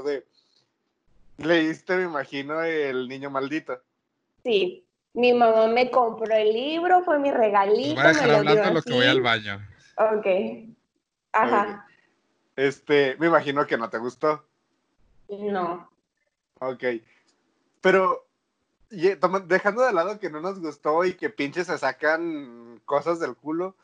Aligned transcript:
acordé. 0.00 0.26
Leíste, 1.38 1.96
me 1.96 2.04
imagino, 2.04 2.62
El 2.62 3.08
Niño 3.08 3.30
Maldito. 3.30 3.80
Sí. 4.44 4.84
Mi 5.12 5.32
mamá 5.32 5.66
me 5.66 5.90
compró 5.90 6.32
el 6.34 6.52
libro, 6.52 7.02
fue 7.02 7.18
mi 7.18 7.30
regalito. 7.30 7.94
Voy 7.94 8.04
a 8.04 8.08
dejar 8.08 8.30
hablando 8.30 8.74
lo 8.74 8.82
que 8.82 8.92
voy 8.92 9.06
al 9.06 9.22
baño. 9.22 9.66
Ok. 9.96 10.26
Ajá. 11.32 11.86
Este, 12.56 13.16
me 13.18 13.26
imagino 13.26 13.66
que 13.66 13.76
no 13.76 13.90
te 13.90 13.98
gustó. 13.98 14.44
No. 15.28 15.90
Ok. 16.60 16.84
Pero 17.80 18.26
dejando 18.90 19.82
de 19.82 19.92
lado 19.92 20.18
que 20.20 20.30
no 20.30 20.40
nos 20.40 20.60
gustó 20.60 21.04
y 21.04 21.14
que 21.14 21.30
pinches 21.30 21.68
se 21.68 21.78
sacan 21.78 22.80
cosas 22.84 23.18
del 23.18 23.34
culo, 23.34 23.76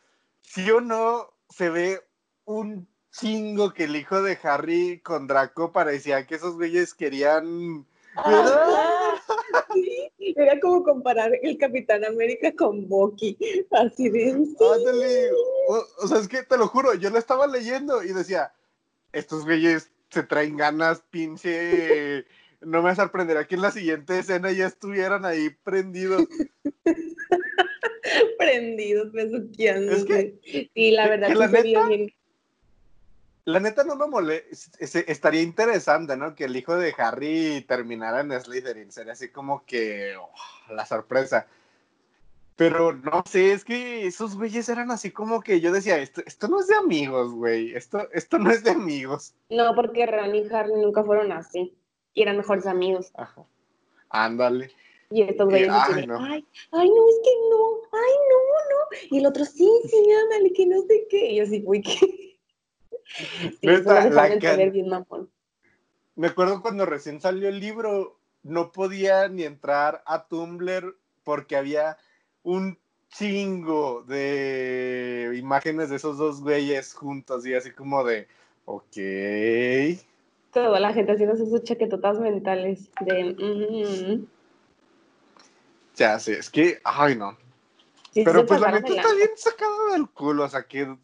si 0.43 0.71
o 0.71 0.81
no 0.81 1.33
se 1.49 1.71
ve 1.71 2.05
un 2.45 2.87
chingo 3.19 3.73
que 3.73 3.85
el 3.85 3.97
hijo 3.97 4.23
de 4.23 4.39
Harry 4.43 5.01
con 5.01 5.27
Draco 5.27 5.73
parecía 5.73 6.27
que 6.27 6.37
esos 6.37 6.57
güeyes 6.57 6.95
querían... 6.95 7.87
era 10.19 10.59
como 10.61 10.83
comparar 10.83 11.33
el 11.43 11.59
Capitán 11.59 12.05
América 12.05 12.53
con 12.55 12.89
Bucky, 12.89 13.37
así 13.71 14.09
de... 14.09 14.35
o, 15.69 16.09
sea, 16.09 16.19
es 16.19 16.29
que 16.29 16.43
te 16.43 16.57
lo 16.57 16.69
juro, 16.69 16.95
yo 16.95 17.11
lo 17.11 17.19
estaba 17.19 17.47
leyendo 17.47 18.03
y 18.03 18.13
decía, 18.13 18.53
estos 19.13 19.45
güeyes 19.45 19.91
se 20.09 20.23
traen 20.23 20.57
ganas, 20.57 21.03
pinche 21.11 22.25
no 22.61 22.83
me 22.83 22.95
sorprenderá 22.95 23.47
que 23.47 23.55
en 23.55 23.63
la 23.63 23.71
siguiente 23.71 24.19
escena 24.19 24.51
ya 24.51 24.67
estuvieran 24.67 25.25
ahí 25.25 25.51
prendidos. 25.63 26.27
prendidos, 28.39 29.13
besuqueando. 29.13 29.93
Es 29.93 30.05
que, 30.05 30.71
sí, 30.75 30.91
la 30.91 31.09
verdad 31.09 31.29
que, 31.29 31.35
la, 31.35 31.49
neta, 31.49 31.89
la 33.47 33.61
neta 33.61 33.85
no 33.85 33.95
me 33.95 34.09
molesta, 34.09 34.77
estaría 34.81 35.41
interesante, 35.41 36.17
¿no? 36.17 36.35
Que 36.35 36.45
el 36.45 36.57
hijo 36.57 36.77
de 36.77 36.93
Harry 36.99 37.65
terminara 37.67 38.21
en 38.21 38.33
Slytherin, 38.33 38.91
sería 38.91 39.13
así 39.13 39.31
como 39.31 39.65
que 39.65 40.17
oh, 40.17 40.75
la 40.75 40.85
sorpresa. 40.85 41.47
Pero 42.57 42.93
no 42.93 43.23
sé, 43.25 43.53
es 43.53 43.65
que 43.65 44.05
esos 44.07 44.37
güeyes 44.37 44.69
eran 44.69 44.91
así 44.91 45.13
como 45.13 45.43
que 45.43 45.61
yo 45.61 45.71
decía, 45.71 45.97
esto, 45.99 46.23
esto 46.27 46.49
no 46.49 46.59
es 46.59 46.67
de 46.67 46.75
amigos, 46.75 47.33
güey, 47.35 47.73
esto, 47.75 48.09
esto 48.13 48.39
no 48.41 48.51
es 48.51 48.65
de 48.65 48.71
amigos. 48.73 49.33
No, 49.49 49.77
porque 49.77 50.07
Ron 50.07 50.35
y 50.35 50.49
Harry 50.53 50.73
nunca 50.73 51.05
fueron 51.05 51.31
así 51.31 51.73
y 52.15 52.23
eran 52.23 52.39
mejores 52.39 52.67
amigos. 52.67 53.13
Ajá. 53.15 53.45
Ándale. 54.09 54.73
Y 55.11 55.23
estos 55.23 55.49
güeyes 55.49 55.69
ay, 55.71 56.05
no. 56.09 56.19
ay, 56.19 56.45
ay, 56.73 56.89
no, 56.89 57.09
es 57.09 57.21
que 57.23 57.31
no, 57.49 57.81
ay, 57.93 58.15
no, 58.29 58.39
no. 58.71 59.17
Y 59.17 59.19
el 59.21 59.27
otro, 59.27 59.45
sí, 59.45 59.71
sí, 59.89 60.13
ándale, 60.25 60.53
que 60.53 60.67
no 60.67 60.81
sé 60.83 61.07
qué. 61.09 61.31
Y 61.31 61.37
yo 61.37 61.45
así, 61.45 61.61
güey, 61.61 61.81
¿qué? 61.83 62.36
Sí, 63.61 63.67
la 63.67 64.39
can... 64.39 64.73
bien 64.73 64.91
Me 66.17 66.27
acuerdo 66.27 66.63
cuando 66.63 66.87
recién 66.87 67.21
salió 67.21 67.49
el 67.49 67.61
libro, 67.61 68.19
no 68.43 68.73
podía 68.73 69.29
ni 69.29 69.45
entrar 69.45 70.03
a 70.07 70.27
Tumblr 70.27 70.97
porque 71.25 71.57
había 71.57 71.97
un 72.43 72.79
chingo 73.11 74.03
de 74.03 75.35
imágenes 75.37 75.91
de 75.91 75.97
esos 75.97 76.19
dos 76.19 76.41
güeyes 76.41 76.95
juntos 76.95 77.47
y 77.47 77.55
así 77.55 77.71
como 77.71 78.05
de, 78.05 78.29
ok. 78.65 78.97
Toda 80.53 80.81
la 80.81 80.93
gente 80.93 81.13
haciendo 81.13 81.37
sus 81.37 81.63
chaquetotas 81.63 82.19
mentales 82.19 82.91
de... 83.01 84.25
Ya 85.97 86.19
sé, 86.19 86.39
es 86.39 86.51
que, 86.51 86.79
ay 86.85 87.17
no. 87.17 87.37
Pero 88.13 88.47
pues 88.47 88.61
la 88.61 88.71
neta 88.71 88.89
está 88.89 89.15
bien 89.15 89.31
sacado 89.37 89.93
del 89.93 90.09
culo, 90.09 90.45
o 90.45 90.49
sea 90.49 90.63
que 90.63 90.97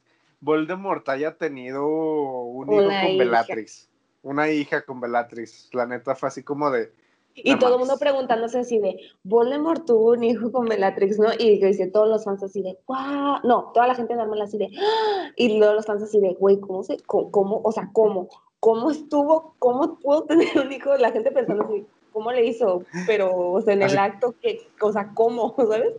Voldemort 0.42 1.08
haya 1.08 1.38
tenido 1.38 1.86
un 1.88 2.70
hijo 2.70 2.82
con 2.82 3.18
Bellatrix. 3.18 3.88
Una 4.22 4.50
hija 4.50 4.82
con 4.82 5.00
Bellatrix. 5.00 5.70
La 5.72 5.86
neta 5.86 6.14
fue 6.14 6.28
así 6.28 6.42
como 6.42 6.70
de... 6.70 6.92
Y 7.34 7.58
todo 7.58 7.72
el 7.72 7.78
mundo 7.78 7.96
preguntándose 7.98 8.58
así 8.58 8.78
de, 8.78 8.94
Voldemort 9.24 9.86
tuvo 9.86 10.10
un 10.12 10.22
hijo 10.22 10.52
con 10.52 10.66
Bellatrix, 10.66 11.18
¿no? 11.18 11.30
Y 11.38 11.64
dice 11.64 11.86
todos 11.86 12.06
los 12.06 12.26
fans 12.26 12.42
así 12.42 12.60
de, 12.60 12.78
¡guau! 12.86 13.40
No, 13.42 13.70
toda 13.72 13.86
la 13.86 13.94
gente 13.94 14.14
normal 14.14 14.42
así 14.42 14.58
de, 14.58 14.68
¡Ah! 14.78 15.30
Y 15.36 15.56
luego 15.56 15.72
los 15.72 15.86
fans 15.86 16.02
así 16.02 16.20
de, 16.20 16.34
güey, 16.34 16.60
¿cómo 16.60 16.82
se, 16.82 16.98
cómo, 17.06 17.62
o 17.64 17.72
sea, 17.72 17.88
cómo? 17.94 18.28
cómo 18.62 18.92
estuvo, 18.92 19.56
cómo 19.58 19.98
pudo 19.98 20.22
tener 20.22 20.56
un 20.56 20.70
hijo, 20.70 20.96
la 20.96 21.10
gente 21.10 21.32
pensando 21.32 21.64
así, 21.64 21.84
¿cómo 22.12 22.30
le 22.30 22.46
hizo? 22.46 22.84
Pero, 23.08 23.36
o 23.36 23.60
sea, 23.60 23.74
en 23.74 23.82
el 23.82 23.98
acto, 23.98 24.36
¿qué, 24.40 24.60
o 24.80 24.92
sea, 24.92 25.10
¿cómo? 25.14 25.52
¿Sabes? 25.68 25.94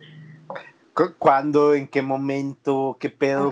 ¿Cuándo? 1.17 1.73
¿En 1.73 1.87
qué 1.87 2.01
momento? 2.01 2.97
¿Qué 2.99 3.09
pedo? 3.09 3.51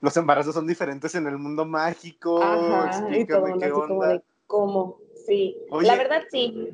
Los 0.00 0.16
embarazos 0.16 0.54
son 0.54 0.66
diferentes 0.66 1.14
en 1.14 1.26
el 1.26 1.38
mundo 1.38 1.64
mágico. 1.64 2.42
Ajá, 2.42 3.08
y 3.16 3.24
todo 3.26 3.44
qué 3.58 3.72
onda. 3.72 3.86
Como 3.86 4.04
de, 4.04 4.22
¿Cómo? 4.46 4.98
Sí. 5.26 5.56
la 5.80 5.96
verdad, 5.96 6.22
sí. 6.30 6.68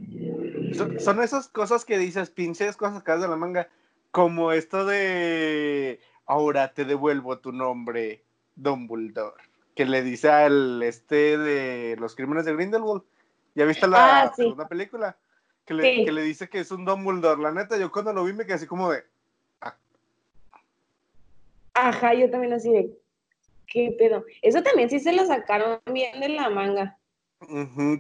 Son, 0.99 1.23
esas 1.23 1.49
cosas 1.49 1.85
que 1.85 1.99
dices, 1.99 2.31
pinches 2.31 2.77
cosas 2.77 2.99
acá 2.99 3.17
de 3.19 3.29
la 3.29 3.37
manga, 3.37 3.69
como 4.11 4.53
esto 4.53 4.85
de 4.85 6.01
ahora 6.27 6.73
te 6.73 6.85
devuelvo 6.85 7.39
tu 7.39 7.53
nombre, 7.53 8.25
Dumbledore 8.57 9.49
que 9.79 9.85
le 9.85 10.03
dice 10.03 10.29
al 10.29 10.83
este 10.83 11.39
de 11.39 11.95
los 12.01 12.17
crímenes 12.17 12.45
de 12.45 12.53
Grindelwald. 12.53 13.05
¿Ya 13.55 13.65
viste 13.65 13.87
la 13.87 14.23
ah, 14.23 14.33
segunda 14.35 14.67
película? 14.67 15.17
Que 15.65 15.73
le, 15.73 16.05
que 16.05 16.11
le, 16.11 16.23
dice 16.23 16.49
que 16.49 16.59
es 16.59 16.73
un 16.73 16.85
Dumbledore. 16.85 17.41
La 17.41 17.53
neta, 17.53 17.77
yo 17.79 17.93
cuando 17.93 18.13
lo 18.13 18.25
vi 18.25 18.33
me 18.33 18.45
quedé 18.45 18.55
así 18.55 18.67
como 18.67 18.91
de. 18.91 19.05
Ah". 21.79 21.89
Ajá, 21.89 22.15
yo 22.15 22.31
también 22.31 22.53
así 22.53 22.71
de. 22.71 22.99
¿Qué 23.67 23.95
pedo? 23.99 24.25
Eso 24.43 24.63
también 24.63 24.89
sí 24.89 24.99
se 24.99 25.13
lo 25.13 25.27
sacaron 25.27 25.81
bien 25.93 26.21
de 26.21 26.31
la 26.31 26.49
manga. 26.49 26.99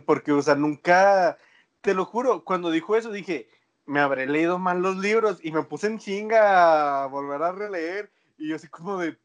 porque, 0.06 0.32
o 0.32 0.42
sea, 0.42 0.54
nunca. 0.54 1.38
Te 1.80 1.94
lo 1.94 2.04
juro, 2.04 2.44
cuando 2.44 2.70
dijo 2.70 2.96
eso 2.96 3.12
dije, 3.12 3.48
me 3.86 4.00
habré 4.00 4.26
leído 4.26 4.58
mal 4.58 4.82
los 4.82 4.96
libros 4.96 5.38
y 5.42 5.52
me 5.52 5.62
puse 5.62 5.86
en 5.86 5.98
chinga 5.98 7.04
a 7.04 7.06
volver 7.06 7.42
a 7.42 7.52
releer. 7.52 8.10
Y 8.36 8.48
yo 8.48 8.56
así 8.56 8.66
como 8.68 8.98
de, 8.98 9.16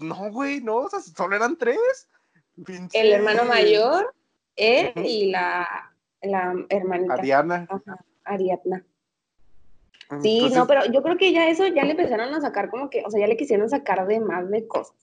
no, 0.00 0.30
güey, 0.32 0.60
no, 0.60 0.76
o 0.76 0.90
sea, 0.90 1.00
solo 1.00 1.36
eran 1.36 1.56
tres. 1.56 2.08
El 2.92 3.12
hermano 3.12 3.44
mayor, 3.44 4.12
él 4.56 4.92
y 4.96 5.30
la, 5.30 5.94
la 6.22 6.54
hermanita. 6.68 7.14
Ariana. 7.14 7.68
Ajá, 7.70 8.04
Ariadna. 8.24 8.84
Sí, 10.22 10.50
no, 10.54 10.66
pero 10.66 10.84
yo 10.86 11.02
creo 11.02 11.16
que 11.16 11.32
ya 11.32 11.48
eso 11.48 11.66
ya 11.66 11.84
le 11.84 11.92
empezaron 11.92 12.32
a 12.34 12.40
sacar 12.40 12.70
como 12.70 12.90
que, 12.90 13.02
o 13.04 13.10
sea, 13.10 13.20
ya 13.20 13.26
le 13.26 13.36
quisieron 13.36 13.68
sacar 13.68 14.06
de 14.06 14.20
más 14.20 14.50
de 14.50 14.66
cosas. 14.66 14.94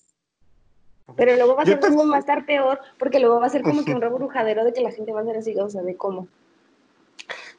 Pero 1.16 1.36
luego 1.36 1.56
va 1.56 1.64
a, 1.64 1.66
ser, 1.66 1.80
va 1.82 2.16
a 2.16 2.20
estar 2.20 2.46
peor, 2.46 2.80
porque 2.98 3.20
luego 3.20 3.40
va 3.40 3.48
a 3.48 3.50
ser 3.50 3.64
como 3.64 3.84
que 3.84 3.94
un 3.94 4.02
rebrujadero 4.02 4.64
de 4.64 4.72
que 4.72 4.82
la 4.82 4.92
gente 4.92 5.12
va 5.12 5.22
a 5.22 5.26
ser 5.26 5.38
así, 5.38 5.56
o 5.58 5.70
sea, 5.70 5.82
de 5.82 5.98
cómo. 5.98 6.28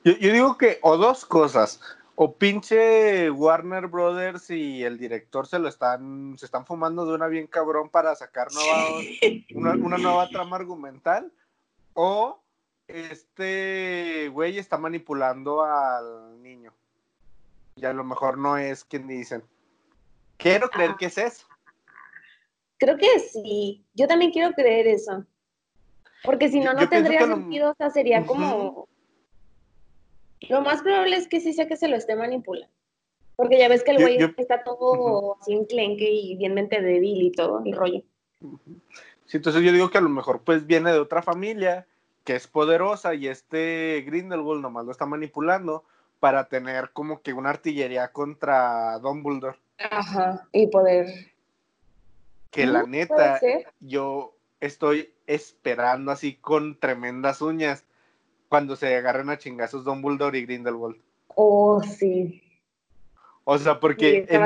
Yo, 0.04 0.12
yo 0.12 0.32
digo 0.32 0.56
que, 0.56 0.78
o 0.82 0.96
dos 0.96 1.26
cosas 1.26 1.80
o 2.14 2.34
pinche 2.34 3.30
Warner 3.30 3.86
Brothers 3.86 4.50
y 4.50 4.84
el 4.84 4.98
director 4.98 5.46
se 5.46 5.58
lo 5.58 5.68
están, 5.68 6.36
se 6.38 6.44
están 6.44 6.66
fumando 6.66 7.06
de 7.06 7.14
una 7.14 7.26
bien 7.26 7.46
cabrón 7.46 7.88
para 7.88 8.14
sacar 8.14 8.48
una, 9.54 9.72
una, 9.74 9.98
nueva 9.98 10.28
trama 10.28 10.56
argumental, 10.56 11.32
o 11.94 12.40
este 12.86 14.28
güey 14.28 14.58
está 14.58 14.76
manipulando 14.76 15.62
al 15.62 16.42
niño. 16.42 16.72
Y 17.76 17.84
a 17.84 17.92
lo 17.92 18.04
mejor 18.04 18.38
no 18.38 18.56
es 18.56 18.84
quien 18.84 19.06
dicen. 19.06 19.42
Quiero 20.36 20.68
creer 20.68 20.90
ah. 20.92 20.96
que 20.98 21.06
es 21.06 21.18
eso. 21.18 21.46
Creo 22.78 22.96
que 22.96 23.18
sí. 23.20 23.84
Yo 23.94 24.06
también 24.06 24.32
quiero 24.32 24.52
creer 24.52 24.86
eso. 24.86 25.24
Porque 26.24 26.48
si 26.48 26.60
no, 26.60 26.74
no 26.74 26.88
tendría 26.88 27.20
sentido. 27.26 27.70
O 27.70 27.74
sea, 27.74 27.90
sería 27.90 28.24
como 28.24 28.88
lo 30.48 30.60
más 30.60 30.82
probable 30.82 31.16
es 31.16 31.28
que 31.28 31.40
sí 31.40 31.52
sea 31.52 31.68
que 31.68 31.76
se 31.76 31.88
lo 31.88 31.96
esté 31.96 32.16
manipulando. 32.16 32.72
Porque 33.36 33.58
ya 33.58 33.68
ves 33.68 33.82
que 33.82 33.92
el 33.92 34.02
güey 34.02 34.18
está 34.36 34.62
todo 34.62 35.38
así 35.40 35.52
enclenque 35.52 36.10
y 36.10 36.36
bien 36.36 36.54
mente 36.54 36.80
débil 36.80 37.22
y 37.22 37.32
todo 37.32 37.62
el 37.64 37.72
rollo. 37.72 38.02
Sí, 39.26 39.36
entonces 39.38 39.62
yo 39.62 39.72
digo 39.72 39.90
que 39.90 39.98
a 39.98 40.02
lo 40.02 40.08
mejor 40.08 40.42
pues 40.42 40.66
viene 40.66 40.92
de 40.92 40.98
otra 40.98 41.22
familia 41.22 41.86
que 42.24 42.36
es 42.36 42.46
poderosa 42.46 43.14
y 43.14 43.28
este 43.28 44.02
Grindelwald 44.06 44.60
nomás 44.60 44.84
lo 44.84 44.92
está 44.92 45.06
manipulando 45.06 45.84
para 46.22 46.44
tener 46.44 46.90
como 46.92 47.20
que 47.20 47.32
una 47.32 47.50
artillería 47.50 48.12
contra 48.12 48.96
Dumbledore. 49.00 49.58
Ajá, 49.90 50.46
y 50.52 50.68
poder... 50.68 51.08
Que 52.52 52.64
la 52.64 52.84
neta, 52.84 53.40
yo 53.80 54.36
estoy 54.60 55.12
esperando 55.26 56.12
así 56.12 56.36
con 56.36 56.78
tremendas 56.78 57.42
uñas 57.42 57.84
cuando 58.48 58.76
se 58.76 58.94
agarran 58.94 59.30
a 59.30 59.38
chingazos 59.38 59.82
Dumbledore 59.82 60.38
y 60.38 60.46
Grindelwald. 60.46 60.96
Oh, 61.34 61.82
sí. 61.82 62.40
O 63.42 63.58
sea, 63.58 63.80
porque 63.80 64.24
en, 64.28 64.44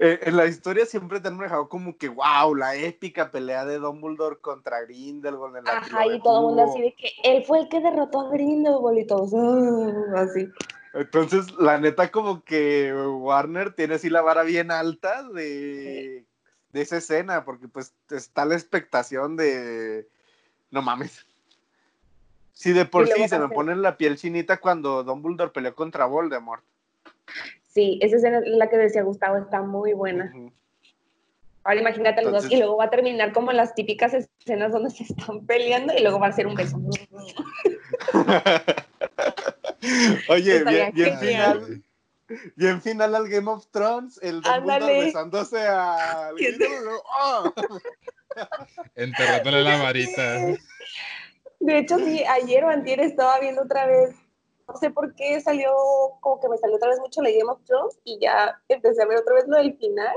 eh, 0.00 0.20
en, 0.22 0.36
la 0.36 0.46
historia 0.46 0.86
siempre 0.86 1.20
te 1.20 1.28
han 1.28 1.38
dejado 1.38 1.68
como 1.68 1.96
que, 1.96 2.08
wow, 2.08 2.54
la 2.54 2.74
épica 2.74 3.30
pelea 3.30 3.64
de 3.64 3.78
Dumbledore 3.78 4.38
contra 4.38 4.80
Grindelwald. 4.82 5.56
En 5.56 5.64
la 5.64 5.78
Ajá, 5.78 6.06
y 6.06 6.20
todo 6.20 6.38
el 6.38 6.46
mundo 6.46 6.62
así 6.64 6.82
de 6.82 6.94
que 6.94 7.10
él 7.22 7.44
fue 7.44 7.60
el 7.60 7.68
que 7.68 7.80
derrotó 7.80 8.20
a 8.20 8.30
Grindelwald 8.30 8.98
y 8.98 9.06
todos, 9.06 9.32
ah", 9.34 10.22
así. 10.22 10.48
Entonces, 10.94 11.52
la 11.58 11.78
neta, 11.78 12.10
como 12.10 12.42
que 12.42 12.92
Warner 12.92 13.74
tiene 13.74 13.94
así 13.94 14.10
la 14.10 14.22
vara 14.22 14.42
bien 14.42 14.72
alta 14.72 15.22
de, 15.22 16.24
de 16.72 16.80
esa 16.80 16.96
escena, 16.96 17.44
porque 17.44 17.68
pues 17.68 17.94
está 18.10 18.44
la 18.44 18.54
expectación 18.54 19.36
de, 19.36 20.08
no 20.70 20.82
mames, 20.82 21.26
Sí, 22.60 22.72
de 22.72 22.84
por 22.84 23.08
sí 23.08 23.26
se 23.26 23.38
me 23.38 23.48
pone 23.48 23.74
la 23.74 23.96
piel 23.96 24.18
chinita 24.18 24.58
cuando 24.58 25.02
Dumbledore 25.02 25.50
peleó 25.50 25.74
contra 25.74 26.04
Voldemort. 26.04 26.62
Sí, 27.80 27.98
esa 28.02 28.16
es 28.16 28.24
la 28.44 28.68
que 28.68 28.76
decía 28.76 29.02
Gustavo, 29.02 29.38
está 29.38 29.62
muy 29.62 29.94
buena. 29.94 30.30
Ahora 31.64 31.80
imagínate 31.80 32.20
los 32.20 32.30
dos 32.30 32.52
y 32.52 32.58
luego 32.58 32.76
va 32.76 32.84
a 32.84 32.90
terminar 32.90 33.32
como 33.32 33.52
las 33.52 33.74
típicas 33.74 34.12
escenas 34.12 34.72
donde 34.72 34.90
se 34.90 35.04
están 35.04 35.46
peleando 35.46 35.94
y 35.96 36.02
luego 36.02 36.18
va 36.18 36.26
a 36.26 36.32
ser 36.32 36.46
un 36.46 36.56
beso. 36.56 36.76
Oye, 40.28 40.62
bien, 40.62 40.92
bien 40.92 41.18
final. 41.18 41.82
Bien 42.54 42.82
final 42.82 43.14
al 43.14 43.26
Game 43.30 43.50
of 43.50 43.66
Thrones, 43.70 44.20
el 44.22 44.42
Dumbledore 44.42 45.06
besándose 45.06 45.66
a 45.66 46.32
¡Oh! 47.22 47.50
Enterrándole 48.94 49.62
la 49.62 49.82
varita. 49.82 50.54
De 51.60 51.78
hecho, 51.78 51.98
sí, 51.98 52.22
ayer 52.24 52.62
o 52.62 52.68
antier 52.68 53.00
estaba 53.00 53.40
viendo 53.40 53.62
otra 53.62 53.86
vez, 53.86 54.14
no 54.70 54.78
sé 54.78 54.90
por 54.90 55.14
qué 55.14 55.40
salió, 55.40 55.72
como 56.20 56.40
que 56.40 56.48
me 56.48 56.58
salió 56.58 56.76
otra 56.76 56.90
vez 56.90 57.00
mucho 57.00 57.22
la 57.22 57.30
Game 57.30 57.50
of 57.50 57.64
Thrones 57.64 57.98
y 58.04 58.18
ya 58.20 58.60
empecé 58.68 59.02
a 59.02 59.06
ver 59.06 59.18
otra 59.18 59.34
vez 59.34 59.48
lo 59.48 59.56
del 59.56 59.76
final 59.76 60.16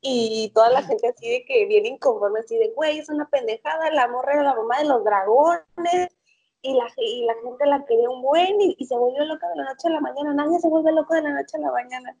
y 0.00 0.52
toda 0.54 0.70
la 0.70 0.82
gente 0.82 1.08
así 1.08 1.28
de 1.28 1.44
que 1.44 1.66
viene 1.66 1.88
inconforme, 1.88 2.40
así 2.40 2.56
de, 2.56 2.72
güey, 2.74 2.98
es 2.98 3.08
una 3.08 3.28
pendejada, 3.28 3.90
la 3.90 4.06
morra 4.08 4.34
era 4.34 4.42
la 4.44 4.54
mamá 4.54 4.78
de 4.78 4.84
los 4.84 5.02
dragones 5.04 6.16
y 6.62 6.74
la, 6.74 6.86
y 6.96 7.24
la 7.24 7.34
gente 7.42 7.66
la 7.66 7.84
quería 7.84 8.08
un 8.08 8.22
buen 8.22 8.60
y, 8.60 8.84
se 8.84 8.96
volvió 8.96 9.24
loca 9.24 9.48
de 9.48 9.56
la 9.56 9.64
noche 9.64 9.88
a 9.88 9.90
la 9.90 10.00
mañana, 10.00 10.34
nadie 10.34 10.60
se 10.60 10.68
vuelve 10.68 10.92
loco 10.92 11.14
de 11.14 11.22
la 11.22 11.30
noche 11.30 11.56
a 11.56 11.60
la 11.60 11.72
mañana. 11.72 12.16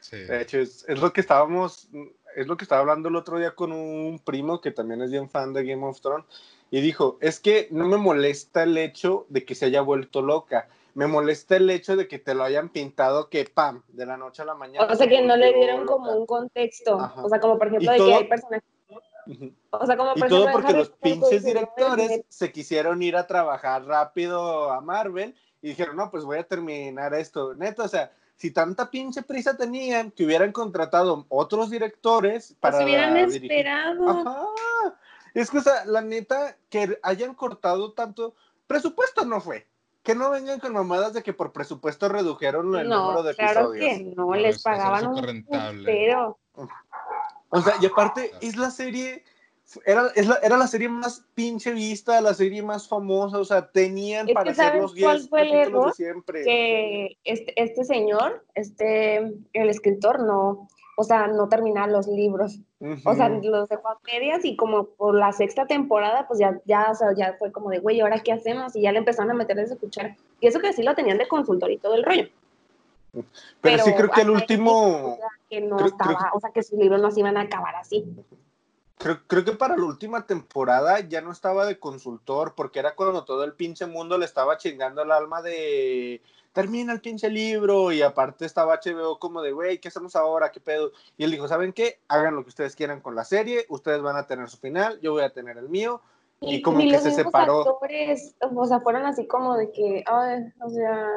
Sí. 0.00 0.18
De 0.18 0.42
hecho, 0.42 0.58
es, 0.58 0.84
es, 0.88 1.00
lo 1.00 1.12
que 1.12 1.22
estábamos, 1.22 1.88
es 2.36 2.46
lo 2.46 2.56
que 2.56 2.64
estaba 2.64 2.82
hablando 2.82 3.08
el 3.08 3.16
otro 3.16 3.38
día 3.38 3.54
con 3.54 3.72
un 3.72 4.20
primo 4.20 4.60
que 4.60 4.70
también 4.70 5.02
es 5.02 5.10
bien 5.10 5.30
fan 5.30 5.52
de 5.52 5.64
Game 5.64 5.84
of 5.84 6.00
Thrones 6.00 6.26
y 6.74 6.80
dijo, 6.80 7.18
es 7.20 7.38
que 7.38 7.68
no 7.70 7.86
me 7.86 7.98
molesta 7.98 8.64
el 8.64 8.76
hecho 8.76 9.26
de 9.28 9.44
que 9.44 9.54
se 9.54 9.66
haya 9.66 9.80
vuelto 9.80 10.22
loca, 10.22 10.66
me 10.94 11.06
molesta 11.06 11.54
el 11.54 11.70
hecho 11.70 11.94
de 11.94 12.08
que 12.08 12.18
te 12.18 12.34
lo 12.34 12.42
hayan 12.42 12.68
pintado 12.68 13.30
que 13.30 13.44
pam, 13.44 13.84
de 13.86 14.06
la 14.06 14.16
noche 14.16 14.42
a 14.42 14.44
la 14.44 14.56
mañana. 14.56 14.88
O 14.92 14.96
sea, 14.96 15.06
que 15.06 15.22
no 15.22 15.36
le 15.36 15.52
dieron 15.52 15.86
como 15.86 16.10
un 16.10 16.26
contexto. 16.26 16.96
O 17.22 17.28
sea, 17.28 17.38
como 17.38 17.58
por 17.58 17.68
ejemplo 17.68 17.92
de 17.92 17.98
que 17.98 18.14
hay 18.14 18.24
personas. 18.24 18.60
O 19.70 19.86
sea, 19.86 19.96
como 19.96 20.14
por 20.14 20.26
y 20.26 20.28
todo 20.28 20.50
porque 20.50 20.72
los 20.72 20.90
pinches 20.90 21.44
directores 21.44 22.22
se 22.28 22.50
quisieron 22.50 23.00
ir 23.04 23.14
a 23.14 23.28
trabajar 23.28 23.84
rápido 23.84 24.72
a 24.72 24.80
Marvel 24.80 25.32
y 25.62 25.68
dijeron, 25.68 25.94
no, 25.94 26.10
pues 26.10 26.24
voy 26.24 26.38
a 26.38 26.42
terminar 26.42 27.14
esto. 27.14 27.54
Neto, 27.54 27.84
o 27.84 27.88
sea, 27.88 28.10
si 28.34 28.50
tanta 28.50 28.90
pinche 28.90 29.22
prisa 29.22 29.56
tenían, 29.56 30.10
que 30.10 30.24
hubieran 30.24 30.50
contratado 30.50 31.24
otros 31.28 31.70
directores 31.70 32.56
para. 32.58 32.78
Pues 32.78 32.84
hubieran 32.84 33.16
esperado. 33.16 34.08
Ajá. 34.08 34.48
Es 35.34 35.50
que, 35.50 35.58
o 35.58 35.62
sea, 35.62 35.84
la 35.84 36.00
neta, 36.00 36.56
que 36.70 36.98
hayan 37.02 37.34
cortado 37.34 37.92
tanto. 37.92 38.34
Presupuesto 38.66 39.24
no 39.24 39.40
fue 39.40 39.66
que 40.04 40.14
no 40.14 40.30
vengan 40.30 40.60
con 40.60 40.74
mamadas 40.74 41.14
de 41.14 41.22
que 41.22 41.32
por 41.32 41.50
presupuesto 41.50 42.08
redujeron 42.10 42.76
el 42.76 42.88
número 42.88 43.22
de 43.22 43.34
claro 43.34 43.72
episodios. 43.74 43.98
Que 43.98 44.04
no, 44.14 44.34
les 44.34 44.62
pagaban 44.62 45.06
un 45.06 45.82
pero 45.82 46.38
O 47.48 47.60
sea, 47.62 47.74
y 47.80 47.86
aparte 47.86 48.30
es 48.42 48.56
la 48.56 48.70
serie 48.70 49.24
era, 49.86 50.02
la, 50.14 50.38
era 50.42 50.56
la 50.58 50.66
serie 50.66 50.90
más 50.90 51.24
pinche 51.34 51.72
vista, 51.72 52.20
la 52.20 52.34
serie 52.34 52.62
más 52.62 52.86
famosa, 52.86 53.38
o 53.38 53.44
sea, 53.46 53.66
tenían 53.70 54.26
para 54.28 54.50
hacer 54.50 54.76
los 54.76 54.94
10 54.94 55.28
capítulos 55.30 55.86
de 55.86 55.92
siempre. 55.92 56.44
Que 56.44 57.16
este, 57.24 57.54
este 57.56 57.84
señor, 57.84 58.44
este, 58.54 59.16
el 59.54 59.70
escritor, 59.70 60.20
no, 60.20 60.68
o 60.96 61.04
sea, 61.04 61.26
no 61.26 61.48
terminaba 61.48 61.86
los 61.86 62.06
libros. 62.06 62.58
O 63.04 63.14
sea, 63.14 63.28
los 63.28 63.68
dejó 63.68 63.88
a 63.88 63.98
medias 64.04 64.44
y 64.44 64.56
como 64.56 64.84
por 64.84 65.14
la 65.14 65.32
sexta 65.32 65.66
temporada, 65.66 66.26
pues 66.28 66.38
ya, 66.38 66.60
ya, 66.64 66.90
o 66.90 66.94
sea, 66.94 67.14
ya 67.14 67.34
fue 67.38 67.50
como 67.50 67.70
de, 67.70 67.78
güey, 67.78 68.00
¿ahora 68.00 68.20
qué 68.20 68.32
hacemos? 68.32 68.76
Y 68.76 68.82
ya 68.82 68.92
le 68.92 68.98
empezaron 68.98 69.30
a 69.30 69.34
meter 69.34 69.58
a 69.58 69.62
escuchar. 69.62 70.16
Y 70.40 70.46
eso 70.46 70.60
que 70.60 70.72
sí 70.72 70.82
lo 70.82 70.94
tenían 70.94 71.18
de 71.18 71.28
consultor 71.28 71.70
y 71.70 71.78
todo 71.78 71.94
el 71.94 72.04
rollo. 72.04 72.28
Pero, 73.60 73.84
sí 73.84 73.92
creo 73.94 74.10
que 74.10 74.22
el 74.22 74.30
último... 74.30 75.18
Que 75.48 75.60
no 75.60 75.84
estaba, 75.84 76.30
o 76.34 76.40
sea, 76.40 76.50
que 76.50 76.62
sus 76.62 76.78
libros 76.78 77.00
no 77.00 77.10
se 77.10 77.20
iban 77.20 77.36
a 77.36 77.42
acabar 77.42 77.74
así. 77.76 78.04
Creo, 78.98 79.20
creo, 79.26 79.44
que 79.44 79.52
para 79.52 79.76
la 79.76 79.84
última 79.84 80.26
temporada 80.26 81.00
ya 81.00 81.20
no 81.20 81.32
estaba 81.32 81.66
de 81.66 81.78
consultor, 81.78 82.54
porque 82.54 82.78
era 82.78 82.94
cuando 82.94 83.24
todo 83.24 83.44
el 83.44 83.54
pinche 83.54 83.86
mundo 83.86 84.18
le 84.18 84.24
estaba 84.24 84.56
chingando 84.56 85.02
el 85.02 85.12
alma 85.12 85.42
de 85.42 86.22
termina 86.54 86.92
el 86.92 87.00
pinche 87.00 87.28
libro 87.28 87.90
y 87.92 88.00
aparte 88.00 88.46
estaba 88.46 88.80
HBO 88.82 89.18
como 89.18 89.42
de, 89.42 89.52
güey, 89.52 89.78
¿qué 89.78 89.88
hacemos 89.88 90.14
ahora? 90.14 90.52
¿Qué 90.52 90.60
pedo? 90.60 90.92
Y 91.18 91.24
él 91.24 91.32
dijo, 91.32 91.48
¿saben 91.48 91.72
qué? 91.72 91.98
Hagan 92.08 92.36
lo 92.36 92.44
que 92.44 92.50
ustedes 92.50 92.76
quieran 92.76 93.00
con 93.00 93.16
la 93.16 93.24
serie, 93.24 93.66
ustedes 93.68 94.00
van 94.00 94.16
a 94.16 94.26
tener 94.26 94.48
su 94.48 94.56
final, 94.56 94.98
yo 95.02 95.12
voy 95.12 95.24
a 95.24 95.30
tener 95.30 95.58
el 95.58 95.68
mío. 95.68 96.00
Y, 96.40 96.62
como 96.62 96.78
que 96.78 96.98
se 96.98 97.10
separó. 97.10 97.60
Actores, 97.60 98.36
o 98.40 98.66
sea, 98.66 98.80
fueron 98.80 99.04
así 99.04 99.26
como 99.26 99.56
de 99.56 99.72
que, 99.72 100.04
ay, 100.06 100.52
o 100.60 100.70
sea, 100.70 101.08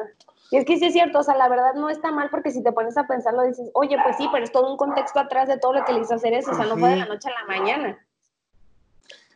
y 0.50 0.56
es 0.56 0.64
que 0.64 0.76
sí 0.76 0.86
es 0.86 0.92
cierto, 0.92 1.20
o 1.20 1.22
sea, 1.22 1.36
la 1.36 1.48
verdad 1.48 1.74
no 1.74 1.88
está 1.88 2.10
mal 2.10 2.30
porque 2.30 2.50
si 2.50 2.62
te 2.62 2.72
pones 2.72 2.96
a 2.96 3.06
pensarlo 3.06 3.42
dices, 3.42 3.70
oye, 3.74 3.96
pues 4.02 4.16
sí, 4.16 4.28
pero 4.32 4.42
es 4.42 4.50
todo 4.50 4.70
un 4.70 4.76
contexto 4.76 5.20
atrás 5.20 5.48
de 5.48 5.58
todo 5.58 5.74
lo 5.74 5.84
que 5.84 5.92
le 5.92 6.00
hizo 6.00 6.14
hacer 6.14 6.32
eso, 6.32 6.50
o 6.50 6.54
sea, 6.54 6.66
no 6.66 6.76
fue 6.76 6.90
de 6.90 6.96
la 6.96 7.06
noche 7.06 7.28
a 7.28 7.40
la 7.40 7.46
mañana. 7.46 8.06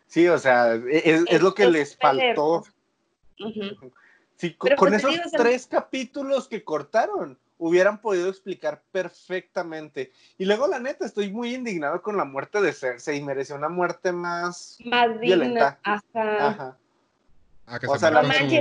Sí, 0.07 0.27
o 0.27 0.39
sea, 0.39 0.75
es, 0.75 1.25
es, 1.29 1.43
lo 1.43 1.55
que 1.55 1.69
les 1.69 1.97
faltó. 1.97 2.65
Sí, 4.37 4.55
con, 4.55 4.71
pues 4.77 4.95
esos 4.95 5.33
tres 5.33 5.67
capítulos 5.67 6.49
que 6.49 6.65
cortaron, 6.65 7.39
hubieran 7.59 8.01
podido 8.01 8.29
explicar 8.29 8.83
perfectamente. 8.91 10.11
Y 10.37 10.45
luego, 10.47 10.67
la 10.67 10.81
neta, 10.81 11.07
estoy 11.07 11.31
muy 11.31 11.55
indignado 11.55 12.03
con 12.03 12.17
la 12.17 12.25
muerte 12.25 12.61
de 12.61 12.73
Cersei. 12.73 13.23
Mereció 13.23 13.55
una 13.55 13.69
muerte 13.69 14.11
más, 14.11 14.79
más 14.85 15.21
violenta. 15.21 15.79
Ajá. 15.85 16.77
Ah, 17.67 17.79
o 17.89 17.97
sea, 17.97 18.11
la 18.11 18.23
manches, 18.23 18.61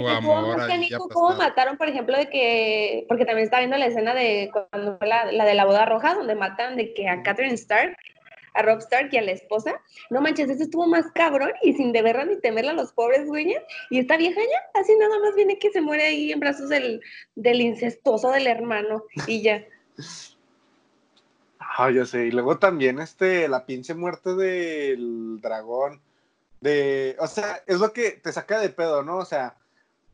¿cómo 1.10 1.36
mataron, 1.36 1.78
por 1.78 1.90
ejemplo, 1.90 2.16
de 2.16 2.30
que, 2.30 3.06
porque 3.08 3.26
también 3.26 3.46
está 3.46 3.58
viendo 3.58 3.76
la 3.78 3.88
escena 3.88 4.14
de 4.14 4.52
cuando 4.54 5.00
fue 5.00 5.08
la, 5.08 5.32
la 5.32 5.44
de 5.44 5.56
la 5.56 5.66
boda 5.66 5.86
roja, 5.86 6.14
donde 6.14 6.36
matan 6.36 6.78
de 6.78 6.94
que 6.94 7.10
a 7.10 7.24
Catherine 7.24 7.56
Stark 7.56 7.98
a 8.54 8.62
Rob 8.62 8.80
Stark 8.80 9.10
y 9.12 9.18
a 9.18 9.22
la 9.22 9.32
esposa. 9.32 9.82
No 10.10 10.22
manches, 10.22 10.50
eso 10.50 10.64
estuvo 10.64 10.88
más 10.88 11.06
cabrón 11.14 11.52
y 11.62 11.74
sin 11.74 11.92
deberla 11.92 12.26
ni 12.26 12.40
temerla 12.40 12.72
a 12.72 12.76
los 12.76 12.92
pobres 12.94 13.28
güeyes. 13.28 13.62
Y 13.90 14.00
esta 14.00 14.18
vieja 14.18 14.42
ya, 14.42 14.80
así 14.80 14.96
nada 14.98 15.20
más 15.20 15.36
viene 15.36 15.60
que 15.60 15.72
se 15.72 15.82
muere 15.82 16.04
ahí 16.04 16.32
en 16.32 16.40
brazos 16.40 16.70
del, 16.70 17.02
del 17.36 17.62
incestuoso 17.62 18.32
del 18.32 18.48
hermano 18.48 19.04
y 19.28 19.42
ya. 19.42 19.66
Ah, 21.78 21.90
yo 21.90 22.06
sé. 22.06 22.28
Y 22.28 22.32
luego 22.32 22.60
también 22.60 23.00
este, 23.00 23.48
la 23.48 23.66
pinche 23.66 23.94
muerte 23.94 24.36
del 24.36 25.40
dragón. 25.42 26.02
De, 26.60 27.16
o 27.20 27.28
sea, 27.28 27.64
es 27.66 27.80
lo 27.80 27.94
que 27.94 28.12
te 28.12 28.32
saca 28.34 28.60
de 28.60 28.70
pedo, 28.70 29.04
¿no? 29.04 29.18
O 29.18 29.26
sea, 29.26 29.56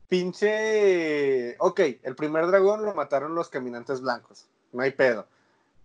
pinche. 0.08 1.56
Ok, 1.60 1.80
el 2.04 2.16
primer 2.16 2.48
dragón 2.48 2.86
lo 2.86 2.94
mataron 2.94 3.34
los 3.36 3.50
caminantes 3.50 4.02
blancos. 4.02 4.48
No 4.72 4.84
hay 4.84 4.92
pedo. 4.92 5.28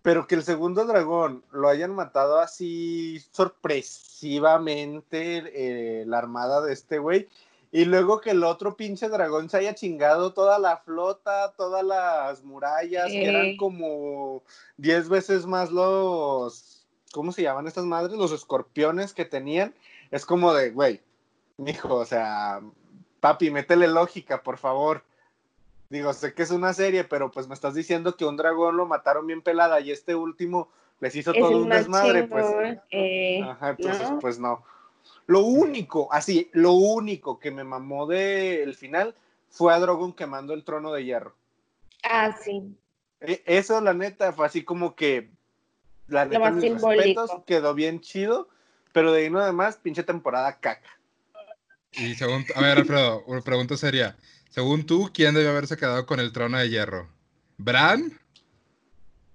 Pero 0.02 0.26
que 0.26 0.34
el 0.34 0.42
segundo 0.42 0.84
dragón 0.84 1.44
lo 1.52 1.68
hayan 1.68 1.94
matado 1.94 2.40
así 2.40 3.20
sorpresivamente 3.30 5.44
eh, 5.54 6.04
la 6.06 6.18
armada 6.18 6.60
de 6.60 6.72
este 6.72 6.98
güey. 6.98 7.28
Y 7.74 7.86
luego 7.86 8.20
que 8.20 8.32
el 8.32 8.44
otro 8.44 8.76
pinche 8.76 9.08
dragón 9.08 9.48
se 9.48 9.56
haya 9.56 9.74
chingado 9.74 10.34
toda 10.34 10.58
la 10.58 10.76
flota, 10.76 11.54
todas 11.56 11.82
las 11.82 12.44
murallas, 12.44 13.06
que 13.06 13.24
eran 13.24 13.56
como 13.56 14.42
10 14.76 15.08
veces 15.08 15.46
más 15.46 15.70
los. 15.70 16.86
¿Cómo 17.12 17.32
se 17.32 17.42
llaman 17.42 17.66
estas 17.66 17.86
madres? 17.86 18.18
Los 18.18 18.32
escorpiones 18.32 19.14
que 19.14 19.24
tenían. 19.24 19.74
Es 20.10 20.26
como 20.26 20.52
de, 20.52 20.70
güey, 20.70 21.00
mijo, 21.56 21.94
o 21.94 22.04
sea, 22.04 22.60
papi, 23.20 23.50
métele 23.50 23.88
lógica, 23.88 24.42
por 24.42 24.58
favor. 24.58 25.02
Digo, 25.92 26.14
sé 26.14 26.32
que 26.32 26.42
es 26.42 26.50
una 26.50 26.72
serie, 26.72 27.04
pero 27.04 27.30
pues 27.30 27.48
me 27.48 27.52
estás 27.52 27.74
diciendo 27.74 28.16
que 28.16 28.24
un 28.24 28.38
dragón 28.38 28.78
lo 28.78 28.86
mataron 28.86 29.26
bien 29.26 29.42
pelada 29.42 29.78
y 29.80 29.90
este 29.90 30.14
último 30.14 30.70
les 31.00 31.14
hizo 31.14 31.34
todo 31.34 31.58
un 31.58 31.68
desmadre, 31.68 32.24
pues. 32.24 32.46
Eh, 32.90 33.42
ajá, 33.42 33.76
entonces, 33.76 34.08
pues 34.18 34.38
no. 34.38 34.64
Lo 35.26 35.40
único, 35.40 36.10
así, 36.10 36.48
lo 36.54 36.72
único 36.72 37.38
que 37.38 37.50
me 37.50 37.62
mamó 37.62 38.06
del 38.06 38.74
final 38.74 39.14
fue 39.50 39.74
a 39.74 39.78
Drogon 39.80 40.14
quemando 40.14 40.54
el 40.54 40.64
trono 40.64 40.94
de 40.94 41.04
hierro. 41.04 41.34
Ah, 42.02 42.34
sí. 42.42 42.74
E, 43.20 43.42
eso, 43.44 43.78
la 43.82 43.92
neta, 43.92 44.32
fue 44.32 44.46
así 44.46 44.64
como 44.64 44.94
que. 44.96 45.28
La 46.06 46.24
neta, 46.24 46.50
mis 46.52 46.72
respetos, 46.72 47.32
quedó 47.44 47.74
bien 47.74 48.00
chido, 48.00 48.48
pero 48.94 49.12
de 49.12 49.24
ahí 49.24 49.30
no 49.30 49.40
además, 49.40 49.76
pinche 49.76 50.02
temporada 50.02 50.58
caca. 50.58 50.98
Y 51.92 52.14
según, 52.14 52.46
a 52.54 52.62
ver, 52.62 52.78
Alfredo, 52.78 53.24
una 53.26 53.42
pregunta 53.42 53.76
seria. 53.76 54.16
Según 54.52 54.84
tú, 54.84 55.10
¿quién 55.14 55.34
debe 55.34 55.48
haberse 55.48 55.78
quedado 55.78 56.04
con 56.04 56.20
el 56.20 56.30
trono 56.30 56.58
de 56.58 56.68
hierro? 56.68 57.08
¿Bran? 57.56 58.20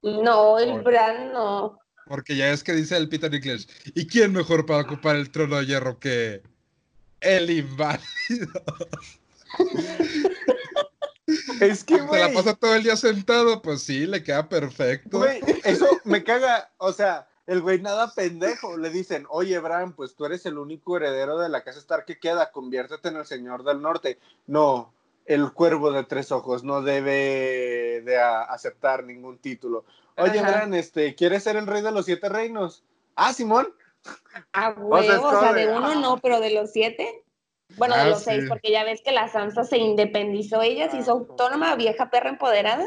No, 0.04 0.60
el 0.60 0.80
Bran 0.84 1.34
no. 1.34 1.80
Porque 2.06 2.38
ya 2.38 2.52
es 2.52 2.64
que 2.64 2.74
dice 2.74 2.96
el 2.96 3.10
Peter 3.10 3.32
Dinklage. 3.32 3.66
¿Y 3.96 4.06
quién 4.06 4.32
mejor 4.32 4.68
para 4.68 4.84
ocupar 4.84 5.16
el 5.16 5.32
trono 5.32 5.58
de 5.58 5.66
hierro 5.66 5.98
que 5.98 6.44
el 7.20 7.50
inválido? 7.50 8.06
es 11.62 11.84
que, 11.84 11.98
Se 11.98 12.20
la 12.20 12.32
pasa 12.32 12.54
todo 12.54 12.76
el 12.76 12.84
día 12.84 12.96
sentado, 12.96 13.64
pues 13.64 13.82
sí, 13.82 14.06
le 14.06 14.22
queda 14.22 14.48
perfecto. 14.48 15.18
Güey, 15.18 15.42
eso 15.64 15.88
me 16.04 16.24
caga. 16.24 16.72
O 16.78 16.94
sea, 16.94 17.28
el 17.48 17.62
güey 17.62 17.82
nada 17.82 18.14
pendejo. 18.14 18.78
Le 18.78 18.92
dicen, 18.92 19.26
oye, 19.30 19.58
Bran, 19.58 19.94
pues 19.94 20.16
tú 20.16 20.26
eres 20.26 20.46
el 20.46 20.60
único 20.60 20.96
heredero 20.96 21.40
de 21.40 21.50
la 21.50 21.64
casa 21.64 21.80
Stark 21.80 22.06
que 22.06 22.20
queda, 22.20 22.52
conviértete 22.52 23.10
en 23.10 23.16
el 23.16 23.26
Señor 23.26 23.64
del 23.64 23.82
Norte. 23.82 24.20
No, 24.46 24.94
el 25.28 25.52
cuervo 25.54 25.92
de 25.92 26.04
tres 26.04 26.32
ojos 26.32 26.64
no 26.64 26.82
debe 26.82 28.02
de 28.04 28.18
a- 28.20 28.44
aceptar 28.44 29.04
ningún 29.04 29.38
título. 29.38 29.86
Oye, 30.18 30.40
Ajá. 30.40 30.50
Bran, 30.52 30.74
este, 30.74 31.14
¿quieres 31.16 31.44
ser 31.44 31.58
el 31.58 31.68
rey 31.68 31.82
de 31.84 31.92
los 31.92 32.06
siete 32.06 32.28
reinos? 32.30 32.84
Ah, 33.16 33.34
Simón. 33.34 33.68
A 34.54 34.70
O 34.70 34.74
sea, 34.74 35.20
huevo, 35.20 35.30
es 35.30 35.36
o 35.36 35.40
sea, 35.42 35.54
de, 35.54 35.68
uno 35.68 35.88
ah. 35.92 35.96
no, 35.96 36.18
pero 36.18 36.40
de 36.40 36.52
los 36.52 36.72
siete. 36.72 37.24
Bueno, 37.76 37.96
Ah, 37.98 38.06
de 38.06 38.10
los 38.12 38.20
sí. 38.20 38.26
seis, 38.26 38.46
porque 38.48 38.72
ya 38.72 38.84
ves 38.86 39.02
que 39.04 39.12
la 39.12 39.28
Sansa 39.28 39.64
se 39.66 39.78
independizó, 39.78 40.62
ella 40.62 40.90
se 40.90 40.98
hizo 40.98 41.12
autónoma, 41.12 41.76
vieja 41.76 42.10
perra 42.10 42.30
empoderada. 42.30 42.86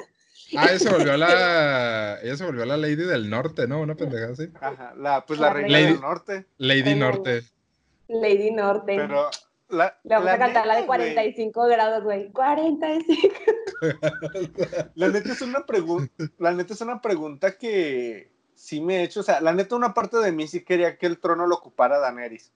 Ah, 0.56 0.66
ella 0.70 0.78
se 0.78 0.88
volvió 0.90 1.16
la. 1.18 2.18
Ella 2.22 2.36
se 2.36 2.44
volvió 2.46 2.64
la 2.64 2.76
Lady 2.78 2.96
del 2.96 3.28
Norte, 3.28 3.68
¿no? 3.68 3.80
Una 3.80 3.94
pendejada 3.94 4.32
así. 4.32 4.48
Ajá, 4.60 4.94
la, 4.96 5.26
pues 5.26 5.38
la 5.38 5.48
La 5.48 5.52
reina 5.52 5.68
reina. 5.76 5.90
del 5.92 6.00
norte. 6.00 6.46
Lady 6.56 6.94
Norte. 6.94 7.42
Lady 8.08 8.50
Norte. 8.50 8.96
Pero 8.96 9.30
la, 9.70 9.98
Le 10.04 10.10
vamos 10.14 10.24
la 10.26 10.32
a 10.34 10.38
cantar 10.38 10.66
la 10.66 10.74
de 10.74 10.80
neta, 10.82 10.96
güey, 10.96 11.14
45 11.14 11.66
grados, 11.66 12.02
güey. 12.04 12.30
45. 12.32 13.34
La 14.94 15.08
neta 15.08 15.32
es 15.32 15.40
una 15.42 15.64
pregunta, 15.66 16.24
la 16.38 16.52
neta 16.52 16.74
es 16.74 16.80
una 16.80 17.00
pregunta 17.00 17.56
que 17.56 18.30
sí 18.54 18.80
me 18.80 18.98
he 18.98 19.02
hecho, 19.04 19.20
o 19.20 19.22
sea, 19.22 19.40
la 19.40 19.52
neta 19.54 19.74
una 19.76 19.94
parte 19.94 20.18
de 20.18 20.32
mí 20.32 20.46
sí 20.48 20.62
quería 20.62 20.98
que 20.98 21.06
el 21.06 21.18
trono 21.18 21.46
lo 21.46 21.54
ocupara 21.56 21.98
Daenerys, 21.98 22.52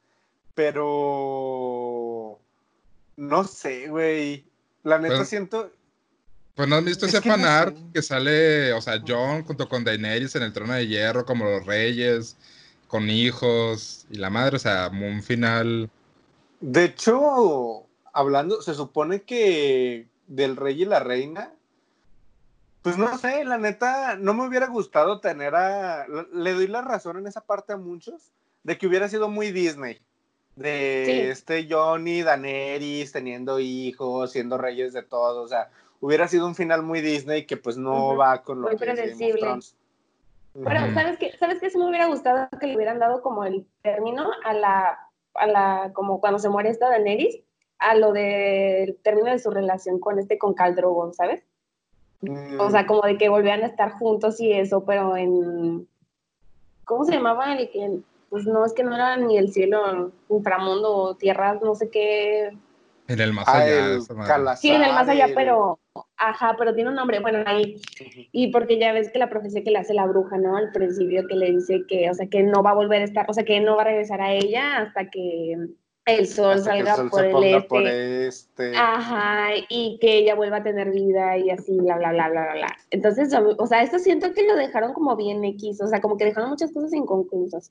pero 0.54 2.38
no 3.16 3.44
sé, 3.44 3.88
güey. 3.88 4.44
La 4.83 4.99
neta 4.99 5.16
Pues- 5.16 5.28
siento, 5.28 5.71
Pues 6.54 6.68
no 6.68 6.76
has 6.76 6.85
visto 6.85 7.06
Es 7.06 7.14
ese 7.14 7.23
que 7.23 7.28
no 7.30 7.35
fanart 7.37 7.76
sé. 7.76 7.83
que 7.94 8.02
sale, 8.02 8.73
o 8.75 8.80
sea, 8.80 9.02
John 9.06 9.42
junto 9.44 9.68
con 9.68 9.83
Daenerys 9.83 10.37
en 10.37 10.42
el 10.44 10.52
trono 10.52 10.75
de 10.75 10.87
hierro, 10.87 11.25
como 11.25 11.44
los 11.47 11.66
reyes, 11.66 12.37
con 12.87 13.09
hijos 13.11 14.06
y 14.11 14.18
la 14.18 14.30
madre, 14.30 14.56
o 14.56 14.59
sea, 14.61 14.88
un 14.92 15.23
final. 15.23 15.90
De 16.66 16.85
hecho, 16.85 17.87
hablando, 18.14 18.62
se 18.62 18.73
supone 18.73 19.23
que 19.23 20.09
del 20.26 20.56
rey 20.56 20.80
y 20.80 20.85
la 20.87 20.99
reina, 20.99 21.52
pues 22.80 22.97
no 22.97 23.18
sé, 23.18 23.44
la 23.44 23.59
neta, 23.59 24.16
no 24.16 24.33
me 24.33 24.47
hubiera 24.47 24.68
gustado 24.68 25.21
tener 25.21 25.54
a, 25.54 26.06
le 26.09 26.52
doy 26.54 26.66
la 26.66 26.80
razón 26.80 27.18
en 27.18 27.26
esa 27.26 27.42
parte 27.42 27.75
a 27.75 27.76
muchos, 27.76 28.33
de 28.62 28.78
que 28.78 28.87
hubiera 28.87 29.09
sido 29.09 29.28
muy 29.28 29.52
Disney. 29.52 30.00
De 30.56 31.04
Sí. 31.04 31.12
este 31.30 31.66
Johnny, 31.68 32.23
Daenerys 32.23 33.12
teniendo 33.12 33.59
hijos, 33.61 34.33
siendo 34.33 34.56
reyes 34.56 34.94
de 34.94 35.02
todo, 35.02 35.42
o 35.42 35.49
sea, 35.49 35.68
hubiera 36.00 36.28
sido 36.28 36.47
un 36.47 36.54
final 36.54 36.83
muy 36.83 37.02
Disney 37.02 37.44
que 37.44 37.59
pues 37.59 37.76
no 37.76 38.16
va 38.16 38.42
con 38.42 38.62
lo 38.62 38.68
Muy 38.68 38.76
que 38.78 38.85
predecible. 38.87 39.61
Pero. 40.54 40.94
¿sabes 40.94 41.18
qué? 41.18 41.37
¿Sabes 41.38 41.61
qué? 41.61 41.68
Sí 41.68 41.76
me 41.76 41.88
hubiera 41.88 42.06
gustado 42.06 42.49
que 42.59 42.68
le 42.68 42.76
hubieran 42.76 43.00
dado 43.00 43.21
como 43.21 43.44
el 43.44 43.66
término 43.83 44.30
a 44.44 44.52
la, 44.54 45.03
a 45.35 45.47
la, 45.47 45.91
como 45.93 46.21
cuando 46.21 46.38
se 46.38 46.49
muere 46.49 46.71
esta 46.71 46.88
Daenerys, 46.88 47.41
a 47.79 47.95
lo 47.95 48.12
del 48.12 48.97
término 49.03 49.31
de 49.31 49.38
su 49.38 49.50
relación 49.50 49.99
con 49.99 50.19
este, 50.19 50.38
con 50.38 50.55
Khal 50.55 50.75
Drogo, 50.75 51.12
¿sabes? 51.12 51.43
Mm, 52.21 52.61
O 52.61 52.71
sea, 52.71 52.87
como 52.87 53.03
de 53.03 53.19
que 53.19 53.29
volvían 53.29 53.62
a 53.62 53.67
estar 53.67 53.93
juntos 53.93 54.41
y 54.41 54.53
eso, 54.53 54.85
pero 54.85 55.17
en... 55.17 55.87
¿Cómo 56.85 57.05
se 57.05 57.12
llamaba? 57.12 57.57
El 57.57 57.71
que, 57.71 57.99
pues 58.31 58.47
no, 58.47 58.64
es 58.64 58.73
que 58.73 58.85
no 58.85 58.95
era 58.95 59.17
ni 59.17 59.38
el 59.38 59.53
cielo, 59.53 60.12
inframundo 60.29 60.95
o 60.95 61.14
tierras, 61.17 61.61
no 61.62 61.75
sé 61.75 61.91
qué. 61.91 62.57
En 63.09 63.21
el 63.21 63.33
más 63.33 63.49
ah, 63.49 63.59
allá. 63.59 63.87
el. 63.95 64.07
Calazar, 64.26 64.57
Sí, 64.59 64.71
en 64.71 64.83
el 64.83 64.93
más 64.93 65.09
allá, 65.09 65.26
el- 65.26 65.35
pero... 65.35 65.79
Ajá, 66.17 66.57
pero 66.59 66.75
tiene 66.75 66.91
un 66.91 66.97
nombre, 66.97 67.21
bueno, 67.21 67.45
ahí. 67.47 67.81
Y 68.33 68.51
porque 68.51 68.79
ya 68.79 68.93
ves 68.93 69.11
que 69.13 69.19
la 69.19 69.31
profecía 69.31 69.63
que 69.63 69.71
le 69.71 69.79
hace 69.79 69.95
la 69.95 70.07
bruja, 70.07 70.39
¿no? 70.39 70.57
Al 70.57 70.73
principio 70.73 71.27
que 71.29 71.37
le 71.37 71.53
dice 71.53 71.85
que, 71.87 72.11
o 72.11 72.15
sea, 72.15 72.27
que 72.27 72.43
no 72.43 72.63
va 72.63 72.71
a 72.71 72.75
volver 72.75 73.03
a 73.03 73.05
estar, 73.05 73.27
o 73.29 73.33
sea, 73.33 73.45
que 73.45 73.61
no 73.61 73.77
va 73.77 73.83
a 73.83 73.87
regresar 73.87 74.21
a 74.21 74.33
ella 74.33 74.79
hasta 74.79 75.09
que 75.11 75.57
el 76.07 76.27
sol 76.27 76.53
Hasta 76.53 76.73
que 76.73 76.81
el 76.81 76.87
salga 76.87 76.97
sol 76.97 77.11
por 77.11 77.21
se 77.21 77.27
el 77.27 77.33
ponga 77.33 77.47
este. 77.47 77.69
por 77.69 77.87
este. 77.87 78.77
Ajá, 78.77 79.51
y 79.69 79.99
que 80.01 80.19
ella 80.19 80.35
vuelva 80.35 80.59
a 80.59 80.63
tener 80.63 80.91
vida 80.91 81.39
y 81.39 81.51
así, 81.51 81.79
bla, 81.79 81.97
bla, 81.97 82.13
bla, 82.13 82.29
bla, 82.29 82.53
bla. 82.55 82.77
Entonces, 82.91 83.33
o 83.35 83.67
sea, 83.67 83.83
esto 83.83 83.99
siento 83.99 84.33
que 84.33 84.47
lo 84.47 84.57
dejaron 84.57 84.93
como 84.95 85.17
bien 85.17 85.45
X, 85.45 85.81
o 85.81 85.87
sea, 85.87 86.01
como 86.01 86.17
que 86.17 86.25
dejaron 86.25 86.51
muchas 86.51 86.73
cosas 86.73 86.93
inconclusas. 86.93 87.71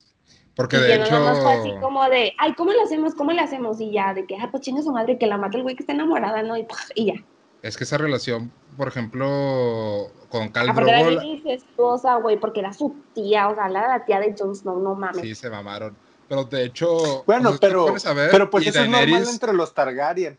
Porque 0.55 0.77
y 0.77 0.81
de 0.81 0.87
que 0.87 0.93
hecho. 0.95 1.19
no 1.19 1.35
fue 1.35 1.53
así 1.53 1.71
como 1.81 2.07
de, 2.09 2.33
ay, 2.37 2.53
¿cómo 2.53 2.71
le 2.71 2.81
hacemos? 2.81 3.15
¿Cómo 3.15 3.31
le 3.31 3.41
hacemos? 3.41 3.81
Y 3.81 3.91
ya, 3.91 4.13
de 4.13 4.25
que, 4.25 4.35
ah, 4.35 4.47
pues 4.49 4.63
chinga 4.63 4.81
su 4.81 4.91
madre, 4.91 5.17
que 5.17 5.27
la 5.27 5.37
mata 5.37 5.57
el 5.57 5.63
güey 5.63 5.75
que 5.75 5.83
está 5.83 5.93
enamorada, 5.93 6.41
¿no? 6.43 6.55
Y 6.57 6.65
ya. 7.05 7.15
Es 7.63 7.77
que 7.77 7.85
esa 7.85 7.97
relación, 7.97 8.51
por 8.75 8.89
ejemplo, 8.89 10.11
con 10.27 10.49
Cal 10.49 10.69
Ah, 10.69 10.73
era 10.85 11.01
Drogo, 11.01 11.21
incestuosa, 11.23 12.15
güey, 12.17 12.37
porque 12.37 12.59
era 12.59 12.73
su 12.73 12.93
tía, 13.15 13.47
o 13.47 13.55
sea, 13.55 13.69
la, 13.69 13.87
la 13.87 14.05
tía 14.05 14.19
de 14.19 14.35
Jon 14.37 14.53
Snow, 14.53 14.81
no 14.81 14.95
mames. 14.95 15.21
sí 15.21 15.33
se 15.33 15.49
mamaron. 15.49 15.95
Pero 16.27 16.43
de 16.43 16.65
hecho. 16.65 17.23
Bueno, 17.25 17.49
o 17.49 17.51
sea, 17.53 17.59
te 17.59 17.67
pero, 17.67 17.85
ver, 18.15 18.31
pero 18.31 18.49
pues 18.49 18.67
eso 18.67 18.81
es 18.81 18.89
normal 18.89 19.07
Daenerys- 19.09 19.29
entre 19.31 19.53
los 19.53 19.73
Targaryen. 19.73 20.37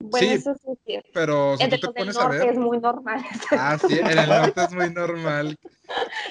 Bueno, 0.00 0.28
sí, 0.28 0.32
eso 0.34 0.54
sí 0.54 0.70
es 0.72 0.78
cierto. 0.86 1.10
Pero 1.12 1.56
si 1.58 1.64
Entre 1.64 1.78
tú 1.78 1.88
te 1.88 2.00
pones 2.00 2.16
a 2.16 2.22
norte 2.24 2.38
ver. 2.38 2.48
es 2.54 2.58
muy 2.58 2.78
normal. 2.78 3.22
Ah, 3.50 3.78
sí, 3.78 3.98
en 3.98 4.18
el 4.18 4.28
norte 4.28 4.64
es 4.64 4.72
muy 4.72 4.90
normal 4.90 5.56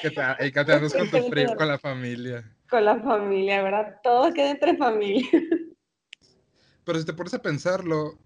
que 0.02 0.10
te, 0.10 0.22
y 0.48 0.52
que 0.52 0.66
te 0.66 0.74
andes 0.74 0.94
con 0.96 1.10
tu 1.10 1.22
frío, 1.30 1.56
con 1.56 1.68
la 1.68 1.78
familia. 1.78 2.44
Con 2.68 2.84
la 2.84 3.00
familia, 3.00 3.62
¿verdad? 3.62 4.00
Todo 4.02 4.34
queda 4.34 4.50
entre 4.50 4.76
familia. 4.76 5.30
Pero 6.84 7.00
si 7.00 7.06
te 7.06 7.14
pones 7.14 7.34
a 7.36 7.42
pensarlo, 7.42 8.18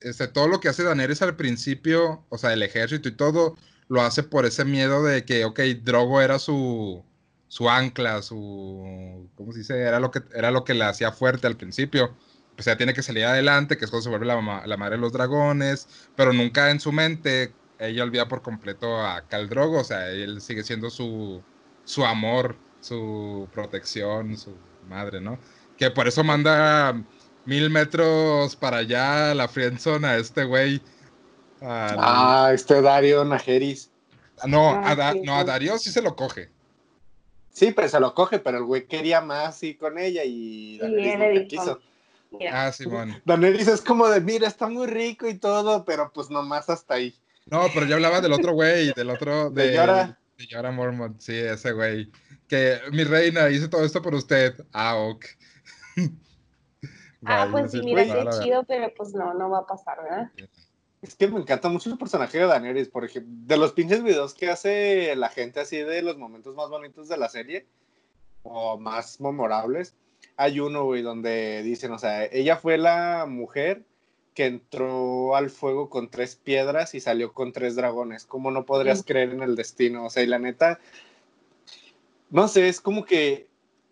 este, 0.00 0.28
todo 0.28 0.48
lo 0.48 0.60
que 0.60 0.68
hace 0.68 0.82
Daenerys 0.82 1.22
al 1.22 1.36
principio, 1.36 2.24
o 2.28 2.38
sea, 2.38 2.52
el 2.52 2.62
ejército 2.62 3.08
y 3.08 3.12
todo, 3.12 3.56
lo 3.88 4.02
hace 4.02 4.22
por 4.22 4.46
ese 4.46 4.64
miedo 4.64 5.02
de 5.02 5.24
que, 5.24 5.44
ok, 5.44 5.60
Drogo 5.82 6.20
era 6.20 6.38
su, 6.38 7.04
su 7.48 7.68
ancla, 7.68 8.22
su, 8.22 9.28
¿cómo 9.36 9.52
se 9.52 9.58
dice? 9.60 9.78
Era 9.80 10.00
lo 10.00 10.10
que, 10.10 10.22
era 10.34 10.50
lo 10.50 10.64
que 10.64 10.74
le 10.74 10.84
hacía 10.84 11.12
fuerte 11.12 11.46
al 11.46 11.56
principio. 11.56 12.16
O 12.58 12.62
sea, 12.62 12.76
tiene 12.76 12.94
que 12.94 13.02
salir 13.02 13.24
adelante, 13.24 13.76
que 13.78 13.84
es 13.86 13.90
cuando 13.90 14.04
se 14.04 14.10
vuelve 14.10 14.26
la, 14.26 14.62
la 14.66 14.76
madre 14.76 14.96
de 14.96 15.00
los 15.00 15.12
dragones, 15.12 15.88
pero 16.16 16.32
nunca 16.32 16.70
en 16.70 16.80
su 16.80 16.92
mente 16.92 17.54
ella 17.78 18.04
olvida 18.04 18.28
por 18.28 18.42
completo 18.42 19.00
a 19.00 19.26
Khal 19.26 19.48
Drogo, 19.48 19.80
o 19.80 19.84
sea, 19.84 20.10
él 20.10 20.40
sigue 20.40 20.62
siendo 20.62 20.90
su, 20.90 21.42
su 21.84 22.04
amor, 22.04 22.56
su 22.80 23.48
protección, 23.52 24.36
su 24.36 24.56
madre, 24.88 25.20
¿no? 25.20 25.38
Que 25.76 25.90
por 25.90 26.06
eso 26.06 26.22
manda 26.22 27.02
mil 27.44 27.70
metros 27.70 28.56
para 28.56 28.78
allá 28.78 29.34
la 29.34 29.48
friendzone 29.48 30.06
a 30.06 30.16
este 30.18 30.44
güey. 30.44 30.80
al- 31.60 31.96
Ah, 31.98 32.50
este 32.54 32.80
Dario 32.80 33.24
Najeris. 33.24 33.90
no, 34.46 34.70
Ah, 34.70 34.90
a 34.92 34.96
Da- 34.96 35.12
sí, 35.12 35.20
no, 35.24 35.36
a 35.36 35.40
sí. 35.42 35.46
Darío 35.46 35.78
sí 35.78 35.90
se 35.90 36.00
lo 36.02 36.16
coge. 36.16 36.48
Sí, 37.52 37.72
pero 37.72 37.88
se 37.88 38.00
lo 38.00 38.14
coge, 38.14 38.38
pero 38.38 38.58
el 38.58 38.64
güey 38.64 38.86
quería 38.86 39.20
más 39.20 39.62
y 39.62 39.74
con 39.74 39.98
ella 39.98 40.22
y 40.24 40.78
nunca 40.82 41.28
dijo. 41.28 41.48
quiso. 41.48 41.80
Ah, 42.52 42.70
Simón. 42.72 43.20
Daenerys 43.24 43.66
es 43.68 43.80
como 43.82 44.08
de, 44.08 44.20
mira, 44.20 44.46
está 44.46 44.68
muy 44.68 44.86
rico 44.86 45.26
y 45.28 45.34
todo, 45.34 45.84
pero 45.84 46.10
pues 46.14 46.30
nomás 46.30 46.70
hasta 46.70 46.94
ahí. 46.94 47.14
No, 47.46 47.66
pero 47.74 47.86
yo 47.86 47.96
hablaba 47.96 48.20
del 48.20 48.32
otro 48.32 48.52
güey, 48.52 48.92
del 48.94 49.10
otro. 49.10 49.50
De 49.50 49.74
Yora. 49.74 50.18
De 50.38 50.46
Yora 50.46 50.70
Mormont, 50.70 51.20
sí, 51.20 51.36
ese 51.36 51.72
güey. 51.72 52.10
Que 52.48 52.78
mi 52.92 53.02
reina, 53.04 53.50
hice 53.50 53.68
todo 53.68 53.84
esto 53.84 54.00
por 54.00 54.14
usted. 54.14 54.54
Ah, 54.72 54.96
ok. 54.96 55.26
ah, 57.24 57.48
pues 57.50 57.72
sí, 57.72 57.80
mira, 57.82 58.04
pues, 58.04 58.36
qué 58.36 58.42
chido, 58.44 58.64
pero 58.64 58.92
pues 58.94 59.12
no, 59.14 59.34
no 59.34 59.50
va 59.50 59.58
a 59.58 59.66
pasar, 59.66 60.02
¿verdad? 60.02 60.30
Es 61.02 61.14
que 61.14 61.28
me 61.28 61.40
encanta 61.40 61.68
mucho 61.68 61.90
el 61.90 61.98
personaje 61.98 62.38
de 62.38 62.46
Daenerys, 62.46 62.88
por 62.88 63.04
ejemplo, 63.04 63.32
de 63.46 63.56
los 63.56 63.72
pinches 63.72 64.02
videos 64.02 64.34
que 64.34 64.50
hace 64.50 65.16
la 65.16 65.30
gente 65.30 65.60
así 65.60 65.78
de 65.78 66.02
los 66.02 66.18
momentos 66.18 66.54
más 66.54 66.68
bonitos 66.68 67.08
de 67.08 67.16
la 67.16 67.28
serie, 67.28 67.66
o 68.42 68.78
más 68.78 69.20
memorables, 69.20 69.94
hay 70.36 70.60
uno, 70.60 70.84
güey, 70.84 71.02
donde 71.02 71.62
dicen, 71.62 71.92
o 71.92 71.98
sea, 71.98 72.24
ella 72.24 72.56
fue 72.56 72.78
la 72.78 73.26
mujer 73.28 73.84
que 74.34 74.46
entró 74.46 75.36
al 75.36 75.50
fuego 75.50 75.90
con 75.90 76.08
tres 76.08 76.36
piedras 76.36 76.94
y 76.94 77.00
salió 77.00 77.34
con 77.34 77.52
tres 77.52 77.76
dragones. 77.76 78.24
¿Cómo 78.24 78.50
no 78.50 78.64
podrías 78.64 79.02
creer 79.02 79.30
en 79.30 79.42
el 79.42 79.56
destino? 79.56 80.06
O 80.06 80.10
sea, 80.10 80.22
y 80.22 80.26
la 80.26 80.38
neta, 80.38 80.78
no 82.30 82.48
sé, 82.48 82.68
es 82.68 82.80
como 82.80 83.04
que 83.04 83.49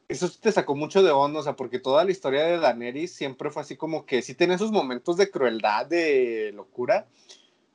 eso 0.08 0.30
te 0.40 0.50
sacó 0.50 0.74
mucho 0.74 1.02
de 1.02 1.10
onda, 1.10 1.40
o 1.40 1.42
sea, 1.42 1.54
porque 1.54 1.78
toda 1.78 2.04
la 2.04 2.10
historia 2.10 2.44
de 2.44 2.58
Daenerys 2.58 3.12
siempre 3.12 3.50
fue 3.50 3.62
así 3.62 3.76
como 3.76 4.06
que 4.06 4.22
sí 4.22 4.34
tenía 4.34 4.56
sus 4.56 4.72
momentos 4.72 5.16
de 5.18 5.30
crueldad, 5.30 5.86
de 5.86 6.50
locura, 6.54 7.06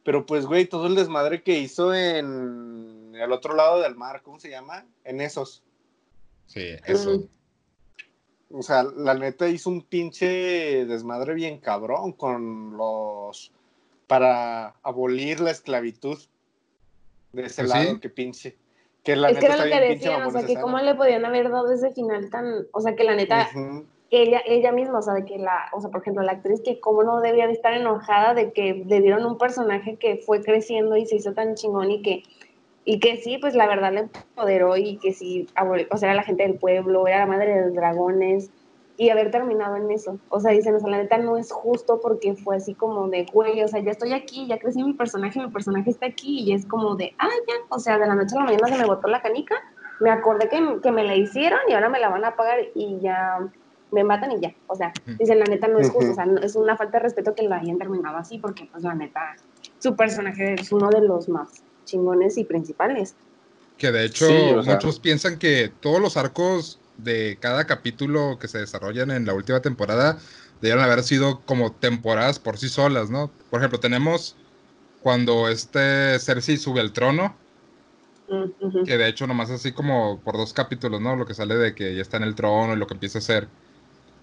pero 0.04 0.26
pues, 0.26 0.46
güey, 0.46 0.66
todo 0.66 0.88
el 0.88 0.96
desmadre 0.96 1.44
que 1.44 1.60
hizo 1.60 1.94
en 1.94 3.14
el 3.14 3.32
otro 3.32 3.56
lado 3.56 3.80
del 3.82 3.96
mar, 3.96 4.22
¿cómo 4.24 4.40
se 4.40 4.50
llama? 4.50 4.86
En 5.04 5.22
esos. 5.22 5.64
Sí, 6.48 6.66
eso. 6.86 7.20
Mm. 7.20 7.30
O 8.56 8.62
sea, 8.62 8.84
la 8.84 9.14
neta 9.14 9.48
hizo 9.48 9.70
un 9.70 9.82
pinche 9.82 10.86
desmadre 10.86 11.34
bien 11.34 11.60
cabrón 11.60 12.12
con 12.12 12.78
los... 12.78 13.52
para 14.06 14.76
abolir 14.84 15.40
la 15.40 15.52
esclavitud 15.52 16.20
de 17.32 17.46
ese 17.46 17.64
Pues 17.64 17.70
lado, 17.70 17.94
sí. 17.94 18.00
que 18.00 18.10
pinche. 18.10 18.58
Que 19.04 19.16
la 19.16 19.30
es 19.30 19.38
que 19.38 19.50
neta 19.50 19.56
era 19.56 19.66
lo 19.66 19.72
que 19.72 19.94
decían, 19.94 20.24
o 20.24 20.32
sea, 20.32 20.46
que 20.46 20.56
cómo 20.56 20.80
le 20.80 20.96
podían 20.96 21.26
haber 21.26 21.50
dado 21.50 21.72
ese 21.72 21.92
final 21.92 22.30
tan, 22.30 22.68
o 22.72 22.80
sea, 22.80 22.96
que 22.96 23.04
la 23.04 23.16
neta, 23.16 23.50
que 24.10 24.22
ella, 24.24 24.42
ella 24.46 24.72
misma, 24.72 25.00
o 25.00 25.02
sea, 25.02 25.14
de 25.14 25.26
que 25.26 25.38
la, 25.38 25.70
o 25.74 25.82
sea, 25.82 25.90
por 25.90 26.02
ejemplo, 26.02 26.24
la 26.24 26.34
actriz 26.34 26.62
que 26.62 26.80
cómo 26.80 27.04
no 27.04 27.20
debía 27.20 27.48
de 27.48 27.54
estar 27.54 27.74
enojada 27.74 28.34
de 28.34 28.54
que 28.54 28.86
le 28.88 29.02
dieron 29.02 29.26
un 29.26 29.38
personaje 29.38 29.98
que 29.98 30.18
fue 30.18 30.42
creciendo 30.42 30.96
y 30.96 31.06
se 31.06 31.18
hizo 31.18 31.34
tan 31.34 31.56
chingón 31.56 31.92
y 31.92 32.02
que 32.02 32.24
Y 32.86 33.00
que 33.00 33.18
sí, 33.18 33.38
pues 33.40 33.56
la 33.56 33.68
verdad 33.68 33.92
le 33.94 34.00
empoderó 34.02 34.78
y 34.78 34.98
que 34.98 35.14
sí, 35.14 35.48
o 35.90 35.98
sea, 35.98 36.10
era 36.10 36.16
la 36.16 36.24
gente 36.24 36.44
del 36.44 36.56
pueblo, 36.56 37.08
era 37.08 37.20
la 37.20 37.26
madre 37.26 37.56
de 37.56 37.62
los 37.66 37.74
dragones 37.76 38.52
y 38.98 39.10
haber 39.10 39.32
terminado 39.32 39.76
en 39.76 39.90
eso. 39.92 40.20
O 40.30 40.40
sea, 40.40 40.52
dicen, 40.52 40.76
o 40.76 40.80
sea, 40.80 40.90
la 40.90 40.98
neta 40.98 41.18
no 41.18 41.38
es 41.38 41.52
justo 41.52 42.00
porque 42.02 42.36
fue 42.36 42.58
así 42.58 42.76
como 42.76 43.08
de, 43.10 43.26
güey, 43.34 43.62
o 43.64 43.68
sea, 43.68 43.82
ya 43.82 43.92
estoy 43.92 44.14
aquí, 44.14 44.46
ya 44.48 44.60
crecí 44.60 44.84
mi 44.84 44.94
personaje, 44.94 45.40
mi 45.40 45.50
personaje 45.50 45.90
está 45.90 46.06
aquí 46.06 46.42
y 46.42 46.54
es 46.54 46.66
como 46.66 46.96
de, 46.96 47.14
ah, 47.18 47.28
ya, 47.48 47.54
o 47.70 47.80
sea, 47.80 47.98
de 47.98 48.06
la 48.08 48.14
noche 48.16 48.36
a 48.36 48.40
la 48.40 48.46
mañana 48.46 48.68
se 48.68 48.78
me 48.78 48.86
botó 48.86 49.08
la 49.08 49.22
canica, 49.22 49.56
me 50.00 50.12
acordé 50.12 50.48
que, 50.50 50.80
que 50.82 50.92
me 50.92 51.04
la 51.04 51.16
hicieron 51.16 51.60
y 51.68 51.74
ahora 51.74 51.90
me 51.90 52.00
la 52.00 52.10
van 52.10 52.24
a 52.26 52.36
pagar 52.36 52.60
y 52.76 53.00
ya 53.02 53.40
me 53.92 54.04
matan 54.04 54.32
y 54.34 54.40
ya. 54.42 54.54
O 54.68 54.76
sea, 54.76 54.92
dicen, 55.20 55.40
la 55.40 55.46
neta 55.46 55.68
no 55.68 55.80
es 55.80 55.90
justo, 55.90 56.12
o 56.12 56.16
sea, 56.16 56.26
no- 56.26 56.42
es 56.42 56.56
una 56.56 56.76
falta 56.78 56.98
de 56.98 57.04
respeto 57.04 57.34
que 57.36 57.44
lo 57.44 57.56
hayan 57.56 57.78
terminado 57.78 58.18
así 58.18 58.38
porque, 58.38 58.68
pues, 58.72 58.84
la 58.84 58.94
neta, 58.96 59.36
su 59.80 59.96
personaje 59.96 60.54
es 60.56 60.72
uno 60.72 60.90
de 60.90 61.02
los 61.02 61.30
más 61.30 61.64
chingones 61.86 62.38
y 62.38 62.44
principales. 62.44 63.16
Que 63.78 63.92
de 63.92 64.06
hecho, 64.06 64.28
Sí, 64.28 64.52
o 64.56 64.64
sea. 64.64 64.74
muchos 64.76 65.00
piensan 65.00 65.38
que 65.40 65.72
todos 65.80 66.00
los 66.00 66.16
arcos 66.18 66.80
de 66.96 67.40
cada 67.42 67.66
capítulo 67.68 68.38
que 68.40 68.48
se 68.48 68.60
desarrollan 68.60 69.12
en 69.12 69.26
la 69.26 69.34
última 69.34 69.62
temporada 69.62 70.20
debieron 70.60 70.84
haber 70.84 71.04
sido 71.04 71.46
como 71.46 71.76
temporadas 71.78 72.40
por 72.40 72.58
sí 72.58 72.70
solas, 72.70 73.10
¿no? 73.10 73.38
Por 73.50 73.60
ejemplo, 73.60 73.80
tenemos 73.80 74.40
cuando 75.00 75.50
este 75.50 76.20
Cersei 76.20 76.58
sube 76.58 76.82
al 76.82 76.94
trono, 76.94 77.44
que 78.84 78.98
de 78.98 79.08
hecho 79.08 79.28
nomás 79.28 79.50
así 79.50 79.74
como 79.74 80.24
por 80.24 80.36
dos 80.38 80.54
capítulos, 80.54 81.02
¿no? 81.02 81.16
Lo 81.16 81.26
que 81.26 81.34
sale 81.34 81.56
de 81.56 81.74
que 81.76 81.96
ya 81.96 82.02
está 82.02 82.18
en 82.18 82.24
el 82.24 82.36
trono 82.36 82.74
y 82.74 82.78
lo 82.78 82.88
que 82.88 82.96
empieza 82.96 83.20
a 83.20 83.22
hacer. 83.22 83.54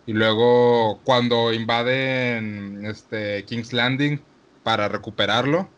Y 0.07 0.15
luego 0.15 1.03
cuando 1.05 1.53
invaden 1.55 2.85
este 2.87 3.45
King's 3.47 3.73
Landing 3.73 4.27
para 4.63 4.89
recuperarlo. 4.89 5.77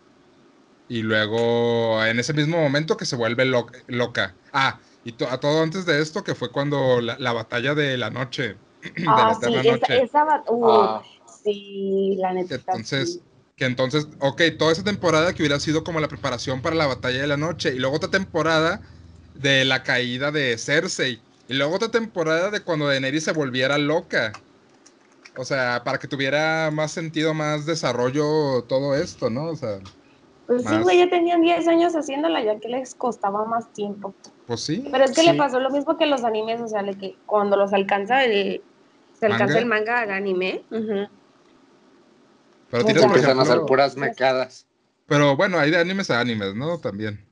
Y 0.89 1.03
luego 1.03 2.05
en 2.05 2.19
ese 2.21 2.35
mismo 2.35 2.59
momento 2.61 2.97
que 2.97 3.07
se 3.07 3.17
vuelve 3.17 3.45
lo- 3.47 3.67
loca. 3.89 4.39
Ah, 4.53 4.83
y 5.05 5.13
to- 5.13 5.29
a 5.29 5.41
todo 5.41 5.63
antes 5.63 5.87
de 5.87 6.01
esto 6.01 6.25
que 6.25 6.35
fue 6.35 6.51
cuando 6.53 7.01
la, 7.01 7.19
la 7.19 7.33
batalla 7.33 7.75
de 7.75 7.97
la 7.97 8.11
noche. 8.11 8.61
de 8.81 9.07
la 9.07 9.07
Ah, 9.07 9.35
sí, 9.35 9.55
esa, 9.55 9.87
noche. 9.87 10.03
esa 10.03 10.45
uh, 10.49 10.63
Ah, 10.67 11.03
sí, 11.27 12.17
la 12.19 12.33
neta. 12.33 12.55
Entonces, 12.55 13.15
sí. 13.15 13.23
que 13.57 13.65
entonces, 13.65 14.09
ok, 14.21 14.43
toda 14.59 14.73
esa 14.73 14.85
temporada 14.85 15.35
que 15.35 15.43
hubiera 15.43 15.61
sido 15.61 15.85
como 15.85 16.01
la 16.01 16.09
preparación 16.09 16.63
para 16.63 16.77
la 16.77 16.87
batalla 16.87 17.21
de 17.21 17.27
la 17.27 17.37
noche, 17.37 17.75
y 17.75 17.79
luego 17.79 17.97
otra 17.97 18.11
temporada 18.11 18.81
de 19.35 19.65
la 19.65 19.83
caída 19.83 20.31
de 20.33 20.59
Cersei, 20.59 21.25
y 21.47 21.55
luego 21.55 21.77
otra 21.77 21.91
temporada 21.91 22.51
de 22.51 22.63
cuando 22.65 22.87
Daenerys 22.89 23.25
se 23.25 23.33
volviera 23.33 23.79
loca. 23.79 24.43
O 25.37 25.45
sea, 25.45 25.83
para 25.85 25.99
que 25.99 26.09
tuviera 26.09 26.71
más 26.73 26.93
sentido, 26.93 27.35
más 27.35 27.67
desarrollo 27.67 28.65
todo 28.69 28.95
esto, 28.95 29.31
¿no? 29.31 29.47
O 29.51 29.57
sea, 29.57 29.79
Pues 30.47 30.65
sí, 30.69 30.79
güey, 30.79 30.99
ya 30.99 31.09
tenían 31.09 31.41
10 31.41 31.67
años 31.69 31.95
haciéndola, 31.95 32.43
ya 32.45 32.59
que 32.61 32.69
les 32.69 32.95
costaba 32.95 33.45
más 33.47 33.73
tiempo. 33.73 34.15
Pues 34.53 34.65
sí. 34.65 34.87
Pero 34.91 35.05
es 35.05 35.13
que 35.13 35.23
Sí. 35.23 35.27
le 35.31 35.35
pasó 35.35 35.59
lo 35.61 35.71
mismo 35.71 35.97
que 35.97 36.07
los 36.07 36.25
animes, 36.25 36.61
o 36.61 36.69
sea, 36.69 36.83
de 36.83 36.95
que 36.95 37.17
cuando 37.27 37.57
los 37.57 37.73
alcanza 37.73 38.25
el. 38.25 38.63
Se 39.19 39.27
alcanza 39.27 39.47
¿Manga? 39.47 39.59
el 39.61 39.67
manga 39.67 40.01
al 40.01 40.11
anime. 40.11 40.63
ujú. 40.71 41.07
Pero 42.71 42.83
o 42.83 42.87
tienes, 42.87 43.03
sea, 43.03 43.09
por 43.09 43.17
empiezan 43.19 43.39
a 43.39 43.43
hacer 43.43 43.61
puras 43.67 43.97
mecadas. 43.97 44.67
pero 45.07 45.37
bueno, 45.37 45.59
hay 45.59 45.71
de 45.71 45.79
animes 45.79 46.11
a 46.11 46.21
animes, 46.21 46.55
¿no? 46.55 46.79
También. 46.79 47.25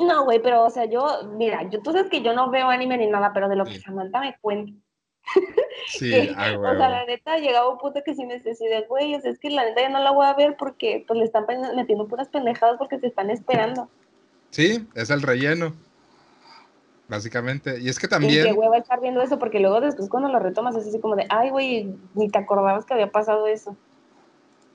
No, 0.00 0.24
güey, 0.24 0.42
pero, 0.42 0.64
o 0.64 0.70
sea, 0.70 0.86
yo, 0.86 1.06
mira, 1.36 1.62
yo, 1.70 1.80
tú 1.80 1.92
sabes 1.92 2.10
que 2.10 2.22
yo 2.22 2.32
no 2.34 2.50
veo 2.50 2.68
anime 2.68 2.96
ni 2.98 3.06
nada, 3.06 3.32
pero 3.32 3.48
de 3.48 3.56
lo 3.56 3.64
que 3.64 3.74
Sí. 3.74 3.80
Samantha 3.80 4.20
me 4.20 4.36
cuenta, 4.40 4.72
Sí, 5.86 6.10
que, 6.10 6.30
o 6.32 6.76
sea, 6.76 6.88
la 6.88 7.04
neta, 7.06 7.38
llegaba 7.38 7.68
un 7.70 7.78
punto 7.78 8.00
que 8.04 8.14
sí 8.14 8.24
me 8.26 8.38
decía, 8.40 8.68
de, 8.80 8.86
güey, 8.88 9.14
o 9.14 9.20
sea, 9.20 9.30
es 9.30 9.38
que 9.38 9.50
la 9.50 9.64
neta 9.64 9.82
ya 9.82 9.88
no 9.90 10.00
la 10.00 10.10
voy 10.10 10.26
a 10.26 10.34
ver 10.34 10.56
porque, 10.58 11.04
pues, 11.06 11.18
le 11.18 11.24
están 11.24 11.46
metiendo 11.76 12.08
puras 12.08 12.28
pendejadas 12.28 12.76
porque 12.78 12.98
se 12.98 13.06
están 13.06 13.30
esperando. 13.30 13.88
Sí, 14.50 14.86
es 14.94 15.10
el 15.10 15.22
relleno. 15.22 15.74
Básicamente. 17.08 17.80
Y 17.80 17.88
es 17.88 17.98
que 17.98 18.06
Y 18.06 18.08
qué 18.08 18.14
también. 18.14 18.56
hueva 18.56 18.78
estar 18.78 19.00
viendo 19.00 19.20
eso, 19.20 19.38
porque 19.38 19.60
luego 19.60 19.80
después 19.80 20.08
cuando 20.08 20.30
lo 20.30 20.38
retomas 20.38 20.74
es 20.76 20.86
así 20.86 21.00
como 21.00 21.16
de, 21.16 21.26
ay, 21.28 21.50
güey, 21.50 21.94
ni 22.14 22.28
te 22.28 22.38
acordabas 22.38 22.84
que 22.86 22.94
había 22.94 23.10
pasado 23.10 23.46
eso. 23.46 23.76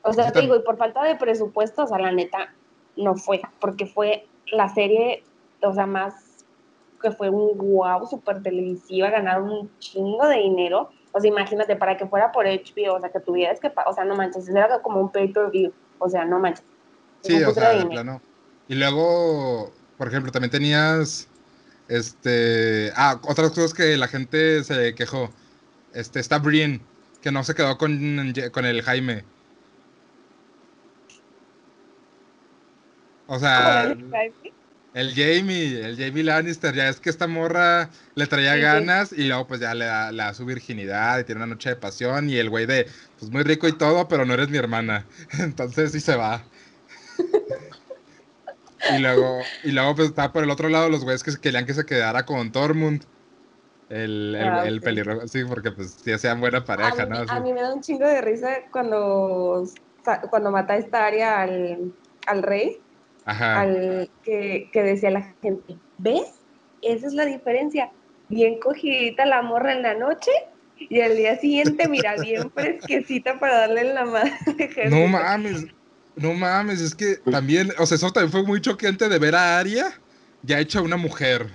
O 0.03 0.13
sea, 0.13 0.27
Sí, 0.27 0.33
te 0.33 0.41
digo, 0.41 0.55
y 0.55 0.61
por 0.61 0.77
falta 0.77 1.03
de 1.03 1.15
presupuesto, 1.15 1.83
o 1.83 1.87
sea, 1.87 1.97
la 1.97 2.11
neta, 2.11 2.53
no 2.95 3.15
fue, 3.15 3.41
porque 3.59 3.85
fue 3.85 4.27
la 4.51 4.69
serie, 4.69 5.23
o 5.61 5.73
sea, 5.73 5.85
más 5.85 6.45
que 7.01 7.11
fue 7.11 7.29
un 7.29 7.57
wow, 7.57 8.05
súper 8.07 8.43
televisiva, 8.43 9.09
ganaron 9.09 9.49
un 9.49 9.79
chingo 9.79 10.27
de 10.27 10.37
dinero. 10.37 10.89
O 11.11 11.19
sea, 11.19 11.29
imagínate, 11.29 11.75
para 11.75 11.97
que 11.97 12.05
fuera 12.05 12.31
por 12.31 12.45
HBO, 12.45 12.95
o 12.95 12.99
sea, 12.99 13.09
que 13.09 13.19
tuvieras 13.19 13.59
que, 13.59 13.71
o 13.85 13.93
sea, 13.93 14.03
no 14.05 14.15
manches, 14.15 14.47
era 14.49 14.81
como 14.81 14.99
un 14.99 15.11
pay-per-view, 15.11 15.71
o 15.97 16.09
sea, 16.09 16.25
no 16.25 16.39
manches. 16.39 16.65
Es 17.23 17.27
Sí, 17.27 17.43
o 17.43 17.51
sea, 17.51 17.69
de 17.69 17.85
plano. 17.85 18.21
Y 18.67 18.75
luego, 18.75 19.71
por 19.97 20.07
ejemplo, 20.07 20.31
también 20.31 20.51
tenías, 20.51 21.28
este, 21.89 22.91
ah, 22.95 23.21
otras 23.25 23.51
cosas 23.53 23.73
que 23.75 23.97
la 23.97 24.07
gente 24.09 24.63
se 24.65 24.95
quejó. 24.95 25.35
Este, 25.91 26.19
está 26.21 26.39
Brienne, 26.39 26.89
que 27.21 27.31
no 27.31 27.43
se 27.45 27.55
quedó 27.55 27.77
con, 27.79 28.33
con 28.53 28.65
el 28.65 28.83
Jaime. 28.83 29.29
O 33.27 33.39
sea, 33.39 33.95
el 34.93 35.13
Jamie, 35.15 35.81
el 35.85 35.97
Jamie 35.97 36.23
Lannister, 36.23 36.73
ya 36.75 36.89
es 36.89 36.99
que 36.99 37.09
esta 37.11 37.27
morra 37.27 37.91
le 38.15 38.27
traía 38.27 38.57
Sí, 38.57 38.67
sí. 38.67 38.67
ganas 38.67 39.11
y 39.13 39.27
luego 39.27 39.47
pues 39.47 39.59
ya 39.61 39.75
le 39.75 39.85
da, 39.85 40.11
le 40.11 40.23
da 40.23 40.33
su 40.33 40.45
virginidad 40.45 41.19
y 41.19 41.25
tiene 41.25 41.39
una 41.39 41.47
noche 41.53 41.69
de 41.69 41.75
pasión 41.77 42.29
y 42.29 42.37
el 42.37 42.49
güey 42.49 42.65
de, 42.65 42.87
pues 43.17 43.31
muy 43.31 43.43
rico 43.43 43.67
y 43.67 43.77
todo, 43.77 44.07
pero 44.07 44.25
no 44.25 44.33
eres 44.33 44.49
mi 44.49 44.57
hermana. 44.57 45.09
Entonces 45.39 45.91
sí 45.91 45.99
se 46.01 46.15
va. 46.15 46.51
y 48.95 48.99
luego, 48.99 49.41
y 49.63 49.71
luego 49.71 49.95
pues 49.95 50.09
está 50.09 50.31
por 50.31 50.43
el 50.43 50.49
otro 50.49 50.69
lado 50.69 50.89
los 50.89 51.03
güeyes 51.03 51.23
que 51.23 51.31
querían 51.41 51.65
que 51.65 51.73
se 51.73 51.85
quedara 51.85 52.25
con 52.25 52.51
Tormund. 52.51 53.03
El, 53.89 54.35
el, 54.35 54.47
Ah, 54.47 54.63
el 54.67 54.79
sí. 54.79 54.85
pelirrojo, 54.85 55.27
sí, 55.27 55.43
porque 55.45 55.71
pues 55.71 55.93
sí 56.03 56.11
hacían 56.11 56.39
buena 56.39 56.63
pareja, 56.63 57.03
a, 57.03 57.05
mí, 57.07 57.17
¿no? 57.25 57.31
a 57.31 57.39
mí 57.39 57.53
me 57.53 57.61
da 57.61 57.73
un 57.73 57.81
chingo 57.81 58.05
de 58.05 58.21
risa 58.21 58.49
cuando, 58.71 59.63
cuando 60.29 60.51
mata 60.51 60.77
esta 60.77 61.07
área 61.07 61.41
al, 61.41 61.91
al 62.27 62.43
rey, 62.43 62.79
Ajá. 63.25 63.61
al 63.61 64.11
que, 64.23 64.69
que 64.71 64.83
decía 64.83 65.09
la 65.09 65.35
gente, 65.41 65.75
¿ves? 65.97 66.39
Esa 66.83 67.07
es 67.07 67.13
la 67.13 67.25
diferencia. 67.25 67.91
Bien 68.27 68.59
cogidita 68.59 69.25
la 69.25 69.41
morra 69.41 69.73
en 69.73 69.81
la 69.81 69.95
noche 69.95 70.31
y 70.77 71.01
al 71.01 71.17
día 71.17 71.37
siguiente, 71.39 71.89
mira, 71.89 72.15
bien 72.21 72.51
fresquecita 72.53 73.39
para 73.39 73.57
darle 73.61 73.81
en 73.81 73.95
la 73.95 74.05
madre. 74.05 74.31
No 74.89 75.07
mames, 75.07 75.65
no 76.15 76.33
mames, 76.33 76.81
es 76.81 76.95
que 76.95 77.15
también, 77.17 77.71
o 77.77 77.85
sea, 77.85 77.95
eso 77.95 78.11
también 78.11 78.31
fue 78.31 78.43
muy 78.43 78.61
choqueante 78.61 79.09
de 79.09 79.19
ver 79.19 79.35
a 79.35 79.59
Aria 79.59 79.93
ya 80.43 80.59
hecha 80.59 80.81
una 80.81 80.97
mujer. 80.97 81.47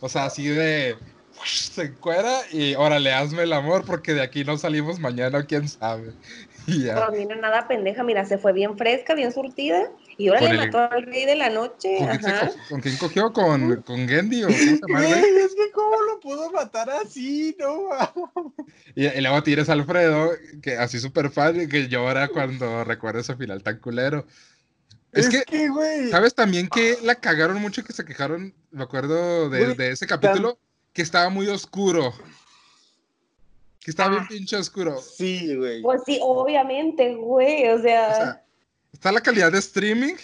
O 0.00 0.08
sea, 0.08 0.26
así 0.26 0.46
de 0.48 0.96
se 1.44 1.82
encuera 1.82 2.40
y 2.50 2.74
órale, 2.74 3.12
hazme 3.12 3.42
el 3.42 3.52
amor 3.52 3.84
porque 3.84 4.14
de 4.14 4.22
aquí 4.22 4.44
no 4.44 4.56
salimos 4.56 4.98
mañana, 4.98 5.44
quién 5.44 5.68
sabe. 5.68 6.12
Y 6.66 6.82
ya. 6.82 6.94
Pero 6.94 7.12
mira, 7.12 7.36
nada 7.36 7.68
pendeja, 7.68 8.02
mira, 8.02 8.24
se 8.24 8.38
fue 8.38 8.52
bien 8.52 8.76
fresca, 8.76 9.14
bien 9.14 9.30
surtida 9.30 9.88
y 10.18 10.28
ahora 10.28 10.40
le 10.40 10.50
el- 10.50 10.56
mató 10.58 10.78
al 10.78 11.02
rey 11.04 11.26
de 11.26 11.36
la 11.36 11.50
noche. 11.50 11.96
¿Con 11.98 12.16
quién, 12.18 12.30
Ajá. 12.34 12.48
co- 12.48 12.54
con 12.70 12.80
quién 12.80 12.96
cogió? 12.96 13.32
¿Con, 13.32 13.82
con 13.82 14.08
Gendy 14.08 14.44
o 14.44 14.46
cómo 14.46 14.58
se 15.00 15.20
es 15.44 15.54
que 15.54 15.70
cómo 15.72 16.00
lo 16.02 16.20
pudo 16.20 16.50
matar 16.50 16.88
así, 16.90 17.54
no. 17.58 17.88
Y, 18.94 19.06
y 19.06 19.20
luego 19.20 19.42
tienes 19.42 19.68
a 19.68 19.74
Alfredo, 19.74 20.30
que 20.62 20.76
así 20.76 20.98
súper 21.00 21.30
fan, 21.30 21.68
que 21.68 21.88
llora 21.88 22.28
cuando 22.28 22.84
recuerda 22.84 23.20
ese 23.20 23.36
final 23.36 23.62
tan 23.62 23.78
culero. 23.78 24.26
Es, 25.12 25.28
que, 25.28 25.68
güey. 25.68 26.10
¿sabes 26.10 26.34
también 26.34 26.68
que 26.68 26.98
la 27.02 27.14
cagaron 27.14 27.60
mucho 27.60 27.80
y 27.80 27.84
que 27.84 27.92
se 27.92 28.04
quejaron? 28.04 28.54
Me 28.70 28.82
acuerdo 28.82 29.48
de, 29.48 29.90
ese 29.90 30.06
capítulo, 30.06 30.58
que 30.92 31.02
estaba 31.02 31.30
muy 31.30 31.48
oscuro. 31.48 32.12
Que 33.80 33.90
estaba 33.92 34.10
bien 34.10 34.26
pinche 34.26 34.56
oscuro. 34.56 35.00
Sí, 35.00 35.54
güey. 35.56 35.80
Pues 35.80 36.02
sí, 36.04 36.18
obviamente, 36.20 37.14
güey, 37.14 37.68
o 37.68 37.80
sea, 37.80 38.08
O 38.10 38.14
sea, 38.14 38.44
está 38.96 39.12
la 39.12 39.20
calidad 39.20 39.52
de 39.52 39.58
streaming 39.58 40.14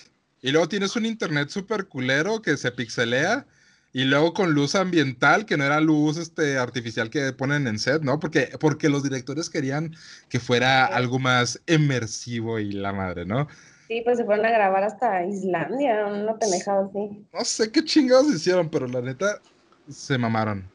y 0.40 0.50
luego 0.50 0.66
tienes 0.66 0.96
un 0.96 1.04
internet 1.04 1.50
súper 1.50 1.86
culero 1.88 2.40
que 2.40 2.56
se 2.56 2.72
pixelea 2.72 3.46
y 3.92 4.04
luego 4.04 4.32
con 4.32 4.52
luz 4.54 4.74
ambiental, 4.74 5.44
que 5.44 5.58
no 5.58 5.64
era 5.64 5.78
luz 5.78 6.16
este, 6.16 6.56
artificial 6.56 7.10
que 7.10 7.32
ponen 7.34 7.66
en 7.66 7.78
set, 7.78 8.00
¿no? 8.02 8.18
Porque, 8.18 8.48
porque 8.58 8.88
los 8.88 9.02
directores 9.02 9.50
querían 9.50 9.94
que 10.30 10.40
fuera 10.40 10.86
Sí. 10.86 10.92
algo 10.94 11.18
más 11.18 11.60
inmersivo 11.66 12.58
y 12.58 12.72
la 12.72 12.92
madre, 12.94 13.26
¿no? 13.26 13.46
sí, 13.88 14.00
pues 14.04 14.16
se 14.16 14.24
fueron 14.24 14.46
a 14.46 14.50
grabar 14.50 14.84
hasta 14.84 15.26
Islandia, 15.26 16.06
una 16.06 16.38
pendejada 16.38 16.86
así. 16.86 17.26
No 17.30 17.44
sé 17.44 17.70
qué 17.70 17.84
chingados 17.84 18.32
hicieron, 18.32 18.70
pero 18.70 18.88
la 18.88 19.02
neta 19.02 19.42
se 19.90 20.16
mamaron. 20.16 20.71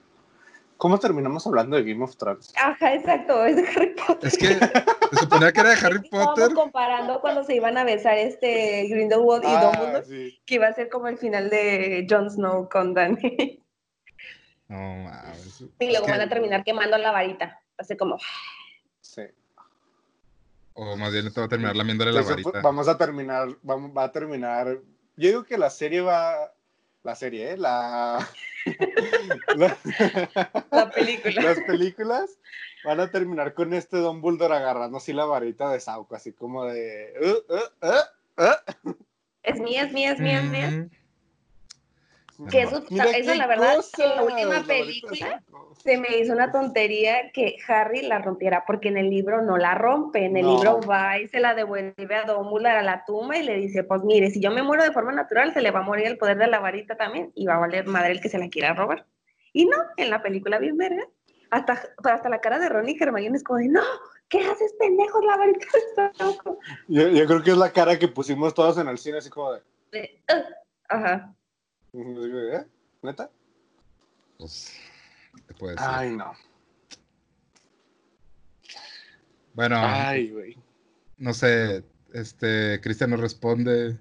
¿Cómo 0.77 0.99
terminamos 0.99 1.45
hablando 1.47 1.75
de 1.75 1.83
Game 1.83 2.03
of 2.03 2.15
Thrones? 2.17 2.53
Ajá, 2.55 2.93
exacto, 2.93 3.43
es 3.45 3.55
de 3.55 3.67
Harry 3.67 3.95
Potter. 3.95 4.27
Es 4.27 4.37
que 4.37 4.47
se 4.47 5.17
suponía 5.19 5.51
que 5.51 5.59
era 5.61 5.69
de 5.71 5.75
Harry 5.85 6.09
Potter. 6.09 6.53
comparando 6.53 7.19
cuando 7.19 7.43
se 7.43 7.55
iban 7.55 7.77
a 7.77 7.83
besar 7.83 8.17
este 8.17 8.87
Grindelwald 8.89 9.43
y 9.43 9.47
Ah, 9.47 9.71
Dumbledore, 9.75 10.05
sí. 10.05 10.39
que 10.45 10.55
iba 10.55 10.67
a 10.67 10.73
ser 10.73 10.89
como 10.89 11.07
el 11.07 11.17
final 11.17 11.49
de 11.49 12.05
Jon 12.09 12.29
Snow 12.29 12.69
con 12.69 12.93
Dany. 12.93 13.17
No 14.67 14.77
mames. 14.77 15.61
y 15.61 15.65
Es 15.85 15.89
luego 15.91 16.05
que- 16.05 16.11
van 16.11 16.21
a 16.21 16.29
terminar 16.29 16.63
quemando 16.63 16.97
la 16.97 17.11
varita. 17.11 17.59
Así 17.77 17.95
como, 17.95 18.17
sí. 19.01 19.21
O 20.73 20.95
más 20.95 21.11
bien 21.11 21.33
te 21.33 21.39
va 21.39 21.45
a 21.45 21.49
terminar 21.49 21.75
lamiéndole 21.75 22.11
la 22.11 22.21
varita. 22.21 22.61
Vamos 22.61 22.87
a 22.87 22.97
terminar, 22.97 23.47
vamos, 23.63 23.91
va 23.95 24.03
a 24.03 24.11
terminar 24.11 24.77
yo 25.19 25.29
digo 25.29 25.43
que 25.43 25.57
la 25.57 25.71
serie 25.71 26.01
va. 26.01 26.53
La 27.03 27.15
serie, 27.15 27.51
¿eh? 27.51 27.57
La. 27.57 28.27
la- 29.55 29.77
La 30.71 30.89
película. 30.91 31.41
Las 31.41 31.59
películas 31.61 32.39
van 32.83 32.99
a 32.99 33.09
terminar 33.11 33.53
con 33.53 33.73
este 33.73 33.97
Don 33.97 34.21
Bulldor 34.21 34.51
agarrando 34.51 34.97
así 34.97 35.13
la 35.13 35.25
varita 35.25 35.69
de 35.71 35.79
Sauco, 35.79 36.15
así 36.15 36.33
como 36.33 36.65
de. 36.65 37.13
"Uh, 37.21 37.53
uh, 37.53 37.87
uh, 37.87 38.43
uh". 38.89 38.93
Es 39.43 39.59
mía, 39.59 39.83
es 39.83 39.93
mía, 39.93 40.11
es 40.11 40.19
mía, 40.19 40.39
es 40.43 40.49
mía. 40.51 40.69
Mm, 40.71 40.89
Que 42.51 42.61
eso, 42.61 42.83
Mira 42.89 43.05
eso 43.11 43.33
la 43.33 43.47
verdad, 43.47 43.77
que 43.95 44.03
en 44.03 44.15
la 44.15 44.23
última 44.23 44.63
película 44.67 45.43
se 45.83 45.97
me 45.97 46.17
hizo 46.19 46.33
una 46.33 46.51
tontería 46.51 47.31
que 47.31 47.55
Harry 47.67 48.01
la 48.01 48.19
rompiera, 48.19 48.63
porque 48.67 48.89
en 48.89 48.97
el 48.97 49.09
libro 49.09 49.41
no 49.41 49.57
la 49.57 49.73
rompe, 49.73 50.25
en 50.25 50.37
el 50.37 50.45
No. 50.45 50.51
libro 50.53 50.81
va 50.81 51.17
y 51.17 51.27
se 51.29 51.39
la 51.39 51.55
devuelve 51.55 52.15
a 52.15 52.25
Dumbledore 52.25 52.77
a 52.77 52.83
la 52.83 53.03
tumba 53.05 53.37
y 53.37 53.43
le 53.43 53.55
dice, 53.55 53.83
pues 53.83 54.03
mire, 54.03 54.29
si 54.29 54.39
yo 54.39 54.51
me 54.51 54.61
muero 54.61 54.83
de 54.83 54.91
forma 54.91 55.11
natural, 55.11 55.53
se 55.53 55.61
le 55.61 55.71
va 55.71 55.79
a 55.79 55.83
morir 55.83 56.05
el 56.07 56.17
poder 56.17 56.37
de 56.37 56.47
la 56.47 56.59
varita 56.59 56.95
también, 56.95 57.31
y 57.35 57.45
va 57.47 57.55
a 57.55 57.59
valer 57.59 57.85
madre 57.87 58.11
el 58.11 58.21
que 58.21 58.29
se 58.29 58.37
la 58.37 58.49
quiera 58.49 58.73
robar. 58.73 59.05
Y 59.53 59.65
no, 59.65 59.77
en 59.97 60.09
la 60.09 60.21
película 60.21 60.59
bien 60.59 60.77
verga, 60.77 61.07
hasta, 61.49 61.81
hasta 62.03 62.29
la 62.29 62.41
cara 62.41 62.59
de 62.59 62.69
Ron 62.69 62.89
y 62.89 62.97
Hermione 62.99 63.37
es 63.37 63.43
como 63.43 63.59
de, 63.59 63.69
no, 63.69 63.81
¿qué 64.29 64.39
haces, 64.39 64.75
pendejos, 64.77 65.23
la 65.25 65.37
varita 65.37 65.65
de 65.97 66.13
Sauco?" 66.17 66.59
Yo, 66.87 67.07
yo 67.07 67.25
creo 67.25 67.41
que 67.41 67.51
es 67.51 67.57
la 67.57 67.71
cara 67.71 67.97
que 67.97 68.07
pusimos 68.07 68.53
todos 68.53 68.77
en 68.77 68.87
el 68.89 68.97
cine, 68.97 69.17
así 69.17 69.29
como 69.29 69.53
de. 69.53 69.61
De, 69.91 70.21
"Ugh". 70.31 70.43
Ajá. 70.89 71.33
¿Eh? 71.93 72.65
¿Neta? 73.01 73.29
Pues, 74.37 74.73
¿qué 75.47 75.65
decir? 75.65 75.77
Ay, 75.79 76.11
no. 76.15 76.33
Bueno, 79.53 79.75
Ay, 79.79 80.29
güey. 80.31 80.57
no 81.17 81.33
sé, 81.33 81.83
este, 82.13 82.79
Cristian 82.81 83.09
no 83.09 83.17
responde, 83.17 83.97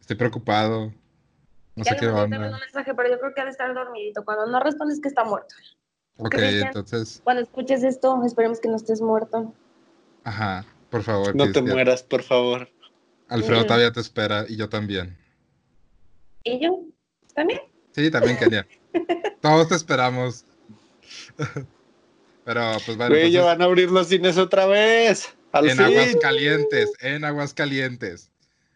estoy 0.00 0.14
preocupado, 0.16 0.92
no 1.74 1.84
Ya 1.84 1.92
sé 1.92 1.96
qué 1.98 2.06
onda. 2.06 2.36
un 2.36 2.60
mensaje, 2.60 2.94
pero 2.94 3.10
yo 3.10 3.18
creo 3.18 3.34
que 3.34 3.40
ha 3.40 3.44
de 3.44 3.50
estar 3.50 3.74
dormidito. 3.74 4.24
Cuando 4.24 4.46
no 4.46 4.60
respondes 4.60 5.00
que 5.00 5.08
está 5.08 5.24
muerto. 5.24 5.54
Ok, 6.18 6.30
Cristian. 6.30 6.68
entonces, 6.68 7.20
Cuando 7.24 7.42
escuches 7.42 7.82
esto, 7.82 8.22
esperemos 8.24 8.60
que 8.60 8.68
no 8.68 8.76
estés 8.76 9.00
muerto. 9.00 9.52
ajá, 10.22 10.64
por 10.90 11.02
favor, 11.02 11.34
No 11.34 11.50
te 11.50 11.62
mueras, 11.62 12.02
por 12.04 12.22
favor. 12.22 12.68
Alfredo 13.28 13.64
todavía 13.64 13.92
te 13.92 14.00
espera 14.00 14.44
y 14.48 14.56
yo 14.56 14.68
también. 14.68 15.16
¿Y 16.44 16.60
yo? 16.62 16.84
¿También? 17.40 17.60
Sí, 17.92 18.10
también 18.10 18.36
Kenia. 18.36 18.66
Todos 19.40 19.68
te 19.68 19.74
esperamos. 19.74 20.44
Pero 22.44 22.72
pues 22.84 22.98
bueno, 22.98 23.14
Güey, 23.14 23.30
ya 23.30 23.38
entonces, 23.40 23.44
van 23.44 23.62
a 23.62 23.64
abrir 23.64 23.90
los 23.90 24.08
cines 24.08 24.36
otra 24.36 24.66
vez. 24.66 25.34
Al 25.52 25.70
en 25.70 25.76
fin. 25.78 25.86
Aguascalientes, 25.86 26.92
en 27.00 27.24
Aguascalientes. 27.24 28.30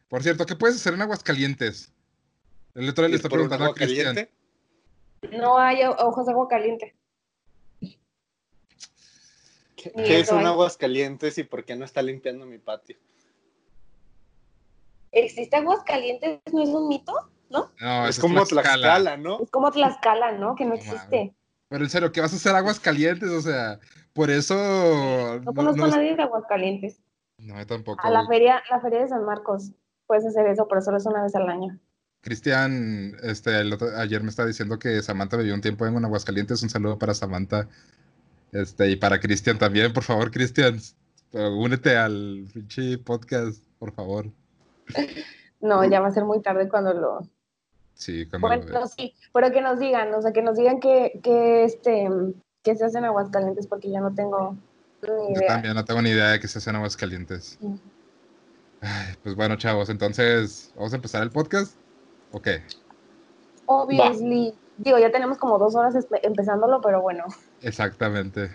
Por 0.09 0.23
cierto, 0.23 0.47
¿qué 0.47 0.57
puedes 0.57 0.77
hacer 0.77 0.95
en 0.95 1.03
Aguascalientes? 1.03 1.93
El 2.75 2.89
otro 2.89 3.05
le 3.05 3.11
¿Ir 3.11 3.17
está 3.17 3.29
preguntando 3.29 3.65
a 3.65 3.69
agua 3.69 3.77
Cristian. 3.77 4.15
caliente? 4.15 4.33
No 5.37 5.59
hay 5.59 5.83
ojos 5.85 6.25
de 6.25 6.33
agua 6.33 6.49
caliente. 6.49 6.95
¿Qué, 9.77 9.93
qué 9.93 10.25
son 10.25 10.39
hay. 10.41 10.47
aguas 10.47 10.79
calientes 10.79 11.37
y 11.37 11.45
por 11.45 11.67
qué 11.67 11.77
no 11.77 11.85
está 11.85 12.01
limpiando 12.01 12.47
mi 12.47 12.57
patio? 12.57 12.97
¿Existe 15.13 15.55
aguas 15.57 15.83
calientes? 15.85 16.41
¿No 16.51 16.63
es 16.63 16.71
un 16.71 16.89
mito? 16.89 17.13
¿No? 17.55 17.71
No, 17.81 18.07
es 18.09 18.19
como 18.19 18.45
Tlaxcala. 18.45 18.97
Tlaxcala, 18.99 19.17
¿no? 19.17 19.41
Es 19.41 19.51
como 19.51 19.71
Tlaxcala, 19.71 20.33
¿no? 20.33 20.55
Que 20.55 20.65
no 20.67 20.75
existe. 20.75 21.35
Pero 21.69 21.85
en 21.85 21.91
serio, 21.91 22.13
¿qué 22.13 22.21
vas 22.21 22.33
a 22.33 22.37
hacer 22.37 22.55
Aguascalientes? 22.55 23.31
O 23.31 23.41
sea, 23.41 23.79
por 24.13 24.31
eso. 24.31 24.55
No 25.43 25.55
conozco 25.55 25.79
no 25.79 25.93
a 25.93 25.97
nadie 25.97 26.15
de 26.17 26.23
Aguascalientes. 26.23 27.01
No, 27.39 27.59
yo 27.59 27.67
tampoco. 27.67 28.07
A 28.07 28.11
la 28.11 28.25
güey. 28.25 28.39
feria, 28.39 28.63
la 28.71 28.81
feria 28.81 29.01
de 29.01 29.09
San 29.09 29.25
Marcos. 29.25 29.73
Puedes 30.07 30.27
hacer 30.27 30.47
eso, 30.49 30.69
pero 30.69 30.83
solo 30.83 30.99
es 30.99 31.07
una 31.07 31.23
vez 31.23 31.35
al 31.35 31.49
año. 31.49 31.79
Cristian, 32.21 33.17
este, 33.23 33.59
el 33.61 33.73
otro- 33.73 33.97
ayer 33.99 34.23
me 34.23 34.31
estaba 34.31 34.49
diciendo 34.49 34.79
que 34.79 35.03
Samantha 35.03 35.37
vivió 35.37 35.55
un 35.55 35.61
tiempo 35.61 35.87
en 35.87 36.05
Aguascalientes. 36.05 36.63
Un 36.63 36.71
saludo 36.71 36.99
para 36.99 37.15
Samantha. 37.15 37.69
Este, 38.53 38.91
y 38.91 38.97
para 38.97 39.19
Cristian 39.21 39.59
también, 39.59 39.93
por 39.93 40.05
favor, 40.05 40.31
Cristian. 40.31 40.79
Únete 41.33 41.97
al 41.97 42.47
pinche 42.53 42.99
podcast, 42.99 43.59
por 43.79 43.93
favor. 43.93 44.27
No, 45.61 45.85
ya 45.85 46.01
va 46.01 46.09
a 46.09 46.13
ser 46.13 46.25
muy 46.25 46.41
tarde 46.43 46.69
cuando 46.69 46.95
lo, 46.95 47.29
Sí, 47.95 48.27
cuando 48.27 48.49
Bueno, 48.49 48.87
sí, 48.87 49.15
pero 49.33 49.51
que 49.51 49.61
nos 49.61 49.79
digan, 49.79 50.13
o 50.15 50.23
sea, 50.23 50.33
que 50.33 50.43
nos 50.43 50.57
digan 50.57 50.81
que, 50.81 51.21
que 51.23 51.65
este, 51.65 52.09
que 52.63 52.75
se 52.77 52.85
hacen 52.85 53.05
Aguascalientes, 53.05 53.67
porque 53.67 53.93
yo 53.93 54.01
no 54.01 54.15
tengo 54.15 54.57
ni 55.03 55.35
Yo 55.35 55.41
idea. 55.41 55.49
también 55.49 55.75
no 55.75 55.85
tengo 55.85 56.03
ni 56.03 56.11
idea 56.11 56.31
de 56.31 56.41
que 56.41 56.49
se 56.49 56.59
hacen 56.59 56.77
Aguascalientes. 56.77 57.59
Mm. 57.61 57.75
Ay, 58.81 59.15
pues 59.23 59.35
bueno, 59.35 59.57
chavos, 59.57 59.89
entonces, 59.89 60.73
¿vamos 60.75 60.93
a 60.93 60.97
empezar 60.97 61.23
el 61.23 61.31
podcast? 61.31 61.77
Ok. 62.33 62.49
Obviously. 63.67 64.55
Digo, 64.77 64.99
ya 64.99 65.11
tenemos 65.13 65.39
como 65.39 65.59
dos 65.59 65.75
horas 65.77 65.95
empezándolo, 66.23 66.81
pero 66.81 67.01
bueno. 67.01 67.25
Exactamente. 67.65 68.51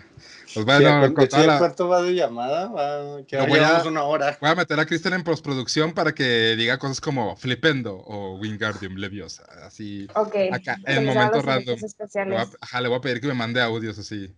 Pues 0.54 0.64
bueno, 0.66 0.88
¿cuánto- 0.88 1.14
con 1.14 1.28
toda 1.28 1.42
sí, 1.42 1.46
la- 1.48 1.58
¿Cuánto 1.58 1.88
va 1.88 2.02
de 2.02 2.14
llamada? 2.14 2.66
Va, 2.68 3.24
que 3.26 3.36
voy 3.38 3.50
a- 3.58 3.62
llevamos 3.62 3.86
una 3.86 4.02
hora. 4.04 4.36
voy 4.40 4.50
a 4.50 4.54
meter 4.54 4.80
a 4.80 4.86
Cristian 4.86 5.14
en 5.14 5.22
postproducción 5.24 5.92
para 5.92 6.12
que 6.14 6.54
diga 6.56 6.78
cosas 6.78 7.00
como 7.00 7.36
Flipendo 7.36 7.94
o 7.96 8.36
Wingardium 8.38 8.94
Leviosa. 8.96 9.44
Así. 9.64 10.06
Ok. 10.14 10.34
Acá, 10.52 10.76
en 10.86 11.04
nos 11.06 11.14
momento 11.14 11.20
hagan 11.20 11.32
los 11.32 11.44
random. 11.44 11.78
Le 12.14 12.24
voy, 12.24 12.36
a, 12.36 12.48
ajá, 12.60 12.80
le 12.80 12.88
voy 12.88 12.98
a 12.98 13.00
pedir 13.00 13.20
que 13.20 13.26
me 13.28 13.34
mande 13.34 13.60
audios 13.60 13.98
así. 13.98 14.34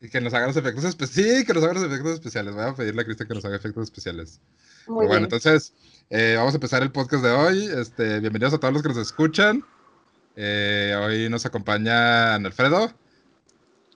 Y 0.00 0.08
que 0.08 0.20
nos 0.20 0.32
haga 0.32 0.46
los 0.46 0.56
efectos 0.56 0.84
especiales. 0.84 1.38
Sí, 1.40 1.44
que 1.44 1.52
nos 1.54 1.64
haga 1.64 1.74
los 1.74 1.82
efectos 1.82 2.12
especiales. 2.14 2.54
Voy 2.54 2.64
a 2.64 2.74
pedirle 2.74 3.02
a 3.02 3.04
Cristian 3.04 3.28
que 3.28 3.34
nos 3.34 3.44
haga 3.44 3.56
efectos 3.56 3.84
especiales. 3.84 4.40
Muy 4.86 5.00
Pero 5.00 5.08
bueno, 5.08 5.08
bien. 5.08 5.24
entonces, 5.24 5.74
eh, 6.08 6.34
vamos 6.36 6.54
a 6.54 6.56
empezar 6.56 6.82
el 6.82 6.92
podcast 6.92 7.22
de 7.24 7.30
hoy. 7.30 7.66
Este, 7.66 8.20
bienvenidos 8.20 8.54
a 8.54 8.58
todos 8.58 8.72
los 8.72 8.82
que 8.82 8.88
nos 8.90 8.98
escuchan. 8.98 9.64
Eh, 10.36 10.96
hoy 11.02 11.28
nos 11.28 11.44
acompañan 11.46 12.46
Alfredo 12.46 12.92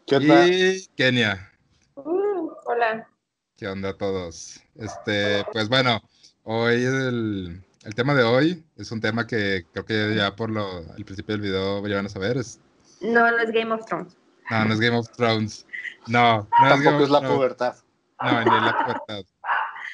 ¿Qué 0.06 0.16
onda? 0.16 0.46
y 0.48 0.86
Kenia. 0.96 1.50
Mm, 1.96 2.48
hola. 2.64 3.08
¿Qué 3.56 3.68
onda 3.68 3.90
a 3.90 3.96
todos? 3.96 4.60
Este, 4.74 5.44
pues 5.52 5.68
bueno, 5.68 6.00
hoy 6.44 6.84
el, 6.84 7.62
el 7.84 7.94
tema 7.94 8.14
de 8.14 8.24
hoy 8.24 8.64
es 8.76 8.90
un 8.92 9.00
tema 9.00 9.26
que 9.26 9.66
creo 9.72 9.84
que 9.84 10.14
ya 10.16 10.34
por 10.34 10.50
lo, 10.50 10.80
el 10.96 11.04
principio 11.04 11.34
del 11.34 11.42
video 11.42 11.86
ya 11.86 11.96
van 11.96 12.06
a 12.06 12.10
saber. 12.10 12.36
Es, 12.36 12.60
No, 13.00 13.30
no 13.30 13.38
es 13.38 13.50
Game 13.50 13.72
of 13.72 13.84
Thrones. 13.86 14.16
no, 14.50 14.64
no 14.64 14.74
es 14.74 14.80
Game 14.80 14.96
of 14.96 15.08
Thrones. 15.12 15.66
No, 16.08 16.48
no 16.60 16.66
es 16.66 16.82
Game 16.82 16.84
Tampoco 16.84 16.96
of 16.96 17.02
es 17.04 17.10
la 17.10 17.18
Thrones. 17.20 17.36
pubertad. 17.36 17.76
No, 18.22 18.40
ni 18.40 18.66
la 18.66 18.78
pubertad. 18.84 19.24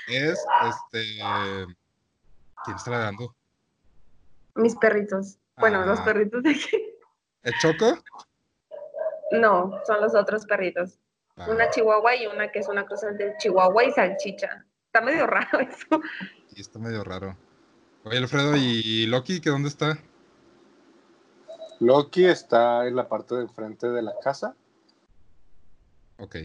Es 0.09 0.39
este. 0.69 1.19
¿Quién 2.65 2.77
está 2.77 2.91
ladrando? 2.91 3.35
Mis 4.55 4.75
perritos. 4.77 5.37
Bueno, 5.59 5.85
los 5.85 5.99
Ah. 6.01 6.05
perritos 6.05 6.43
de 6.43 6.51
aquí. 6.51 6.71
¿El 7.43 7.55
Choco? 7.61 7.99
No, 9.33 9.81
son 9.87 10.01
los 10.01 10.15
otros 10.15 10.45
perritos. 10.47 10.99
Ah, 11.37 11.47
Una 11.51 11.71
chihuahua 11.71 12.17
y 12.17 12.27
una 12.27 12.51
que 12.51 12.61
es 12.61 12.69
una 12.69 12.87
cosa 12.87 13.11
de 13.13 13.35
chihuahua 13.39 13.85
y 13.85 13.93
salchicha. 13.93 14.65
Está 14.87 15.01
medio 15.01 15.27
raro 15.27 15.61
eso. 15.61 16.01
sí, 16.49 16.61
está 16.61 16.79
medio 16.79 17.05
raro. 17.05 17.37
Oye, 18.05 18.19
Alfredo, 18.19 18.57
¿y 18.57 19.07
Loki? 19.07 19.41
¿Qué 19.41 19.51
dónde 19.51 19.69
está? 19.69 19.99
Loki 21.81 22.25
está 22.25 22.87
en 22.87 22.97
la 22.97 23.09
parte 23.09 23.35
de 23.37 23.43
enfrente 23.43 23.89
de 23.89 24.03
la 24.03 24.15
casa. 24.23 24.57
Ok. 26.19 26.37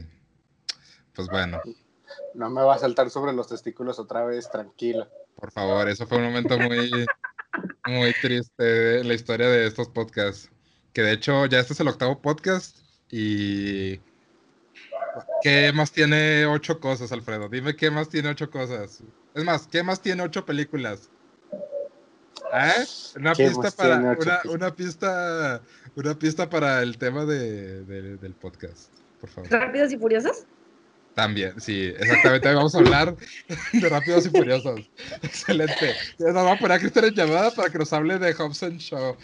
Pues 1.15 1.27
bueno, 1.29 1.59
No 2.33 2.49
me 2.49 2.61
va 2.63 2.75
a 2.75 2.79
saltar 2.79 3.09
sobre 3.09 3.33
los 3.33 3.47
testículos 3.47 3.97
otra 3.99 4.23
vez, 4.25 4.49
tranquilo. 4.49 5.07
por 5.35 5.51
favor, 5.51 5.87
eso 5.89 6.05
fue 6.05 6.17
un 6.17 6.25
momento 6.25 6.57
muy, 6.59 6.91
muy 7.87 8.13
triste 8.21 8.99
en 8.99 9.07
la 9.07 9.13
historia 9.13 9.47
de 9.47 9.65
estos 9.67 9.89
podcasts. 9.89 10.51
Que 10.93 11.01
de 11.01 11.13
hecho, 11.13 11.45
ya 11.47 11.59
este 11.59 11.73
es 11.73 11.79
el 11.79 11.87
octavo 11.87 12.21
podcast 12.21 12.77
y. 13.09 13.99
¿Qué 15.43 15.71
más 15.73 15.91
tiene 15.91 16.45
ocho 16.45 16.79
cosas, 16.79 17.11
Alfredo? 17.11 17.49
Dime 17.49 17.75
qué 17.75 17.91
más 17.91 18.09
tiene 18.09 18.29
ocho 18.29 18.49
cosas. 18.49 19.03
Es 19.35 19.43
más, 19.43 19.67
¿qué 19.67 19.83
más 19.83 20.01
tiene 20.01 20.23
ocho 20.23 20.45
películas? 20.45 21.09
¿Eh? 22.53 22.85
Una 23.17 23.33
¿Qué 23.33 23.47
pista 23.47 23.71
para 23.71 23.95
una, 23.97 24.15
pista 24.75 25.61
una 25.95 26.17
pista 26.17 26.49
para 26.49 26.81
el 26.81 26.97
tema 26.97 27.25
de, 27.25 27.83
de- 27.83 28.17
del 28.17 28.33
podcast, 28.33 28.91
por 29.19 29.29
favor. 29.29 29.51
¿Rápidos 29.51 29.91
y 29.91 29.97
furiosos? 29.97 30.45
También, 31.13 31.59
sí, 31.61 31.93
exactamente. 31.95 32.51
Vamos 32.53 32.73
a 32.73 32.79
hablar 32.79 33.15
de 33.73 33.89
Rápidos 33.89 34.25
y 34.25 34.29
Furiosos. 34.31 34.89
Excelente. 35.21 35.95
Nos 36.17 36.33
vamos 36.33 36.57
a 36.57 36.59
poner 36.59 36.77
a 36.77 36.79
Cristian 36.79 37.05
en 37.05 37.13
llamada 37.13 37.51
para 37.51 37.69
que 37.69 37.77
nos 37.77 37.93
hable 37.93 38.17
de 38.17 38.33
Hobson 38.33 38.79
Show. 38.79 39.15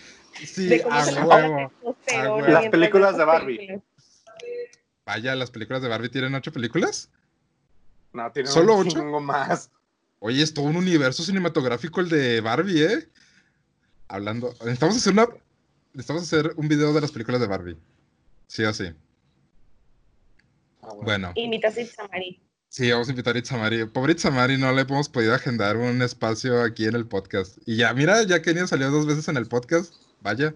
Sí, 0.46 0.68
De 0.68 0.82
cómo 0.84 0.96
a 0.96 1.04
se 1.06 1.22
huevo. 1.22 1.72
A 2.16 2.50
Las 2.50 2.68
películas 2.70 3.18
de 3.18 3.26
Barbie. 3.26 3.58
películas. 3.58 3.84
Vaya, 5.06 5.36
las 5.36 5.50
películas 5.52 5.82
de 5.82 5.88
Barbie 5.90 6.10
tienen 6.10 6.36
ocho 6.36 6.52
películas. 6.52 7.10
No, 8.14 8.32
tiene 8.32 8.50
¿Solo 8.50 8.76
un 8.76 8.88
ocho? 8.88 9.20
más. 9.20 9.72
Oye, 10.20 10.42
es 10.44 10.54
todo 10.54 10.66
un 10.66 10.76
universo 10.76 11.24
cinematográfico 11.24 12.02
el 12.02 12.10
de 12.10 12.42
Barbie, 12.42 12.84
¿eh? 12.84 13.10
Hablando. 14.08 14.54
Necesitamos 14.62 14.98
hacer 14.98 15.14
una. 15.14 15.28
Necesitamos 15.94 16.24
hacer 16.24 16.54
un 16.58 16.68
video 16.68 16.94
de 16.94 17.02
las 17.02 17.12
películas 17.12 17.42
de 17.42 17.48
Barbie. 17.48 17.78
Sí 18.48 18.64
o 18.64 18.74
sí. 18.74 18.92
Ah, 20.82 20.90
Bueno. 21.04 21.32
Imitas 21.36 21.78
a 21.78 21.82
Itzamari. 21.82 22.42
Sí, 22.68 22.92
vamos 22.92 23.08
a 23.08 23.12
invitar 23.12 23.36
a 23.36 23.40
Itzamari. 23.40 23.86
Pobre 23.86 24.14
Itzamari, 24.14 24.58
no 24.58 24.72
le 24.72 24.82
hemos 24.82 25.10
podido 25.10 25.34
agendar 25.34 25.78
un 25.78 26.02
espacio 26.02 26.62
aquí 26.62 26.86
en 26.86 26.96
el 26.96 27.08
podcast. 27.08 27.58
Y 27.66 27.78
ya, 27.78 27.94
mira, 27.94 28.22
ya 28.24 28.42
Kenia 28.42 28.68
salió 28.68 28.92
dos 28.92 29.06
veces 29.08 29.28
en 29.28 29.38
el 29.38 29.48
podcast. 29.48 29.94
Vaya. 30.22 30.54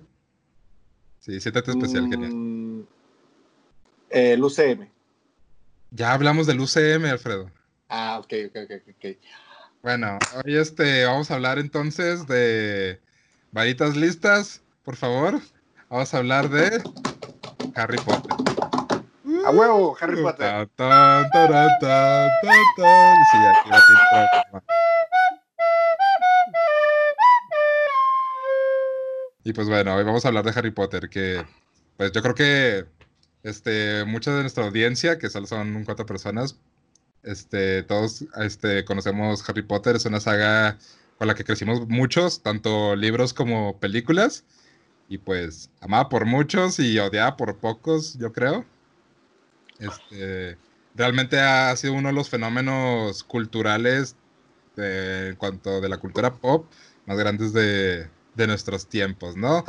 Sí, 1.20 1.40
siéntate 1.40 1.72
especial. 1.72 2.08
Mm, 2.08 2.84
el 4.10 4.44
UCM. 4.44 4.90
Ya 5.92 6.14
hablamos 6.14 6.48
del 6.48 6.60
UCM, 6.60 7.10
Alfredo. 7.10 7.50
Ah, 7.88 8.20
ok, 8.20 8.34
ok, 8.48 8.56
ok, 8.66 8.96
ok. 8.96 9.18
Bueno, 9.84 10.18
hoy 10.44 10.58
este, 10.58 11.06
vamos 11.06 11.30
a 11.30 11.36
hablar 11.36 11.60
entonces 11.60 12.26
de 12.28 13.00
varitas 13.52 13.96
listas, 13.96 14.62
por 14.84 14.96
favor. 14.96 15.40
Vamos 15.90 16.14
a 16.14 16.18
hablar 16.18 16.50
de 16.50 16.82
Harry 17.76 17.98
Potter. 17.98 18.32
¡A 19.46 19.52
huevo, 19.52 19.96
Harry 20.00 20.22
Potter! 20.22 20.70
Y 29.44 29.52
pues 29.54 29.68
bueno, 29.68 29.96
hoy 29.96 30.04
vamos 30.06 30.24
a 30.24 30.30
hablar 30.30 30.46
de 30.46 30.52
Harry 30.56 30.72
Potter, 30.72 31.10
que 31.10 31.46
pues 31.98 32.12
yo 32.14 32.22
creo 32.22 32.34
que 32.36 32.86
este, 33.44 34.06
mucha 34.06 34.34
de 34.34 34.42
nuestra 34.42 34.66
audiencia, 34.66 35.18
que 35.18 35.30
solo 35.30 35.48
son 35.48 35.84
cuatro 35.84 36.06
personas, 36.06 36.58
este, 37.24 37.84
todos 37.84 38.26
este, 38.38 38.86
conocemos 38.86 39.48
Harry 39.50 39.64
Potter, 39.64 39.98
es 39.98 40.06
una 40.06 40.22
saga 40.22 40.78
con 41.18 41.28
la 41.28 41.36
que 41.36 41.44
crecimos 41.44 41.88
muchos, 41.90 42.42
tanto 42.42 42.96
libros 42.96 43.34
como 43.34 43.80
películas, 43.80 44.46
y 45.10 45.18
pues 45.18 45.70
amada 45.82 46.08
por 46.10 46.26
muchos 46.26 46.80
y 46.80 46.98
odiada 47.00 47.36
por 47.36 47.58
pocos, 47.58 48.18
yo 48.18 48.32
creo. 48.32 48.66
Este, 49.80 50.58
realmente 50.96 51.40
ha 51.40 51.76
sido 51.76 51.94
uno 51.94 52.10
de 52.10 52.14
los 52.14 52.30
fenómenos 52.30 53.24
culturales 53.26 54.16
de, 54.78 55.30
en 55.30 55.36
cuanto 55.36 55.82
de 55.82 55.90
la 55.90 55.98
cultura 55.98 56.34
pop 56.34 56.72
más 57.06 57.18
grandes 57.18 57.52
de, 57.54 58.08
de 58.36 58.48
nuestros 58.48 58.88
tiempos, 58.88 59.36
¿no? 59.36 59.64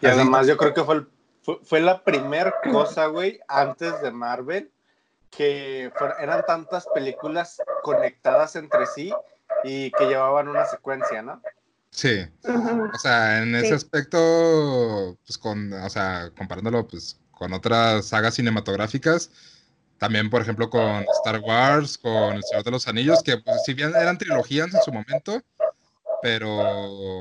Y 0.00 0.06
además 0.06 0.46
yo 0.46 0.56
creo 0.56 0.74
que 0.74 0.84
fue, 0.84 0.96
el- 0.96 1.08
fue, 1.42 1.58
fue 1.64 1.80
la 1.80 2.02
primera 2.04 2.54
cosa, 2.70 3.06
güey, 3.06 3.40
antes 3.48 4.00
de 4.02 4.10
Marvel, 4.10 4.70
que 5.30 5.90
fuer- 5.94 6.16
eran 6.20 6.44
tantas 6.46 6.86
películas 6.94 7.62
conectadas 7.82 8.56
entre 8.56 8.86
sí 8.86 9.12
y 9.64 9.90
que 9.92 10.06
llevaban 10.06 10.48
una 10.48 10.66
secuencia, 10.66 11.22
¿no? 11.22 11.40
Sí, 11.92 12.20
o 12.94 12.98
sea, 12.98 13.42
en 13.42 13.54
ese 13.56 13.68
Sí. 13.68 13.74
aspecto, 13.74 15.18
pues 15.26 15.38
con, 15.38 15.72
o 15.72 15.90
sea, 15.90 16.30
comparándolo 16.36 16.86
pues 16.86 17.18
con 17.32 17.52
otras 17.52 18.06
sagas 18.06 18.34
cinematográficas, 18.34 19.30
también 19.98 20.30
por 20.30 20.40
ejemplo 20.40 20.70
con 20.70 21.04
Star 21.18 21.40
Wars, 21.40 21.98
con 21.98 22.36
El 22.36 22.44
Señor 22.44 22.64
de 22.64 22.70
los 22.70 22.86
Anillos, 22.86 23.22
que 23.22 23.38
pues, 23.38 23.64
si 23.64 23.74
bien 23.74 23.92
eran 23.94 24.18
trilogías 24.18 24.72
en 24.72 24.80
su 24.82 24.92
momento, 24.92 25.42
pero 26.22 27.20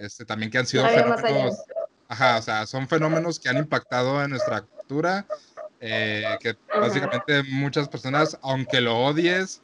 este, 0.00 0.24
también 0.24 0.50
que 0.50 0.58
han 0.58 0.66
sido 0.66 0.88
fenómenos, 0.88 1.62
ajá, 2.08 2.38
o 2.38 2.42
sea, 2.42 2.66
son 2.66 2.88
fenómenos 2.88 3.38
que 3.38 3.48
han 3.48 3.58
impactado 3.58 4.22
en 4.24 4.30
nuestra 4.30 4.62
cultura, 4.62 5.26
eh, 5.78 6.24
que 6.40 6.56
Ajá. 6.70 6.80
básicamente 6.80 7.42
muchas 7.44 7.88
personas, 7.88 8.38
aunque 8.42 8.80
lo 8.80 8.98
odies 8.98 9.62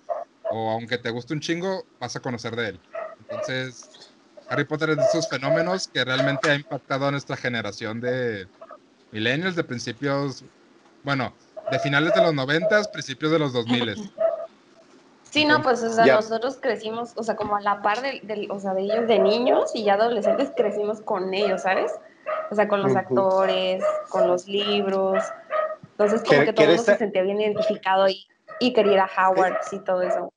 o 0.50 0.70
aunque 0.70 0.98
te 0.98 1.10
guste 1.10 1.32
un 1.34 1.40
chingo, 1.40 1.86
vas 1.98 2.14
a 2.16 2.20
conocer 2.20 2.54
de 2.54 2.68
él. 2.68 2.80
Entonces, 3.18 3.88
Harry 4.48 4.64
Potter 4.64 4.90
es 4.90 4.96
de 4.98 5.04
esos 5.04 5.28
fenómenos 5.28 5.88
que 5.88 6.04
realmente 6.04 6.50
ha 6.50 6.54
impactado 6.54 7.06
a 7.06 7.10
nuestra 7.10 7.36
generación 7.36 8.00
de 8.00 8.46
millennials, 9.10 9.56
de 9.56 9.64
principios, 9.64 10.44
bueno, 11.02 11.34
de 11.70 11.78
finales 11.78 12.14
de 12.14 12.22
los 12.22 12.34
noventas, 12.34 12.88
principios 12.88 13.32
de 13.32 13.38
los 13.38 13.52
2000 13.52 13.96
Sí, 15.36 15.44
no, 15.44 15.60
pues, 15.60 15.82
o 15.82 15.92
sea, 15.92 16.06
Ya. 16.06 16.14
nosotros 16.14 16.56
crecimos, 16.58 17.12
o 17.14 17.22
sea, 17.22 17.36
como 17.36 17.56
a 17.56 17.60
la 17.60 17.82
par 17.82 18.00
del, 18.00 18.26
del- 18.26 18.50
o 18.50 18.58
sea, 18.58 18.72
de 18.72 18.84
ellos 18.84 19.06
de 19.06 19.18
niños 19.18 19.70
y 19.74 19.84
ya 19.84 19.92
adolescentes 19.92 20.50
crecimos 20.56 21.02
con 21.02 21.34
ellos, 21.34 21.60
¿sabes? 21.60 21.92
O 22.50 22.54
sea, 22.54 22.68
con 22.68 22.80
los 22.82 22.96
actores, 22.96 23.84
con 24.08 24.28
los 24.28 24.48
libros. 24.48 25.22
Entonces, 25.90 26.22
como 26.22 26.40
¿Qué- 26.40 26.46
que 26.46 26.52
todo 26.54 26.64
el 26.64 26.70
mundo 26.76 26.84
se 26.84 26.96
sentía 26.96 27.20
bien 27.20 27.38
identificado 27.38 28.08
y, 28.08 28.26
y 28.60 28.72
quería 28.72 28.92
ir 28.94 29.00
a 29.00 29.10
Howard 29.28 29.58
y 29.72 29.78
todo 29.80 30.00
eso. 30.00 30.32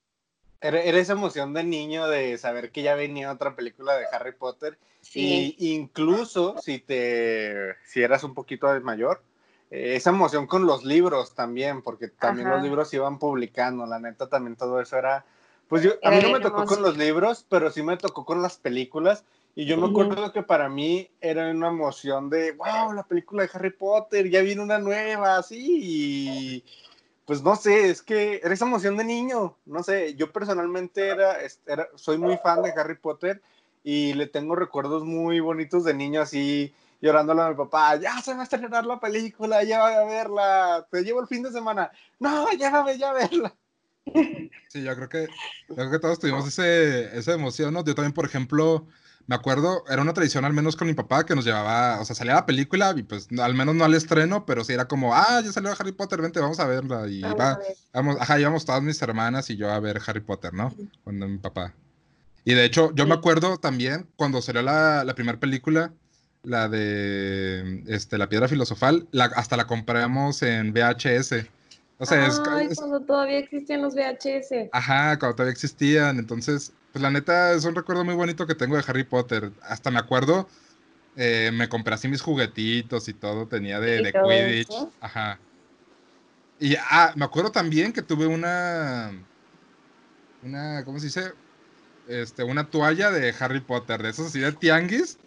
Era, 0.60 0.78
esa 0.82 1.14
emoción 1.14 1.54
de 1.54 1.64
niño 1.64 2.06
de 2.06 2.36
saber 2.36 2.70
que 2.70 2.82
ya 2.82 2.94
venía 2.94 3.32
otra 3.32 3.56
película 3.56 3.96
de 3.96 4.04
Harry 4.12 4.32
Potter 4.32 4.76
Sí. 5.00 5.56
Y 5.58 5.74
incluso 5.74 6.58
si 6.58 6.78
te 6.78 7.74
si 7.86 8.02
eras 8.02 8.22
un 8.22 8.34
poquito 8.34 8.70
de 8.70 8.80
mayor, 8.80 9.22
eh, 9.70 9.96
esa 9.96 10.10
emoción 10.10 10.46
con 10.46 10.66
los 10.66 10.84
libros 10.84 11.34
también, 11.34 11.82
porque 11.82 12.08
también 12.08 12.48
Ajá. 12.48 12.56
los 12.56 12.64
libros 12.64 12.88
se 12.88 12.96
iban 12.96 13.18
publicando, 13.18 13.86
la 13.86 13.98
neta 13.98 14.28
también 14.28 14.56
todo 14.56 14.80
eso 14.80 14.96
era 14.96 15.24
pues 15.70 15.84
yo 15.84 15.92
a 16.02 16.10
mí 16.10 16.20
no 16.20 16.30
me 16.30 16.40
tocó 16.40 16.66
con 16.66 16.82
los 16.82 16.98
libros, 16.98 17.46
pero 17.48 17.70
sí 17.70 17.80
me 17.80 17.96
tocó 17.96 18.24
con 18.24 18.42
las 18.42 18.56
películas 18.56 19.22
y 19.54 19.66
yo 19.66 19.76
me 19.76 19.86
acuerdo 19.86 20.32
que 20.32 20.42
para 20.42 20.68
mí 20.68 21.08
era 21.20 21.48
una 21.48 21.68
emoción 21.68 22.28
de, 22.28 22.50
wow, 22.52 22.92
la 22.92 23.04
película 23.04 23.44
de 23.44 23.50
Harry 23.54 23.70
Potter, 23.70 24.28
ya 24.28 24.42
viene 24.42 24.62
una 24.62 24.80
nueva, 24.80 25.36
así, 25.36 25.78
y 25.80 26.64
pues 27.24 27.40
no 27.44 27.54
sé, 27.54 27.88
es 27.88 28.02
que 28.02 28.40
era 28.42 28.52
esa 28.52 28.66
emoción 28.66 28.96
de 28.96 29.04
niño, 29.04 29.54
no 29.64 29.84
sé, 29.84 30.16
yo 30.16 30.32
personalmente 30.32 31.06
era, 31.06 31.36
era 31.66 31.88
soy 31.94 32.18
muy 32.18 32.36
fan 32.38 32.64
de 32.64 32.72
Harry 32.72 32.96
Potter 32.96 33.40
y 33.84 34.14
le 34.14 34.26
tengo 34.26 34.56
recuerdos 34.56 35.04
muy 35.04 35.38
bonitos 35.38 35.84
de 35.84 35.94
niño 35.94 36.20
así 36.20 36.74
llorándole 37.00 37.42
a 37.42 37.48
mi 37.50 37.54
papá, 37.56 37.96
ya 37.96 38.20
se 38.20 38.34
va 38.34 38.40
a 38.40 38.42
estrenar 38.44 38.84
la 38.86 39.00
película, 39.00 39.62
ya 39.64 39.80
va 39.80 39.88
a 40.00 40.04
verla, 40.04 40.86
te 40.90 41.02
llevo 41.02 41.20
el 41.20 41.26
fin 41.26 41.42
de 41.42 41.50
semana, 41.52 41.90
no, 42.18 42.48
llévame 42.50 42.98
ya 42.98 43.10
a 43.10 43.14
verla. 43.14 43.54
Sí, 44.68 44.82
yo 44.82 44.94
creo 44.94 45.08
que, 45.08 45.28
yo 45.68 45.74
creo 45.74 45.90
que 45.90 45.98
todos 45.98 46.18
tuvimos 46.18 46.46
ese, 46.46 47.16
esa 47.18 47.32
emoción, 47.32 47.74
¿no? 47.74 47.84
Yo 47.84 47.94
también, 47.94 48.12
por 48.12 48.24
ejemplo, 48.24 48.86
me 49.26 49.34
acuerdo, 49.34 49.84
era 49.88 50.02
una 50.02 50.12
tradición 50.12 50.44
al 50.44 50.52
menos 50.52 50.76
con 50.76 50.86
mi 50.86 50.94
papá 50.94 51.24
que 51.26 51.34
nos 51.34 51.44
llevaba, 51.44 52.00
o 52.00 52.04
sea, 52.04 52.14
salía 52.16 52.34
la 52.34 52.46
película 52.46 52.92
y 52.96 53.02
pues 53.02 53.30
no- 53.30 53.42
al 53.42 53.54
menos 53.54 53.74
no 53.74 53.84
al 53.84 53.94
estreno, 53.94 54.44
pero 54.46 54.64
sí 54.64 54.72
era 54.72 54.86
como, 54.88 55.14
ah, 55.14 55.40
ya 55.44 55.52
salió 55.52 55.70
Harry 55.78 55.92
Potter, 55.92 56.20
vente, 56.20 56.40
vamos 56.40 56.60
a 56.60 56.66
verla. 56.66 57.06
Y 57.08 57.20
Vamos 57.20 57.40
va, 57.40 57.52
a 57.52 57.58
ver. 57.58 57.76
vamos, 57.92 58.16
ajá, 58.20 58.38
íbamos 58.40 58.64
todas 58.64 58.82
mis 58.82 59.00
hermanas 59.02 59.50
y 59.50 59.56
yo 59.56 59.70
a 59.70 59.80
ver 59.80 60.00
Harry 60.06 60.20
Potter, 60.20 60.52
¿no? 60.54 60.74
Con 61.04 61.18
mi 61.18 61.38
papá. 61.38 61.74
Y 62.44 62.54
de 62.54 62.64
hecho, 62.64 62.92
yo 62.94 63.06
me 63.06 63.14
Sí. 63.14 63.18
acuerdo 63.18 63.58
también 63.58 64.08
cuando 64.16 64.40
salió 64.42 64.62
la, 64.62 65.04
la 65.04 65.14
primera 65.14 65.38
película, 65.38 65.92
la 66.42 66.68
de 66.68 67.82
este, 67.88 68.18
La 68.18 68.28
Piedra 68.28 68.48
Filosofal, 68.48 69.06
la, 69.12 69.26
hasta 69.26 69.56
la 69.56 69.66
compramos 69.66 70.42
en 70.42 70.72
VHS. 70.72 71.50
O 71.98 72.06
sea, 72.06 72.26
es- 72.26 72.40
Ay, 72.50 72.68
es, 72.70 72.78
cuando 72.78 73.00
todavía 73.00 73.38
existían 73.38 73.82
los 73.82 73.94
VHS. 73.94 74.70
Ajá, 74.72 75.18
cuando 75.18 75.36
todavía 75.36 75.52
existían. 75.52 76.18
Entonces, 76.18 76.72
pues 76.92 77.02
la 77.02 77.10
neta 77.10 77.52
es 77.52 77.64
un 77.64 77.74
recuerdo 77.74 78.04
muy 78.04 78.14
bonito 78.14 78.46
que 78.46 78.54
tengo 78.54 78.76
de 78.76 78.84
Harry 78.86 79.04
Potter. 79.04 79.52
Hasta 79.62 79.90
me 79.90 79.98
acuerdo, 79.98 80.48
eh, 81.16 81.50
me 81.52 81.68
compré 81.68 81.94
así 81.94 82.08
mis 82.08 82.22
juguetitos 82.22 83.08
y 83.08 83.12
todo, 83.12 83.46
tenía 83.46 83.78
de, 83.80 84.02
de 84.02 84.12
Quidditch. 84.12 84.70
eso. 84.70 84.92
Ajá. 85.00 85.38
Y 86.58 86.74
ah, 86.76 87.12
me 87.16 87.24
acuerdo 87.24 87.52
también 87.52 87.92
que 87.92 88.02
tuve 88.02 88.26
una, 88.26 89.10
una, 90.42 90.84
¿cómo 90.84 90.98
se 90.98 91.06
dice? 91.06 91.32
Este, 92.08 92.42
una 92.42 92.68
toalla 92.68 93.10
de 93.10 93.34
Harry 93.38 93.60
Potter, 93.60 94.02
de 94.02 94.10
esos 94.10 94.26
así 94.28 94.40
de 94.40 94.52
tianguis, 94.52 95.18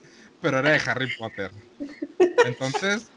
pero 0.44 0.60
era 0.60 0.70
de 0.72 0.82
Harry 0.86 1.10
Potter. 1.18 1.50
Entonces, 2.46 3.08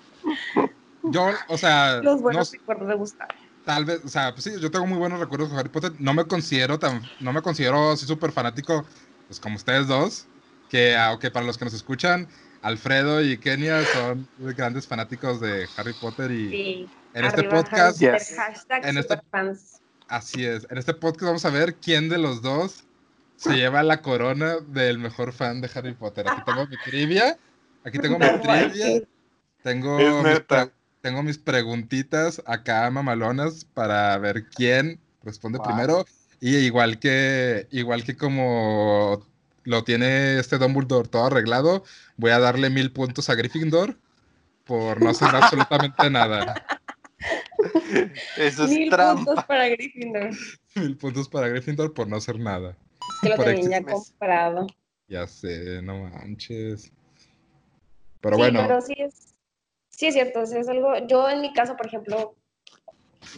yo, 1.03 1.29
o 1.49 1.59
sea, 1.59 1.97
Los 1.97 2.17
no 2.17 2.23
buenos 2.23 2.49
sé- 2.49 2.59
recuerdos 2.59 2.89
de 2.89 2.95
Gustavo. 2.95 3.31
Tal 3.65 3.85
vez, 3.85 4.01
o 4.05 4.09
sea, 4.09 4.33
pues 4.33 4.45
sí, 4.45 4.53
yo 4.61 4.71
tengo 4.71 4.87
muy 4.87 4.97
buenos 4.97 5.19
recuerdos 5.19 5.49
con 5.49 5.59
Harry 5.59 5.69
Potter. 5.69 5.93
No 5.99 6.15
me 6.15 6.25
considero 6.25 6.79
tan, 6.79 7.03
no 7.21 7.33
me 7.33 7.43
considero 7.43 7.91
así 7.91 8.07
súper 8.07 8.31
fanático, 8.33 8.87
pues 9.27 9.41
como 9.41 9.57
ustedes 9.57 9.89
dos, 9.89 10.27
que 10.71 10.97
aunque 10.97 11.31
para 11.33 11.45
los 11.45 11.59
que 11.59 11.65
nos 11.65 11.75
escuchan, 11.75 12.29
Alfredo 12.63 13.21
y 13.23 13.37
Kenia 13.39 13.85
son 13.85 14.29
grandes 14.39 14.87
fanáticos 14.87 15.41
de 15.41 15.69
Harry 15.77 15.93
Potter 15.95 16.31
y 16.31 16.49
Sí. 16.51 16.89
en 17.15 17.25
este 17.25 17.43
podcast, 17.45 17.99
Yes. 17.99 18.35
hashtag 18.37 18.87
En 18.87 18.99
este- 18.99 19.21
así 20.09 20.45
es, 20.47 20.67
en 20.71 20.79
este 20.79 20.95
podcast 20.95 21.25
vamos 21.25 21.45
a 21.45 21.51
ver 21.51 21.75
quién 21.75 22.09
de 22.09 22.19
los 22.19 22.43
dos 22.43 22.85
se 23.37 23.55
lleva 23.57 23.83
la 23.83 24.03
corona 24.03 24.57
del 24.61 24.99
mejor 24.99 25.33
fan 25.33 25.61
de 25.61 25.71
Harry 25.75 25.95
Potter. 25.95 26.27
Aquí 26.29 26.43
tengo 26.43 26.67
mi 26.67 26.77
trivia, 26.79 27.39
aquí 27.85 27.99
tengo 27.99 28.19
mi 28.19 28.27
trivia, 28.41 29.03
tengo 29.63 30.23
mis, 30.23 30.43
tengo 31.01 31.23
mis 31.23 31.39
preguntitas 31.39 32.43
acá 32.47 32.91
mamalonas 32.91 33.65
para 33.65 34.17
ver 34.19 34.49
quién 34.49 35.01
responde 35.23 35.59
Wow. 35.59 35.67
primero. 35.67 36.05
Y 36.41 36.57
igual 36.57 36.99
que, 36.99 37.67
igual 37.71 38.05
que 38.05 38.17
como 38.17 39.27
lo 39.65 39.85
tiene 39.85 40.39
este 40.39 40.59
Dumbledore 40.59 41.09
todo 41.09 41.25
arreglado, 41.27 41.83
voy 42.17 42.31
a 42.31 42.39
darle 42.39 42.71
mil 42.71 42.93
puntos 42.93 43.29
a 43.31 43.35
Gryffindor 43.35 43.99
por 44.65 45.01
no 45.01 45.11
hacer 45.11 45.35
absolutamente 45.35 46.11
nada. 46.11 46.63
Eso 48.37 48.65
es 48.65 48.71
Mil 48.71 48.91
trampa. 48.91 49.25
puntos 49.25 49.45
para 49.45 49.69
Gryffindor. 49.69 50.31
Mil 50.75 50.97
puntos 50.97 51.29
para 51.29 51.49
Gryffindor 51.49 51.95
por 51.95 52.07
no 52.09 52.17
hacer 52.17 52.39
nada. 52.39 52.77
Que 53.23 53.29
lo 53.29 53.37
tenían 53.45 53.85
ya 53.85 53.93
comprado. 53.93 54.67
Ya 55.09 55.27
sé, 55.27 55.81
no 55.83 56.05
manches. 56.05 56.93
Pero 58.21 58.37
sí, 58.37 58.43
bueno, 58.43 58.61
pero 58.67 58.81
sí 58.81 58.95
es, 58.99 59.35
sí 59.89 60.07
es 60.07 60.15
cierto, 60.15 60.43
es 60.43 60.69
algo, 60.69 61.07
yo 61.07 61.29
en 61.29 61.41
mi 61.41 61.53
caso, 61.53 61.77
por 61.77 61.87
ejemplo, 61.87 62.35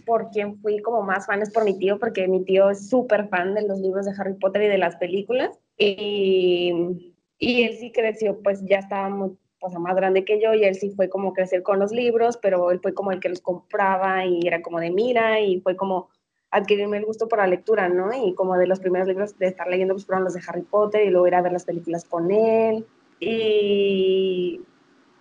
por 0.07 0.31
quien 0.31 0.59
fui 0.61 0.81
como 0.81 1.03
más 1.03 1.27
fan 1.27 1.43
es 1.43 1.51
por 1.51 1.65
mi 1.65 1.79
tío, 1.79 1.99
porque 1.99 2.29
mi 2.29 2.45
tío 2.45 2.71
es 2.71 2.89
súper 2.89 3.29
fan 3.29 3.55
de 3.55 3.67
los 3.67 3.81
libros 3.81 4.07
de 4.07 4.13
Harry 4.19 4.35
Potter 4.35 4.63
y 4.63 4.69
de 4.69 4.79
las 4.79 4.97
películas. 4.97 5.59
Y, 5.77 7.15
y 7.39 7.63
él 7.63 7.77
sí 7.79 7.93
creció, 7.93 8.41
pues 8.43 8.65
ya 8.65 8.79
estaba 8.79 9.09
muy, 9.09 9.37
o 9.61 9.71
sea, 9.71 9.79
más 9.79 9.97
grande 9.97 10.25
que 10.25 10.41
yo 10.41 10.55
y 10.55 10.65
él 10.65 10.75
sí 10.75 10.91
fue 10.91 11.09
como 11.09 11.33
crecer 11.33 11.63
con 11.63 11.79
los 11.79 11.93
libros, 11.93 12.37
pero 12.39 12.71
él 12.71 12.81
fue 12.81 12.95
como 12.95 13.13
el 13.13 13.21
que 13.21 13.29
los 13.29 13.41
compraba 13.41 14.25
y 14.25 14.47
era 14.47 14.63
como 14.63 14.81
de 14.81 14.91
mira 14.91 15.41
y 15.41 15.61
fue 15.61 15.77
como 15.77 16.11
adquirirme 16.51 16.99
el 16.99 17.05
gusto 17.05 17.29
por 17.29 17.39
la 17.39 17.47
lectura, 17.47 17.89
¿no? 17.89 18.13
Y 18.13 18.35
como 18.35 18.57
de 18.57 18.67
los 18.67 18.81
primeros 18.81 19.09
libros 19.09 19.39
de 19.39 19.49
estar 19.49 19.67
leyendo 19.67 19.95
pues 19.95 20.07
fueron 20.07 20.25
los 20.25 20.35
de 20.35 20.41
Harry 20.47 20.63
Potter 20.63 21.05
y 21.05 21.11
luego 21.11 21.27
ir 21.27 21.35
a 21.35 21.43
ver 21.43 21.53
las 21.53 21.65
películas 21.65 22.05
con 22.05 22.31
él. 22.31 22.87
Y 23.21 24.61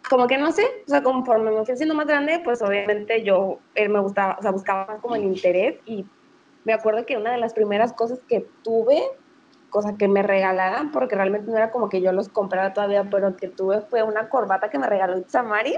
como 0.10 0.28
que 0.28 0.38
no 0.38 0.52
sé, 0.52 0.64
o 0.86 0.90
sea, 0.90 1.04
conforme 1.04 1.52
me 1.52 1.66
fui 1.66 1.74
haciendo 1.74 1.96
más 1.96 2.08
grande, 2.08 2.40
pues 2.44 2.62
obviamente 2.62 3.24
yo, 3.24 3.60
él 3.76 3.90
me 3.90 4.00
gustaba, 4.00 4.38
o 4.40 4.42
sea, 4.42 4.52
buscaba 4.52 4.86
más 4.86 5.02
como 5.02 5.16
el 5.16 5.24
interés 5.24 5.78
y 5.86 6.06
me 6.64 6.74
acuerdo 6.74 7.06
que 7.06 7.18
una 7.18 7.32
de 7.32 7.38
las 7.38 7.54
primeras 7.54 7.94
cosas 7.94 8.20
que 8.28 8.46
tuve, 8.64 9.02
cosa 9.70 9.98
que 9.98 10.08
me 10.08 10.24
regalaran, 10.24 10.92
porque 10.92 11.16
realmente 11.16 11.52
no 11.52 11.58
era 11.58 11.72
como 11.72 11.90
que 11.90 12.02
yo 12.02 12.12
los 12.12 12.30
comprara 12.30 12.74
todavía, 12.74 13.10
pero 13.10 13.36
que 13.36 13.48
tuve 13.48 13.82
fue 13.82 14.04
una 14.04 14.30
corbata 14.30 14.70
que 14.70 14.80
me 14.80 14.88
regaló 14.88 15.18
Itzamari 15.18 15.76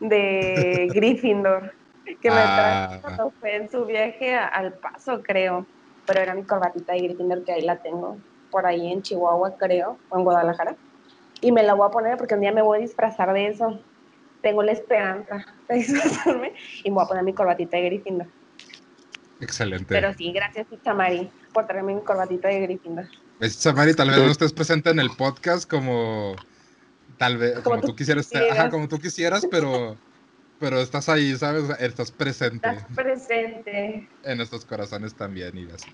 de 0.00 0.88
Gryffindor, 0.94 1.72
que 2.20 2.30
me 2.30 2.36
trajo 2.36 2.94
Ah. 2.94 2.98
cuando 3.02 3.30
fue 3.40 3.56
en 3.56 3.70
su 3.70 3.84
viaje 3.84 4.34
a- 4.34 4.46
al 4.46 4.74
paso, 4.74 5.22
creo, 5.22 5.66
pero 6.06 6.20
era 6.20 6.34
mi 6.34 6.44
corbatita 6.44 6.92
de 6.94 7.00
Gryffindor 7.00 7.44
que 7.44 7.52
ahí 7.52 7.62
la 7.62 7.76
tengo, 7.82 8.16
por 8.50 8.66
ahí 8.66 8.90
en 8.92 9.02
Chihuahua, 9.02 9.56
creo, 9.58 9.98
o 10.08 10.18
en 10.18 10.24
Guadalajara 10.24 10.76
y 11.40 11.52
me 11.52 11.62
la 11.62 11.74
voy 11.74 11.86
a 11.86 11.90
poner 11.90 12.16
porque 12.16 12.34
un 12.34 12.40
día 12.40 12.52
me 12.52 12.62
voy 12.62 12.78
a 12.78 12.80
disfrazar 12.80 13.32
de 13.32 13.46
eso. 13.48 13.80
Tengo 14.42 14.62
la 14.62 14.72
esperanza 14.72 15.44
de 15.68 15.74
disfrazarme 15.76 16.52
y 16.84 16.90
me 16.90 16.94
voy 16.94 17.04
a 17.04 17.08
poner 17.08 17.22
mi 17.24 17.32
corbatita 17.34 17.76
de 17.76 17.84
Gryffindor. 17.84 18.26
Excelente. 19.40 19.86
Pero 19.88 20.12
sí, 20.14 20.32
gracias, 20.32 20.66
Itzamari, 20.70 21.30
por 21.52 21.66
traerme 21.66 21.94
mi 21.94 22.02
corbatita 22.02 22.48
de 22.48 22.60
Gryffindor. 22.60 23.06
Samari, 23.50 23.94
tal 23.94 24.10
vez 24.10 24.18
no 24.18 24.30
estés 24.30 24.52
presente 24.52 24.90
en 24.90 24.98
el 24.98 25.10
podcast 25.10 25.68
como 25.70 26.34
tal 27.18 27.36
vez 27.38 27.52
como, 27.60 27.64
Como 27.76 27.80
tú 27.82 27.86
tú 27.88 27.96
quisieras, 27.96 28.26
quisieras. 28.28 28.58
ajá, 28.58 28.70
como 28.70 28.88
tú 28.88 28.98
quisieras, 28.98 29.46
pero 29.50 29.96
pero 30.58 30.80
estás 30.80 31.08
ahí, 31.08 31.36
¿sabes? 31.36 31.64
Estás 31.78 32.10
presente 32.10 32.68
Estás 32.68 32.84
presente. 32.94 34.08
en 34.24 34.36
nuestros 34.36 34.64
corazones 34.64 35.14
también 35.14 35.56
y 35.56 35.64
así. 35.70 35.88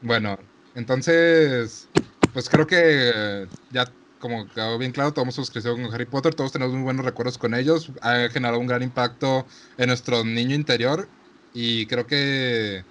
Bueno, 0.00 0.38
entonces, 0.74 1.88
pues 2.32 2.48
creo 2.48 2.66
que 2.66 3.46
ya 3.70 3.86
como 4.18 4.48
quedó 4.48 4.78
bien 4.78 4.92
claro, 4.92 5.12
todos 5.12 5.36
hemos 5.36 5.50
crecido 5.50 5.74
con 5.74 5.92
Harry 5.92 6.06
Potter, 6.06 6.32
todos 6.32 6.52
tenemos 6.52 6.72
muy 6.72 6.84
buenos 6.84 7.04
recuerdos 7.04 7.38
con 7.38 7.54
ellos, 7.54 7.90
ha 8.02 8.28
generado 8.30 8.60
un 8.60 8.68
gran 8.68 8.82
impacto 8.82 9.44
en 9.78 9.88
nuestro 9.88 10.22
niño 10.24 10.54
interior 10.54 11.08
y 11.52 11.86
creo 11.86 12.06
que 12.06 12.84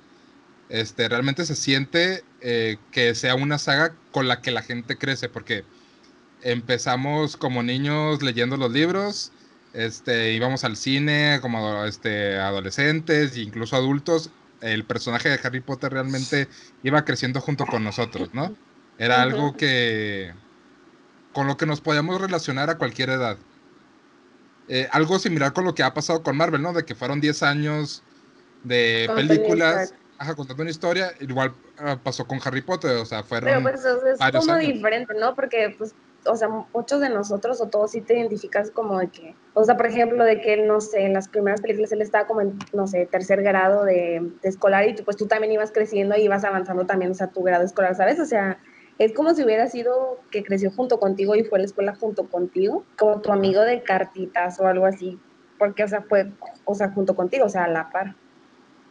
este, 0.67 1.07
realmente 1.07 1.45
se 1.45 1.55
siente 1.55 2.25
eh, 2.41 2.77
que 2.91 3.15
sea 3.15 3.35
una 3.35 3.57
saga 3.59 3.95
con 4.11 4.27
la 4.27 4.41
que 4.41 4.51
la 4.51 4.61
gente 4.61 4.97
crece, 4.97 5.29
porque 5.29 5.63
empezamos 6.41 7.37
como 7.37 7.63
niños 7.63 8.21
leyendo 8.21 8.57
los 8.57 8.71
libros, 8.71 9.31
este, 9.73 10.33
íbamos 10.33 10.63
al 10.63 10.75
cine 10.77 11.39
como 11.41 11.85
este, 11.85 12.37
adolescentes 12.37 13.35
e 13.35 13.41
incluso 13.41 13.75
adultos, 13.75 14.31
el 14.59 14.85
personaje 14.85 15.29
de 15.29 15.39
Harry 15.43 15.61
Potter 15.61 15.91
realmente 15.91 16.47
iba 16.83 17.03
creciendo 17.05 17.41
junto 17.41 17.65
con 17.65 17.83
nosotros, 17.83 18.33
¿no? 18.33 18.55
Era 18.97 19.15
Ujú. 19.15 19.23
algo 19.23 19.57
que 19.57 20.33
con 21.33 21.47
lo 21.47 21.57
que 21.57 21.65
nos 21.65 21.81
podíamos 21.81 22.19
relacionar 22.19 22.69
a 22.69 22.77
cualquier 22.77 23.09
edad. 23.09 23.37
Eh, 24.67 24.87
algo 24.91 25.19
similar 25.19 25.53
con 25.53 25.65
lo 25.65 25.73
que 25.73 25.83
ha 25.83 25.93
pasado 25.93 26.23
con 26.23 26.37
Marvel, 26.37 26.61
¿no? 26.61 26.73
De 26.73 26.85
que 26.85 26.95
fueron 26.95 27.19
10 27.19 27.43
años 27.43 28.03
de 28.63 29.09
películas, 29.15 29.93
ajá, 30.17 30.35
contando 30.35 30.63
una 30.63 30.71
historia, 30.71 31.13
igual 31.19 31.55
ah, 31.77 31.99
pasó 32.01 32.25
con 32.27 32.39
Harry 32.43 32.61
Potter, 32.61 32.97
o 32.97 33.05
sea, 33.05 33.23
fueron... 33.23 33.49
Pero 33.49 33.61
pues 33.63 33.83
es 33.83 34.19
varios 34.19 34.45
como 34.45 34.57
años. 34.57 34.73
diferente, 34.73 35.13
¿no? 35.19 35.35
Porque, 35.35 35.75
pues, 35.77 35.95
o 36.25 36.35
sea, 36.35 36.47
muchos 36.47 37.01
de 37.01 37.09
nosotros 37.09 37.61
o 37.61 37.67
todos 37.67 37.91
sí 37.91 38.01
te 38.01 38.17
identificas 38.17 38.71
como 38.71 38.99
de 38.99 39.07
que, 39.07 39.35
o 39.53 39.63
sea, 39.63 39.77
por 39.77 39.87
ejemplo, 39.87 40.23
de 40.23 40.41
que 40.41 40.57
no 40.57 40.81
sé, 40.81 41.05
en 41.05 41.13
las 41.13 41.27
primeras 41.27 41.61
películas 41.61 41.91
él 41.91 42.01
estaba 42.01 42.27
como 42.27 42.41
en, 42.41 42.57
no 42.73 42.87
sé, 42.87 43.05
tercer 43.05 43.41
grado 43.41 43.83
de, 43.83 44.31
de 44.41 44.49
escolar 44.49 44.87
y 44.87 44.95
tú, 44.95 45.03
pues 45.03 45.17
tú 45.17 45.27
también 45.27 45.51
ibas 45.51 45.71
creciendo 45.71 46.15
y 46.15 46.23
ibas 46.23 46.43
avanzando 46.43 46.85
también, 46.85 47.11
o 47.11 47.15
sea, 47.15 47.27
tu 47.27 47.41
grado 47.43 47.63
escolar, 47.63 47.95
¿sabes? 47.95 48.19
O 48.19 48.25
sea, 48.25 48.59
es 48.99 49.13
como 49.13 49.33
si 49.33 49.43
hubiera 49.43 49.67
sido 49.67 50.19
que 50.29 50.43
creció 50.43 50.69
junto 50.71 50.99
contigo 50.99 51.35
y 51.35 51.43
fue 51.43 51.57
a 51.57 51.61
la 51.61 51.65
escuela 51.65 51.95
junto 51.95 52.27
contigo, 52.29 52.85
como 52.97 53.19
tu 53.21 53.31
amigo 53.31 53.61
de 53.61 53.81
cartitas 53.81 54.59
o 54.59 54.67
algo 54.67 54.85
así, 54.85 55.19
porque, 55.57 55.83
o 55.83 55.87
sea, 55.87 56.03
fue, 56.03 56.31
o 56.65 56.75
sea, 56.75 56.91
junto 56.91 57.15
contigo, 57.15 57.45
o 57.45 57.49
sea, 57.49 57.63
a 57.63 57.67
la 57.67 57.89
par. 57.89 58.15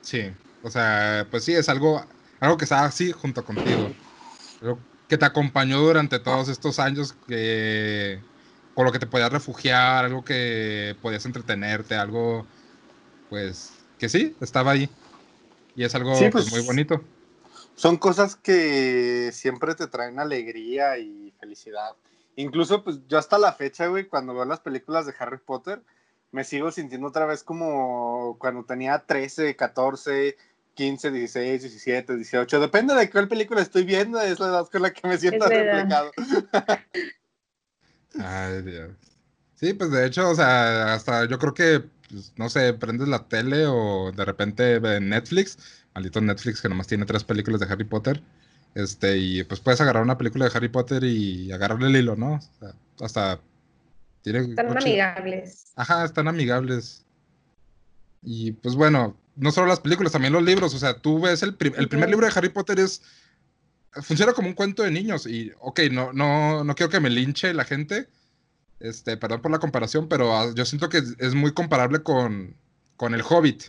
Sí, 0.01 0.33
o 0.62 0.71
sea, 0.71 1.27
pues 1.31 1.45
sí, 1.45 1.55
es 1.55 1.69
algo, 1.69 2.03
algo 2.40 2.57
que 2.57 2.64
estaba 2.64 2.87
así 2.87 3.12
junto 3.12 3.45
contigo. 3.45 3.88
Que 5.11 5.18
te 5.18 5.25
acompañó 5.25 5.81
durante 5.81 6.20
todos 6.20 6.49
estos 6.49 6.79
años, 6.79 7.16
que 7.27 8.20
con 8.75 8.85
lo 8.85 8.92
que 8.92 9.01
te 9.01 9.09
podías 9.09 9.33
refugiar, 9.33 10.05
algo 10.05 10.25
que 10.25 10.94
podías 11.03 11.27
entretenerte, 11.27 11.96
algo, 11.96 12.46
pues, 13.29 13.73
que 13.99 14.09
sí, 14.09 14.37
estaba 14.40 14.70
ahí. 14.70 14.88
Y 15.75 15.83
es 15.83 15.92
algo 15.96 16.14
Sí, 16.14 16.29
pues, 16.31 16.49
pues, 16.49 16.53
muy 16.53 16.64
bonito. 16.64 17.03
Son 17.75 17.96
cosas 17.96 18.37
que 18.37 19.31
siempre 19.33 19.75
te 19.75 19.88
traen 19.88 20.20
alegría 20.20 20.96
y 20.96 21.35
felicidad. 21.40 21.96
Incluso, 22.37 22.85
pues 22.85 23.01
yo 23.09 23.18
hasta 23.18 23.37
la 23.37 23.53
fecha, 23.53 23.88
güey, 23.88 24.07
cuando 24.07 24.33
veo 24.33 24.44
las 24.44 24.61
películas 24.61 25.07
de 25.07 25.14
Harry 25.18 25.38
Potter, 25.38 25.83
me 26.31 26.44
sigo 26.44 26.70
sintiendo 26.70 27.09
otra 27.09 27.27
vez 27.27 27.42
como 27.42 28.37
cuando 28.38 28.64
tenía 28.64 29.01
13, 29.01 29.57
14, 29.57 30.37
15, 30.74 31.11
16, 31.11 31.62
17, 31.62 32.16
18. 32.16 32.61
Depende 32.61 32.94
de 32.94 33.11
cuál 33.11 33.28
película 33.28 33.61
estoy 33.61 33.85
viendo, 33.85 34.20
es 34.20 34.40
la 34.40 34.46
edad 34.46 34.68
con 34.70 34.83
la 34.83 34.92
que 34.92 35.06
me 35.06 35.18
siento 35.18 35.46
reflejado. 35.46 36.11
Ay, 38.18 38.62
Dios. 38.62 38.90
Sí, 39.54 39.74
pues 39.74 39.90
de 39.90 40.06
hecho, 40.06 40.30
o 40.30 40.35
sea, 40.35 40.94
hasta 40.94 41.26
yo 41.26 41.38
creo 41.38 41.54
que, 41.54 41.85
pues, 42.09 42.33
no 42.37 42.48
sé, 42.48 42.72
prendes 42.74 43.09
la 43.09 43.28
tele 43.28 43.66
o 43.66 44.11
de 44.12 44.24
repente 44.24 44.78
ve 44.78 45.00
Netflix, 45.00 45.59
maldito 45.94 46.20
Netflix 46.20 46.61
que 46.62 46.68
nomás 46.68 46.87
tiene 46.87 47.04
tres 47.04 47.24
películas 47.24 47.61
de 47.61 47.66
Harry 47.66 47.85
Potter, 47.85 48.22
este, 48.74 49.18
y 49.18 49.44
pues 49.44 49.61
puedes 49.61 49.80
agarrar 49.80 50.02
una 50.02 50.16
película 50.18 50.46
de 50.48 50.56
Harry 50.56 50.68
Potter 50.68 51.04
y 51.04 51.52
agarrarle 51.52 51.88
el 51.88 51.96
hilo, 51.96 52.16
¿no? 52.16 52.35
O 52.35 52.40
sea, 52.59 52.72
hasta 53.00 53.40
tiene 54.22 54.40
Están 54.40 54.70
ocho- 54.70 54.78
amigables. 54.78 55.72
Ajá, 55.76 56.04
están 56.04 56.28
amigables. 56.28 57.04
Y 58.22 58.52
pues 58.52 58.74
bueno, 58.74 59.16
no 59.40 59.50
solo 59.53 59.66
las 59.66 59.81
películas, 59.81 60.12
también 60.12 60.33
los 60.33 60.42
libros. 60.42 60.74
O 60.74 60.79
sea, 60.79 60.98
tú 60.98 61.20
ves 61.20 61.42
el, 61.42 61.57
el 61.76 61.88
primer 61.88 62.11
libro 62.11 62.26
de 62.26 62.33
Harry 62.35 62.50
Potter 62.50 62.79
es. 62.79 63.03
Funciona 63.92 64.33
como 64.33 64.48
un 64.48 64.55
cuento 64.55 64.83
de 64.85 64.90
niños. 64.90 65.26
Y, 65.26 65.50
ok, 65.59 65.81
no, 65.90 66.12
no, 66.12 66.62
no 66.62 66.74
quiero 66.76 66.90
que 66.90 67.00
me 67.00 67.11
linche 67.11 67.53
la 67.55 67.64
gente. 67.64 68.09
Este, 68.79 69.16
perdón 69.16 69.42
por 69.42 69.50
la 69.50 69.59
comparación, 69.59 70.09
pero 70.09 70.35
ah, 70.37 70.53
yo 70.55 70.64
siento 70.64 70.88
que 70.88 71.03
es, 71.18 71.35
muy 71.35 71.53
comparable 71.53 72.03
con, 72.03 72.57
con 72.96 73.14
El 73.14 73.22
Hobbit. 73.22 73.64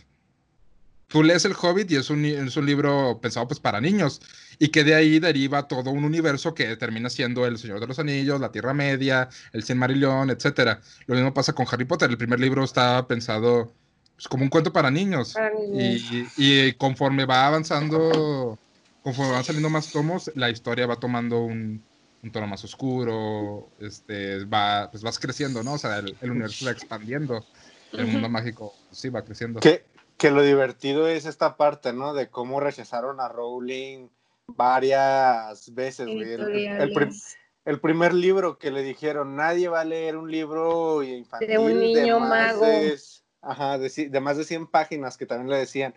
Tú 1.08 1.22
lees 1.22 1.44
El 1.44 1.54
Hobbit 1.60 1.90
y 1.90 1.96
es 1.96 2.08
un, 2.08 2.24
es 2.24 2.56
un 2.56 2.64
libro 2.64 3.18
pensado 3.20 3.48
pues 3.48 3.60
para 3.60 3.80
niños. 3.80 4.20
Y 4.58 4.68
que 4.68 4.84
de 4.84 4.94
ahí 4.94 5.18
deriva 5.18 5.68
todo 5.68 5.90
un 5.90 6.04
universo 6.04 6.54
que 6.54 6.76
termina 6.76 7.10
siendo 7.10 7.46
El 7.46 7.58
Señor 7.58 7.80
de 7.80 7.86
los 7.86 7.98
Anillos, 7.98 8.40
La 8.40 8.52
Tierra 8.52 8.74
Media, 8.74 9.28
El 9.52 9.64
Silmarillion, 9.64 10.30
etcétera. 10.30 10.80
Lo 11.06 11.14
mismo 11.14 11.34
pasa 11.34 11.52
con 11.52 11.66
Harry 11.70 11.84
Potter. 11.84 12.08
El 12.10 12.18
primer 12.18 12.40
libro 12.40 12.62
está 12.62 13.06
pensado 13.08 13.74
pues, 14.22 14.28
como 14.28 14.44
un 14.44 14.50
cuento 14.50 14.72
para 14.72 14.88
niños. 14.88 15.34
Para 15.34 15.50
niños. 15.50 16.00
Y, 16.36 16.68
y 16.68 16.72
conforme 16.74 17.24
va 17.24 17.48
avanzando, 17.48 18.56
conforme 19.02 19.32
van 19.32 19.42
saliendo 19.42 19.68
más 19.68 19.90
tomos, 19.90 20.30
la 20.36 20.48
historia 20.48 20.86
va 20.86 20.94
tomando 20.94 21.40
un, 21.40 21.84
un 22.22 22.30
tono 22.30 22.46
más 22.46 22.62
oscuro. 22.62 23.72
Este, 23.80 24.44
va, 24.44 24.88
pues 24.92 25.02
vas 25.02 25.18
creciendo, 25.18 25.64
¿no? 25.64 25.72
O 25.72 25.78
sea, 25.78 25.98
el, 25.98 26.16
el 26.20 26.30
universo 26.30 26.66
va 26.66 26.70
expandiendo. 26.70 27.44
El 27.92 28.06
mundo 28.06 28.28
mágico 28.28 28.72
pues, 28.88 29.00
sí 29.00 29.08
va 29.08 29.24
creciendo. 29.24 29.58
Que, 29.58 29.84
que 30.16 30.30
lo 30.30 30.42
divertido 30.42 31.08
es 31.08 31.26
esta 31.26 31.56
parte, 31.56 31.92
¿no? 31.92 32.14
De 32.14 32.30
cómo 32.30 32.60
rechazaron 32.60 33.20
a 33.20 33.28
Rowling 33.28 34.08
varias 34.46 35.74
veces, 35.74 36.06
güey. 36.06 36.32
El, 36.32 36.42
el- 36.78 36.92
prim- 36.92 37.80
primer 37.80 38.14
libro 38.14 38.56
que 38.56 38.70
le 38.70 38.82
dijeron, 38.82 39.34
nadie 39.34 39.66
va 39.68 39.80
a 39.80 39.84
leer 39.84 40.16
un 40.16 40.30
libro 40.30 41.02
infantil 41.02 41.48
De 41.48 41.58
un 41.58 41.80
niño 41.80 42.20
más 42.20 42.54
mago. 42.54 42.66
de, 42.66 42.98
ajá, 43.42 43.78
de, 43.78 43.90
de 44.08 44.20
más 44.20 44.36
de 44.36 44.44
100 44.44 44.66
páginas 44.66 45.16
que 45.16 45.26
también 45.26 45.50
le 45.50 45.58
decían. 45.58 45.94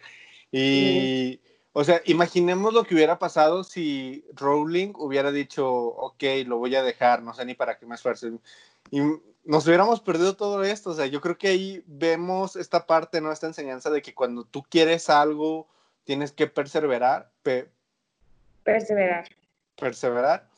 Y, 0.51 1.39
o 1.73 1.83
sea, 1.83 2.01
imaginemos 2.05 2.73
lo 2.73 2.83
que 2.83 2.95
hubiera 2.95 3.19
pasado 3.19 3.63
si 3.63 4.25
Rowling 4.33 4.93
hubiera 4.97 5.31
dicho, 5.31 5.67
ok, 5.69 6.23
lo 6.45 6.57
voy 6.57 6.75
a 6.75 6.83
dejar, 6.83 7.21
no 7.21 7.33
sé 7.33 7.45
ni 7.45 7.53
para 7.53 7.77
qué 7.77 7.85
me 7.85 7.95
esfuerzo. 7.95 8.27
Y 8.91 8.99
nos 9.43 9.67
hubiéramos 9.67 10.01
perdido 10.01 10.35
todo 10.35 10.63
esto. 10.63 10.91
O 10.91 10.93
sea, 10.93 11.05
yo 11.05 11.21
creo 11.21 11.37
que 11.37 11.49
ahí 11.49 11.83
vemos 11.87 12.55
esta 12.55 12.85
parte, 12.85 13.21
¿no? 13.21 13.31
Esta 13.31 13.47
enseñanza 13.47 13.89
de 13.89 14.01
que 14.01 14.13
cuando 14.13 14.43
tú 14.43 14.63
quieres 14.63 15.09
algo, 15.09 15.67
tienes 16.03 16.31
que 16.31 16.47
perseverar, 16.47 17.31
pe- 17.43 17.69
Perseverar. 18.63 19.27
perseverar. 19.75 20.49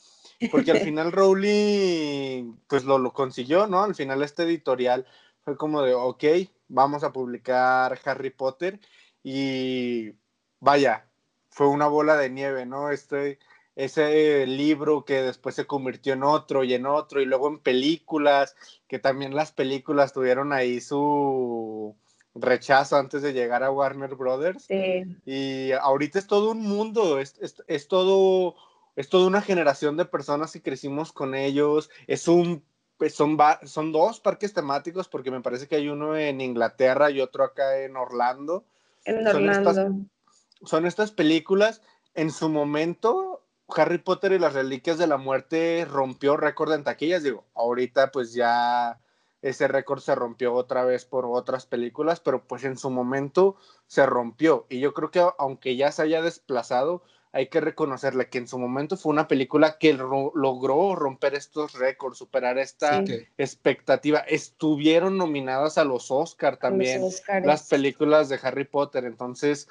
Porque 0.52 0.72
al 0.72 0.80
final 0.80 1.12
Rowling, 1.12 2.54
pues 2.68 2.84
lo, 2.84 3.00
lo 3.00 3.12
consiguió, 3.12 3.66
¿no? 3.66 3.84
Al 3.84 3.96
final 3.96 4.22
este 4.22 4.44
editorial 4.44 5.06
fue 5.44 5.58
como 5.58 5.82
de, 5.82 5.96
ok, 5.96 6.24
vamos 6.68 7.04
a 7.04 7.12
publicar 7.12 8.00
Harry 8.06 8.30
Potter. 8.32 8.80
y 9.24 10.14
vaya, 10.60 11.08
fue 11.50 11.68
una 11.68 11.88
bola 11.88 12.18
de 12.18 12.30
nieve, 12.30 12.66
¿no? 12.66 12.92
Este, 12.92 13.40
ese 13.76 14.46
libro 14.48 15.06
que 15.06 15.22
después 15.22 15.56
se 15.56 15.66
convirtió 15.66 16.14
en 16.14 16.24
otro 16.24 16.64
y 16.64 16.74
en 16.74 16.86
otro 16.86 17.22
y 17.22 17.26
luego 17.26 17.48
en 17.48 17.60
películas, 17.60 18.56
que 18.88 19.00
también 19.00 19.36
las 19.36 19.52
películas 19.52 20.14
tuvieron 20.14 20.54
ahí 20.54 20.82
su 20.82 21.96
rechazo 22.34 22.98
antes 22.98 23.22
de 23.22 23.34
llegar 23.34 23.64
a 23.64 23.72
Warner 23.72 24.16
Brothers. 24.16 24.66
Sí. 24.66 25.04
Y 25.26 25.72
ahorita 25.74 26.20
es 26.20 26.28
todo 26.28 26.52
un 26.52 26.62
mundo, 26.62 27.20
es, 27.20 27.38
es, 27.40 27.64
es 27.68 27.88
todo, 27.88 28.56
es 28.96 29.10
toda 29.10 29.28
una 29.28 29.42
generación 29.42 29.98
de 29.98 30.06
personas 30.06 30.52
que 30.52 30.62
crecimos 30.62 31.12
con 31.12 31.36
ellos, 31.36 31.90
es 32.08 32.28
un 32.28 32.64
pues 32.98 33.14
son, 33.14 33.38
son 33.64 33.92
dos 33.92 34.20
parques 34.20 34.54
temáticos 34.54 35.08
porque 35.08 35.32
me 35.32 35.42
parece 35.42 35.68
que 35.68 35.76
hay 35.76 35.90
uno 35.90 36.18
en 36.18 36.42
Inglaterra 36.42 37.12
y 37.12 37.22
otro 37.22 37.44
acá 37.44 37.80
en 37.80 37.96
Orlando. 37.96 38.66
En 39.06 39.28
Orlando. 39.28 39.74
Son 39.74 39.78
estas, 39.78 40.70
son 40.70 40.86
estas 40.86 41.12
películas. 41.12 41.82
En 42.16 42.32
su 42.32 42.50
momento, 42.50 43.44
Harry 43.70 44.00
Potter 44.00 44.32
y 44.32 44.40
las 44.40 44.54
Reliquias 44.54 44.98
de 44.98 45.08
la 45.08 45.18
Muerte 45.18 45.86
rompió 45.90 46.38
récord 46.38 46.74
en 46.74 46.84
taquillas. 46.84 47.24
Digo, 47.24 47.46
ahorita 47.54 48.12
pues 48.12 48.34
ya 48.34 49.00
ese 49.42 49.68
récord 49.68 50.00
se 50.00 50.16
rompió 50.16 50.54
otra 50.54 50.84
vez 50.84 51.06
por 51.06 51.26
otras 51.26 51.66
películas, 51.66 52.20
pero 52.20 52.44
pues 52.44 52.64
en 52.64 52.78
su 52.78 52.90
momento 52.90 53.56
se 53.86 54.06
rompió. 54.06 54.66
Y 54.70 54.80
yo 54.80 54.94
creo 54.94 55.12
que 55.12 55.24
aunque 55.38 55.76
ya 55.76 55.92
se 55.92 56.02
haya 56.02 56.22
desplazado, 56.22 57.04
hay 57.38 57.50
que 57.50 57.62
reconocerle 57.62 58.30
que 58.30 58.40
en 58.40 58.48
su 58.48 58.58
momento 58.58 58.98
fue 58.98 59.12
una 59.12 59.28
película 59.28 59.78
que 59.78 59.94
logró 59.94 60.96
romper 60.96 61.36
estos 61.36 61.74
récords, 61.78 62.18
superar 62.18 62.58
esta 62.58 63.06
sí. 63.06 63.28
expectativa. 63.38 64.22
Estuvieron 64.22 65.20
nominadas 65.20 65.78
a 65.78 65.84
los 65.84 66.10
Oscar 66.10 66.58
también, 66.58 67.02
los 67.02 67.22
las 67.44 67.70
películas 67.70 68.30
de 68.30 68.40
Harry 68.42 68.64
Potter. 68.66 69.06
Entonces, 69.06 69.68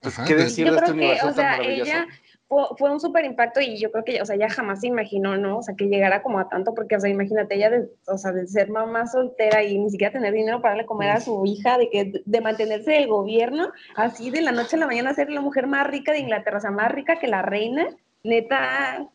pues, 0.00 0.16
¿qué 0.24 0.36
decir 0.36 0.70
de 0.70 0.76
este 0.76 0.86
que, 0.86 0.92
universo 0.92 1.26
o 1.26 1.32
sea, 1.32 1.50
tan 1.50 1.58
maravilloso? 1.58 1.90
Ella 1.90 2.06
fue, 2.52 2.66
fue 2.76 2.92
un 2.92 3.00
súper 3.00 3.24
impacto 3.24 3.62
y 3.62 3.78
yo 3.78 3.90
creo 3.90 4.04
que, 4.04 4.20
o 4.20 4.26
sea, 4.26 4.36
ella 4.36 4.50
jamás 4.50 4.80
se 4.80 4.86
imaginó, 4.86 5.38
¿no? 5.38 5.56
O 5.58 5.62
sea, 5.62 5.74
que 5.74 5.86
llegara 5.86 6.22
como 6.22 6.38
a 6.38 6.50
tanto, 6.50 6.74
porque, 6.74 6.96
o 6.96 7.00
sea, 7.00 7.08
imagínate, 7.08 7.54
ella, 7.54 7.70
de, 7.70 7.88
o 8.06 8.18
sea, 8.18 8.30
de 8.32 8.46
ser 8.46 8.68
mamá 8.68 9.06
soltera 9.06 9.62
y 9.62 9.78
ni 9.78 9.88
siquiera 9.88 10.12
tener 10.12 10.34
dinero 10.34 10.60
para 10.60 10.72
darle 10.74 10.84
comer 10.84 11.12
a 11.12 11.20
su 11.20 11.46
hija, 11.46 11.78
de 11.78 11.88
que 11.88 12.22
de 12.22 12.40
mantenerse 12.42 12.90
del 12.90 13.08
gobierno, 13.08 13.72
así 13.96 14.30
de 14.30 14.42
la 14.42 14.52
noche 14.52 14.76
a 14.76 14.80
la 14.80 14.86
mañana 14.86 15.14
ser 15.14 15.30
la 15.30 15.40
mujer 15.40 15.66
más 15.66 15.86
rica 15.86 16.12
de 16.12 16.18
Inglaterra, 16.18 16.58
o 16.58 16.60
sea, 16.60 16.70
más 16.70 16.92
rica 16.92 17.18
que 17.18 17.26
la 17.26 17.40
reina, 17.40 17.86
neta, 18.22 19.08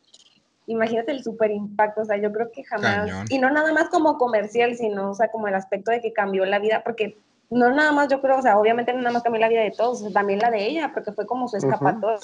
imagínate 0.65 1.11
el 1.11 1.23
súper 1.23 1.51
impacto, 1.51 2.01
o 2.01 2.05
sea, 2.05 2.17
yo 2.17 2.31
creo 2.31 2.51
que 2.51 2.63
jamás, 2.63 3.07
Cañón. 3.07 3.25
y 3.29 3.37
no 3.37 3.51
nada 3.51 3.71
más 3.71 3.89
como 3.89 4.17
comercial, 4.17 4.75
sino, 4.75 5.11
o 5.11 5.13
sea, 5.13 5.27
como 5.27 5.47
el 5.47 5.53
aspecto 5.53 5.91
de 5.91 6.01
que 6.01 6.11
cambió 6.11 6.43
la 6.45 6.57
vida, 6.57 6.81
porque 6.83 7.19
no 7.51 7.69
nada 7.69 7.91
más, 7.91 8.07
yo 8.09 8.19
creo, 8.19 8.39
o 8.39 8.41
sea, 8.41 8.57
obviamente 8.57 8.93
no 8.93 8.99
nada 8.99 9.13
más 9.13 9.21
cambió 9.21 9.39
la 9.39 9.47
vida 9.47 9.61
de 9.61 9.71
todos, 9.71 10.01
o 10.01 10.05
sea, 10.05 10.11
también 10.11 10.39
la 10.39 10.49
de 10.49 10.65
ella, 10.65 10.91
porque 10.91 11.11
fue 11.11 11.27
como 11.27 11.47
su 11.47 11.57
escapatoria. 11.57 12.17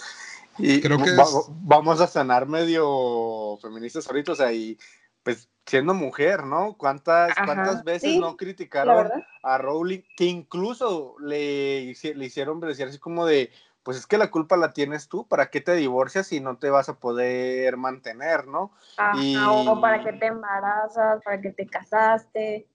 Y 0.57 0.81
Creo 0.81 0.97
que 0.97 1.15
va- 1.15 1.23
es- 1.23 1.45
vamos 1.61 2.01
a 2.01 2.07
sanar 2.07 2.47
medio 2.47 3.57
feministas 3.61 4.07
ahorita, 4.07 4.33
o 4.33 4.35
sea, 4.35 4.51
y 4.53 4.77
pues 5.23 5.49
siendo 5.65 5.93
mujer, 5.93 6.43
¿no? 6.43 6.75
¿Cuántas, 6.77 7.31
Ajá, 7.31 7.45
cuántas 7.45 7.83
veces 7.83 8.13
sí, 8.13 8.19
no 8.19 8.35
criticaron 8.35 9.09
a 9.41 9.57
Rowling 9.57 10.01
que 10.17 10.25
incluso 10.25 11.15
le, 11.19 11.93
le 11.93 12.25
hicieron 12.25 12.59
decir 12.59 12.87
así 12.87 12.99
como 12.99 13.25
de, 13.25 13.49
pues 13.83 13.97
es 13.97 14.05
que 14.05 14.17
la 14.17 14.29
culpa 14.31 14.57
la 14.57 14.73
tienes 14.73 15.07
tú, 15.07 15.25
¿para 15.27 15.49
qué 15.49 15.61
te 15.61 15.75
divorcias 15.75 16.27
si 16.27 16.39
no 16.41 16.57
te 16.57 16.69
vas 16.69 16.89
a 16.89 16.99
poder 16.99 17.77
mantener, 17.77 18.47
¿no? 18.47 18.71
Ajá, 18.97 19.17
Y- 19.21 19.35
o 19.67 19.79
para 19.79 20.03
que 20.03 20.13
te 20.13 20.27
embarazas, 20.27 21.21
para 21.23 21.39
que 21.41 21.51
te 21.51 21.65
casaste. 21.67 22.67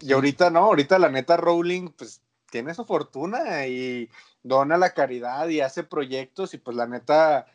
Y 0.00 0.12
ahorita 0.12 0.50
no, 0.50 0.60
ahorita 0.60 0.98
la 0.98 1.08
neta 1.08 1.36
Rowling 1.36 1.88
pues 1.90 2.22
tiene 2.50 2.72
su 2.74 2.84
fortuna 2.84 3.66
y 3.66 4.08
dona 4.46 4.78
la 4.78 4.94
caridad 4.94 5.48
y 5.48 5.60
hace 5.60 5.82
proyectos 5.82 6.54
y 6.54 6.58
pues 6.58 6.76
la 6.76 6.86
neta 6.86 7.46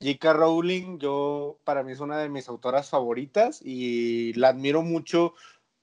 J.K. 0.00 0.32
Rowling 0.32 0.98
yo 0.98 1.58
para 1.64 1.82
mí 1.82 1.92
es 1.92 2.00
una 2.00 2.18
de 2.18 2.28
mis 2.28 2.48
autoras 2.48 2.88
favoritas 2.88 3.60
y 3.62 4.32
la 4.34 4.48
admiro 4.48 4.82
mucho 4.82 5.34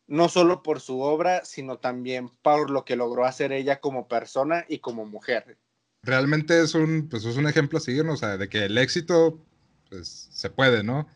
no 0.08 0.30
solo 0.30 0.64
por 0.64 0.80
su 0.80 1.02
obra 1.02 1.46
sino 1.46 1.78
también 1.78 2.30
por 2.42 2.70
lo 2.70 2.86
que 2.86 2.96
logró 2.96 3.26
hacer 3.26 3.52
ella 3.52 3.80
como 3.80 4.08
persona 4.08 4.66
y 4.68 4.80
como 4.80 5.06
mujer. 5.06 5.58
realmente 6.04 6.62
es 6.62 6.76
un, 6.76 7.10
pues 7.10 7.26
es 7.26 7.36
un 7.38 7.48
ejemplo 7.48 7.78
a 7.78 7.82
seguir, 7.82 8.06
¿no? 8.06 8.14
O 8.14 8.18
sea, 8.18 8.38
de 8.38 8.48
que 8.48 8.66
el 8.66 8.78
éxito, 8.78 9.40
pues, 9.90 10.30
se 10.32 10.50
puede, 10.50 10.84
¿no? 10.84 11.08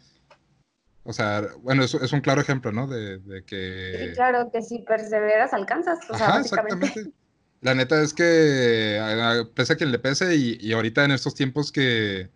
O 1.04 1.14
sea, 1.14 1.48
bueno, 1.62 1.84
es, 1.84 1.94
es 1.94 2.12
un 2.12 2.22
claro 2.22 2.42
ejemplo, 2.42 2.72
¿no? 2.72 2.88
De, 2.88 3.20
de 3.20 3.44
que... 3.44 4.08
Sí, 4.10 4.14
claro 4.16 4.50
que 4.52 4.62
si 4.62 4.80
perseveras 4.80 5.54
alcanzas, 5.54 6.00
o 6.10 6.18
sea, 6.18 6.28
Ajá, 6.28 6.38
básicamente. 6.40 6.86
exactamente. 6.86 7.20
La 7.62 7.76
neta 7.76 8.02
es 8.02 8.14
que, 8.14 8.98
a- 9.02 9.40
a- 9.42 9.46
pese 9.46 9.74
a 9.74 9.76
quien 9.76 9.92
le 9.92 10.00
pese, 10.00 10.36
y, 10.36 10.58
y 10.62 10.72
ahorita 10.74 11.04
en 11.06 11.12
estos 11.12 11.36
tiempos 11.36 11.72
que 11.72 12.30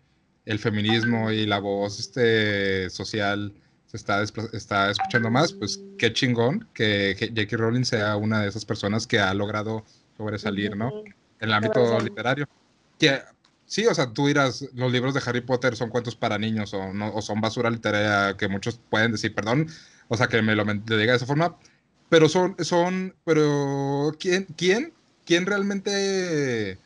el 0.44 0.58
feminismo 0.58 1.30
y 1.30 1.46
la 1.46 1.58
voz 1.58 1.98
este, 1.98 2.90
social 2.90 3.52
se 3.86 3.96
está, 3.96 4.22
está 4.22 4.90
escuchando 4.90 5.30
más, 5.30 5.52
pues 5.52 5.80
qué 5.98 6.12
chingón 6.12 6.68
que 6.74 7.16
J.K. 7.18 7.56
Rowling 7.56 7.84
sea 7.84 8.16
una 8.16 8.42
de 8.42 8.48
esas 8.48 8.64
personas 8.64 9.06
que 9.06 9.18
ha 9.20 9.32
logrado 9.32 9.84
sobresalir, 10.18 10.76
¿no? 10.76 10.90
En 11.40 11.48
el 11.48 11.52
ámbito 11.54 11.98
literario. 12.00 12.46
Que, 12.98 13.22
sí, 13.66 13.86
o 13.86 13.94
sea, 13.94 14.12
tú 14.12 14.26
dirás, 14.26 14.68
los 14.74 14.92
libros 14.92 15.14
de 15.14 15.22
Harry 15.24 15.40
Potter 15.40 15.76
son 15.76 15.88
cuentos 15.90 16.14
para 16.16 16.38
niños 16.38 16.74
o, 16.74 16.92
no, 16.92 17.14
o 17.14 17.22
son 17.22 17.40
basura 17.40 17.70
literaria, 17.70 18.36
que 18.36 18.48
muchos 18.48 18.78
pueden 18.90 19.12
decir, 19.12 19.34
perdón, 19.34 19.68
o 20.08 20.16
sea, 20.16 20.26
que 20.26 20.42
me 20.42 20.54
lo 20.54 20.64
men- 20.64 20.84
te 20.84 20.98
diga 20.98 21.12
de 21.12 21.16
esa 21.16 21.26
forma, 21.26 21.56
pero 22.10 22.28
son, 22.28 22.56
son, 22.60 23.14
pero 23.24 24.12
¿quién, 24.20 24.46
quién, 24.56 24.92
quién 25.24 25.46
realmente 25.46 26.78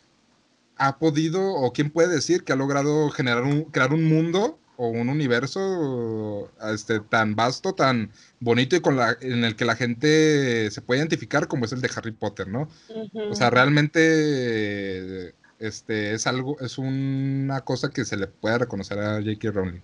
ha 0.77 0.99
podido 0.99 1.55
o 1.55 1.73
quién 1.73 1.91
puede 1.91 2.09
decir 2.09 2.45
que 2.45 2.53
ha 2.53 2.57
logrado 2.57 3.11
generar 3.11 3.45
un, 3.45 3.65
crear 3.65 3.93
un 3.93 4.05
mundo 4.05 4.59
o 4.77 4.89
un 4.89 5.09
universo 5.09 6.53
este, 6.73 7.01
tan 7.01 7.35
vasto, 7.35 7.75
tan 7.75 8.13
bonito 8.39 8.77
y 8.77 8.81
con 8.81 8.97
la, 8.97 9.17
en 9.21 9.45
el 9.45 9.57
que 9.57 9.65
la 9.65 9.75
gente 9.75 10.71
se 10.71 10.81
puede 10.81 11.01
identificar 11.01 11.49
como 11.49 11.65
es 11.65 11.73
el 11.73 11.81
de 11.81 11.91
Harry 11.97 12.13
Potter, 12.13 12.47
¿no? 12.47 12.69
O 13.29 13.35
sea, 13.35 13.51
realmente 13.51 15.35
este, 15.59 16.15
es 16.15 16.29
algo, 16.29 16.61
es 16.61 16.79
una 16.79 17.63
cosa 17.63 17.91
que 17.91 18.05
se 18.05 18.17
le 18.17 18.29
puede 18.29 18.59
reconocer 18.59 19.01
a 19.01 19.17
J.K. 19.17 19.51
Rowling. 19.51 19.81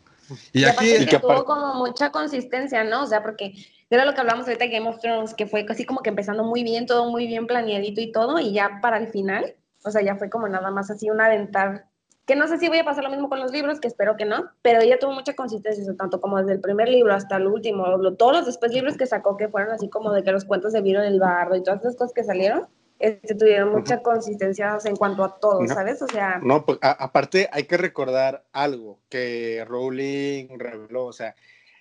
Y 0.52 0.60
Y 0.62 0.64
aquí, 0.64 0.86
y 1.02 1.06
que 1.06 1.18
tuvo 1.18 1.44
como 1.44 1.74
mucha 1.74 2.10
consistencia, 2.10 2.84
¿no? 2.84 3.02
O 3.02 3.06
sea, 3.06 3.22
porque 3.22 3.52
era 3.90 4.04
lo 4.04 4.14
que 4.14 4.20
hablamos 4.20 4.46
ahorita 4.46 4.64
de 4.64 4.70
Game 4.70 4.88
of 4.88 4.98
Thrones, 5.00 5.34
que 5.34 5.46
fue 5.46 5.66
así 5.68 5.84
como 5.84 6.00
que 6.00 6.10
empezando 6.10 6.44
muy 6.44 6.62
bien, 6.64 6.86
todo 6.86 7.10
muy 7.10 7.26
bien 7.26 7.46
planeadito 7.46 8.00
y 8.00 8.10
todo, 8.12 8.38
y 8.38 8.52
ya 8.52 8.78
para 8.82 8.96
el 8.98 9.08
final, 9.08 9.54
o 9.84 9.90
sea, 9.90 10.02
ya 10.02 10.16
fue 10.16 10.30
como 10.30 10.48
nada 10.48 10.70
más 10.70 10.90
así 10.90 11.10
un 11.10 11.20
aventar, 11.20 11.86
que 12.26 12.36
no 12.36 12.48
sé 12.48 12.56
si 12.58 12.68
voy 12.68 12.78
a 12.78 12.84
pasar 12.84 13.04
lo 13.04 13.10
mismo 13.10 13.28
con 13.28 13.38
los 13.38 13.52
libros, 13.52 13.80
que 13.80 13.86
espero 13.88 14.16
que 14.16 14.24
no, 14.24 14.50
pero 14.62 14.80
ella 14.80 14.98
tuvo 14.98 15.12
mucha 15.12 15.34
consistencia, 15.34 15.84
tanto 15.98 16.20
como 16.22 16.38
desde 16.38 16.52
el 16.54 16.60
primer 16.60 16.88
libro 16.88 17.12
hasta 17.12 17.36
el 17.36 17.46
último, 17.46 17.86
lo- 17.86 18.14
todos 18.14 18.32
los 18.32 18.46
después 18.46 18.72
libros 18.72 18.96
que 18.96 19.04
sacó, 19.06 19.36
que 19.36 19.48
fueron 19.48 19.72
así 19.72 19.90
como 19.90 20.10
de 20.12 20.22
que 20.22 20.32
los 20.32 20.46
cuentos 20.46 20.72
de 20.72 20.80
Viro 20.80 21.02
del 21.02 21.20
Bardo 21.20 21.54
y 21.54 21.62
todas 21.62 21.80
esas 21.80 21.96
cosas 21.96 22.14
que 22.14 22.24
salieron, 22.24 22.66
este, 22.98 23.34
tuvieron 23.34 23.72
mucha 23.72 24.02
consistencia 24.02 24.76
o 24.76 24.80
sea, 24.80 24.90
en 24.90 24.96
cuanto 24.96 25.24
a 25.24 25.38
todo, 25.38 25.60
No. 25.62 25.68
¿sabes? 25.74 26.00
O 26.02 26.08
sea, 26.08 26.40
No, 26.42 26.64
pues 26.64 26.78
a- 26.80 26.92
aparte 27.04 27.48
hay 27.52 27.64
que 27.64 27.76
recordar 27.76 28.44
algo 28.52 29.00
que 29.08 29.64
Rowling 29.66 30.58
reveló, 30.58 31.06
o 31.06 31.12
sea, 31.12 31.34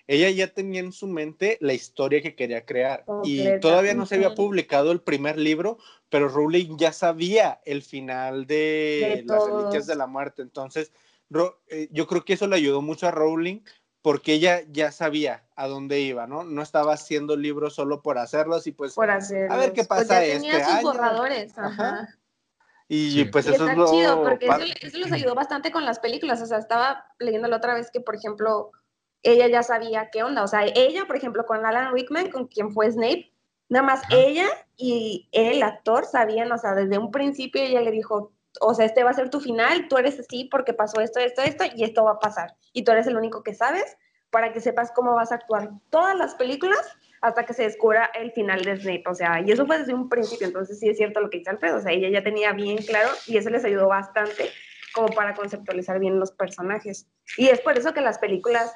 ella 0.06 0.28
ya 0.28 0.48
tenía 0.48 0.80
en 0.80 0.92
su 0.92 1.06
mente 1.06 1.56
la 1.60 1.72
historia 1.72 2.20
que 2.20 2.34
quería 2.34 2.66
crear 2.66 3.04
y 3.22 3.58
todavía 3.60 3.94
no 3.94 4.04
se 4.04 4.16
había 4.16 4.34
publicado 4.34 4.92
el 4.92 5.00
primer 5.00 5.38
libro, 5.38 5.78
pero 6.10 6.28
Rowling 6.28 6.76
ya 6.76 6.92
sabía 6.92 7.60
el 7.64 7.82
final 7.82 8.46
de, 8.46 9.22
De 9.24 9.24
las 9.24 9.46
reliquias 9.46 9.86
de 9.86 9.96
la 9.96 10.06
muerte, 10.06 10.42
entonces 10.42 10.92
eh, 11.68 11.88
yo 11.90 12.06
creo 12.06 12.24
que 12.24 12.34
eso 12.34 12.46
le 12.46 12.56
ayudó 12.56 12.82
mucho 12.82 13.08
a 13.08 13.12
Rowling 13.12 13.60
porque 14.04 14.34
ella 14.34 14.60
ya 14.70 14.92
sabía 14.92 15.44
a 15.56 15.66
dónde 15.66 16.00
iba, 16.00 16.26
¿no? 16.26 16.44
No 16.44 16.60
estaba 16.60 16.92
haciendo 16.92 17.38
libros 17.38 17.74
solo 17.74 18.02
por 18.02 18.18
hacerlos 18.18 18.66
y 18.66 18.72
pues 18.72 18.92
por 18.92 19.10
hacer. 19.10 19.50
A 19.50 19.56
ver 19.56 19.72
qué 19.72 19.82
pasa 19.84 20.04
pues 20.18 20.28
ya 20.28 20.34
tenía 20.34 20.52
este 20.58 20.64
sus 20.66 20.74
año. 20.74 20.82
borradores, 20.82 21.56
Ajá. 21.56 21.68
ajá. 21.72 22.18
y 22.86 23.12
Sí. 23.12 23.24
pues 23.24 23.46
y 23.46 23.54
eso 23.54 23.62
está 23.66 23.72
es 23.72 23.78
lo 23.78 23.90
chido, 23.90 24.22
porque 24.22 24.44
eso, 24.44 24.58
eso 24.82 24.98
les 24.98 25.10
ayudó 25.10 25.34
bastante 25.34 25.72
con 25.72 25.86
las 25.86 26.00
películas. 26.00 26.42
O 26.42 26.44
sea, 26.46 26.58
estaba 26.58 27.06
leyendo 27.18 27.48
la 27.48 27.56
otra 27.56 27.72
vez 27.72 27.90
que, 27.90 28.02
por 28.02 28.14
ejemplo, 28.14 28.72
ella 29.22 29.48
ya 29.48 29.62
sabía 29.62 30.10
qué 30.12 30.22
onda. 30.22 30.42
O 30.42 30.48
sea, 30.48 30.66
ella, 30.66 31.06
por 31.06 31.16
ejemplo, 31.16 31.46
con 31.46 31.64
Alan 31.64 31.94
Rickman, 31.94 32.30
con 32.30 32.46
quien 32.46 32.72
fue 32.74 32.92
Snape, 32.92 33.32
nada 33.70 33.86
más 33.86 34.02
Ajá. 34.04 34.16
ella 34.18 34.48
y 34.76 35.30
el 35.32 35.62
actor 35.62 36.04
sabían, 36.04 36.52
o 36.52 36.58
sea, 36.58 36.74
desde 36.74 36.98
un 36.98 37.10
principio 37.10 37.62
ella 37.62 37.80
le 37.80 37.90
dijo, 37.90 38.33
o 38.60 38.74
sea, 38.74 38.86
este 38.86 39.04
va 39.04 39.10
a 39.10 39.14
ser 39.14 39.30
tu 39.30 39.40
final, 39.40 39.88
tú 39.88 39.96
eres 39.96 40.18
así 40.18 40.48
porque 40.50 40.72
pasó 40.72 41.00
esto, 41.00 41.20
esto, 41.20 41.42
esto, 41.42 41.64
y 41.74 41.84
esto 41.84 42.04
va 42.04 42.12
a 42.12 42.18
pasar. 42.18 42.54
Y 42.72 42.84
tú 42.84 42.92
eres 42.92 43.06
el 43.06 43.16
único 43.16 43.42
que 43.42 43.54
sabes 43.54 43.96
para 44.30 44.52
que 44.52 44.60
sepas 44.60 44.90
cómo 44.92 45.14
vas 45.14 45.32
a 45.32 45.36
actuar 45.36 45.70
todas 45.90 46.16
las 46.16 46.34
películas 46.34 46.80
hasta 47.20 47.46
que 47.46 47.54
se 47.54 47.62
descubra 47.62 48.10
el 48.14 48.32
final 48.32 48.62
de 48.62 48.76
Snape, 48.76 49.04
o 49.06 49.14
sea, 49.14 49.40
y 49.40 49.50
eso 49.50 49.64
fue 49.64 49.78
desde 49.78 49.94
un 49.94 50.10
principio, 50.10 50.46
entonces 50.46 50.78
sí 50.78 50.88
es 50.88 50.98
cierto 50.98 51.20
lo 51.20 51.30
que 51.30 51.38
dice 51.38 51.50
Alfredo, 51.50 51.78
o 51.78 51.80
sea, 51.80 51.92
ella 51.92 52.10
ya 52.10 52.22
tenía 52.22 52.52
bien 52.52 52.76
claro 52.78 53.08
y 53.26 53.38
eso 53.38 53.48
les 53.48 53.64
ayudó 53.64 53.88
bastante 53.88 54.50
como 54.92 55.08
para 55.08 55.34
conceptualizar 55.34 55.98
bien 55.98 56.20
los 56.20 56.32
personajes. 56.32 57.08
Y 57.38 57.48
es 57.48 57.60
por 57.60 57.78
eso 57.78 57.94
que 57.94 58.00
las 58.00 58.18
películas 58.18 58.74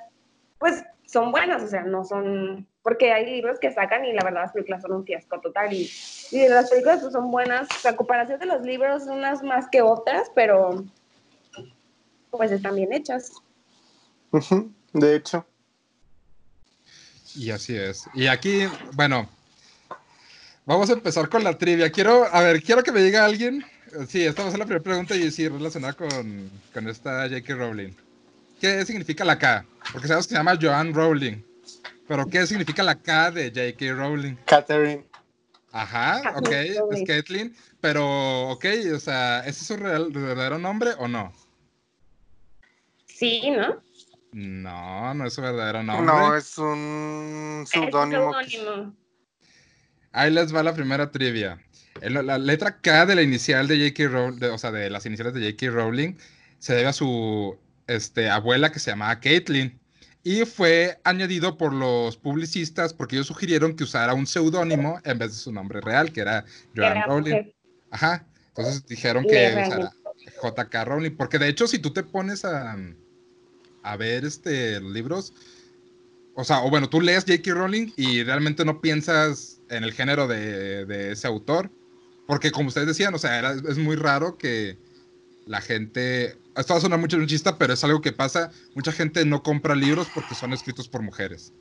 pues 0.58 0.84
son 1.06 1.32
buenas, 1.32 1.62
o 1.62 1.68
sea, 1.68 1.82
no 1.82 2.04
son, 2.04 2.66
porque 2.82 3.12
hay 3.12 3.26
libros 3.26 3.58
que 3.58 3.72
sacan 3.72 4.04
y 4.04 4.12
la 4.12 4.22
verdad 4.24 4.42
las 4.42 4.52
películas 4.52 4.82
son 4.82 4.92
un 4.92 5.04
fiasco 5.04 5.40
total 5.40 5.72
y, 5.72 5.90
y 6.30 6.48
las 6.48 6.68
películas 6.68 7.00
pues, 7.00 7.12
son 7.12 7.30
buenas, 7.30 7.68
a 7.86 7.96
comparación 7.96 8.38
de 8.38 8.46
los 8.46 8.62
libros, 8.62 9.04
unas 9.04 9.42
más 9.42 9.68
que 9.70 9.80
otras, 9.80 10.30
pero 10.34 10.84
pues 12.30 12.52
están 12.52 12.76
bien 12.76 12.92
hechas. 12.92 13.32
De 14.92 15.16
hecho. 15.16 15.46
Y 17.34 17.50
así 17.50 17.76
es. 17.76 18.04
Y 18.14 18.26
aquí, 18.26 18.64
bueno, 18.92 19.28
vamos 20.66 20.90
a 20.90 20.94
empezar 20.94 21.28
con 21.28 21.44
la 21.44 21.56
trivia. 21.56 21.90
Quiero, 21.90 22.26
a 22.30 22.42
ver, 22.42 22.62
quiero 22.62 22.82
que 22.82 22.92
me 22.92 23.00
diga 23.00 23.24
alguien. 23.24 23.64
Sí, 24.08 24.24
esta 24.24 24.42
va 24.42 24.48
a 24.48 24.50
ser 24.50 24.58
la 24.58 24.66
primera 24.66 24.84
pregunta 24.84 25.16
y 25.16 25.30
sí, 25.30 25.48
relacionada 25.48 25.94
con, 25.94 26.50
con 26.74 26.88
esta 26.88 27.28
J.K. 27.28 27.54
Rowling. 27.54 28.07
¿Qué 28.60 28.84
significa 28.84 29.24
la 29.24 29.38
K? 29.38 29.64
Porque 29.92 30.08
sabemos 30.08 30.26
que 30.26 30.30
se 30.34 30.38
llama 30.38 30.58
Joanne 30.60 30.92
Rowling. 30.92 31.42
Pero 32.06 32.26
¿qué 32.26 32.46
significa 32.46 32.82
la 32.82 32.96
K 33.00 33.30
de 33.30 33.48
J.K. 33.50 33.92
Rowling? 33.94 34.34
Catherine. 34.46 35.04
Ajá, 35.72 36.22
ok, 36.36 36.50
es. 36.50 37.02
Caitlyn. 37.06 37.54
Pero, 37.80 38.48
ok, 38.50 38.64
o 38.94 38.98
sea, 38.98 39.40
¿ese 39.40 39.50
es 39.60 39.66
su 39.66 39.76
real- 39.76 40.10
verdadero 40.10 40.58
nombre 40.58 40.92
o 40.98 41.06
no? 41.06 41.32
Sí, 43.06 43.50
¿no? 43.50 43.82
No, 44.32 45.14
no 45.14 45.26
es 45.26 45.34
su 45.34 45.42
verdadero 45.42 45.82
nombre. 45.82 46.06
No, 46.06 46.34
es 46.36 46.56
un 46.58 47.64
Es 47.66 47.74
un 47.76 47.82
seudónimo. 47.84 48.32
que- 48.44 48.50
seudónimo. 48.50 48.94
Ahí 50.12 50.30
les 50.32 50.54
va 50.54 50.62
la 50.62 50.74
primera 50.74 51.10
trivia. 51.10 51.62
El- 52.00 52.14
la 52.26 52.38
letra 52.38 52.80
K 52.80 53.04
de 53.06 53.14
la 53.14 53.22
inicial 53.22 53.68
de 53.68 53.76
J.K. 53.78 54.08
Rowling, 54.08 54.38
de- 54.38 54.48
o 54.50 54.58
sea, 54.58 54.70
de 54.72 54.88
las 54.88 55.04
iniciales 55.06 55.34
de 55.34 55.42
J.K. 55.52 55.70
Rowling, 55.70 56.14
se 56.58 56.74
debe 56.74 56.88
a 56.88 56.92
su 56.92 57.58
este, 57.88 58.30
abuela 58.30 58.70
que 58.70 58.78
se 58.78 58.90
llamaba 58.92 59.18
Caitlyn. 59.18 59.78
Y 60.22 60.44
fue 60.44 61.00
añadido 61.04 61.56
por 61.56 61.72
los 61.72 62.16
publicistas 62.16 62.92
porque 62.92 63.16
ellos 63.16 63.26
sugirieron 63.28 63.74
que 63.74 63.84
usara 63.84 64.14
un 64.14 64.26
seudónimo 64.26 65.00
en 65.04 65.18
vez 65.18 65.30
de 65.30 65.36
su 65.38 65.52
nombre 65.52 65.80
real, 65.80 66.12
que 66.12 66.20
era 66.20 66.44
era 66.74 67.06
Rowling. 67.06 67.50
Ajá. 67.90 68.26
Entonces 68.48 68.86
dijeron 68.86 69.24
que 69.24 69.64
usara. 69.66 69.92
J.K. 70.40 70.84
Rowling. 70.84 71.12
Porque 71.16 71.38
de 71.38 71.48
hecho, 71.48 71.66
si 71.66 71.78
tú 71.78 71.92
te 71.92 72.02
pones 72.02 72.44
a, 72.44 72.76
a 73.82 73.96
ver 73.96 74.24
este, 74.24 74.80
libros, 74.80 75.32
o 76.34 76.44
sea, 76.44 76.60
o 76.62 76.68
bueno, 76.70 76.88
tú 76.90 77.00
lees 77.00 77.24
J.K. 77.24 77.54
Rowling 77.54 77.92
y 77.96 78.22
realmente 78.24 78.64
no 78.64 78.80
piensas 78.80 79.60
en 79.70 79.84
el 79.84 79.92
género 79.92 80.26
de, 80.28 80.84
de 80.84 81.12
ese 81.12 81.26
autor. 81.26 81.70
Porque 82.26 82.50
como 82.50 82.68
ustedes 82.68 82.88
decían, 82.88 83.14
o 83.14 83.18
sea, 83.18 83.38
era- 83.38 83.52
es 83.54 83.78
muy 83.78 83.96
raro 83.96 84.36
que 84.36 84.76
la 85.48 85.60
gente... 85.60 86.36
Esto 86.56 86.74
va 86.74 86.78
a 86.78 86.82
sonar 86.82 86.98
mucho 86.98 87.16
pero 87.58 87.72
es 87.72 87.84
algo 87.84 88.00
que 88.00 88.12
pasa. 88.12 88.50
Mucha 88.74 88.92
gente 88.92 89.24
no 89.24 89.42
compra 89.42 89.74
libros 89.74 90.08
porque 90.10 90.34
son 90.34 90.52
escritos 90.52 90.88
por 90.88 91.02
mujeres. 91.02 91.52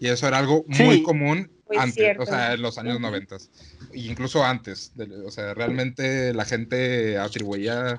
Y 0.00 0.08
eso 0.08 0.26
era 0.26 0.38
algo 0.38 0.64
muy 0.68 0.96
Sí. 0.98 1.02
común 1.02 1.50
Muy 1.68 1.76
antes, 1.78 1.94
cierto. 1.94 2.22
o 2.22 2.26
sea, 2.26 2.52
en 2.54 2.62
los 2.62 2.76
años 2.78 2.94
Ujú. 2.94 3.02
90. 3.02 3.36
Incluso 3.94 4.44
antes. 4.44 4.92
de- 4.94 5.24
o 5.24 5.30
sea, 5.30 5.54
realmente 5.54 6.34
la 6.34 6.44
gente 6.44 7.18
atribuía 7.18 7.98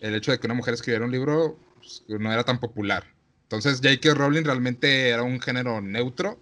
el 0.00 0.14
hecho 0.14 0.30
de 0.32 0.38
que 0.38 0.46
una 0.46 0.54
mujer 0.54 0.74
escribiera 0.74 1.04
un 1.04 1.12
libro 1.12 1.58
pues, 1.76 2.02
no 2.08 2.32
era 2.32 2.42
tan 2.44 2.58
popular. 2.58 3.04
Entonces, 3.42 3.80
J.K. 3.82 4.14
Rowling 4.14 4.44
realmente 4.44 5.08
era 5.08 5.22
un 5.24 5.40
género 5.40 5.80
neutro. 5.80 6.38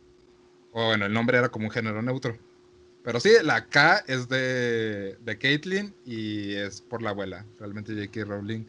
O 0.72 0.86
bueno, 0.88 1.06
el 1.06 1.12
nombre 1.12 1.38
era 1.38 1.48
como 1.48 1.66
un 1.66 1.70
género 1.70 2.02
neutro. 2.02 2.38
Pero 3.08 3.20
sí, 3.20 3.30
la 3.42 3.64
K 3.64 4.04
es 4.06 4.28
de, 4.28 5.16
de 5.22 5.38
Caitlyn 5.38 5.94
y 6.04 6.52
es 6.56 6.82
por 6.82 7.00
la 7.00 7.08
abuela. 7.08 7.46
Realmente 7.58 7.94
J.K. 7.94 8.24
Rowling. 8.26 8.66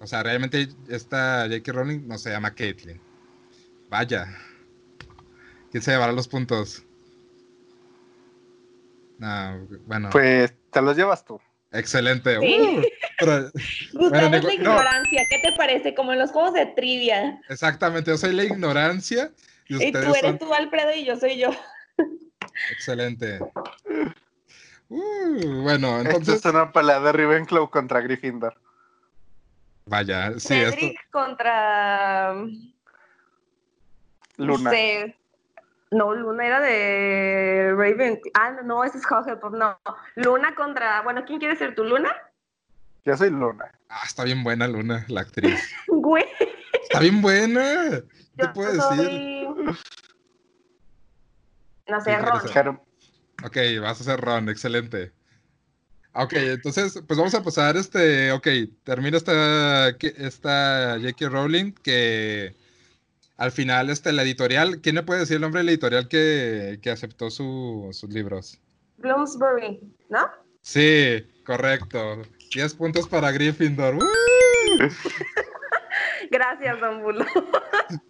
O 0.00 0.06
sea, 0.06 0.22
realmente 0.22 0.68
esta 0.88 1.42
J.K. 1.50 1.72
Rowling 1.72 2.08
no 2.08 2.16
se 2.16 2.30
llama 2.30 2.54
Caitlyn. 2.54 2.98
Vaya. 3.90 4.26
¿Quién 5.70 5.82
se 5.82 5.90
llevará 5.90 6.12
los 6.12 6.26
puntos? 6.28 6.82
No, 9.18 9.66
bueno, 9.86 10.08
Pues 10.12 10.54
te 10.70 10.80
los 10.80 10.96
llevas 10.96 11.22
tú. 11.26 11.38
excelente. 11.70 12.38
Sí. 12.40 12.56
Uh, 12.58 12.82
pero- 13.18 13.50
Gustavo 13.92 14.08
Bueno, 14.30 14.36
es 14.38 14.44
la 14.44 14.48
no. 14.48 14.54
ignorancia, 14.54 15.22
¿qué 15.28 15.38
te 15.42 15.52
parece? 15.58 15.94
Como 15.94 16.14
en 16.14 16.20
los 16.20 16.30
juegos 16.30 16.54
de 16.54 16.64
trivia. 16.66 17.38
exactamente, 17.50 18.10
yo 18.10 18.16
soy 18.16 18.32
la 18.32 18.44
ignorancia 18.44 19.30
y 19.68 19.74
Y 19.88 19.92
tú 19.92 19.98
eres 19.98 20.20
son 20.20 20.38
tú, 20.38 20.54
Alfredo, 20.54 20.94
y 20.94 21.04
yo 21.04 21.16
soy 21.16 21.36
yo. 21.38 21.50
Excelente. 22.78 23.40
Uh, 24.88 25.62
bueno, 25.62 25.98
Esto 25.98 26.10
entonces, 26.10 26.36
es 26.36 26.44
una 26.46 26.72
pelea 26.72 27.00
de 27.00 27.12
Ravenclaw 27.12 27.68
contra 27.68 28.00
Gryffindor. 28.00 28.54
vaya, 29.84 30.32
sí, 30.38 30.54
esto, 30.54 30.76
Cedric 30.76 31.10
contra. 31.10 32.34
Luna. 34.36 34.70
No 35.90 36.14
Luna 36.14 36.46
era 36.46 36.60
de 36.60 37.74
Raven. 37.76 38.20
Ah, 38.34 38.50
no, 38.50 38.62
no, 38.62 38.84
ese 38.84 38.98
es 38.98 39.04
Hufflepuff. 39.10 39.52
No, 39.52 39.78
Luna 40.16 40.54
contra. 40.54 41.02
Bueno, 41.02 41.24
¿quién 41.24 41.38
quiere 41.38 41.56
ser 41.56 41.74
tú? 41.74 41.82
¿Luna? 41.84 42.14
Yo 43.04 43.16
soy 43.16 43.30
Luna. 43.30 43.70
ah, 43.88 44.02
está 44.04 44.24
bien 44.24 44.44
buena 44.44 44.68
Luna, 44.68 45.04
la 45.08 45.22
actriz. 45.22 45.74
Güey. 45.88 46.26
Está 46.82 47.00
bien 47.00 47.20
buena. 47.20 48.02
¿Qué 48.36 48.48
puedo 48.54 48.72
decir? 48.72 49.48
No 51.88 52.00
sé, 52.00 52.18
Ron. 52.18 52.80
Ok, 53.44 53.56
vas 53.80 54.00
a 54.00 54.04
ser 54.04 54.20
Ron, 54.20 54.48
excelente. 54.48 55.12
Ok, 56.14 56.32
entonces, 56.34 57.00
pues 57.06 57.16
vamos 57.18 57.34
a 57.34 57.42
pasar 57.42 57.76
este, 57.76 58.32
ok, 58.32 58.48
termina 58.82 59.16
esta, 59.16 59.88
esta 59.90 60.96
J.K. 61.00 61.28
Rowling, 61.28 61.72
que 61.72 62.56
al 63.36 63.52
final, 63.52 63.88
este, 63.90 64.12
la 64.12 64.22
editorial, 64.22 64.80
¿quién 64.80 64.96
me 64.96 65.02
puede 65.04 65.20
decir 65.20 65.36
el 65.36 65.42
nombre 65.42 65.60
de 65.60 65.64
la 65.66 65.70
editorial 65.70 66.08
que, 66.08 66.80
que 66.82 66.90
aceptó 66.90 67.30
su- 67.30 67.88
sus 67.92 68.10
libros? 68.10 68.58
Bloomsbury, 68.96 69.80
¿no? 70.08 70.28
Sí, 70.60 71.24
correcto. 71.46 72.22
10 72.52 72.74
puntos 72.74 73.06
para 73.06 73.30
Gryffindor. 73.30 73.94
¡Woo! 73.94 74.08
Gracias, 76.30 76.80
Don 76.80 77.02
Bulo. 77.02 77.24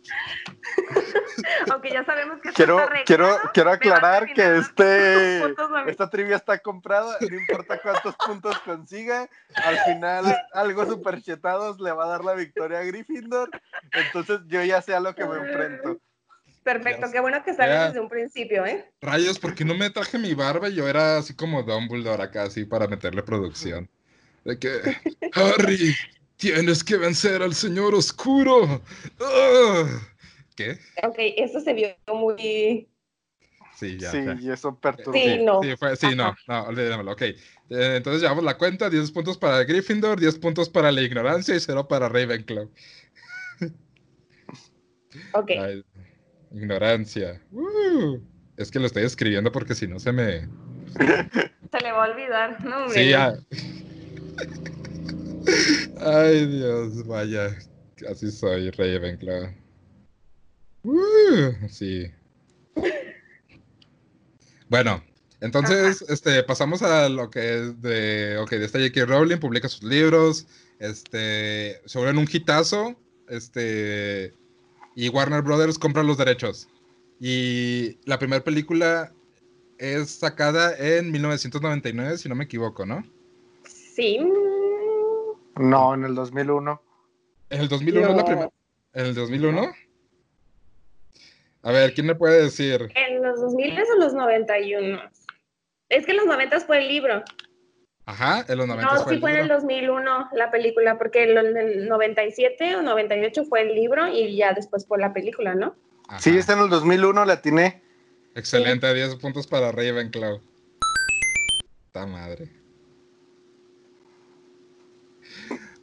Aunque 1.71 1.91
ya 1.91 2.05
sabemos 2.05 2.41
que 2.41 2.53
Quiero, 2.53 2.81
está 2.81 3.05
quiero, 3.05 3.37
quiero 3.53 3.71
aclarar 3.71 4.33
que 4.33 4.59
este, 4.59 5.43
esta 5.87 6.11
trivia 6.11 6.37
está 6.37 6.59
comprada, 6.59 7.19
no 7.21 7.37
importa 7.37 7.81
cuántos 7.81 8.17
puntos 8.17 8.59
consiga, 8.61 9.29
al 9.55 9.79
final 9.79 10.37
algo 10.53 10.87
superchetados 10.87 11.81
le 11.81 11.93
va 11.93 12.05
a 12.05 12.09
dar 12.09 12.25
la 12.25 12.35
victoria 12.35 12.81
a 12.81 12.85
Gryffindor, 12.85 13.51
entonces 13.93 14.41
yo 14.47 14.63
ya 14.65 14.83
sé 14.83 14.95
a 14.95 15.01
lo 15.01 15.15
que 15.15 15.27
me 15.27 15.37
enfrento. 15.37 16.01
Perfecto, 16.63 17.07
Ya- 17.07 17.13
qué 17.13 17.21
bueno 17.21 17.43
que 17.45 17.55
sabes 17.55 17.73
ya. 17.73 17.87
desde 17.87 18.01
un 18.01 18.09
principio, 18.09 18.67
¿eh? 18.67 18.91
Rayos, 19.01 19.39
¿por 19.39 19.55
qué 19.55 19.65
no 19.65 19.75
me 19.75 19.91
traje 19.91 20.19
mi 20.19 20.35
barba? 20.35 20.69
Yo 20.69 20.89
era 20.89 21.19
así 21.19 21.35
como 21.35 21.63
Dumbledore 21.63 22.23
acá, 22.23 22.43
así 22.43 22.65
para 22.65 22.87
meterle 22.87 23.23
producción. 23.23 23.89
De 24.45 24.59
que, 24.59 24.81
Harry, 25.33 25.95
tienes 26.39 26.83
que 26.83 26.97
vencer 26.97 27.43
al 27.43 27.55
señor 27.55 27.95
oscuro. 27.95 28.81
¡Ah! 29.21 29.85
¿Qué? 30.57 30.79
Ok, 31.03 31.17
eso 31.37 31.61
se 31.61 31.75
vio 31.75 31.89
muy... 32.13 32.89
Sí, 33.77 33.97
ya. 33.99 34.11
Sí, 34.11 34.19
ya. 34.25 34.37
y 34.41 34.51
eso 34.51 34.75
perturba. 34.77 35.21
Sí, 35.21 35.39
no. 35.45 35.63
Sí, 35.63 35.77
fue- 35.77 35.95
sí, 35.97 36.09
no, 36.17 36.35
no, 36.49 36.63
olvidémoslo. 36.65 37.13
Ok. 37.13 37.23
Eh, 37.23 37.37
entonces 37.69 38.21
llevamos 38.23 38.43
la 38.43 38.59
cuenta: 38.59 38.91
10 38.91 39.13
puntos 39.13 39.39
para 39.39 39.63
Gryffindor, 39.63 40.19
10 40.19 40.37
puntos 40.39 40.69
para 40.69 40.91
la 40.91 41.01
ignorancia 41.01 41.55
y 41.55 41.61
0 41.61 41.87
para 41.87 42.09
Ravenclaw. 42.09 42.69
Ok, 45.33 45.51
Ay, 45.51 45.85
ignorancia. 46.53 47.41
Uh, 47.53 48.19
es 48.57 48.71
que 48.73 48.81
lo 48.81 48.87
estoy 48.87 49.05
escribiendo 49.05 49.53
porque 49.53 49.77
si 49.77 49.87
no 49.87 50.01
se 50.01 50.11
me. 50.11 50.49
se 51.71 51.81
le 51.81 51.93
va 51.93 52.07
a 52.07 52.11
olvidar, 52.11 52.65
¿no? 52.65 52.79
hombre? 52.79 52.95
Sí, 53.05 53.11
ya. 53.11 53.39
Ay, 56.01 56.47
Dios, 56.47 57.07
vaya. 57.07 57.57
Así 58.09 58.31
soy, 58.31 58.71
Ravenclaw. 58.71 59.53
Uh, 60.85 61.69
sí. 61.69 62.07
Bueno, 64.69 65.03
entonces, 65.41 66.05
este, 66.09 66.43
pasamos 66.43 66.83
a 66.83 67.09
lo 67.09 67.31
que 67.31 67.59
es 67.59 67.83
de, 67.83 68.39
ok, 68.39 68.51
de 68.51 68.65
esta 68.65 68.79
J.K. 68.79 69.07
Rowling, 69.07 69.39
publica 69.39 69.69
sus 69.69 69.83
libros, 69.83 70.47
este, 70.79 71.81
se 71.87 71.99
vuelven 71.99 72.19
un 72.19 72.29
hitazo, 72.31 72.97
este, 73.29 74.35
y 74.95 75.09
Warner 75.09 75.43
Brothers 75.43 75.79
compra 75.79 76.03
los 76.03 76.19
derechos. 76.19 76.69
Y 77.21 77.99
la 78.05 78.19
primera 78.19 78.45
película 78.45 79.13
es 79.79 80.11
sacada 80.11 80.77
en 80.77 81.11
1999, 81.11 82.19
si 82.19 82.29
no 82.29 82.35
me 82.35 82.45
equivoco, 82.45 82.85
¿no? 82.85 83.05
Sí. 83.65 84.19
No, 85.59 85.95
en 85.95 86.05
el 86.05 86.15
2001. 86.15 86.83
¿En 87.51 87.61
el 87.61 87.69
2001 87.69 88.09
es 88.11 88.15
la 88.17 88.23
No. 88.23 88.27
primera? 88.27 88.51
¿En 88.95 89.07
el 89.07 89.15
2001? 89.15 89.73
A 91.63 91.73
ver, 91.73 91.93
¿quién 91.95 92.07
me 92.07 92.15
puede 92.15 92.43
decir? 92.45 92.89
¿En 92.95 93.23
los 93.23 93.41
2000 93.41 93.79
o 93.81 93.99
los 93.99 94.15
91? 94.15 95.01
Es 95.89 96.05
que 96.07 96.13
en 96.13 96.17
los 96.19 96.27
90 96.27 96.61
fue 96.61 96.79
el 96.79 96.89
libro. 96.89 97.23
Ajá, 98.07 98.45
en 98.49 98.57
los 98.57 98.67
90 98.67 98.95
No, 98.95 99.01
fue 99.03 99.13
sí 99.13 99.15
el 99.17 99.21
fue 99.21 99.31
en 99.33 99.37
el 99.37 99.43
libro. 99.45 99.57
2001 99.61 100.29
la 100.33 100.51
película, 100.51 100.97
porque 100.97 101.25
en 101.25 101.37
el 101.57 101.89
97 101.89 102.77
o 102.77 102.83
98 102.83 103.45
fue 103.45 103.63
el 103.63 103.75
libro 103.75 104.09
y 104.09 104.37
ya 104.37 104.53
después 104.55 104.87
fue 104.87 104.99
la 104.99 105.13
película, 105.13 105.55
¿no? 105.55 105.75
Ajá. 106.09 106.21
Sí, 106.21 106.37
está 106.39 106.55
en 106.55 106.61
el 106.61 106.69
2001, 106.71 107.25
la 107.27 107.35
atiné. 107.35 107.83
Excelente, 108.35 108.93
10 108.95 109.17
puntos 109.17 109.47
para 109.47 109.73
Ravenclaw. 109.73 110.41
Ta 111.93 112.07
madre. 112.07 112.49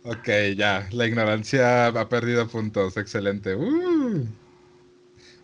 Ok, 0.06 0.30
ya, 0.56 0.88
la 0.92 1.08
ignorancia 1.08 1.88
ha 1.88 2.10
perdido 2.10 2.48
puntos, 2.48 2.96
excelente. 2.96 3.56
Uh. 3.56 4.26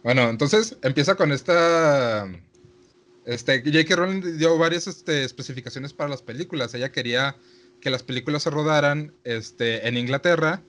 Bueno, 0.03 0.29
entonces 0.29 0.77
empieza 0.83 1.15
con 1.15 1.31
esta... 1.31 2.27
Este, 3.25 3.61
J.K. 3.63 3.95
Rowling 3.95 4.37
dio 4.37 4.57
varias 4.57 4.87
este, 4.87 5.23
especificaciones 5.23 5.93
para 5.93 6.09
las 6.09 6.21
películas. 6.21 6.73
Ella 6.73 6.91
quería 6.91 7.35
que 7.79 7.89
las 7.89 8.03
películas 8.03 8.43
se 8.43 8.49
rodaran 8.49 9.13
este, 9.23 9.87
en 9.87 9.97
Inglaterra, 9.97 10.61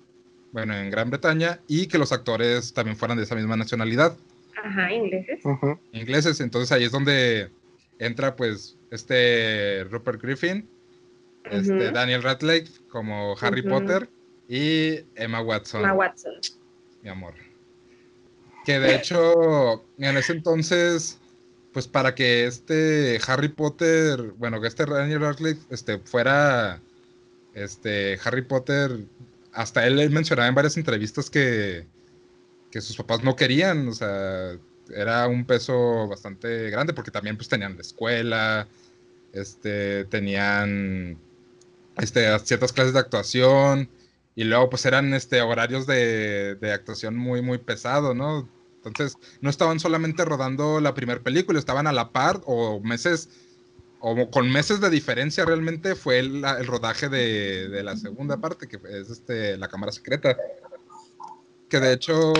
bueno, 0.52 0.74
en 0.74 0.90
Gran 0.90 1.10
Bretaña, 1.10 1.60
y 1.68 1.86
que 1.86 1.98
los 1.98 2.12
actores 2.12 2.72
también 2.74 2.96
fueran 2.96 3.16
de 3.16 3.24
esa 3.24 3.34
misma 3.34 3.56
nacionalidad 3.56 4.16
Ajá, 4.62 4.92
ingleses. 4.92 5.40
Ingleses. 5.92 6.40
Entonces 6.40 6.72
ahí 6.72 6.84
es 6.84 6.92
donde 6.92 7.50
entra 7.98 8.36
pues 8.36 8.76
este 8.90 9.84
Rupert 9.84 10.22
Griffin, 10.22 10.68
este. 11.50 11.90
Daniel 11.90 12.22
Radcliffe 12.22 12.82
como 12.88 13.36
Harry. 13.40 13.62
Potter 13.62 14.08
y 14.48 15.00
Emma 15.14 15.40
Watson, 15.40 15.82
Emma 15.82 15.94
Watson. 15.94 16.34
mi 17.02 17.08
amor. 17.08 17.34
Que 18.64 18.78
de 18.78 18.94
hecho 18.94 19.84
en 19.98 20.16
ese 20.16 20.32
entonces 20.32 21.18
pues 21.72 21.88
para 21.88 22.14
que 22.14 22.46
este 22.46 23.18
Harry 23.26 23.48
Potter, 23.48 24.20
bueno, 24.36 24.60
que 24.60 24.68
este 24.68 24.84
Daniel 24.84 25.20
Radcliffe 25.20 25.62
este 25.70 25.98
fuera 25.98 26.80
este 27.54 28.18
Harry 28.24 28.42
Potter 28.42 29.04
hasta 29.52 29.86
él 29.86 30.10
mencionaba 30.10 30.48
en 30.48 30.54
varias 30.54 30.76
entrevistas 30.76 31.30
que 31.30 31.86
que 32.72 32.80
sus 32.80 32.96
papás 32.96 33.22
no 33.22 33.36
querían, 33.36 33.86
o 33.88 33.92
sea, 33.92 34.56
era 34.94 35.26
un 35.28 35.44
peso 35.44 36.08
bastante 36.08 36.70
grande 36.70 36.94
porque 36.94 37.10
también 37.10 37.36
pues 37.36 37.48
tenían 37.48 37.76
la 37.76 37.82
escuela, 37.82 38.66
este, 39.32 40.06
tenían 40.06 41.18
este, 41.98 42.38
ciertas 42.40 42.72
clases 42.72 42.94
de 42.94 43.00
actuación 43.00 43.90
y 44.34 44.44
luego 44.44 44.70
pues 44.70 44.86
eran 44.86 45.12
este, 45.14 45.42
horarios 45.42 45.86
de, 45.86 46.54
de 46.56 46.72
actuación 46.72 47.16
muy, 47.16 47.42
muy 47.42 47.58
pesado, 47.58 48.14
¿no? 48.14 48.48
Entonces 48.76 49.16
no 49.40 49.50
estaban 49.50 49.78
solamente 49.78 50.24
rodando 50.24 50.80
la 50.80 50.94
primera 50.94 51.22
película, 51.22 51.58
estaban 51.58 51.86
a 51.86 51.92
la 51.92 52.10
par 52.10 52.40
o 52.46 52.80
meses, 52.80 53.28
o 54.00 54.30
con 54.30 54.50
meses 54.50 54.80
de 54.80 54.90
diferencia 54.90 55.44
realmente 55.44 55.94
fue 55.94 56.18
el, 56.18 56.44
el 56.44 56.66
rodaje 56.66 57.08
de, 57.08 57.68
de 57.68 57.82
la 57.82 57.96
segunda 57.96 58.38
parte, 58.38 58.66
que 58.66 58.76
es 58.76 59.10
este, 59.10 59.56
la 59.56 59.68
cámara 59.68 59.92
secreta 59.92 60.36
que 61.72 61.80
de 61.80 61.94
hecho 61.94 62.34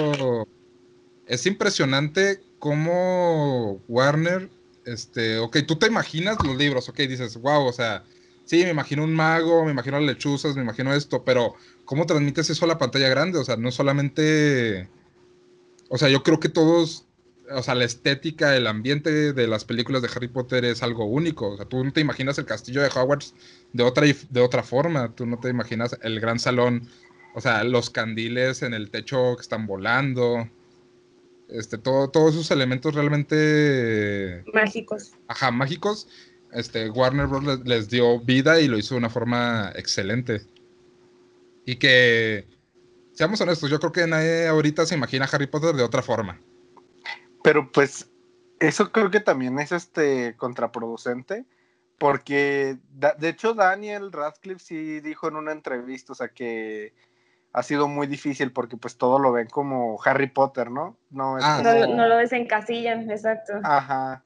es 1.27 1.47
impresionante 1.47 2.43
cómo 2.59 3.81
Warner, 3.89 4.51
este, 4.85 5.39
ok, 5.39 5.57
tú 5.67 5.77
te 5.77 5.87
imaginas 5.87 6.37
los 6.45 6.55
libros, 6.55 6.87
ok, 6.91 6.99
dices, 6.99 7.39
wow, 7.39 7.65
o 7.65 7.73
sea, 7.73 8.05
sí, 8.45 8.65
me 8.65 8.71
imagino 8.71 9.05
un 9.05 9.15
mago, 9.15 9.65
me 9.65 9.73
imagino 9.73 9.99
las 9.99 10.07
lechuzas, 10.07 10.57
me 10.57 10.63
imagino 10.63 10.95
esto, 10.95 11.25
pero 11.25 11.55
¿cómo 11.85 12.07
transmites 12.07 12.51
eso 12.51 12.65
a 12.65 12.69
la 12.69 12.79
pantalla 12.79 13.09
grande? 13.09 13.39
O 13.39 13.45
sea, 13.45 13.57
no 13.57 13.71
solamente, 13.71 14.89
o 15.89 15.99
sea, 15.99 16.09
yo 16.09 16.23
creo 16.23 16.41
que 16.41 16.49
todos, 16.49 17.07
o 17.51 17.63
sea, 17.63 17.75
la 17.75 17.85
estética, 17.85 18.57
el 18.57 18.67
ambiente 18.67 19.33
de 19.33 19.47
las 19.47 19.65
películas 19.65 20.03
de 20.03 20.09
Harry 20.15 20.29
Potter 20.29 20.65
es 20.65 20.83
algo 20.83 21.05
único, 21.07 21.51
o 21.51 21.57
sea, 21.57 21.67
tú 21.67 21.85
no 21.85 21.93
te 21.93 22.01
imaginas 22.01 22.39
el 22.39 22.47
castillo 22.47 22.83
de 22.83 22.89
Hogwarts 22.89 23.35
de 23.73 23.83
otra, 23.83 24.07
de 24.07 24.41
otra 24.41 24.63
forma, 24.63 25.15
tú 25.15 25.27
no 25.27 25.39
te 25.39 25.49
imaginas 25.49 25.97
el 26.03 26.21
gran 26.21 26.39
salón 26.39 26.89
o 27.35 27.41
sea, 27.41 27.65
los 27.65 27.91
candiles 27.91 28.63
en 28.63 28.75
el 28.75 28.91
techo 28.91 29.37
que 29.37 29.43
están 29.43 29.67
volando. 29.67 30.49
Este, 31.49 31.79
todo, 31.79 32.09
todos 32.11 32.35
esos 32.35 32.51
elementos 32.51 32.95
realmente. 32.95 34.45
Mágicos. 34.53 35.13
Ajá, 35.29 35.51
mágicos. 35.51 36.09
Este, 36.53 36.91
Warner 36.91 37.27
Bros. 37.27 37.45
Les, 37.45 37.59
les 37.67 37.89
dio 37.89 38.21
vida 38.21 38.61
y 38.61 38.69
lo 38.69 38.79
hizo 38.79 38.95
de 38.95 38.99
una 38.99 39.11
forma 39.11 39.73
excelente. 39.75 40.43
Y 41.65 41.77
que. 41.77 42.47
Seamos 43.15 43.41
honestos, 43.43 43.69
yo 43.71 43.79
creo 43.79 43.93
que 43.93 44.07
nadie 44.07 44.47
ahorita 44.49 44.87
se 44.87 44.95
imagina 44.95 45.29
Harry 45.31 45.47
Potter 45.47 45.75
de 45.75 45.83
otra 45.83 46.01
forma. 46.03 46.41
Pero 47.45 47.71
pues 47.71 48.09
eso 48.59 48.91
creo 48.91 49.11
que 49.11 49.21
también 49.21 49.59
es 49.59 49.71
este 49.71 50.35
contraproducente, 50.37 51.45
porque 51.99 52.79
da- 52.95 53.15
de 53.19 53.29
hecho 53.29 53.53
Daniel 53.53 54.13
Radcliffe 54.13 54.65
sí 54.65 55.01
dijo 55.01 55.29
en 55.29 55.37
una 55.37 55.53
entrevista, 55.53 56.13
o 56.13 56.17
sea 56.17 56.29
que 56.29 56.95
ha 57.53 57.63
sido 57.63 57.87
muy 57.87 58.07
difícil 58.07 58.51
porque 58.51 58.79
pues 58.79 58.97
todo 58.97 59.19
lo 59.19 59.31
ven 59.31 59.49
como 59.49 60.01
Harry 60.05 60.29
Potter, 60.29 60.71
¿no? 60.71 60.97
No 61.11 61.37
es 61.37 61.45
Ah, 61.47 61.61
No, 61.63 61.71
como- 61.83 61.97
no 61.97 62.07
lo 62.09 62.17
desencasillan, 62.17 63.11
exacto. 63.11 63.53
Ajá. 63.63 64.25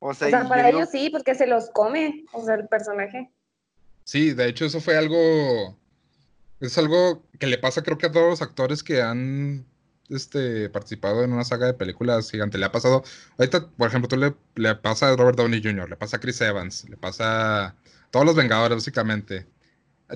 O 0.00 0.14
sea, 0.14 0.28
o 0.28 0.30
sea, 0.30 0.48
para 0.48 0.68
ellos 0.70 0.88
sí, 0.90 1.10
porque 1.10 1.34
se 1.34 1.46
los 1.46 1.70
come, 1.70 2.24
o 2.32 2.44
sea, 2.44 2.54
el 2.54 2.68
personaje. 2.68 3.30
Sí, 4.04 4.32
de 4.32 4.48
hecho, 4.48 4.64
eso 4.64 4.80
fue 4.80 4.96
algo. 4.96 5.76
Es 6.60 6.78
algo 6.78 7.22
que 7.38 7.46
le 7.46 7.58
pasa, 7.58 7.82
creo 7.82 7.98
que 7.98 8.06
a 8.06 8.12
todos 8.12 8.30
los 8.30 8.42
actores 8.42 8.82
que 8.82 9.02
han 9.02 9.66
este, 10.08 10.68
participado 10.70 11.22
en 11.22 11.32
una 11.32 11.44
saga 11.44 11.66
de 11.66 11.74
películas 11.74 12.30
gigante. 12.30 12.58
Le 12.58 12.66
ha 12.66 12.72
pasado. 12.72 13.04
Ahorita, 13.38 13.68
por 13.76 13.88
ejemplo, 13.88 14.08
tú 14.08 14.16
le, 14.16 14.34
le 14.54 14.74
pasa 14.76 15.10
a 15.10 15.16
Robert 15.16 15.36
Downey 15.36 15.62
Jr., 15.62 15.88
le 15.88 15.96
pasa 15.96 16.16
a 16.16 16.20
Chris 16.20 16.40
Evans, 16.40 16.88
le 16.88 16.96
pasa 16.96 17.66
a 17.66 17.74
todos 18.10 18.26
los 18.26 18.36
Vengadores, 18.36 18.78
básicamente. 18.78 19.46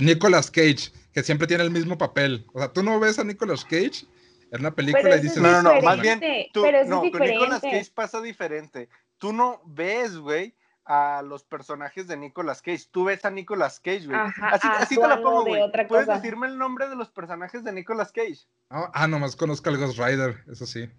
Nicolas 0.01 0.51
Cage, 0.51 0.93
que 1.13 1.23
siempre 1.23 1.47
tiene 1.47 1.65
el 1.65 1.71
mismo 1.71 1.99
papel. 1.99 2.47
O 2.55 2.59
sea, 2.59 2.73
tú 2.73 2.83
no 2.83 2.99
ves 2.99 3.19
a 3.19 3.25
Nicolas 3.25 3.65
Cage 3.65 4.07
en 4.51 4.61
una 4.61 4.75
película 4.75 5.17
y 5.17 5.21
dices. 5.21 5.37
es 5.37 5.43
No, 5.43 5.63
no, 5.63 5.75
no, 5.75 5.83
más 5.83 6.01
bien, 6.01 6.21
tú, 6.53 6.63
no, 6.63 7.05
es 7.05 7.11
con 7.11 7.23
Nicolas. 7.23 7.61
Cage 7.61 7.91
pasa 7.95 8.21
diferente. 8.21 8.89
Tú 9.23 9.33
no 9.33 9.61
ves, 9.65 10.19
güey, 10.19 10.53
a 10.85 11.23
los 11.25 11.45
personajes 11.45 12.09
de 12.09 12.17
Nicolas 12.17 12.61
Cage. 12.61 12.89
Tú 12.91 13.05
ves 13.05 13.25
a 13.25 13.31
Nicolas 13.31 13.79
Cage, 13.79 14.07
güey. 14.07 14.19
Ajá, 14.19 14.49
Así, 14.49 14.67
así 14.69 14.97
te 14.97 15.03
actuando 15.05 15.23
pongo, 15.23 15.45
de 15.45 15.51
güey. 15.51 15.63
otra 15.63 15.87
¿Puedes 15.87 16.07
cosa. 16.07 16.19
decirme 16.19 16.49
el 16.49 16.59
nombre 16.59 16.89
de 16.89 16.97
los 16.97 17.09
personajes 17.09 17.63
de 17.63 17.73
Nicolas 17.73 18.11
Cage? 18.11 18.41
Ah, 18.69 18.91
ah, 18.93 19.07
nomás 19.07 19.37
conozco 19.37 19.71
al 19.71 19.79
Ghost 19.79 19.97
Rider, 19.97 20.43
eso 20.51 20.67
sí. 20.67 20.91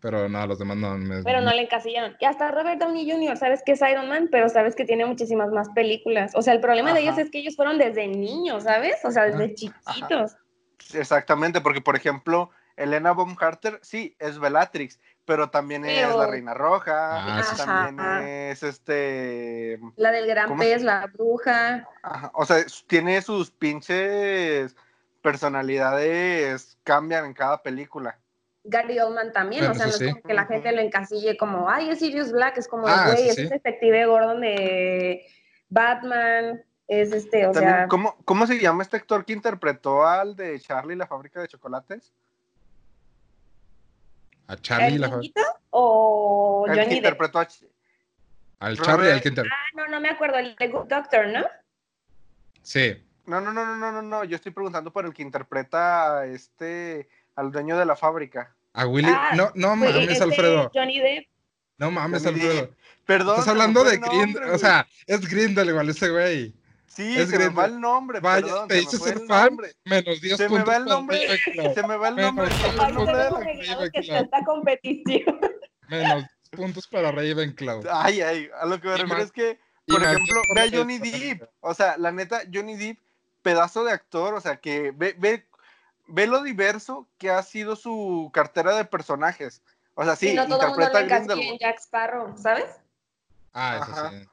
Pero 0.00 0.26
no, 0.26 0.46
los 0.46 0.58
demás 0.58 0.78
no. 0.78 0.96
me- 0.96 1.22
Pero 1.22 1.42
no 1.42 1.50
le 1.52 1.60
encasillaron. 1.64 2.16
Y 2.18 2.24
hasta 2.24 2.50
Robert 2.50 2.80
Downey 2.80 3.10
Jr., 3.10 3.36
sabes 3.36 3.62
que 3.62 3.72
es 3.72 3.80
Iron 3.82 4.08
Man, 4.08 4.28
pero 4.32 4.48
sabes 4.48 4.74
que 4.74 4.86
tiene 4.86 5.04
muchísimas 5.04 5.50
más 5.50 5.68
películas. 5.74 6.32
O 6.34 6.40
sea, 6.40 6.54
el 6.54 6.60
problema 6.62 6.94
de 6.94 7.00
Ajá. 7.00 7.08
ellos 7.08 7.18
es 7.18 7.30
que 7.30 7.40
ellos 7.40 7.56
fueron 7.56 7.76
desde 7.76 8.08
niños, 8.08 8.62
¿sabes? 8.62 8.96
O 9.04 9.10
sea, 9.10 9.24
desde 9.24 9.44
Ajá. 9.44 9.54
chiquitos. 9.54 10.36
Exactamente, 10.94 11.60
porque 11.60 11.82
por 11.82 11.94
ejemplo, 11.96 12.50
Elena 12.76 13.12
Bonham 13.12 13.36
Carter, 13.36 13.78
sí, 13.82 14.14
es 14.18 14.38
Bellatrix, 14.38 14.98
pero 15.24 15.48
también 15.50 15.84
es 15.84 16.06
Pero- 16.06 16.18
la 16.18 16.26
Reina 16.26 16.54
Roja, 16.54 17.38
Ah, 17.38 17.42
sí, 17.42 17.56
también 17.56 17.98
Ajá. 17.98 18.28
es 18.28 18.62
este, 18.62 19.80
La 19.96 20.12
del 20.12 20.26
gran 20.26 20.48
¿Cómo 20.48 20.60
pez, 20.60 20.82
la 20.82 21.06
bruja. 21.06 21.88
ajá, 22.02 22.30
o 22.34 22.44
sea, 22.44 22.58
es- 22.58 22.84
tiene 22.86 23.20
sus 23.22 23.50
pinches 23.50 24.76
personalidades, 25.22 26.78
cambian 26.84 27.24
en 27.26 27.34
cada 27.34 27.62
película. 27.62 28.18
Gary 28.64 28.98
Oldman 28.98 29.32
también, 29.32 29.64
o 29.66 29.74
sea, 29.74 29.86
no 29.86 29.92
es 29.92 29.98
sí. 29.98 30.08
como 30.10 30.22
que 30.22 30.34
la 30.34 30.44
gente 30.46 30.72
lo 30.72 30.80
encasille 30.80 31.36
como, 31.36 31.70
ay, 31.70 31.88
es 31.90 32.00
Sirius 32.00 32.32
Black, 32.32 32.58
es 32.58 32.66
como, 32.68 32.86
Ah, 32.88 33.10
güey, 33.12 33.28
es 33.28 33.36
sí. 33.36 33.46
Detective 33.48 34.06
Gordon 34.06 34.40
de 34.40 35.24
Batman, 35.68 36.64
es 36.88 37.12
este, 37.12 37.46
o 37.46 37.52
También, 37.52 37.74
sea, 37.74 37.88
¿cómo, 37.88 38.16
¿Cómo 38.24 38.46
se 38.46 38.58
llama 38.58 38.82
este 38.82 38.96
actor 38.96 39.24
que 39.24 39.32
interpretó 39.32 40.04
al 40.06 40.34
de 40.36 40.58
Charlie 40.60 40.96
la 40.96 41.06
fábrica 41.06 41.40
de 41.40 41.48
chocolates? 41.48 42.12
A 44.48 44.56
Charlie, 44.56 44.94
¿el 44.94 45.00
la- 45.00 45.20
o 45.70 46.64
El 46.68 46.72
que 46.74 46.78
Johnny 46.80 46.94
Depp? 46.94 46.96
interpretó 46.98 47.38
a 47.40 47.46
Ch- 47.48 47.66
al 48.60 48.78
Charlie, 48.80 49.10
al 49.10 49.20
que 49.20 49.28
inter- 49.28 49.46
Ah, 49.50 49.66
no, 49.74 49.86
no 49.88 50.00
me 50.00 50.08
acuerdo, 50.10 50.38
el 50.38 50.54
de 50.56 50.68
Good 50.68 50.86
Doctor, 50.88 51.28
¿no? 51.28 51.44
Sí. 52.62 53.02
No, 53.26 53.40
no, 53.40 53.52
no, 53.52 53.66
no, 53.66 53.76
no, 53.76 53.92
no, 53.92 54.02
no, 54.02 54.24
yo 54.24 54.36
estoy 54.36 54.52
preguntando 54.52 54.92
por 54.92 55.04
el 55.04 55.12
que 55.12 55.22
interpreta 55.22 56.20
a 56.20 56.26
este, 56.26 57.08
al 57.34 57.50
dueño 57.50 57.76
de 57.76 57.84
la 57.84 57.96
fábrica. 57.96 58.54
A 58.72 58.86
Willy. 58.86 59.08
Ah, 59.10 59.32
no, 59.36 59.50
no 59.54 59.74
mames, 59.74 59.94
este 60.08 60.22
Alfredo. 60.24 60.70
Johnny 60.72 61.00
Depp. 61.00 61.26
No 61.78 61.90
mames, 61.90 62.22
Johnny 62.24 62.40
Alfredo. 62.40 62.60
Depp. 62.66 62.74
Perdón. 63.04 63.34
Estás 63.34 63.48
hablando 63.48 63.84
de 63.84 63.98
Grindel. 63.98 64.50
O 64.50 64.58
sea, 64.58 64.86
es 65.06 65.28
Grindel 65.28 65.68
igual 65.68 65.88
ese 65.88 66.08
güey. 66.08 66.54
Sí, 66.96 67.14
es 67.18 67.28
se 67.28 67.38
me 67.38 67.48
va 67.50 67.66
el 67.66 67.78
nombre, 67.78 68.20
Vaya, 68.20 68.46
perdón, 68.46 68.68
te 68.68 68.80
se 68.80 68.84
me 68.84 68.98
fue 68.98 69.08
ser 69.10 69.18
el 69.20 69.28
fan. 69.28 69.44
nombre. 69.48 69.76
Menos 69.84 70.20
10 70.22 70.36
Se 70.38 70.48
me 70.48 70.62
va 70.64 70.76
el 70.78 70.84
nombre. 70.86 71.28
Se 71.74 71.82
me 71.82 71.96
va 71.98 72.08
el 72.08 72.14
Menos 72.14 72.34
nombre. 72.34 72.54
regado 73.14 73.90
que 73.92 74.00
esta 74.00 74.44
competición. 74.46 75.38
Menos 75.88 76.24
puntos 76.52 76.86
para 76.88 77.12
Ravenclaw. 77.12 77.82
Ay, 77.92 78.22
ay, 78.22 78.48
a 78.58 78.64
lo 78.64 78.80
que 78.80 78.88
me 78.88 78.96
refiero 78.96 79.22
es 79.22 79.30
que, 79.30 79.60
por 79.86 80.02
ejemplo, 80.02 80.40
ve 80.54 80.60
a. 80.62 80.70
Johnny 80.72 80.98
Depp. 80.98 81.42
O 81.60 81.74
sea, 81.74 81.98
la 81.98 82.12
neta, 82.12 82.40
Johnny 82.52 82.76
Depp, 82.76 82.98
pedazo 83.42 83.84
de 83.84 83.92
actor, 83.92 84.32
o 84.32 84.40
sea, 84.40 84.56
que 84.56 84.90
ve, 84.92 85.14
ve, 85.18 85.46
ve 86.08 86.26
lo 86.26 86.42
diverso 86.42 87.06
que 87.18 87.28
ha 87.30 87.42
sido 87.42 87.76
su 87.76 88.30
cartera 88.32 88.74
de 88.74 88.86
personajes. 88.86 89.60
O 89.94 90.04
sea, 90.04 90.16
sí, 90.16 90.30
y 90.30 90.34
no 90.34 90.46
todo 90.46 90.62
el 90.62 90.68
mundo 90.68 90.82
interpreta 90.84 90.92
lo 90.92 90.98
a 90.98 91.02
encasilla 91.02 91.32
en 91.34 91.38
Grindelwald. 91.38 91.60
Jack 91.60 91.78
Sparrow, 91.80 92.38
¿sabes? 92.38 92.70
Ah, 93.52 93.80
eso 93.82 93.92
Ajá. 93.92 94.10
sí. 94.10 94.26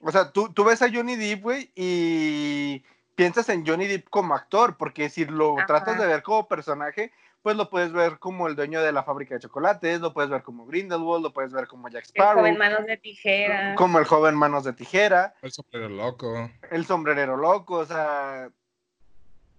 O 0.00 0.12
sea, 0.12 0.30
tú, 0.30 0.52
tú 0.52 0.64
ves 0.64 0.80
a 0.82 0.90
Johnny 0.92 1.16
Depp, 1.16 1.42
güey, 1.42 1.70
y 1.74 2.84
piensas 3.14 3.48
en 3.48 3.66
Johnny 3.66 3.86
Depp 3.86 4.08
como 4.08 4.34
actor, 4.34 4.76
porque 4.76 5.10
si 5.10 5.24
lo 5.24 5.56
Ajá. 5.58 5.66
tratas 5.66 5.98
de 5.98 6.06
ver 6.06 6.22
como 6.22 6.46
personaje, 6.46 7.12
pues 7.42 7.56
lo 7.56 7.68
puedes 7.70 7.92
ver 7.92 8.18
como 8.18 8.46
el 8.46 8.54
dueño 8.56 8.80
de 8.82 8.92
la 8.92 9.02
fábrica 9.02 9.34
de 9.34 9.40
chocolates, 9.40 10.00
lo 10.00 10.12
puedes 10.12 10.30
ver 10.30 10.42
como 10.42 10.66
Grindelwald, 10.66 11.22
lo 11.24 11.32
puedes 11.32 11.52
ver 11.52 11.66
como 11.66 11.88
Jack 11.88 12.04
El 12.04 12.08
Sparrow, 12.10 12.40
joven 12.42 12.58
manos 12.58 12.86
de 12.86 12.96
tijera. 12.96 13.74
como 13.76 13.98
el 13.98 14.04
joven 14.04 14.34
manos 14.36 14.64
de 14.64 14.72
tijera, 14.72 15.34
El 15.42 15.50
sombrero 15.52 15.88
loco. 15.88 16.50
el 16.70 16.86
sombrerero 16.86 17.36
loco, 17.36 17.74
o 17.76 17.86
sea, 17.86 18.50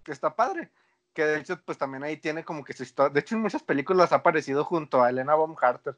que 0.04 0.12
está 0.12 0.34
padre. 0.34 0.70
Que 1.12 1.24
de 1.24 1.40
hecho, 1.40 1.60
pues 1.64 1.76
también 1.76 2.04
ahí 2.04 2.16
tiene 2.18 2.44
como 2.44 2.62
que 2.64 2.72
su 2.72 2.84
historia. 2.84 3.12
De 3.12 3.20
hecho, 3.20 3.34
en 3.34 3.42
muchas 3.42 3.62
películas 3.64 4.12
ha 4.12 4.16
aparecido 4.16 4.64
junto 4.64 5.02
a 5.02 5.10
Elena 5.10 5.34
Bonham 5.34 5.56
Carter. 5.56 5.96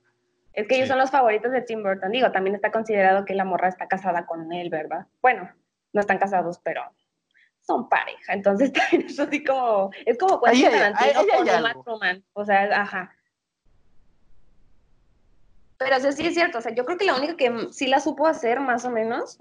Es 0.54 0.66
que 0.68 0.74
ellos 0.74 0.86
Sí. 0.86 0.90
son 0.90 0.98
los 0.98 1.10
favoritos 1.10 1.50
de 1.52 1.62
Tim 1.62 1.82
Burton. 1.82 2.10
Digo, 2.12 2.30
también 2.30 2.54
está 2.54 2.70
considerado 2.70 3.24
que 3.24 3.34
la 3.34 3.44
morra 3.44 3.68
está 3.68 3.88
casada 3.88 4.26
con 4.26 4.52
él, 4.52 4.68
¿verdad? 4.70 5.06
Bueno, 5.20 5.50
no 5.92 6.00
están 6.00 6.18
casados, 6.18 6.58
pero 6.62 6.82
son 7.60 7.88
pareja. 7.88 8.32
Entonces 8.32 8.72
también 8.92 9.06
es 9.06 9.18
así 9.18 9.42
como, 9.44 9.90
es 10.06 10.18
como 10.18 10.40
Quentin 10.42 10.70
Tarantino 10.70 11.20
con 11.36 11.48
Uma. 11.48 11.74
Thurman. 11.84 12.24
O 12.34 12.44
sea, 12.44 12.80
ajá. 12.80 13.14
Pero 15.78 15.98
sí, 16.00 16.12
sí 16.12 16.26
es 16.26 16.34
cierto, 16.34 16.58
o 16.58 16.60
sea, 16.60 16.72
yo 16.72 16.84
creo 16.84 16.96
que 16.96 17.04
la 17.04 17.16
única 17.16 17.36
que 17.36 17.68
sí 17.72 17.88
la 17.88 17.98
supo 17.98 18.26
hacer 18.26 18.60
más 18.60 18.84
o 18.84 18.90
menos 18.90 19.38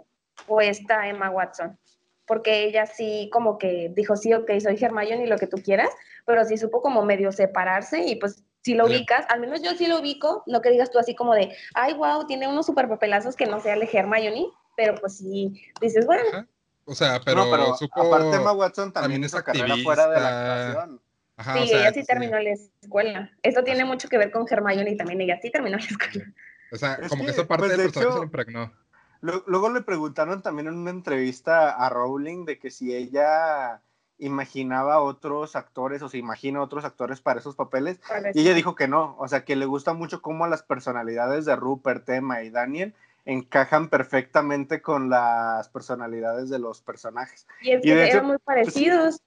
fue 0.48 0.70
esta 0.70 1.08
Emma 1.08 1.30
Watson. 1.30 1.78
Porque 2.26 2.64
ella 2.64 2.86
sí 2.86 3.30
como 3.32 3.58
que 3.58 3.92
dijo, 3.94 4.16
sí, 4.16 4.34
ok, 4.34 4.50
soy 4.60 4.78
Hermione 4.82 5.24
y 5.24 5.28
lo 5.28 5.38
que 5.38 5.48
tú 5.48 5.58
quieras, 5.58 5.90
pero 6.26 6.44
sí 6.46 6.58
supo 6.58 6.82
como 6.82 7.04
medio 7.04 7.32
separarse 7.32 8.00
y 8.06 8.16
pues 8.16 8.44
si 8.64 8.76
lo 8.76 8.86
ubicas, 8.86 9.26
al 9.30 9.40
menos 9.40 9.62
yo 9.62 9.72
sí 9.72 9.88
lo 9.88 10.00
ubico, 10.00 10.44
no 10.48 10.62
que 10.62 10.70
digas 10.70 10.92
tú 10.92 11.00
así 11.00 11.16
como 11.16 11.34
de, 11.34 11.56
ay, 11.74 11.94
wow, 11.94 12.26
tiene 12.28 12.48
unos 12.48 12.66
super 12.66 12.88
papelazos 12.88 13.36
que 13.36 13.46
no 13.48 13.60
sea 13.60 13.74
el 13.74 13.88
Hermione, 13.92 14.46
pero 14.78 14.96
pues 14.96 15.18
sí, 15.18 15.62
dices, 15.82 16.06
bueno, 16.06 16.24
Ajá. 16.32 16.48
O 16.86 16.96
sea, 16.96 17.22
pero, 17.24 17.46
no, 17.46 17.52
pero 17.52 17.76
supo. 17.78 18.02
aparte 18.02 18.36
Emma 18.36 18.52
Watson 18.54 18.92
también, 18.92 19.22
también 19.22 19.24
es 19.24 19.32
hizo 19.34 19.44
carrera 19.44 19.76
fuera 19.84 20.10
de 20.10 20.20
la 20.20 20.28
actuación. 20.72 21.02
Ajá, 21.38 21.54
sí, 21.54 21.60
o 21.60 21.66
sea, 21.68 21.80
ella 21.80 21.94
sí 21.94 22.04
terminó 22.04 22.40
la 22.40 22.50
escuela. 22.52 23.32
Esto 23.44 23.64
tiene 23.64 23.86
mucho 23.86 24.10
que 24.10 24.18
ver 24.18 24.32
con 24.32 24.46
Hermione 24.50 24.90
y 24.92 24.98
también 24.98 25.22
ella 25.22 25.40
sí 25.42 25.52
terminó 25.52 25.78
la 25.78 25.86
escuela. 25.86 26.26
O 26.72 26.76
sea, 26.76 26.96
Es 26.96 27.10
como 27.10 27.22
que, 27.24 27.28
que, 27.28 27.32
esa 27.34 27.48
parte 27.48 27.62
pues, 27.68 27.72
del 27.72 27.78
de 27.80 27.84
personaje 27.86 28.08
se 28.08 28.10
hecho- 28.10 28.18
lo 28.18 28.24
impregnó. 28.26 28.74
Lu- 29.22 29.44
Luego 29.46 29.70
le 29.70 29.82
preguntaron 29.82 30.42
también 30.42 30.68
en 30.68 30.74
una 30.76 30.90
entrevista 30.90 31.70
a 31.72 31.90
Rowling 31.90 32.46
de 32.46 32.58
que 32.58 32.72
si 32.72 32.96
ella 32.96 33.82
imaginaba 34.22 35.02
otros 35.02 35.56
actores 35.56 36.02
o 36.04 36.10
se 36.10 36.20
imagina 36.20 36.62
otros 36.62 36.86
actores 36.86 37.20
para 37.22 37.40
esos 37.40 37.56
papeles 37.56 38.00
y 38.36 38.42
ella 38.42 38.54
dijo 38.54 38.76
que 38.76 38.88
no, 38.88 39.16
o 39.18 39.28
sea 39.28 39.44
que 39.44 39.56
le 39.56 39.66
gusta 39.66 39.94
mucho 39.94 40.22
cómo 40.22 40.48
las 40.48 40.62
personalidades 40.62 41.46
de 41.46 41.56
Rupert, 41.56 42.08
Emma 42.08 42.44
y 42.44 42.52
Daniel 42.52 42.94
encajan 43.26 43.90
perfectamente 43.90 44.82
con 44.82 45.10
las 45.10 45.70
personalidades 45.70 46.50
de 46.50 46.60
los 46.60 46.82
personajes. 46.82 47.48
Y 47.62 47.72
es 47.72 47.80
y 47.80 47.88
que 47.88 47.96
de 47.96 48.06
hecho, 48.06 48.18
eran 48.18 48.28
muy 48.28 48.38
parecidos. 48.38 49.22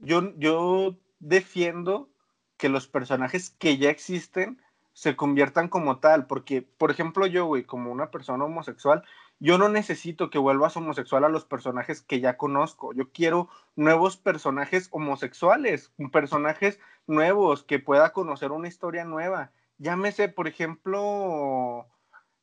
Yo, 0.00 0.34
yo 0.36 0.96
defiendo 1.20 2.10
que 2.58 2.68
los 2.68 2.86
personajes 2.86 3.50
que 3.58 3.78
ya 3.78 3.90
existen 3.90 4.60
se 4.92 5.16
conviertan 5.16 5.68
como 5.68 5.98
tal, 5.98 6.26
porque, 6.26 6.62
por 6.62 6.90
ejemplo, 6.90 7.26
yo, 7.26 7.46
güey, 7.46 7.64
como 7.64 7.90
una 7.90 8.10
persona 8.10 8.44
homosexual, 8.44 9.02
yo 9.44 9.58
no 9.58 9.68
necesito 9.68 10.30
que 10.30 10.38
vuelvas 10.38 10.74
homosexual 10.74 11.22
a 11.22 11.28
los 11.28 11.44
personajes 11.44 12.00
que 12.00 12.18
ya 12.18 12.38
conozco. 12.38 12.94
Yo 12.94 13.10
quiero 13.12 13.50
nuevos 13.76 14.16
personajes 14.16 14.88
homosexuales, 14.90 15.92
personajes 16.10 16.80
nuevos 17.06 17.62
que 17.62 17.78
pueda 17.78 18.14
conocer 18.14 18.52
una 18.52 18.68
historia 18.68 19.04
nueva. 19.04 19.52
Llámese, 19.76 20.30
por 20.30 20.48
ejemplo, 20.48 21.86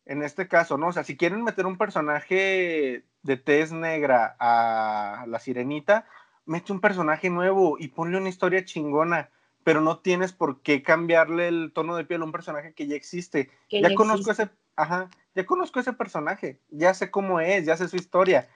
en 0.05 0.21
este 0.21 0.47
caso, 0.47 0.77
¿no? 0.77 0.89
O 0.89 0.91
sea, 0.91 1.03
si 1.03 1.17
quieren 1.17 1.43
meter 1.43 1.65
un 1.65 1.79
personaje 1.79 3.03
de 3.23 3.37
tez 3.37 3.71
negra 3.71 4.35
a 4.39 5.25
la 5.27 5.39
sirenita, 5.39 6.05
mete 6.45 6.71
un 6.71 6.81
personaje 6.81 7.31
nuevo 7.31 7.77
y 7.79 7.87
ponle 7.87 8.19
una 8.19 8.29
historia 8.29 8.63
chingona, 8.63 9.31
pero 9.63 9.81
no 9.81 9.97
tienes 9.97 10.33
por 10.33 10.61
qué 10.61 10.83
cambiarle 10.83 11.47
el 11.47 11.71
tono 11.73 11.95
de 11.95 12.05
piel 12.05 12.21
a 12.21 12.25
un 12.25 12.31
personaje 12.31 12.75
que 12.75 12.85
ya 12.85 12.95
existe. 12.95 13.49
que 13.69 13.81
ya 13.81 13.89
ya 13.89 13.95
conozco 13.95 14.29
ese, 14.29 14.51
ajá, 14.75 15.09
ya 15.35 15.45
conozco 15.45 15.79
ese 15.79 15.93
personaje, 15.93 16.59
ya 16.69 16.93
sé 16.93 17.09
cómo 17.11 17.39
es, 17.39 17.65
ya 17.65 17.77
sé 17.77 17.87
su 17.87 17.95
historia. 17.95 18.49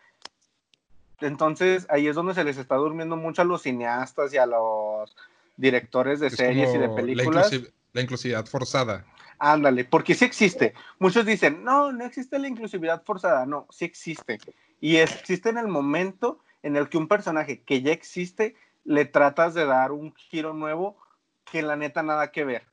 Entonces, 1.21 1.87
ahí 1.89 2.07
es 2.07 2.15
donde 2.15 2.33
se 2.33 2.43
les 2.43 2.57
está 2.57 2.75
durmiendo 2.75 3.15
mucho 3.15 3.41
a 3.41 3.45
los 3.45 3.61
cineastas 3.61 4.33
y 4.33 4.37
a 4.37 4.45
los 4.45 5.15
directores 5.57 6.19
de 6.19 6.27
Es 6.27 6.35
series 6.35 6.73
y 6.75 6.77
de 6.77 6.87
la, 6.89 6.95
películas. 6.95 7.51
inclusiv- 7.53 7.71
la 7.93 8.01
inclusividad 8.01 8.45
forzada. 8.45 9.05
Ándale, 9.39 9.85
porque 9.85 10.13
sí 10.15 10.25
existe. 10.25 10.73
Muchos 10.99 11.25
dicen, 11.25 11.63
no, 11.63 11.91
no 11.91 12.05
existe 12.05 12.37
la 12.39 12.47
inclusividad 12.47 13.03
forzada. 13.03 13.45
No, 13.45 13.67
sí 13.69 13.85
existe. 13.85 14.41
Y 14.81 14.97
existe 14.97 15.49
en 15.49 15.57
el 15.57 15.67
momento 15.67 16.39
en 16.63 16.75
el 16.75 16.89
que 16.89 16.97
un 16.97 17.07
personaje 17.07 17.61
que 17.61 17.81
ya 17.81 17.91
existe 17.91 18.55
le 18.83 19.05
tratas 19.05 19.53
de 19.53 19.65
dar 19.65 19.91
un 19.91 20.13
giro 20.15 20.53
nuevo 20.53 20.97
que 21.49 21.61
la 21.61 21.75
neta 21.75 22.03
nada 22.03 22.31
que 22.31 22.43
ver. 22.43 22.63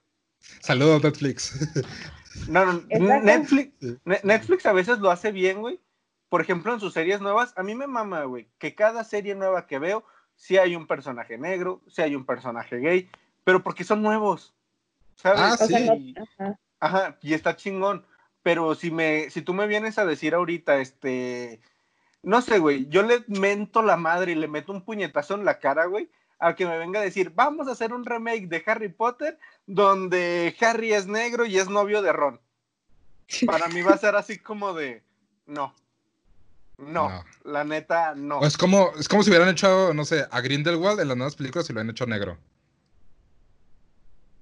Saludos, 0.61 1.03
Netflix. 1.05 1.53
No, 2.49 2.65
no. 2.65 2.83
Netflix, 3.21 3.73
Netflix 4.05 4.67
a 4.67 4.73
veces 4.73 4.99
lo 4.99 5.11
hace 5.11 5.33
bien, 5.33 5.61
güey. 5.61 5.81
Por 6.29 6.41
ejemplo, 6.41 6.73
en 6.73 6.81
sus 6.81 6.95
series 6.95 7.21
nuevas, 7.21 7.53
a 7.57 7.63
mí 7.63 7.75
me 7.75 7.87
mama, 7.87 8.25
güey, 8.25 8.49
que 8.59 8.75
cada 8.75 9.05
serie 9.05 9.35
nueva 9.35 9.67
que 9.67 9.79
veo, 9.79 10.05
sí 10.35 10.57
hay 10.57 10.75
un 10.75 10.87
personaje 10.87 11.37
negro, 11.37 11.83
sí 11.89 12.03
hay 12.03 12.15
un 12.17 12.25
personaje 12.25 12.79
gay, 12.79 13.11
pero 13.45 13.63
porque 13.63 13.85
son 13.85 14.03
nuevos. 14.03 14.55
¿Sabes? 15.17 15.61
Ah, 15.61 15.97
Y-. 15.99 16.15
Ajá, 16.81 17.19
y 17.23 17.35
está 17.35 17.57
chingón. 17.57 18.05
Pero 18.43 18.75
si 18.75 18.91
me, 18.91 19.31
si 19.31 19.43
tú 19.43 19.55
me 19.55 19.67
vienes 19.67 19.99
a 19.99 20.05
decir 20.05 20.35
ahorita, 20.35 20.79
este, 20.79 21.61
no 22.23 22.41
sé, 22.41 22.59
güey, 22.59 22.89
yo 22.89 23.03
le 23.03 23.25
mento 23.29 23.83
la 23.83 23.97
madre 23.97 24.33
y 24.33 24.37
le 24.37 24.49
meto 24.49 24.73
un 24.73 24.83
puñetazo 24.83 25.35
en 25.35 25.45
la 25.45 25.61
cara, 25.61 25.87
güey, 25.87 26.11
a 26.43 26.57
que 26.57 26.67
me 26.67 26.77
venga 26.77 26.99
a 26.99 27.05
decir, 27.05 27.31
vamos 27.35 27.69
a 27.69 27.73
hacer 27.73 27.93
un 27.93 28.05
remake 28.05 28.49
de 28.49 28.63
Harry 28.67 28.89
Potter 28.89 29.39
donde 29.67 30.55
Harry 30.61 30.93
es 30.93 31.07
negro 31.07 31.47
y 31.47 31.57
es 31.57 31.69
novio 31.69 32.03
de 32.03 32.13
Ron. 32.13 32.41
Para 33.47 33.69
mí 33.69 33.81
va 33.81 33.93
a 33.93 33.99
ser 33.99 34.17
así 34.17 34.39
como 34.39 34.75
de, 34.75 35.05
no, 35.47 35.73
no, 36.79 37.09
No. 37.09 37.25
la 37.45 37.63
neta, 37.63 38.15
no. 38.17 38.39
O 38.41 38.47
es 38.47 38.59
como, 38.59 38.91
es 38.99 39.09
como 39.09 39.23
si 39.23 39.31
hubieran 39.31 39.49
hecho, 39.51 39.95
no 39.95 40.05
sé, 40.05 40.27
a 40.31 40.41
Grindelwald 40.41 40.99
en 41.01 41.09
las 41.09 41.17
nuevas 41.17 41.37
películas 41.37 41.71
y 41.71 41.73
lo 41.73 41.81
han 41.81 41.91
hecho 41.91 42.07
negro. 42.07 42.37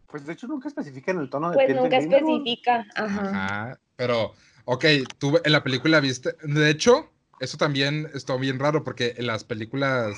Pues 0.06 0.24
de 0.26 0.32
hecho 0.32 0.46
nunca 0.48 0.68
especifican 0.68 1.18
el 1.18 1.28
tono 1.28 1.50
de 1.50 1.54
Pues 1.56 1.66
piel 1.66 1.76
de 1.76 1.82
nunca 1.82 1.98
especifica. 1.98 2.86
Ajá. 2.96 3.20
Ajá. 3.28 3.80
Pero, 3.96 4.32
ok, 4.64 4.84
tú 5.18 5.38
en 5.44 5.52
la 5.52 5.62
película 5.62 6.00
viste. 6.00 6.34
De 6.42 6.70
hecho, 6.70 7.10
eso 7.40 7.58
también 7.58 8.10
estuvo 8.14 8.38
bien 8.38 8.58
raro 8.58 8.82
porque 8.82 9.14
en 9.18 9.26
las 9.26 9.44
películas 9.44 10.16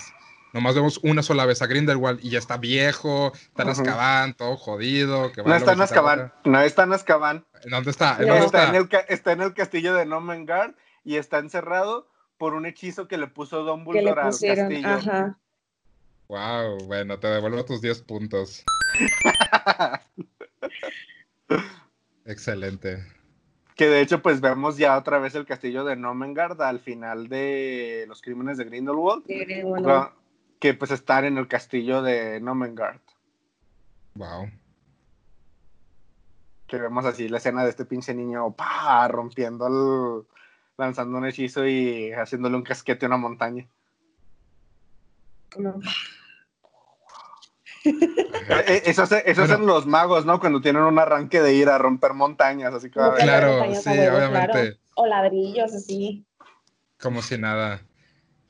nomás 0.53 0.75
vemos 0.75 1.01
una 1.03 1.23
sola 1.23 1.47
vez 1.47 1.63
a 1.63 1.67
Grindelwald 1.67 2.21
y 2.23 2.31
ya 2.31 2.39
está 2.39 2.57
viejo, 2.57 3.33
está 3.35 3.63
en. 3.63 3.69
Azkaban, 3.71 4.35
todo 4.35 4.57
jodido. 4.57 5.33
Que 5.33 5.43
No 5.43 5.55
está 5.55 5.73
en 5.73 5.81
Azkaban, 5.81 6.33
no 6.45 6.61
está 6.61 6.85
en 6.85 6.93
Azkaban. 6.93 7.45
¿En 7.65 7.71
¿Dónde 7.71 7.91
está? 7.91 8.17
¿En 8.21 8.27
No. 8.29 8.35
dónde 8.35 8.47
Está, 8.47 8.65
está? 8.65 8.77
en 8.77 8.83
el, 8.83 8.89
está 9.09 9.33
en 9.33 9.41
el 9.43 9.55
castillo 9.55 9.95
de 9.95 10.07
Nomengard 10.07 10.75
y 11.05 11.17
está 11.17 11.39
encerrado 11.39 12.09
por 12.39 12.55
un 12.55 12.67
hechizo 12.67 13.09
que 13.09 13.19
le 13.19 13.27
puso 13.29 13.61
le 13.61 13.67
Dumbledore 13.71 14.21
al 14.21 14.31
castillo. 14.31 14.89
Ajá. 14.89 15.39
Wow, 16.29 16.79
bueno, 16.87 17.19
te 17.19 17.27
devuelvo 17.29 17.65
tus 17.65 17.81
10 17.83 18.03
puntos. 18.03 18.65
Excelente. 22.25 23.05
que 23.77 23.87
de 23.89 24.01
hecho, 24.01 24.23
pues 24.23 24.41
vemos 24.41 24.77
ya 24.77 24.97
otra 24.97 25.19
vez 25.19 25.35
el 25.35 25.47
castillo 25.47 25.85
de 25.85 25.97
Nomengard 25.97 26.61
al 26.63 26.81
final 26.81 27.29
de 27.29 28.05
los 28.09 28.23
crímenes 28.23 28.59
de 28.59 28.65
Grindelwald, 28.65 29.25
Sí, 29.27 29.45
bueno. 29.63 30.13
Que 30.63 30.75
pues 30.75 30.93
están 30.93 31.25
en 31.25 31.39
el 31.39 31.49
castillo 31.49 32.03
de 32.03 32.41
Nomengard. 32.41 33.01
Wow. 34.15 34.49
Que 36.69 36.77
vemos 36.79 37.05
así 37.05 37.29
la 37.29 37.39
escena 37.39 37.65
de 37.65 37.71
este 37.71 37.85
pinche 37.85 38.15
niño 38.15 38.53
pa, 38.55 39.09
rompiendo 39.09 39.67
el, 39.67 40.25
lanzando 40.79 41.19
un 41.19 41.27
hechizo 41.27 41.67
y 41.67 42.13
haciéndole 42.13 42.55
un 42.55 42.63
casquete 42.63 43.07
a 43.07 43.09
una 43.09 43.17
montaña. 43.17 43.67
No. 45.59 45.81
Eh, 47.85 48.65
eh, 48.69 48.83
Eso, 48.87 49.03
hace- 49.03 49.29
eso 49.29 49.41
Bueno. 49.41 49.55
hacen 49.55 49.67
los 49.67 49.87
magos, 49.87 50.25
¿no? 50.25 50.39
Cuando 50.39 50.61
tienen 50.61 50.83
un 50.83 50.99
arranque 50.99 51.43
de 51.43 51.55
ir 51.55 51.69
a 51.69 51.79
romper 51.79 52.15
montañas, 52.15 52.73
así 52.73 52.87
que 52.89 53.01
Claro, 53.01 53.75
sí, 53.75 53.89
obviamente. 53.91 54.53
claro. 54.53 54.77
O 54.95 55.07
ladrillos, 55.07 55.75
así. 55.75 56.25
Como 57.01 57.21
si 57.23 57.37
nada. 57.37 57.83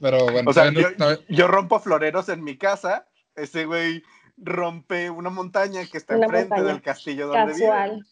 Pero 0.02 0.24
bueno, 0.30 0.50
O 0.50 0.52
sea, 0.52 0.70
no- 0.70 0.80
yo, 1.28 1.46
rompo 1.46 1.78
floreros 1.80 2.28
en 2.28 2.42
mi 2.42 2.58
casa, 2.58 3.06
ese 3.36 3.64
güey 3.66 4.02
rompe 4.36 5.08
una 5.10 5.30
montaña 5.30 5.86
que 5.86 5.96
está 5.96 6.16
Una 6.16 6.26
enfrente 6.26 6.48
montaña. 6.56 6.72
del 6.74 6.82
castillo 6.82 7.28
donde 7.28 7.54
vive. 7.54 7.66
Casual. 7.68 8.06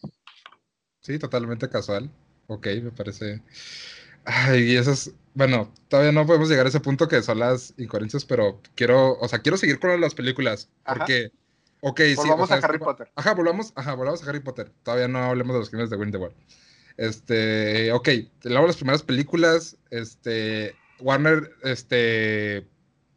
sí, 1.01 1.19
totalmente 1.19 1.69
casual. 1.69 2.09
Ok, 2.47 2.67
me 2.81 2.91
parece. 2.91 3.41
Ay, 4.23 4.71
y 4.71 4.75
esas. 4.77 5.11
Bueno, 5.33 5.71
todavía 5.89 6.11
no 6.13 6.25
podemos 6.25 6.49
llegar 6.49 6.65
a 6.65 6.69
ese 6.69 6.79
punto 6.79 7.07
que 7.07 7.21
son 7.21 7.39
las 7.39 7.73
incoherencias, 7.77 8.23
pero 8.25 8.61
quiero, 8.75 9.17
o 9.19 9.27
sea, 9.27 9.39
quiero 9.39 9.57
seguir 9.57 9.79
con 9.79 9.99
las 9.99 10.15
películas. 10.15 10.69
Ajá. 10.85 10.99
Porque, 10.99 11.31
ok, 11.81 11.99
sí. 11.99 12.15
Volvamos 12.15 12.51
a 12.51 12.55
Harry 12.55 12.77
es- 12.77 12.83
Potter. 12.83 13.11
Ajá, 13.15 13.33
volvamos, 13.33 13.73
ajá, 13.75 13.95
volvamos 13.95 14.23
a 14.23 14.29
Harry 14.29 14.39
Potter. 14.39 14.71
Todavía 14.83 15.07
no 15.09 15.19
hablemos 15.19 15.53
de 15.55 15.59
los 15.59 15.69
crímenes 15.69 15.89
de 15.89 15.97
Grindelwald. 15.97 16.35
Este, 16.97 17.91
ok, 17.91 18.09
luego 18.43 18.67
las 18.67 18.75
primeras 18.77 19.03
películas, 19.03 19.77
este, 19.89 20.75
Warner, 21.01 21.51
este, 21.63 22.67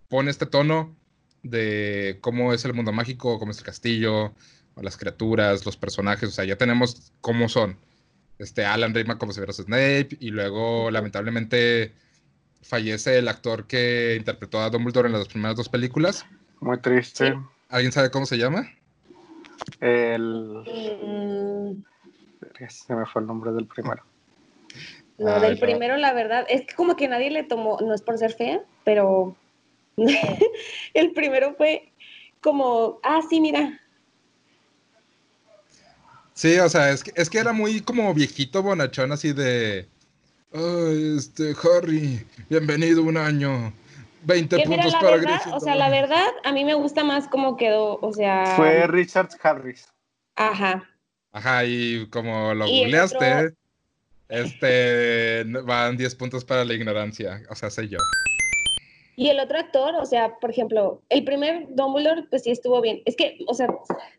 pone 0.08 0.30
este 0.30 0.46
tono 0.46 0.96
de 1.42 2.18
cómo 2.20 2.52
es 2.52 2.64
el 2.64 2.74
mundo 2.74 2.92
mágico, 2.92 3.38
cómo 3.38 3.52
es 3.52 3.58
el 3.58 3.64
castillo, 3.64 4.34
las 4.76 4.96
criaturas, 4.96 5.64
los 5.64 5.76
personajes, 5.76 6.28
o 6.28 6.32
sea, 6.32 6.44
ya 6.44 6.56
tenemos 6.56 7.12
cómo 7.20 7.48
son. 7.48 7.76
Este 8.38 8.64
Alan 8.64 8.94
Rickman 8.94 9.18
como 9.18 9.32
si 9.32 9.38
fuera 9.38 9.52
Snape 9.52 10.16
y 10.18 10.30
luego 10.30 10.90
lamentablemente 10.90 11.92
fallece 12.62 13.18
el 13.18 13.28
actor 13.28 13.66
que 13.66 14.16
interpretó 14.18 14.60
a 14.60 14.70
Dumbledore 14.70 15.08
en 15.08 15.12
las 15.12 15.28
primeras 15.28 15.56
dos 15.56 15.68
películas. 15.68 16.26
Muy 16.60 16.78
triste. 16.80 17.38
¿Alguien 17.68 17.92
sabe 17.92 18.10
cómo 18.10 18.26
se 18.26 18.38
llama? 18.38 18.68
El... 19.80 20.64
Mm, 20.66 21.84
Se 22.68 22.94
me 22.94 23.06
fue 23.06 23.22
el 23.22 23.28
nombre 23.28 23.52
del 23.52 23.66
primero. 23.66 24.02
No, 25.18 25.34
Ay, 25.34 25.40
del 25.42 25.58
primero, 25.58 25.96
la 25.96 26.12
verdad, 26.12 26.44
es 26.48 26.66
que 26.66 26.74
como 26.74 26.96
que 26.96 27.06
nadie 27.08 27.30
le 27.30 27.44
tomó, 27.44 27.78
no 27.80 27.94
es 27.94 28.02
por 28.02 28.18
ser 28.18 28.32
fea, 28.34 28.62
pero 28.84 29.36
el 30.94 31.12
primero 31.12 31.54
fue 31.54 31.92
como, 32.40 32.98
ah, 33.02 33.20
sí, 33.28 33.40
mira, 33.40 33.80
Sí, 36.34 36.58
o 36.58 36.68
sea, 36.68 36.90
es 36.90 37.04
que, 37.04 37.12
es 37.14 37.30
que 37.30 37.38
era 37.38 37.52
muy 37.52 37.80
como 37.80 38.12
viejito 38.12 38.60
bonachón 38.62 39.12
así 39.12 39.32
de... 39.32 39.86
Ay, 40.52 41.16
este, 41.16 41.54
Harry, 41.62 42.26
bienvenido 42.48 43.02
un 43.04 43.16
año. 43.16 43.72
20 44.24 44.56
que 44.56 44.66
mira, 44.66 44.82
puntos 44.84 44.92
la 44.94 45.00
para 45.00 45.16
verdad, 45.16 45.40
o 45.54 45.60
sea, 45.60 45.74
la 45.76 45.90
verdad, 45.90 46.26
a 46.42 46.52
mí 46.52 46.64
me 46.64 46.74
gusta 46.74 47.04
más 47.04 47.28
cómo 47.28 47.56
quedó, 47.56 47.98
o 48.00 48.12
sea, 48.12 48.54
Fue 48.56 48.86
Richard 48.88 49.28
Harris. 49.42 49.86
ajá, 50.34 50.88
Ajá, 51.32 51.64
y 51.64 52.08
como 52.08 52.54
lo 52.54 52.68
Y 52.68 52.78
el 52.78 52.80
googleaste, 52.80 53.16
otro- 53.16 53.56
este, 54.28 55.44
van 55.44 55.96
10 55.96 56.14
puntos 56.16 56.44
para 56.44 56.64
la 56.64 56.74
ignorancia. 56.74 57.42
O 57.50 57.54
sea, 57.54 57.70
sé 57.70 57.88
yo. 57.88 57.98
Y 59.16 59.28
el 59.28 59.38
otro 59.38 59.58
actor, 59.58 59.94
o 59.94 60.06
sea, 60.06 60.36
por 60.40 60.50
ejemplo, 60.50 61.00
el 61.08 61.24
primer 61.24 61.66
Dumbledore, 61.70 62.24
pues 62.30 62.42
sí 62.42 62.50
estuvo 62.50 62.80
bien. 62.80 63.00
Es 63.04 63.16
que, 63.16 63.38
o 63.46 63.54
sea, 63.54 63.68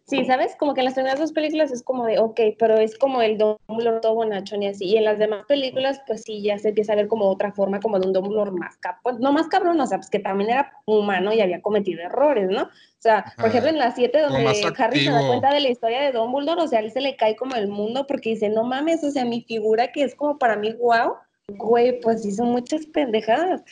sí, 0.05 0.23
¿sabes? 0.25 0.55
Como 0.57 0.73
que 0.73 0.81
en 0.81 0.85
las 0.85 0.93
primeras 0.93 1.19
dos 1.19 1.33
películas 1.33 1.71
es 1.71 1.83
como 1.83 2.05
de, 2.05 2.19
ok, 2.19 2.39
pero 2.57 2.77
es 2.77 2.97
como 2.97 3.21
el 3.21 3.37
Dumbledore 3.37 3.99
todo 3.99 4.15
bonachón 4.15 4.63
y 4.63 4.67
así. 4.67 4.85
Y 4.85 4.97
en 4.97 5.05
las 5.05 5.19
demás 5.19 5.45
películas, 5.47 6.01
pues 6.07 6.23
sí, 6.23 6.41
ya 6.41 6.57
se 6.57 6.69
empieza 6.69 6.93
a 6.93 6.95
ver 6.95 7.07
como 7.07 7.29
otra 7.29 7.51
forma, 7.51 7.79
como 7.79 7.99
de 7.99 8.07
un 8.07 8.13
Dumbledore 8.13 8.51
más 8.51 8.77
cabrón, 8.77 9.19
no 9.19 9.33
más 9.33 9.47
cabrón, 9.47 9.79
o 9.79 9.87
sea, 9.87 9.97
pues 9.97 10.09
que 10.09 10.19
también 10.19 10.51
era 10.51 10.71
humano 10.85 11.33
y 11.33 11.41
había 11.41 11.61
cometido 11.61 12.01
errores, 12.01 12.49
¿no? 12.49 12.63
O 12.63 13.01
sea, 13.05 13.33
por 13.37 13.47
ejemplo, 13.47 13.69
en 13.69 13.77
las 13.77 13.95
siete 13.95 14.21
donde 14.21 14.47
Harry 14.77 14.99
se 15.01 15.11
da 15.11 15.27
cuenta 15.27 15.53
de 15.53 15.59
la 15.59 15.69
historia 15.69 16.01
de 16.01 16.11
Dumbledore, 16.11 16.61
o 16.61 16.67
sea, 16.67 16.79
él 16.79 16.91
se 16.91 17.01
le 17.01 17.15
cae 17.15 17.35
como 17.35 17.55
el 17.55 17.67
mundo 17.67 18.07
porque 18.07 18.31
dice, 18.31 18.49
no 18.49 18.63
mames, 18.63 19.03
o 19.03 19.11
sea, 19.11 19.25
mi 19.25 19.41
figura 19.41 19.91
que 19.91 20.03
es 20.03 20.15
como 20.15 20.39
para 20.39 20.55
mí, 20.55 20.73
wow, 20.73 21.13
güey, 21.49 21.99
pues 21.99 22.25
hizo 22.25 22.43
muchas 22.43 22.85
pendejadas. 22.87 23.63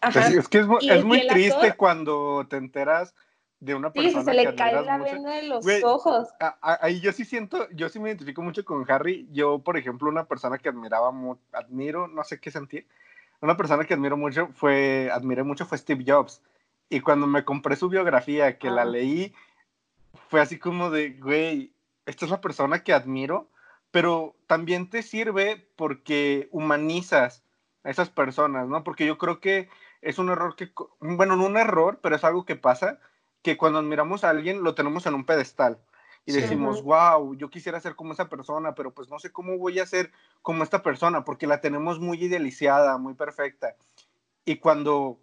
Ajá. 0.00 0.28
Es, 0.28 0.34
es 0.36 0.48
que 0.48 0.58
es, 0.58 0.66
es 0.88 1.04
muy 1.04 1.26
triste 1.26 1.54
actor- 1.68 1.76
cuando 1.76 2.46
te 2.48 2.56
enteras 2.56 3.14
de 3.60 3.74
una 3.74 3.92
Sí, 3.92 4.00
persona 4.00 4.24
se 4.24 4.30
que 4.30 4.36
le 4.36 4.54
cae 4.54 4.82
la 4.82 4.96
mucho. 4.98 5.12
venda 5.12 5.30
de 5.32 5.42
los 5.42 5.66
ojos. 5.84 6.28
Ahí 6.62 7.00
yo 7.00 7.12
sí 7.12 7.24
siento, 7.26 7.68
yo 7.72 7.88
sí 7.90 7.98
me 7.98 8.08
identifico 8.08 8.40
mucho 8.40 8.64
con 8.64 8.90
Harry. 8.90 9.28
Yo, 9.32 9.58
por 9.58 9.76
ejemplo, 9.76 10.08
una 10.08 10.24
persona 10.24 10.56
que 10.58 10.70
admiraba 10.70 11.10
mucho, 11.12 11.42
admiro, 11.52 12.08
no 12.08 12.24
sé 12.24 12.40
qué 12.40 12.50
sentir. 12.50 12.86
Una 13.42 13.56
persona 13.56 13.84
que 13.84 13.94
admiro 13.94 14.16
mucho 14.16 14.48
fue, 14.54 15.10
admiré 15.12 15.42
mucho 15.42 15.66
fue 15.66 15.76
Steve 15.78 16.04
Jobs. 16.06 16.42
Y 16.88 17.00
cuando 17.00 17.26
me 17.26 17.44
compré 17.44 17.76
su 17.76 17.88
biografía, 17.88 18.58
que 18.58 18.70
la 18.70 18.82
Ah. 18.82 18.86
leí, 18.86 19.34
fue 20.28 20.40
así 20.40 20.58
como 20.58 20.90
de, 20.90 21.10
güey, 21.10 21.72
esta 22.06 22.24
es 22.24 22.30
la 22.30 22.40
persona 22.40 22.82
que 22.82 22.92
admiro, 22.94 23.48
pero 23.90 24.34
también 24.46 24.88
te 24.88 25.02
sirve 25.02 25.68
porque 25.76 26.48
humanizas 26.50 27.42
a 27.84 27.90
esas 27.90 28.08
personas, 28.10 28.68
¿no? 28.68 28.82
Porque 28.84 29.06
yo 29.06 29.18
creo 29.18 29.40
que 29.40 29.68
es 30.02 30.18
un 30.18 30.30
error 30.30 30.56
que, 30.56 30.72
bueno, 31.00 31.36
no 31.36 31.46
un 31.46 31.56
error, 31.56 31.98
pero 32.02 32.16
es 32.16 32.24
algo 32.24 32.44
que 32.44 32.56
pasa, 32.56 32.98
que 33.42 33.56
cuando 33.56 33.78
admiramos 33.78 34.24
a 34.24 34.30
alguien 34.30 34.62
lo 34.62 34.74
tenemos 34.74 35.06
en 35.06 35.14
un 35.14 35.24
pedestal 35.24 35.78
y 36.26 36.32
decimos, 36.32 36.82
wow, 36.82 37.34
yo 37.34 37.50
quisiera 37.50 37.80
ser 37.80 37.96
como 37.96 38.12
esa 38.12 38.28
persona, 38.28 38.74
pero 38.74 38.92
pues 38.92 39.08
no 39.08 39.18
sé 39.18 39.32
cómo 39.32 39.56
voy 39.58 39.78
a 39.78 39.86
ser 39.86 40.12
como 40.42 40.62
esta 40.62 40.82
persona, 40.82 41.24
porque 41.24 41.46
la 41.46 41.60
tenemos 41.60 41.98
muy 41.98 42.22
idealizada, 42.22 42.98
muy 42.98 43.14
perfecta. 43.14 43.74
Y 44.44 44.56
cuando 44.56 45.18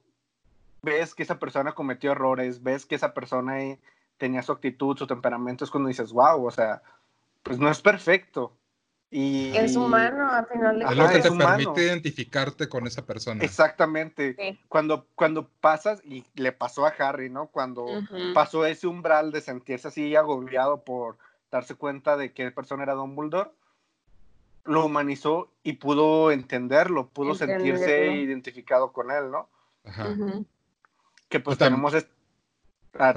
ves 0.82 1.14
que 1.14 1.24
esa 1.24 1.40
persona 1.40 1.74
cometió 1.74 2.12
errores, 2.12 2.64
ves 2.64 2.86
que 2.86 2.96
esa 2.96 3.14
persona 3.14 3.62
eh, 3.62 3.80
tenía 4.18 4.42
su 4.42 4.52
actitud, 4.52 4.98
su 4.98 5.08
temperamento, 5.08 5.64
es 5.64 5.72
cuando 5.72 5.88
dices, 5.88 6.12
wow, 6.12 6.46
o 6.46 6.52
sea, 6.52 6.82
pues 7.44 7.60
no 7.60 7.70
es 7.70 7.82
perfecto. 7.82 8.54
Y, 9.10 9.55
Es 9.55 9.76
humano, 9.78 10.30
al 10.30 10.45
final 10.47 10.80
de 10.80 10.84
Ajá, 10.86 10.91
es 10.93 10.97
lo 10.99 11.08
que 11.10 11.18
es 11.18 11.24
te 11.24 11.30
humano. 11.30 11.58
permite 11.58 11.84
identificarte 11.86 12.68
con 12.68 12.86
esa 12.88 13.05
persona. 13.05 13.41
Exactamente. 13.43 14.36
Sí. 14.38 14.60
Cuando, 14.68 15.08
cuando 15.16 15.47
pasas, 15.62 16.01
y 16.03 16.26
le 16.36 16.51
pasó 16.51 16.86
a 16.86 16.89
Harry, 16.89 17.30
¿no? 17.30 17.47
Cuando 17.47 17.86
pasó 18.34 18.66
ese 18.66 18.86
umbral 18.88 19.32
de 19.32 19.39
sentirse 19.41 19.88
así 19.88 20.14
agobiado 20.16 20.84
por 20.84 21.18
darse 21.49 21.76
cuenta 21.76 22.18
de 22.18 22.34
qué 22.34 22.51
persona 22.51 22.84
era 22.84 22.93
Dumbledore, 22.95 23.49
lo 24.66 24.86
humanizó 24.86 25.53
y 25.64 25.74
pudo 25.74 26.32
entenderlo, 26.32 27.08
pudo 27.08 27.34
sentirse 27.34 28.12
identificado 28.12 28.91
con 28.91 29.10
él, 29.12 29.32
¿no? 29.32 29.47
Ajá. 29.86 30.16
Que 31.30 31.39
pues 31.39 31.58
tenemos... 31.58 31.93
est- 31.93 32.12
Ah. 32.99 33.14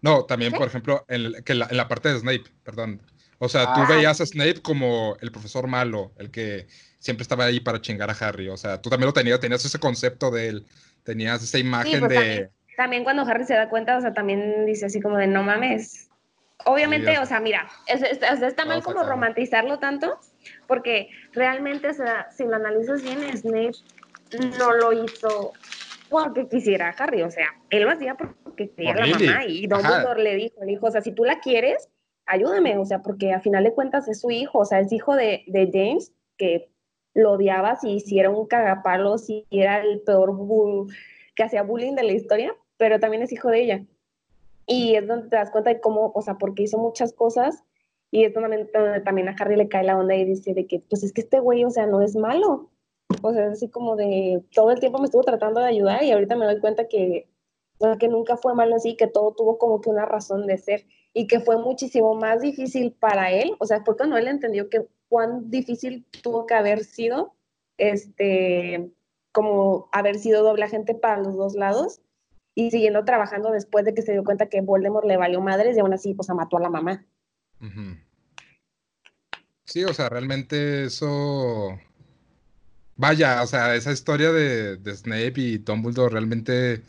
No, 0.00 0.24
también, 0.24 0.52
¿Qué? 0.52 0.58
por 0.58 0.66
ejemplo, 0.66 1.04
en, 1.08 1.44
que 1.44 1.54
la, 1.54 1.66
en 1.66 1.76
la 1.76 1.88
parte 1.88 2.10
de 2.10 2.18
Snape, 2.18 2.44
perdón. 2.64 3.02
O 3.44 3.48
sea, 3.48 3.74
tú 3.74 3.80
Ah. 3.80 3.86
veías 3.88 4.20
a 4.20 4.24
Snape 4.26 4.62
como 4.62 5.16
el 5.20 5.32
profesor 5.32 5.66
malo, 5.66 6.12
el 6.16 6.30
que 6.30 6.68
siempre 7.00 7.22
estaba 7.22 7.44
ahí 7.46 7.58
para 7.58 7.80
chingar 7.80 8.08
a 8.08 8.12
Harry. 8.12 8.48
O 8.48 8.56
sea, 8.56 8.80
tú 8.80 8.88
también 8.88 9.06
lo 9.08 9.12
tenías, 9.12 9.40
tenías 9.40 9.64
ese 9.64 9.80
concepto 9.80 10.30
de 10.30 10.46
él, 10.48 10.66
tenías 11.02 11.42
esa 11.42 11.58
imagen 11.58 11.98
pues, 11.98 12.08
de... 12.10 12.14
también. 12.14 12.50
También 12.76 13.02
cuando 13.04 13.22
Harry 13.22 13.44
se 13.44 13.54
da 13.54 13.68
cuenta, 13.68 13.96
o 13.96 14.00
sea, 14.00 14.14
también 14.14 14.64
dice 14.64 14.86
así 14.86 15.00
como 15.00 15.16
de 15.16 15.26
no 15.26 15.42
mames. 15.42 16.08
Obviamente, 16.66 17.10
Sí, 17.12 17.18
o 17.20 17.26
sea, 17.26 17.40
mira, 17.40 17.68
es- 17.88 18.02
es- 18.02 18.42
está 18.42 18.64
mal 18.64 18.80
como 18.84 19.02
romantizarlo 19.02 19.80
tanto, 19.80 20.20
porque 20.68 21.08
realmente, 21.32 21.88
o 21.88 21.94
sea, 21.94 22.28
si 22.30 22.44
lo 22.44 22.54
analizas 22.54 23.02
bien, 23.02 23.36
Snape 23.36 23.72
no 24.56 24.72
lo 24.72 24.92
hizo 25.04 25.52
porque 26.08 26.46
quisiera 26.48 26.90
a 26.90 27.02
Harry, 27.02 27.22
o 27.22 27.30
sea, 27.32 27.48
él 27.70 27.82
lo 27.82 27.90
hacía 27.90 28.14
porque 28.14 28.70
quería 28.70 28.92
a 28.92 28.96
la 29.04 29.06
mamá 29.06 29.44
y. 29.46 29.66
Dumbledore 29.66 30.22
le 30.22 30.36
dijo, 30.36 30.54
le 30.60 30.66
dijo, 30.66 30.86
o 30.86 30.90
sea, 30.92 31.00
si 31.02 31.10
tú 31.10 31.24
la 31.24 31.40
quieres, 31.40 31.88
ayúdame, 32.26 32.78
o 32.78 32.84
sea, 32.84 33.02
porque 33.02 33.32
a 33.32 33.40
final 33.40 33.64
de 33.64 33.74
cuentas 33.74 34.08
es 34.08 34.20
su 34.20 34.30
hijo, 34.30 34.60
o 34.60 34.64
sea, 34.64 34.80
es 34.80 34.92
hijo 34.92 35.14
de, 35.14 35.44
de 35.46 35.70
James, 35.72 36.12
que 36.36 36.70
lo 37.14 37.32
odiaba 37.32 37.76
si, 37.76 38.00
si 38.00 38.18
era 38.18 38.30
un 38.30 38.46
cagapalo, 38.46 39.18
si 39.18 39.46
era 39.50 39.80
el 39.80 40.00
peor 40.00 40.34
bull, 40.34 40.92
que 41.34 41.42
hacía 41.42 41.62
bullying 41.62 41.94
de 41.94 42.04
la 42.04 42.12
historia, 42.12 42.54
pero 42.76 43.00
también 43.00 43.22
es 43.22 43.32
hijo 43.32 43.48
de 43.48 43.62
ella. 43.62 43.84
Y 44.66 44.94
es 44.94 45.06
donde 45.06 45.28
te 45.28 45.36
das 45.36 45.50
cuenta 45.50 45.70
de 45.70 45.80
cómo, 45.80 46.12
o 46.14 46.22
sea, 46.22 46.38
porque 46.38 46.62
hizo 46.62 46.78
muchas 46.78 47.12
cosas 47.12 47.64
y 48.10 48.24
es 48.24 48.34
donde, 48.34 48.66
también 49.04 49.28
a 49.28 49.34
Harry 49.38 49.56
le 49.56 49.68
cae 49.68 49.84
la 49.84 49.98
onda 49.98 50.14
y 50.14 50.24
dice 50.24 50.52
de 50.54 50.66
que, 50.66 50.80
pues 50.80 51.02
es 51.02 51.12
que 51.12 51.22
este 51.22 51.40
güey, 51.40 51.64
o 51.64 51.70
sea, 51.70 51.86
no 51.86 52.02
es 52.02 52.14
malo. 52.14 52.70
O 53.22 53.32
sea, 53.32 53.46
es 53.46 53.52
así 53.52 53.68
como 53.68 53.96
de, 53.96 54.44
todo 54.54 54.70
el 54.70 54.80
tiempo 54.80 54.98
me 54.98 55.06
estuvo 55.06 55.22
tratando 55.22 55.60
de 55.60 55.66
ayudar 55.66 56.02
y 56.02 56.12
ahorita 56.12 56.36
me 56.36 56.44
doy 56.44 56.60
cuenta 56.60 56.88
que, 56.88 57.28
que 57.98 58.08
nunca 58.08 58.36
fue 58.36 58.54
malo 58.54 58.76
así, 58.76 58.96
que 58.96 59.06
todo 59.06 59.32
tuvo 59.34 59.58
como 59.58 59.80
que 59.80 59.90
una 59.90 60.04
razón 60.04 60.46
de 60.46 60.58
ser 60.58 60.84
y 61.14 61.26
que 61.26 61.40
fue 61.40 61.58
muchísimo 61.58 62.14
más 62.14 62.40
difícil 62.40 62.92
para 62.92 63.30
él, 63.30 63.54
o 63.58 63.66
sea, 63.66 63.82
fue 63.84 63.96
cuando 63.96 64.16
él 64.16 64.28
entendió 64.28 64.68
que 64.68 64.86
cuán 65.08 65.50
difícil 65.50 66.06
tuvo 66.22 66.46
que 66.46 66.54
haber 66.54 66.84
sido, 66.84 67.34
este, 67.76 68.90
como 69.30 69.88
haber 69.92 70.18
sido 70.18 70.42
doble 70.42 70.64
agente 70.64 70.94
para 70.94 71.18
los 71.18 71.36
dos 71.36 71.54
lados 71.54 72.00
y 72.54 72.70
siguiendo 72.70 73.04
trabajando 73.04 73.50
después 73.50 73.84
de 73.84 73.94
que 73.94 74.02
se 74.02 74.12
dio 74.12 74.24
cuenta 74.24 74.46
que 74.46 74.60
Voldemort 74.60 75.06
le 75.06 75.16
valió 75.16 75.40
madres 75.40 75.76
y 75.76 75.80
aún 75.80 75.92
así, 75.92 76.14
pues, 76.14 76.28
mató 76.30 76.56
a 76.56 76.60
la 76.60 76.70
mamá. 76.70 77.04
Sí, 79.64 79.84
o 79.84 79.94
sea, 79.94 80.08
realmente 80.08 80.84
eso... 80.84 81.78
Vaya, 82.96 83.42
o 83.42 83.46
sea, 83.46 83.74
esa 83.74 83.92
historia 83.92 84.32
de, 84.32 84.76
de 84.76 84.94
Snape 84.94 85.32
y 85.36 85.58
Dumbledore 85.58 86.12
realmente... 86.12 86.82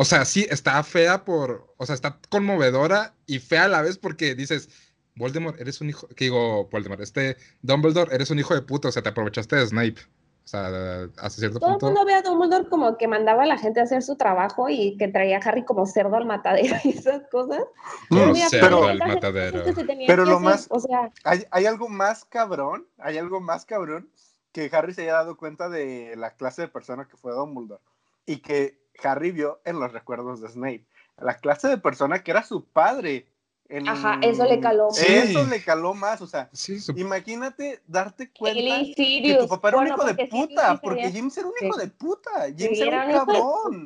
O 0.00 0.04
sea, 0.06 0.24
sí, 0.24 0.46
está 0.48 0.82
fea 0.82 1.26
por... 1.26 1.74
O 1.76 1.84
sea, 1.84 1.94
está 1.94 2.18
conmovedora 2.30 3.12
y 3.26 3.38
fea 3.38 3.64
a 3.64 3.68
la 3.68 3.82
vez 3.82 3.98
porque 3.98 4.34
dices, 4.34 4.70
Voldemort, 5.14 5.60
eres 5.60 5.82
un 5.82 5.90
hijo... 5.90 6.08
Que 6.08 6.24
digo, 6.24 6.70
Voldemort, 6.70 7.02
este 7.02 7.36
Dumbledore, 7.60 8.14
eres 8.14 8.30
un 8.30 8.38
hijo 8.38 8.54
de 8.54 8.62
puta, 8.62 8.88
o 8.88 8.92
sea, 8.92 9.02
te 9.02 9.10
aprovechaste 9.10 9.56
de 9.56 9.66
Snape. 9.66 9.96
O 10.42 10.48
sea, 10.50 11.02
hasta 11.18 11.28
cierto 11.28 11.60
Todo 11.60 11.72
el 11.72 11.76
punto... 11.76 11.86
mundo 11.88 12.04
ve 12.06 12.14
a 12.14 12.22
Dumbledore 12.22 12.66
como 12.70 12.96
que 12.96 13.08
mandaba 13.08 13.42
a 13.42 13.46
la 13.46 13.58
gente 13.58 13.78
a 13.78 13.82
hacer 13.82 14.02
su 14.02 14.16
trabajo 14.16 14.70
y 14.70 14.96
que 14.96 15.08
traía 15.08 15.36
a 15.36 15.40
Harry 15.40 15.66
como 15.66 15.84
cerdo 15.84 16.16
al 16.16 16.24
matadero 16.24 16.76
y 16.82 16.88
esas 16.96 17.28
cosas. 17.30 17.60
Pero 18.08 18.32
mira, 18.32 18.48
cerdo 18.48 18.80
pero- 18.80 18.88
al 18.88 18.98
matadero. 19.00 19.64
que 19.64 19.74
se 19.74 19.84
tenían 19.84 20.06
Pero 20.06 20.24
lo 20.24 20.36
hacer, 20.36 20.44
más- 20.44 20.66
O 20.70 20.80
sea, 20.80 21.12
Hay, 21.24 21.44
hay 21.50 21.66
algo 21.66 21.90
más 21.90 22.24
cabrón, 22.24 22.86
hay 22.96 23.18
algo 23.18 23.42
más 23.42 23.66
cabrón 23.66 24.10
que 24.52 24.70
Harry 24.72 24.94
se 24.94 25.02
haya 25.02 25.12
dado 25.12 25.36
cuenta 25.36 25.68
de 25.68 26.14
la 26.16 26.30
clase 26.36 26.62
de 26.62 26.68
persona 26.68 27.06
que 27.06 27.18
fue 27.18 27.32
Dumbledore 27.32 27.82
y 28.24 28.38
que 28.38 28.79
Harry 29.04 29.30
vio 29.32 29.60
en 29.64 29.78
los 29.80 29.92
recuerdos 29.92 30.40
de 30.40 30.48
Snape. 30.48 30.84
La 31.18 31.36
clase 31.36 31.68
de 31.68 31.78
persona 31.78 32.22
que 32.22 32.30
era 32.30 32.42
su 32.42 32.64
padre. 32.64 33.26
en- 33.72 33.88
Ajá, 33.88 34.18
eso 34.22 34.44
le 34.46 34.58
caló 34.58 34.88
más. 34.88 34.98
Eso 34.98 35.44
Sí. 35.44 35.50
le 35.50 35.62
caló 35.62 35.94
más, 35.94 36.20
o 36.22 36.26
sea, 36.26 36.48
Sí, 36.52 36.80
su- 36.80 36.90
imagínate 36.98 37.80
darte 37.86 38.28
cuenta 38.32 38.58
que 38.96 39.36
tu 39.40 39.46
papá 39.46 39.68
era 39.68 39.76
Bueno, 39.78 39.94
un 39.94 40.00
hijo 40.00 40.06
de 40.12 40.26
puta, 40.26 40.72
sí 40.72 40.78
porque 40.82 41.02
tenía- 41.02 41.16
James 41.20 41.38
era 41.38 41.46
un 41.46 41.52
sí. 41.56 41.66
hijo 41.66 41.76
de 41.78 41.86
puta, 41.86 42.46
sí, 42.48 42.54
James 42.58 42.80
era 42.80 43.06
un 43.06 43.12
cabrón. 43.12 43.84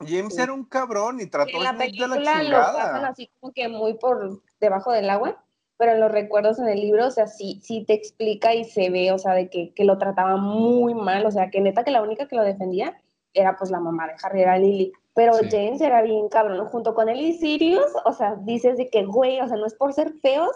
James 0.00 0.34
Sí. 0.34 0.40
era 0.42 0.52
un 0.52 0.64
cabrón 0.64 1.20
y 1.20 1.26
trató 1.26 1.50
En 1.50 1.56
a 1.60 1.64
la 1.64 1.70
Snape 1.70 1.92
de 1.92 1.98
la 1.98 2.08
película 2.14 2.42
lo 2.42 2.50
pasan 2.58 2.74
chingada. 2.82 3.08
así 3.08 3.30
como 3.40 3.52
que 3.52 3.68
muy 3.68 3.94
por 3.94 4.40
debajo 4.60 4.90
del 4.90 5.08
agua, 5.10 5.40
pero 5.76 5.92
en 5.92 6.00
los 6.00 6.10
recuerdos 6.10 6.58
en 6.58 6.68
el 6.68 6.80
libro, 6.80 7.06
o 7.06 7.10
sea, 7.12 7.28
sí, 7.28 7.60
sí 7.62 7.84
te 7.86 7.92
explica 7.94 8.54
y 8.54 8.64
se 8.64 8.90
ve, 8.90 9.12
o 9.12 9.18
sea, 9.18 9.34
de 9.34 9.48
que, 9.48 9.72
que 9.72 9.84
lo 9.84 9.98
trataba 9.98 10.36
muy 10.36 10.94
mal, 10.94 11.24
o 11.26 11.30
sea, 11.30 11.50
que 11.50 11.60
neta 11.60 11.84
que 11.84 11.92
la 11.92 12.02
única 12.02 12.26
que 12.26 12.34
lo 12.34 12.42
defendía 12.42 13.00
era 13.34 13.56
pues 13.56 13.70
la 13.70 13.80
mamá 13.80 14.06
de 14.06 14.14
Harry, 14.22 14.42
era 14.42 14.58
Lily. 14.58 14.92
Pero 15.14 15.34
Sí. 15.34 15.48
James 15.50 15.80
era 15.80 16.00
bien 16.02 16.28
cabrón, 16.28 16.66
junto 16.66 16.94
con 16.94 17.08
él 17.08 17.20
y 17.20 17.34
Sirius, 17.34 17.92
o 18.04 18.12
sea, 18.12 18.36
dices 18.40 18.78
de 18.78 18.88
que, 18.88 19.04
güey, 19.04 19.40
o 19.40 19.48
sea, 19.48 19.56
no 19.56 19.66
es 19.66 19.74
por 19.74 19.92
ser 19.92 20.12
feos, 20.22 20.50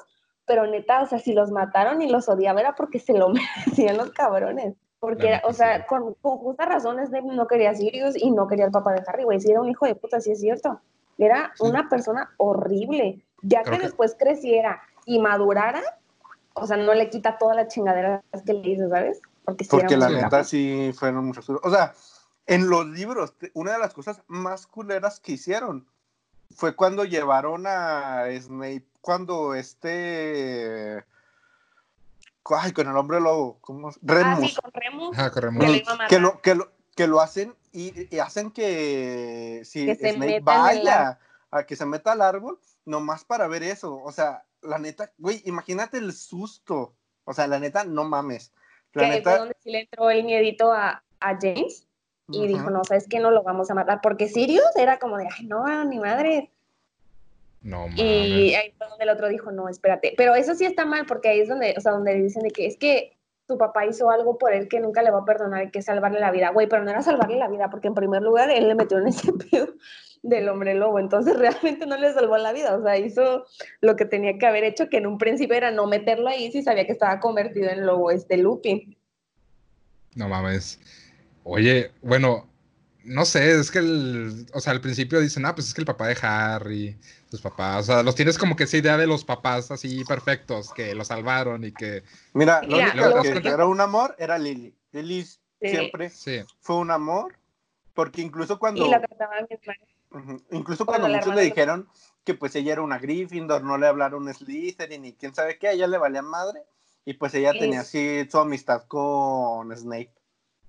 pero 0.47 0.66
neta, 0.66 1.03
o 1.03 1.07
sea, 1.07 1.18
si 1.18 1.33
los 1.35 1.51
mataron 1.51 2.01
y 2.03 2.09
los 2.09 2.29
odiaba 2.29 2.61
era 2.61 2.74
porque 2.74 2.99
se 2.99 3.12
lo 3.12 3.29
merecían 3.89 3.97
los 3.97 4.11
cabrones. 4.12 4.74
Porque, 4.99 5.41
o 5.45 5.53
sea, 5.53 5.79
sí. 5.79 5.83
con, 5.89 6.14
con 6.14 6.39
justas 6.39 6.68
razones 6.68 7.11
Snape 7.11 7.27
no 7.27 7.47
quería 7.47 7.70
a 7.70 7.74
Sirius 7.74 8.16
y 8.16 8.31
no 8.31 8.47
quería 8.49 8.64
al 8.64 8.70
papá 8.70 8.93
de 8.95 9.03
Harry, 9.07 9.24
güey, 9.24 9.41
si 9.41 9.51
era 9.51 9.61
un 9.61 9.68
hijo 9.68 9.85
de 9.87 9.95
puta, 9.95 10.20
sí 10.20 10.33
es 10.33 10.41
cierto. 10.41 10.81
Era 11.18 11.53
Sí. 11.55 11.64
una 11.66 11.89
persona 11.89 12.31
horrible. 12.39 13.22
Ya 13.43 13.61
Creo 13.62 13.74
que, 13.74 13.81
que- 13.81 13.87
después 13.89 14.16
creciera 14.18 14.81
y 15.05 15.18
madurara, 15.18 15.83
o 16.55 16.66
sea, 16.66 16.79
no 16.79 16.95
le 16.95 17.11
quita 17.11 17.37
toda 17.37 17.55
la 17.55 17.68
chingadera 17.68 18.22
que 18.47 18.55
le 18.55 18.70
hizo, 18.70 18.89
¿sabes? 18.89 19.20
Porque, 19.45 19.64
sí 19.64 19.70
Porque 19.70 19.97
la 19.99 20.09
neta 20.09 20.43
sí 20.43 20.91
fueron 20.99 21.27
muchos. 21.27 21.49
O 21.51 21.70
sea, 21.70 21.93
en 22.47 22.68
los 22.68 22.86
libros, 22.86 23.34
una 23.55 23.72
de 23.72 23.78
las 23.78 23.92
cosas 23.92 24.22
más 24.28 24.66
culeras 24.66 25.20
que 25.20 25.32
hicieron 25.32 25.86
fue 26.55 26.76
cuando 26.76 27.05
llevaron 27.05 27.66
a 27.66 28.26
Snape, 28.40 28.86
cuando 29.01 29.55
este. 29.55 31.05
Ay, 32.49 32.72
con 32.72 32.88
el 32.88 32.97
hombre 32.97 33.20
lobo, 33.20 33.59
¿cómo? 33.61 33.88
Ah, 33.88 33.92
Remus. 34.03 34.51
sí, 34.51 34.57
con 34.57 34.72
Remus. 34.72 35.18
Ajá, 35.18 35.32
corremos. 35.32 35.64
Que 35.64 35.70
le 35.70 35.78
iba 35.78 35.92
a 35.92 35.97
matar. 35.97 36.09
que 36.09 36.20
lo, 36.20 36.40
que 36.40 36.55
lo, 36.55 36.72
que 36.94 37.07
lo 37.09 37.20
hacen 37.20 37.55
y, 37.72 38.14
y 38.14 38.20
hacen 38.20 38.53
que 38.53 39.62
si 39.64 39.86
Que 39.86 39.97
Snape 39.97 40.18
meta 40.18 40.26
en 40.26 40.32
el 40.34 40.42
vaya 40.42 41.18
a 41.51 41.64
que 41.64 41.74
se 41.74 41.86
meta 41.86 42.12
al 42.12 42.22
árbol, 42.22 42.61
nomás 42.84 43.24
para 43.24 43.49
ver 43.49 43.64
eso. 43.64 44.01
O 44.03 44.12
sea, 44.12 44.44
la 44.62 44.78
neta, 44.78 45.11
güey, 45.18 45.42
imagínate 45.44 45.99
el 45.99 46.12
susto. 46.12 46.94
O 47.24 47.34
sea, 47.34 47.49
la 47.49 47.59
neta, 47.59 47.82
no 47.82 48.05
mames. 48.05 48.53
La 48.92 49.09
neta. 49.09 49.38
donde 49.38 49.57
sí 49.62 49.70
le 49.72 49.80
entró 49.80 50.09
el 50.11 50.22
miedito 50.22 50.72
a, 50.72 51.03
a 51.20 51.38
James 51.40 51.86
y 52.29 52.39
ujú. 52.39 52.47
dijo, 52.47 52.70
no, 52.70 52.85
sabes 52.85 53.07
que 53.09 53.20
no 53.20 53.31
lo 53.31 53.43
vamos 53.43 53.70
a 53.70 53.74
matar, 53.74 54.01
porque 54.03 54.29
Sirius 54.29 54.74
era 54.77 54.99
como 54.99 55.16
de, 55.16 55.29
ay, 55.31 55.47
no, 55.47 55.85
ni 55.85 55.99
madre. 55.99 56.51
No 57.62 57.89
mames. 57.89 57.99
Y 57.99 58.55
ahí 58.55 58.72
fue 58.77 58.89
donde 58.89 59.05
el 59.05 59.11
otro 59.11 59.29
dijo, 59.29 59.53
no, 59.53 59.68
espérate. 59.68 60.14
Pero 60.16 60.35
eso 60.35 60.55
sí 60.55 60.64
está 60.64 60.85
mal, 60.85 61.07
porque 61.07 61.29
ahí 61.29 61.41
es 61.41 61.49
donde, 61.49 61.74
o 61.77 61.81
sea, 61.81 61.93
donde 61.93 62.14
le 62.14 62.22
dicen 62.22 62.43
de 62.43 62.51
que 62.51 62.66
es 62.66 62.77
que 62.77 63.16
tu 63.47 63.57
papá 63.59 63.87
hizo 63.87 64.11
algo 64.11 64.39
por 64.39 64.53
él 64.53 64.68
que 64.68 64.81
nunca 64.81 65.03
le 65.03 65.11
va 65.11 65.20
a 65.20 65.24
perdonar 65.24 65.64
y 65.64 65.70
que 65.70 65.79
es 65.79 65.85
salvarle 65.85 66.20
la 66.20 66.33
vida. 66.33 66.51
Güey, 66.51 66.68
pero 66.68 66.83
no 66.83 66.91
era 66.91 67.03
salvarle 67.03 67.39
la 67.39 67.49
vida, 67.49 67.70
porque 67.70 67.89
en 67.89 67.95
primer 67.95 68.22
lugar 68.22 68.51
él 68.51 68.68
le 68.68 68.74
metió 68.74 68.99
en 68.99 69.07
ese 69.07 69.33
pedo 69.51 69.68
del 70.22 70.49
hombre 70.49 70.74
lobo, 70.74 70.99
entonces 70.99 71.37
realmente 71.37 71.87
no 71.87 71.97
le 71.97 72.12
salvó 72.12 72.37
la 72.37 72.53
vida, 72.53 72.77
o 72.77 72.83
sea, 72.83 72.99
hizo 72.99 73.45
lo 73.81 73.95
que 73.95 74.05
tenía 74.05 74.39
que 74.39 74.47
haber 74.47 74.64
hecho, 74.64 74.89
que 74.89 74.97
en 74.97 75.07
un 75.07 75.18
principio 75.18 75.57
era 75.57 75.70
no 75.70 75.87
meterlo 75.87 76.29
ahí 76.29 76.51
si 76.51 76.62
sabía 76.62 76.85
que 76.85 76.93
estaba 76.93 77.20
convertido 77.20 77.70
en 77.70 77.87
lobo 77.87 78.11
este 78.11 78.37
Lupin. 78.37 78.97
No 80.16 80.29
mames. 80.29 80.81
Oye, 81.49 81.92
bueno, 82.03 82.49
no 83.05 83.24
sé, 83.24 83.53
es 83.61 83.70
que 83.70 83.78
el, 83.78 84.47
o 84.53 84.59
sea, 84.61 84.72
al 84.72 84.80
principio 84.80 85.20
dicen, 85.20 85.47
ah, 85.47 85.55
pues 85.55 85.68
es 85.68 85.74
que 85.74 85.80
el 85.80 85.86
papá 85.86 86.09
de 86.09 86.16
Harry, 86.20 86.99
sus 87.30 87.40
papás, 87.40 87.88
o 87.88 87.92
sea, 87.92 88.03
los 88.03 88.16
tienes 88.16 88.36
como 88.36 88.57
que 88.57 88.64
esa 88.64 88.78
idea 88.78 88.97
de 88.97 89.07
los 89.07 89.24
papás 89.24 89.70
así 89.70 90.05
perfectos, 90.05 90.72
que 90.72 90.92
lo 90.97 91.05
salvaron 91.05 91.62
y 91.62 91.70
que, 91.70 92.03
Mira, 92.32 92.62
lo 92.62 92.78
único 92.78 92.97
luego- 92.97 93.22
que 93.22 93.49
era 93.49 93.64
un 93.64 93.80
amor 93.80 94.16
era 94.18 94.38
Lily. 94.38 94.74
Lily 94.90 95.22
Sí. 95.22 95.38
siempre 95.61 96.11
sí, 96.11 96.40
fue 96.61 96.76
un 96.76 96.90
amor, 96.90 97.36
porque 97.94 98.22
incluso 98.22 98.59
cuando, 98.59 98.84
Y 98.84 98.90
la 98.90 99.01
trataban 99.01 99.47
bien 99.49 99.61
mal. 99.66 99.76
ujú, 100.22 100.42
incluso 100.51 100.84
cuando 100.84 101.03
cuando 101.05 101.18
muchos 101.18 101.34
le 101.36 101.42
lo- 101.42 101.47
dijeron 101.49 101.88
que 102.24 102.34
pues 102.34 102.57
ella 102.57 102.72
era 102.72 102.82
una 102.82 102.99
Gryffindor, 102.99 103.62
no 103.62 103.78
le 103.78 103.86
hablaron 103.86 104.34
Slytherin 104.34 105.05
y 105.05 105.12
quién 105.12 105.32
sabe 105.32 105.59
qué, 105.59 105.68
a 105.68 105.72
ella 105.72 105.86
le 105.86 105.97
valía 105.97 106.22
madre, 106.22 106.64
y 107.05 107.14
pues 107.14 107.32
ella 107.34 107.53
Sí. 107.53 107.61
tenía 107.61 107.82
así 107.82 108.26
su 108.28 108.36
amistad 108.38 108.82
con 108.88 109.74
Snape. 109.76 110.11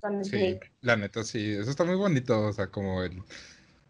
Con 0.01 0.23
sí, 0.23 0.59
la 0.81 0.95
neta 0.95 1.23
sí, 1.23 1.51
eso 1.51 1.69
está 1.69 1.83
muy 1.83 1.95
bonito, 1.95 2.39
o 2.45 2.53
sea, 2.53 2.67
como 2.67 3.03
el, 3.03 3.21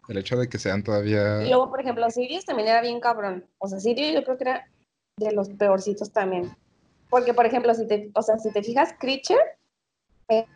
el 0.08 0.16
hecho 0.18 0.36
de 0.36 0.48
que 0.48 0.58
sean 0.58 0.82
todavía... 0.82 1.42
Y 1.42 1.48
luego, 1.48 1.70
por 1.70 1.80
ejemplo, 1.80 2.08
Sirius 2.10 2.44
también 2.44 2.68
era 2.68 2.80
bien 2.80 3.00
cabrón. 3.00 3.44
O 3.58 3.68
sea, 3.68 3.78
Sirius 3.80 4.14
yo 4.14 4.24
creo 4.24 4.36
que 4.38 4.44
era 4.44 4.68
de 5.16 5.32
los 5.32 5.50
peorcitos 5.50 6.12
también. 6.12 6.50
Porque, 7.10 7.34
por 7.34 7.46
ejemplo, 7.46 7.72
si 7.74 7.86
te, 7.86 8.10
o 8.14 8.22
sea, 8.22 8.38
si 8.38 8.52
te 8.52 8.62
fijas, 8.62 8.94
Creature, 8.98 9.40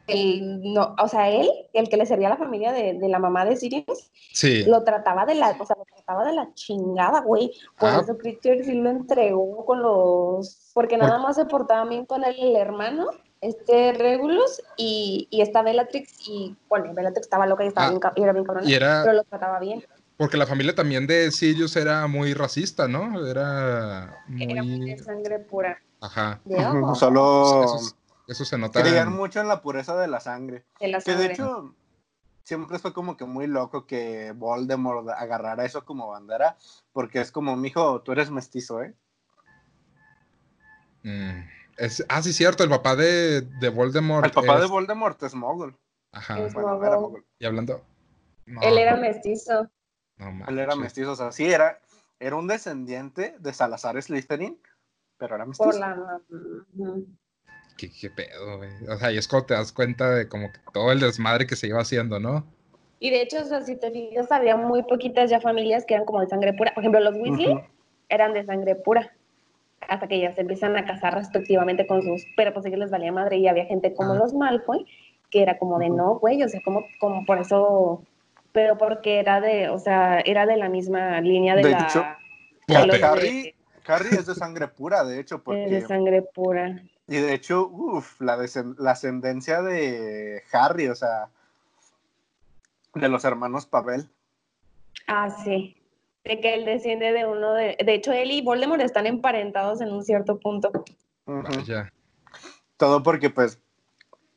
el, 0.07 0.61
no, 0.75 0.95
o 1.03 1.09
sea, 1.09 1.31
él, 1.31 1.49
el 1.73 1.89
que 1.89 1.97
le 1.97 2.05
servía 2.05 2.27
a 2.27 2.31
la 2.31 2.37
familia 2.37 2.73
de, 2.73 2.93
de 2.95 3.09
la 3.09 3.19
mamá 3.19 3.45
de 3.47 3.57
Sirius, 3.57 4.11
Sí, 4.33 4.65
lo 4.65 4.85
trataba 4.85 5.25
de 5.25 5.35
la, 5.35 5.57
o 5.59 5.65
sea, 5.67 5.77
lo 5.79 5.85
trataba 5.85 6.27
de 6.27 6.35
la 6.35 6.53
chingada, 6.55 7.21
güey. 7.23 7.53
Por 7.79 7.89
Ah. 7.89 8.01
eso 8.03 8.19
Creature 8.19 8.65
sí 8.65 8.75
lo 8.75 8.91
entregó 8.91 9.65
con 9.65 9.83
los, 9.83 10.71
porque 10.75 10.97
nada 10.99 11.19
más 11.19 11.37
se 11.37 11.47
portaba 11.47 11.89
bien 11.89 12.05
con 12.05 12.23
él 12.25 12.37
el 12.39 12.57
hermano, 12.57 13.09
este 13.43 13.93
Regulus 13.93 14.63
y, 14.77 15.27
y 15.31 15.43
esta 15.43 15.63
Bellatrix, 15.63 16.27
y 16.29 16.57
bueno, 16.69 16.95
Bellatrix 16.95 17.27
estaba 17.27 17.47
loca 17.47 17.65
y 17.65 17.69
estaba 17.69 17.89
Ah, 17.89 17.91
bien, 17.91 18.01
y 18.17 18.23
era 18.23 18.33
bien 18.33 18.45
cabrona, 18.45 18.67
y 18.69 18.73
era, 18.73 19.03
pero 19.03 19.15
lo 19.17 19.25
trataba 19.25 19.59
bien. 19.61 19.85
porque 20.17 20.37
la 20.37 20.47
familia 20.47 20.75
también 20.75 21.07
de 21.09 21.31
Sirius 21.33 21.75
era 21.77 22.07
muy 22.07 22.33
racista, 22.35 22.87
¿no? 22.89 23.27
Era 23.27 24.25
Era 24.39 24.63
muy 24.63 24.79
muy... 24.79 24.91
de 24.95 24.99
sangre 24.99 25.41
pura. 25.41 25.79
Ajá, 26.01 26.41
Solo 26.95 27.65
eso, 27.65 27.77
es- 27.77 27.97
eso 28.29 28.45
se 28.45 28.57
nota. 28.59 28.81
creían 28.81 29.09
en- 29.09 29.15
mucho 29.15 29.41
en 29.41 29.49
la 29.49 29.61
pureza 29.61 29.97
de 29.97 30.07
la 30.09 30.21
sangre. 30.21 30.65
de 30.81 30.89
la 30.89 31.01
Que 31.01 31.17
de 31.17 31.27
hecho, 31.27 31.75
siempre 32.45 32.79
fue 32.79 32.93
como 32.93 33.17
que 33.17 33.25
muy 33.25 33.49
loco 33.49 33.87
que 33.87 34.33
Voldemort 34.37 35.09
agarrara 35.11 35.65
eso 35.65 35.85
como 35.85 36.09
bandera, 36.09 36.57
porque 36.93 37.21
es 37.21 37.33
como, 37.33 37.57
mijo, 37.57 38.03
tú 38.03 38.13
eres 38.13 38.31
mestizo, 38.31 38.83
¿eh? 38.83 38.95
Mm, 41.03 41.41
es- 41.79 42.05
ah, 42.09 42.23
sí, 42.23 42.33
cierto, 42.33 42.65
el 42.65 42.71
papá 42.71 42.97
de, 42.97 43.43
de 43.43 43.69
Voldemort. 43.69 44.25
El 44.27 44.33
papá 44.33 44.61
de 44.61 44.67
Voldemort 44.67 45.23
es 45.23 45.35
mogul. 45.35 45.77
Ajá, 46.13 46.39
Es- 46.39 46.53
Bueno, 46.55 46.71
Mogul. 46.71 46.87
era 46.87 46.99
mogul. 46.99 47.25
y 47.39 47.47
hablando. 47.47 47.83
No, 48.47 48.61
Él 48.63 48.79
era 48.79 48.97
mestizo. 48.97 49.71
no 50.17 50.45
Él 50.49 50.59
era 50.59 50.75
mestizo, 50.77 51.13
o 51.13 51.17
sea, 51.17 51.33
sí, 51.33 51.47
era, 51.51 51.81
era 52.21 52.37
un 52.37 52.47
descendiente 52.49 53.35
de 53.39 53.53
Salazar 53.53 54.01
Slytherin, 54.03 54.61
pero 55.17 55.35
era 55.37 55.47
mestizo. 55.47 55.71
Por 55.71 55.79
la. 55.79 56.21
¿Qué, 57.77 57.91
qué 57.91 58.11
pedo, 58.11 58.59
güey. 58.59 58.71
O 58.89 58.97
sea, 58.99 59.11
y 59.13 59.19
es 59.19 59.27
cuando 59.27 59.47
te 59.47 59.55
das 59.55 59.73
cuenta 59.73 60.11
de 60.11 60.29
como 60.29 60.53
que 60.53 60.59
todo 60.73 60.93
el 60.93 61.01
desmadre 61.01 61.47
que 61.47 61.57
se 61.57 61.67
iba 61.69 61.81
haciendo, 61.81 62.21
¿no? 62.21 62.45
Y 63.01 63.11
de 63.11 63.23
hecho, 63.23 63.41
o 63.41 63.45
sea, 63.45 63.63
si 63.63 63.77
te 63.77 63.91
fijas, 63.91 64.31
había 64.31 64.57
muy 64.57 64.83
poquitas 64.85 65.31
ya 65.31 65.41
familias 65.41 65.85
que 65.87 65.95
eran 65.95 66.07
como 66.07 66.21
de 66.21 66.29
sangre 66.29 66.53
pura. 66.53 66.73
Por 66.75 66.83
ejemplo, 66.85 67.01
los 67.01 67.17
Weasley 67.17 67.59
eran 68.09 68.33
de 68.35 68.45
sangre 68.45 68.77
pura. 68.77 69.13
Hasta 69.89 70.07
que 70.09 70.21
ya 70.21 70.33
se 70.35 70.41
empiezan 70.43 70.77
a 70.77 70.85
casar 70.85 71.15
respectivamente 71.15 71.87
con 71.87 72.03
sus. 72.03 72.25
Pero 72.37 72.53
pues 72.53 72.65
sí 72.65 72.71
que 72.71 72.77
les 72.77 72.91
valía 72.91 73.13
madre. 73.13 73.37
Y 73.37 73.49
había 73.49 73.65
gente 73.67 73.95
como 73.95 74.13
Ah. 74.13 74.17
los 74.17 74.35
Malfoy, 74.35 74.87
que 75.31 75.43
era 75.43 75.59
como 75.59 75.79
de 75.79 75.91
no, 75.91 76.19
güey. 76.19 76.43
O 76.43 76.49
sea, 76.49 76.61
como, 76.65 76.85
como 77.01 77.25
por 77.25 77.39
eso. 77.39 78.03
Pero 78.53 78.77
porque 78.79 79.19
era 79.19 79.41
de. 79.41 79.69
O 79.71 79.79
sea, 79.79 80.21
era 80.21 80.47
de 80.47 80.57
la 80.57 80.69
misma 80.69 81.21
línea 81.21 81.55
de, 81.57 81.63
De 81.63 81.71
la. 81.71 81.83
hecho, 81.85 82.05
de 82.69 82.87
los 82.87 82.99
de- 83.01 83.05
Harry, 83.05 83.55
Harry 83.87 84.09
es 84.13 84.27
de 84.27 84.35
sangre 84.35 84.69
pura, 84.69 85.05
de 85.05 85.19
hecho, 85.21 85.37
de, 85.39 85.43
porque... 85.43 85.81
sangre 85.83 86.23
pura. 86.23 86.83
Y 87.09 87.17
de 87.17 87.35
hecho, 87.35 87.67
uff, 87.69 88.21
la, 88.21 88.39
la 88.79 88.91
ascendencia 88.93 89.61
de 89.63 90.43
Harry, 90.53 90.89
o 90.89 90.95
sea, 90.95 91.29
de 92.95 93.09
los 93.09 93.25
hermanos 93.25 93.67
Pavel. 93.67 94.09
Ah, 95.09 95.29
sí. 95.45 95.77
De 96.25 96.41
que 96.41 96.55
él 96.55 96.65
desciende 96.65 97.13
de 97.13 97.27
uno 97.27 97.53
de. 97.55 97.77
De 97.85 97.95
hecho, 97.95 98.13
él 98.13 98.31
y 98.31 98.43
Voldemort 98.43 98.81
están 98.83 99.07
emparentados 99.07 99.81
en 99.81 99.93
un 99.93 100.05
cierto 100.05 100.39
punto. 100.39 100.71
Vaya. 101.27 101.93
Todo 102.77 103.03
porque, 103.03 103.31
pues, 103.31 103.59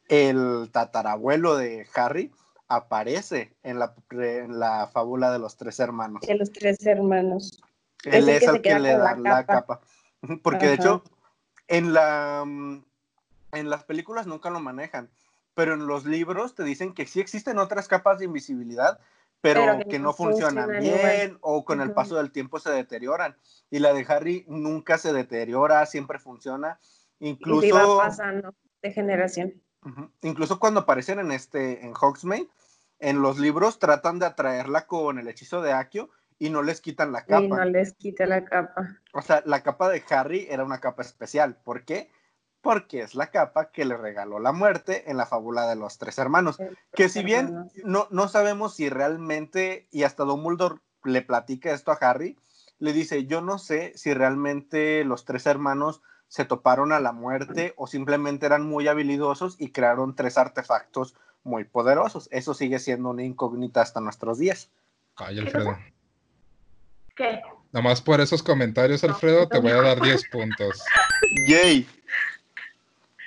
el 0.07 0.69
tatarabuelo 0.71 1.55
de 1.57 1.87
Harry 1.95 2.31
aparece 2.67 3.53
en 3.63 3.79
la, 3.79 3.93
en 4.11 4.59
la 4.59 4.87
fábula 4.87 5.31
de 5.31 5.39
los 5.39 5.57
tres 5.57 5.79
hermanos. 5.79 6.21
De 6.21 6.35
los 6.35 6.51
tres 6.51 6.85
hermanos. 6.85 7.61
Él 8.03 8.29
es 8.29 8.39
que 8.39 8.45
el 8.45 8.61
que 8.61 8.79
le 8.79 8.91
da 8.93 9.15
la 9.15 9.17
la 9.17 9.45
capa. 9.45 9.81
Porque 10.43 10.67
de 10.67 10.73
hecho, 10.73 11.03
en 11.67 11.93
la 11.93 12.43
mm, 12.45 12.83
en 13.55 13.69
las 13.69 13.83
películas 13.83 14.27
nunca 14.27 14.49
lo 14.49 14.59
manejan, 14.59 15.09
pero 15.53 15.73
en 15.73 15.87
los 15.87 16.05
libros 16.05 16.55
te 16.55 16.63
dicen 16.63 16.93
que 16.93 17.05
sí 17.05 17.19
existen 17.19 17.57
otras 17.57 17.87
capas 17.87 18.19
de 18.19 18.25
invisibilidad, 18.25 18.99
pero, 19.41 19.61
Pero 19.61 19.77
que, 19.79 19.85
que 19.85 19.99
no 19.99 20.13
funcionan 20.13 20.65
funcionan 20.65 21.03
bien 21.03 21.37
o 21.41 21.65
con 21.65 21.81
el 21.81 21.91
paso 21.91 22.15
del 22.15 22.31
tiempo 22.31 22.59
se 22.59 22.71
deterioran. 22.71 23.35
Y 23.69 23.79
la 23.79 23.93
de 23.93 24.05
Harry 24.07 24.45
nunca 24.47 24.97
se 24.97 25.13
deteriora, 25.13 25.85
siempre 25.85 26.19
funciona. 26.19 26.79
Y 27.19 27.29
Incluso, 27.29 27.61
se 27.61 27.67
iba 27.67 27.97
pasando 27.97 28.53
de 28.81 28.91
generación. 28.91 29.61
Ujú. 29.83 30.09
Incluso 30.21 30.59
cuando 30.59 30.81
aparecen 30.81 31.19
en 31.19 31.31
este 31.31 31.85
en 31.85 31.93
Hogsmeade, 31.93 32.49
en 32.99 33.21
los 33.21 33.37
libros 33.37 33.79
tratan 33.79 34.19
de 34.19 34.25
atraerla 34.25 34.87
con 34.87 35.19
el 35.19 35.27
hechizo 35.27 35.61
de 35.61 35.73
Akio 35.73 36.09
y 36.39 36.49
no 36.49 36.63
les 36.63 36.81
quitan 36.81 37.11
la 37.11 37.25
capa. 37.25 37.43
Y 37.43 37.47
no 37.47 37.65
les 37.65 37.93
quita 37.93 38.25
la 38.25 38.43
capa. 38.43 38.99
O 39.13 39.21
sea, 39.21 39.43
la 39.45 39.63
capa 39.63 39.89
de 39.89 40.03
Harry 40.09 40.47
era 40.49 40.63
una 40.63 40.79
capa 40.79 41.01
especial. 41.01 41.57
¿Por 41.63 41.85
qué? 41.85 42.09
Porque 42.65 43.01
es 43.01 43.13
la 43.13 43.27
capa 43.27 43.69
que 43.69 43.85
le 43.85 43.95
regaló 43.95 44.39
la 44.39 44.51
muerte 44.51 45.03
en 45.11 45.17
la 45.17 45.27
fábula 45.27 45.67
de 45.67 45.75
los 45.75 45.99
tres 45.99 46.17
hermanos. 46.17 46.57
Que 46.95 47.09
si 47.09 47.23
bien 47.23 47.69
no, 47.83 48.07
no 48.09 48.27
sabemos 48.27 48.73
si 48.73 48.89
realmente, 48.89 49.87
y 49.91 50.01
hasta 50.01 50.23
Dumbledore 50.23 50.79
le 51.03 51.21
platica 51.21 51.71
esto 51.71 51.91
a 51.91 51.99
Harry, 52.01 52.39
le 52.79 52.91
dice, 52.91 53.27
yo 53.27 53.41
no 53.41 53.59
sé 53.59 53.93
si 53.95 54.15
realmente 54.15 55.03
los 55.03 55.25
tres 55.25 55.45
hermanos 55.45 56.01
se 56.27 56.43
toparon 56.43 56.91
a 56.91 56.99
la 56.99 57.11
muerte 57.11 57.75
o 57.77 57.85
simplemente 57.85 58.47
eran 58.47 58.65
muy 58.65 58.87
habilidosos 58.87 59.57
y 59.59 59.69
crearon 59.69 60.15
tres 60.15 60.39
artefactos 60.39 61.13
muy 61.43 61.65
poderosos. 61.65 62.27
Eso 62.31 62.55
sigue 62.55 62.79
siendo 62.79 63.11
una 63.11 63.21
incógnita 63.21 63.81
hasta 63.81 64.01
nuestros 64.01 64.39
días. 64.39 64.71
Ay, 65.17 65.37
Alfredo. 65.37 65.77
¿Qué? 67.15 67.41
Nomás 67.71 68.01
por 68.01 68.21
esos 68.21 68.41
comentarios, 68.41 69.03
Alfredo, 69.03 69.47
te 69.47 69.59
voy 69.59 69.71
a 69.71 69.81
dar 69.81 70.01
10 70.01 70.29
puntos. 70.29 70.81
¡Yay! 71.47 71.87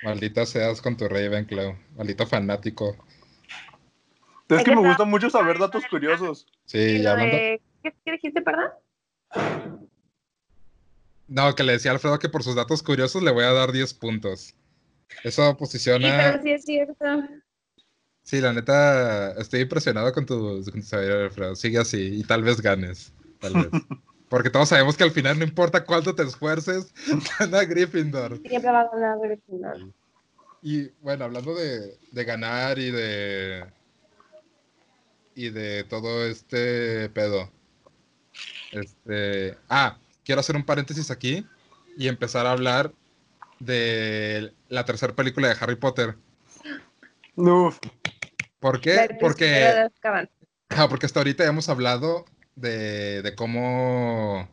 Maldita 0.03 0.45
seas 0.45 0.81
con 0.81 0.95
tu 0.97 1.07
Ravenclaw. 1.07 1.75
Maldito 1.97 2.25
fanático. 2.25 2.95
Es 4.49 4.63
que 4.63 4.75
me 4.75 4.87
gusta 4.87 5.05
mucho 5.05 5.29
saber 5.29 5.59
datos 5.59 5.83
curiosos. 5.89 6.47
Sí, 6.65 7.01
ya 7.01 7.11
hablando. 7.11 7.37
¿Qué, 7.37 7.61
¿Qué 8.05 8.11
dijiste, 8.13 8.41
perdón? 8.41 8.71
No, 11.27 11.53
que 11.53 11.63
le 11.63 11.73
decía 11.73 11.91
a 11.91 11.93
Alfredo 11.93 12.17
que 12.17 12.29
por 12.29 12.43
sus 12.43 12.55
datos 12.55 12.81
curiosos 12.81 13.21
le 13.21 13.31
voy 13.31 13.43
a 13.43 13.53
dar 13.53 13.71
10 13.71 13.93
puntos. 13.93 14.55
Eso 15.23 15.49
Sí, 15.51 15.55
posiciona. 15.59 16.17
pero 16.17 16.41
sí 16.43 16.51
es 16.51 16.65
cierto. 16.65 17.05
Sí, 18.23 18.41
la 18.41 18.53
neta, 18.53 19.33
estoy 19.39 19.61
impresionado 19.61 20.11
con 20.13 20.25
tu, 20.25 20.63
con 20.65 20.81
tu 20.81 20.81
sabiduría, 20.81 21.25
Alfredo. 21.25 21.55
Sigue 21.55 21.77
así 21.77 22.19
y 22.19 22.23
tal 22.23 22.41
vez 22.43 22.61
ganes. 22.61 23.13
Tal 23.39 23.53
vez. 23.53 23.69
Porque 24.29 24.49
todos 24.49 24.69
sabemos 24.69 24.95
que 24.95 25.03
al 25.03 25.11
final 25.11 25.39
no 25.39 25.43
importa 25.43 25.83
cuánto 25.83 26.13
te 26.15 26.23
esfuerces, 26.23 26.93
gana 27.39 27.63
Gryffindor. 27.63 28.39
Siempre 28.41 28.71
va 28.71 28.81
a 28.81 28.89
ganar 28.89 29.17
Gryffindor. 29.21 29.93
Y 30.61 30.89
bueno, 31.01 31.25
hablando 31.25 31.55
de, 31.55 31.97
de 32.11 32.23
ganar 32.23 32.77
y 32.79 32.91
de. 32.91 33.65
y 35.35 35.49
de 35.49 35.83
todo 35.85 36.25
este 36.25 37.09
pedo. 37.09 37.49
Este. 38.71 39.57
Ah, 39.67 39.97
quiero 40.23 40.41
hacer 40.41 40.55
un 40.55 40.63
paréntesis 40.63 41.09
aquí 41.09 41.45
y 41.97 42.07
empezar 42.07 42.45
a 42.45 42.51
hablar 42.51 42.93
de 43.59 44.53
la 44.69 44.85
tercera 44.85 45.13
película 45.13 45.47
de 45.47 45.55
Harry 45.59 45.75
Potter. 45.75 46.15
Uf, 47.35 47.79
¿Por 48.59 48.81
qué? 48.81 49.17
Porque, 49.19 49.89
ah, 50.69 50.87
porque 50.89 51.05
hasta 51.05 51.21
ahorita 51.21 51.45
hemos 51.45 51.69
hablado 51.69 52.25
de, 52.55 53.21
de 53.21 53.35
cómo, 53.35 54.49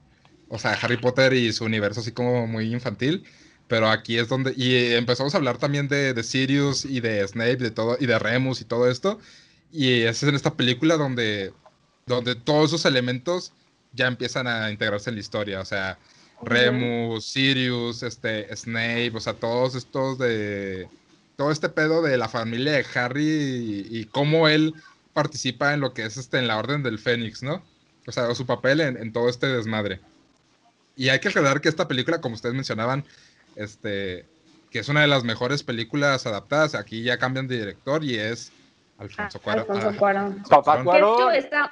o 0.48 0.58
sea, 0.58 0.72
Harry 0.72 0.96
Potter 0.96 1.32
y 1.32 1.52
su 1.52 1.64
universo 1.64 2.00
así 2.00 2.12
como 2.12 2.46
muy 2.46 2.72
infantil, 2.72 3.24
pero 3.68 3.90
aquí 3.90 4.18
es 4.18 4.28
donde, 4.28 4.54
y 4.56 4.94
empezamos 4.94 5.34
a 5.34 5.38
hablar 5.38 5.58
también 5.58 5.88
de, 5.88 6.14
de 6.14 6.22
Sirius 6.22 6.84
y 6.84 7.00
de 7.00 7.26
Snape, 7.26 7.56
de 7.56 7.70
todo, 7.70 7.96
y 8.00 8.06
de 8.06 8.18
Remus 8.18 8.60
y 8.60 8.64
todo 8.64 8.90
esto, 8.90 9.18
y 9.72 10.02
es 10.02 10.22
en 10.22 10.34
esta 10.34 10.54
película 10.54 10.96
donde, 10.96 11.52
donde 12.06 12.34
todos 12.36 12.70
esos 12.70 12.84
elementos 12.84 13.52
ya 13.92 14.06
empiezan 14.06 14.46
a 14.46 14.70
integrarse 14.70 15.10
en 15.10 15.16
la 15.16 15.20
historia, 15.20 15.60
o 15.60 15.64
sea, 15.64 15.98
Remus, 16.42 17.24
Sirius, 17.24 18.02
este, 18.02 18.54
Snape, 18.54 19.12
o 19.14 19.20
sea, 19.20 19.34
todos 19.34 19.74
estos 19.74 20.18
de, 20.18 20.88
todo 21.36 21.50
este 21.50 21.68
pedo 21.68 22.02
de 22.02 22.16
la 22.16 22.28
familia 22.28 22.72
de 22.72 22.86
Harry 22.94 23.86
y, 23.90 23.98
y 24.00 24.04
cómo 24.04 24.48
él 24.48 24.74
participa 25.12 25.72
en 25.72 25.80
lo 25.80 25.94
que 25.94 26.04
es 26.04 26.16
este, 26.18 26.38
en 26.38 26.46
la 26.46 26.58
Orden 26.58 26.82
del 26.82 26.98
Fénix, 26.98 27.42
¿no? 27.42 27.62
O 28.06 28.12
sea, 28.12 28.34
su 28.34 28.46
papel 28.46 28.80
en, 28.80 28.96
en 28.96 29.12
todo 29.12 29.28
este 29.28 29.46
desmadre. 29.48 30.00
Y 30.94 31.08
hay 31.08 31.18
que 31.20 31.28
aclarar 31.28 31.60
que 31.60 31.68
esta 31.68 31.88
película, 31.88 32.20
como 32.20 32.34
ustedes 32.34 32.54
mencionaban, 32.54 33.04
este, 33.56 34.24
que 34.70 34.78
es 34.78 34.88
una 34.88 35.02
de 35.02 35.06
las 35.08 35.24
mejores 35.24 35.62
películas 35.62 36.26
adaptadas, 36.26 36.74
aquí 36.74 37.02
ya 37.02 37.18
cambian 37.18 37.48
de 37.48 37.58
director 37.58 38.02
y 38.04 38.16
es 38.16 38.52
Alfonso 38.98 39.40
Cuarón. 39.40 39.60
Alfonso 39.62 39.88
ah, 39.88 39.98
Cuarón. 39.98 40.42
papá 40.48 40.82
Cuarón. 40.84 41.34
Está, 41.34 41.68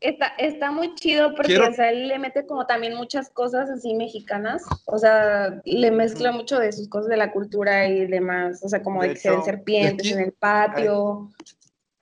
está, 0.00 0.26
está 0.38 0.70
muy 0.72 0.94
chido 0.94 1.30
porque 1.34 1.54
Quiero- 1.54 1.70
o 1.70 1.72
sea, 1.72 1.90
él 1.90 2.08
le 2.08 2.18
mete 2.18 2.44
como 2.46 2.66
también 2.66 2.94
muchas 2.94 3.30
cosas 3.30 3.70
así 3.70 3.94
mexicanas. 3.94 4.62
O 4.84 4.98
sea, 4.98 5.60
le 5.64 5.90
mezcla 5.90 6.32
mucho 6.32 6.58
de 6.58 6.72
sus 6.72 6.88
cosas 6.88 7.08
de 7.08 7.16
la 7.16 7.32
cultura 7.32 7.88
y 7.88 8.06
demás. 8.06 8.60
O 8.62 8.68
sea, 8.68 8.82
como 8.82 9.00
De 9.02 9.08
de 9.08 9.14
que 9.14 9.20
se 9.20 9.30
ven 9.30 9.42
serpientes 9.44 10.06
aquí- 10.06 10.12
en 10.12 10.20
el 10.20 10.32
patio. 10.32 11.30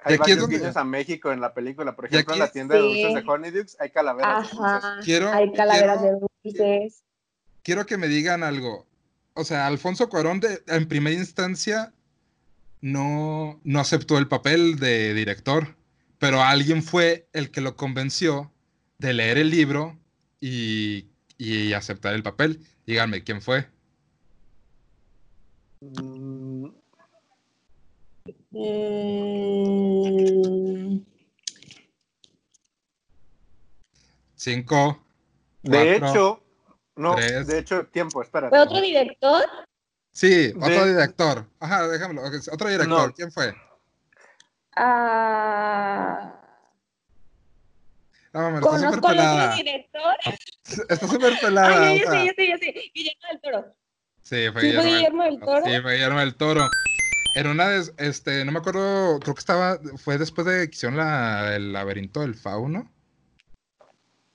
Hay 0.04 0.12
Y 0.12 0.14
aquí 0.14 0.14
es 0.14 0.18
varios 0.20 0.38
donde- 0.40 0.58
guiños 0.58 0.76
a 0.76 0.84
México 0.84 1.32
en 1.32 1.40
la 1.40 1.54
película. 1.54 1.96
Por 1.96 2.06
ejemplo, 2.06 2.34
en 2.34 2.40
la 2.40 2.52
tienda 2.52 2.74
de 2.76 2.82
Sí. 2.82 3.02
dulces 3.02 3.24
de 3.24 3.30
Honeydukes 3.30 3.76
hay 3.80 3.90
calaveras. 3.90 4.42
de 4.50 4.56
dulces. 4.56 4.60
Ajá. 4.60 5.00
Quiero, 5.02 5.32
Hay 5.32 5.52
calaveras 5.52 5.98
quiero- 6.00 6.14
de 6.20 6.26
dulces. 6.44 7.02
quiero 7.62 7.86
que 7.86 7.96
me 7.96 8.08
digan 8.08 8.42
algo. 8.42 8.86
O 9.32 9.44
sea, 9.44 9.66
Alfonso 9.66 10.08
Cuarón 10.08 10.40
de- 10.40 10.62
en 10.68 10.86
primera 10.86 11.16
instancia 11.16 11.92
no, 12.80 13.60
no 13.64 13.80
aceptó 13.80 14.18
el 14.18 14.28
papel 14.28 14.78
de 14.78 15.14
director, 15.14 15.74
pero 16.18 16.42
alguien 16.42 16.82
fue 16.82 17.26
el 17.32 17.50
que 17.50 17.60
lo 17.62 17.76
convenció 17.76 18.52
de 18.98 19.14
leer 19.14 19.38
el 19.38 19.50
libro 19.50 19.98
y, 20.40 21.06
y 21.38 21.72
aceptar 21.72 22.14
el 22.14 22.22
papel. 22.22 22.60
Díganme, 22.86 23.24
¿quién 23.24 23.40
fue? 23.40 23.66
Mm, 29.74 30.98
Cinco. 34.36 35.02
De 35.62 35.98
cuatro. 35.98 36.08
hecho, 36.10 36.42
no, 36.96 37.14
tres. 37.14 37.46
de 37.46 37.58
hecho, 37.58 37.86
tiempo, 37.86 38.22
espérate. 38.22 38.50
¿Fue 38.50 38.58
otro 38.60 38.80
director? 38.80 39.42
Sí, 40.12 40.52
otro 40.56 40.68
De- 40.84 40.92
director. 40.92 41.46
Ajá, 41.60 41.88
déjamelo. 41.88 42.22
Otro 42.52 42.68
director. 42.68 43.08
No. 43.08 43.12
¿Quién 43.14 43.32
fue? 43.32 43.54
Ah, 44.76 46.40
No, 48.32 48.40
mames, 48.50 48.60
está 48.62 48.70
súper 48.78 48.80
¿Conozco 48.80 48.88
al 48.88 48.94
otro 48.98 49.08
pelada. 49.08 49.54
director? 49.56 50.16
Está 50.88 51.06
súper 51.08 51.38
pelada. 51.40 51.86
Ay, 51.88 52.00
o 52.00 52.04
ya, 52.04 52.10
sea. 52.10 52.20
sé, 52.20 52.26
ya 52.26 52.32
sé, 52.34 52.48
ya 52.48 52.58
sé. 52.58 52.90
Guillermo 52.94 53.22
del 53.30 53.40
Toro. 53.40 53.74
Sí, 54.22 54.36
fue 54.36 54.36
¿Sí 54.36 54.50
fue 54.52 54.62
Guillermo 54.62 54.82
del- 54.82 54.94
Guillermo 54.96 55.22
del 55.24 55.40
Toro? 55.40 55.64
Sí, 55.64 55.80
fue 55.80 55.92
Guillermo 55.94 56.18
del 56.20 56.34
Toro. 56.36 56.68
En 57.34 57.46
una 57.48 57.68
de, 57.68 57.92
este, 57.98 58.44
no 58.44 58.52
me 58.52 58.58
acuerdo, 58.58 59.18
creo 59.20 59.34
que 59.34 59.40
estaba, 59.40 59.78
fue 59.96 60.18
después 60.18 60.46
de 60.46 60.68
que 60.68 60.74
hicieron 60.76 60.96
la, 60.96 61.56
el 61.56 61.72
laberinto 61.72 62.20
del 62.20 62.34
fauno. 62.34 62.90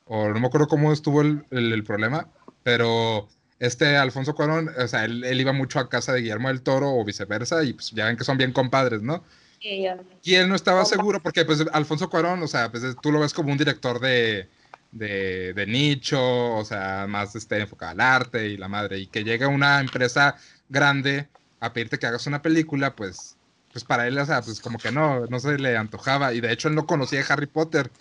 O 0.06 0.28
no 0.30 0.39
me 0.39 0.47
acuerdo 0.47 0.68
cómo 0.68 0.91
estuvo 0.91 1.22
el, 1.22 1.45
el- 1.52 1.72
el 1.72 1.84
problema, 1.84 2.28
pero 2.64 3.30
este 3.60 3.95
Alfonso 3.97 4.34
Cuarón, 4.34 4.70
o 4.78 4.88
sea, 4.88 5.06
él, 5.06 5.24
él 5.24 5.39
iba 5.39 5.54
mucho 5.54 5.80
a 5.80 5.89
casa 5.89 6.14
de 6.14 6.22
Guillermo 6.22 6.47
del 6.47 6.62
Toro 6.62 6.91
o 6.93 7.06
viceversa, 7.06 7.64
y 7.64 7.74
pues 7.74 7.91
ya 7.91 8.06
ven 8.06 8.18
que 8.18 8.24
son 8.24 8.38
bien 8.38 8.52
compadres, 8.52 9.02
¿no? 9.02 9.24
Sí, 9.62 9.86
Y 10.24 10.36
él 10.36 10.47
no 10.50 10.56
estaba 10.56 10.86
seguro, 10.86 11.22
porque 11.22 11.45
pues 11.45 11.64
Alfonso 11.74 12.10
Cuarón, 12.10 12.41
o 12.41 12.47
sea, 12.47 12.72
pues 12.72 12.84
tú 13.02 13.12
lo 13.12 13.20
ves 13.20 13.34
como 13.34 13.52
un 13.52 13.58
director 13.58 14.00
de, 14.00 14.50
de, 14.91 15.54
de 15.54 15.66
nicho, 15.68 16.56
o 16.56 16.66
sea, 16.66 17.06
más 17.08 17.36
este, 17.36 17.60
enfocado 17.60 17.91
al 17.91 18.02
arte 18.02 18.47
y 18.47 18.58
la 18.58 18.68
madre, 18.70 19.00
y 19.00 19.08
que 19.08 19.24
llega 19.24 19.47
una 19.50 19.80
empresa 19.82 20.36
grande 20.70 21.28
a 21.60 21.74
pedirte 21.74 21.99
que 21.99 22.07
hagas 22.07 22.28
una 22.28 22.41
película, 22.41 22.95
pues, 22.95 23.38
pues 23.72 23.84
para 23.84 24.07
él, 24.07 24.18
o 24.18 24.26
sea, 24.26 24.41
pues 24.41 24.60
como 24.60 24.78
que 24.78 24.91
no, 24.91 25.26
no 25.28 25.39
se 25.39 25.57
le 25.57 25.78
antojaba, 25.78 26.34
y 26.34 26.41
de 26.41 26.51
hecho 26.51 26.68
él 26.68 26.76
no 26.76 26.86
conocía 26.86 27.22
a 27.22 27.34
Harry 27.34 27.47
Potter. 27.47 27.91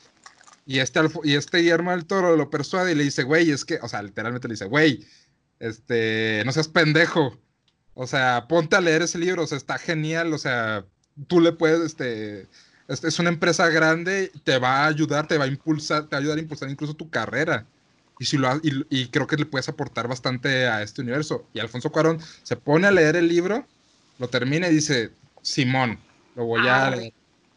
Y 0.66 0.80
este, 0.80 1.00
y 1.24 1.34
este 1.34 1.58
Guillermo 1.58 1.92
del 1.92 2.04
Toro 2.04 2.36
lo 2.36 2.50
persuade 2.50 2.92
y 2.92 2.94
le 2.94 3.04
dice, 3.04 3.22
güey, 3.22 3.50
es 3.50 3.64
que, 3.64 3.78
o 3.82 3.88
sea, 3.88 4.02
literalmente 4.02 4.48
le 4.48 4.52
dice, 4.52 4.66
güey, 4.66 5.06
este, 5.60 6.42
no 6.44 6.52
seas 6.52 6.68
pendejo. 6.68 7.38
O 7.94 8.06
sea, 8.06 8.46
ponte 8.48 8.76
a 8.76 8.80
leer 8.80 9.02
ese 9.02 9.18
libro, 9.18 9.42
o 9.42 9.46
sea, 9.46 9.58
está 9.58 9.78
genial, 9.78 10.32
o 10.32 10.38
sea, 10.38 10.84
tú 11.26 11.40
le 11.40 11.52
puedes, 11.52 11.80
este, 11.80 12.46
es, 12.86 13.02
es 13.02 13.18
una 13.18 13.30
empresa 13.30 13.68
grande, 13.68 14.30
te 14.44 14.58
va 14.58 14.84
a 14.84 14.86
ayudar, 14.86 15.26
te 15.26 15.38
va 15.38 15.44
a 15.44 15.48
impulsar, 15.48 16.04
te 16.04 16.14
va 16.14 16.18
a 16.18 16.20
ayudar 16.20 16.38
a 16.38 16.42
impulsar 16.42 16.70
incluso 16.70 16.94
tu 16.94 17.10
carrera. 17.10 17.66
Y, 18.18 18.24
si 18.26 18.36
lo, 18.36 18.48
ha- 18.48 18.60
y, 18.62 18.84
y 18.90 19.08
creo 19.08 19.26
que 19.26 19.36
le 19.36 19.46
puedes 19.46 19.68
aportar 19.68 20.08
bastante 20.08 20.66
a 20.66 20.82
este 20.82 21.02
universo. 21.02 21.46
Y 21.54 21.60
Alfonso 21.60 21.90
Cuarón 21.90 22.20
se 22.42 22.56
pone 22.56 22.86
a 22.86 22.90
leer 22.90 23.16
el 23.16 23.28
libro, 23.28 23.66
lo 24.18 24.28
termina 24.28 24.68
y 24.68 24.74
dice, 24.74 25.12
Simón, 25.42 25.98
lo 26.34 26.44
voy 26.44 26.66
a. 26.66 26.94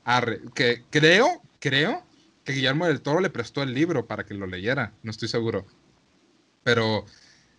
Arre. 0.04 0.42
Que 0.54 0.84
creo, 0.90 1.42
creo 1.60 2.04
que 2.44 2.54
Guillermo 2.54 2.88
del 2.88 3.02
Toro 3.02 3.20
le 3.20 3.30
prestó 3.30 3.62
el 3.64 3.74
libro 3.74 4.08
para 4.08 4.26
que 4.26 4.34
lo 4.34 4.48
leyera, 4.48 4.94
no 5.04 5.12
estoy 5.12 5.28
seguro. 5.28 5.66
Pero 6.64 7.06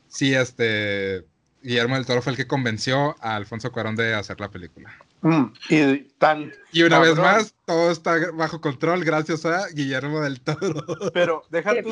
sí, 0.08 0.34
este, 0.34 1.24
Guillermo 1.62 1.96
del 1.96 2.06
Toro 2.06 2.22
fue 2.22 2.32
el 2.32 2.36
que 2.36 2.46
convenció 2.46 3.16
a 3.20 3.36
Alfonso 3.36 3.72
Cuarón 3.72 3.96
de 3.96 4.14
hacer 4.14 4.40
la 4.40 4.50
película. 4.50 4.92
Mm, 5.22 5.44
y 5.68 5.98
tan. 6.18 6.52
Y 6.72 6.82
una 6.82 6.98
vez 6.98 7.16
más, 7.16 7.54
todo 7.64 7.90
está 7.90 8.16
bajo 8.32 8.60
control 8.60 9.04
gracias 9.04 9.46
a 9.46 9.68
Guillermo 9.68 10.20
del 10.20 10.40
Toro. 10.40 10.84
Pero 11.14 11.44
deja 11.48 11.72
tú. 11.80 11.90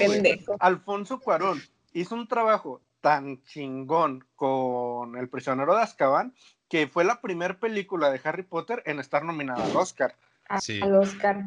Alfonso 0.59 1.21
Cuarón 1.21 1.63
hizo 1.93 2.15
un 2.15 2.27
trabajo 2.29 2.83
tan 3.01 3.43
chingón 3.45 4.27
con 4.37 5.17
El 5.17 5.29
prisionero 5.29 5.75
de 5.75 5.83
Azkaban 5.83 6.35
que 6.69 6.87
fue 6.87 7.05
la 7.05 7.21
primera 7.21 7.59
película 7.59 8.11
de 8.11 8.21
Harry 8.23 8.45
Potter 8.45 8.83
en 8.87 9.01
estar 9.01 9.25
nominada 9.25 9.65
al 9.65 9.77
Oscar. 9.77 10.15
Sí. 10.61 10.81
Al 10.81 10.95
Oscar. 10.95 11.45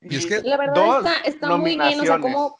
Y 0.00 0.16
es 0.16 0.26
que 0.26 0.42
La 0.42 0.56
verdad 0.56 0.98
está, 0.98 1.20
está 1.20 1.56
muy 1.56 1.76
bien, 1.76 2.00
o 2.00 2.04
sea, 2.04 2.18
nominaciones. 2.18 2.52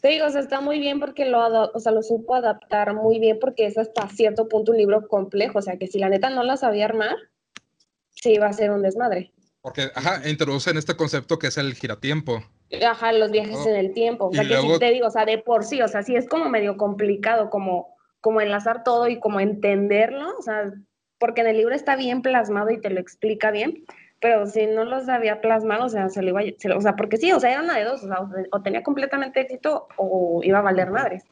Te 0.00 0.08
digo, 0.08 0.26
o 0.26 0.30
sea, 0.30 0.40
está 0.40 0.60
muy 0.60 0.78
bien 0.80 1.00
porque 1.00 1.24
lo, 1.24 1.40
o 1.72 1.78
sea, 1.80 1.92
lo 1.92 2.02
supo 2.02 2.34
adaptar 2.34 2.94
muy 2.94 3.18
bien 3.18 3.38
porque 3.40 3.66
es 3.66 3.78
hasta 3.78 4.08
cierto 4.08 4.48
punto 4.48 4.72
un 4.72 4.78
libro 4.78 5.06
complejo. 5.08 5.58
O 5.58 5.62
sea, 5.62 5.76
que 5.78 5.86
si 5.86 5.98
la 5.98 6.08
neta 6.08 6.30
no 6.30 6.42
la 6.42 6.56
sabía 6.56 6.84
armar, 6.86 7.16
sí 8.10 8.32
iba 8.34 8.46
a 8.46 8.52
ser 8.52 8.70
un 8.70 8.82
desmadre. 8.82 9.32
Porque, 9.60 9.90
ajá, 9.94 10.28
introducen 10.28 10.76
este 10.76 10.94
concepto 10.94 11.38
que 11.38 11.46
es 11.46 11.56
el 11.58 11.74
giratiempo. 11.74 12.42
Ajá, 12.86 13.12
los 13.12 13.30
viajes 13.30 13.56
Oh. 13.64 13.68
en 13.68 13.76
el 13.76 13.92
tiempo. 13.94 14.26
O 14.26 14.30
Y 14.32 14.34
sea, 14.34 14.42
que 14.44 14.48
luego- 14.50 14.74
sí 14.74 14.80
te 14.80 14.90
digo, 14.90 15.06
o 15.06 15.10
sea, 15.10 15.24
de 15.24 15.38
por 15.38 15.64
sí, 15.64 15.80
o 15.80 15.88
sea, 15.88 16.02
sí 16.02 16.16
es 16.16 16.28
como 16.28 16.48
medio 16.50 16.76
complicado 16.76 17.48
como, 17.50 17.94
como 18.20 18.40
enlazar 18.40 18.84
todo 18.84 19.08
y 19.08 19.20
como 19.20 19.40
entenderlo. 19.40 20.36
O 20.38 20.42
sea, 20.42 20.72
porque 21.18 21.40
en 21.42 21.46
el 21.46 21.56
libro 21.56 21.74
está 21.74 21.96
bien 21.96 22.20
plasmado 22.20 22.70
y 22.70 22.80
te 22.80 22.90
lo 22.90 23.00
explica 23.00 23.50
bien. 23.50 23.84
Pero 24.24 24.46
si 24.46 24.64
no 24.66 24.84
lo 24.86 25.02
sabía 25.02 25.42
plasmar, 25.42 25.82
o 25.82 25.88
sea, 25.90 26.08
se 26.08 26.22
lo 26.22 26.30
iba 26.30 26.40
se 26.56 26.70
lo- 26.70 26.78
o 26.78 26.80
sea, 26.80 26.96
porque 26.96 27.18
sí, 27.18 27.30
o 27.30 27.38
sea, 27.38 27.52
era 27.52 27.60
una 27.62 27.76
de 27.76 27.84
dos, 27.84 28.02
o 28.04 28.08
sea, 28.08 28.20
o- 28.52 28.62
tenía 28.62 28.82
completamente 28.82 29.38
éxito 29.38 29.86
o 29.98 30.40
iba 30.42 30.60
a 30.60 30.62
valer 30.62 30.90
madres. 30.90 31.24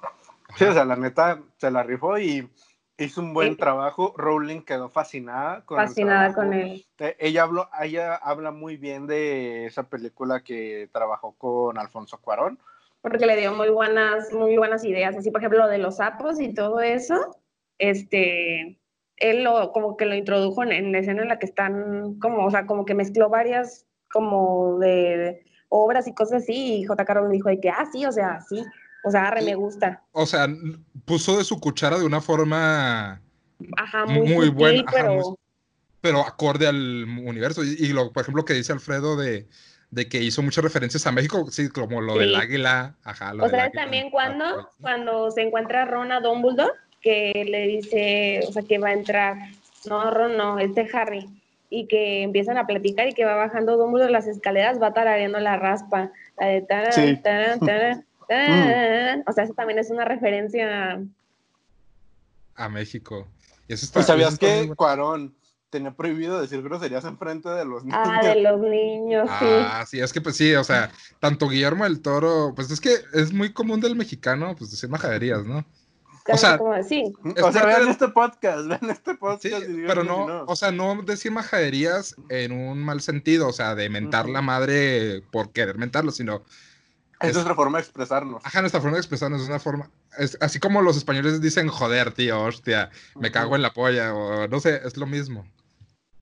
Sí, 0.57 0.67
o 0.67 0.75
sea, 0.75 0.85
la 0.85 0.97
neta 0.97 1.41
se 1.57 1.71
la 1.71 1.83
rifó 1.83 2.19
y 2.19 2.47
hizo 2.99 3.23
un 3.23 3.33
buen 3.33 3.53
Sí. 3.53 3.57
trabajo. 3.57 4.13
Rowling 4.19 4.61
quedó 4.61 4.91
fascinada 4.91 5.65
con 5.65 5.81
el 5.81 5.87
Fascinada 5.87 6.35
trabajo. 6.35 6.41
con 6.51 6.53
él. 6.53 6.85
Eh, 6.99 7.17
Ella, 7.19 7.45
habló, 7.45 7.71
ella 7.81 8.15
habla 8.17 8.51
muy 8.51 8.77
bien 8.77 9.07
de 9.07 9.65
esa 9.65 9.85
película 9.85 10.43
que 10.45 10.91
trabajó 10.93 11.33
con 11.39 11.79
Alfonso 11.79 12.19
Cuarón. 12.21 12.59
porque 13.01 13.25
le 13.25 13.37
dio 13.39 13.55
muy 13.55 13.71
buenas, 13.71 14.31
muy 14.35 14.59
buenas 14.59 14.85
ideas, 14.85 15.17
así 15.17 15.31
por 15.31 15.41
ejemplo 15.41 15.61
lo 15.61 15.69
de 15.69 15.79
los 15.79 15.97
sapos 15.97 16.39
y 16.41 16.53
todo 16.53 16.81
eso, 16.81 17.37
este, 17.79 18.79
él 19.23 19.45
lo, 19.45 19.73
como 19.73 19.97
que 19.97 20.05
lo 20.05 20.15
introdujo 20.15 20.63
en, 20.63 20.73
en 20.73 20.93
la 20.93 20.99
escena 20.99 21.23
en 21.23 21.29
la 21.29 21.39
que 21.39 21.47
están, 21.47 22.19
como, 22.21 22.45
o 22.45 22.51
sea, 22.51 22.67
como 22.67 22.85
que 22.85 22.95
mezcló 22.95 23.29
varias, 23.29 23.87
como 24.11 24.79
de, 24.79 25.43
obras 25.69 26.07
y 26.07 26.15
cosas 26.15 26.43
así, 26.43 26.81
y 26.81 26.85
J.K. 26.85 27.15
Rowling 27.15 27.33
dijo 27.33 27.49
de 27.49 27.61
que, 27.61 27.71
ah, 27.71 27.87
sí, 27.91 28.05
o 28.05 28.13
sea, 28.13 28.41
sí, 28.43 28.63
o 29.05 29.11
sea, 29.11 29.35
me 29.43 29.55
gusta, 29.55 30.03
O 30.13 30.27
sea, 30.27 30.47
puso 31.07 31.39
de 31.39 31.45
su 31.45 31.59
cuchara 31.59 31.99
de 31.99 32.05
una 32.05 32.21
forma, 32.21 33.23
ajá, 33.77 34.05
muy, 34.05 34.29
Muy 34.29 34.47
sutil, 34.47 34.53
buena, 34.53 34.81
ajá, 34.87 34.91
pero, 34.93 35.15
muy- 35.15 35.37
pero 36.01 36.21
acorde 36.21 36.67
al 36.67 37.05
universo. 37.25 37.65
Y, 37.65 37.77
y 37.79 37.93
lo, 37.93 38.13
por 38.13 38.23
ejemplo, 38.23 38.45
que 38.45 38.55
dice 38.55 38.73
Alfredo 38.73 39.17
de, 39.17 39.49
de 39.91 40.09
que 40.09 40.21
hizo 40.23 40.43
muchas 40.43 40.65
referencias 40.65 41.07
a 41.07 41.13
México, 41.13 41.47
sí, 41.51 41.69
como 41.69 42.01
lo 42.01 42.19
del 42.19 42.35
águila, 42.35 42.97
ajá, 43.05 43.33
lo 43.33 43.45
o 43.45 43.49
sea, 43.49 43.71
también 43.71 44.11
cuando, 44.11 44.69
cuando 44.81 45.31
se 45.31 45.43
encuentra 45.43 45.85
Ron 45.87 46.13
a 46.13 46.21
Dumbledore, 46.21 46.73
que 47.03 47.45
le 47.49 47.67
dice, 47.67 48.45
o 48.49 48.53
sea, 48.53 48.63
que 48.63 48.79
va 48.79 48.89
a 48.89 48.93
entrar, 48.93 49.37
no, 49.89 50.11
Ron, 50.11 50.37
no, 50.37 50.59
es 50.59 50.75
de 50.75 50.89
Harry, 50.93 51.29
y 51.69 51.87
que 51.87 52.23
empiezan 52.23 52.59
a 52.59 52.67
platicar 52.67 53.09
y 53.09 53.15
que 53.15 53.25
va 53.25 53.35
bajando 53.35 53.77
Dumbledore 53.77 54.13
las 54.13 54.27
escaleras, 54.27 54.81
va 54.81 54.95
tarareando 54.95 55.39
la 55.41 55.57
raspa, 55.57 56.13
la 56.39 56.47
de 56.47 56.63
taran, 56.63 56.93
Sí. 56.93 57.17
taran, 57.23 57.61
taran, 57.61 58.07
taran. 58.29 59.25
o 59.27 59.33
sea, 59.33 59.45
eso 59.45 59.55
también 59.55 59.79
es 59.79 59.91
una 59.91 60.05
referencia, 60.05 61.01
a 62.55 62.69
México. 62.69 63.27
Y 63.69 63.73
eso 63.75 63.87
está, 63.87 64.01
¿Y 64.01 64.03
sabías 64.05 64.35
eso 64.35 64.35
está 64.35 64.47
muy 64.47 64.53
que 64.55 64.61
bueno. 64.61 64.77
Cuarón 64.77 65.35
tenía 65.71 65.91
prohibido 65.93 66.39
decir 66.41 66.63
groserías 66.63 67.05
enfrente 67.05 67.49
de 67.49 67.65
los 67.65 67.83
niños? 67.83 67.99
ah, 68.05 68.21
de 68.23 68.43
los 68.43 68.61
niños, 68.61 69.29
sí. 69.39 69.47
Ah, 69.49 69.85
sí, 69.89 70.01
es 70.01 70.13
que 70.13 70.21
pues 70.21 70.37
sí, 70.37 70.55
o 70.55 70.63
sea, 70.65 70.91
tanto 71.19 71.49
Guillermo 71.49 71.85
del 71.85 72.03
Toro, 72.03 72.53
pues 72.55 72.71
es 72.71 72.81
que 72.81 72.95
es 73.15 73.33
muy 73.33 73.53
común 73.55 73.81
del 73.81 73.97
mexicano, 73.97 74.55
pues 74.57 74.71
decir 74.71 74.91
majaderías, 74.91 75.47
¿no? 75.47 75.65
Tanto 76.25 76.41
sea, 76.41 76.59
como 76.59 76.73
así. 76.73 77.13
es 77.37 77.43
O 77.43 77.51
sea, 77.53 77.65
vean 77.67 77.89
este 77.89 78.09
podcast, 78.09 78.67
vean 78.67 78.91
este 78.91 79.15
podcast. 79.15 79.43
Sí, 79.43 79.83
pero 79.87 80.03
si 80.03 80.09
no, 80.09 80.45
o 80.47 80.57
sea, 80.57 80.71
no 80.71 81.03
decir 81.03 81.33
majaderías 81.33 82.15
en 82.29 82.53
un 82.53 82.79
mal 82.83 83.01
sentido, 83.01 83.49
o 83.49 83.53
sea, 83.53 83.75
de 83.75 83.89
mentar 83.89 84.29
la 84.29 84.41
madre 84.43 85.23
por 85.33 85.51
querer 85.53 85.79
mentarlo, 85.79 86.13
sino, 86.13 86.43
Es 87.21 87.29
es- 87.31 87.35
nuestra 87.35 87.55
forma 87.55 87.79
de 87.79 87.83
expresarnos. 87.85 88.41
ajá, 88.45 88.61
nuestra 88.61 88.81
forma 88.81 88.97
de 88.97 89.01
expresarnos 89.01 89.43
es 89.43 89.49
una 89.49 89.59
forma, 89.59 89.91
es 90.19 90.39
así 90.41 90.59
como 90.61 90.81
los 90.83 90.97
españoles 90.97 91.41
dicen, 91.41 91.69
joder, 91.69 92.13
tío, 92.13 92.41
hostia, 92.45 92.91
me 93.17 93.33
cago 93.33 93.57
en 93.57 93.63
la 93.63 93.73
polla, 93.73 94.15
o 94.15 94.47
no 94.49 94.61
sé, 94.61 94.81
es 94.85 94.97
lo 94.97 95.07
mismo. 95.07 95.45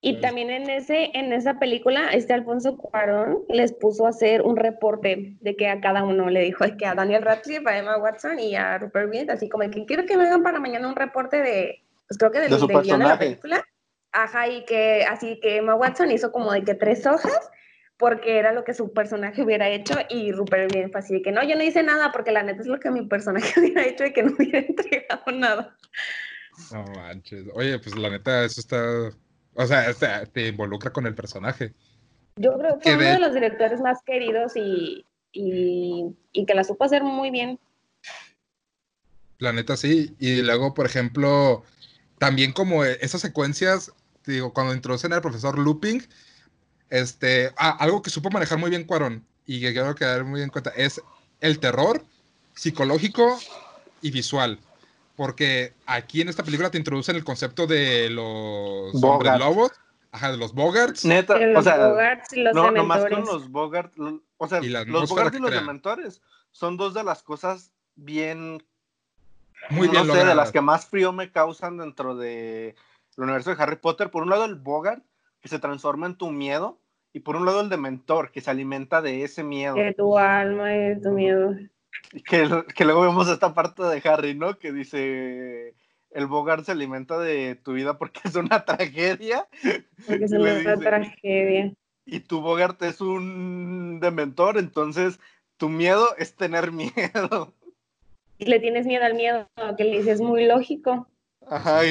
Y 0.03 0.19
también 0.19 0.49
en 0.49 0.67
ese, 0.67 1.11
en 1.13 1.31
esa 1.31 1.59
película, 1.59 2.09
este 2.09 2.33
Alfonso 2.33 2.75
Cuarón 2.75 3.43
les 3.49 3.71
puso 3.71 4.07
a 4.07 4.09
hacer 4.09 4.41
un 4.41 4.57
reporte 4.57 5.35
de 5.39 5.55
que 5.55 5.67
a 5.69 5.79
cada 5.79 6.03
uno 6.03 6.27
le 6.31 6.41
dijo 6.41 6.63
de 6.65 6.75
que 6.75 6.87
a 6.87 6.95
Daniel 6.95 7.21
Radcliffe, 7.21 7.69
a 7.69 7.77
Emma 7.77 7.97
Watson 7.97 8.39
y 8.39 8.55
a 8.55 8.79
Rupert 8.79 9.09
Grint, 9.09 9.29
así 9.29 9.47
como 9.47 9.63
de 9.63 9.69
que 9.69 9.85
quiero 9.85 10.05
que 10.07 10.17
me 10.17 10.25
hagan 10.25 10.41
para 10.41 10.59
mañana 10.59 10.87
un 10.87 10.95
reporte 10.95 11.37
de, 11.37 11.83
pues 12.07 12.17
creo 12.17 12.31
que 12.31 12.39
del, 12.39 12.49
De 12.49 12.57
su 12.57 12.65
del 12.65 12.81
guion 12.81 12.99
de 12.99 13.05
la 13.05 13.17
personaje. 13.19 13.25
película. 13.25 13.65
Ajá, 14.11 14.47
y 14.47 14.65
que 14.65 15.05
así 15.07 15.39
que 15.39 15.57
Emma 15.57 15.75
Watson 15.75 16.09
hizo 16.09 16.31
como 16.31 16.51
de 16.51 16.63
que 16.63 16.73
tres 16.73 17.05
hojas 17.05 17.51
porque 17.97 18.39
era 18.39 18.51
lo 18.51 18.63
que 18.63 18.73
su 18.73 18.91
personaje 18.93 19.43
hubiera 19.43 19.69
hecho 19.69 19.93
y 20.09 20.31
Rupert 20.31 20.71
Grint 20.71 20.91
fue 20.91 20.99
así 20.99 21.13
de 21.13 21.21
que 21.21 21.31
no, 21.31 21.43
yo 21.43 21.55
no 21.55 21.61
hice 21.61 21.83
nada 21.83 22.11
porque 22.11 22.31
la 22.31 22.41
neta 22.41 22.61
es 22.61 22.67
lo 22.67 22.79
que 22.79 22.89
mi 22.89 23.05
personaje 23.05 23.53
hubiera 23.59 23.85
hecho 23.85 24.03
y 24.03 24.13
que 24.13 24.23
no 24.23 24.33
hubiera 24.35 24.57
entregado 24.57 25.31
nada. 25.31 25.77
No 26.71 26.83
manches, 26.95 27.45
oye, 27.53 27.77
pues 27.77 27.95
la 27.95 28.09
neta, 28.09 28.43
eso 28.43 28.59
está, 28.59 29.15
o 29.55 29.65
sea, 29.65 30.25
te 30.25 30.47
involucra 30.47 30.91
con 30.91 31.05
el 31.07 31.15
personaje. 31.15 31.73
Yo 32.37 32.57
creo 32.57 32.79
que 32.79 32.83
fue 32.83 32.95
uno 32.95 33.03
de- 33.03 33.11
de 33.11 33.19
los 33.19 33.33
directores 33.33 33.81
más 33.81 33.99
queridos 34.05 34.53
y, 34.55 35.05
y, 35.31 36.05
y 36.31 36.45
que 36.45 36.53
la 36.55 36.63
supo 36.63 36.85
hacer 36.85 37.03
muy 37.03 37.29
bien. 37.31 37.59
La 39.39 39.53
neta 39.53 39.75
sí. 39.77 40.15
Y 40.19 40.41
luego, 40.41 40.73
por 40.73 40.85
ejemplo, 40.85 41.63
también 42.19 42.53
como 42.53 42.85
esas 42.85 43.21
secuencias, 43.21 43.91
digo, 44.25 44.53
cuando 44.53 44.73
introducen 44.75 45.13
al 45.13 45.21
profesor 45.21 45.57
Looping, 45.57 46.01
este, 46.89 47.51
ah, 47.57 47.75
algo 47.79 48.01
que 48.01 48.09
supo 48.09 48.29
manejar 48.29 48.59
muy 48.59 48.69
bien 48.69 48.83
Cuarón 48.83 49.25
y 49.45 49.59
que 49.61 49.73
quiero 49.73 49.95
quedar 49.95 50.23
muy 50.23 50.41
en 50.41 50.49
cuenta 50.49 50.71
es 50.75 51.01
el 51.39 51.59
terror 51.59 52.03
psicológico 52.53 53.39
y 54.01 54.11
visual. 54.11 54.59
Porque 55.15 55.73
aquí 55.85 56.21
en 56.21 56.29
esta 56.29 56.43
película 56.43 56.71
te 56.71 56.77
introducen 56.77 57.15
el 57.15 57.23
concepto 57.23 57.67
de 57.67 58.09
los 58.09 59.03
hombres 59.03 59.37
lobos, 59.37 59.71
ajá, 60.11 60.31
de 60.31 60.37
los 60.37 60.53
Bogarts. 60.53 61.05
Neta, 61.05 61.35
o 61.35 61.39
los 61.39 61.63
sea, 61.63 61.89
Bogarts 61.89 62.33
y 62.33 62.41
los 62.41 62.55
no, 62.55 62.71
nomás 62.71 63.03
Dementores. 63.03 63.49
con 63.49 64.05
los 64.05 64.21
o 64.37 64.47
sea, 64.47 64.61
los 64.61 64.81
atmósfera 64.81 65.21
Bogart 65.23 65.35
y 65.35 65.39
los. 65.39 65.51
Dementores 65.51 66.21
son 66.51 66.77
dos 66.77 66.93
de 66.93 67.03
las 67.03 67.23
cosas 67.23 67.71
bien, 67.95 68.63
Muy 69.69 69.87
no 69.87 69.93
bien 69.93 70.05
sé, 70.07 70.25
de 70.25 70.35
las 70.35 70.51
que 70.51 70.61
más 70.61 70.85
frío 70.85 71.11
me 71.11 71.31
causan 71.31 71.77
dentro 71.77 72.15
de 72.15 72.75
el 73.17 73.23
universo 73.23 73.53
de 73.53 73.61
Harry 73.61 73.75
Potter. 73.75 74.09
Por 74.09 74.23
un 74.23 74.29
lado 74.29 74.45
el 74.45 74.55
Bogart, 74.55 75.03
que 75.41 75.49
se 75.49 75.59
transforma 75.59 76.07
en 76.07 76.15
tu 76.15 76.31
miedo, 76.31 76.79
y 77.13 77.19
por 77.19 77.35
un 77.35 77.45
lado 77.45 77.61
el 77.61 77.69
Dementor, 77.69 78.31
que 78.31 78.41
se 78.41 78.49
alimenta 78.49 79.01
de 79.01 79.23
ese 79.23 79.43
miedo. 79.43 79.75
Que 79.75 79.93
tu 79.93 80.17
alma 80.17 80.73
y 80.73 81.01
tu 81.01 81.11
miedo. 81.11 81.55
Que, 82.27 82.47
que 82.75 82.85
luego 82.85 83.01
vemos 83.01 83.29
esta 83.29 83.53
parte 83.53 83.83
de 83.83 84.01
Harry, 84.09 84.35
¿no? 84.35 84.57
Que 84.57 84.71
dice, 84.73 85.73
el 86.11 86.25
Bogart 86.27 86.65
se 86.65 86.73
alimenta 86.73 87.17
de 87.17 87.55
tu 87.55 87.73
vida 87.73 87.97
porque 87.97 88.19
es 88.25 88.35
una 88.35 88.65
tragedia. 88.65 89.47
Porque 90.07 90.25
es 90.25 90.31
una 90.31 90.55
dice- 90.55 90.77
tragedia. 90.77 91.73
y 92.05 92.19
tu 92.21 92.41
Bogart 92.41 92.81
es 92.83 92.99
un 93.01 93.99
dementor, 94.01 94.57
entonces 94.57 95.19
tu 95.57 95.69
miedo 95.69 96.09
es 96.17 96.35
tener 96.35 96.71
miedo. 96.71 97.53
Y 98.37 98.45
le 98.45 98.59
tienes 98.59 98.85
miedo 98.87 99.05
al 99.05 99.13
miedo, 99.13 99.47
que 99.77 99.83
le 99.83 99.99
dices 99.99 100.19
muy 100.19 100.45
lógico. 100.45 101.07
Ajá, 101.47 101.81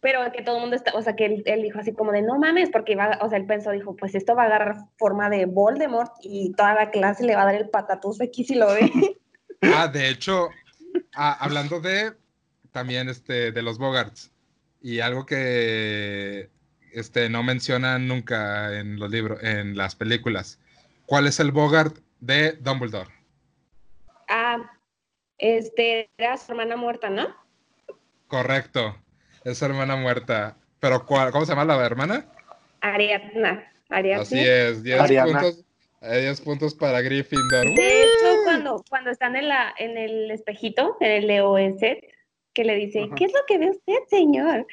Pero 0.00 0.20
que 0.32 0.42
todo 0.42 0.56
el 0.56 0.60
mundo 0.62 0.76
está, 0.76 0.92
o 0.94 1.02
sea, 1.02 1.16
que 1.16 1.24
él, 1.24 1.42
él 1.46 1.62
dijo 1.62 1.78
así 1.78 1.92
como 1.92 2.12
de 2.12 2.22
no 2.22 2.38
mames, 2.38 2.70
porque 2.70 2.94
va, 2.96 3.18
o 3.22 3.28
sea, 3.28 3.38
él 3.38 3.46
pensó, 3.46 3.70
dijo, 3.72 3.96
pues 3.96 4.14
esto 4.14 4.34
va 4.34 4.42
a 4.44 4.46
agarrar 4.46 4.76
forma 4.96 5.28
de 5.30 5.46
Voldemort 5.46 6.12
y 6.22 6.52
toda 6.52 6.74
la 6.74 6.90
clase 6.90 7.24
le 7.24 7.34
va 7.34 7.42
a 7.42 7.46
dar 7.46 7.54
el 7.56 7.68
patatús 7.68 8.20
aquí 8.20 8.44
si 8.44 8.54
lo 8.54 8.66
ve. 8.68 8.90
Ah, 9.62 9.88
de 9.88 10.08
hecho, 10.08 10.50
ah, 11.14 11.36
hablando 11.40 11.80
de 11.80 12.12
también 12.72 13.08
este 13.08 13.52
de 13.52 13.62
los 13.62 13.78
Bogarts 13.78 14.30
y 14.80 15.00
algo 15.00 15.26
que 15.26 16.50
este 16.92 17.28
no 17.28 17.42
mencionan 17.42 18.06
nunca 18.08 18.78
en 18.78 18.98
los 18.98 19.10
libros, 19.10 19.42
en 19.42 19.76
las 19.76 19.96
películas. 19.96 20.58
¿Cuál 21.06 21.26
es 21.26 21.40
el 21.40 21.50
Bogart 21.52 21.98
de 22.20 22.52
Dumbledore? 22.52 23.10
ah, 24.28 24.58
este, 25.38 26.10
era 26.18 26.36
su 26.36 26.52
hermana 26.52 26.76
muerta, 26.76 27.08
¿no? 27.08 27.34
Correcto. 28.26 28.96
Es 29.44 29.58
su 29.58 29.64
hermana 29.64 29.96
muerta. 29.96 30.56
Pero 30.80 31.06
¿cuál- 31.06 31.30
¿cómo 31.32 31.46
se 31.46 31.52
llama 31.52 31.64
la 31.64 31.84
hermana? 31.84 32.26
Ariadna. 32.80 33.72
Ariadna. 33.88 34.22
Así 34.22 34.38
es, 34.40 34.82
10 34.82 35.00
Ariana. 35.00 35.40
puntos, 35.40 35.64
eh, 36.02 36.20
10 36.22 36.40
puntos 36.42 36.74
para 36.74 37.00
Gryffindor. 37.00 37.64
De 37.74 38.02
hecho, 38.02 38.37
cuando, 38.48 38.84
cuando 38.88 39.10
están 39.10 39.36
en, 39.36 39.48
la, 39.48 39.74
en 39.78 39.96
el 39.96 40.30
espejito, 40.30 40.96
en 41.00 41.30
el 41.30 41.40
Oeset, 41.40 42.04
que 42.52 42.64
le 42.64 42.74
dice, 42.74 43.04
Ajá. 43.04 43.14
¿qué 43.14 43.24
es 43.26 43.32
lo 43.32 43.40
que 43.46 43.58
ve 43.58 43.70
usted, 43.70 43.98
señor? 44.08 44.66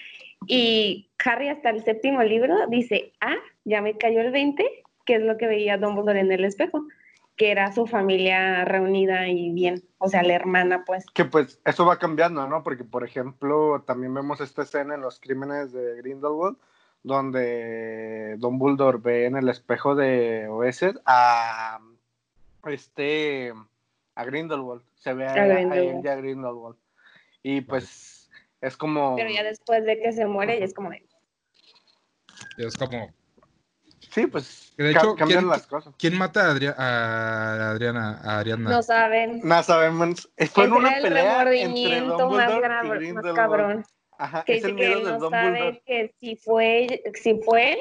Y 0.48 1.10
Harry 1.24 1.50
hasta 1.50 1.70
el 1.70 1.84
séptimo 1.84 2.24
libro 2.24 2.56
dice, 2.68 3.14
ah, 3.22 3.38
ya 3.64 3.82
me 3.82 3.98
cayó 3.98 4.22
el 4.22 4.32
20, 4.32 4.64
que 5.06 5.16
es 5.16 5.22
lo 5.22 5.38
que 5.38 5.48
veía 5.48 5.78
Dumbledore 5.78 6.20
en 6.20 6.32
el 6.32 6.46
espejo, 6.46 6.86
que 7.36 7.52
era 7.52 7.72
su 7.74 7.86
familia 7.86 8.64
reunida 8.66 9.28
y 9.28 9.52
bien, 9.52 9.84
o 9.98 10.08
sea, 10.08 10.24
la 10.24 10.34
hermana, 10.34 10.84
pues. 10.86 11.06
que 11.14 11.26
pues 11.26 11.60
eso 11.66 11.86
va 11.86 12.00
cambiando, 12.00 12.48
¿no? 12.48 12.64
Porque, 12.64 12.84
por 12.84 13.04
ejemplo, 13.04 13.84
también 13.86 14.14
vemos 14.14 14.40
esta 14.42 14.64
escena 14.64 14.96
en 14.96 15.02
los 15.02 15.20
crímenes 15.20 15.74
de 15.74 15.98
Grindelwald, 15.98 16.58
donde 17.04 18.36
Dumbledore 18.40 19.00
ve 19.00 19.26
en 19.26 19.36
el 19.36 19.50
espejo 19.50 19.96
de 19.96 20.48
Oesed 20.48 20.96
a 21.06 21.80
este 22.74 23.54
a 24.16 24.24
Grindelwald. 24.26 24.84
Se 24.96 25.14
ve 25.14 25.28
a, 25.28 25.34
Grindelwald. 25.34 26.08
a 26.08 26.16
Grindelwald. 26.16 26.78
Y 27.44 27.62
pues 27.62 28.30
es 28.62 28.76
como. 28.78 29.16
Pero 29.16 29.30
ya 29.30 29.44
después 29.44 29.86
de 29.86 30.00
que 30.00 30.12
se 30.14 30.26
muere, 30.26 30.60
ya 30.60 30.66
es 30.66 30.74
como 30.74 30.92
es 32.58 32.78
como, 32.78 33.14
Sí, 34.12 34.28
pues 34.28 34.74
de 34.78 34.92
hecho, 34.92 35.16
cambian 35.16 35.40
¿quién- 35.42 35.50
las 35.50 35.68
cosas. 35.68 35.94
¿quién 35.98 36.18
mata 36.18 36.48
a, 36.48 36.52
Adria- 36.52 36.76
a 36.78 37.72
Adriana? 37.72 38.22
A 38.24 38.40
Ariana? 38.40 38.70
No 38.70 38.82
saben. 38.82 39.42
No 39.44 39.64
sabemos. 39.64 40.30
Fue 40.54 40.66
en 40.66 40.72
una 40.74 40.90
era 40.90 40.98
el 40.98 41.04
pelea 41.04 41.42
entre 41.42 41.52
remordimiento 41.66 42.30
más, 42.30 42.48
Dumbledore 42.52 42.68
gra- 42.68 43.10
y 43.10 43.14
más 43.14 43.26
cabrón. 43.36 43.86
Ajá, 44.18 44.44
Que 44.46 44.56
es 44.58 44.64
el 44.64 44.76
que 44.78 44.88
miedo 44.88 45.00
él 45.00 45.04
no 45.06 45.20
Dumbledore. 45.20 45.58
sabe 45.60 45.84
que 45.86 46.16
si 46.20 46.36
fue, 46.38 47.04
si 47.22 47.36
fue 47.44 47.74
él 47.74 47.80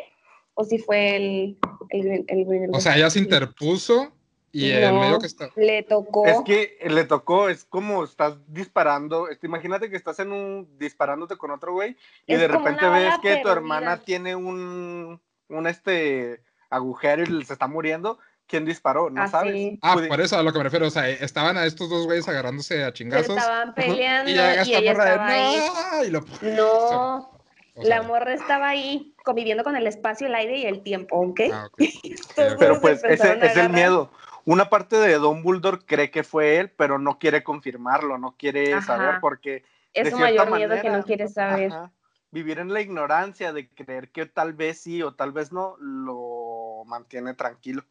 o 0.54 0.64
si 0.64 0.78
fue 0.78 1.16
el, 1.16 1.58
el, 1.90 2.24
el. 2.26 2.70
O 2.72 2.80
sea, 2.80 2.96
ella 2.96 3.10
se 3.10 3.20
interpuso 3.20 4.12
y 4.54 4.70
el 4.70 4.94
No. 4.94 5.00
medio 5.00 5.18
que 5.18 5.26
está. 5.26 5.50
Le 5.56 5.82
tocó. 5.82 6.26
Es 6.26 6.40
que 6.44 6.78
le 6.88 7.04
tocó, 7.04 7.48
es 7.48 7.64
como 7.64 8.04
estás 8.04 8.34
disparando. 8.46 9.28
imagínate 9.42 9.90
que 9.90 9.96
estás 9.96 10.20
en 10.20 10.30
un 10.32 10.78
disparándote 10.78 11.36
con 11.36 11.50
otro 11.50 11.72
güey 11.72 11.96
y 12.26 12.34
Es 12.34 12.40
de 12.40 12.46
repente 12.48 12.88
ves 12.88 13.14
que 13.20 13.30
tu 13.36 13.42
perdida. 13.42 13.52
hermana 13.52 13.96
tiene 14.04 14.36
un, 14.36 15.20
un 15.48 15.66
este 15.66 16.40
agujero 16.70 17.24
y 17.24 17.44
se 17.44 17.52
está 17.52 17.66
muriendo. 17.66 18.18
¿Quién 18.46 18.64
disparó? 18.64 19.08
No 19.10 19.22
Ah, 19.22 19.28
sabes. 19.28 19.54
sí. 19.54 19.78
Ah, 19.82 19.96
por 20.06 20.20
eso 20.20 20.38
a 20.38 20.42
lo 20.42 20.52
que 20.52 20.58
me 20.58 20.64
refiero. 20.64 20.86
O 20.86 20.90
sea, 20.90 21.08
estaban 21.08 21.56
a 21.56 21.64
estos 21.64 21.88
dos 21.90 22.04
güeyes 22.06 22.28
agarrándose 22.28 22.84
a 22.84 22.88
Se 22.88 22.92
chingazos. 22.92 23.36
estaban 23.36 23.74
peleando 23.74 24.30
Y 24.30 24.34
y, 24.34 24.36
llega 24.36 24.62
esta 24.62 24.78
ella 24.78 24.92
estaba 24.92 25.26
ahí. 25.26 25.56
"No", 25.56 26.04
y 26.04 26.10
lo- 26.10 26.24
No, 26.42 27.18
o 27.74 27.82
la 27.82 27.84
sea, 27.98 28.02
morra 28.02 28.34
estaba 28.34 28.68
ahí 28.68 29.14
conviviendo 29.24 29.64
con 29.64 29.74
el 29.76 29.86
espacio, 29.86 30.26
el 30.26 30.34
aire 30.34 30.58
y 30.58 30.66
el 30.66 30.82
tiempo, 30.82 31.16
¿ok? 31.16 31.40
ah, 31.52 31.68
ok. 31.72 31.78
Todos 32.36 32.54
Pero 32.58 32.74
se 32.74 32.80
pues 32.82 33.02
ese 33.04 33.38
es 33.46 33.56
el 33.56 33.70
miedo. 33.70 34.10
Una 34.46 34.68
parte 34.68 34.96
de 34.96 35.14
Dumbledore 35.14 35.78
cree 35.86 36.10
que 36.10 36.22
fue 36.22 36.58
él, 36.58 36.70
pero 36.70 36.98
no 36.98 37.18
quiere 37.18 37.42
confirmarlo, 37.42 38.18
no 38.18 38.36
quiere 38.36 38.74
Ajá. 38.74 38.86
saber 38.86 39.20
porque 39.20 39.64
Es 39.92 40.04
de 40.04 40.10
su 40.10 40.16
cierta 40.16 40.44
mayor 40.44 40.56
miedo 40.56 40.70
que 40.70 40.76
manera, 40.76 40.98
no 40.98 41.04
quiere 41.04 41.28
saber. 41.28 41.72
ajá, 41.72 41.92
vivir 42.30 42.58
en 42.58 42.72
la 42.72 42.80
ignorancia 42.80 43.52
de 43.52 43.68
creer 43.68 44.10
que 44.10 44.26
tal 44.26 44.52
vez 44.52 44.80
sí 44.80 45.02
o 45.02 45.14
tal 45.14 45.32
vez 45.32 45.52
no 45.52 45.76
lo 45.78 46.82
mantiene 46.84 47.32
tranquilo. 47.34 47.84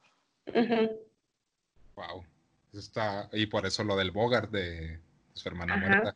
Wow. 1.95 2.25
Eso 2.71 2.79
está. 2.79 3.29
Y 3.33 3.45
por 3.45 3.65
eso 3.65 3.83
lo 3.83 3.95
del 3.95 4.11
Bogart 4.11 4.51
de 4.51 4.99
su 5.33 5.47
hermana 5.47 5.75
Ajá. 5.75 5.87
muerta. 5.87 6.15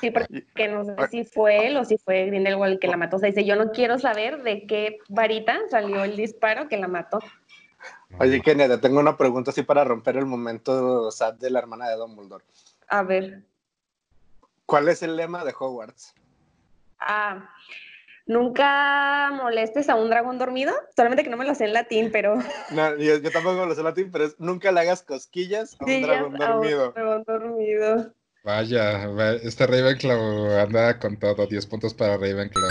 Sí, 0.00 0.10
porque 0.10 0.68
no 0.68 0.84
sé 0.84 0.94
si 1.10 1.24
fue 1.24 1.66
él 1.66 1.76
o 1.76 1.84
si 1.84 1.98
fue 1.98 2.26
Grindelwald 2.26 2.74
el 2.74 2.78
que 2.78 2.86
la 2.86 2.96
mató. 2.96 3.16
O 3.16 3.18
sea, 3.18 3.28
dice, 3.28 3.44
yo 3.44 3.56
no 3.56 3.70
quiero 3.72 3.98
saber 3.98 4.42
de 4.42 4.66
qué 4.66 4.98
varita 5.08 5.58
salió 5.68 6.04
el 6.04 6.16
disparo 6.16 6.68
que 6.68 6.76
la 6.76 6.88
mató. 6.88 7.18
Oye, 8.18 8.42
Kenia, 8.42 8.68
te 8.68 8.78
tengo 8.78 9.00
una 9.00 9.16
pregunta 9.16 9.50
así 9.50 9.62
para 9.62 9.84
romper 9.84 10.16
el 10.16 10.26
momento 10.26 11.10
sad 11.10 11.34
de 11.34 11.50
la 11.50 11.58
hermana 11.60 11.88
de 11.88 11.96
Dumbledore. 11.96 12.44
A 12.88 13.02
ver, 13.02 13.42
¿Cuál 14.66 14.88
es 14.88 15.02
el 15.02 15.16
lema 15.16 15.44
de 15.44 15.52
Hogwarts? 15.58 16.14
ah, 17.00 17.48
nunca 18.26 19.30
molestes 19.32 19.88
a 19.88 19.96
un 19.96 20.10
dragón 20.10 20.38
dormido. 20.38 20.72
Solamente 20.94 21.24
que 21.24 21.30
no 21.30 21.36
me 21.36 21.44
lo 21.46 21.54
sé 21.54 21.64
en 21.64 21.72
latín, 21.72 22.10
pero... 22.12 22.34
No, 22.72 22.96
yo, 22.96 23.16
yo 23.18 23.30
tampoco 23.32 23.64
lo 23.66 23.74
sé 23.74 23.82
latín, 23.82 24.10
pero 24.12 24.24
es 24.26 24.38
nunca 24.38 24.70
le 24.70 24.80
hagas 24.80 25.02
cosquillas 25.02 25.76
a 25.80 25.84
un 25.86 25.90
Sí, 25.90 26.02
dragón 26.02 26.38
ya- 26.38 26.46
a 26.46 26.50
un 26.54 26.60
dormido. 26.60 26.92
dragón 26.92 27.24
dormido. 27.26 28.14
Vaya, 28.44 29.08
va- 29.08 29.32
este 29.32 29.66
Ravenclaw 29.66 30.60
anda 30.60 30.98
con 30.98 31.18
todo. 31.18 31.46
10 31.46 31.66
puntos 31.66 31.92
para 31.94 32.16
Ravenclaw. 32.16 32.70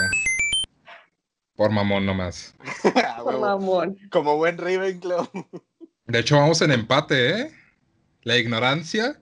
Por 1.60 1.72
mamón 1.72 2.06
nomás. 2.06 2.54
Por 3.22 3.38
mamón. 3.38 3.98
Como 4.10 4.38
buen 4.38 4.56
Ravenclaw. 4.56 5.28
De 6.06 6.18
hecho, 6.18 6.36
vamos 6.38 6.62
en 6.62 6.70
empate, 6.70 7.38
¿eh? 7.38 7.50
La 8.22 8.38
ignorancia. 8.38 9.20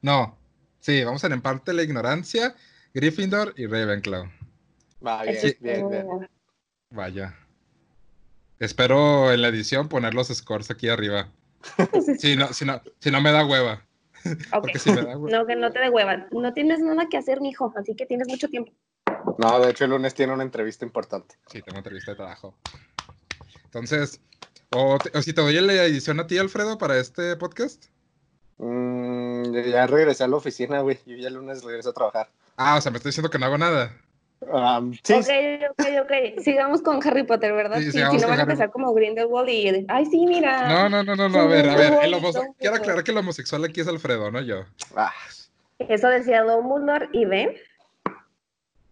No. 0.00 0.38
Sí, 0.78 1.02
vamos 1.02 1.24
en 1.24 1.32
empate 1.32 1.72
la 1.72 1.82
ignorancia, 1.82 2.54
Gryffindor 2.94 3.54
y 3.56 3.66
Ravenclaw. 3.66 4.24
Va, 5.04 5.24
bien, 5.24 5.56
bien, 5.58 5.90
bien. 5.90 6.06
Vaya. 6.90 7.36
Espero 8.60 9.32
en 9.32 9.42
la 9.42 9.48
edición 9.48 9.88
poner 9.88 10.14
los 10.14 10.28
scores 10.28 10.70
aquí 10.70 10.88
arriba. 10.88 11.32
Si 12.20 12.36
no, 12.36 12.52
si 12.52 12.66
no, 12.66 12.80
si 13.00 13.10
no 13.10 13.20
me 13.20 13.32
da 13.32 13.44
hueva. 13.44 13.84
Ok. 14.24 14.60
Porque 14.62 14.78
si 14.78 14.92
me 14.92 15.02
da 15.02 15.18
hueva. 15.18 15.38
No, 15.38 15.44
que 15.44 15.56
no 15.56 15.72
te 15.72 15.80
dé 15.80 15.90
hueva. 15.90 16.28
No 16.30 16.52
tienes 16.54 16.78
nada 16.78 17.08
que 17.10 17.16
hacer, 17.16 17.40
mijo, 17.40 17.74
así 17.76 17.96
que 17.96 18.06
tienes 18.06 18.28
mucho 18.28 18.46
tiempo. 18.46 18.70
No, 19.38 19.60
de 19.60 19.70
hecho 19.70 19.84
el 19.84 19.90
lunes 19.90 20.14
tiene 20.14 20.32
una 20.32 20.42
entrevista 20.42 20.84
importante. 20.84 21.36
Sí, 21.46 21.62
tengo 21.62 21.78
entrevista 21.78 22.12
de 22.12 22.16
trabajo. 22.16 22.54
Entonces, 23.64 24.20
o, 24.70 24.98
te- 24.98 25.16
o 25.16 25.22
si 25.22 25.32
te 25.32 25.40
doy 25.40 25.60
la 25.60 25.72
edición 25.84 26.20
a 26.20 26.26
ti, 26.26 26.38
Alfredo, 26.38 26.78
para 26.78 26.98
este 26.98 27.36
podcast. 27.36 27.86
Mm, 28.58 29.52
ya 29.70 29.86
regresé 29.86 30.24
a 30.24 30.28
la 30.28 30.36
oficina, 30.36 30.80
güey. 30.80 30.98
Yo 31.06 31.16
ya 31.16 31.28
el 31.28 31.34
lunes 31.34 31.62
regreso 31.62 31.90
a 31.90 31.94
trabajar. 31.94 32.28
Ah, 32.56 32.76
o 32.76 32.80
sea, 32.80 32.90
me 32.90 32.98
estoy 32.98 33.10
diciendo 33.10 33.30
que 33.30 33.38
no 33.38 33.46
hago 33.46 33.58
nada. 33.58 33.96
Um, 34.42 34.94
sí, 35.02 35.12
Ok, 35.14 35.26
ok, 35.70 35.86
ok. 36.04 36.42
Sigamos 36.42 36.80
con 36.82 37.06
Harry 37.06 37.24
Potter, 37.24 37.52
¿verdad? 37.52 37.78
Sí, 37.78 37.92
si 37.92 37.98
no 37.98 38.10
van 38.10 38.22
a 38.22 38.26
Harry 38.32 38.40
empezar 38.42 38.70
como 38.70 38.92
Grindelwald 38.94 39.48
y... 39.50 39.84
Ay, 39.88 40.06
sí, 40.06 40.26
mira. 40.26 40.66
No, 40.68 40.88
no, 40.88 41.02
no, 41.02 41.14
no, 41.14 41.28
no. 41.28 41.40
A 41.40 41.46
ver, 41.46 41.68
a 41.68 41.76
ver. 41.76 41.92
el 42.02 42.14
Quiero 42.58 42.76
aclarar 42.76 43.04
que 43.04 43.10
el 43.10 43.18
homosexual 43.18 43.64
aquí 43.64 43.80
es 43.82 43.88
Alfredo, 43.88 44.30
no 44.30 44.40
yo. 44.40 44.64
Ah, 44.96 45.12
Eso 45.78 46.08
decía 46.08 46.42
Dumbledore 46.42 47.08
y 47.12 47.24
ven. 47.26 47.54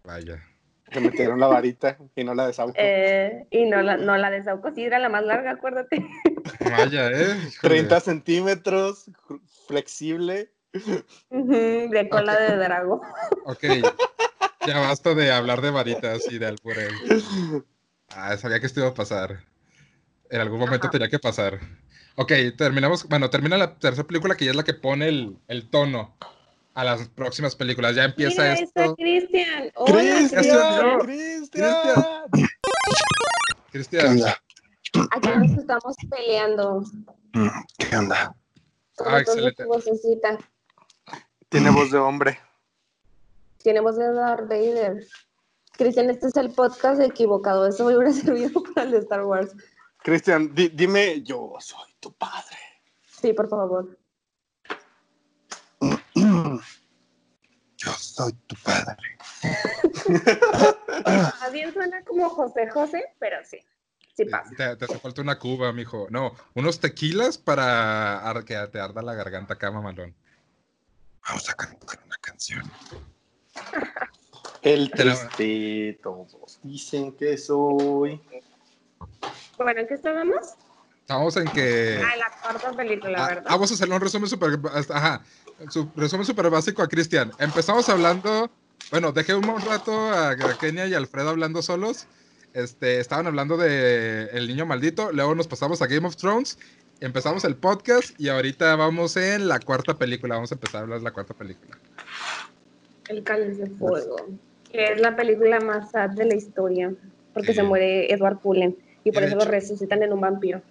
Vaya. 0.09 0.43
se 0.91 0.99
metieron 1.01 1.39
la 1.39 1.45
varita 1.45 1.97
y 2.15 2.23
no 2.23 2.33
la 2.33 2.47
desauco. 2.47 2.73
eh, 2.75 3.45
y 3.51 3.65
no 3.67 3.79
la, 3.83 3.95
no 3.97 4.17
la 4.17 4.31
de 4.31 4.43
Sauco, 4.43 4.71
sí 4.73 4.83
era 4.83 4.97
la 4.97 5.07
más 5.07 5.23
larga, 5.23 5.51
acuérdate. 5.51 6.03
Vaya, 6.61 7.09
¿eh? 7.11 7.35
Híjole. 7.37 7.75
30 7.75 7.99
centímetros, 7.99 9.11
flexible. 9.67 10.51
De 11.29 12.07
cola 12.09 12.39
de 12.39 12.57
drago. 12.57 13.01
Ok. 13.45 13.63
Ya 14.65 14.79
basta 14.79 15.13
de 15.13 15.31
hablar 15.31 15.61
de 15.61 15.69
varitas 15.69 16.27
y 16.31 16.39
de 16.39 16.47
alburel. 16.47 16.91
Ah, 18.09 18.35
sabía 18.37 18.59
que 18.59 18.65
esto 18.65 18.79
iba 18.79 18.89
a 18.89 18.93
pasar. 18.95 19.43
En 20.31 20.41
algún 20.41 20.59
momento 20.59 20.87
Ajá. 20.87 20.91
tenía 20.91 21.09
que 21.09 21.19
pasar. 21.19 21.59
Ok, 22.15 22.31
terminamos. 22.57 23.07
Bueno, 23.07 23.29
termina 23.29 23.57
la 23.57 23.77
tercera 23.77 24.07
película 24.07 24.35
que 24.35 24.45
ya 24.45 24.51
es 24.51 24.57
la 24.57 24.63
que 24.63 24.73
pone 24.73 25.07
el, 25.07 25.37
el 25.47 25.69
tono 25.69 26.17
a 26.79 26.83
las 26.85 27.09
próximas 27.09 27.55
películas. 27.55 27.95
Ya 27.95 28.05
empieza 28.05 28.41
Mira, 28.41 28.53
ahí 28.53 28.63
está 28.63 28.81
esto. 28.83 28.95
Cristian. 28.95 29.71
¡Cristian! 29.85 30.99
Cristian. 30.99 31.71
¡Cristian! 33.71 34.15
Cristian. 34.17 34.33
Aquí 35.11 35.29
nos 35.29 35.51
estamos 35.59 35.95
peleando. 36.09 36.83
¿Qué 37.77 37.95
onda? 37.97 38.33
Ah, 39.05 39.19
excelente. 39.19 39.65
vocecita. 39.65 40.37
Tiene 41.49 41.69
voz 41.69 41.91
de 41.91 41.97
hombre. 41.97 42.39
Tiene 43.61 43.81
voz 43.81 43.97
de 43.97 44.11
Darth 44.13 44.47
Vader. 44.47 45.05
Cristian, 45.73 46.09
este 46.09 46.27
es 46.27 46.37
el 46.37 46.51
podcast 46.51 47.01
equivocado. 47.01 47.67
Eso 47.67 47.85
me 47.85 47.95
hubiera 47.95 48.13
servido 48.13 48.63
para 48.73 48.85
el 48.85 48.91
de 48.91 48.97
Star 48.99 49.23
Wars. 49.25 49.53
Cristian, 50.01 50.53
di- 50.55 50.69
dime, 50.69 51.21
yo 51.23 51.55
soy 51.59 51.93
tu 51.99 52.13
padre. 52.13 52.57
Sí, 53.21 53.33
por 53.33 53.49
favor. 53.49 53.98
Yo 57.79 57.91
soy 57.93 58.33
tu 58.45 58.55
padre. 58.57 59.17
Más 61.05 61.51
bien 61.51 61.73
suena 61.73 62.03
como 62.03 62.29
José 62.29 62.69
José, 62.69 63.03
pero 63.19 63.37
sí. 63.45 63.57
Sí 64.15 64.25
pasa. 64.25 64.51
Te, 64.57 64.75
te 64.75 64.85
hace 64.85 64.99
falta 64.99 65.21
una 65.21 65.39
cuba, 65.39 65.71
mijo. 65.71 66.07
No, 66.09 66.33
unos 66.55 66.79
tequilas 66.81 67.37
para 67.37 68.19
ar- 68.29 68.43
que 68.43 68.55
te 68.67 68.79
arda 68.81 69.01
la 69.01 69.13
garganta 69.13 69.53
acá, 69.53 69.71
mamalón. 69.71 70.13
Vamos 71.25 71.49
a 71.49 71.53
cantar 71.53 71.99
una 72.05 72.17
canción. 72.17 72.69
El 74.61 74.91
triste, 74.91 75.99
todos 76.03 76.59
dicen 76.63 77.15
que 77.15 77.37
soy. 77.37 78.21
Bueno, 79.57 79.79
¿en 79.79 79.87
qué 79.87 79.93
estábamos? 79.93 80.55
Estamos 80.99 81.37
en 81.37 81.47
que. 81.51 82.01
Ah, 82.05 82.15
la 82.17 82.29
cuarta 82.41 82.71
película, 82.73 83.23
Ah, 83.23 83.27
¿verdad? 83.29 83.43
ah, 83.47 83.51
vamos 83.53 83.71
a 83.71 83.73
hacerle 83.73 83.95
un 83.95 84.01
resumen 84.01 84.29
súper. 84.29 84.59
Ajá. 84.89 85.21
Su, 85.69 85.89
resumen 85.95 86.25
súper 86.25 86.49
básico 86.49 86.81
a 86.81 86.87
Cristian. 86.87 87.31
Empezamos 87.39 87.89
hablando. 87.89 88.49
Bueno, 88.91 89.11
dejé 89.11 89.35
un 89.35 89.43
rato 89.61 89.91
a, 89.93 90.31
a 90.31 90.57
Kenia 90.59 90.87
y 90.87 90.93
Alfredo 90.93 91.29
hablando 91.29 91.61
solos. 91.61 92.07
Este, 92.53 92.99
estaban 92.99 93.27
hablando 93.27 93.57
de 93.57 94.25
El 94.31 94.47
Niño 94.47 94.65
Maldito. 94.65 95.11
Luego 95.11 95.35
nos 95.35 95.47
pasamos 95.47 95.81
a 95.81 95.87
Game 95.87 96.07
of 96.07 96.15
Thrones. 96.15 96.57
Empezamos 97.01 97.43
el 97.45 97.55
podcast 97.55 98.19
y 98.19 98.29
ahorita 98.29 98.75
vamos 98.75 99.15
en 99.17 99.47
la 99.47 99.59
cuarta 99.59 99.97
película. 99.97 100.35
Vamos 100.35 100.51
a 100.51 100.55
empezar 100.55 100.79
a 100.79 100.83
hablar 100.83 100.99
de 100.99 101.03
la 101.05 101.11
cuarta 101.11 101.33
película. 101.33 101.77
El 103.07 103.23
Cáliz 103.23 103.57
de 103.57 103.67
Fuego. 103.69 104.17
Que 104.71 104.93
es 104.93 105.01
la 105.01 105.15
película 105.15 105.59
más 105.59 105.91
sad 105.91 106.09
de 106.11 106.25
la 106.25 106.35
historia. 106.35 106.93
Porque 107.33 107.49
Sí. 107.49 107.55
se 107.55 107.63
muere 107.63 108.11
Edward 108.13 108.39
Cullen. 108.39 108.75
Y 109.03 109.11
por 109.11 109.23
eso 109.23 109.35
lo 109.35 109.45
resucitan 109.45 110.03
en 110.03 110.13
un 110.13 110.21
vampiro. 110.21 110.61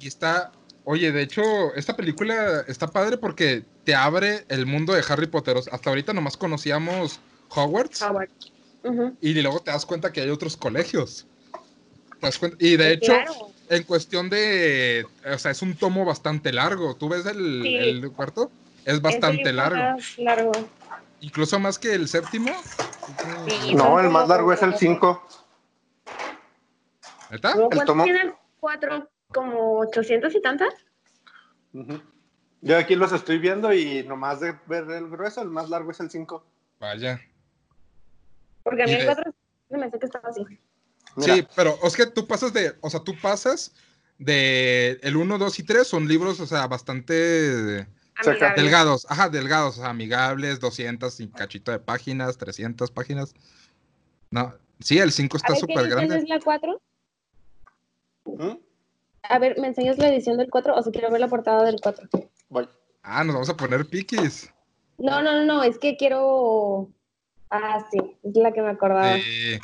Y 0.00 0.08
está. 0.08 0.52
Oye, 0.90 1.12
de 1.12 1.20
hecho, 1.20 1.42
esta 1.74 1.94
película 1.94 2.64
está 2.66 2.86
padre 2.86 3.18
porque 3.18 3.62
te 3.84 3.94
abre 3.94 4.46
el 4.48 4.64
mundo 4.64 4.94
de 4.94 5.04
Harry 5.06 5.26
Potter. 5.26 5.58
Hasta 5.70 5.90
ahorita 5.90 6.14
nomás 6.14 6.38
conocíamos 6.38 7.20
Hogwarts. 7.50 8.00
Howard. 8.00 8.30
Y 9.20 9.34
luego 9.34 9.60
te 9.60 9.70
das 9.70 9.84
cuenta 9.84 10.10
que 10.10 10.22
hay 10.22 10.30
otros 10.30 10.56
colegios. 10.56 11.26
¿Te 12.20 12.26
das 12.26 12.38
cuenta? 12.38 12.56
Y 12.58 12.78
de 12.78 12.86
Sí, 12.86 12.92
hecho, 12.94 13.12
claro. 13.12 13.32
en 13.68 13.82
cuestión 13.82 14.30
de. 14.30 15.06
O 15.30 15.36
sea, 15.38 15.50
es 15.50 15.60
un 15.60 15.74
tomo 15.76 16.06
bastante 16.06 16.54
largo. 16.54 16.96
¿Tú 16.96 17.10
ves 17.10 17.26
el, 17.26 17.60
Sí. 17.62 17.74
el 17.76 18.10
cuarto? 18.12 18.50
es 18.86 19.02
bastante 19.02 19.36
libro 19.52 19.56
largo. 19.56 19.76
más 19.76 20.18
largo. 20.18 20.52
Incluso 21.20 21.58
más 21.60 21.78
que 21.78 21.92
el 21.92 22.08
séptimo. 22.08 22.50
Sí, 23.46 23.74
No, 23.74 24.00
el 24.00 24.08
más 24.08 24.26
largo 24.26 24.54
es 24.54 24.62
el 24.62 24.74
5. 24.74 25.22
¿Neta? 27.30 27.52
¿Cómo 27.52 27.64
el 27.64 27.76
¿Cuánto 27.76 27.92
tomo- 27.92 28.04
tiene 28.04 28.22
el 28.22 28.32
cuatro? 28.58 29.06
¿Como 29.38 29.78
800 29.80 30.34
y 30.34 30.40
tantas? 30.40 30.74
Yo 32.62 32.76
aquí 32.76 32.96
los 32.96 33.12
estoy 33.12 33.38
viendo 33.38 33.72
y 33.72 34.02
nomás 34.04 34.40
de 34.40 34.54
ver 34.66 34.90
el 34.90 35.08
grueso, 35.08 35.42
el 35.42 35.50
más 35.50 35.68
largo 35.68 35.90
es 35.90 36.00
el 36.00 36.10
5. 36.10 36.44
Vaya. 36.80 37.20
Porque 38.62 38.82
a 38.82 38.86
mí 38.86 38.92
el 38.92 39.00
de- 39.00 39.04
4 39.06 39.34
me 39.70 39.84
hace 39.84 39.98
que 39.98 40.06
estaba 40.06 40.28
así. 40.30 40.44
Sí, 41.18 41.46
pero 41.56 41.76
es 41.82 41.96
que 41.96 42.06
tú 42.06 42.26
pasas 42.26 42.52
de, 42.52 42.76
o 42.80 42.90
sea, 42.90 43.00
tú 43.00 43.14
pasas 43.20 43.74
de 44.18 44.98
el 45.02 45.16
1, 45.16 45.38
2 45.38 45.58
y 45.58 45.62
3 45.62 45.86
son 45.86 46.08
libros, 46.08 46.40
o 46.40 46.46
sea, 46.46 46.66
bastante 46.66 47.86
Cerca. 48.20 48.30
Amigable. 48.46 48.62
delgados, 48.62 49.06
ajá, 49.10 49.28
delgados, 49.28 49.78
o 49.78 49.80
sea, 49.82 49.90
amigables, 49.90 50.58
200 50.58 51.20
y 51.20 51.28
cachito 51.28 51.70
de 51.70 51.78
páginas, 51.78 52.36
300 52.38 52.90
páginas. 52.90 53.34
No, 54.30 54.54
sí, 54.80 54.98
el 54.98 55.12
5 55.12 55.36
A 55.36 55.38
está 55.38 55.52
ver, 55.52 55.60
¿qué 55.66 55.72
súper 55.74 55.88
grande. 55.90 56.16
es 56.18 56.28
la 56.28 56.40
4? 56.40 56.80
¿Mm? 58.24 58.56
A 59.22 59.38
ver, 59.38 59.58
¿me 59.58 59.68
enseñas 59.68 59.98
la 59.98 60.08
edición 60.08 60.38
del 60.38 60.50
4 60.50 60.74
o 60.74 60.82
si 60.82 60.90
quiero 60.90 61.10
ver 61.10 61.20
la 61.20 61.28
portada 61.28 61.64
del 61.64 61.80
4? 61.80 62.08
Voy. 62.48 62.68
Ah, 63.02 63.24
nos 63.24 63.34
vamos 63.34 63.48
a 63.48 63.56
poner 63.56 63.86
piquis. 63.86 64.52
No, 64.98 65.22
no, 65.22 65.32
no, 65.32 65.44
no, 65.44 65.62
es 65.62 65.78
que 65.78 65.96
quiero... 65.96 66.88
Ah, 67.50 67.84
sí, 67.90 67.98
es 68.22 68.36
la 68.36 68.52
que 68.52 68.60
me 68.60 68.70
acordaba. 68.70 69.14
Sí. 69.14 69.58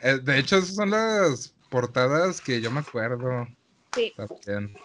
Eh, 0.00 0.18
de 0.22 0.38
hecho, 0.38 0.58
esas 0.58 0.74
son 0.74 0.90
las 0.90 1.54
portadas 1.70 2.40
que 2.40 2.60
yo 2.60 2.70
me 2.70 2.80
acuerdo. 2.80 3.46
Sí. 3.94 4.12
También. 4.16 4.76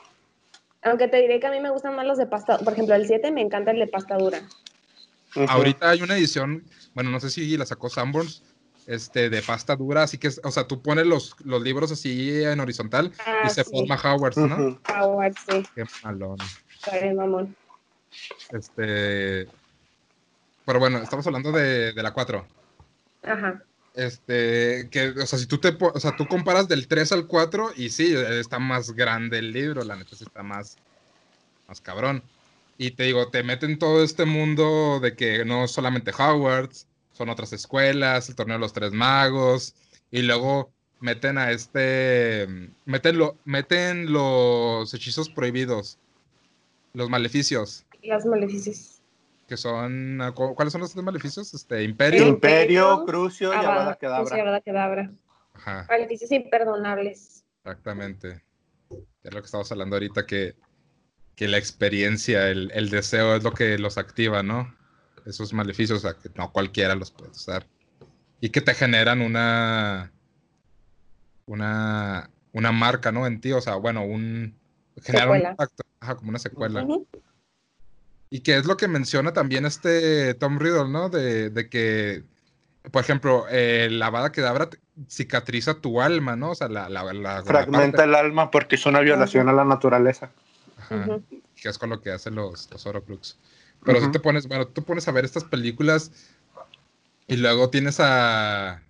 Aunque 0.84 1.08
te 1.08 1.18
diré 1.18 1.40
que 1.40 1.48
a 1.48 1.52
mí 1.52 1.60
me 1.60 1.70
gustan 1.70 1.96
más 1.96 2.06
los 2.06 2.18
de 2.18 2.26
pasta. 2.26 2.58
Por 2.60 2.74
ejemplo, 2.74 2.96
el 2.96 3.08
7 3.08 3.32
me 3.32 3.42
encanta 3.42 3.72
el 3.72 3.80
de 3.80 3.88
pasta 3.88 4.18
dura. 4.18 4.42
Ahorita 5.48 5.90
hay 5.90 6.02
una 6.02 6.16
edición, 6.16 6.64
bueno, 6.94 7.10
no 7.10 7.20
sé 7.20 7.30
si 7.30 7.58
la 7.58 7.66
sacó 7.66 7.90
Sanborns, 7.90 8.44
este, 8.88 9.30
de 9.30 9.42
pasta 9.42 9.76
dura, 9.76 10.04
así 10.04 10.18
que, 10.18 10.28
es- 10.28 10.42
o 10.44 10.52
sea, 10.52 10.68
tú 10.68 10.82
pones 10.82 11.06
los, 11.06 11.36
los 11.44 11.62
libros 11.62 11.92
así 11.92 12.44
en 12.44 12.60
horizontal 12.60 13.12
Ah, 13.26 13.44
y 13.46 13.50
se 13.50 13.64
sí. 13.64 13.72
forma 13.72 13.96
Howard, 14.04 14.38
¿no? 14.38 14.56
Ujú. 14.56 14.80
Howard, 14.94 15.34
sí, 15.50 15.64
Qué 15.76 15.84
malón. 16.04 16.38
está 16.76 17.00
bien, 17.00 17.16
mamón. 17.16 17.56
Este. 18.52 19.50
Pero 20.66 20.80
bueno, 20.80 21.00
estamos 21.00 21.26
hablando 21.28 21.52
de, 21.52 21.94
de 21.94 22.04
la 22.04 22.12
4. 22.14 22.48
Ajá. 23.24 23.64
Este, 23.94 24.90
que, 24.90 25.10
o 25.10 25.26
sea, 25.26 25.38
si 25.38 25.46
tú 25.46 25.60
te, 25.60 25.78
o 25.80 26.00
sea, 26.00 26.16
tú 26.16 26.28
comparas 26.28 26.68
del 26.68 26.88
3 26.88 27.12
al 27.12 27.28
4 27.28 27.72
y 27.76 27.90
sí, 27.90 28.14
está 28.16 28.60
más 28.60 28.92
grande 28.92 29.38
el 29.40 29.52
libro, 29.52 29.84
la 29.84 29.96
neta 29.96 30.16
sí 30.16 30.24
está 30.24 30.42
más, 30.42 30.78
más 31.68 31.80
cabrón. 31.82 32.24
Y 32.78 32.92
te 32.92 33.04
digo, 33.04 33.30
te 33.30 33.44
meten 33.44 33.78
todo 33.78 34.04
este 34.04 34.26
mundo 34.26 35.00
de 35.00 35.16
que 35.16 35.46
no 35.46 35.68
solamente 35.68 36.12
Hogwarts, 36.12 36.88
son 37.14 37.30
otras 37.30 37.54
escuelas, 37.54 38.28
el 38.30 38.36
torneo 38.36 38.58
de 38.58 38.62
los 38.62 38.74
tres 38.74 38.92
magos, 38.92 39.76
y 40.12 40.22
luego 40.24 40.72
meten 41.00 41.38
a 41.38 41.52
este, 41.52 42.48
meten, 42.86 43.18
lo, 43.18 43.38
meten 43.46 44.12
los 44.12 44.94
hechizos 44.94 45.30
prohibidos, 45.30 45.98
los 46.94 47.10
maleficios, 47.10 47.86
Los 48.04 48.26
maleficios. 48.26 49.02
que 49.48 49.58
son, 49.58 50.20
¿cu- 50.36 50.56
¿cuáles 50.56 50.72
son 50.72 50.82
los 50.82 50.92
tres 50.92 51.04
maleficios? 51.04 51.54
Este, 51.54 51.84
Imperio. 51.84 52.28
Imperio, 52.28 53.04
Crucio 53.06 53.54
y 53.54 53.56
Avada 53.58 53.96
Kedavra. 54.62 55.12
Ajá. 55.56 55.86
Maleficios 55.90 56.32
imperdonables. 56.32 57.44
Exactamente. 57.64 58.44
Es 59.24 59.34
lo 59.34 59.40
que 59.42 59.46
estamos 59.46 59.72
hablando 59.72 59.96
ahorita, 59.96 60.26
que, 60.26 60.56
que 61.36 61.48
la 61.48 61.58
experiencia, 61.58 62.50
el, 62.50 62.72
el 62.74 62.90
deseo 62.90 63.36
es 63.36 63.44
lo 63.44 63.52
que 63.54 63.78
los 63.78 63.98
activa, 63.98 64.44
¿no? 64.44 64.74
Esos 65.26 65.54
maleficios, 65.54 66.00
o 66.00 66.02
sea, 66.02 66.14
que 66.22 66.30
no 66.36 66.52
cualquiera 66.52 66.96
los 66.96 67.12
puede 67.12 67.32
usar. 67.32 67.66
Y 68.42 68.50
que 68.50 68.62
te 68.62 68.74
generan 68.74 69.22
una. 69.22 70.12
Una. 71.46 72.30
Una 72.52 72.72
marca, 72.72 73.12
¿no? 73.12 73.26
En 73.26 73.42
ti, 73.42 73.52
o 73.52 73.62
sea, 73.62 73.76
bueno, 73.76 74.04
un. 74.06 74.56
Generan 75.02 75.28
un 75.30 75.34
Secuela. 75.36 75.50
impacto, 75.52 75.84
ajá, 76.00 76.16
como 76.16 76.30
una 76.30 76.40
secuela. 76.40 76.86
Y 78.30 78.42
que 78.42 78.58
es 78.58 78.66
lo 78.66 78.78
que 78.78 78.88
menciona 78.88 79.34
también 79.34 79.66
este 79.66 80.34
Tom 80.36 80.60
Riddle, 80.60 80.90
¿no? 80.90 81.10
De, 81.10 81.50
de 81.50 81.68
que, 81.70 82.24
por 82.92 83.02
ejemplo, 83.04 83.46
eh, 83.50 83.90
la 83.92 84.08
Avada 84.08 84.32
Kedavra 84.32 84.70
cicatriza 85.08 85.76
tu 85.76 86.00
alma, 86.02 86.36
¿no? 86.36 86.52
O 86.52 86.56
sea, 86.56 86.68
la, 86.70 86.90
la, 86.90 87.04
la- 87.06 87.14
la 87.14 87.44
Fragmenta 87.44 88.04
el 88.04 88.14
alma 88.14 88.52
porque 88.52 88.76
es 88.76 88.86
una 88.86 89.00
violación 89.00 89.50
a 89.50 89.54
la 89.54 89.66
naturaleza. 89.66 90.30
Ajá, 90.78 91.20
que 91.56 91.70
es 91.70 91.78
con 91.80 91.90
lo 91.90 92.02
que 92.02 92.12
hacen 92.12 92.36
los, 92.36 92.70
los 92.72 92.86
Horcrux. 92.86 93.38
Pero 93.86 94.02
si 94.02 94.12
te 94.12 94.20
pones, 94.20 94.48
bueno, 94.48 94.68
tú 94.68 94.84
pones 94.84 95.08
a 95.08 95.12
ver 95.12 95.26
estas 95.26 95.44
películas 95.44 96.12
y 97.28 97.38
luego 97.38 97.70
tienes 97.70 98.00
a, 98.00 98.82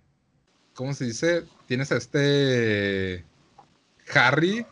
¿cómo 0.74 0.94
se 0.94 1.04
dice? 1.06 1.44
Tienes 1.66 1.92
a 1.92 1.96
este 1.96 3.24
Harry 4.14 4.66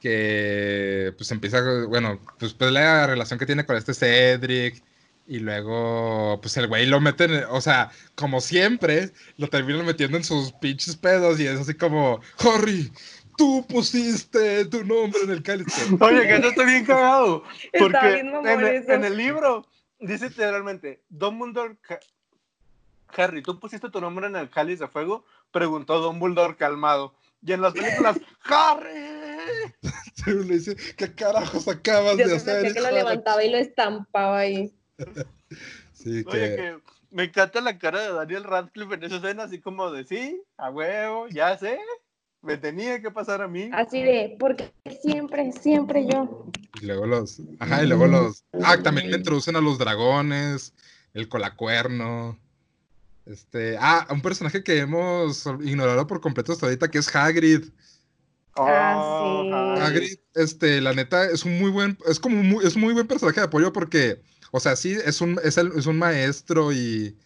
que 0.00 1.14
pues 1.16 1.30
empieza, 1.30 1.62
bueno, 1.86 2.20
pues, 2.38 2.52
pues 2.52 2.70
la 2.70 3.06
relación 3.06 3.38
que 3.38 3.46
tiene 3.46 3.64
con 3.64 3.76
este 3.76 3.94
Cedric 3.94 4.82
y 5.26 5.38
luego 5.38 6.38
pues 6.42 6.56
el 6.58 6.66
güey 6.66 6.86
lo 6.86 7.00
meten, 7.00 7.44
o 7.48 7.60
sea, 7.60 7.90
como 8.14 8.42
siempre, 8.42 9.12
lo 9.38 9.48
terminan 9.48 9.86
metiendo 9.86 10.18
en 10.18 10.24
sus 10.24 10.52
pinches 10.52 10.96
pedos 10.96 11.40
y 11.40 11.46
es 11.46 11.58
así 11.58 11.74
como, 11.74 12.20
Harry, 12.38 12.92
tú 13.36 13.66
pusiste 13.68 14.64
tu 14.66 14.84
nombre 14.84 15.20
en 15.24 15.30
el 15.30 15.42
cáliz. 15.42 15.66
Oye, 16.00 16.26
que 16.26 16.36
eso 16.36 16.48
está 16.48 16.64
bien 16.64 16.84
cagado. 16.84 17.44
Está 17.72 17.78
Porque 17.78 18.12
bien 18.14 18.34
en, 18.34 18.46
el, 18.46 18.64
eso. 18.66 18.92
en 18.92 19.04
el 19.04 19.16
libro 19.16 19.66
dice 20.00 20.28
literalmente, 20.28 21.02
Dumbledore... 21.08 21.76
Harry, 23.16 23.42
¿tú 23.42 23.60
pusiste 23.60 23.90
tu 23.90 24.00
nombre 24.00 24.26
en 24.26 24.36
el 24.36 24.50
cáliz 24.50 24.80
de 24.80 24.88
fuego? 24.88 25.24
Preguntó 25.52 26.00
Dumbledore 26.00 26.56
calmado. 26.56 27.14
Y 27.42 27.52
en 27.52 27.60
las 27.60 27.74
películas, 27.74 28.18
¡Harry! 28.44 29.72
Le 30.26 30.54
dice, 30.54 30.76
¿qué 30.96 31.14
carajos 31.14 31.68
acabas 31.68 32.16
Yo 32.16 32.24
de 32.24 32.30
pensé 32.30 32.50
hacer? 32.50 32.72
que 32.72 32.80
lo 32.80 32.90
levantaba 32.90 33.44
y 33.44 33.50
lo 33.50 33.58
estampaba 33.58 34.38
ahí. 34.38 34.74
Sí, 35.92 36.22
Oye, 36.26 36.40
que... 36.50 36.56
que 36.56 36.78
me 37.10 37.24
encanta 37.24 37.60
la 37.60 37.78
cara 37.78 38.02
de 38.02 38.12
Daniel 38.12 38.44
Radcliffe 38.44 38.94
en 38.94 39.04
esa 39.04 39.16
escena, 39.16 39.44
así 39.44 39.60
como 39.60 39.90
de, 39.92 40.04
sí, 40.04 40.42
a 40.56 40.68
huevo, 40.68 41.28
ya 41.28 41.56
sé, 41.56 41.78
me 42.44 42.56
tenía 42.56 43.00
que 43.00 43.10
pasar 43.10 43.42
a 43.42 43.48
mí. 43.48 43.70
Así 43.72 44.02
de, 44.02 44.36
porque 44.38 44.72
siempre, 45.02 45.52
siempre 45.52 46.06
yo. 46.06 46.46
Y 46.80 46.86
luego 46.86 47.06
los... 47.06 47.40
Ajá, 47.58 47.82
y 47.82 47.86
luego 47.86 48.06
los... 48.06 48.44
Ah, 48.62 48.76
también 48.82 49.10
le 49.10 49.16
introducen 49.18 49.56
a 49.56 49.60
los 49.60 49.78
dragones, 49.78 50.74
el 51.14 51.28
colacuerno. 51.28 52.38
Este... 53.26 53.76
Ah, 53.80 54.06
un 54.10 54.20
personaje 54.20 54.62
que 54.62 54.78
hemos 54.78 55.46
ignorado 55.62 56.06
por 56.06 56.20
completo 56.20 56.52
hasta 56.52 56.66
ahorita, 56.66 56.90
que 56.90 56.98
es 56.98 57.14
Hagrid. 57.14 57.64
Ah, 58.56 58.94
Oh, 58.96 59.42
sí. 59.42 59.50
Harry. 59.52 59.80
Hagrid, 59.80 60.18
este, 60.34 60.80
la 60.80 60.92
neta, 60.92 61.24
es 61.30 61.44
un 61.44 61.58
muy 61.58 61.70
buen... 61.70 61.98
Es 62.06 62.20
como 62.20 62.38
un 62.38 62.48
muy, 62.48 62.64
es 62.64 62.76
un 62.76 62.82
muy 62.82 62.92
buen 62.94 63.06
personaje 63.06 63.40
de 63.40 63.46
apoyo 63.46 63.72
porque... 63.72 64.20
O 64.52 64.60
sea, 64.60 64.76
sí, 64.76 64.92
es 65.04 65.20
un, 65.20 65.40
es 65.42 65.58
el- 65.58 65.72
es 65.76 65.86
un 65.86 65.98
maestro 65.98 66.72
y... 66.72 67.16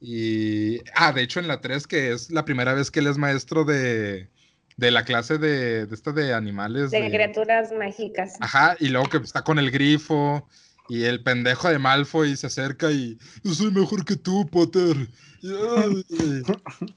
Y... 0.00 0.78
Ah, 0.94 1.12
de 1.12 1.22
hecho 1.22 1.40
en 1.40 1.48
la 1.48 1.60
3, 1.60 1.86
que 1.88 2.12
es 2.12 2.30
la 2.30 2.44
primera 2.44 2.74
vez 2.74 2.90
que 2.92 3.00
él 3.00 3.08
es 3.08 3.18
maestro 3.18 3.64
de... 3.64 4.28
De 4.78 4.90
la 4.90 5.04
clase 5.04 5.36
de, 5.38 5.84
de 5.86 5.94
esta 5.94 6.12
de 6.12 6.32
animales. 6.32 6.90
De 6.90 7.02
de- 7.02 7.10
criaturas 7.10 7.72
mágicas. 7.72 8.36
Ajá, 8.40 8.76
y 8.80 8.88
luego 8.88 9.08
que 9.10 9.18
está 9.18 9.42
con 9.42 9.58
el 9.58 9.70
grifo 9.70 10.48
y 10.88 11.04
el 11.04 11.22
pendejo 11.22 11.68
de 11.68 11.78
Malfoy 11.78 12.34
se 12.36 12.46
acerca 12.46 12.90
y 12.90 13.18
yo 13.42 13.52
soy 13.54 13.70
mejor 13.70 14.04
que 14.06 14.16
tú, 14.16 14.46
Potter. 14.48 14.96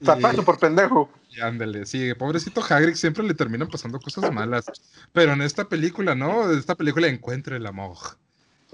Zapato 0.04 0.42
por 0.44 0.58
pendejo. 0.58 1.10
y 1.30 1.40
ándale, 1.40 1.84
sí, 1.86 2.12
pobrecito 2.14 2.62
Hagrid 2.68 2.94
siempre 2.94 3.24
le 3.24 3.34
terminan 3.34 3.68
pasando 3.68 3.98
cosas 4.00 4.32
malas. 4.32 4.64
Pero 5.12 5.32
en 5.32 5.42
esta 5.42 5.68
película, 5.68 6.14
¿no? 6.14 6.50
En 6.50 6.58
esta 6.58 6.74
película 6.76 7.08
encuentra 7.08 7.56
el 7.56 7.66
amor 7.66 7.96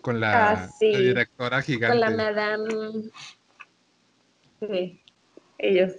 con 0.03 0.21
la, 0.21 0.53
Ah, 0.53 0.69
sí. 0.79 0.93
la 0.93 0.99
directora 0.99 1.63
gigante. 1.63 1.89
Con 1.99 2.01
la 2.01 2.11
madame. 2.11 3.11
Sí, 4.61 5.01
ellos. 5.59 5.93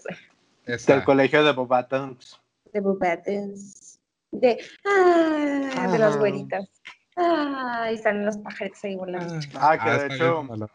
esa. 0.66 0.94
Del 0.96 1.04
colegio 1.04 1.44
de 1.44 1.52
Bobatons. 1.54 2.40
De 2.74 2.80
bubetes. 2.82 4.00
De. 4.32 4.60
Ah, 4.86 5.88
de 5.92 5.98
las 5.98 6.16
Ah. 6.16 6.20
güeritas. 6.20 6.70
Ah, 7.16 7.90
y 7.92 7.98
salen 7.98 8.26
los 8.26 8.38
pajaritos 8.38 8.84
ahí 8.84 8.96
volando. 8.96 9.36
Ah, 9.60 9.78
que 9.78 9.90
de 9.90 9.96
está 10.08 10.16
hecho-. 10.16 10.70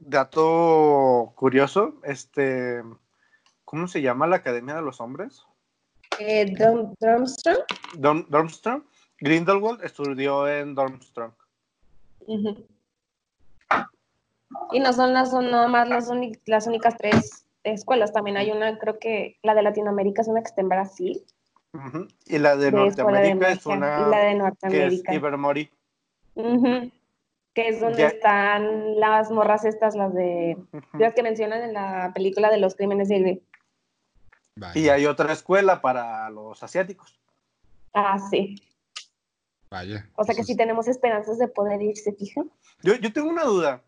Dato 0.00 1.32
curioso, 1.36 1.94
este, 2.04 2.82
¿cómo 3.64 3.86
se 3.88 4.02
llama 4.02 4.26
la 4.26 4.36
Academia 4.36 4.74
de 4.74 4.82
los 4.82 5.00
Hombres? 5.00 5.44
Eh, 6.18 6.46
Drum- 6.52 6.94
Drumstrong. 7.00 7.58
Dorm- 7.94 8.26
Dormstrong. 8.28 8.82
Grindelwald 9.20 9.82
estudió 9.84 10.48
en 10.48 10.74
Dormstrong. 10.74 11.32
Ujú. 12.26 12.66
Y 14.72 14.80
no 14.80 14.92
son 14.92 15.14
las 15.14 15.30
son 15.30 15.50
nada 15.50 15.68
más 15.68 15.88
las, 15.88 16.08
las 16.46 16.66
únicas 16.66 16.96
tres 16.98 17.46
escuelas. 17.64 18.12
También 18.12 18.36
hay 18.36 18.50
una, 18.50 18.78
creo 18.78 18.98
que 18.98 19.38
la 19.42 19.54
de 19.54 19.62
Latinoamérica 19.62 20.22
es 20.22 20.28
una 20.28 20.40
que 20.40 20.48
está 20.48 20.60
en 20.60 20.68
Brasil. 20.68 21.24
Y 22.26 22.38
la 22.38 22.56
de 22.56 22.66
de 22.66 22.72
Norteamérica 22.72 23.50
es 23.50 23.64
una 23.66 24.04
y 24.06 24.10
la 24.10 24.18
de 24.18 24.52
que 24.70 24.86
es. 24.86 25.02
Ibermori. 25.08 25.70
Que 27.54 27.68
es 27.68 27.80
donde 27.80 27.98
Ya. 27.98 28.08
están 28.08 28.98
las 28.98 29.30
morras 29.30 29.64
estas, 29.64 29.94
las 29.94 30.14
de. 30.14 30.56
Las 30.98 31.14
que 31.14 31.22
mencionan 31.22 31.62
en 31.62 31.74
la 31.74 32.12
película 32.14 32.50
de 32.50 32.58
los 32.58 32.74
crímenes 32.74 33.08
de. 33.08 33.42
Vaya, 34.56 34.78
Y 34.80 34.88
hay 34.88 35.06
otra 35.06 35.32
escuela 35.32 35.80
para 35.80 36.28
los 36.30 36.62
asiáticos. 36.62 37.18
Ah, 37.94 38.18
sí. 38.30 38.56
vaya. 39.70 40.08
O 40.16 40.24
sea 40.24 40.34
que 40.34 40.44
sí 40.44 40.56
tenemos 40.56 40.88
esperanzas 40.88 41.38
de 41.38 41.48
poder 41.48 41.80
ir, 41.82 41.96
¿se 41.96 42.12
fijan? 42.12 42.50
Yo, 42.82 42.94
yo 42.96 43.12
tengo 43.12 43.28
una 43.28 43.44
duda. 43.44 43.82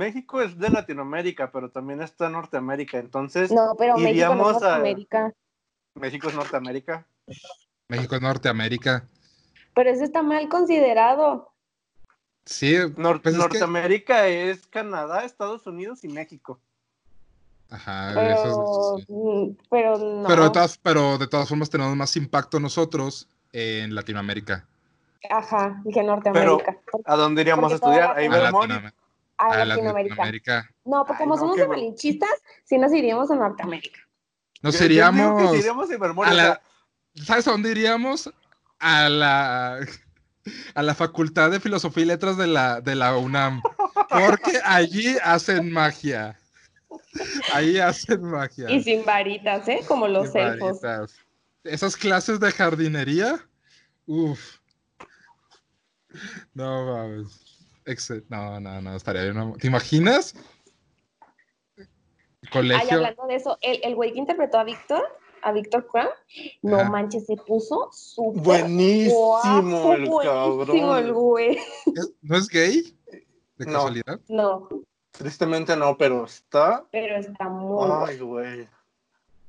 México 0.00 0.42
es 0.42 0.58
de 0.58 0.68
Latinoamérica, 0.68 1.50
pero 1.50 1.70
también 1.70 2.02
está 2.02 2.28
Norteamérica. 2.28 2.98
Entonces, 2.98 3.50
No, 3.50 3.74
pero 3.78 3.96
México 3.96 4.34
no 4.34 4.50
es 4.50 4.62
a- 4.62 4.76
América. 4.76 5.32
México 5.94 6.28
es 6.28 6.34
Norteamérica. 6.34 7.06
México 7.88 8.14
es 8.16 8.20
Norteamérica. 8.20 9.04
Pero 9.74 9.90
eso 9.90 10.04
está 10.04 10.22
mal 10.22 10.48
considerado. 10.50 11.50
Sí, 12.44 12.74
Nor- 12.96 13.22
pues 13.22 13.34
es 13.34 13.40
que- 13.40 13.58
Norteamérica 13.58 14.26
es 14.28 14.66
Canadá, 14.66 15.24
Estados 15.24 15.66
Unidos 15.66 16.04
y 16.04 16.08
México. 16.08 16.60
Ajá, 17.70 18.12
Pero, 18.14 18.34
eso 18.34 18.98
es- 18.98 19.04
sí. 19.06 19.12
mm, 19.12 19.56
pero 19.70 19.98
no. 19.98 20.28
Pero 20.28 20.44
de, 20.44 20.50
todas, 20.50 20.78
pero 20.78 21.18
de 21.18 21.26
todas 21.26 21.48
formas 21.48 21.70
tenemos 21.70 21.96
más 21.96 22.14
impacto 22.16 22.60
nosotros 22.60 23.28
en 23.52 23.94
Latinoamérica. 23.94 24.66
Ajá, 25.30 25.80
dije 25.84 26.02
Norteamérica. 26.04 26.76
¿A 27.06 27.16
dónde 27.16 27.40
iríamos 27.40 27.72
a 27.72 27.78
Porque 27.78 27.86
estudiar? 27.86 28.10
¿A 28.10 28.20
la- 28.20 28.48
A, 28.48 28.92
a, 29.38 29.46
a 29.46 29.64
Latinoamérica. 29.64 30.14
Latinoamérica. 30.14 30.70
No, 30.84 31.04
porque 31.06 31.22
Ay, 31.22 31.28
como 31.28 31.34
no, 31.34 31.40
somos 31.40 31.56
de 31.56 31.66
bueno. 31.66 31.82
malinchistas, 31.82 32.30
sí 32.64 32.78
nos 32.78 32.92
iríamos 32.92 33.30
a 33.30 33.34
Norteamérica. 33.36 34.00
Nos 34.62 34.74
Yo- 34.74 34.80
yo 34.80 34.88
digo 34.88 34.92
iríamos. 34.92 35.52
que 35.52 35.58
iríamos 35.58 35.90
a 36.26 36.32
la- 36.34 36.60
¿Sabes 37.24 37.46
a 37.48 37.50
dónde 37.52 37.70
iríamos? 37.70 38.30
A 38.78 39.08
la, 39.08 39.78
a 40.74 40.82
la 40.82 40.94
Facultad 40.94 41.50
de 41.50 41.60
Filosofía 41.60 42.02
y 42.02 42.06
Letras 42.06 42.36
de 42.36 42.46
la, 42.46 42.80
de 42.80 42.94
la 42.94 43.16
UNAM. 43.16 43.62
Porque 44.10 44.60
allí 44.64 45.16
hacen 45.22 45.72
magia. 45.72 46.38
Ahí 47.54 47.78
hacen 47.78 48.22
magia. 48.22 48.70
Y 48.70 48.82
sin 48.82 49.04
varitas, 49.04 49.66
¿eh? 49.68 49.80
Como 49.88 50.06
los 50.08 50.34
elfos. 50.34 50.80
varitas. 50.82 51.16
Esas 51.64 51.96
clases 51.96 52.38
de 52.38 52.52
jardinería. 52.52 53.40
Uf. 54.06 54.58
No 56.54 56.86
mames. 56.94 57.45
Excel- 57.86 58.24
No, 58.28 58.60
no, 58.60 58.80
no, 58.82 58.94
estaría 58.96 59.22
bien. 59.22 59.38
una- 59.38 59.56
¿Te 59.56 59.66
imaginas? 59.68 60.34
Ay, 61.78 61.86
Colegio. 62.52 62.96
hablando 62.96 63.26
de 63.26 63.34
eso, 63.36 63.58
el, 63.60 63.80
el 63.82 63.94
güey 63.94 64.12
que 64.12 64.18
interpretó 64.18 64.58
a 64.58 64.64
Víctor, 64.64 65.02
a 65.42 65.52
Víctor 65.52 65.86
Crown, 65.88 66.08
no 66.62 66.76
Ajá. 66.80 66.90
manches, 66.90 67.26
se 67.26 67.36
puso 67.36 67.90
súper 67.92 68.42
buenísimo 68.42 69.16
guapo, 69.16 69.92
el 69.94 70.08
buenísimo 70.08 70.22
el 70.22 70.26
cabrón. 71.06 71.12
güey. 71.12 71.56
¿Es- 71.56 72.12
¿No 72.22 72.36
es 72.36 72.48
gay? 72.48 72.96
¿De 73.56 73.66
No. 73.66 73.72
casualidad? 73.72 74.20
No, 74.28 74.68
Tristemente 75.12 75.74
no, 75.76 75.96
pero 75.96 76.26
está. 76.26 76.84
pero 76.92 77.16
está 77.16 77.48
muy 77.48 77.88
Ay, 78.06 78.18
güey. 78.18 78.68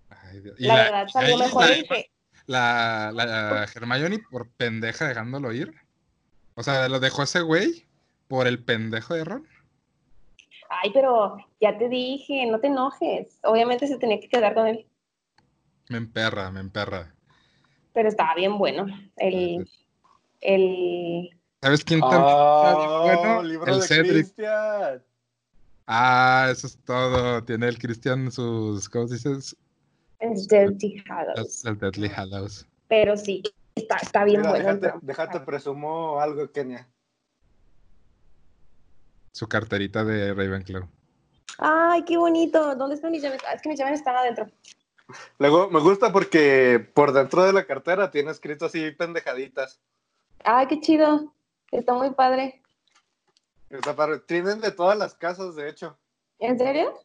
Ay, 0.10 0.40
Dios. 0.40 0.56
Y 0.60 0.66
La 0.66 0.76
verdad, 0.76 1.08
salió 1.10 1.36
ahí 1.36 1.42
mejor 1.42 1.62
la- 1.70 1.76
que... 1.76 2.12
La, 2.46 3.12
la 3.14 3.64
Hermione 3.76 4.20
por 4.32 4.48
pendeja 4.52 5.06
dejándolo 5.10 5.52
ir. 5.52 5.74
O 6.56 6.64
sea, 6.64 6.88
lo 6.88 7.02
dejó 7.02 7.24
ese 7.24 7.42
güey 7.42 7.86
por 8.28 8.48
el 8.48 8.64
pendejo 8.64 9.14
de 9.14 9.24
Ron. 9.24 9.48
Ay, 10.70 10.92
pero 10.94 11.38
ya 11.62 11.78
te 11.78 11.88
dije, 11.90 12.46
no 12.46 12.60
te 12.60 12.68
enojes. 12.68 13.40
Obviamente 13.44 13.88
se 13.88 13.98
tenía 13.98 14.20
que 14.20 14.28
quedar 14.30 14.54
con 14.54 14.68
él, 14.68 14.86
Me 15.90 15.98
emperra, 15.98 16.52
me 16.52 16.60
emperra. 16.60 17.14
pero 17.94 18.10
estaba 18.10 18.36
bien 18.36 18.58
bueno. 18.58 18.86
El... 19.16 19.68
el 20.42 21.30
¿Sabes 21.62 21.84
quién 21.84 22.02
también? 22.02 22.22
Ah, 22.24 23.02
bueno, 23.04 23.44
libro 23.44 23.74
el 23.74 23.80
de 23.80 23.88
Cedric. 23.88 24.28
Ah, 25.88 26.50
eso 26.52 26.68
es 26.68 26.78
todo. 26.84 27.44
Tiene 27.44 27.68
el 27.68 27.80
Cristian 27.80 28.32
sus, 28.32 28.88
¿cómo 28.90 29.08
se 29.08 29.16
dice? 29.16 29.56
es 30.20 30.48
Dirty 30.48 31.04
Hallows. 31.10 31.64
los 31.64 31.80
Deadly 31.80 32.10
Hallows. 32.10 32.68
Pero 32.88 33.16
sí, 33.18 33.42
está, 33.76 33.96
está 33.98 34.24
bien 34.26 34.42
Mira, 34.42 34.52
bueno. 34.52 34.76
déjate, 34.76 35.00
déjate 35.02 35.40
presumo 35.42 36.20
algo, 36.20 36.52
Kenia. 36.52 36.88
Su 39.38 39.48
carterita 39.48 40.04
de 40.04 40.34
Ravenclaw. 40.34 40.88
Ay, 41.60 42.04
qué 42.06 42.18
bonito. 42.18 42.74
¿Dónde 42.76 42.96
están 42.96 43.12
mis 43.12 43.22
llaves? 43.22 43.40
Ah, 43.48 43.54
es 43.54 43.62
que 43.62 43.70
mis 43.70 43.78
llaves 43.78 44.00
están 44.00 44.16
adentro. 44.16 44.48
Luego, 45.38 45.70
me 45.70 45.80
gusta 45.80 46.12
porque 46.12 46.80
por 46.96 47.12
dentro 47.14 47.44
de 47.44 47.54
la 47.54 47.64
cartera 47.68 48.10
tiene 48.10 48.32
escrito 48.32 48.66
así 48.66 48.90
pendejaditas. 48.90 49.80
Ay, 50.44 50.66
qué 50.66 50.80
chido. 50.80 51.36
Está 51.72 51.94
muy 51.94 52.10
padre. 52.16 52.64
Está 53.70 53.96
padre. 53.96 54.22
Tienen 54.26 54.60
de 54.60 54.72
todas 54.72 54.98
las 54.98 55.14
casas, 55.14 55.56
de 55.56 55.70
hecho. 55.70 55.96
¿En 56.40 56.58
serio? 56.58 56.96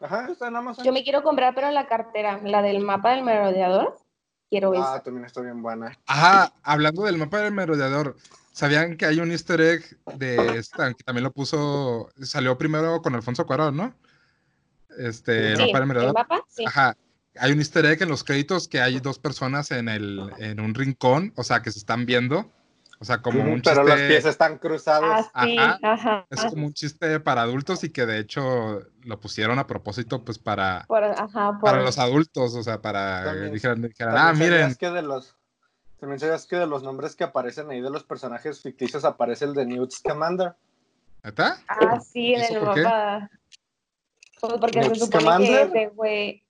Ajá, 0.00 0.28
está 0.32 0.48
en 0.48 0.56
Amazon. 0.56 0.82
Yo 0.82 0.94
me 0.94 1.04
quiero 1.04 1.22
comprar, 1.22 1.54
pero 1.54 1.70
la 1.72 1.86
cartera, 1.88 2.40
la 2.42 2.62
del 2.62 2.80
mapa 2.80 3.10
del 3.10 3.22
merodeador. 3.22 3.98
Quiero 4.48 4.72
Ah, 4.72 4.94
esa. 4.94 5.02
también 5.02 5.26
está 5.26 5.42
bien 5.42 5.60
buena. 5.60 5.94
Ajá, 6.06 6.54
hablando 6.62 7.02
del 7.02 7.18
mapa 7.18 7.40
del 7.40 7.52
merodeador, 7.52 8.16
¿sabían 8.56 8.96
que 8.96 9.04
hay 9.04 9.20
un 9.20 9.30
easter 9.30 9.60
egg 9.60 9.82
de 10.16 10.56
esta, 10.56 10.94
que 10.94 11.04
también 11.04 11.24
lo 11.24 11.30
puso, 11.30 12.08
salió 12.22 12.56
primero 12.56 13.02
con 13.02 13.14
Alfonso 13.14 13.44
Cuarón, 13.44 13.76
¿no? 13.76 13.94
Este, 14.98 15.52
el 15.52 15.56
Sí, 15.58 15.72
mapa 15.72 15.80
del 15.94 16.06
el 16.06 16.12
mapa, 16.14 16.40
sí. 16.48 16.64
Ajá, 16.66 16.96
hay 17.38 17.52
un 17.52 17.58
easter 17.58 17.84
egg 17.84 18.02
en 18.02 18.08
los 18.08 18.24
créditos 18.24 18.66
que 18.66 18.80
hay 18.80 18.98
dos 19.00 19.18
personas 19.18 19.70
en, 19.72 19.90
el, 19.90 20.32
en 20.38 20.58
un 20.60 20.74
rincón, 20.74 21.34
o 21.36 21.44
sea, 21.44 21.60
que 21.60 21.70
se 21.70 21.78
están 21.78 22.06
viendo, 22.06 22.50
o 22.98 23.04
sea, 23.04 23.20
como 23.20 23.42
un 23.42 23.60
Pero 23.60 23.84
los 23.84 23.94
pies 23.94 24.14
chiste, 24.14 24.30
están 24.30 24.56
cruzados. 24.56 25.26
Ah, 25.34 25.44
sí, 25.44 25.58
Ajá. 25.58 25.78
ajá. 25.82 26.26
es 26.30 26.44
como 26.46 26.66
un 26.66 26.72
chiste 26.72 27.20
para 27.20 27.42
adultos 27.42 27.84
y 27.84 27.90
que 27.90 28.06
de 28.06 28.18
hecho 28.20 28.80
lo 29.02 29.20
pusieron 29.20 29.58
a 29.58 29.66
propósito, 29.66 30.24
pues, 30.24 30.38
para, 30.38 30.86
Por, 30.88 31.04
ajá, 31.04 31.50
por... 31.60 31.70
para 31.72 31.82
los 31.82 31.98
adultos, 31.98 32.54
o 32.54 32.62
sea, 32.62 32.80
para 32.80 33.22
También- 33.24 33.52
dijeran, 33.52 33.82
dijeran, 33.82 34.14
También 34.14 34.52
ah, 34.54 34.56
miren, 34.56 34.74
que 34.76 34.90
de 34.90 35.02
los 35.02 35.36
también 35.98 36.20
sabías 36.20 36.46
que 36.46 36.56
de 36.56 36.66
los 36.66 36.82
nombres 36.82 37.16
que 37.16 37.24
aparecen 37.24 37.70
ahí 37.70 37.80
de 37.80 37.90
los 37.90 38.04
personajes 38.04 38.62
ficticios 38.62 39.04
aparece 39.04 39.46
el 39.46 39.54
de 39.54 39.66
Newt 39.66 39.92
Scamander. 39.92 40.54
¿está? 41.22 41.58
Ah, 41.68 42.00
sí, 42.00 42.34
en 42.34 42.42
¿Eso 42.42 42.58
el 42.58 42.62
mapa. 42.62 43.30
Pues 44.40 44.52
porque 44.60 44.82
se 44.82 44.88
¿Newt 44.88 44.98
supone 44.98 45.22
Scamander? 45.22 45.72
que 45.72 45.82
ese 45.82 45.94
güey... 45.94 46.42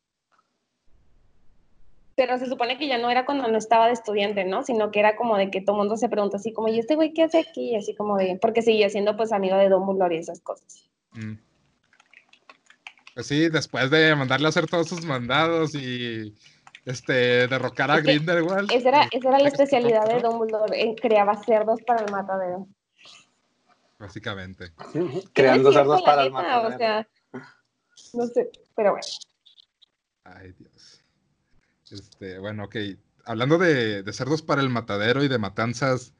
Pero 2.16 2.38
se 2.38 2.46
supone 2.46 2.78
que 2.78 2.88
ya 2.88 2.96
no 2.96 3.10
era 3.10 3.26
cuando 3.26 3.46
no 3.46 3.58
estaba 3.58 3.86
de 3.86 3.92
estudiante, 3.92 4.44
¿no? 4.44 4.62
Sino 4.62 4.90
que 4.90 5.00
era 5.00 5.16
como 5.16 5.36
de 5.36 5.50
que 5.50 5.60
todo 5.60 5.76
mundo 5.76 5.98
se 5.98 6.08
pregunta 6.08 6.38
así 6.38 6.52
como, 6.52 6.68
¿y 6.68 6.78
este 6.78 6.94
güey 6.94 7.12
qué 7.12 7.24
hace 7.24 7.38
aquí? 7.38 7.72
Y 7.72 7.76
así 7.76 7.94
como 7.94 8.16
de... 8.16 8.38
Porque 8.40 8.62
seguía 8.62 8.88
siendo 8.88 9.16
pues 9.16 9.32
amigo 9.32 9.56
de 9.56 9.68
Dumbledore 9.68 10.16
y 10.16 10.18
esas 10.18 10.40
cosas. 10.40 10.88
Mm. 11.12 11.34
Pues 13.14 13.26
sí, 13.26 13.48
después 13.48 13.90
de 13.90 14.14
mandarle 14.16 14.46
a 14.46 14.48
hacer 14.48 14.66
todos 14.66 14.88
sus 14.88 15.04
mandados 15.04 15.74
y 15.74 16.34
este 16.86 17.48
derrocar 17.48 17.90
a 17.90 18.00
Grindelwald. 18.00 18.70
Esa 18.72 18.88
era, 18.88 19.08
esa 19.10 19.28
era 19.28 19.38
la 19.40 19.48
especialidad 19.48 20.06
de 20.06 20.20
Dumbledore, 20.20 20.94
creaba 21.00 21.36
cerdos 21.42 21.82
para 21.82 22.04
el 22.04 22.10
matadero. 22.10 22.66
Básicamente. 23.98 24.72
Creando 25.32 25.72
cerdos 25.72 26.02
para 26.02 26.22
el 26.24 26.32
matadero. 26.32 26.74
O 26.74 26.78
sea, 26.78 27.08
no 28.14 28.26
sé, 28.26 28.50
pero 28.74 28.92
bueno. 28.92 29.06
Ay, 30.24 30.52
Dios. 30.58 31.02
Este, 31.90 32.38
bueno, 32.38 32.64
ok. 32.64 32.76
Hablando 33.24 33.58
de, 33.58 34.02
de 34.02 34.12
cerdos 34.12 34.42
para 34.42 34.62
el 34.62 34.68
matadero 34.70 35.24
y 35.24 35.28
de 35.28 35.38
matanzas, 35.38 36.14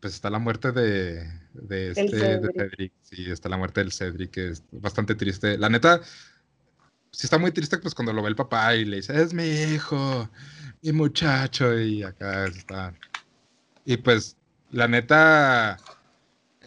pues 0.00 0.14
está 0.14 0.28
la 0.28 0.38
muerte 0.38 0.72
de, 0.72 1.24
de 1.54 1.90
este 1.90 2.02
de 2.02 2.10
Cedric. 2.10 2.56
Cedric. 2.56 2.92
Sí, 3.02 3.30
está 3.30 3.48
la 3.48 3.56
muerte 3.56 3.80
del 3.80 3.92
Cedric, 3.92 4.30
que 4.30 4.48
es 4.48 4.64
bastante 4.70 5.14
triste. 5.14 5.56
La 5.56 5.68
neta, 5.68 6.00
sí 7.10 7.26
está 7.26 7.38
muy 7.38 7.50
triste 7.52 7.78
pues 7.78 7.94
cuando 7.94 8.12
lo 8.12 8.22
ve 8.22 8.28
el 8.28 8.36
papá 8.36 8.74
y 8.74 8.84
le 8.84 8.96
dice, 8.96 9.20
es 9.20 9.32
mi 9.34 9.44
hijo, 9.44 10.28
mi 10.82 10.92
muchacho, 10.92 11.78
y 11.78 12.02
acá 12.02 12.44
está. 12.46 12.94
Y 13.84 13.96
pues, 13.96 14.36
la 14.70 14.86
neta, 14.86 15.76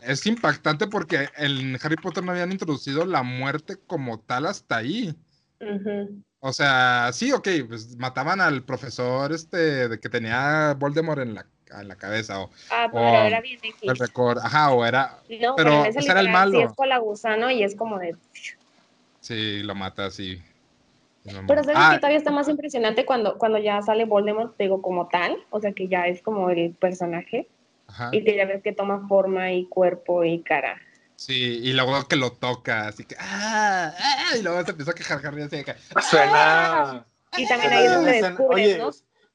es 0.01 0.25
impactante 0.25 0.87
porque 0.87 1.29
en 1.37 1.77
Harry 1.81 1.95
Potter 1.95 2.23
no 2.23 2.31
habían 2.31 2.51
introducido 2.51 3.05
la 3.05 3.23
muerte 3.23 3.77
como 3.87 4.19
tal 4.19 4.47
hasta 4.47 4.77
ahí. 4.77 5.15
O 6.39 6.51
sea, 6.51 7.11
sí, 7.13 7.31
ok, 7.31 7.47
pues 7.67 7.95
mataban 7.97 8.41
al 8.41 8.63
profesor 8.63 9.31
este 9.31 9.87
de 9.87 9.99
que 9.99 10.09
tenía 10.09 10.73
Voldemort 10.73 11.21
en 11.21 11.35
la, 11.35 11.45
en 11.79 11.87
la 11.87 11.95
cabeza 11.95 12.39
o 12.41 12.49
Ah, 12.71 12.89
pero 12.91 13.05
era 13.05 13.41
bien 13.41 13.59
X. 13.61 13.75
el 13.83 13.95
récord, 13.95 14.39
ajá, 14.39 14.71
o 14.71 14.83
era, 14.83 15.21
No, 15.39 15.55
pero 15.55 15.85
ese 15.85 15.99
era 15.99 16.19
el 16.19 16.25
literal 16.25 16.25
sí 16.25 16.31
malo. 16.31 16.61
es 16.61 16.73
con 16.73 16.89
la 16.89 16.97
gusano 16.97 17.51
y 17.51 17.63
es 17.63 17.75
como 17.75 17.99
de... 17.99 18.15
sí, 19.21 19.63
lo 19.63 19.73
mata 19.75 20.05
así. 20.05 20.41
Pero 21.23 21.63
sabes 21.63 21.77
Ah, 21.79 21.91
que 21.93 21.97
todavía 21.99 22.17
está 22.17 22.31
más 22.31 22.49
impresionante 22.49 23.05
cuando, 23.05 23.37
cuando 23.37 23.59
ya 23.59 23.79
sale 23.83 24.05
Voldemort, 24.05 24.57
te 24.57 24.63
digo, 24.63 24.81
como 24.81 25.07
tal, 25.07 25.37
o 25.51 25.59
sea 25.61 25.71
que 25.71 25.87
ya 25.87 26.07
es 26.07 26.21
como 26.23 26.49
el 26.49 26.73
personaje 26.73 27.47
ajá, 27.87 28.09
y 28.11 28.23
que 28.23 28.35
ya 28.35 28.45
ves 28.45 28.63
que 28.63 28.73
toma 28.73 29.07
forma 29.07 29.51
y 29.51 29.65
cuerpo 29.67 30.23
y 30.23 30.41
cara. 30.41 30.81
sí, 31.15 31.59
y 31.63 31.73
luego 31.73 32.07
que 32.07 32.15
lo 32.15 32.31
toca, 32.31 32.87
así 32.87 33.05
que, 33.05 33.15
ah, 33.19 33.93
ah, 33.97 34.35
y 34.37 34.41
luego 34.41 34.63
se 34.65 34.71
empieza 34.71 34.91
a 34.91 34.95
quejar 34.95 35.21
así 35.45 35.57
de 35.57 35.63
que, 35.63 35.75
Suena. 36.01 37.05
Y 37.37 37.47
también 37.47 37.73
ahí 37.73 37.85
es 37.85 37.93
donde 37.93 38.11
descubres, 38.13 38.65
Oye, 38.65 38.77
¿no? 38.79 38.89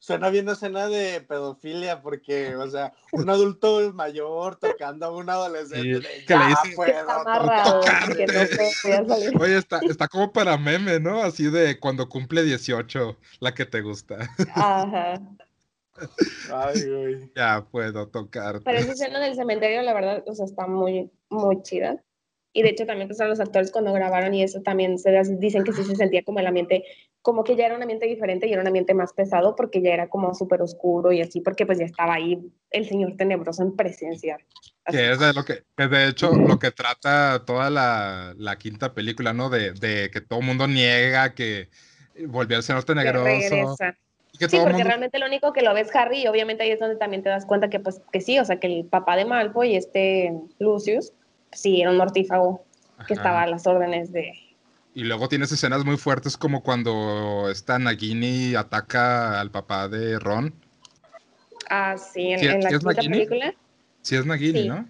Suena 0.06 0.30
bien 0.30 0.48
escena 0.48 0.86
de 0.88 1.20
pedofilia 1.20 2.00
porque, 2.00 2.54
o 2.54 2.70
sea, 2.70 2.92
un 3.10 3.28
adulto 3.28 3.92
mayor 3.92 4.54
tocando 4.54 5.06
a 5.06 5.10
un 5.10 5.28
adolescente. 5.28 6.00
Sí, 6.00 6.24
que 6.26 6.34
le 6.36 6.40
"Ya 6.40 6.48
dice- 6.62 6.76
puedo, 6.76 6.92
Está 6.92 7.20
amarrado, 7.22 7.80
tocarte. 7.80 8.14
que 8.16 8.26
no 8.26 9.08
salir. 9.08 9.42
Oye, 9.42 9.56
está, 9.56 9.80
está 9.82 10.06
como 10.06 10.32
para 10.32 10.56
meme, 10.56 11.00
¿no? 11.00 11.24
Así 11.24 11.50
de 11.50 11.80
cuando 11.80 12.08
cumple 12.08 12.44
18, 12.44 13.16
la 13.40 13.52
que 13.52 13.66
te 13.66 13.80
gusta. 13.80 14.16
Ajá. 14.54 15.20
Ay, 16.52 16.88
güey. 16.88 17.32
ya 17.34 17.66
puedo 17.68 18.06
tocarte. 18.06 18.60
Pero 18.64 18.78
esa 18.78 18.92
escena 18.92 19.18
del 19.18 19.34
cementerio, 19.34 19.82
la 19.82 19.92
verdad, 19.94 20.22
o 20.26 20.34
sea, 20.34 20.44
está 20.44 20.68
muy, 20.68 21.10
muy 21.30 21.62
chida. 21.62 22.00
Y 22.52 22.62
de 22.62 22.70
hecho 22.70 22.86
también 22.86 23.08
pues 23.08 23.20
a 23.20 23.26
los 23.26 23.38
actores 23.40 23.70
cuando 23.70 23.92
grabaron 23.92 24.32
y 24.32 24.42
eso 24.42 24.62
también 24.62 24.98
se 24.98 25.10
dicen 25.38 25.62
que 25.62 25.72
sí 25.74 25.84
se 25.84 25.94
sentía 25.94 26.22
como 26.22 26.38
el 26.40 26.46
ambiente, 26.46 26.84
como 27.26 27.42
que 27.42 27.56
ya 27.56 27.66
era 27.66 27.74
un 27.74 27.82
ambiente 27.82 28.06
diferente 28.06 28.46
y 28.46 28.52
era 28.52 28.62
un 28.62 28.68
ambiente 28.68 28.94
más 28.94 29.12
pesado 29.12 29.56
porque 29.56 29.82
ya 29.82 29.90
era 29.90 30.08
como 30.08 30.32
súper 30.32 30.62
oscuro 30.62 31.10
y 31.10 31.20
así, 31.20 31.40
porque 31.40 31.66
pues 31.66 31.76
ya 31.76 31.84
estaba 31.84 32.14
ahí 32.14 32.38
el 32.70 32.88
señor 32.88 33.16
tenebroso 33.16 33.64
en 33.64 33.74
presencia. 33.74 34.38
Así. 34.84 34.96
Que 34.96 35.10
es 35.10 35.18
de 35.18 35.32
lo 35.32 35.44
que, 35.44 35.64
que 35.76 35.88
de 35.88 36.06
hecho, 36.06 36.30
lo 36.30 36.60
que 36.60 36.70
trata 36.70 37.44
toda 37.44 37.68
la, 37.68 38.32
la 38.38 38.56
quinta 38.58 38.94
película, 38.94 39.32
¿no? 39.32 39.50
De, 39.50 39.72
de 39.72 40.08
que 40.12 40.20
todo 40.20 40.38
el 40.38 40.46
mundo 40.46 40.68
niega 40.68 41.34
que 41.34 41.68
volvió 42.28 42.58
al 42.58 42.62
señor 42.62 42.84
que 42.84 42.94
tenebroso. 42.94 43.24
regresa. 43.24 43.98
que 44.38 44.48
Sí, 44.48 44.58
porque 44.58 44.74
mundo 44.74 44.84
realmente 44.84 45.18
lo 45.18 45.26
único 45.26 45.52
que 45.52 45.62
lo 45.62 45.74
ves 45.74 45.92
Harry 45.96 46.22
y 46.22 46.26
obviamente 46.28 46.62
ahí 46.62 46.70
es 46.70 46.78
donde 46.78 46.94
también 46.94 47.24
te 47.24 47.28
das 47.28 47.44
cuenta 47.44 47.68
que 47.68 47.80
pues 47.80 48.00
que 48.12 48.20
sí, 48.20 48.38
o 48.38 48.44
sea, 48.44 48.60
que 48.60 48.68
el 48.68 48.84
papá 48.84 49.16
de 49.16 49.24
Malfoy 49.24 49.74
este 49.74 50.32
Lucius, 50.60 51.12
sí, 51.50 51.80
era 51.80 51.90
un 51.90 51.96
mortífago 51.96 52.64
que 53.08 53.14
Ajá. 53.14 53.14
estaba 53.14 53.42
a 53.42 53.46
las 53.48 53.66
órdenes 53.66 54.12
de... 54.12 54.32
Y 54.96 55.04
luego 55.04 55.28
tienes 55.28 55.52
escenas 55.52 55.84
muy 55.84 55.98
fuertes 55.98 56.38
como 56.38 56.62
cuando 56.62 57.50
esta 57.50 57.78
Nagini 57.78 58.54
ataca 58.54 59.38
al 59.38 59.50
papá 59.50 59.88
de 59.88 60.18
Ron. 60.18 60.54
Ah, 61.68 61.96
sí, 61.98 62.30
en, 62.32 62.38
¿Sí- 62.38 62.46
en 62.46 62.62
la 62.62 62.70
sí 62.70 62.76
quinta 62.78 62.92
Nagini? 62.94 63.12
película. 63.26 63.54
Sí 64.00 64.16
es 64.16 64.24
Nagini, 64.24 64.62
Sí. 64.62 64.68
¿no? 64.68 64.88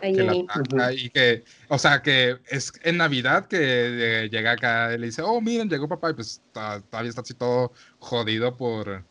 Que 0.00 0.12
la 0.24 0.32
en- 0.34 0.46
ataca 0.50 0.92
y 0.92 1.08
que, 1.08 1.44
o 1.68 1.78
sea, 1.78 2.02
que 2.02 2.38
es 2.48 2.72
en 2.82 2.96
Navidad 2.96 3.46
que 3.46 3.58
eh, 4.24 4.28
llega 4.28 4.50
acá 4.50 4.92
y 4.92 4.98
le 4.98 5.06
dice, 5.06 5.22
oh, 5.22 5.40
miren, 5.40 5.68
llegó 5.70 5.86
papá 5.86 6.10
y 6.10 6.14
pues 6.14 6.42
todavía 6.52 7.08
está 7.10 7.20
así 7.20 7.34
todo 7.34 7.72
jodido 8.00 8.56
por, 8.56 9.04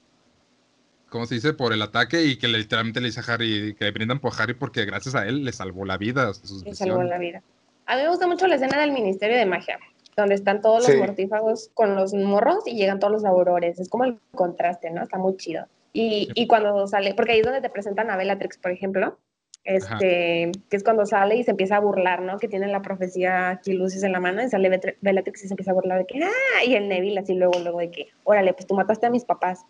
¿cómo 1.07 1.26
se 1.26 1.36
dice? 1.36 1.53
Por 1.53 1.72
el 1.72 1.82
ataque 1.82 2.22
y 2.26 2.36
que 2.36 2.49
literalmente 2.49 2.99
le 2.99 3.07
dice 3.07 3.22
a 3.22 3.34
Harry, 3.34 3.76
que 3.80 3.86
le 3.86 3.91
brindan 3.91 4.20
por 4.20 4.34
Harry 4.38 4.56
porque 4.56 4.84
gracias 4.84 5.15
a 5.15 5.26
él 5.26 5.45
le 5.45 5.53
salvó 5.53 5.86
la 5.86 5.95
vida. 5.98 6.34
sus 6.34 6.64
le 6.65 6.76
salvó 6.76 7.02
la 7.02 7.18
vida. 7.18 7.41
A 7.86 7.95
mí 7.95 8.02
me 8.02 8.10
gusta 8.10 8.28
mucho 8.28 8.45
la 8.48 8.56
escena 8.56 8.78
del 8.82 8.91
Ministerio 8.91 9.38
de 9.38 9.45
Magia, 9.45 9.80
donde 10.15 10.35
están 10.35 10.61
todos 10.61 10.84
los 10.88 10.91
Sí. 10.91 10.98
mortífagos 10.98 11.69
con 11.73 11.95
los 11.95 12.14
morros 12.14 12.68
y 12.68 12.76
llegan 12.76 12.99
todos 12.99 13.14
los 13.14 13.26
aurores. 13.26 13.80
Es 13.80 13.90
como 13.90 14.03
el 14.06 14.19
contraste, 14.34 14.90
¿no? 14.91 15.02
Está 15.03 15.18
muy 15.18 15.35
chido. 15.38 15.65
Y, 15.94 16.30
y 16.35 16.48
cuando 16.48 16.88
sale, 16.88 17.14
porque 17.14 17.34
ahí 17.34 17.40
es 17.40 17.45
donde 17.45 17.61
te 17.61 17.69
presentan 17.69 18.10
a 18.10 18.18
Bellatrix, 18.18 18.57
por 18.57 18.72
ejemplo, 18.72 19.18
este, 19.64 20.52
que 20.69 20.76
es 20.76 20.84
cuando 20.84 21.06
sale 21.06 21.35
y 21.38 21.44
se 21.44 21.52
empieza 21.52 21.77
a 21.77 21.80
burlar, 21.80 22.22
¿no? 22.22 22.38
Que 22.38 22.48
tiene 22.48 22.68
la 22.68 22.81
profecía 22.81 23.49
aquí 23.49 23.73
Lucius 23.73 24.03
en 24.03 24.11
la 24.11 24.19
mano 24.19 24.44
y 24.44 24.49
sale 24.49 24.69
Bellatrix 25.02 25.44
y 25.44 25.48
se 25.48 25.53
empieza 25.53 25.72
a 25.72 25.73
burlar 25.76 25.99
de 25.99 26.06
que, 26.06 26.23
¡ah! 26.23 26.64
Y 26.65 26.76
el 26.76 26.90
Neville 26.90 27.19
así 27.19 27.34
luego, 27.34 27.60
luego 27.60 27.80
de 27.80 27.90
que, 27.91 28.07
órale, 28.23 28.53
pues 28.53 28.68
tú 28.68 28.76
mataste 28.76 29.06
a 29.06 29.10
mis 29.10 29.23
papás. 29.26 29.64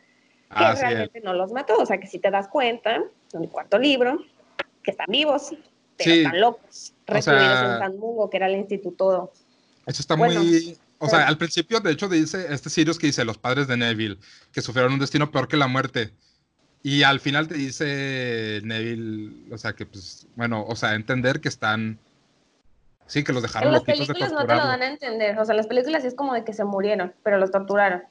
Que 0.50 0.64
Ah, 0.64 0.76
sí, 0.76 0.82
realmente 0.84 1.20
no 1.22 1.34
los 1.34 1.52
mató, 1.52 1.78
o 1.78 1.86
sea 1.86 2.00
que 2.00 2.08
si 2.08 2.20
te 2.20 2.30
das 2.32 2.48
cuenta, 2.48 2.96
en 3.34 3.44
el 3.44 3.50
cuarto 3.50 3.78
libro, 3.78 4.20
que 4.84 4.92
están 4.92 5.08
vivos, 5.10 5.56
pero 5.98 6.12
Sí. 6.12 6.24
están 6.24 6.40
locos, 6.42 6.94
O 7.08 7.14
recluidos 7.14 7.60
sea- 7.60 7.74
en 7.74 7.80
San 7.80 7.98
Mungo, 7.98 8.30
que 8.30 8.38
era 8.38 8.48
el 8.48 8.56
instituto. 8.56 9.32
Eso 9.86 10.02
está 10.02 10.16
Bueno, 10.16 10.42
muy... 10.42 10.78
O 11.00 11.10
sea, 11.10 11.20
pero- 11.20 11.30
al 11.30 11.38
principio, 11.38 11.80
de 11.80 11.92
hecho, 11.92 12.08
dice 12.08 12.48
este 12.50 12.70
Sirius 12.70 12.98
que 12.98 13.08
dice 13.08 13.26
los 13.26 13.38
padres 13.38 13.68
de 13.68 13.76
Neville, 13.76 14.18
que 14.52 14.62
sufrieron 14.62 14.94
un 14.94 15.00
destino 15.00 15.32
peor 15.32 15.48
que 15.48 15.58
la 15.58 15.68
muerte. 15.68 16.14
Y 16.82 17.04
al 17.04 17.20
final 17.20 17.48
te 17.48 17.56
dice 17.56 18.62
Neville, 18.64 19.54
o 19.54 19.58
sea, 19.58 19.74
que 19.74 19.86
pues, 19.86 20.28
bueno, 20.36 20.66
o 20.66 20.76
sea, 20.76 20.96
entender 20.96 21.42
que 21.42 21.50
están... 21.50 22.00
Sí, 23.06 23.24
que 23.24 23.34
los 23.34 23.42
dejaron 23.42 23.68
En 23.68 23.74
las 23.74 23.82
loquitos 23.82 24.08
de 24.08 24.14
películas 24.14 24.32
no 24.32 24.48
te 24.48 24.56
lo 24.56 24.66
dan 24.66 24.82
a 24.82 24.88
entender, 24.88 25.38
o 25.38 25.46
sea, 25.46 25.56
las 25.56 25.68
películas 25.68 26.04
sí 26.04 26.08
es 26.08 26.16
como 26.16 26.34
de 26.34 26.46
que 26.46 26.54
se 26.54 26.64
murieron, 26.64 27.14
pero 27.22 27.38
los 27.38 27.52
torturaron. 27.52 28.04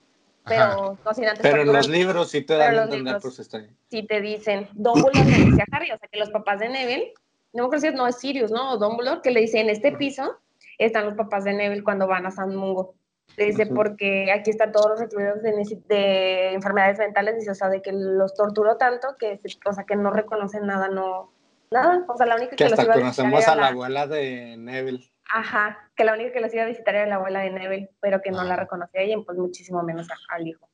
Pero 0.45 0.99
no 1.05 1.15
sin 1.15 1.27
antes 1.27 1.41
Pero 1.41 1.63
en 1.63 1.73
los 1.73 1.89
libros 1.89 2.31
sí 2.31 2.43
te 2.43 2.55
dan 2.55 2.77
a 2.77 2.83
entender, 2.85 3.19
pues 3.23 3.39
está 3.39 3.59
bien. 3.59 3.75
si 3.91 4.03
te 4.03 4.21
dicen, 4.21 4.69
Dumbledore 4.73 5.25
le 5.25 5.45
dice 5.45 5.63
a 5.63 5.77
Harry, 5.77 5.91
o 5.93 5.99
sea, 5.99 6.09
que 6.09 6.19
los 6.19 6.31
papás 6.31 6.61
de 6.61 6.69
Neville, 6.69 7.15
no 7.53 7.63
me 7.63 7.67
acuerdo 7.67 7.83
si 7.83 7.87
es, 7.89 7.95
no 7.95 8.07
es 8.07 8.17
Sirius, 8.19 8.51
¿no? 8.51 8.73
O 8.73 8.79
Dumbledore, 8.79 9.21
que 9.23 9.31
le 9.31 9.41
dice, 9.41 9.61
en 9.61 9.71
este 9.71 9.93
piso 9.93 10.39
están 10.87 11.05
los 11.07 11.15
papás 11.15 11.45
de 11.45 11.53
Neville 11.55 11.83
cuando 11.85 12.07
van 12.07 12.27
a 12.27 12.31
San 12.31 12.55
Mungo. 12.55 12.95
Le 13.37 13.47
dice, 13.47 13.67
porque 13.67 14.31
aquí 14.31 14.51
están 14.51 14.73
todos 14.73 14.91
los 14.91 15.01
recluidos 15.01 15.43
de, 15.43 16.53
enfermedades 16.53 16.99
mentales, 16.99 17.37
dice, 17.37 17.51
o 17.51 17.55
sea, 17.55 17.69
de 17.71 17.81
que 17.81 17.93
los 17.93 18.35
torturó 18.35 18.77
tanto 18.77 19.17
que, 19.19 19.41
o 19.65 19.73
sea, 19.73 19.85
que 19.85 19.97
no 19.97 20.11
reconocen 20.11 20.67
nada, 20.67 20.89
no, 20.89 21.33
nada, 21.71 22.05
o 22.09 22.17
sea, 22.17 22.27
la 22.27 22.35
única 22.37 22.51
que, 22.51 22.57
Que 22.57 22.65
los 22.65 22.73
hasta 22.79 22.85
iba 22.85 22.95
a 22.95 22.97
visitar 22.99 23.25
conocemos 23.25 23.43
era 23.45 23.53
a 23.53 23.57
la 23.57 23.63
la- 23.63 23.69
abuela 23.69 24.07
de 24.07 24.57
Neville. 24.59 25.11
Ajá, 25.33 25.91
que 25.97 26.05
la 26.05 26.13
única 26.13 26.33
que 26.33 26.41
los 26.41 26.53
iba 26.53 26.65
a 26.65 26.67
visitar 26.67 26.95
era 26.95 27.07
la 27.07 27.15
abuela 27.15 27.41
de 27.41 27.51
Neville, 27.51 27.91
pero 28.01 28.21
que 28.21 28.31
no 28.33 28.43
la 28.45 28.57
reconocía 28.57 29.01
a 29.01 29.05
ella, 29.05 29.17
y 29.17 29.25
pues 29.25 29.39
muchísimo 29.39 29.83
menos 29.83 30.11
a- 30.11 30.35
al 30.35 30.47
hijo. 30.47 30.69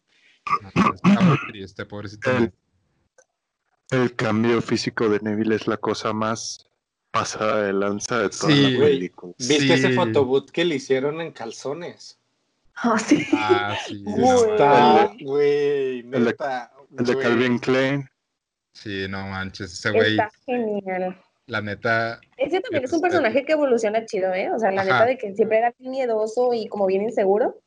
Está 0.94 1.20
muy 1.20 1.39
triste, 1.48 1.85
pobrecito. 1.86 2.30
El, 2.30 2.52
el 3.90 4.16
cambio 4.16 4.60
físico 4.62 5.09
de 5.09 5.20
Neville 5.20 5.55
es 5.55 5.68
la 5.68 5.76
cosa 5.76 6.12
más 6.12 6.68
pasada 7.10 7.62
de 7.62 7.72
lanza 7.72 8.18
de 8.18 8.28
toda 8.30 8.52
Sí. 8.52 8.70
la 8.72 8.78
película. 8.85 9.32
¿Viste 9.39 9.56
Sí. 9.60 9.72
ese 9.72 9.93
fotoboot 9.93 10.51
que 10.51 10.64
le 10.64 10.76
hicieron 10.76 11.20
en 11.20 11.32
calzones? 11.32 12.18
Ah, 12.76 12.98
sí. 12.98 13.26
Ah, 13.32 13.76
sí. 13.86 14.05
Está, 14.06 15.10
güey, 15.22 16.01
El 16.01 16.10
de-. 16.24 16.36
El 16.98 17.05
de. 17.06 17.18
Calvin 17.18 17.59
Klein. 17.59 18.09
Sí, 18.72 19.06
no 19.09 19.26
manches. 19.26 19.72
Ese 19.72 19.90
güey, 19.90 20.12
Está 20.12 20.30
genial. 20.47 21.20
la 21.47 21.60
neta, 21.60 22.20
Ese 22.36 22.60
también 22.60 22.85
es 22.85 22.93
un 22.93 23.01
personaje 23.01 23.44
que 23.44 23.52
evoluciona 23.52 24.05
chido, 24.06 24.32
¿eh? 24.32 24.51
O 24.52 24.59
sea, 24.59 24.70
la 24.70 24.82
Ajá. 24.82 24.93
neta 24.93 25.06
de 25.06 25.18
que 25.18 25.35
siempre 25.35 25.59
era 25.59 25.74
bien 25.78 25.90
miedoso 25.90 26.55
y 26.55 26.68
como 26.68 26.86
bien 26.86 27.02
inseguro. 27.02 27.59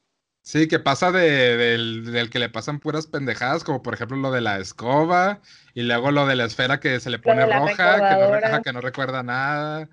Sí, 0.44 0.68
que 0.68 0.80
pasa 0.80 1.12
de, 1.12 1.56
del, 1.56 2.12
del 2.12 2.30
que 2.32 2.40
le 2.40 2.50
pasan 2.50 2.80
puras 2.80 3.06
pendejadas, 3.06 3.64
como 3.64 3.84
por 3.84 3.94
ejemplo 3.94 4.18
lo 4.18 4.32
de 4.32 4.42
la 4.42 4.58
escoba, 4.60 5.40
y 5.76 5.84
luego 5.84 6.10
lo 6.12 6.26
de 6.26 6.36
la 6.36 6.46
esfera 6.46 6.80
que 6.80 7.00
se 7.00 7.12
le 7.12 7.20
pone 7.20 7.46
roja, 7.46 7.76
que 7.76 7.82
no, 7.84 7.86
re- 7.96 8.02
recaudadora. 8.10 8.48
ajá, 8.48 8.62
que 8.64 8.74
no 8.74 8.82
recuerda 8.82 9.22
nada. 9.24 9.88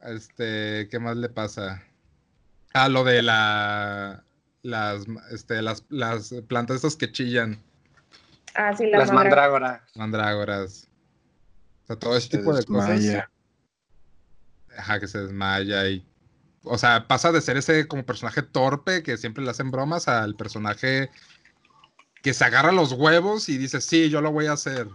Este, 0.00 0.88
¿qué 0.90 0.98
más 0.98 1.16
le 1.16 1.28
pasa? 1.28 1.82
Ah, 2.72 2.88
lo 2.88 3.04
de 3.04 3.22
la 3.22 4.24
las 4.62 5.04
este, 5.30 5.60
las, 5.60 5.84
las 5.90 6.34
plantas 6.48 6.76
estas 6.76 6.96
que 6.96 7.12
chillan, 7.12 7.62
Ah, 8.54 8.74
sí, 8.74 8.86
la 8.86 8.98
Las 8.98 9.12
mandrágoras. 9.12 9.82
mandrágoras. 9.96 10.88
O 11.82 11.86
sea, 11.88 11.96
todo 11.96 12.16
ese 12.16 12.28
Se 12.28 12.38
tipo 12.38 12.54
de 12.54 12.64
cosas. 12.64 13.26
Ajá, 14.78 14.98
que 15.00 15.06
se 15.08 15.18
desmaya 15.18 15.86
y. 15.88 16.06
O 16.64 16.78
sea, 16.78 17.06
pasa 17.06 17.30
de 17.30 17.40
ser 17.40 17.56
ese 17.56 17.86
como 17.86 18.04
personaje 18.04 18.42
torpe 18.42 19.02
que 19.02 19.16
siempre 19.16 19.44
le 19.44 19.50
hacen 19.50 19.70
bromas 19.70 20.08
al 20.08 20.34
personaje 20.34 21.10
que 22.22 22.32
se 22.32 22.44
agarra 22.44 22.72
los 22.72 22.92
huevos 22.92 23.48
y 23.48 23.58
dice, 23.58 23.80
sí, 23.80 24.08
yo 24.08 24.20
lo 24.22 24.32
voy 24.32 24.46
a 24.46 24.52
hacer. 24.52 24.88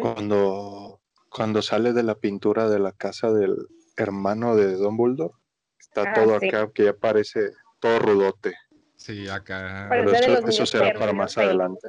Cuando, 0.00 1.00
cuando 1.28 1.62
sale 1.62 1.92
de 1.92 2.02
la 2.02 2.14
pintura 2.16 2.68
de 2.68 2.78
la 2.78 2.92
casa 2.92 3.32
del 3.32 3.56
hermano 3.96 4.56
de 4.56 4.74
Dumbledore, 4.74 5.34
está 5.78 6.02
Ah, 6.02 6.12
todo 6.14 6.38
sí. 6.40 6.48
acá 6.48 6.70
que 6.72 6.84
ya 6.84 6.92
parece 6.92 7.52
todo 7.78 7.98
rudote. 8.00 8.54
Sí, 8.96 9.28
acá. 9.28 9.86
Pero 9.88 10.12
eso, 10.12 10.66
será 10.66 10.92
para 10.98 11.12
más 11.12 11.32
sí. 11.32 11.40
adelante. 11.40 11.88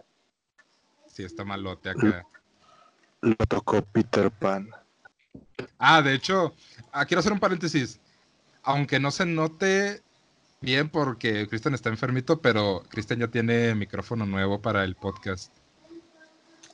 Sí, 1.07 1.23
está 1.23 1.43
malote 1.43 1.89
acá. 1.89 2.26
Lo 3.22 3.35
tocó 3.48 3.81
Peter 3.81 4.31
Pan. 4.31 4.69
Ah, 5.77 6.02
de 6.02 6.14
hecho, 6.14 6.53
ah, 6.91 7.06
quiero 7.06 7.19
hacer 7.19 7.34
un 7.34 7.39
paréntesis. 7.39 7.99
Aunque 8.63 8.99
no 8.99 9.11
se 9.11 9.25
note 9.25 10.01
bien 10.61 10.89
porque 10.89 11.47
Cristian 11.47 11.73
está 11.73 11.89
enfermito, 11.89 12.41
pero 12.41 12.83
Cristian 12.89 13.19
ya 13.19 13.27
tiene 13.27 13.73
micrófono 13.75 14.25
nuevo 14.25 14.61
para 14.61 14.83
el 14.83 14.95
podcast. 14.95 15.51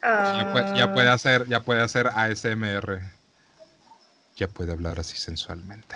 Ya 0.03 0.49
puede, 0.51 0.77
ya 0.77 0.83
Ah, 0.85 0.93
puede 0.93 1.09
hacer, 1.09 1.47
ya 1.47 1.63
puede 1.63 1.81
hacer 1.81 2.07
ASMR. 2.07 3.01
Ya 4.35 4.47
puede 4.47 4.71
hablar 4.71 4.99
así 4.99 5.17
sensualmente. 5.17 5.95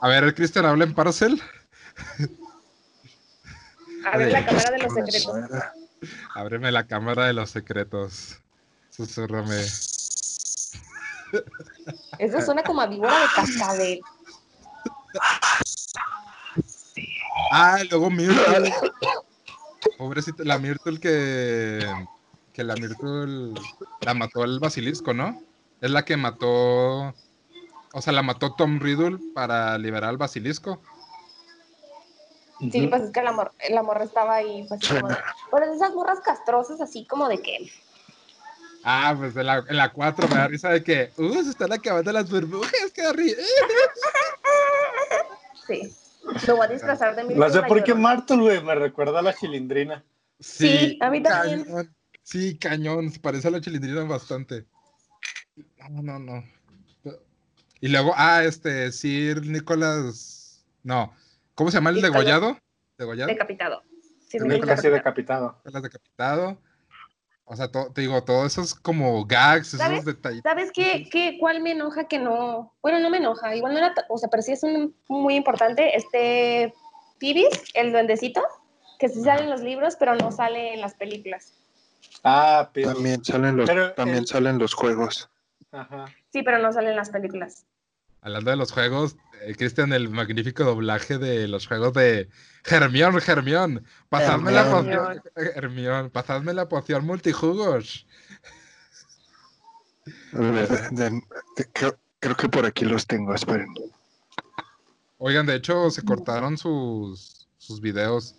A 0.00 0.08
ver, 0.08 0.34
Cristian, 0.34 0.64
habla 0.66 0.84
en 0.84 0.94
Parcel. 0.94 1.42
Abre 4.06 4.30
la 4.30 4.46
cámara 4.46 4.70
de 4.70 4.78
los 4.78 4.94
secretos. 4.94 5.36
Ábreme 6.34 6.72
la 6.72 6.86
cámara 6.86 7.26
de 7.26 7.32
los 7.34 7.50
secretos. 7.50 8.38
Eso 12.18 12.40
suena 12.40 12.62
como 12.62 12.80
a 12.80 12.86
víbora 12.86 13.18
de 13.20 13.26
cascabel. 13.34 14.00
Ah, 17.52 17.78
luego 17.90 18.10
Myrtle. 18.10 18.72
Pobrecita, 19.98 20.44
la 20.44 20.58
Myrtle 20.58 21.00
que. 21.00 21.86
Que 22.52 22.64
la 22.64 22.74
Myrtle 22.74 23.54
la 24.00 24.14
mató 24.14 24.44
el 24.44 24.58
basilisco, 24.58 25.14
¿no? 25.14 25.42
Es 25.80 25.90
la 25.90 26.04
que 26.04 26.16
mató 26.16 27.14
o 27.92 28.00
sea, 28.00 28.12
la 28.12 28.22
mató 28.22 28.54
Tom 28.54 28.78
Riddle 28.78 29.18
para 29.34 29.76
liberar 29.78 30.10
al 30.10 30.16
basilisco. 30.16 30.80
Sí, 32.60 32.86
pues 32.88 33.02
es 33.02 33.10
que 33.10 33.22
la, 33.22 33.32
mor 33.32 33.52
la 33.70 33.82
morra 33.82 34.04
estaba 34.04 34.34
ahí, 34.34 34.66
pues 34.68 34.86
como 34.86 35.08
de, 35.08 35.16
pero 35.50 35.66
de 35.66 35.76
esas 35.76 35.94
morras 35.94 36.20
castrosas, 36.20 36.80
así 36.80 37.06
como 37.06 37.26
de 37.26 37.40
que, 37.40 37.72
Ah, 38.82 39.14
pues 39.18 39.36
en 39.36 39.46
la, 39.46 39.64
en 39.68 39.76
la 39.76 39.92
4 39.92 40.28
me 40.28 40.34
da 40.36 40.48
risa 40.48 40.70
de 40.70 40.82
que, 40.82 41.10
uh, 41.18 41.42
se 41.42 41.50
están 41.50 41.72
acabando 41.72 42.10
las 42.12 42.30
burbujas, 42.30 42.72
qué 42.94 43.06
horrible. 43.06 43.36
sí. 45.66 45.94
Lo 46.46 46.56
voy 46.56 46.66
a 46.66 46.70
disfrazar 46.70 47.16
de 47.16 47.24
mi 47.24 47.34
No 47.34 47.48
sé 47.50 47.62
por 47.62 47.82
qué 47.82 47.94
Martul, 47.94 48.42
güey, 48.42 48.62
me 48.62 48.74
recuerda 48.74 49.18
a 49.18 49.22
la 49.22 49.34
chilindrina. 49.34 50.04
Sí, 50.38 50.96
a 51.00 51.10
mí 51.10 51.22
también. 51.22 51.64
Cañón. 51.64 51.94
Sí, 52.22 52.56
cañón, 52.58 53.10
se 53.10 53.18
parece 53.20 53.48
a 53.48 53.50
la 53.50 53.60
chilindrina 53.60 54.04
bastante. 54.04 54.66
No, 55.90 56.02
no, 56.02 56.18
no. 56.18 56.44
Y 57.80 57.88
luego, 57.88 58.12
ah, 58.16 58.44
este, 58.44 58.92
Sir 58.92 59.44
Nicolás, 59.46 60.62
no, 60.82 61.14
¿cómo 61.54 61.70
se 61.70 61.78
llama 61.78 61.90
el 61.90 61.96
Nicolás- 61.96 62.12
degollado? 62.12 62.58
¿Degollado? 62.98 63.28
Decapitado. 63.28 63.82
Sí, 64.28 64.38
decapitado. 64.38 64.92
decapitado. 64.94 65.62
Nicolás 65.64 65.82
decapitado. 65.82 66.58
O 67.52 67.56
sea, 67.56 67.66
to- 67.68 67.90
te 67.92 68.02
digo, 68.02 68.22
todos 68.22 68.52
esos 68.52 68.76
como 68.76 69.24
gags, 69.26 69.74
esos 69.74 69.80
¿Sabes? 69.80 70.04
detalles. 70.04 70.40
¿Sabes 70.44 70.70
qué, 70.72 71.08
qué, 71.10 71.36
cuál 71.40 71.60
me 71.60 71.72
enoja 71.72 72.04
que 72.06 72.16
no? 72.20 72.72
Bueno, 72.80 73.00
no 73.00 73.10
me 73.10 73.16
enoja, 73.18 73.56
igual 73.56 73.72
no 73.72 73.78
era, 73.80 73.92
o 74.08 74.18
sea, 74.18 74.28
pero 74.30 74.40
sí 74.40 74.52
es 74.52 74.62
un, 74.62 74.94
muy 75.08 75.34
importante, 75.34 75.96
este 75.96 76.72
Pibis, 77.18 77.48
el 77.74 77.90
duendecito, 77.90 78.40
que 79.00 79.08
sí 79.08 79.20
sale 79.24 79.42
en 79.42 79.50
los 79.50 79.62
libros, 79.62 79.96
pero 79.96 80.14
no 80.14 80.30
sale 80.30 80.74
en 80.74 80.80
las 80.80 80.94
películas. 80.94 81.52
Ah, 82.22 82.70
pero. 82.72 82.94
También 82.94 83.24
salen 83.24 83.56
los, 83.56 83.68
Pero 83.68 83.94
también 83.94 84.18
el- 84.18 84.26
salen 84.28 84.58
los 84.58 84.72
juegos. 84.72 85.28
Ajá. 85.72 86.04
Sí, 86.32 86.44
pero 86.44 86.58
no 86.58 86.72
sale 86.72 86.90
en 86.90 86.96
las 86.96 87.10
películas. 87.10 87.66
Hablando 88.22 88.52
de 88.52 88.58
los 88.58 88.70
juegos, 88.70 89.16
Cristian, 89.56 89.92
el 89.92 90.08
magnífico 90.10 90.64
doblaje 90.64 91.18
de 91.18 91.48
los 91.48 91.66
juegos 91.66 91.92
de 91.94 92.28
Germión, 92.64 93.20
Germión, 93.20 93.84
pasadme 94.08 94.52
la 94.52 94.70
poción, 94.70 96.10
pasadme 96.10 96.54
la 96.54 96.68
poción 96.68 97.06
multijugos. 97.06 98.06
Creo, 101.72 101.98
creo 102.20 102.36
que 102.36 102.48
por 102.48 102.66
aquí 102.66 102.84
los 102.84 103.06
tengo, 103.06 103.34
esperen. 103.34 103.74
Oigan, 105.18 105.46
de 105.46 105.56
hecho, 105.56 105.90
se 105.90 106.02
cortaron 106.02 106.56
sus, 106.56 107.48
sus 107.58 107.80
videos. 107.80 108.34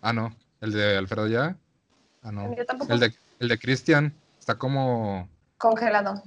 Ah, 0.00 0.12
no, 0.12 0.34
el 0.60 0.72
de 0.72 0.96
Alfredo 0.96 1.26
ya. 1.26 1.56
Ah, 2.22 2.32
no. 2.32 2.54
El 2.88 3.00
de, 3.00 3.14
el 3.40 3.48
de 3.48 3.58
Cristian 3.58 4.14
está 4.38 4.56
como 4.56 5.28
Congelado. 5.58 6.22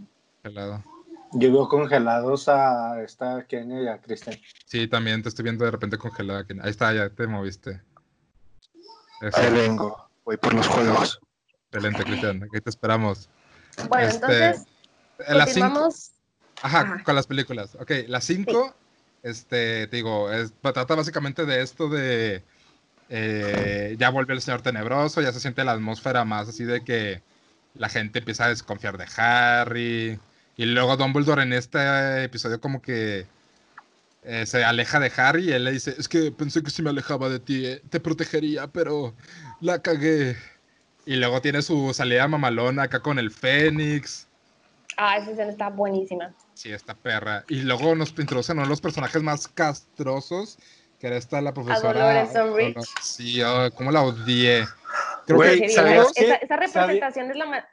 Yo 1.33 1.51
veo 1.51 1.67
congelados 1.69 2.49
a 2.49 3.01
esta 3.01 3.45
Kenia 3.47 3.81
y 3.81 3.87
a 3.87 4.01
Kristen. 4.01 4.39
Sí, 4.65 4.87
también 4.87 5.23
te 5.23 5.29
estoy 5.29 5.43
viendo 5.43 5.63
de 5.63 5.71
repente 5.71 5.97
congelada. 5.97 6.45
Ahí 6.61 6.69
está, 6.69 6.93
ya 6.93 7.09
te 7.09 7.25
moviste. 7.27 7.81
Eso, 9.21 9.37
Ahí 9.37 9.51
vengo, 9.53 10.09
voy 10.25 10.37
por 10.37 10.53
los 10.53 10.67
juegos. 10.67 11.21
excelente, 11.71 12.03
Cristian. 12.03 12.43
Aquí 12.43 12.59
te 12.59 12.69
esperamos. 12.69 13.29
Bueno, 13.87 14.07
Este, 14.07 14.25
entonces, 14.25 14.67
En 15.27 15.37
las 15.37 15.53
cinco-. 15.53 15.89
Ajá, 16.63 16.79
Ajá. 16.81 17.03
con 17.03 17.15
las 17.15 17.27
películas. 17.27 17.75
Ok, 17.79 17.91
las 18.07 18.23
cinco, 18.25 18.75
este, 19.23 19.87
te 19.87 19.95
digo, 19.95 20.31
es, 20.31 20.53
trata 20.61 20.95
básicamente 20.95 21.45
de 21.45 21.61
esto 21.61 21.87
de 21.89 22.43
eh, 23.09 23.95
ya 23.99 24.09
vuelve 24.09 24.33
el 24.33 24.41
señor 24.41 24.61
tenebroso, 24.61 25.21
ya 25.21 25.31
se 25.31 25.39
siente 25.39 25.63
la 25.63 25.71
atmósfera 25.73 26.23
más 26.23 26.49
así 26.49 26.63
de 26.63 26.83
que 26.83 27.21
la 27.75 27.89
gente 27.89 28.19
empieza 28.19 28.45
a 28.45 28.49
desconfiar 28.49 28.97
de 28.97 29.05
Harry. 29.17 30.19
Y 30.57 30.65
luego 30.65 30.97
Dumbledore 30.97 31.43
en 31.43 31.53
este 31.53 32.23
episodio 32.23 32.59
como 32.59 32.81
que 32.81 33.25
eh, 34.23 34.45
se 34.45 34.63
aleja 34.63 34.99
de 34.99 35.11
Harry 35.17 35.49
y 35.49 35.51
él 35.53 35.63
le 35.63 35.71
dice, 35.71 35.95
es 35.97 36.07
que 36.07 36.31
pensé 36.31 36.61
que 36.61 36.69
si 36.69 36.81
me 36.81 36.89
alejaba 36.91 37.29
de 37.29 37.39
ti, 37.39 37.65
eh, 37.65 37.81
te 37.89 37.99
protegería, 37.99 38.67
pero 38.67 39.15
la 39.61 39.81
cagué. 39.81 40.35
Y 41.05 41.15
luego 41.15 41.41
tiene 41.41 41.61
su 41.63 41.93
salida 41.93 42.27
mamalona 42.27 42.83
acá 42.83 42.99
con 42.99 43.17
el 43.17 43.31
Fénix. 43.31 44.27
Ah, 44.97 45.17
esa 45.17 45.31
escena 45.31 45.49
está 45.51 45.69
buenísima. 45.69 46.31
Sí, 46.53 46.71
esta 46.71 46.93
perra. 46.93 47.43
Y 47.49 47.61
luego 47.61 47.95
nos 47.95 48.09
introducen 48.19 48.57
uno 48.57 48.65
de 48.67 48.69
los 48.69 48.81
personajes 48.81 49.23
más 49.23 49.47
castrosos, 49.47 50.59
que 50.99 51.07
era 51.07 51.17
esta 51.17 51.41
la 51.41 51.53
profesora. 51.55 51.93
Dolores 52.21 52.35
Umbridge. 52.35 52.75
Dolor- 52.75 53.01
Sí, 53.01 53.41
oh, 53.41 53.71
cómo 53.73 53.91
la 53.91 54.03
odié. 54.03 54.67
Creo 55.25 55.39
que 55.39 55.65
esa- 55.65 56.35
esa 56.35 56.55
representación 56.57 57.31
es 57.31 57.37
la 57.37 57.45
más... 57.47 57.63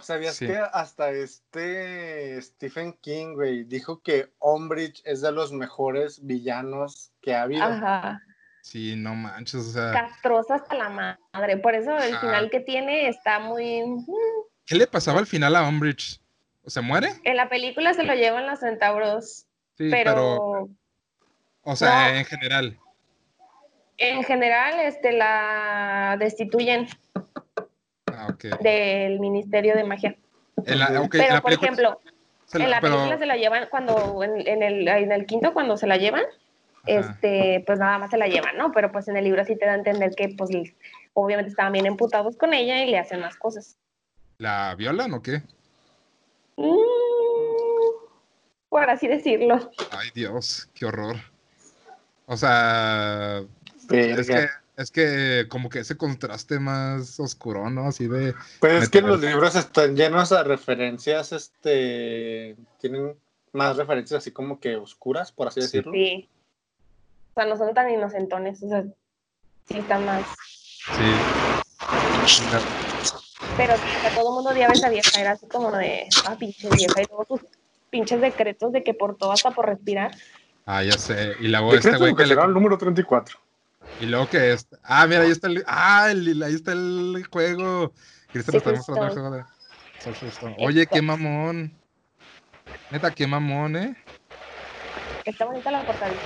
¿Sabías 0.00 0.36
Sí. 0.36 0.46
que 0.46 0.58
hasta 0.58 1.10
este 1.10 2.40
Stephen 2.42 2.92
King, 3.00 3.34
güey, 3.34 3.64
dijo 3.64 4.02
que 4.02 4.32
Umbridge 4.40 5.00
es 5.04 5.20
de 5.22 5.32
los 5.32 5.52
mejores 5.52 6.24
villanos 6.26 7.12
que 7.22 7.34
ha 7.34 7.42
habido? 7.42 7.64
Ajá. 7.64 8.20
sí, 8.62 8.96
no 8.96 9.14
manches, 9.14 9.66
o 9.66 9.72
sea, 9.72 9.92
Castrosa 9.92 10.54
hasta 10.56 10.74
la 10.74 11.18
madre. 11.32 11.56
Por 11.58 11.74
eso 11.74 11.96
el 11.98 12.16
final 12.18 12.50
que 12.50 12.60
tiene 12.60 13.08
está 13.08 13.38
muy... 13.38 13.82
mm. 13.86 14.06
¿qué 14.66 14.74
le 14.76 14.86
pasaba 14.86 15.18
al 15.20 15.26
final 15.26 15.54
a 15.56 15.68
Umbridge? 15.68 16.20
¿O 16.64 16.70
se 16.70 16.80
muere? 16.80 17.08
En 17.24 17.36
la 17.36 17.48
película 17.50 17.92
se 17.94 18.04
lo 18.04 18.14
llevan 18.14 18.46
los 18.46 18.60
centauros, 18.60 19.46
Sí, 19.76 19.90
pero, 19.90 20.04
pero, 20.14 20.68
o 21.62 21.76
sea, 21.76 22.10
no. 22.12 22.18
en 22.18 22.24
general. 22.24 22.78
en 23.98 24.22
general 24.24 24.80
este, 24.80 25.12
la 25.12 26.16
destituyen 26.18 26.88
Ah, 28.16 28.36
del 28.60 29.20
Ministerio 29.20 29.74
de 29.76 29.84
Magia. 29.84 30.16
En 30.66 30.78
la, 30.78 30.86
ok, 31.00 31.14
en 31.14 31.20
pero, 31.20 31.34
la 31.34 31.40
por 31.40 31.52
ejemplo, 31.52 32.00
se 32.46 32.58
la- 32.58 32.64
en 32.64 32.70
la 32.70 32.80
pero- 32.80 32.94
película 32.96 33.18
se 33.18 33.26
la 33.26 33.36
llevan 33.36 33.66
cuando, 33.70 34.22
en, 34.22 34.46
en 34.46 34.62
el, 34.62 34.86
en 34.88 35.12
el 35.12 35.26
quinto, 35.26 35.52
cuando 35.52 35.76
se 35.76 35.86
la 35.86 35.96
llevan, 35.96 36.22
ajá. 36.22 36.32
este, 36.86 37.62
pues 37.66 37.78
nada 37.78 37.98
más 37.98 38.10
se 38.10 38.16
la 38.18 38.26
llevan, 38.28 38.56
¿no? 38.56 38.70
Pero 38.72 38.92
pues 38.92 39.08
en 39.08 39.16
el 39.16 39.24
libro 39.24 39.44
sí 39.44 39.56
te 39.56 39.66
da 39.66 39.72
a 39.72 39.76
entender 39.76 40.12
que, 40.16 40.28
pues, 40.36 40.50
obviamente 41.12 41.50
estaban 41.50 41.72
bien 41.72 41.86
emputados 41.86 42.36
con 42.36 42.54
ella 42.54 42.82
y 42.84 42.90
le 42.90 42.98
hacen 42.98 43.20
más 43.20 43.36
cosas. 43.36 43.76
¿La 44.38 44.74
violan 44.76 45.12
o 45.14 45.22
qué? 45.22 45.42
Mm, 46.56 46.76
por 48.68 48.88
así 48.90 49.06
decirlo. 49.08 49.70
Ay, 49.90 50.08
Dios, 50.14 50.68
qué 50.74 50.86
horror. 50.86 51.16
O 52.26 52.36
sea, 52.36 53.42
es 53.90 54.26
que, 54.28 54.48
es 54.76 54.90
que 54.90 55.46
como 55.48 55.68
que 55.68 55.80
ese 55.80 55.96
contraste 55.96 56.58
más 56.58 57.18
oscuro, 57.20 57.70
¿no? 57.70 57.88
Así 57.88 58.08
de... 58.08 58.34
Pues 58.60 58.84
es 58.84 58.88
que 58.88 59.00
los 59.00 59.20
libros 59.20 59.54
están 59.54 59.96
llenos 59.96 60.30
de 60.30 60.42
referencias, 60.42 61.32
este, 61.32 62.56
tienen 62.80 63.16
más 63.52 63.76
referencias 63.76 64.18
así 64.18 64.32
como 64.32 64.58
que 64.58 64.76
oscuras, 64.76 65.30
por 65.30 65.48
así 65.48 65.60
Sí. 65.60 65.66
decirlo. 65.66 65.92
Sí. 65.92 66.28
O 67.30 67.34
sea, 67.34 67.46
no 67.46 67.56
son 67.56 67.74
tan 67.74 67.90
inocentones, 67.90 68.62
o 68.62 68.68
sea, 68.68 68.84
sí 69.68 69.78
están 69.78 70.04
más. 70.04 70.24
Sí. 70.96 71.12
Pero 73.56 73.74
sí, 73.76 73.82
o 73.96 74.00
sea, 74.00 74.14
todo 74.14 74.28
el 74.30 74.34
mundo 74.34 74.50
odiaba 74.50 74.72
a 74.72 74.74
esa 74.74 74.88
vieja, 74.88 75.20
era 75.20 75.32
así 75.32 75.46
como 75.46 75.70
de, 75.72 76.08
ah, 76.26 76.36
pinche 76.38 76.68
vieja, 76.70 77.02
y 77.02 77.06
todos 77.06 77.28
sus 77.28 77.40
pinches 77.90 78.20
decretos 78.20 78.72
de 78.72 78.82
que 78.82 78.94
por 78.94 79.16
todo 79.16 79.32
hasta 79.32 79.50
por 79.52 79.66
respirar. 79.66 80.12
Ah, 80.66 80.82
ya 80.82 80.92
sé. 80.98 81.34
Y 81.40 81.48
luego 81.48 81.72
Decreto 81.72 81.88
este 81.88 81.98
güey 81.98 82.14
que 82.14 82.22
le... 82.22 82.32
educacional 82.32 82.54
número 82.54 82.78
34. 82.78 83.38
Y 84.00 84.06
luego 84.06 84.28
que 84.28 84.52
es... 84.52 84.66
Ah, 84.82 85.06
mira, 85.06 85.22
ahí 85.22 85.30
está 85.30 85.46
el... 85.46 85.64
Ah, 85.66 86.08
el- 86.10 86.42
ahí 86.42 86.54
está 86.54 86.72
el 86.72 87.24
juego. 87.30 87.92
Cristian 88.32 88.56
mostrando 88.56 89.04
el 89.06 89.10
Stone. 89.10 89.10
juego 89.12 89.30
de... 89.30 89.44
Stone. 90.28 90.56
Oye, 90.58 90.86
qué 90.86 91.00
mamón. 91.00 91.72
Neta, 92.90 93.10
qué 93.12 93.26
mamón, 93.26 93.76
¿eh? 93.76 93.96
Está 95.24 95.46
bonita 95.46 95.70
la 95.70 95.84
portadita. 95.86 96.20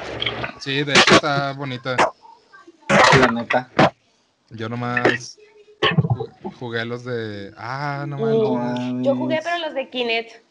Sí, 0.61 0.83
de 0.83 0.93
hecho 0.93 1.15
está 1.15 1.53
bonita. 1.53 1.97
La 3.21 3.29
neta. 3.31 3.71
Yo 4.51 4.69
nomás 4.69 5.39
ju- 5.83 6.53
jugué 6.59 6.85
los 6.85 7.05
de... 7.05 7.53
Ah, 7.57 8.05
no 8.09 8.19
mames. 8.19 8.81
Mm, 8.81 9.05
Yo 9.05 9.15
jugué, 9.15 9.41
pero 9.45 9.59
los 9.59 9.75
de 9.75 9.89
Kinect. 9.91 10.43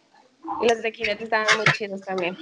Y 0.62 0.70
los 0.70 0.82
de 0.82 0.92
Kinect 0.94 1.22
estaban 1.22 1.48
muy 1.58 1.66
chidos 1.74 2.02
también. 2.02 2.38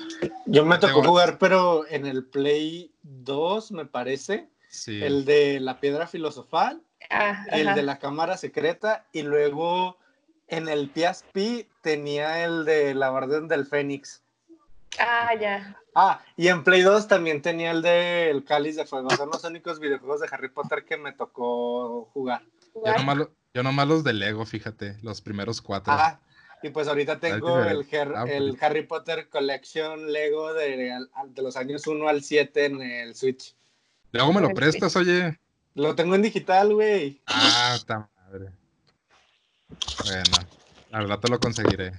Yo 0.46 0.64
me 0.66 0.78
tocó 0.78 1.02
jugar, 1.04 1.38
pero 1.40 1.88
en 1.88 2.06
el 2.06 2.26
Play 2.26 2.94
2, 3.02 3.72
me 3.72 3.86
parece, 3.86 4.50
Sí. 4.76 5.04
el 5.04 5.26
de 5.26 5.60
la 5.60 5.80
piedra 5.80 6.08
filosofal, 6.08 6.82
Ah, 7.10 7.46
el 7.52 7.68
ajá. 7.68 7.76
de 7.76 7.84
la 7.84 8.00
cámara 8.00 8.36
secreta, 8.38 9.06
y 9.12 9.22
luego 9.24 9.98
en 10.48 10.68
el 10.70 10.90
PSP 10.94 11.68
tenía 11.82 12.44
el 12.44 12.66
de 12.66 12.94
la 12.96 13.12
Orden 13.12 13.48
del 13.48 13.66
Fénix. 13.66 14.22
Ah, 15.00 15.34
ya. 15.40 15.78
Ah, 15.94 16.22
y 16.36 16.48
en 16.48 16.64
Play 16.64 16.82
2 16.82 17.08
también 17.08 17.42
tenía 17.42 17.72
el 17.72 17.82
del 17.82 18.44
Cáliz 18.44 18.76
de 18.76 18.86
Fuego. 18.86 19.10
Son 19.12 19.30
los 19.30 19.44
únicos 19.44 19.80
videojuegos 19.80 20.22
de 20.22 20.28
Harry 20.32 20.50
Potter 20.50 20.84
que 20.86 20.98
me 20.98 21.12
tocó 21.14 22.06
jugar. 22.14 22.42
Yo 22.74 22.94
nomás, 22.98 23.18
lo- 23.18 23.32
yo 23.54 23.64
nomás 23.64 23.88
los 23.88 24.04
de 24.04 24.14
Lego, 24.14 24.46
fíjate, 24.46 24.98
los 25.02 25.22
primeros 25.22 25.62
cuatro. 25.62 25.94
Ah, 25.94 26.20
y 26.64 26.70
pues 26.70 26.88
ahorita 26.88 27.20
tengo 27.20 27.60
el, 27.64 27.88
Her- 27.90 28.14
ah, 28.16 28.26
el. 28.28 28.58
Harry 28.62 28.84
Potter 28.86 29.30
Collection 29.30 30.12
Lego 30.12 30.54
de, 30.54 30.98
de 31.28 31.42
los 31.42 31.56
años 31.56 31.86
1 31.88 32.08
al 32.10 32.24
7 32.24 32.66
en 32.66 32.82
el 32.82 33.16
Switch. 33.16 33.56
Luego 34.16 34.34
me 34.34 34.42
lo 34.42 34.50
prestas, 34.54 34.96
oye. 34.96 35.38
Lo 35.74 35.94
tengo 35.96 36.16
en 36.16 36.22
digital, 36.22 36.74
güey. 36.74 37.22
Ah, 37.28 37.74
está 37.76 38.10
madre. 38.30 38.50
Bueno, 40.06 40.48
al 40.92 41.10
rato 41.10 41.28
lo 41.28 41.40
conseguiré. 41.40 41.92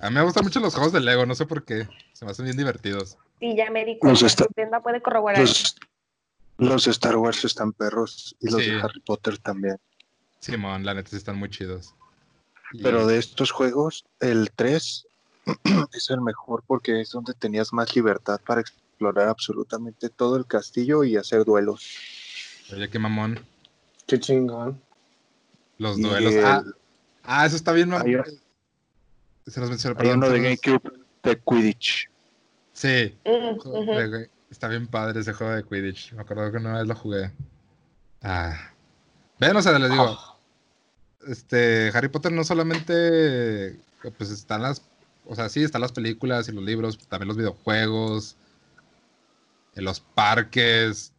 A 0.00 0.08
mí 0.08 0.14
me 0.16 0.22
gustan 0.22 0.44
mucho 0.44 0.60
los 0.60 0.74
juegos 0.74 0.92
de 0.92 1.00
Lego, 1.00 1.26
no 1.26 1.34
sé 1.34 1.44
por 1.46 1.64
qué. 1.64 1.86
Se 2.14 2.24
me 2.24 2.30
hacen 2.30 2.46
bien 2.46 2.56
divertidos. 2.56 3.18
Sí, 3.38 3.54
ya 3.56 3.70
me 3.70 3.84
di 3.84 3.92
Los 3.92 4.00
cuenta. 4.00 4.26
esta- 4.26 4.44
Tu 4.46 4.54
tienda 4.54 4.80
puede 4.80 5.02
corroborar. 5.02 5.38
Los, 5.40 5.76
los 6.58 6.86
Star 6.86 7.16
Wars 7.16 7.44
están 7.44 7.72
perros 7.72 8.34
y 8.40 8.50
los 8.50 8.62
Sí. 8.62 8.70
de 8.70 8.80
Harry 8.80 9.00
Potter 9.00 9.36
también. 9.38 9.76
Simón, 10.40 10.84
la 10.86 10.94
neta 10.94 11.10
sí 11.10 11.16
están 11.16 11.36
muy 11.36 11.50
chidos. 11.50 11.94
Pero 12.82 13.06
de 13.06 13.18
estos 13.18 13.50
juegos, 13.50 14.06
el 14.20 14.50
3 14.56 15.06
es 15.92 16.08
el 16.10 16.20
mejor 16.22 16.64
porque 16.66 17.02
es 17.02 17.10
donde 17.10 17.34
tenías 17.34 17.72
más 17.74 17.94
libertad 17.94 18.40
para 18.46 18.62
explorar 19.02 19.28
absolutamente 19.28 20.08
todo 20.08 20.36
el 20.36 20.46
castillo 20.46 21.02
y 21.04 21.16
hacer 21.16 21.44
duelos. 21.44 21.84
Oye, 22.72 22.88
qué 22.88 22.98
mamón. 22.98 23.40
Qué 24.06 24.18
chingón. 24.20 24.80
Los 25.78 25.98
Y 25.98 26.02
duelos. 26.02 26.32
el- 26.34 26.44
Ah, 26.44 26.62
ah, 27.24 27.46
eso 27.46 27.56
está 27.56 27.72
bien 27.72 27.88
mamón. 27.88 28.06
hay, 28.06 28.22
Se 29.50 29.58
nos 29.60 29.70
mencionó, 29.70 29.96
hay 29.98 30.04
perdón, 30.06 30.18
uno 30.18 30.30
de 30.30 30.40
GameCube 30.40 30.92
de 31.24 31.40
Quidditch. 31.44 32.08
Sí, 32.72 33.16
Mm, 33.24 34.22
está 34.50 34.68
bien 34.68 34.86
padre 34.86 35.20
ese 35.20 35.32
juego 35.32 35.52
de 35.54 35.64
Quidditch. 35.64 36.12
Me 36.12 36.22
acuerdo 36.22 36.50
que 36.52 36.58
una 36.58 36.78
vez 36.78 36.86
lo 36.86 36.94
jugué. 36.94 37.32
Ah. 38.22 38.56
Ven, 39.40 39.56
o 39.56 39.62
sea, 39.62 39.76
les 39.80 39.90
digo, 39.90 40.16
este, 41.26 41.90
Harry 41.92 42.08
Potter 42.08 42.30
no 42.30 42.44
solamente, 42.44 43.80
pues 44.16 44.30
están 44.30 44.62
las, 44.62 44.82
o 45.26 45.34
sea, 45.34 45.48
sí, 45.48 45.64
están 45.64 45.80
las 45.80 45.90
películas 45.92 46.48
y 46.48 46.52
los 46.52 46.62
libros, 46.62 46.96
también 47.08 47.26
los 47.28 47.36
videojuegos, 47.36 48.36
en 49.74 49.84
los 49.84 50.00
parques, 50.00 51.12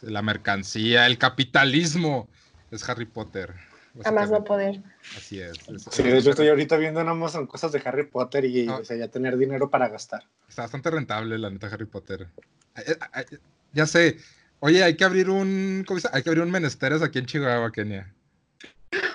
la 0.00 0.22
mercancía, 0.22 1.06
el 1.06 1.18
capitalismo, 1.18 2.28
es 2.70 2.88
Harry 2.88 3.06
Potter. 3.06 3.54
Jamás 4.04 4.30
no 4.30 4.40
básicamente. 4.40 4.80
poder. 4.80 4.94
Así 5.16 5.40
es. 5.40 5.58
es- 5.68 5.88
Sí, 5.90 6.02
de 6.04 6.18
hecho 6.18 6.30
estoy 6.30 6.48
ahorita 6.48 6.76
viendo 6.76 7.00
en 7.00 7.08
Amazon 7.08 7.46
cosas 7.48 7.72
de 7.72 7.82
Harry 7.84 8.06
Potter 8.06 8.44
y 8.44 8.68
Ah. 8.68 8.76
o 8.76 8.84
sea, 8.84 8.96
ya 8.96 9.08
tener 9.08 9.36
dinero 9.36 9.70
para 9.70 9.88
gastar. 9.88 10.22
Está 10.48 10.62
bastante 10.62 10.90
rentable, 10.90 11.36
la 11.38 11.50
neta, 11.50 11.66
Harry 11.66 11.86
Potter. 11.86 12.28
Ya 13.72 13.86
sé. 13.86 14.18
Oye, 14.60 14.82
hay 14.84 14.96
que 14.96 15.04
abrir 15.04 15.30
un, 15.30 15.84
¿cómo? 15.86 16.00
Hay 16.12 16.22
que 16.22 16.30
abrir 16.30 16.42
un 16.42 16.50
menesteres 16.50 17.02
aquí 17.02 17.18
en 17.18 17.26
Chihuahua, 17.26 17.70
Kenia. 17.72 18.12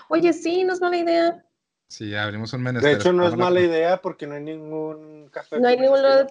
Oye, 0.10 0.31
sí, 0.34 0.64
no 0.64 0.73
es 0.73 0.81
mala 0.81 0.97
idea. 0.97 1.45
Sí, 1.88 2.15
abrimos 2.15 2.51
un 2.53 2.61
De 2.61 2.64
menesteres. 2.72 2.99
hecho, 2.99 3.14
no 3.14 3.27
es 3.27 3.35
mala 3.35 3.60
idea 3.61 4.01
porque 4.01 4.26
no 4.27 4.35
hay 4.35 4.41
ningún 4.43 5.30
café 5.31 5.60
No 5.60 5.68
hay 5.68 5.77
ningún 5.77 6.01
lado 6.01 6.27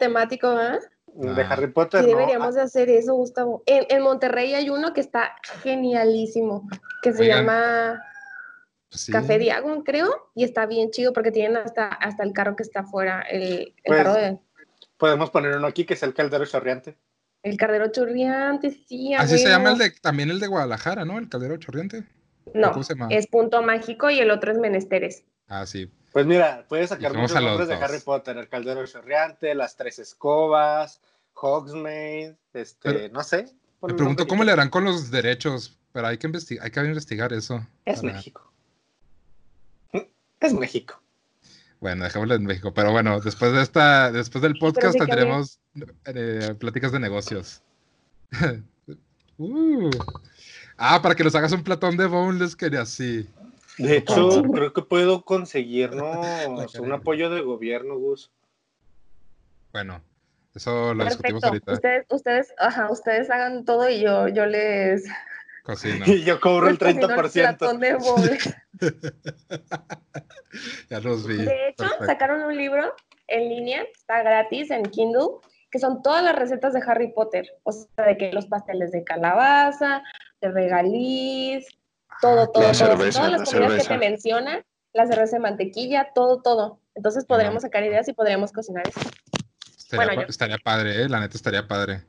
de 1.14 1.42
Ah. 1.42 1.48
Harry 1.50 1.68
Potter. 1.68 2.00
Sí, 2.04 2.10
no. 2.10 2.16
deberíamos 2.16 2.54
de 2.54 2.62
hacer 2.62 2.88
eso, 2.88 3.14
Gustavo. 3.14 3.62
En, 3.66 3.84
en 3.88 4.02
Monterrey 4.02 4.54
hay 4.54 4.70
uno 4.70 4.92
que 4.92 5.00
está 5.00 5.34
genialísimo, 5.62 6.68
que 7.02 7.12
se 7.12 7.22
Oigan. 7.22 7.38
llama 7.46 8.02
Pues 8.90 9.02
sí. 9.02 9.12
Café 9.12 9.38
Diagon, 9.38 9.82
creo, 9.82 10.30
y 10.34 10.44
está 10.44 10.66
bien 10.66 10.90
chido 10.90 11.12
porque 11.12 11.30
tienen 11.32 11.56
hasta, 11.56 11.86
hasta 11.88 12.22
el 12.24 12.32
carro 12.32 12.56
que 12.56 12.62
está 12.62 12.80
afuera, 12.80 13.22
el, 13.22 13.42
el 13.42 13.74
Pues, 13.84 13.98
carro 14.02 14.14
de, 14.14 14.38
Podemos 14.98 15.30
poner 15.30 15.56
uno 15.56 15.66
aquí 15.66 15.84
que 15.84 15.94
es 15.94 16.02
el 16.02 16.14
caldero 16.14 16.44
chorreante. 16.46 16.96
el 17.42 17.56
cardero 17.56 17.88
churriante, 17.90 18.70
sí, 18.70 19.14
Así 19.14 19.38
se 19.38 19.48
llama 19.48 19.70
el 19.72 19.78
de, 19.78 19.90
también 20.00 20.30
el 20.30 20.38
de 20.40 20.46
Guadalajara, 20.46 21.04
¿no? 21.04 21.18
El 21.18 21.28
caldero 21.28 21.56
chorriente. 21.56 22.04
No, 22.54 22.72
es 23.10 23.26
Punto 23.28 23.62
Mágico 23.62 24.10
y 24.10 24.18
el 24.20 24.30
otro 24.30 24.52
es 24.52 24.58
Menesteres. 24.58 25.24
Ah, 25.48 25.64
sí. 25.66 25.90
Pues 26.12 26.26
mira, 26.26 26.64
puedes 26.68 26.90
sacar 26.90 27.14
muchos 27.14 27.40
nombres 27.40 27.68
de. 27.68 27.74
Harry 27.74 28.00
Potter. 28.00 28.36
El 28.36 28.48
caldero 28.48 28.86
chorreante, 28.86 29.54
las 29.54 29.76
tres 29.76 29.98
escobas, 29.98 31.00
Hogsmeade, 31.34 32.36
este, 32.52 32.92
Pero- 32.92 33.12
no 33.14 33.22
sé. 33.22 33.44
Me 33.80 33.90
un 33.90 33.96
pregunto 33.96 34.26
cómo 34.26 34.42
que- 34.42 34.46
le 34.46 34.52
harán 34.52 34.68
con 34.70 34.84
los 34.84 35.10
derechos, 35.10 35.78
pero 35.92 36.06
hay 36.06 36.18
que 36.18 36.26
investigar, 36.26 36.64
hay 36.64 36.70
que 36.70 36.80
investigar 36.80 37.32
eso. 37.32 37.66
Es 37.84 38.00
para- 38.00 38.12
México. 38.12 38.52
Es 40.40 40.52
México. 40.54 41.00
Bueno, 41.80 42.04
dejémoslo 42.04 42.34
en 42.34 42.44
México. 42.44 42.72
Pero 42.74 42.92
bueno, 42.92 43.20
después 43.20 43.52
de 43.52 43.62
esta, 43.62 44.12
después 44.12 44.42
del 44.42 44.56
podcast 44.58 44.92
sí 44.92 44.98
que 45.00 45.06
tendremos 45.06 45.58
eh, 46.06 46.54
pláticas 46.58 46.92
de 46.92 47.00
negocios. 47.00 47.62
Uh. 49.38 49.90
Ah, 50.76 51.00
para 51.02 51.14
que 51.16 51.24
nos 51.24 51.34
hagas 51.34 51.50
un 51.52 51.64
platón 51.64 51.96
de 51.96 52.06
boneless, 52.06 52.54
quería 52.54 52.82
así. 52.82 53.28
De 53.82 53.96
hecho, 53.96 54.42
creo 54.42 54.72
que 54.72 54.82
puedo 54.82 55.24
conseguirnos 55.24 56.26
un 56.78 56.92
apoyo 56.92 57.30
de 57.30 57.40
gobierno, 57.42 57.96
Gus. 57.98 58.30
Bueno, 59.72 60.02
eso 60.54 60.94
lo 60.94 61.04
discutimos 61.04 61.40
Perfecto. 61.40 61.70
ahorita. 61.70 61.72
Ustedes, 61.72 62.06
ustedes, 62.10 62.54
ajá, 62.58 62.90
ustedes 62.90 63.30
hagan 63.30 63.64
todo 63.64 63.88
y 63.88 64.00
yo, 64.00 64.28
yo 64.28 64.46
les 64.46 65.04
Cocina. 65.62 66.04
Y 66.06 66.24
yo 66.24 66.40
cobro 66.40 66.68
el 66.68 66.78
les 66.80 66.94
cocino 66.94 67.08
30%. 67.08 67.56
platón 67.56 67.80
de. 67.80 68.38
Ya 70.90 71.00
los 71.00 71.26
vi. 71.26 71.36
De 71.36 71.68
hecho, 71.68 71.84
Perfecto. 71.84 72.04
sacaron 72.04 72.42
un 72.42 72.54
libro 72.54 72.94
en 73.28 73.48
línea, 73.48 73.84
está 73.94 74.22
gratis 74.22 74.70
en 74.70 74.82
Kindle, 74.82 75.38
que 75.70 75.78
son 75.78 76.02
todas 76.02 76.22
las 76.22 76.36
recetas 76.36 76.74
de 76.74 76.82
Harry 76.86 77.10
Potter. 77.12 77.46
O 77.62 77.72
sea, 77.72 78.04
de 78.04 78.18
que 78.18 78.32
los 78.32 78.46
pasteles 78.46 78.92
de 78.92 79.02
calabaza, 79.02 80.02
de 80.42 80.50
regaliz, 80.50 81.66
todo, 82.20 82.48
todo, 82.48 82.62
La 82.62 82.72
todo. 82.72 82.74
cerveza, 82.74 83.18
Todas 83.20 83.32
la 83.32 83.38
las 83.38 83.50
comidas 83.52 83.82
que 83.82 83.88
te 83.88 83.98
menciona, 83.98 84.64
la 84.92 85.06
cerveza 85.06 85.36
de 85.36 85.40
mantequilla, 85.40 86.10
todo, 86.14 86.40
todo. 86.42 86.78
Entonces 86.94 87.24
podríamos 87.24 87.62
sacar 87.62 87.82
ideas 87.84 88.06
y 88.08 88.12
podríamos 88.12 88.52
cocinar 88.52 88.86
eso. 88.88 89.00
Estaría, 89.78 90.06
bueno, 90.06 90.14
pa- 90.20 90.22
yo- 90.22 90.28
estaría 90.30 90.58
padre, 90.58 91.02
¿eh? 91.02 91.08
La 91.08 91.20
neta 91.20 91.36
estaría 91.36 91.66
padre. 91.66 92.02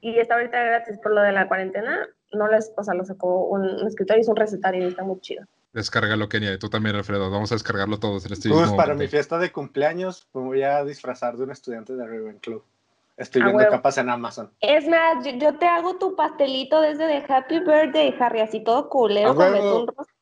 Y 0.00 0.18
está 0.18 0.34
ahorita 0.34 0.62
gratis 0.62 0.98
por 1.02 1.12
lo 1.12 1.22
de 1.22 1.32
la 1.32 1.48
cuarentena. 1.48 2.06
No 2.32 2.48
les, 2.48 2.72
o 2.76 2.84
sea, 2.84 2.94
lo 2.94 3.04
sacó 3.04 3.44
un, 3.48 3.62
un 3.62 3.86
escritor 3.86 4.18
y 4.18 4.20
es 4.20 4.28
un 4.28 4.36
recetario 4.36 4.84
y 4.84 4.88
está 4.88 5.02
muy 5.04 5.20
chido. 5.20 5.44
Descárgalo, 5.72 6.28
Kenia. 6.28 6.52
Y 6.54 6.58
tú 6.58 6.68
también, 6.70 6.96
Alfredo. 6.96 7.30
Vamos 7.30 7.52
a 7.52 7.54
descargarlo 7.54 7.98
todos 7.98 8.24
en 8.26 8.32
este 8.32 8.48
para 8.76 8.94
mi 8.94 9.08
fiesta 9.08 9.38
de 9.38 9.52
cumpleaños 9.52 10.26
me 10.32 10.40
voy 10.42 10.62
a 10.62 10.84
disfrazar 10.84 11.36
de 11.36 11.44
un 11.44 11.50
estudiante 11.50 11.94
de 11.94 12.06
Ravenclaw. 12.06 12.62
Estoy 13.16 13.40
Ah, 13.42 13.46
viendo 13.46 13.58
huevo. 13.62 13.70
capas 13.70 13.96
en 13.98 14.10
Amazon. 14.10 14.52
Es 14.60 14.86
más, 14.88 15.24
yo, 15.24 15.32
yo 15.32 15.58
te 15.58 15.66
hago 15.66 15.96
tu 15.96 16.14
pastelito 16.14 16.80
desde 16.80 17.06
de 17.06 17.24
Happy 17.28 17.60
Birthday, 17.60 18.14
Harry, 18.20 18.40
así 18.40 18.60
todo 18.62 18.88
culero, 18.90 19.30
¡A 19.30 19.34
con 19.34 19.52
huevo! 19.52 19.64
betún 19.64 19.86
rosa, 19.96 20.12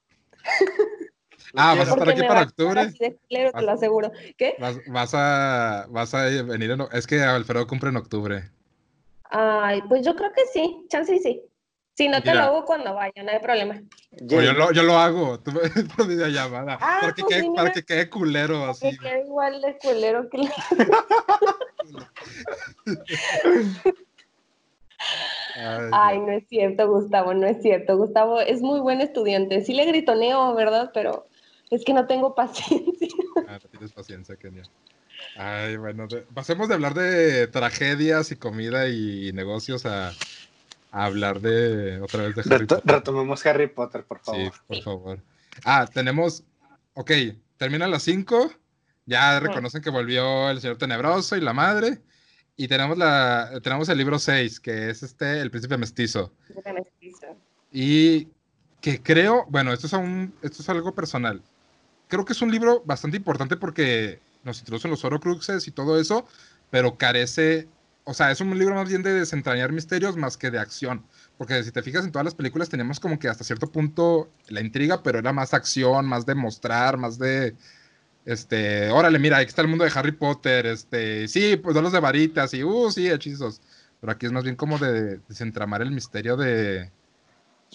Ah, 1.56 1.74
vas 1.76 1.88
a 1.88 1.92
estar 1.92 2.08
aquí 2.08 2.22
para 2.22 2.42
octubre. 2.42 2.80
así 2.80 2.98
de 2.98 3.16
culero, 3.16 3.52
te 3.52 3.62
lo 3.62 3.72
aseguro. 3.72 4.10
¿Qué? 4.36 4.56
Vas, 4.58 4.76
vas 4.88 5.14
a, 5.14 5.86
vas 5.88 6.12
a 6.14 6.24
venir 6.24 6.70
en... 6.72 6.82
Es 6.92 7.06
que 7.06 7.22
Alfredo 7.22 7.66
cumple 7.66 7.90
en 7.90 7.96
octubre. 7.96 8.50
Ay, 9.30 9.82
pues 9.88 10.04
yo 10.04 10.14
creo 10.16 10.32
que 10.32 10.46
sí, 10.46 10.84
chance 10.88 11.14
y 11.14 11.18
sí. 11.20 11.42
Si 11.96 12.08
no 12.08 12.20
te 12.22 12.30
Mira. 12.30 12.40
lo 12.40 12.46
hago 12.46 12.64
cuando 12.64 12.94
vaya, 12.94 13.22
no 13.22 13.30
hay 13.30 13.38
problema. 13.38 13.80
O 14.12 14.40
yo, 14.40 14.52
lo, 14.52 14.72
yo 14.72 14.82
lo 14.82 14.98
hago. 14.98 15.38
Tú 15.40 15.52
me- 15.52 15.60
por 15.96 16.08
videollamada. 16.08 16.78
Ah, 16.80 16.98
para, 17.02 17.12
que 17.14 17.22
pues 17.22 17.34
quede, 17.34 17.42
sí, 17.44 17.52
para 17.54 17.70
que 17.72 17.82
quede 17.84 18.10
culero 18.10 18.64
así. 18.66 18.90
Que 18.90 18.98
queda 18.98 19.20
igual 19.20 19.60
de 19.60 19.78
culero 19.78 20.28
que 20.28 20.38
la... 20.38 20.50
Ay, 25.56 25.90
Ay, 25.92 26.18
no 26.20 26.32
es 26.32 26.48
cierto, 26.48 26.88
Gustavo, 26.88 27.34
no 27.34 27.46
es 27.46 27.60
cierto. 27.62 27.96
Gustavo 27.96 28.40
es 28.40 28.60
muy 28.60 28.80
buen 28.80 29.00
estudiante. 29.00 29.62
Sí 29.64 29.72
le 29.74 29.84
gritoneo, 29.86 30.54
¿verdad? 30.54 30.90
Pero 30.94 31.28
es 31.70 31.84
que 31.84 31.92
no 31.92 32.06
tengo 32.06 32.34
paciencia. 32.34 33.08
Ah, 33.46 33.58
no 33.62 33.68
tienes 33.68 33.92
paciencia, 33.92 34.36
Kenia. 34.36 34.62
Ay, 35.36 35.76
bueno, 35.76 36.06
de- 36.06 36.22
pasemos 36.22 36.66
de 36.68 36.74
hablar 36.74 36.94
de 36.94 37.46
tragedias 37.48 38.30
y 38.30 38.36
comida 38.36 38.88
y 38.88 39.32
negocios 39.34 39.84
a, 39.86 40.10
a 40.92 41.04
hablar 41.04 41.40
de 41.40 42.00
otra 42.00 42.22
vez 42.22 42.36
de 42.36 42.40
Harry 42.42 42.64
reto- 42.64 42.76
Potter. 42.76 42.94
retomemos 42.94 43.44
Harry 43.44 43.66
Potter, 43.66 44.04
por 44.04 44.20
favor. 44.20 44.40
Sí, 44.40 44.50
por 44.66 44.82
favor. 44.82 45.18
Ah, 45.64 45.86
tenemos. 45.92 46.42
Ok, 46.94 47.10
terminan 47.58 47.90
las 47.90 48.04
5. 48.04 48.50
Ya 49.06 49.38
reconocen 49.40 49.82
que 49.82 49.90
volvió 49.90 50.50
el 50.50 50.60
señor 50.60 50.78
Tenebroso 50.78 51.36
y 51.36 51.40
la 51.40 51.52
madre. 51.52 52.00
Y 52.56 52.68
tenemos, 52.68 52.96
la, 52.96 53.60
tenemos 53.62 53.88
el 53.88 53.98
libro 53.98 54.18
6, 54.18 54.60
que 54.60 54.90
es 54.90 55.02
este, 55.02 55.40
El 55.40 55.50
Príncipe 55.50 55.76
Mestizo. 55.76 56.32
Y 57.72 58.28
que 58.80 59.02
creo, 59.02 59.46
bueno, 59.48 59.72
esto 59.72 59.86
es, 59.88 59.92
un, 59.94 60.34
esto 60.42 60.62
es 60.62 60.68
algo 60.68 60.94
personal. 60.94 61.42
Creo 62.08 62.24
que 62.24 62.32
es 62.32 62.42
un 62.42 62.52
libro 62.52 62.82
bastante 62.84 63.16
importante 63.16 63.56
porque 63.56 64.20
nos 64.44 64.60
introducen 64.60 64.90
los 64.90 65.04
Horocruxes 65.04 65.66
y 65.66 65.72
todo 65.72 65.98
eso, 65.98 66.26
pero 66.70 66.96
carece, 66.96 67.66
o 68.04 68.14
sea, 68.14 68.30
es 68.30 68.40
un 68.40 68.56
libro 68.56 68.74
más 68.74 68.88
bien 68.88 69.02
de 69.02 69.12
desentrañar 69.12 69.72
misterios 69.72 70.16
más 70.16 70.36
que 70.36 70.50
de 70.50 70.58
acción. 70.58 71.04
Porque 71.36 71.64
si 71.64 71.72
te 71.72 71.82
fijas 71.82 72.04
en 72.04 72.12
todas 72.12 72.24
las 72.24 72.34
películas 72.34 72.68
teníamos 72.68 73.00
como 73.00 73.18
que 73.18 73.28
hasta 73.28 73.42
cierto 73.42 73.72
punto 73.72 74.30
la 74.48 74.60
intriga, 74.60 75.02
pero 75.02 75.18
era 75.18 75.32
más 75.32 75.54
acción, 75.54 76.06
más 76.06 76.24
de 76.26 76.36
mostrar, 76.36 76.96
más 76.96 77.18
de, 77.18 77.56
este, 78.24 78.90
órale, 78.90 79.18
mira, 79.18 79.38
aquí 79.38 79.48
está 79.48 79.62
el 79.62 79.68
mundo 79.68 79.84
de 79.84 79.92
Harry 79.94 80.12
Potter, 80.12 80.66
este, 80.66 81.28
sí, 81.28 81.56
pues 81.56 81.76
los 81.76 81.92
de 81.92 82.00
varitas 82.00 82.54
y, 82.54 82.64
uh, 82.64 82.90
sí, 82.90 83.10
hechizos. 83.10 83.60
Pero 84.00 84.12
aquí 84.12 84.26
es 84.26 84.32
más 84.32 84.44
bien 84.44 84.56
como 84.56 84.78
de 84.78 85.18
desentramar 85.28 85.82
el 85.82 85.90
misterio 85.90 86.36
de, 86.36 86.90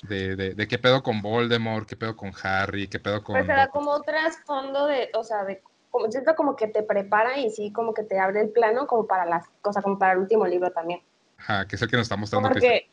de, 0.03 0.35
de, 0.35 0.53
de 0.53 0.67
qué 0.67 0.77
pedo 0.77 1.01
con 1.01 1.21
Voldemort, 1.21 1.87
qué 1.87 1.95
pedo 1.95 2.15
con 2.15 2.31
Harry, 2.43 2.87
qué 2.87 2.99
pedo 2.99 3.23
con... 3.23 3.35
Pues 3.35 3.45
se 3.45 3.53
da 3.53 3.67
como 3.67 3.95
un 3.95 4.03
trasfondo 4.03 4.85
de, 4.87 5.09
o 5.15 5.23
sea, 5.23 5.43
de, 5.43 5.61
como, 5.89 6.11
siento 6.11 6.35
como 6.35 6.55
que 6.55 6.67
te 6.67 6.83
prepara 6.83 7.37
y 7.39 7.49
sí, 7.49 7.71
como 7.71 7.93
que 7.93 8.03
te 8.03 8.19
abre 8.19 8.41
el 8.41 8.49
plano 8.49 8.87
como 8.87 9.07
para 9.07 9.25
las 9.25 9.47
cosas, 9.61 9.83
como 9.83 9.97
para 9.97 10.13
el 10.13 10.19
último 10.19 10.45
libro 10.45 10.71
también. 10.71 11.01
Ajá, 11.37 11.67
que 11.67 11.75
es 11.75 11.81
el 11.81 11.89
que 11.89 11.97
nos 11.97 12.05
está 12.05 12.15
mostrando 12.15 12.49
que 12.49 12.53
Porque, 12.53 12.89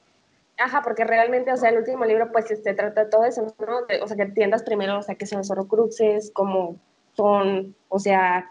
ajá, 0.58 0.82
porque 0.82 1.04
realmente, 1.04 1.52
o 1.52 1.56
sea, 1.56 1.70
el 1.70 1.78
último 1.78 2.04
libro, 2.04 2.30
pues, 2.32 2.46
se 2.46 2.74
trata 2.74 3.04
de 3.04 3.10
todo 3.10 3.24
eso, 3.24 3.54
¿no? 3.66 3.80
O 4.02 4.08
sea, 4.08 4.16
que 4.16 4.22
entiendas 4.22 4.62
primero, 4.62 4.98
o 4.98 5.02
sea, 5.02 5.14
qué 5.14 5.26
son 5.26 5.38
los 5.38 5.50
horocruxes, 5.50 6.30
cómo 6.32 6.78
son, 7.16 7.74
o 7.88 7.98
sea, 7.98 8.48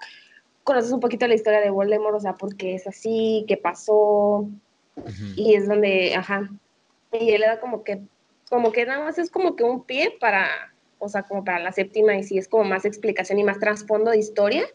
conoces 0.64 0.92
un 0.92 1.00
poquito 1.00 1.28
la 1.28 1.36
historia 1.36 1.62
de 1.62 1.70
Voldemort, 1.70 2.16
o 2.16 2.20
sea, 2.20 2.34
por 2.34 2.56
qué 2.56 2.76
es 2.76 2.88
así, 2.88 3.46
qué 3.48 3.58
pasó, 3.58 4.50
y 5.36 5.54
es 5.56 5.68
donde, 5.68 6.16
ajá, 6.16 6.50
y 7.12 7.32
él 7.32 7.42
le 7.42 7.48
da 7.48 7.60
como 7.60 7.84
que, 7.84 8.02
como 8.50 8.72
que 8.72 8.86
nada 8.86 9.04
más 9.04 9.18
es 9.18 9.30
como 9.30 9.56
que 9.56 9.64
un 9.64 9.84
pie 9.84 10.16
para, 10.20 10.48
o 11.00 11.10
sea, 11.10 11.24
como 11.24 11.44
para 11.44 11.60
la 11.60 11.72
séptima, 11.72 12.16
y 12.16 12.24
sí 12.24 12.38
es 12.38 12.48
como 12.48 12.64
más 12.64 12.86
explicación 12.86 13.40
y 13.40 13.44
más 13.44 13.60
trasfondo 13.60 14.12
de 14.12 14.18
historia 14.18 14.66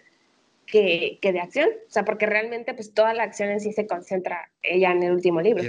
que, 0.67 1.19
que 1.21 1.33
de 1.33 1.41
acción, 1.41 1.69
o 1.89 1.91
sea, 1.91 2.05
porque 2.05 2.27
realmente 2.27 2.75
pues 2.75 2.93
toda 2.95 3.13
la 3.15 3.25
acción 3.25 3.51
en 3.51 3.61
sí 3.61 3.73
se 3.73 3.87
concentra 3.87 4.51
ella 4.63 4.93
en 4.93 5.03
el 5.03 5.13
último 5.13 5.41
libro. 5.41 5.63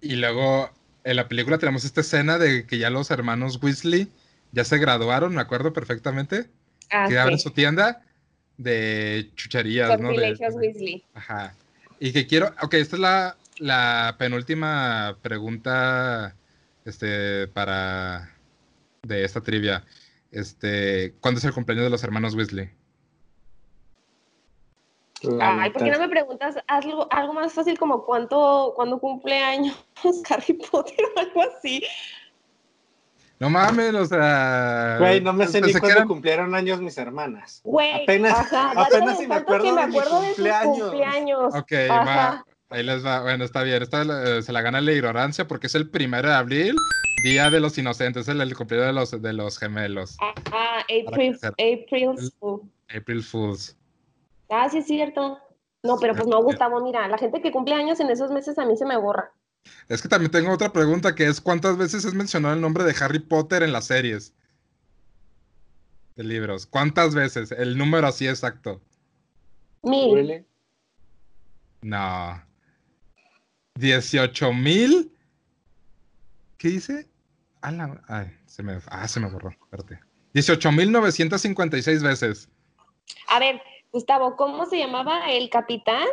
Y 0.00 0.16
luego 0.16 0.70
en 1.04 1.16
la 1.16 1.28
película 1.28 1.58
tenemos 1.58 1.84
esta 1.84 2.00
escena 2.00 2.38
de 2.38 2.66
que 2.66 2.78
ya 2.78 2.90
los 2.90 3.10
hermanos 3.10 3.62
Weasley 3.62 4.08
ya 4.52 4.64
se 4.64 4.78
graduaron, 4.78 5.34
me 5.34 5.40
acuerdo 5.40 5.72
perfectamente, 5.72 6.46
Ah, 6.90 7.06
que 7.08 7.36
sí. 7.36 7.42
su 7.42 7.50
tienda 7.50 8.02
de 8.56 9.30
chucherías, 9.34 10.00
¿no? 10.00 10.10
De- 10.10 10.14
Sortilegios 10.14 10.54
Weasley. 10.54 11.04
Ajá. 11.14 11.54
Y 11.98 12.12
que 12.12 12.26
quiero, 12.26 12.52
ok, 12.62 12.74
esta 12.74 12.96
es 12.96 13.00
la, 13.00 13.36
la 13.58 14.16
penúltima 14.18 15.18
pregunta 15.22 16.34
este, 16.84 17.48
para 17.48 18.30
de 19.02 19.24
esta 19.24 19.40
trivia. 19.40 19.84
Este, 20.30 21.14
¿cuándo 21.20 21.38
es 21.38 21.44
el 21.44 21.52
cumpleaños 21.52 21.84
de 21.84 21.90
los 21.90 22.02
hermanos 22.04 22.34
Weasley? 22.34 22.70
Ay, 25.40 25.70
¿por 25.70 25.82
qué 25.84 25.90
no 25.90 25.98
me 25.98 26.08
preguntas 26.08 26.56
algo, 26.66 27.08
algo 27.10 27.32
más 27.32 27.52
fácil 27.52 27.78
como 27.78 28.04
cuánto, 28.04 28.72
cuándo 28.76 28.98
cumple 28.98 29.38
años 29.38 29.74
Harry 30.28 30.54
Potter 30.54 30.98
o 31.16 31.20
algo 31.20 31.42
así? 31.42 31.82
No 33.40 33.50
mames, 33.50 33.94
o 33.94 34.06
sea. 34.06 34.96
Güey, 34.98 35.20
no 35.20 35.32
me 35.32 35.46
sé 35.48 35.60
ni 35.60 35.72
cuándo 35.72 35.90
eran- 35.90 36.08
cumplieron 36.08 36.54
años 36.54 36.80
mis 36.80 36.96
hermanas. 36.98 37.60
Güey, 37.64 38.04
Apenas- 38.04 38.32
ajá, 38.38 38.72
apenas 38.76 39.18
si 39.18 39.26
me 39.26 39.34
acuerdo 39.34 39.64
que 39.64 39.72
me 39.72 39.80
de 39.82 39.86
mi 39.88 39.98
acuerdo 39.98 40.20
de 40.20 40.26
sus 40.28 40.34
cumpleaños. 40.36 40.78
cumpleaños. 40.80 41.54
Ok, 41.54 41.72
Ajá. 41.90 42.04
va. 42.04 42.44
Ahí 42.70 42.82
les 42.82 43.04
va. 43.04 43.22
Bueno, 43.22 43.44
está 43.44 43.62
bien. 43.62 43.82
Esta 43.82 44.02
eh, 44.02 44.42
se 44.42 44.52
la 44.52 44.62
gana 44.62 44.80
la 44.80 44.92
ignorancia 44.92 45.46
porque 45.46 45.66
es 45.66 45.74
el 45.74 45.90
primero 45.90 46.28
de 46.28 46.34
abril, 46.34 46.76
Día 47.24 47.50
de 47.50 47.60
los 47.60 47.76
Inocentes, 47.78 48.26
el, 48.28 48.40
el 48.40 48.56
cumpleaños 48.56 48.86
de 48.88 48.92
los, 48.92 49.22
de 49.22 49.32
los 49.32 49.58
gemelos. 49.58 50.16
Ah, 50.20 50.80
April, 50.82 51.38
Para 51.40 51.52
April 51.52 52.18
Fool. 52.40 52.62
April 52.96 53.22
Fools. 53.22 53.76
Ah, 54.50 54.68
sí 54.70 54.78
es 54.78 54.86
cierto. 54.86 55.38
No, 55.82 55.98
pero 55.98 56.14
pues 56.14 56.26
no, 56.26 56.42
Gustavo, 56.42 56.80
mira, 56.82 57.06
la 57.08 57.18
gente 57.18 57.42
que 57.42 57.50
cumple 57.52 57.74
años 57.74 58.00
en 58.00 58.08
esos 58.10 58.30
meses 58.30 58.58
a 58.58 58.64
mí 58.64 58.76
se 58.76 58.86
me 58.86 58.96
borra. 58.96 59.32
Es 59.88 60.02
que 60.02 60.08
también 60.08 60.30
tengo 60.30 60.52
otra 60.52 60.72
pregunta 60.72 61.14
que 61.14 61.26
es 61.26 61.40
¿cuántas 61.40 61.76
veces 61.76 62.04
es 62.04 62.14
mencionado 62.14 62.54
el 62.54 62.60
nombre 62.60 62.84
de 62.84 62.94
Harry 63.00 63.18
Potter 63.20 63.62
en 63.62 63.72
las 63.72 63.86
series? 63.86 64.32
De 66.16 66.24
libros. 66.24 66.66
¿Cuántas 66.66 67.14
veces? 67.14 67.50
El 67.52 67.76
número 67.76 68.06
así 68.06 68.26
exacto. 68.28 68.80
Mil. 69.82 70.14
Really? 70.14 70.46
No. 71.82 72.42
18 73.74 74.52
mil. 74.52 75.12
¿Qué 76.56 76.68
dice? 76.68 77.08
Ay, 77.60 78.30
se 78.46 78.62
me... 78.62 78.78
Ah, 78.86 79.08
se 79.08 79.20
me 79.20 79.28
borró. 79.28 79.50
Espérate. 79.50 79.98
18.956 80.34 82.02
veces. 82.02 82.48
A 83.28 83.38
ver, 83.38 83.60
Gustavo, 83.92 84.36
¿cómo 84.36 84.66
se 84.66 84.78
llamaba 84.78 85.30
el 85.30 85.50
capitán 85.50 86.06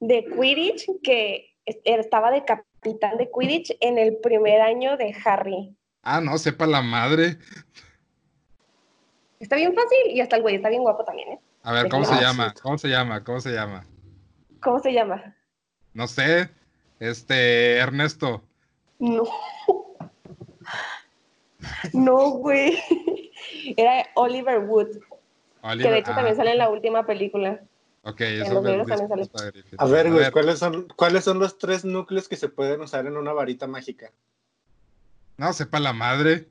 de 0.00 0.24
Quidditch 0.24 0.86
que 1.02 1.56
es- 1.66 1.78
estaba 1.84 2.30
de 2.30 2.44
capitán 2.82 3.16
de 3.16 3.30
Quidditch 3.30 3.76
en 3.80 3.96
el 3.98 4.16
primer 4.16 4.60
año 4.60 4.96
de 4.96 5.14
Harry? 5.24 5.74
Ah, 6.02 6.20
no, 6.20 6.36
sepa 6.36 6.66
la 6.66 6.82
madre. 6.82 7.38
Está 9.38 9.56
bien 9.56 9.72
fácil 9.74 9.98
y 10.10 10.20
hasta 10.20 10.36
el 10.36 10.42
güey 10.42 10.56
está 10.56 10.68
bien 10.68 10.82
guapo 10.82 11.04
también, 11.04 11.28
¿eh? 11.32 11.40
A 11.62 11.72
ver, 11.72 11.88
¿cómo 11.88 12.04
se 12.04 12.14
Ah, 12.14 12.20
llama? 12.20 12.54
¿Cómo 12.60 12.78
se 12.78 12.88
llama? 12.88 13.22
¿Cómo 13.22 13.40
se 13.40 13.52
llama? 13.52 13.86
¿Cómo 14.60 14.78
se 14.80 14.92
llama? 14.92 15.36
No 15.94 16.08
sé. 16.08 16.50
Este, 16.98 17.76
Ernesto. 17.78 18.42
No. 18.98 19.24
No, 21.92 22.30
güey. 22.30 22.78
Era 23.76 24.06
Oliver 24.14 24.58
Wood, 24.60 24.88
que 25.80 25.88
de 25.88 25.98
hecho 25.98 26.10
Ah, 26.12 26.16
también 26.16 26.36
sale 26.36 26.52
en 26.52 26.58
la 26.58 26.68
última 26.68 27.06
película. 27.06 27.60
Ok, 28.04 28.20
eso 28.20 28.60
me. 28.60 28.84
A 29.78 29.86
ver, 29.86 30.10
güey, 30.10 30.30
¿cuáles 30.32 30.58
son, 30.58 30.88
¿cuáles 30.96 31.24
son 31.24 31.38
los 31.38 31.58
tres 31.58 31.84
núcleos 31.84 32.28
que 32.28 32.36
se 32.36 32.48
pueden 32.48 32.80
usar 32.80 33.06
en 33.06 33.16
una 33.16 33.32
varita 33.32 33.68
mágica? 33.68 34.10
No, 35.36 35.52
sepa 35.52 35.78
la 35.78 35.92
madre. 35.92 36.48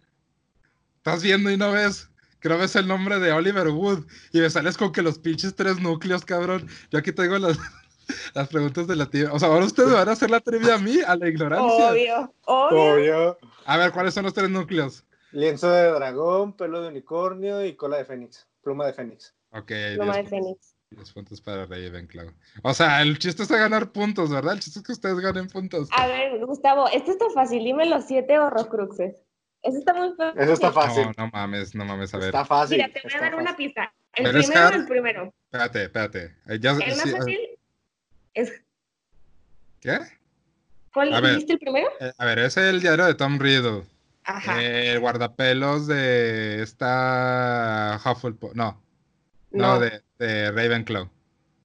Estás 0.98 1.24
viendo 1.24 1.52
y 1.52 1.58
no 1.58 1.72
ves. 1.72 2.10
Que 2.40 2.50
no 2.50 2.58
ves 2.58 2.76
el 2.76 2.88
nombre 2.88 3.20
de 3.20 3.34
Oliver 3.34 3.68
Wood. 3.68 4.06
Y 4.32 4.40
me 4.40 4.50
sales 4.50 4.78
con 4.78 4.92
que 4.92 5.02
los 5.02 5.20
pinches 5.20 5.54
tres 5.56 5.80
núcleos, 5.80 6.24
cabrón. 6.24 6.68
Yo 6.90 7.00
aquí 7.00 7.12
tengo 7.12 7.38
las, 7.38 7.58
las 8.34 8.48
preguntas 8.48 8.88
de 8.88 8.96
la 8.96 9.08
tía. 9.08 9.32
O 9.34 9.38
sea, 9.38 9.50
ahora 9.50 9.66
ustedes 9.66 9.90
me 9.90 9.96
van 9.96 10.10
a 10.10 10.14
hacer 10.14 10.32
la 10.32 10.40
trivia 10.40 10.76
a 10.76 10.80
mí, 10.80 11.00
a 11.06 11.16
la 11.18 11.28
ignorancia. 11.28 11.92
Obvio, 11.92 12.34
obvio. 12.46 12.94
Obvio. 12.94 13.38
A 13.66 13.78
ver, 13.78 13.92
¿cuáles 13.92 14.14
son 14.14 14.24
los 14.24 14.34
tres 14.34 14.50
núcleos? 14.50 15.04
Lienzo 15.34 15.70
de 15.70 15.92
dragón, 15.92 16.54
pelo 16.54 16.82
de 16.82 16.88
unicornio 16.88 17.66
y 17.66 17.76
cola 17.76 17.98
de 17.98 18.06
fénix. 18.06 18.48
Pluma 18.64 18.86
de 18.86 18.94
fénix. 18.94 19.34
Ok, 19.52 19.72
Pluma 19.96 20.16
de 20.16 20.22
10 20.22 20.30
Fénix. 20.30 20.71
Puntos, 20.92 21.14
puntos 21.14 21.42
para 21.42 21.66
Ravenclaw. 21.66 22.28
O 22.64 22.74
sea, 22.74 23.02
el 23.02 23.18
chiste 23.18 23.44
es 23.44 23.50
de 23.50 23.58
ganar 23.58 23.92
puntos, 23.92 24.30
¿verdad? 24.30 24.54
El 24.54 24.60
chiste 24.60 24.80
es 24.80 24.86
que 24.86 24.92
ustedes 24.92 25.20
ganen 25.20 25.48
puntos. 25.48 25.90
A 25.92 26.08
ver, 26.08 26.38
Gustavo, 26.46 26.88
esto 26.90 27.12
está 27.12 27.26
fácil. 27.34 27.64
Dime 27.64 27.86
los 27.86 28.06
siete 28.06 28.38
horrocruxes. 28.40 29.16
Eso 29.64 29.78
está 29.78 29.94
muy 29.94 30.14
fácil. 30.16 30.42
Eso 30.42 30.54
está 30.54 30.72
fácil. 30.72 31.06
No, 31.18 31.26
no 31.26 31.30
mames, 31.32 31.76
no 31.76 31.86
mames, 31.86 32.14
a 32.14 32.18
ver. 32.18 32.28
Está 32.28 32.46
fácil. 32.46 32.78
Mira, 32.78 32.92
te 32.92 33.02
voy 33.04 33.14
a 33.14 33.22
dar 33.22 33.36
una 33.36 33.56
pista. 33.56 33.94
El 34.14 34.26
Pero 34.26 34.40
es 34.40 34.48
primero, 34.48 34.68
Har- 34.68 34.74
el 34.76 34.86
primero. 34.88 35.34
Espérate, 35.46 35.84
espérate. 35.84 36.36
Eh, 36.48 36.60
ya- 36.60 36.72
El 36.72 36.78
más 36.78 37.02
sí, 37.02 37.10
eh, 37.10 37.12
fácil 37.18 37.40
es. 38.34 38.62
¿Qué? 39.80 40.00
¿Cuál 40.94 41.14
A 41.14 41.22
ver. 41.22 41.32
dijiste 41.34 41.54
el 41.54 41.60
primero? 41.60 41.88
Eh, 42.02 42.12
a 42.18 42.26
ver, 42.26 42.40
es 42.40 42.58
el 42.58 42.82
diario 42.82 43.06
de 43.06 43.16
Tom 43.16 43.40
Riddle. 43.40 43.84
Ajá. 44.26 44.62
Eh, 44.62 44.92
el 44.94 45.00
guardapelos 45.00 45.88
de 45.88 46.62
esta 46.62 48.00
Hufflepuff. 48.04 48.54
No, 48.54 48.82
no, 49.52 49.68
no, 49.76 49.80
de, 49.80 50.02
de 50.22 50.52
Ravenclaw. 50.52 51.10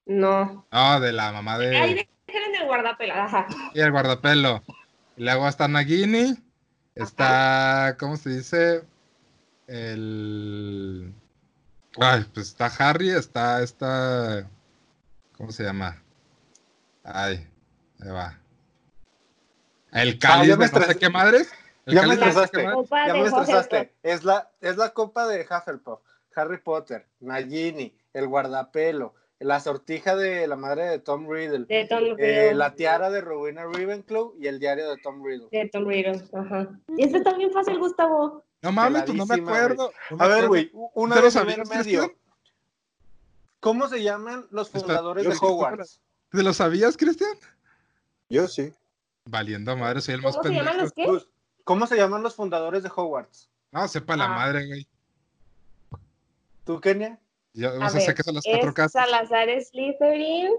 no. 0.06 0.66
No, 0.72 1.00
de 1.00 1.12
la 1.12 1.30
mamá 1.32 1.58
de. 1.58 1.76
Ahí 1.76 1.94
dejen 2.26 2.54
el 2.54 2.66
guardapela, 2.66 3.24
ajá. 3.24 3.46
Y 3.74 3.80
el 3.80 3.90
guardapelo. 3.90 4.62
Y 5.16 5.24
luego 5.24 5.46
está 5.48 5.68
Nagini. 5.68 6.36
Está. 6.94 7.96
¿Cómo 7.98 8.16
se 8.16 8.30
dice? 8.30 8.84
El. 9.66 11.12
Ay, 11.98 12.24
pues 12.32 12.48
está 12.48 12.66
Harry, 12.78 13.10
está 13.10 13.62
esta. 13.62 14.48
¿Cómo 15.36 15.52
se 15.52 15.64
llama? 15.64 16.02
Ay, 17.04 17.46
ahí 18.00 18.08
va. 18.10 18.38
El 19.92 20.18
cáliz 20.18 20.48
ya 20.48 20.56
me 20.56 20.68
de 20.68 20.80
no 20.80 20.86
sé 20.86 20.96
qué 20.98 21.08
madres. 21.10 21.52
El 21.86 21.94
Ya 21.94 22.02
me 22.02 22.08
cáliz 22.18 22.36
estresaste. 22.36 22.56
qué 22.58 22.64
madres. 22.64 22.76
Copa 22.82 23.06
Ya 23.06 23.12
me 23.14 23.26
estresaste. 23.26 23.94
Es 24.02 24.24
la, 24.24 24.50
es 24.60 24.76
la 24.76 24.90
copa 24.94 25.26
de 25.26 25.42
Hufflepuff, 25.48 26.00
Harry 26.34 26.58
Potter, 26.58 27.06
Nagini, 27.20 27.94
el 28.16 28.26
guardapelo, 28.28 29.14
la 29.38 29.60
sortija 29.60 30.16
de 30.16 30.47
la 30.47 30.56
madre 30.56 30.84
de 30.86 30.98
Tom 30.98 31.28
Riddle, 31.30 31.66
De 31.66 31.86
Tom 31.86 32.02
eh, 32.05 32.14
Riddle. 32.16 32.55
la 32.55 32.74
tiara 32.74 33.10
de 33.10 33.20
Rowena 33.20 33.64
Ravenclaw 33.64 34.34
y 34.38 34.47
el 34.47 34.59
diario 34.59 34.88
de 34.90 34.97
Tom 35.02 35.22
Riddle. 35.24 35.48
De 35.52 35.68
Tom 35.68 35.86
Riddle, 35.86 36.22
ajá. 36.32 36.68
Y 36.97 37.05
este 37.05 37.18
está 37.18 37.34
bien 37.36 37.52
fácil, 37.52 37.78
Gustavo. 37.78 38.43
No 38.62 38.72
mames, 38.72 39.02
pues 39.05 39.16
no 39.18 39.26
me 39.26 39.34
acuerdo. 39.34 39.93
no 40.10 40.16
me 40.16 40.24
A 40.24 40.28
ver, 40.28 40.48
güey, 40.48 40.70
una 40.94 41.14
¿Te 41.14 41.20
lo 41.20 41.26
vez 41.26 41.36
en 41.36 41.40
sabías, 41.47 41.68
medio. 41.68 42.14
¿Cómo 43.60 43.88
se 43.88 44.02
llaman 44.02 44.47
los 44.51 44.70
fundadores 44.70 45.24
de 45.24 45.34
Hogwarts? 45.40 46.01
¿Te 46.30 46.43
lo 46.43 46.52
sabías, 46.55 46.97
Cristian? 46.97 47.36
Yo 48.28 48.48
sí. 48.48 48.72
Valiendo 49.26 49.76
madre, 49.76 50.01
soy 50.01 50.14
el 50.14 50.22
más 50.22 50.32
¿Cómo 50.36 50.43
se 50.44 50.48
pendejo. 50.48 50.64
llaman 50.64 50.82
los 50.82 50.93
qué? 50.93 51.05
Pues, 51.06 51.26
¿Cómo 51.64 51.86
se 51.86 51.97
llaman 51.97 52.22
los 52.22 52.34
fundadores 52.34 52.82
de 52.82 52.90
Hogwarts? 52.94 53.51
No, 53.72 53.86
sepa 53.88 54.16
la 54.16 54.24
Ah. 54.26 54.28
madre, 54.28 54.66
güey. 54.66 54.86
¿Tú, 56.64 56.80
Kenia? 56.80 57.18
Yo 57.56 57.70
A 57.70 57.78
no 57.78 57.90
sé, 57.90 58.00
sé 58.00 58.06
ver, 58.08 58.14
que 58.16 58.22
son 58.22 58.34
las 58.34 58.44
cuatro 58.44 58.74
casas. 58.74 58.92
Salazar 59.04 59.48
Slytherin, 59.60 60.52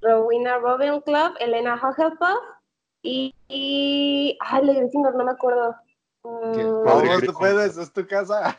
Rowena 0.00 0.58
Ravenclaw, 0.58 1.34
Elena 1.40 1.74
Hufflepuff 1.74 2.38
y, 3.02 3.34
y... 3.48 4.38
Ay, 4.40 4.64
la 4.64 4.72
de 4.74 4.80
Gryffindor, 4.80 5.14
no 5.16 5.24
me 5.24 5.32
acuerdo. 5.32 5.74
Mm, 6.22 6.52
tú 6.52 6.84
Gryffindor. 6.84 7.34
puedes, 7.38 7.76
es 7.76 7.92
tu 7.92 8.06
casa. 8.06 8.56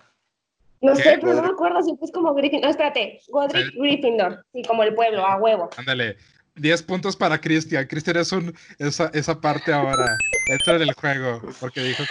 no 0.82 0.94
¿Qué? 0.96 1.02
sé, 1.04 1.18
pero 1.22 1.34
no 1.36 1.42
me 1.44 1.50
acuerdo 1.50 1.82
si 1.82 1.98
es 2.02 2.12
como 2.12 2.34
Gryffindor. 2.34 2.66
No, 2.66 2.72
espérate, 2.72 3.22
Godric 3.30 3.72
Sí. 3.72 3.80
Gryffindor. 3.80 4.46
Sí, 4.54 4.62
como 4.64 4.84
el 4.84 4.94
pueblo, 4.94 5.26
a 5.26 5.38
huevo. 5.38 5.70
Ándale. 5.78 6.18
10 6.56 6.84
puntos 6.84 7.16
para 7.16 7.40
Cristian. 7.40 7.88
Cristian 7.88 8.18
es 8.18 8.34
un, 8.34 8.54
esa, 8.80 9.10
esa 9.14 9.40
parte 9.40 9.72
ahora. 9.72 10.18
Entra 10.50 10.76
en 10.76 10.82
el 10.82 10.94
juego. 10.94 11.42
Porque 11.62 11.80
dijo 11.82 12.04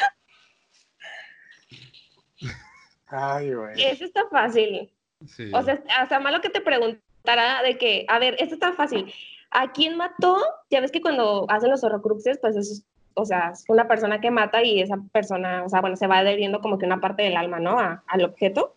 Ay, 3.08 3.52
güey. 3.54 3.82
Eso 3.82 4.04
está 4.04 4.26
fácil. 4.30 4.90
Sí. 5.26 5.50
O 5.52 5.62
sea, 5.62 5.82
hasta 5.98 6.20
malo 6.20 6.40
que 6.40 6.50
te 6.50 6.60
preguntara 6.60 7.62
de 7.62 7.76
que, 7.78 8.04
a 8.08 8.18
ver, 8.18 8.36
esto 8.38 8.54
está 8.54 8.72
fácil. 8.72 9.12
¿A 9.50 9.72
quién 9.72 9.96
mató? 9.96 10.36
Ya 10.70 10.80
ves 10.80 10.92
que 10.92 11.00
cuando 11.00 11.46
hacen 11.48 11.70
los 11.70 11.82
horrocruxes, 11.84 12.38
pues 12.38 12.56
es, 12.56 12.84
o 13.14 13.24
sea, 13.24 13.50
es 13.52 13.64
una 13.68 13.88
persona 13.88 14.20
que 14.20 14.30
mata 14.30 14.62
y 14.62 14.80
esa 14.80 14.96
persona, 15.12 15.64
o 15.64 15.68
sea, 15.68 15.80
bueno, 15.80 15.96
se 15.96 16.06
va 16.06 16.18
adheriendo 16.18 16.60
como 16.60 16.78
que 16.78 16.86
una 16.86 17.00
parte 17.00 17.22
del 17.22 17.36
alma, 17.36 17.58
¿no? 17.58 17.78
A- 17.78 18.02
al 18.06 18.24
objeto. 18.24 18.76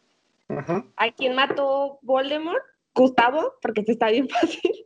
Ujú. 0.49 0.85
¿A 0.97 1.11
quién 1.11 1.35
mató 1.35 1.99
Voldemort? 2.01 2.63
Gustavo, 2.93 3.53
porque 3.61 3.81
este 3.81 3.93
está 3.93 4.09
bien 4.09 4.27
fácil, 4.29 4.85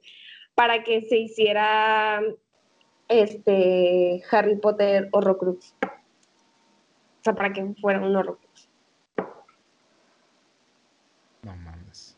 para 0.54 0.84
que 0.84 1.02
se 1.10 1.18
hiciera 1.18 2.22
este 3.08 4.24
Harry 4.32 4.58
Potter 4.58 5.10
Horrocrux. 5.12 5.74
O 5.82 7.24
sea, 7.24 7.34
para 7.34 7.52
que 7.54 7.66
fuera 7.82 8.00
un 8.00 8.16
Horrocrux. 8.16 8.70
No 11.42 11.56
mames. 11.58 12.18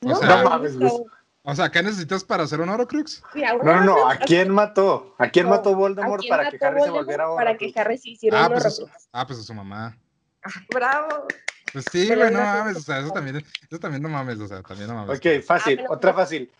No, 0.00 0.16
sea, 0.16 0.28
no 0.28 0.50
mames, 0.50 0.78
Gus. 0.78 0.90
Gustavo. 0.90 1.18
O 1.42 1.54
sea, 1.54 1.70
¿qué 1.70 1.82
necesitas 1.82 2.24
para 2.24 2.42
hacer 2.42 2.60
un 2.60 2.68
Horrocrux? 2.68 3.22
Mira, 3.34 3.54
No, 3.54 3.62
no, 3.62 3.80
no. 3.80 4.08
¿A 4.10 4.18
quién 4.18 4.50
mató? 4.50 5.14
¿A 5.16 5.30
quién 5.30 5.46
No, 5.46 5.52
mató 5.52 5.70
¿a 5.70 5.74
Voldemort 5.76 6.20
quién 6.20 6.30
para 6.30 6.50
que 6.50 6.58
Harry 6.62 6.82
se 6.82 6.90
volviera 6.90 7.34
Para 7.34 7.56
que? 7.56 7.72
Harry 7.74 7.96
se 7.96 8.10
hiciera 8.10 8.44
Ah 8.44 8.48
un 8.48 8.52
pues, 8.52 8.66
a 8.66 8.70
su, 8.70 8.86
ah, 9.12 9.26
pues 9.26 9.38
a 9.38 9.42
su 9.42 9.54
mamá. 9.54 9.96
Bravo. 10.68 11.26
Pues 11.72 11.86
sí, 11.90 12.06
güey, 12.06 12.30
no 12.30 12.40
mames, 12.40 12.76
o 12.76 12.80
sea, 12.80 12.98
eso 12.98 13.10
también, 13.12 13.44
eso 13.70 13.80
también 13.80 14.02
no 14.02 14.10
mames, 14.10 14.38
o 14.40 14.46
sea, 14.46 14.62
también 14.62 14.88
no 14.88 14.94
mames. 14.94 15.18
Ok, 15.18 15.42
fácil. 15.42 15.80
Ah, 15.80 15.86
Otra 15.88 16.12
fácil. 16.12 16.50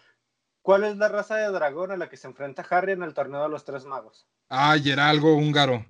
¿Cuál 0.62 0.84
es 0.84 0.96
la 0.96 1.08
raza 1.08 1.36
de 1.36 1.48
dragón 1.50 1.92
a 1.92 1.96
la 1.98 2.08
que 2.08 2.16
se 2.16 2.26
enfrenta 2.26 2.66
Harry 2.70 2.92
en 2.92 3.02
el 3.02 3.12
torneo 3.12 3.42
de 3.42 3.48
los 3.50 3.64
tres 3.64 3.84
magos? 3.84 4.26
Ay, 4.48 4.90
era 4.90 5.08
algo 5.08 5.34
húngaro. 5.34 5.84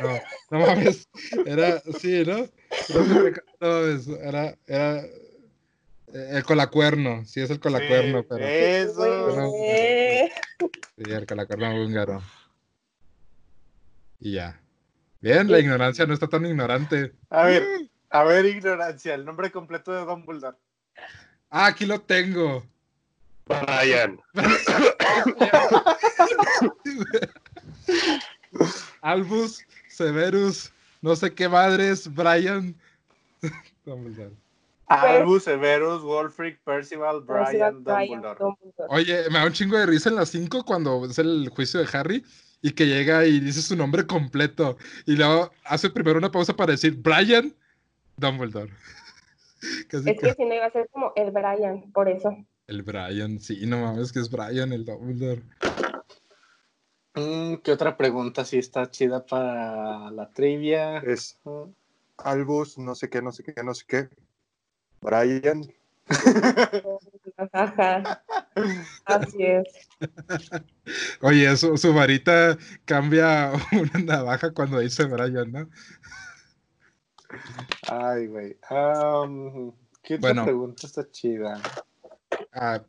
No, 0.00 0.20
no 0.50 0.66
mames, 0.66 1.08
era, 1.44 1.80
sí, 1.98 2.24
¿no? 2.24 2.38
No, 2.38 3.04
no 3.60 3.68
mames, 3.68 4.08
era, 4.08 4.56
era 4.66 5.02
el 6.12 6.44
colacuerno, 6.44 7.24
sí 7.24 7.40
es 7.40 7.50
el 7.50 7.60
colacuerno, 7.60 8.20
Sí, 8.20 8.26
pero 8.28 8.46
Eso. 8.46 9.52
Sí, 10.96 11.12
el 11.12 11.26
colacuerno 11.26 11.82
húngaro. 11.82 12.22
Y 14.20 14.32
ya. 14.32 14.60
Bien, 15.20 15.50
la 15.50 15.58
ignorancia 15.58 16.06
no 16.06 16.14
está 16.14 16.28
tan 16.28 16.46
ignorante. 16.46 17.12
A 17.30 17.44
ver, 17.44 17.64
a 18.10 18.24
ver, 18.24 18.46
ignorancia. 18.46 19.14
El 19.14 19.24
nombre 19.24 19.50
completo 19.50 19.92
de 19.92 20.04
Dumbledore. 20.04 20.56
Ah, 21.50 21.66
aquí 21.66 21.86
lo 21.86 22.00
tengo. 22.00 22.64
Brian. 23.46 24.20
Albus, 29.00 29.64
Severus, 29.88 30.72
no 31.00 31.14
sé 31.14 31.32
qué 31.34 31.48
madres, 31.48 32.12
Brian. 32.12 32.74
Dumbledore. 33.84 34.34
Albus, 34.88 35.44
Severus, 35.44 36.02
Wolfric, 36.02 36.60
Percival, 36.62 37.22
Brian, 37.22 37.82
Brian 37.82 38.20
Dumbledore. 38.22 38.38
Dumbledore. 38.38 38.88
Oye, 38.88 39.30
me 39.30 39.38
da 39.38 39.46
un 39.46 39.52
chingo 39.52 39.76
de 39.76 39.86
risa 39.86 40.08
en 40.08 40.16
las 40.16 40.28
5 40.30 40.64
cuando 40.64 41.04
es 41.06 41.18
el 41.18 41.48
juicio 41.48 41.80
de 41.80 41.88
Harry 41.92 42.24
y 42.62 42.72
que 42.72 42.86
llega 42.86 43.26
y 43.26 43.40
dice 43.40 43.62
su 43.62 43.76
nombre 43.76 44.06
completo 44.06 44.76
y 45.04 45.16
luego 45.16 45.50
hace 45.64 45.90
primero 45.90 46.18
una 46.18 46.30
pausa 46.30 46.54
para 46.54 46.72
decir 46.72 46.96
Brian 46.96 47.54
Dumbledore. 48.16 48.72
Casi 49.88 50.10
Es 50.10 50.20
que 50.20 50.34
si 50.34 50.44
no 50.44 50.54
iba 50.54 50.66
a 50.66 50.70
ser 50.70 50.88
como 50.92 51.12
el 51.16 51.30
Brian, 51.30 51.90
por 51.92 52.08
eso. 52.08 52.36
El 52.66 52.82
Brian, 52.82 53.40
sí, 53.40 53.66
no 53.66 53.80
mames 53.80 54.12
que 54.12 54.20
es 54.20 54.30
Brian 54.30 54.72
el 54.72 54.84
Dumbledore. 54.84 55.42
Mm, 57.14 57.56
¿Qué 57.56 57.72
otra 57.72 57.96
pregunta 57.96 58.44
sí 58.44 58.58
está 58.58 58.90
chida 58.90 59.24
para 59.24 60.10
la 60.10 60.30
trivia? 60.30 60.98
Es 60.98 61.40
Albus, 62.18 62.78
no 62.78 62.94
sé 62.94 63.08
qué, 63.08 63.22
no 63.22 63.32
sé 63.32 63.42
qué, 63.42 63.62
no 63.62 63.74
sé 63.74 63.84
qué. 63.86 64.08
Brian. 65.00 65.62
Ajá. 67.52 68.22
Así 69.04 69.42
es. 69.42 69.88
Oye, 71.20 71.56
su, 71.56 71.76
su 71.76 71.92
varita 71.92 72.56
cambia 72.84 73.52
una 73.72 73.98
navaja 74.04 74.52
cuando 74.52 74.78
dice 74.78 75.04
Brian, 75.04 75.52
¿no? 75.52 75.68
Ay, 77.88 78.26
güey. 78.28 78.56
Am, 78.70 79.72
¿Qué 80.02 80.16
Bueno. 80.18 80.44
pregunta 80.44 80.86
está 80.86 81.10
chida? 81.10 81.60
Ah, 82.52 82.82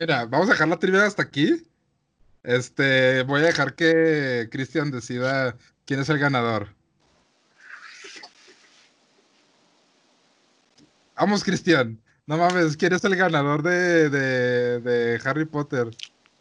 mira, 0.00 0.26
vamos 0.26 0.48
a 0.48 0.52
dejar 0.52 0.68
la 0.68 0.78
trivia 0.78 1.04
hasta 1.06 1.22
aquí. 1.22 1.62
Este, 2.42 3.22
voy 3.22 3.40
a 3.42 3.46
dejar 3.46 3.74
que 3.74 4.48
Cristian 4.50 4.90
decida 4.90 5.56
quién 5.84 6.00
es 6.00 6.08
el 6.08 6.18
ganador. 6.18 6.74
Vamos, 11.18 11.42
Cristian. 11.44 11.98
No 12.26 12.36
mames, 12.36 12.76
¿quién 12.76 12.92
es 12.92 13.02
el 13.04 13.16
ganador 13.16 13.62
de, 13.62 14.10
de, 14.10 14.80
de 14.80 15.20
Harry 15.24 15.46
Potter? 15.46 15.88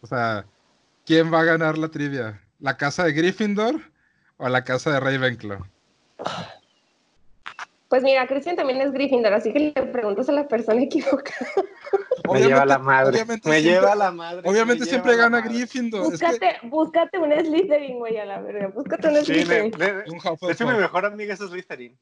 O 0.01 0.07
sea, 0.07 0.45
¿quién 1.05 1.33
va 1.33 1.41
a 1.41 1.45
ganar 1.45 1.77
la 1.77 1.87
trivia? 1.89 2.41
¿La 2.59 2.75
casa 2.77 3.03
de 3.05 3.13
Gryffindor 3.13 3.75
o 4.37 4.49
la 4.49 4.63
casa 4.63 4.91
de 4.91 4.99
Ravenclaw? 4.99 5.59
Pues 7.87 8.03
mira, 8.03 8.27
Cristian 8.27 8.57
también 8.57 8.81
es 8.81 8.91
Gryffindor, 8.91 9.31
así 9.33 9.53
que 9.53 9.59
le 9.59 9.71
preguntas 9.71 10.27
a 10.27 10.33
la 10.33 10.45
persona 10.47 10.81
equivocada. 10.83 11.47
Me 12.33 12.41
lleva 12.41 12.65
la 12.65 12.79
madre. 12.79 13.23
Me 13.23 13.25
siempre- 13.37 13.61
lleva 13.61 13.95
la 13.95 14.11
madre. 14.11 14.41
Obviamente 14.49 14.83
me 14.83 14.89
siempre 14.89 15.15
gana 15.15 15.39
madre. 15.39 15.53
Gryffindor. 15.55 16.13
Es 16.13 16.19
que 16.19 16.25
Búscate, 16.27 16.57
búscate 16.63 17.17
un 17.17 17.31
Slytherin, 17.31 17.97
güey, 17.99 18.17
a 18.17 18.25
la 18.25 18.41
verga. 18.41 18.67
Búscate 18.67 19.07
un 19.07 19.15
Sí, 19.23 19.31
me- 19.31 19.45
Slytherin. 19.45 19.73
me- 19.79 20.11
un 20.11 20.19
de 20.47 20.51
hecho, 20.53 20.67
mi 20.67 20.77
mejor 20.77 21.05
amiga 21.05 21.33
es 21.33 21.39
Slytherin. 21.39 21.97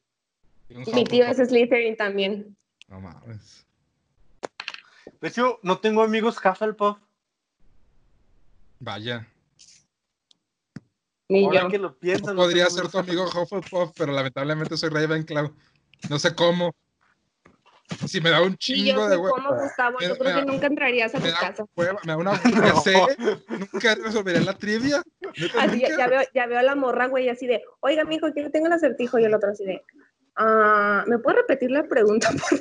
Mi 0.92 1.04
tío 1.04 1.24
es. 1.26 1.36
Slytherin 1.36 1.96
también. 1.96 2.55
No 2.88 3.00
mames. 3.00 3.66
De 5.20 5.28
hecho, 5.28 5.58
no 5.62 5.78
tengo 5.78 6.02
amigos 6.02 6.36
Hufflepuff. 6.44 6.98
Vaya. 8.78 9.26
Ni 11.28 11.44
Ahora 11.44 11.62
yo. 11.62 11.68
que 11.68 11.78
lo 11.78 11.98
pienso. 11.98 12.32
No 12.34 12.42
podría 12.42 12.66
ser 12.70 12.88
tu 12.88 12.98
amigo 12.98 13.24
Hufflepuff, 13.24 13.92
pero 13.96 14.12
lamentablemente 14.12 14.76
soy 14.76 14.90
Ravenclaw. 14.90 15.52
No 16.10 16.18
sé 16.18 16.34
cómo. 16.34 16.74
Si 18.06 18.20
me 18.20 18.30
da 18.30 18.42
un 18.42 18.56
chingo 18.56 19.00
yo 19.00 19.04
de 19.08 19.14
sé 19.14 19.20
huevo. 19.20 19.36
cómo, 19.36 19.54
Gustavo. 19.62 19.98
Me- 20.00 20.08
Yo 20.08 20.18
creo 20.18 20.34
me 20.34 20.40
que 20.40 20.46
da- 20.46 20.52
nunca 20.52 20.66
entrarías 20.66 21.14
a 21.14 21.18
tu 21.18 21.24
casa. 21.30 21.64
hueva, 21.76 22.00
me 22.04 22.12
da 22.12 22.16
una 22.18 22.32
ya 22.74 22.74
sé, 22.80 22.94
nunca 23.48 23.94
resolveré 23.94 24.40
la 24.40 24.54
trivia. 24.58 25.02
Así, 25.58 25.80
ya, 25.96 26.08
veo, 26.08 26.20
ya 26.34 26.46
veo 26.46 26.58
a 26.58 26.62
la 26.64 26.74
morra, 26.74 27.06
güey, 27.06 27.28
así 27.28 27.46
de, 27.46 27.62
oiga, 27.80 28.04
mijo, 28.04 28.32
que 28.34 28.42
yo 28.42 28.50
tengo 28.50 28.66
el 28.66 28.72
acertijo. 28.72 29.18
Y 29.20 29.24
el 29.24 29.34
otro 29.34 29.50
así 29.50 29.64
de, 29.64 29.84
ah, 30.36 31.04
¿me 31.06 31.18
puede 31.18 31.38
repetir 31.38 31.70
la 31.70 31.84
pregunta, 31.84 32.30
por 32.30 32.58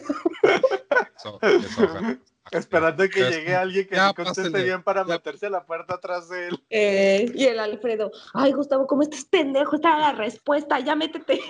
favor? 1.39 1.39
Esperando 2.51 3.09
que 3.09 3.19
Ya, 3.21 3.29
llegue 3.31 3.55
alguien 3.55 3.87
que 3.87 3.95
conteste 4.15 4.43
pásale, 4.43 4.63
bien 4.63 4.83
para 4.83 5.01
ya. 5.01 5.13
meterse 5.13 5.47
a 5.47 5.49
la 5.49 5.65
puerta 5.65 5.95
atrás 5.95 6.29
de 6.29 6.49
él. 6.49 6.63
Eh, 6.69 7.31
y 7.33 7.45
el 7.45 7.59
Alfredo, 7.59 8.11
ay, 8.35 8.53
Gustavo, 8.53 8.85
¿cómo 8.85 9.01
estás 9.01 9.25
pendejo? 9.25 9.75
Esta 9.75 9.89
era 9.89 9.99
la 9.99 10.11
respuesta, 10.13 10.79
ya 10.79 10.95
métete. 10.95 11.41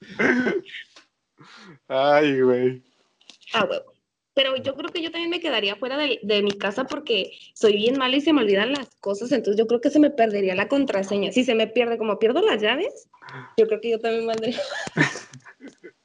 Ay, 1.88 2.40
güey. 2.40 2.82
Ah, 3.54 3.66
huevo. 3.68 3.92
Pero 4.38 4.54
yo 4.54 4.76
creo 4.76 4.92
que 4.92 5.02
yo 5.02 5.10
también 5.10 5.30
me 5.30 5.40
quedaría 5.40 5.74
fuera 5.74 5.96
de, 5.96 6.20
de 6.22 6.42
mi 6.44 6.58
casa 6.58 6.84
porque 6.84 7.32
soy 7.54 7.72
bien 7.72 7.98
mala 7.98 8.14
y 8.14 8.20
se 8.20 8.32
me 8.32 8.42
olvidan 8.42 8.70
las 8.70 8.86
cosas, 9.00 9.32
entonces 9.32 9.58
yo 9.58 9.66
creo 9.66 9.80
que 9.80 9.90
se 9.90 9.98
me 9.98 10.12
perdería 10.12 10.54
la 10.54 10.68
contraseña. 10.68 11.32
Si 11.32 11.42
se 11.42 11.56
me 11.56 11.66
pierde, 11.66 11.98
como 11.98 12.20
pierdo 12.20 12.40
las 12.40 12.62
llaves, 12.62 13.08
yo 13.56 13.66
creo 13.66 13.80
que 13.80 13.90
yo 13.90 13.98
también 13.98 14.28
valdría. 14.28 14.60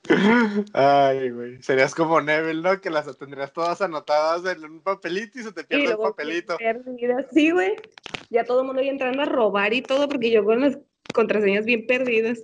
Ay, 0.74 1.30
güey. 1.30 1.62
Serías 1.62 1.94
como 1.94 2.22
Neville, 2.22 2.64
¿no? 2.64 2.82
Que 2.82 2.90
las 2.90 3.16
tendrías 3.20 3.54
todas 3.54 3.84
anotadas 3.84 4.44
en 4.58 4.66
un 4.66 4.82
papelito 4.82 5.40
y 5.40 5.44
se 5.44 5.52
te 5.52 5.64
pierde 5.64 5.92
el 5.92 5.98
papelito. 6.00 6.58
perdida. 6.58 7.28
Sí, 7.32 7.52
güey. 7.52 7.76
Ya 8.32 8.46
todo 8.46 8.62
el 8.62 8.66
mundo 8.66 8.82
ya 8.82 8.90
entrando 8.90 9.22
a 9.22 9.26
robar 9.26 9.76
y 9.76 9.84
todo 9.84 10.08
porque 10.08 10.32
yo 10.32 10.44
con 10.44 10.60
las 10.60 10.80
contraseñas 11.12 11.66
bien 11.66 11.86
perdidas. 11.86 12.44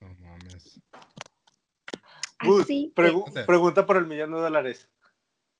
No 0.00 0.14
mames. 0.20 0.78
Gus, 0.92 2.27
Así. 2.38 2.92
pregu- 2.94 3.28
Ok. 3.28 3.46
Pregunta 3.46 3.86
por 3.86 3.96
el 3.96 4.06
millón 4.06 4.32
de 4.32 4.38
dólares. 4.40 4.88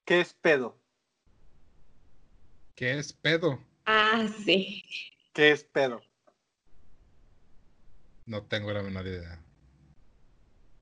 ¿Qué 0.05 0.21
es 0.21 0.33
pedo? 0.35 0.79
¿Qué 2.75 2.99
es 2.99 3.13
pedo? 3.13 3.59
Ah, 3.85 4.27
sí. 4.45 4.85
¿Qué 5.33 5.51
es 5.51 5.65
pedo? 5.65 6.01
No 8.27 8.45
tengo 8.45 8.73
la 8.73 8.83
menor 8.83 9.07
idea. 9.07 9.43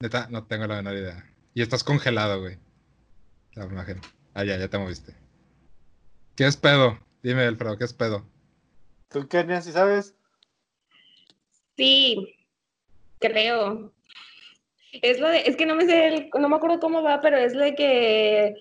Neta, 0.00 0.28
no 0.30 0.46
tengo 0.46 0.66
la 0.66 0.76
menor 0.76 0.94
idea. 0.94 1.32
Y 1.54 1.62
estás 1.62 1.82
congelado, 1.84 2.40
güey. 2.40 2.58
La 3.54 3.64
imagen. 3.64 4.00
Ah, 4.34 4.44
ya, 4.44 4.58
ya 4.58 4.68
te 4.68 4.78
moviste. 4.78 5.14
¿Qué 6.36 6.46
es 6.46 6.56
pedo? 6.56 6.98
Dime, 7.22 7.44
Alfredo, 7.44 7.78
¿qué 7.78 7.84
es 7.84 7.94
pedo? 7.94 8.26
¿Tú, 9.08 9.26
Kenia, 9.28 9.62
si 9.62 9.72
sabes? 9.72 10.14
Sí, 11.76 12.36
creo. 13.18 13.94
Es 15.02 15.18
lo 15.20 15.28
de, 15.28 15.42
es 15.46 15.56
que 15.56 15.66
no 15.66 15.74
me 15.74 15.84
sé, 15.86 16.08
el- 16.08 16.30
no 16.38 16.48
me 16.48 16.56
acuerdo 16.56 16.80
cómo 16.80 17.02
va, 17.02 17.20
pero 17.20 17.36
es 17.36 17.52
de 17.54 17.74
que 17.74 18.54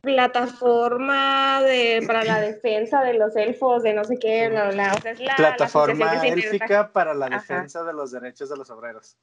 plataforma 0.00 1.60
de 1.62 2.02
para 2.06 2.24
la 2.24 2.40
defensa 2.40 3.02
de 3.02 3.14
los 3.14 3.36
elfos, 3.36 3.82
de 3.82 3.92
no 3.92 4.04
sé 4.04 4.18
qué, 4.18 4.48
bla, 4.48 4.70
bla, 4.70 4.72
bla. 4.72 4.94
O 4.96 5.00
sea, 5.00 5.10
es 5.12 5.20
la, 5.20 5.26
la 5.26 5.36
Plataforma 5.36 6.14
integra- 6.14 6.32
élfica 6.32 6.92
para 6.92 7.14
la 7.14 7.26
Ajá. 7.26 7.36
defensa 7.38 7.84
de 7.84 7.92
los 7.92 8.10
derechos 8.10 8.48
de 8.48 8.56
los 8.56 8.70
obreros. 8.70 9.16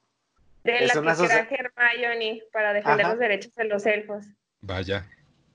de 0.63 0.83
es 0.85 0.93
la 0.93 1.01
una 1.01 1.15
que 1.15 1.27
crea 1.27 1.47
Hermione 1.77 2.43
para 2.51 2.73
defender 2.73 3.01
Ajá. 3.05 3.09
los 3.09 3.19
derechos 3.19 3.53
de 3.55 3.63
los 3.65 3.85
elfos. 3.85 4.25
Vaya. 4.61 5.05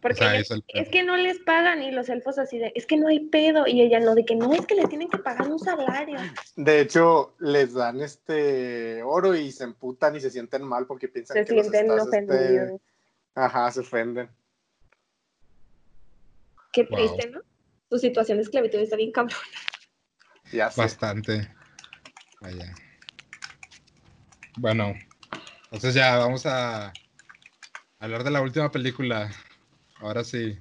Porque 0.02 0.14
O 0.14 0.18
sea, 0.18 0.34
ella- 0.34 0.40
es 0.40 0.62
es 0.66 0.88
que 0.88 1.04
no 1.04 1.16
les 1.16 1.38
pagan 1.38 1.80
y 1.80 1.92
los 1.92 2.08
elfos 2.08 2.36
así 2.36 2.58
de, 2.58 2.72
es 2.74 2.86
que 2.86 2.96
no 2.96 3.06
hay 3.06 3.20
pedo. 3.20 3.68
Y 3.68 3.80
ella 3.80 4.00
no, 4.00 4.16
de 4.16 4.24
que 4.24 4.34
no, 4.34 4.52
es 4.52 4.66
que 4.66 4.74
le 4.74 4.88
tienen 4.88 5.08
que 5.08 5.18
pagar 5.18 5.46
un 5.48 5.60
salario. 5.60 6.18
De 6.56 6.80
hecho, 6.80 7.36
les 7.38 7.72
dan 7.72 8.00
este 8.00 9.02
oro 9.04 9.36
y 9.36 9.52
se 9.52 9.62
emputan 9.62 10.16
y 10.16 10.20
se 10.20 10.30
sienten 10.30 10.64
mal 10.64 10.86
porque 10.86 11.06
piensan 11.06 11.36
Se 11.36 11.44
que 11.44 11.54
los 11.54 11.66
sienten 11.68 11.90
estás, 11.92 12.06
este, 12.08 12.08
ofendidos. 12.08 12.80
Ajá, 13.36 13.70
se 13.70 13.80
ofenden. 13.80 14.28
Qué 16.72 16.84
Wow. 16.84 16.96
triste, 16.98 17.30
¿no? 17.30 17.40
Su 17.88 17.98
situación 17.98 18.38
de 18.38 18.42
esclavitud 18.42 18.80
está 18.80 18.96
bien 18.96 19.12
cabrón. 19.12 19.38
Ya 20.52 20.68
sé. 20.70 20.80
Bastante. 20.80 21.48
Vaya. 22.40 22.74
Bueno, 24.56 24.94
entonces 25.64 25.94
ya 25.94 26.18
vamos 26.18 26.44
a 26.44 26.92
hablar 28.00 28.24
de 28.24 28.30
la 28.32 28.40
última 28.42 28.70
película. 28.70 29.30
Ahora 30.02 30.24
sí. 30.24 30.58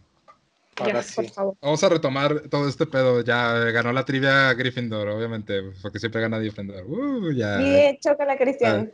Ahora 0.78 1.02
Ya, 1.02 1.16
por 1.16 1.26
sí. 1.26 1.32
favor. 1.34 1.56
Vamos 1.62 1.84
a 1.84 1.90
retomar 1.90 2.42
todo 2.50 2.68
este 2.70 2.86
pedo. 2.86 3.22
Ya 3.24 3.54
ganó 3.72 3.92
la 3.92 4.06
trivia 4.06 4.54
Gryffindor, 4.54 5.10
obviamente, 5.10 5.62
porque 5.82 6.00
siempre 6.00 6.22
gana 6.22 6.40
Gryffindor. 6.40 6.86
Uh, 6.88 7.32
ya. 7.34 7.58
Bien, 7.58 7.98
choca 8.00 8.38
Cristian. 8.38 8.92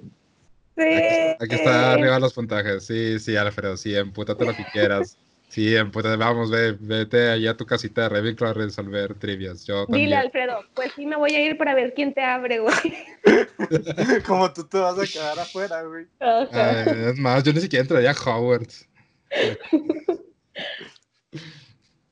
Sí. 0.75 0.83
Aquí, 0.83 1.43
aquí 1.45 1.55
está 1.55 1.93
arriba 1.93 2.19
los 2.19 2.33
puntajes. 2.33 2.85
Sí, 2.85 3.19
sí, 3.19 3.35
Alfredo, 3.35 3.77
sí, 3.77 3.95
empútate 3.95 4.45
lo 4.45 4.55
que 4.55 4.65
quieras. 4.73 5.17
Sí, 5.49 5.75
empútate, 5.75 6.17
vamos, 6.17 6.51
ve, 6.51 6.75
vete 6.77 7.29
allá 7.29 7.51
a 7.51 7.57
tu 7.57 7.65
casita 7.65 8.01
de 8.01 8.09
Ravenclaw 8.09 8.49
a 8.51 8.53
resolver 8.53 9.13
trivias. 9.15 9.65
Yo 9.65 9.85
también. 9.85 10.05
Dile, 10.07 10.15
Alfredo, 10.17 10.59
pues 10.75 10.91
sí 10.95 11.05
me 11.05 11.15
voy 11.15 11.33
a 11.35 11.41
ir 11.43 11.57
para 11.57 11.73
ver 11.73 11.93
quién 11.93 12.13
te 12.13 12.21
abre, 12.21 12.59
güey. 12.59 12.75
Como 14.27 14.51
tú 14.51 14.65
te 14.65 14.77
vas 14.77 14.99
a 14.99 15.05
quedar 15.05 15.39
afuera, 15.39 15.83
güey. 15.83 16.05
Ay, 16.19 16.85
es 17.11 17.17
más, 17.17 17.43
yo 17.43 17.53
ni 17.53 17.61
siquiera 17.61 17.81
entraría 17.83 18.11
a 18.11 18.13
Hogwarts. 18.13 18.87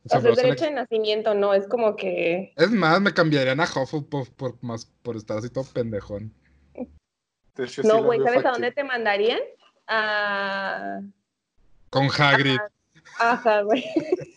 O 0.05 0.09
sea, 0.09 0.21
son 0.21 0.35
derecho 0.35 0.65
de 0.65 0.71
nacimiento, 0.71 1.33
no, 1.33 1.53
es 1.53 1.67
como 1.67 1.95
que... 1.95 2.53
Es 2.55 2.69
más, 2.69 3.01
me 3.01 3.13
cambiarían 3.13 3.59
a 3.59 3.63
Hufflepuff 3.63 4.29
por, 4.29 4.63
más, 4.63 4.85
por 5.01 5.15
estar 5.15 5.39
así 5.39 5.49
todo 5.49 5.65
pendejón. 5.73 6.31
No, 7.83 8.03
güey, 8.03 8.19
¿sabes 8.21 8.45
a 8.45 8.51
dónde 8.51 8.71
te 8.71 8.83
mandarían? 8.83 9.39
A... 9.87 11.01
Con 11.89 12.09
Hagrid. 12.15 12.59
Ajá, 13.19 13.61
güey. 13.61 13.83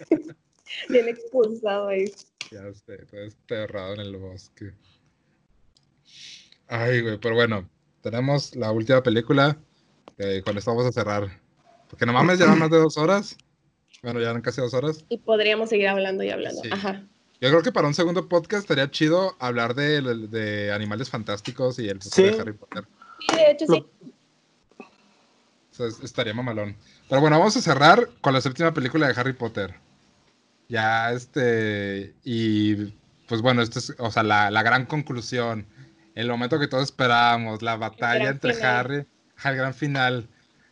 Bien 0.88 1.08
expulsado 1.08 1.88
ahí. 1.88 2.10
Ya 2.50 2.72
sé, 2.72 2.98
todo 3.06 3.20
enterrado 3.20 3.94
en 3.94 4.00
el 4.00 4.16
bosque. 4.16 4.72
Ay, 6.66 7.02
güey, 7.02 7.18
pero 7.18 7.34
bueno, 7.34 7.68
tenemos 8.00 8.54
la 8.56 8.72
última 8.72 9.02
película. 9.02 9.58
que 10.16 10.42
con 10.42 10.56
esto 10.56 10.70
vamos 10.70 10.86
a 10.86 10.92
cerrar. 10.92 11.28
Porque 11.90 12.06
no 12.06 12.12
mames, 12.12 12.38
llevan 12.38 12.58
más 12.58 12.70
de 12.70 12.78
dos 12.78 12.96
horas. 12.96 13.36
Bueno, 14.02 14.20
ya 14.20 14.30
eran 14.30 14.42
casi 14.42 14.60
dos 14.60 14.74
horas. 14.74 15.04
Y 15.08 15.18
podríamos 15.18 15.68
seguir 15.70 15.88
hablando 15.88 16.22
y 16.22 16.30
hablando. 16.30 16.62
Sí. 16.62 16.68
Ajá. 16.72 17.02
Yo 17.40 17.48
creo 17.50 17.62
que 17.62 17.72
para 17.72 17.86
un 17.88 17.94
segundo 17.94 18.28
podcast 18.28 18.62
estaría 18.64 18.90
chido 18.90 19.36
hablar 19.38 19.74
de, 19.74 20.00
de 20.28 20.72
animales 20.72 21.08
fantásticos 21.10 21.78
y 21.78 21.88
el 21.88 22.00
Sí. 22.02 22.22
de 22.24 22.40
Harry 22.40 22.52
Potter. 22.52 22.84
Sí, 23.28 23.36
de 23.36 23.50
hecho 23.52 23.66
sí. 23.66 23.86
O 24.78 25.74
sea, 25.74 25.86
es- 25.86 26.00
estaría 26.00 26.34
mamalón. 26.34 26.76
Pero 27.08 27.20
bueno, 27.20 27.38
vamos 27.38 27.56
a 27.56 27.60
cerrar 27.60 28.08
con 28.20 28.32
la 28.32 28.40
séptima 28.40 28.74
película 28.74 29.06
de 29.08 29.18
Harry 29.20 29.32
Potter. 29.32 29.74
Ya, 30.68 31.12
este. 31.12 32.14
Y 32.24 32.74
pues 33.28 33.40
bueno, 33.42 33.62
esto 33.62 33.78
es, 33.78 33.94
o 33.98 34.10
sea, 34.10 34.22
la, 34.22 34.50
la 34.50 34.62
gran 34.62 34.86
conclusión. 34.86 35.66
El 36.14 36.28
momento 36.28 36.58
que 36.58 36.66
todos 36.66 36.84
esperábamos, 36.84 37.62
la 37.62 37.76
batalla 37.76 38.30
entre 38.30 38.54
final. 38.54 38.76
Harry, 38.76 39.06
al 39.44 39.56
gran 39.56 39.74
final. 39.74 40.28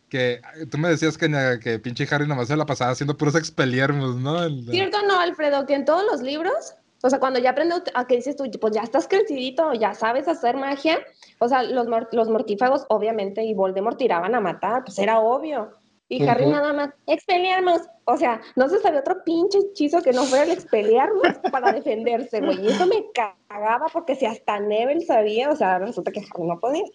Que 0.09 0.39
tú 0.71 0.77
me 0.77 0.89
decías 0.89 1.17
que, 1.17 1.29
que 1.61 1.79
pinche 1.79 2.07
Harry 2.09 2.27
nomás 2.27 2.47
se 2.47 2.55
la 2.55 2.65
pasaba 2.65 2.91
haciendo 2.91 3.17
puros 3.17 3.35
expeliermos, 3.35 4.15
¿no? 4.15 4.41
El- 4.43 4.65
¿Cierto 4.69 4.99
o 4.99 5.05
no, 5.05 5.19
Alfredo? 5.19 5.65
Que 5.65 5.73
en 5.73 5.83
todos 5.85 6.03
los 6.09 6.21
libros, 6.21 6.75
o 7.03 7.09
sea, 7.09 7.19
cuando 7.19 7.39
ya 7.39 7.49
aprendes 7.49 7.81
a 7.93 8.07
que 8.07 8.15
dices 8.15 8.37
tú, 8.37 8.49
pues 8.61 8.73
ya 8.73 8.81
estás 8.83 9.07
crecidito, 9.07 9.73
ya 9.73 9.93
sabes 9.93 10.27
hacer 10.29 10.55
magia, 10.55 10.99
o 11.39 11.49
sea, 11.49 11.63
los, 11.63 11.87
los 12.13 12.29
mortífagos, 12.29 12.85
obviamente, 12.87 13.43
y 13.43 13.53
Voldemort 13.53 13.97
tiraban 13.97 14.33
a 14.33 14.39
matar, 14.39 14.83
pues 14.85 14.97
era 14.97 15.19
obvio. 15.19 15.71
Y 16.09 16.25
Harry 16.25 16.45
nada 16.45 16.71
más, 16.71 16.91
expeliarmos. 17.05 17.81
O 18.05 18.15
sea, 18.15 18.39
no 18.55 18.69
se 18.69 18.79
sabía 18.79 19.01
otro 19.01 19.25
pinche 19.25 19.57
hechizo 19.57 20.01
que 20.01 20.13
no 20.13 20.23
fuera 20.23 20.45
el 20.45 20.51
expeliarmos 20.51 21.27
para 21.51 21.73
defenderse, 21.73 22.39
güey. 22.39 22.63
Y 22.63 22.67
eso 22.69 22.87
me 22.87 23.03
cagaba 23.13 23.87
porque 23.91 24.15
si 24.15 24.25
hasta 24.25 24.57
Neville 24.61 25.05
sabía, 25.05 25.49
o 25.49 25.55
sea, 25.57 25.79
resulta 25.79 26.13
que 26.13 26.21
Harry 26.21 26.47
no 26.47 26.57
podía. 26.61 26.85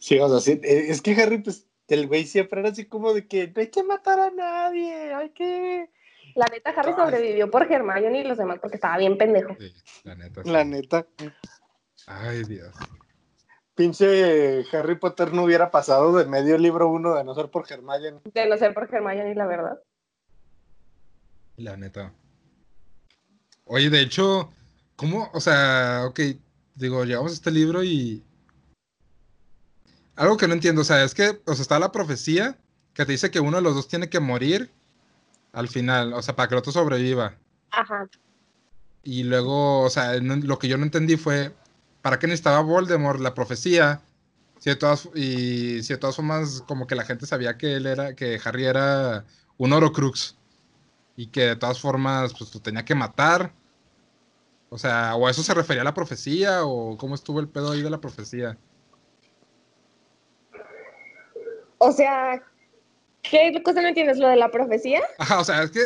Sí, 0.00 0.18
o 0.18 0.28
sea, 0.28 0.40
sí, 0.40 0.60
eh, 0.64 0.86
es 0.88 1.00
que 1.00 1.12
Harry, 1.14 1.38
pues, 1.38 1.64
el 1.94 2.06
güey 2.06 2.24
siempre 2.26 2.60
era 2.60 2.70
así 2.70 2.86
como 2.86 3.12
de 3.14 3.26
que 3.26 3.48
no 3.48 3.60
hay 3.60 3.68
que 3.68 3.82
matar 3.82 4.20
a 4.20 4.30
nadie, 4.30 5.14
hay 5.14 5.30
que... 5.30 5.90
La 6.34 6.46
neta, 6.52 6.70
Harry 6.70 6.90
Ay. 6.90 6.96
sobrevivió 6.96 7.50
por 7.50 7.70
Hermione 7.72 8.20
y 8.20 8.24
los 8.24 8.38
demás 8.38 8.58
porque 8.60 8.76
estaba 8.76 8.98
bien 8.98 9.16
pendejo. 9.18 9.56
Sí, 9.58 9.72
la 10.04 10.14
neta. 10.14 10.42
sí. 10.44 10.50
La 10.50 10.64
neta, 10.64 11.06
Ay, 12.06 12.44
Dios. 12.44 12.74
pinche 13.74 14.64
Harry 14.72 14.96
Potter 14.98 15.32
no 15.32 15.44
hubiera 15.44 15.70
pasado 15.70 16.16
de 16.16 16.26
medio 16.26 16.56
libro 16.58 16.88
uno 16.88 17.14
de 17.14 17.24
no 17.24 17.34
ser 17.34 17.48
por 17.50 17.64
Hermione. 17.70 18.20
De 18.32 18.46
no 18.46 18.56
ser 18.56 18.74
por 18.74 18.84
Hermione, 18.92 19.34
la 19.34 19.46
verdad. 19.46 19.80
La 21.56 21.76
neta. 21.76 22.12
Oye, 23.64 23.90
de 23.90 24.00
hecho, 24.00 24.52
¿cómo? 24.96 25.30
O 25.34 25.40
sea, 25.40 26.04
ok, 26.08 26.20
digo, 26.74 27.04
llegamos 27.04 27.32
a 27.32 27.34
este 27.34 27.50
libro 27.50 27.82
y. 27.82 28.24
Algo 30.18 30.36
que 30.36 30.48
no 30.48 30.54
entiendo, 30.54 30.80
o 30.82 30.84
sea, 30.84 31.04
es 31.04 31.14
que, 31.14 31.40
o 31.46 31.54
sea, 31.54 31.62
está 31.62 31.78
la 31.78 31.92
profecía 31.92 32.58
que 32.92 33.06
te 33.06 33.12
dice 33.12 33.30
que 33.30 33.38
uno 33.38 33.58
de 33.58 33.62
los 33.62 33.74
dos 33.76 33.86
tiene 33.86 34.08
que 34.10 34.18
morir 34.18 34.70
al 35.52 35.68
final, 35.68 36.12
o 36.12 36.20
sea, 36.22 36.34
para 36.34 36.48
que 36.48 36.54
el 36.56 36.58
otro 36.58 36.72
sobreviva. 36.72 37.36
Ajá. 37.70 38.08
Y 39.04 39.22
luego, 39.22 39.82
o 39.82 39.90
sea, 39.90 40.20
no- 40.20 40.34
lo 40.36 40.58
que 40.58 40.66
yo 40.66 40.76
no 40.76 40.82
entendí 40.84 41.16
fue, 41.16 41.54
¿para 42.02 42.18
qué 42.18 42.26
necesitaba 42.26 42.60
Voldemort 42.60 43.20
la 43.20 43.32
profecía? 43.32 44.02
Si 44.58 44.70
de 44.70 44.76
todas, 44.76 45.08
y 45.14 45.82
si 45.84 45.92
de 45.94 45.98
todas 45.98 46.16
formas, 46.16 46.64
como 46.66 46.88
que 46.88 46.96
la 46.96 47.04
gente 47.04 47.24
sabía 47.26 47.56
que 47.56 47.76
él 47.76 47.86
era, 47.86 48.14
que 48.14 48.40
Harry 48.44 48.64
era 48.66 49.24
un 49.56 49.72
Horocrux. 49.72 50.36
Y 51.16 51.28
que 51.28 51.42
de 51.42 51.56
todas 51.56 51.80
formas, 51.80 52.32
pues 52.36 52.52
lo 52.52 52.60
tenía 52.60 52.84
que 52.84 52.94
matar. 52.96 53.52
O 54.68 54.78
sea, 54.78 55.14
o 55.14 55.26
a 55.26 55.30
eso 55.30 55.42
se 55.44 55.54
refería 55.54 55.84
la 55.84 55.94
profecía, 55.94 56.64
o 56.64 56.96
cómo 56.96 57.14
estuvo 57.14 57.38
el 57.40 57.48
pedo 57.48 57.70
ahí 57.72 57.82
de 57.82 57.90
la 57.90 58.00
profecía. 58.00 58.58
O 61.78 61.92
sea, 61.92 62.42
¿qué 63.22 63.60
cosa 63.64 63.82
no 63.82 63.88
entiendes? 63.88 64.18
¿Lo 64.18 64.28
de 64.28 64.36
la 64.36 64.50
profecía? 64.50 65.00
Ajá, 65.18 65.40
o 65.40 65.44
sea, 65.44 65.62
es 65.62 65.70
que, 65.70 65.80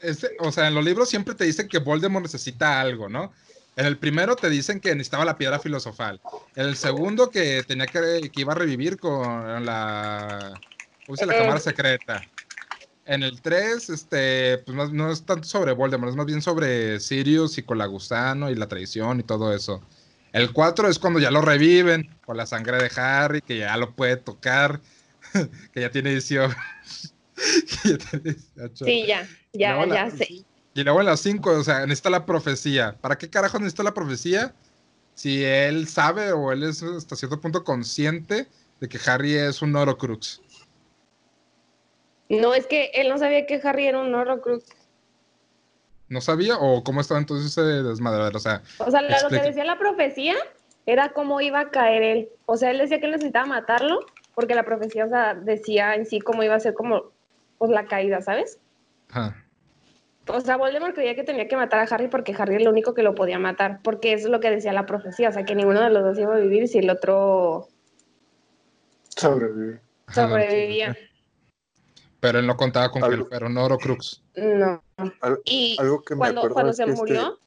este, 0.00 0.30
o 0.40 0.50
sea, 0.52 0.68
en 0.68 0.74
los 0.74 0.84
libros 0.84 1.08
siempre 1.08 1.34
te 1.34 1.44
dicen 1.44 1.68
que 1.68 1.78
Voldemort 1.78 2.24
necesita 2.24 2.80
algo, 2.80 3.08
¿no? 3.08 3.32
En 3.76 3.86
el 3.86 3.98
primero 3.98 4.36
te 4.36 4.48
dicen 4.48 4.80
que 4.80 4.94
necesitaba 4.94 5.24
la 5.24 5.36
piedra 5.36 5.58
filosofal. 5.58 6.20
En 6.54 6.66
el 6.66 6.76
segundo 6.76 7.30
que 7.30 7.62
tenía 7.66 7.86
que, 7.86 8.30
que 8.32 8.40
iba 8.40 8.52
a 8.54 8.56
revivir 8.56 8.98
con 8.98 9.64
la, 9.66 10.58
¿cómo 11.04 11.16
se 11.16 11.24
dice? 11.24 11.26
la 11.26 11.34
Eh. 11.34 11.38
cámara 11.42 11.60
secreta. 11.60 12.22
En 13.04 13.22
el 13.22 13.40
3, 13.40 13.90
este, 13.90 14.58
pues 14.58 14.76
más- 14.76 14.90
no 14.90 15.12
es 15.12 15.24
tanto 15.24 15.46
sobre 15.46 15.72
Voldemort, 15.72 16.10
es 16.10 16.16
más 16.16 16.26
bien 16.26 16.42
sobre 16.42 16.98
Sirius 16.98 17.56
y 17.58 17.62
con 17.62 17.78
la 17.78 17.86
gusano 17.86 18.50
y 18.50 18.54
la 18.56 18.66
traición 18.66 19.20
y 19.20 19.22
todo 19.22 19.54
eso. 19.54 19.80
El 20.32 20.52
4 20.52 20.88
es 20.88 20.98
cuando 20.98 21.20
ya 21.20 21.30
lo 21.30 21.40
reviven 21.40 22.10
con 22.24 22.36
la 22.36 22.46
sangre 22.46 22.78
de 22.78 22.90
Harry, 23.00 23.42
que 23.42 23.58
ya 23.58 23.76
lo 23.76 23.92
puede 23.94 24.16
tocar, 24.16 24.80
que 25.72 25.80
ya 25.80 25.90
tiene 25.90 26.10
18. 26.10 26.54
que 27.82 27.88
ya 27.90 27.98
tiene 27.98 28.36
18. 28.56 28.84
Sí, 28.84 29.04
ya, 29.06 29.26
ya, 29.52 29.78
ya 29.78 29.86
la- 29.86 30.10
sé. 30.10 30.28
Y 30.74 30.84
luego 30.84 31.00
en 31.00 31.06
las 31.06 31.20
5, 31.20 31.50
o 31.50 31.64
sea, 31.64 31.80
necesita 31.86 32.10
la 32.10 32.26
profecía. 32.26 32.96
¿Para 33.00 33.16
qué 33.16 33.30
carajo 33.30 33.58
necesita 33.58 33.82
la 33.82 33.94
profecía? 33.94 34.54
Si 35.14 35.42
él 35.42 35.88
sabe 35.88 36.32
o 36.32 36.52
él 36.52 36.62
es 36.64 36.82
hasta 36.82 37.16
cierto 37.16 37.40
punto 37.40 37.64
consciente 37.64 38.46
de 38.80 38.88
que 38.88 38.98
Harry 39.06 39.34
es 39.34 39.62
un 39.62 39.74
Horocrux. 39.74 40.42
No, 42.28 42.54
es 42.54 42.66
que 42.66 42.90
él 42.94 43.08
no 43.08 43.18
sabía 43.18 43.46
que 43.46 43.60
Harry 43.64 43.86
era 43.86 44.00
un 44.00 44.14
Horrocrux. 44.14 44.64
¿No 46.08 46.20
sabía? 46.20 46.56
¿O 46.58 46.84
cómo 46.84 47.00
estaba 47.00 47.18
entonces 47.20 47.46
ese 47.52 47.62
desmadre? 47.62 48.36
O 48.36 48.40
sea, 48.40 48.62
O 48.78 48.90
sea, 48.90 49.00
la- 49.02 49.22
lo 49.22 49.28
que 49.28 49.40
decía 49.40 49.64
la 49.64 49.78
profecía 49.78 50.34
era 50.84 51.12
cómo 51.12 51.40
iba 51.40 51.60
a 51.60 51.70
caer 51.70 52.02
él. 52.02 52.28
O 52.46 52.56
sea, 52.56 52.70
él 52.70 52.78
decía 52.78 53.00
que 53.00 53.06
él 53.06 53.12
necesitaba 53.12 53.46
matarlo 53.46 54.00
porque 54.36 54.54
la 54.54 54.64
profecía, 54.64 55.06
o 55.06 55.08
sea, 55.08 55.34
decía 55.34 55.94
en 55.96 56.06
sí 56.06 56.20
cómo 56.20 56.44
iba 56.44 56.54
a 56.54 56.60
ser 56.60 56.74
como 56.74 57.10
pues, 57.58 57.70
la 57.72 57.86
caída, 57.86 58.20
¿sabes? 58.20 58.60
ajá. 59.08 59.42
O 60.28 60.40
sea, 60.40 60.56
Voldemort 60.56 60.92
creía 60.92 61.14
que 61.14 61.22
tenía 61.22 61.46
que 61.46 61.54
matar 61.56 61.78
a 61.78 61.94
Harry 61.94 62.08
porque 62.08 62.34
Harry 62.36 62.56
es 62.56 62.62
el 62.62 62.66
único 62.68 62.94
que 62.94 63.04
lo 63.04 63.14
podía 63.14 63.38
matar, 63.38 63.78
porque 63.84 64.12
eso 64.12 64.26
es 64.26 64.32
lo 64.32 64.40
que 64.40 64.50
decía 64.50 64.72
la 64.72 64.84
profecía, 64.84 65.28
o 65.28 65.32
sea, 65.32 65.44
que 65.44 65.54
ninguno 65.54 65.80
de 65.80 65.88
los 65.90 66.02
dos 66.02 66.18
iba 66.18 66.34
a 66.34 66.40
vivir 66.40 66.66
si 66.66 66.78
el 66.78 66.90
otro 66.90 67.68
Sobrevive. 69.16 69.80
sobrevivía. 70.12 70.96
Pero 72.18 72.40
él 72.40 72.46
no 72.48 72.56
contaba 72.56 72.90
con 72.90 73.02
que 73.02 73.08
Algo- 73.08 73.26
fuera 73.28 73.46
un 73.46 73.56
Horocrux. 73.56 74.24
No. 74.34 74.82
Al- 75.20 75.38
Y 75.44 75.76
algo 75.78 76.02
que 76.02 76.14
me 76.16 76.18
cuando, 76.18 76.50
cuando 76.50 76.70
es 76.72 76.76
se 76.76 76.84
que 76.84 76.90
este- 76.90 77.00
murió, 77.02 77.38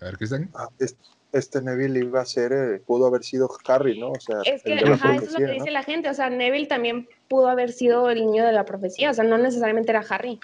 A 0.00 0.04
ver, 0.04 0.16
Cristian. 0.16 0.50
Ah, 0.54 0.68
es- 0.78 0.96
este 1.34 1.60
Neville 1.60 1.98
iba 1.98 2.20
a 2.20 2.24
ser, 2.24 2.52
eh, 2.52 2.80
pudo 2.86 3.06
haber 3.06 3.24
sido 3.24 3.48
Harry, 3.66 3.98
¿no? 3.98 4.10
O 4.10 4.20
sea, 4.20 4.36
Es 4.44 4.62
que, 4.62 4.74
ajá, 4.74 5.16
eso 5.16 5.24
es 5.24 5.32
lo 5.32 5.38
que 5.38 5.52
dice 5.52 5.66
¿no? 5.66 5.72
la 5.72 5.82
gente. 5.82 6.08
O 6.08 6.14
sea, 6.14 6.30
Neville 6.30 6.66
también 6.66 7.08
pudo 7.28 7.48
haber 7.48 7.72
sido 7.72 8.08
el 8.08 8.20
niño 8.20 8.46
de 8.46 8.52
la 8.52 8.64
profecía. 8.64 9.10
O 9.10 9.14
sea, 9.14 9.24
no 9.24 9.36
necesariamente 9.36 9.90
era 9.90 10.04
Harry. 10.08 10.38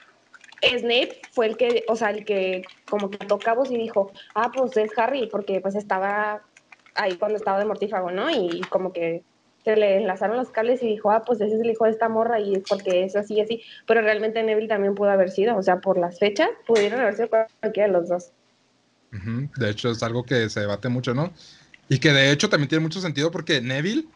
Snape 0.63 1.21
fue 1.33 1.47
el 1.47 1.57
que, 1.57 1.85
o 1.89 1.97
sea, 1.97 2.11
el 2.11 2.25
que 2.25 2.65
como 2.89 3.09
que 3.09 3.19
ató 3.25 3.39
cabos 3.39 3.71
y 3.71 3.77
dijo, 3.77 4.11
ah, 4.35 4.51
pues 4.55 4.77
es 4.77 4.91
Harry, 4.99 5.27
porque 5.31 5.61
pues 5.61 5.75
estaba 5.75 6.43
ahí 6.95 7.17
cuando 7.17 7.37
estaba 7.37 7.59
de 7.59 7.65
mortífago, 7.65 8.11
¿no? 8.11 8.29
Y 8.31 8.61
como 8.69 8.93
que 8.93 9.23
se 9.65 9.77
le 9.77 9.97
enlazaron 9.97 10.37
los 10.37 10.51
cables 10.51 10.83
y 10.83 10.87
dijo, 10.87 11.11
ah, 11.11 11.23
pues 11.25 11.41
ese 11.41 11.55
es 11.55 11.61
el 11.61 11.71
hijo 11.71 11.85
de 11.85 11.91
esta 11.91 12.09
morra 12.09 12.41
y 12.41 12.55
es 12.55 12.65
porque 12.69 13.05
es 13.05 13.17
así 13.17 13.35
y 13.35 13.41
así. 13.41 13.63
Pero 13.87 14.03
realmente 14.03 14.43
Neville 14.43 14.69
también 14.69 14.95
pudo 14.95 15.11
haber 15.11 15.31
sido, 15.31 15.57
o 15.57 15.63
sea, 15.63 15.81
por 15.81 15.99
las 15.99 16.19
fechas 16.19 16.51
pudieron 16.67 17.01
haber 17.01 17.15
sido 17.15 17.29
cualquiera 17.29 17.87
de 17.87 17.93
los 17.93 18.09
dos. 18.09 18.33
De 19.13 19.71
hecho, 19.71 19.91
es 19.91 20.03
algo 20.03 20.25
que 20.25 20.49
se 20.49 20.61
debate 20.61 20.89
mucho, 20.89 21.15
¿no? 21.15 21.33
Y 21.89 21.99
que 21.99 22.13
de 22.13 22.31
hecho 22.31 22.49
también 22.49 22.69
tiene 22.69 22.83
mucho 22.83 23.01
sentido 23.01 23.31
porque 23.31 23.61
Neville, 23.61 24.07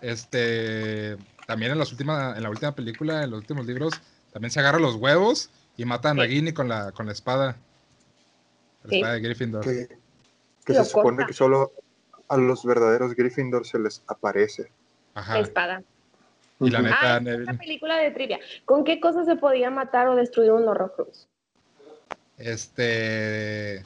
este, 0.00 1.16
también 1.46 1.72
en, 1.72 1.78
las 1.78 1.92
últimas, 1.92 2.36
en 2.36 2.42
la 2.42 2.50
última 2.50 2.74
película, 2.74 3.22
en 3.22 3.30
los 3.30 3.40
últimos 3.40 3.66
libros, 3.66 3.94
también 4.32 4.50
se 4.50 4.60
agarra 4.60 4.78
los 4.80 4.96
huevos 4.96 5.50
y 5.76 5.84
mata 5.84 6.10
a 6.10 6.12
Sí. 6.12 6.18
Nagini 6.18 6.52
con 6.52 6.68
la, 6.68 6.90
con 6.92 7.06
la 7.06 7.12
espada. 7.12 7.56
La 8.82 8.90
Sí. 8.90 8.96
espada 8.96 9.14
de 9.14 9.20
Gryffindor. 9.20 9.64
Que, 9.64 9.88
se 10.74 10.84
supone 10.84 11.18
corta. 11.18 11.26
que 11.26 11.32
solo 11.32 11.72
a 12.28 12.36
los 12.36 12.64
verdaderos 12.64 13.14
Gryffindor 13.14 13.66
se 13.66 13.78
les 13.78 14.02
aparece. 14.08 14.72
Ajá. 15.14 15.34
La 15.34 15.40
espada. 15.40 15.82
Y 16.60 16.70
la 16.70 16.80
neta, 16.82 17.16
Ah, 17.16 17.20
Neville. 17.20 17.54
película 17.58 17.96
de 17.96 18.10
trivia. 18.12 18.38
¿Con 18.64 18.84
qué 18.84 19.00
cosa 19.00 19.24
se 19.24 19.36
podía 19.36 19.70
matar 19.70 20.08
o 20.08 20.16
destruir 20.16 20.52
un 20.52 20.66
Horrocrux? 20.66 21.28
Este. 22.38 23.84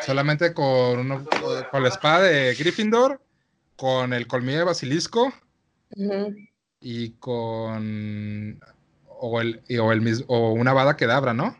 Solamente 0.00 0.52
con, 0.54 0.98
uno- 1.00 1.24
con 1.70 1.82
la 1.82 1.88
espada 1.88 2.22
de 2.22 2.54
Gryffindor, 2.54 3.20
con 3.76 4.12
el 4.12 4.26
colmillo 4.26 4.58
de 4.58 4.64
basilisco 4.64 5.32
y 6.80 7.10
con. 7.12 8.60
O, 9.08 9.40
el, 9.40 9.62
y- 9.68 9.78
o, 9.78 9.92
el, 9.92 10.00
mis- 10.00 10.24
o 10.26 10.52
una 10.52 10.72
vada 10.72 10.96
quedabra, 10.96 11.32
¿no? 11.32 11.56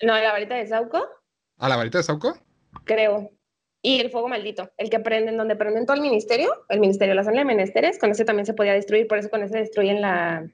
No, 0.00 0.14
la 0.16 0.32
varita 0.32 0.54
de 0.54 0.66
Sauco, 0.66 1.04
¿A 1.58 1.68
la 1.68 1.76
varita 1.76 1.98
de 1.98 2.04
Sauco? 2.04 2.38
creo. 2.84 3.30
Y 3.82 4.00
el 4.00 4.10
fuego 4.10 4.28
maldito, 4.28 4.70
el 4.76 4.90
que 4.90 4.98
prenden, 5.00 5.36
donde 5.36 5.54
prenden 5.54 5.86
todo 5.86 5.94
el 5.96 6.02
ministerio, 6.02 6.64
el 6.68 6.80
ministerio, 6.80 7.14
la 7.14 7.22
zona 7.24 7.38
de 7.38 7.44
menesteres, 7.44 7.98
con 7.98 8.10
ese 8.10 8.24
también 8.24 8.44
se 8.46 8.54
podía 8.54 8.72
destruir, 8.72 9.06
por 9.06 9.18
eso 9.18 9.30
con 9.30 9.42
ese 9.42 9.58
destruyen 9.58 10.00
la, 10.00 10.48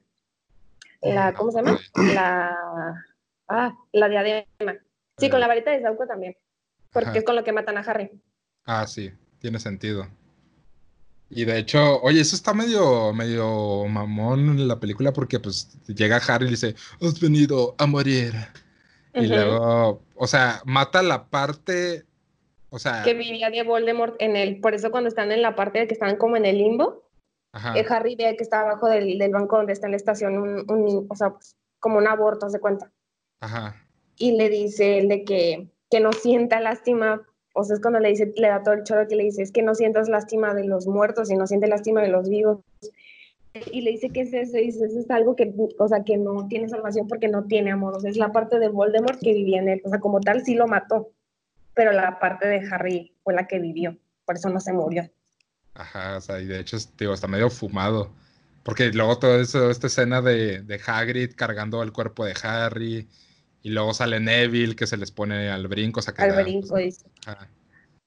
la 1.02 1.32
¿cómo 1.32 1.50
se 1.50 1.58
llama? 1.62 1.78
La, 2.14 2.54
ah, 3.48 3.74
la 3.92 4.08
diadema. 4.08 4.74
Sí, 5.18 5.30
con 5.30 5.40
la 5.40 5.46
varita 5.46 5.70
de 5.70 5.80
Sauco 5.82 6.06
también, 6.06 6.36
porque 6.92 7.10
Ajá. 7.10 7.18
es 7.18 7.24
con 7.24 7.36
lo 7.36 7.44
que 7.44 7.52
matan 7.52 7.78
a 7.78 7.80
Harry. 7.82 8.10
Ah, 8.64 8.86
sí, 8.86 9.12
tiene 9.38 9.58
sentido. 9.60 10.06
Y 11.30 11.44
de 11.44 11.58
hecho, 11.58 12.00
oye, 12.02 12.20
eso 12.20 12.36
está 12.36 12.52
medio, 12.54 13.12
medio 13.12 13.86
mamón 13.86 14.40
en 14.50 14.68
la 14.68 14.78
película 14.78 15.12
porque 15.12 15.40
pues 15.40 15.78
llega 15.86 16.16
Harry 16.28 16.46
y 16.46 16.50
dice, 16.50 16.74
has 17.00 17.18
venido 17.20 17.74
a 17.78 17.86
morir. 17.86 18.34
Y 19.14 19.26
luego, 19.26 20.02
o 20.16 20.26
sea, 20.26 20.60
mata 20.64 21.02
la 21.02 21.26
parte, 21.28 22.04
o 22.70 22.78
sea, 22.78 23.02
Que 23.04 23.14
vivía 23.14 23.50
de 23.50 23.62
Voldemort 23.62 24.16
en 24.20 24.34
el, 24.36 24.60
por 24.60 24.74
eso 24.74 24.90
cuando 24.90 25.08
están 25.08 25.30
en 25.32 25.42
la 25.42 25.54
parte 25.54 25.78
de 25.78 25.86
que 25.86 25.94
están 25.94 26.16
como 26.16 26.36
en 26.36 26.44
el 26.46 26.58
limbo, 26.58 27.08
ajá, 27.52 27.78
eh, 27.78 27.86
Harry 27.88 28.16
ve 28.16 28.34
que 28.36 28.42
está 28.42 28.60
abajo 28.60 28.88
del, 28.88 29.18
del 29.18 29.30
banco 29.30 29.56
donde 29.56 29.72
está 29.72 29.86
en 29.86 29.92
la 29.92 29.96
estación, 29.98 30.36
un, 30.38 30.70
un- 30.70 31.06
o 31.08 31.14
sea, 31.14 31.30
pues, 31.30 31.56
como 31.78 31.98
un 31.98 32.06
aborto, 32.08 32.48
se 32.50 32.58
cuenta. 32.58 32.90
Ajá, 33.44 33.84
y 34.16 34.32
le 34.32 34.48
dice 34.48 34.98
él 34.98 35.08
de 35.08 35.24
que, 35.24 35.68
que 35.90 36.00
no 36.00 36.12
sienta 36.12 36.60
lástima, 36.60 37.22
o 37.54 37.64
sea, 37.64 37.74
es 37.74 37.82
cuando 37.82 38.00
le 38.00 38.10
dice, 38.10 38.32
le 38.36 38.48
da 38.48 38.62
todo 38.62 38.74
el 38.74 38.84
choro 38.84 39.06
que 39.08 39.16
le 39.16 39.24
dice, 39.24 39.42
es 39.42 39.52
que 39.52 39.62
no 39.62 39.74
sientas 39.74 40.08
lástima 40.08 40.54
de 40.54 40.64
los 40.64 40.86
muertos 40.86 41.30
y 41.30 41.36
no 41.36 41.46
sientes 41.46 41.70
lástima 41.70 42.02
de 42.02 42.08
los 42.08 42.28
vivos. 42.28 42.60
Y 43.70 43.82
le 43.82 43.92
dice 43.92 44.10
que 44.10 44.22
es 44.22 44.32
eso, 44.32 44.58
y 44.58 44.66
dice, 44.66 44.86
eso 44.86 44.98
es 44.98 45.10
algo 45.10 45.36
que, 45.36 45.54
o 45.78 45.88
sea, 45.88 46.02
que 46.02 46.16
no 46.16 46.48
tiene 46.48 46.68
salvación 46.68 47.06
porque 47.06 47.28
no 47.28 47.44
tiene 47.44 47.70
amor, 47.70 47.96
o 47.96 48.00
sea, 48.00 48.10
es 48.10 48.16
la 48.16 48.32
parte 48.32 48.58
de 48.58 48.68
Voldemort 48.68 49.20
que 49.20 49.32
vivía 49.32 49.60
en 49.60 49.68
él, 49.68 49.82
o 49.84 49.90
sea, 49.90 50.00
como 50.00 50.20
tal 50.20 50.44
sí 50.44 50.54
lo 50.54 50.66
mató, 50.66 51.12
pero 51.72 51.92
la 51.92 52.18
parte 52.18 52.48
de 52.48 52.66
Harry 52.70 53.14
fue 53.22 53.34
la 53.34 53.46
que 53.46 53.60
vivió, 53.60 53.96
por 54.24 54.36
eso 54.36 54.48
no 54.48 54.58
se 54.58 54.72
murió. 54.72 55.08
ajá, 55.74 56.16
o 56.16 56.20
sea, 56.20 56.40
y 56.40 56.46
de 56.46 56.60
hecho, 56.60 56.76
digo, 56.98 57.14
está 57.14 57.28
medio 57.28 57.50
fumado. 57.50 58.12
Porque 58.64 58.90
luego 58.92 59.18
toda 59.18 59.42
esta 59.42 59.86
escena 59.86 60.22
de, 60.22 60.62
de 60.62 60.80
Hagrid 60.86 61.34
cargando 61.36 61.82
el 61.82 61.92
cuerpo 61.92 62.24
de 62.24 62.34
Harry, 62.42 63.08
y 63.64 63.70
luego 63.70 63.94
sale 63.94 64.20
Neville 64.20 64.76
que 64.76 64.86
se 64.86 64.98
les 64.98 65.10
pone 65.10 65.48
al 65.48 65.66
brinco, 65.68 66.00
que 66.02 66.22
Al 66.22 66.30
ya, 66.34 66.42
brinco, 66.42 66.76
dice. 66.76 67.06
Ajá. 67.26 67.48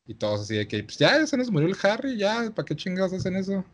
Y 0.06 0.14
todos 0.14 0.42
así 0.42 0.56
de 0.56 0.68
que, 0.68 0.84
pues 0.84 0.98
ya 1.00 1.26
se 1.26 1.36
nos 1.36 1.50
murió 1.52 1.68
el 1.68 1.76
Harry, 1.82 2.16
ya, 2.16 2.52
¿para 2.56 2.64
qué 2.66 2.76
chingados 2.76 3.12
hacen 3.12 3.36
eso? 3.36 3.66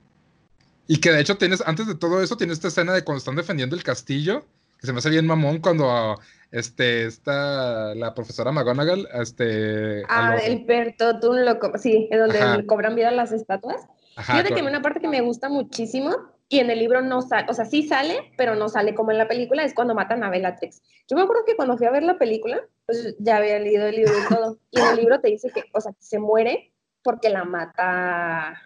Y 0.88 0.98
que 0.98 1.12
de 1.12 1.20
hecho 1.20 1.38
tienes, 1.38 1.62
antes 1.66 1.86
de 1.86 1.96
todo 1.96 2.24
eso, 2.24 2.38
tienes 2.38 2.58
esta 2.58 2.70
escena 2.70 2.94
de 2.94 3.04
cuando 3.04 3.18
están 3.20 3.36
defendiendo 3.36 3.76
el 3.76 3.84
castillo, 3.84 4.46
que 4.80 4.88
se 4.88 4.94
me 4.94 5.00
hace 5.00 5.10
bien 5.10 5.28
mamón 5.28 5.60
cuando 5.60 6.18
este, 6.52 7.06
está 7.06 7.94
la 7.96 8.16
profesora 8.16 8.52
McGonagall, 8.54 9.08
este... 9.22 10.04
Ah, 10.08 10.36
los- 10.36 10.44
el 10.46 10.66
Pertotum, 10.66 11.36
lo 11.36 11.60
co- 11.60 11.78
sí, 11.78 12.08
es 12.10 12.18
donde 12.20 12.40
Ajá. 12.40 12.66
cobran 12.66 12.96
vida 12.96 13.12
las 13.12 13.34
estatuas. 13.34 13.82
Ajá, 14.16 14.34
Fíjate 14.34 14.54
que 14.56 14.62
con- 14.62 14.70
una 14.70 14.82
parte 14.82 15.02
que 15.02 15.10
me 15.10 15.20
gusta 15.22 15.50
muchísimo 15.50 16.16
y 16.54 16.60
en 16.60 16.70
el 16.70 16.78
libro 16.78 17.02
no 17.02 17.24
sale, 17.24 17.48
o 17.50 17.54
sea, 17.56 17.66
sí 17.66 17.82
sale, 17.82 18.32
pero 18.38 18.54
no 18.54 18.70
sale 18.70 18.94
como 18.94 19.10
en 19.10 19.18
la 19.18 19.28
película, 19.28 19.64
es 19.64 19.74
cuando 19.74 19.96
matan 19.96 20.24
a 20.24 20.30
Bellatrix. 20.30 20.84
Yo 21.10 21.18
me 21.18 21.24
acuerdo 21.24 21.46
que 21.46 21.56
cuando 21.56 21.80
fui 21.80 21.88
a 21.88 21.92
ver 21.92 22.04
la 22.04 22.20
película, 22.20 22.62
pues 22.86 23.16
ya 23.18 23.38
había 23.38 23.58
leído 23.58 23.88
el 23.88 23.96
libro 23.96 24.14
y 24.14 24.30
todo, 24.32 24.60
y 24.70 24.80
en 24.80 24.86
el 24.86 24.96
libro 24.98 25.20
te 25.20 25.30
dice 25.30 25.50
que, 25.50 25.64
o 25.74 25.82
sea, 25.82 25.94
que 25.94 26.04
se 26.04 26.20
muere 26.20 26.72
porque 27.02 27.30
la 27.30 27.44
mata. 27.44 28.62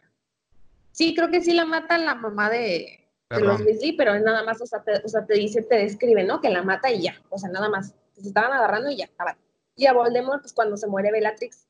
Sí, 0.91 1.15
creo 1.15 1.29
que 1.29 1.39
sí 1.39 1.53
la 1.53 1.63
mata 1.63 1.97
la 1.97 2.15
mamá 2.15 2.49
de, 2.49 3.07
de 3.29 3.39
los. 3.39 3.61
Weasley, 3.61 3.93
pero 3.93 4.15
es 4.15 4.21
nada 4.21 4.43
más, 4.43 4.61
o 4.61 4.65
sea, 4.65 4.83
te, 4.83 4.97
o 5.05 5.07
sea, 5.07 5.25
te 5.25 5.35
dice, 5.35 5.61
te 5.61 5.77
describe, 5.77 6.25
¿no? 6.25 6.41
Que 6.41 6.49
la 6.49 6.63
mata 6.63 6.91
y 6.91 7.03
ya, 7.03 7.15
o 7.29 7.37
sea, 7.37 7.49
nada 7.49 7.69
más. 7.69 7.95
Se 8.17 8.27
estaban 8.27 8.51
agarrando 8.51 8.91
y 8.91 8.97
ya. 8.97 9.09
Y 9.77 9.85
a 9.85 9.93
Voldemort, 9.93 10.41
pues 10.41 10.51
cuando 10.51 10.75
se 10.75 10.87
muere 10.87 11.13
Bellatrix, 11.13 11.67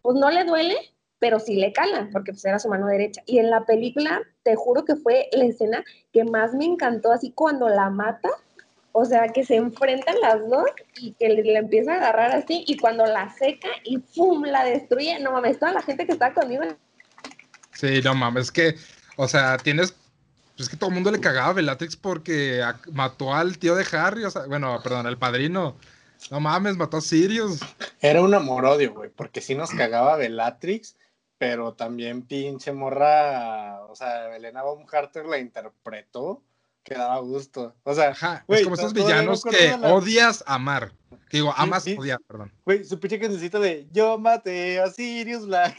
pues 0.00 0.16
no 0.16 0.30
le 0.30 0.44
duele, 0.44 0.94
pero 1.20 1.38
sí 1.38 1.54
le 1.54 1.72
cala, 1.72 2.08
porque 2.12 2.32
pues 2.32 2.44
era 2.44 2.58
su 2.58 2.68
mano 2.68 2.86
derecha. 2.86 3.22
Y 3.26 3.38
en 3.38 3.50
la 3.50 3.64
película, 3.64 4.22
te 4.42 4.56
juro 4.56 4.84
que 4.84 4.96
fue 4.96 5.28
la 5.32 5.44
escena 5.44 5.84
que 6.12 6.24
más 6.24 6.54
me 6.54 6.64
encantó, 6.64 7.12
así 7.12 7.30
cuando 7.32 7.68
la 7.68 7.90
mata, 7.90 8.30
o 8.92 9.04
sea, 9.04 9.28
que 9.28 9.44
se 9.44 9.54
enfrentan 9.56 10.20
las 10.20 10.40
dos 10.48 10.66
y 10.96 11.12
que 11.12 11.28
le, 11.28 11.42
le 11.42 11.58
empieza 11.58 11.92
a 11.92 11.96
agarrar 11.96 12.32
así, 12.32 12.64
y 12.66 12.76
cuando 12.78 13.06
la 13.06 13.32
seca 13.34 13.68
y 13.84 13.98
¡pum! 13.98 14.42
la 14.44 14.64
destruye. 14.64 15.20
No 15.20 15.30
mames, 15.30 15.58
toda 15.60 15.72
la 15.72 15.82
gente 15.82 16.06
que 16.06 16.12
estaba 16.12 16.34
conmigo 16.34 16.64
Sí, 17.72 18.00
no 18.02 18.14
mames, 18.14 18.44
es 18.44 18.52
que, 18.52 18.74
o 19.16 19.28
sea, 19.28 19.56
tienes... 19.58 19.92
pues 20.56 20.66
Es 20.66 20.68
que 20.68 20.76
todo 20.76 20.88
el 20.88 20.94
mundo 20.94 21.10
le 21.10 21.20
cagaba 21.20 21.48
a 21.48 21.52
Bellatrix 21.52 21.96
porque 21.96 22.62
mató 22.92 23.34
al 23.34 23.58
tío 23.58 23.74
de 23.74 23.86
Harry, 23.92 24.24
o 24.24 24.30
sea, 24.30 24.46
bueno, 24.46 24.80
perdón, 24.82 25.06
al 25.06 25.18
padrino. 25.18 25.76
No 26.30 26.40
mames, 26.40 26.76
mató 26.76 26.98
a 26.98 27.00
Sirius. 27.00 27.60
Era 28.00 28.20
un 28.20 28.34
amor-odio, 28.34 28.92
güey, 28.92 29.10
porque 29.10 29.40
sí 29.40 29.54
nos 29.54 29.70
cagaba 29.70 30.16
Bellatrix, 30.16 30.96
pero 31.40 31.72
también 31.72 32.20
pinche 32.26 32.70
morra, 32.70 33.80
o 33.86 33.96
sea, 33.96 34.36
Elena 34.36 34.62
Baumharter 34.62 35.24
la 35.24 35.38
interpretó, 35.38 36.42
que 36.82 36.92
daba 36.92 37.18
gusto. 37.20 37.74
O 37.82 37.94
sea, 37.94 38.10
Ajá, 38.10 38.44
es 38.46 38.62
como 38.62 38.76
me 38.76 38.92
villanos 38.92 39.42
que 39.44 39.68
la- 39.68 39.94
odias 39.94 40.44
amar. 40.46 40.92
Que 41.30 41.38
digo, 41.38 41.54
amas 41.56 41.84
sí. 41.84 41.96
odiar, 41.98 42.20
perdón. 42.28 42.52
güey, 42.66 42.84
su 42.84 43.00
pinche 43.00 43.18
cancioncita 43.18 43.58
de 43.58 43.88
Yo 43.90 44.18
maté 44.18 44.80
a 44.80 44.90
Sirius 44.90 45.46
Black. 45.46 45.78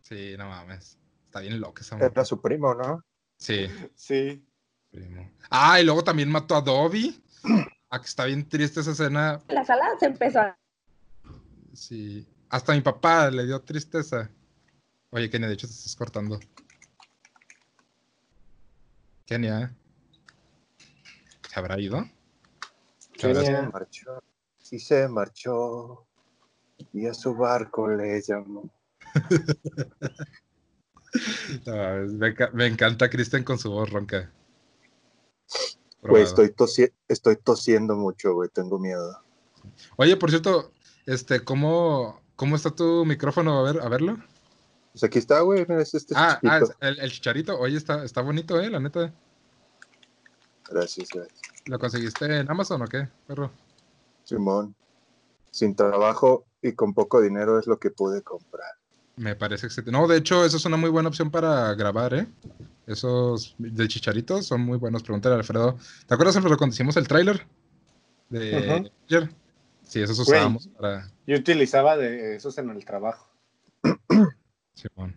Sí, 0.00 0.36
no 0.38 0.48
mames. 0.48 0.96
Está 1.26 1.40
bien 1.40 1.60
loca 1.60 1.82
esa 1.82 1.96
morra. 1.96 2.06
Era 2.10 2.24
su 2.24 2.40
primo, 2.40 2.74
¿no? 2.74 3.04
Sí, 3.36 3.66
Sí. 3.94 4.42
primo. 4.90 5.30
Ah, 5.50 5.80
y 5.80 5.84
luego 5.84 6.02
también 6.02 6.30
mató 6.30 6.56
a 6.56 6.62
Dobby. 6.62 7.22
Ah, 7.90 8.00
que 8.00 8.06
está 8.06 8.24
bien 8.24 8.48
triste 8.48 8.80
esa 8.80 8.92
escena. 8.92 9.38
la 9.48 9.66
sala 9.66 9.84
se 10.00 10.06
empezó 10.06 10.40
a... 10.40 10.56
Sí. 11.74 12.26
Hasta 12.48 12.72
mi 12.72 12.80
papá 12.80 13.30
le 13.30 13.44
dio 13.44 13.60
tristeza. 13.60 14.30
Oye, 15.14 15.28
Kenia, 15.28 15.46
de 15.48 15.54
hecho 15.54 15.66
te 15.66 15.74
estás 15.74 15.94
cortando. 15.94 16.40
Kenia. 19.26 19.74
¿Se 21.48 21.58
habrá 21.60 21.78
ido? 21.78 22.08
Mira. 23.22 23.42
Se 23.42 23.62
marchó. 23.68 24.22
Sí 24.58 24.78
se 24.78 25.08
marchó. 25.08 26.06
Y 26.94 27.06
a 27.06 27.14
su 27.14 27.34
barco 27.34 27.88
le 27.88 28.20
llamó. 28.22 28.70
No, 31.66 31.74
me, 32.14 32.28
enca- 32.34 32.50
me 32.54 32.66
encanta 32.66 33.10
Kristen 33.10 33.44
con 33.44 33.58
su 33.58 33.70
voz 33.70 33.90
ronca. 33.90 34.32
Güey, 36.00 36.22
estoy, 36.22 36.48
tosi- 36.48 36.90
estoy 37.06 37.36
tosiendo 37.36 37.96
mucho, 37.96 38.32
güey. 38.32 38.48
Tengo 38.48 38.78
miedo. 38.78 39.22
Oye, 39.96 40.16
por 40.16 40.30
cierto, 40.30 40.72
este, 41.04 41.44
¿cómo, 41.44 42.22
cómo 42.34 42.56
está 42.56 42.70
tu 42.74 43.04
micrófono? 43.04 43.58
A 43.58 43.62
ver, 43.70 43.82
a 43.82 43.90
verlo. 43.90 44.16
Pues 44.92 45.04
aquí 45.04 45.18
está, 45.18 45.40
güey. 45.40 45.64
Mira, 45.68 45.82
es 45.82 45.94
este 45.94 46.14
Ah, 46.16 46.38
ah, 46.44 46.58
es 46.58 46.72
el, 46.80 47.00
el 47.00 47.10
chicharito. 47.10 47.58
Oye, 47.58 47.76
está, 47.76 48.04
está 48.04 48.20
bonito, 48.20 48.60
eh, 48.60 48.70
la 48.70 48.78
neta. 48.78 49.12
Gracias, 50.70 51.08
gracias. 51.12 51.40
¿Lo 51.66 51.78
conseguiste 51.78 52.24
en 52.24 52.50
Amazon 52.50 52.82
o 52.82 52.86
qué, 52.86 53.08
perro? 53.26 53.50
Simón. 54.24 54.74
Sin 55.50 55.74
trabajo 55.74 56.44
y 56.62 56.72
con 56.72 56.94
poco 56.94 57.20
dinero 57.20 57.58
es 57.58 57.66
lo 57.66 57.78
que 57.78 57.90
pude 57.90 58.22
comprar. 58.22 58.70
Me 59.16 59.36
parece 59.36 59.66
excelente. 59.66 59.92
No, 59.92 60.06
de 60.08 60.18
hecho, 60.18 60.44
eso 60.44 60.56
es 60.56 60.64
una 60.64 60.76
muy 60.76 60.90
buena 60.90 61.08
opción 61.08 61.30
para 61.30 61.74
grabar, 61.74 62.14
¿eh? 62.14 62.26
Esos 62.86 63.54
de 63.58 63.88
chicharitos 63.88 64.46
son 64.46 64.62
muy 64.62 64.78
buenos. 64.78 65.02
Pregúntale 65.02 65.34
a 65.34 65.38
Alfredo. 65.38 65.76
¿Te 66.06 66.14
acuerdas, 66.14 66.36
Alfredo, 66.36 66.56
cuando 66.56 66.74
hicimos 66.74 66.96
el 66.96 67.06
tráiler? 67.06 67.46
De? 68.30 68.90
Sí, 69.84 70.00
esos 70.00 70.18
usábamos 70.18 70.68
para... 70.68 71.10
Yo 71.26 71.36
utilizaba 71.36 71.96
de 71.96 72.36
esos 72.36 72.56
en 72.58 72.70
el 72.70 72.84
trabajo. 72.84 73.28
Simón. 74.74 75.14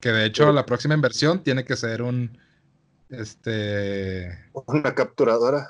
Que 0.00 0.10
de 0.10 0.26
hecho 0.26 0.52
la 0.52 0.66
próxima 0.66 0.94
inversión 0.94 1.42
tiene 1.42 1.64
que 1.64 1.76
ser 1.76 2.02
un... 2.02 2.38
Este... 3.08 4.50
Una 4.66 4.94
capturadora. 4.94 5.68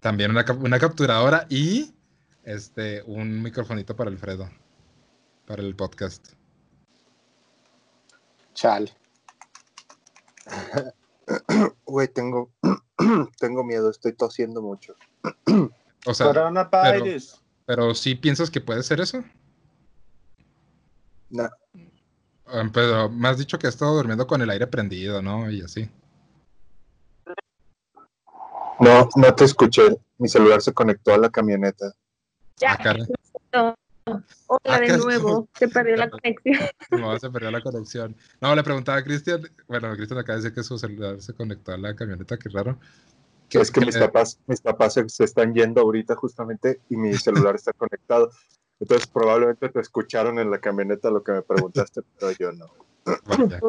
También 0.00 0.30
una, 0.30 0.44
una 0.60 0.78
capturadora 0.78 1.46
y 1.48 1.92
este 2.44 3.02
un 3.02 3.42
microfonito 3.42 3.94
para 3.94 4.10
Alfredo. 4.10 4.50
Para 5.46 5.62
el 5.62 5.76
podcast. 5.76 6.32
Chale. 8.54 8.92
Güey, 11.84 12.08
tengo, 12.08 12.50
tengo 13.38 13.64
miedo, 13.64 13.90
estoy 13.90 14.12
tosiendo 14.12 14.62
mucho. 14.62 14.96
O 16.06 16.14
sea, 16.14 16.26
Coronavirus. 16.26 17.40
pero 17.66 17.94
sí 17.94 18.14
piensas 18.14 18.50
que 18.50 18.60
puede 18.60 18.82
ser 18.82 19.00
eso. 19.00 19.22
No, 21.32 21.48
Ah, 22.46 22.68
Pero 22.72 23.08
me 23.08 23.28
has 23.28 23.38
dicho 23.38 23.58
que 23.58 23.66
has 23.66 23.74
estado 23.74 23.94
durmiendo 23.96 24.26
con 24.26 24.42
el 24.42 24.50
aire 24.50 24.66
prendido, 24.66 25.22
¿no? 25.22 25.50
Y 25.50 25.62
así. 25.62 25.88
no, 28.78 29.08
no 29.16 29.34
te 29.34 29.44
escuché. 29.44 29.96
Mi 30.18 30.28
celular 30.28 30.60
se 30.60 30.72
conectó 30.72 31.14
a 31.14 31.18
la 31.18 31.30
camioneta. 31.30 31.92
Ya, 32.58 32.78
Ah, 33.54 33.74
hola 34.48 34.60
Ah, 34.64 34.80
de 34.80 34.98
nuevo. 34.98 35.48
Se 35.54 35.68
perdió 35.68 35.96
la 35.96 36.10
conexión. 36.10 36.58
No, 36.90 37.18
se 37.18 37.30
perdió 37.30 37.50
la 37.50 37.60
conexión. 37.62 38.16
No, 38.40 38.54
le 38.54 38.62
preguntaba 38.62 38.98
a 38.98 39.04
Cristian. 39.04 39.42
Bueno, 39.68 39.94
Cristian 39.94 40.18
acaba 40.18 40.36
de 40.36 40.42
decir 40.42 40.54
que 40.54 40.62
su 40.62 40.78
celular 40.78 41.20
se 41.22 41.32
conectó 41.32 41.72
a 41.72 41.78
la 41.78 41.94
camioneta, 41.94 42.36
qué 42.36 42.48
raro. 42.50 42.78
es 43.50 43.70
que 43.70 43.80
mis 43.80 43.96
eh, 43.96 44.00
papás, 44.00 44.38
mis 44.46 44.60
papás 44.60 44.94
se, 44.94 45.08
se 45.08 45.24
están 45.24 45.54
yendo 45.54 45.80
ahorita 45.80 46.16
justamente 46.16 46.80
y 46.90 46.96
mi 46.96 47.14
celular 47.14 47.54
está 47.54 47.72
conectado. 47.72 48.30
Entonces 48.82 49.06
probablemente 49.06 49.68
te 49.68 49.78
escucharon 49.78 50.40
en 50.40 50.50
la 50.50 50.58
camioneta 50.58 51.08
lo 51.08 51.22
que 51.22 51.30
me 51.30 51.42
preguntaste, 51.42 52.02
pero 52.18 52.32
yo 52.32 52.50
no. 52.50 52.66
vaya. 53.26 53.60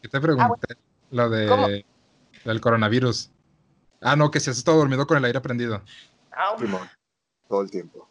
¿Qué 0.00 0.08
te 0.08 0.20
pregunté? 0.22 0.74
Lo 1.10 1.28
de 1.28 1.46
¿Cómo? 1.46 1.66
del 2.44 2.60
coronavirus. 2.62 3.30
Ah, 4.00 4.16
no, 4.16 4.30
que 4.30 4.40
si 4.40 4.48
has 4.48 4.56
estado 4.56 4.78
durmiendo 4.78 5.06
con 5.06 5.18
el 5.18 5.24
aire 5.26 5.38
prendido. 5.42 5.82
au. 6.32 6.58
Simón, 6.58 6.88
todo 7.46 7.60
el 7.60 7.70
tiempo. 7.70 8.08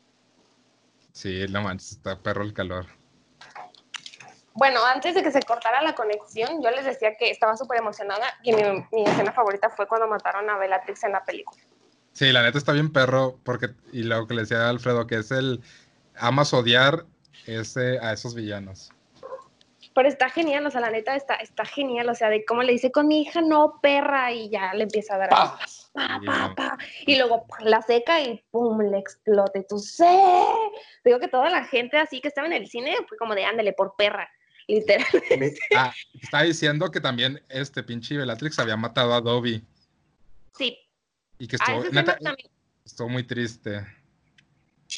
Sí, 1.11 1.45
no 1.49 1.63
manches, 1.63 1.93
está 1.93 2.19
perro 2.19 2.43
el 2.43 2.53
calor. 2.53 2.85
Bueno, 4.53 4.85
antes 4.85 5.15
de 5.15 5.23
que 5.23 5.31
se 5.31 5.41
cortara 5.41 5.81
la 5.81 5.95
conexión, 5.95 6.61
yo 6.61 6.69
les 6.69 6.85
decía 6.85 7.17
que 7.17 7.31
estaba 7.31 7.57
súper 7.57 7.79
emocionada 7.79 8.27
y 8.43 8.53
mi, 8.53 8.61
mi 8.91 9.05
escena 9.05 9.31
favorita 9.31 9.71
fue 9.71 9.87
cuando 9.87 10.07
mataron 10.07 10.47
a 10.51 10.57
Bellatrix 10.59 11.03
en 11.03 11.13
la 11.13 11.25
película. 11.25 11.59
Sí, 12.15 12.31
la 12.31 12.43
neta 12.43 12.57
está 12.57 12.71
bien 12.71 12.93
perro, 12.93 13.37
porque, 13.43 13.71
y 13.91 14.03
lo 14.03 14.25
que 14.25 14.35
le 14.35 14.43
decía 14.43 14.67
a 14.67 14.69
Alfredo, 14.69 15.05
que 15.05 15.17
es 15.17 15.31
el, 15.31 15.61
amas 16.17 16.53
odiar 16.53 17.05
ese, 17.45 17.99
a 17.99 18.13
esos 18.13 18.33
villanos. 18.35 18.91
Pero 19.93 20.09
está 20.09 20.29
genial, 20.29 20.65
o 20.65 20.71
sea, 20.71 20.81
la 20.81 20.89
neta 20.91 21.15
está, 21.15 21.35
está 21.35 21.63
genial, 21.63 22.09
o 22.09 22.15
sea, 22.15 22.29
de 22.29 22.43
cómo 22.43 22.63
le 22.63 22.73
dice 22.73 22.91
con 22.91 23.07
mi 23.07 23.21
hija, 23.21 23.39
no, 23.41 23.79
perra, 23.81 24.33
y 24.33 24.49
ya 24.49 24.73
le 24.73 24.83
empieza 24.83 25.15
a 25.15 25.19
dar 25.19 25.29
pa, 25.29 25.57
pa, 25.93 26.19
no. 26.19 26.55
pa, 26.55 26.77
y 27.05 27.15
luego 27.15 27.45
la 27.59 27.81
seca 27.81 28.21
y 28.21 28.43
pum, 28.51 28.81
le 28.81 28.97
explota. 28.97 29.57
Y 29.57 29.65
tú, 29.65 29.79
sé. 29.79 30.05
Digo 31.05 31.19
que 31.19 31.29
toda 31.29 31.49
la 31.49 31.63
gente 31.63 31.97
así 31.97 32.19
que 32.19 32.27
estaba 32.27 32.45
en 32.47 32.53
el 32.53 32.67
cine 32.67 32.93
fue 33.07 33.17
como 33.17 33.35
de 33.35 33.45
ándale 33.45 33.71
por 33.71 33.95
perra, 33.95 34.29
literal. 34.67 35.05
Mi- 35.39 35.53
Ah, 35.77 35.93
estaba 36.21 36.43
diciendo 36.43 36.91
que 36.91 36.99
también 36.99 37.41
este 37.47 37.81
pinche 37.81 38.17
Bellatrix 38.17 38.59
había 38.59 38.75
matado 38.75 39.13
a 39.13 39.21
Dobby 39.21 39.63
Sí, 40.57 40.77
y 41.39 41.47
que 41.47 41.55
estuvo, 41.55 41.83
escena 41.83 42.01
neta, 42.01 42.17
también. 42.17 42.49
estuvo 42.83 43.07
muy 43.07 43.23
triste. 43.23 43.85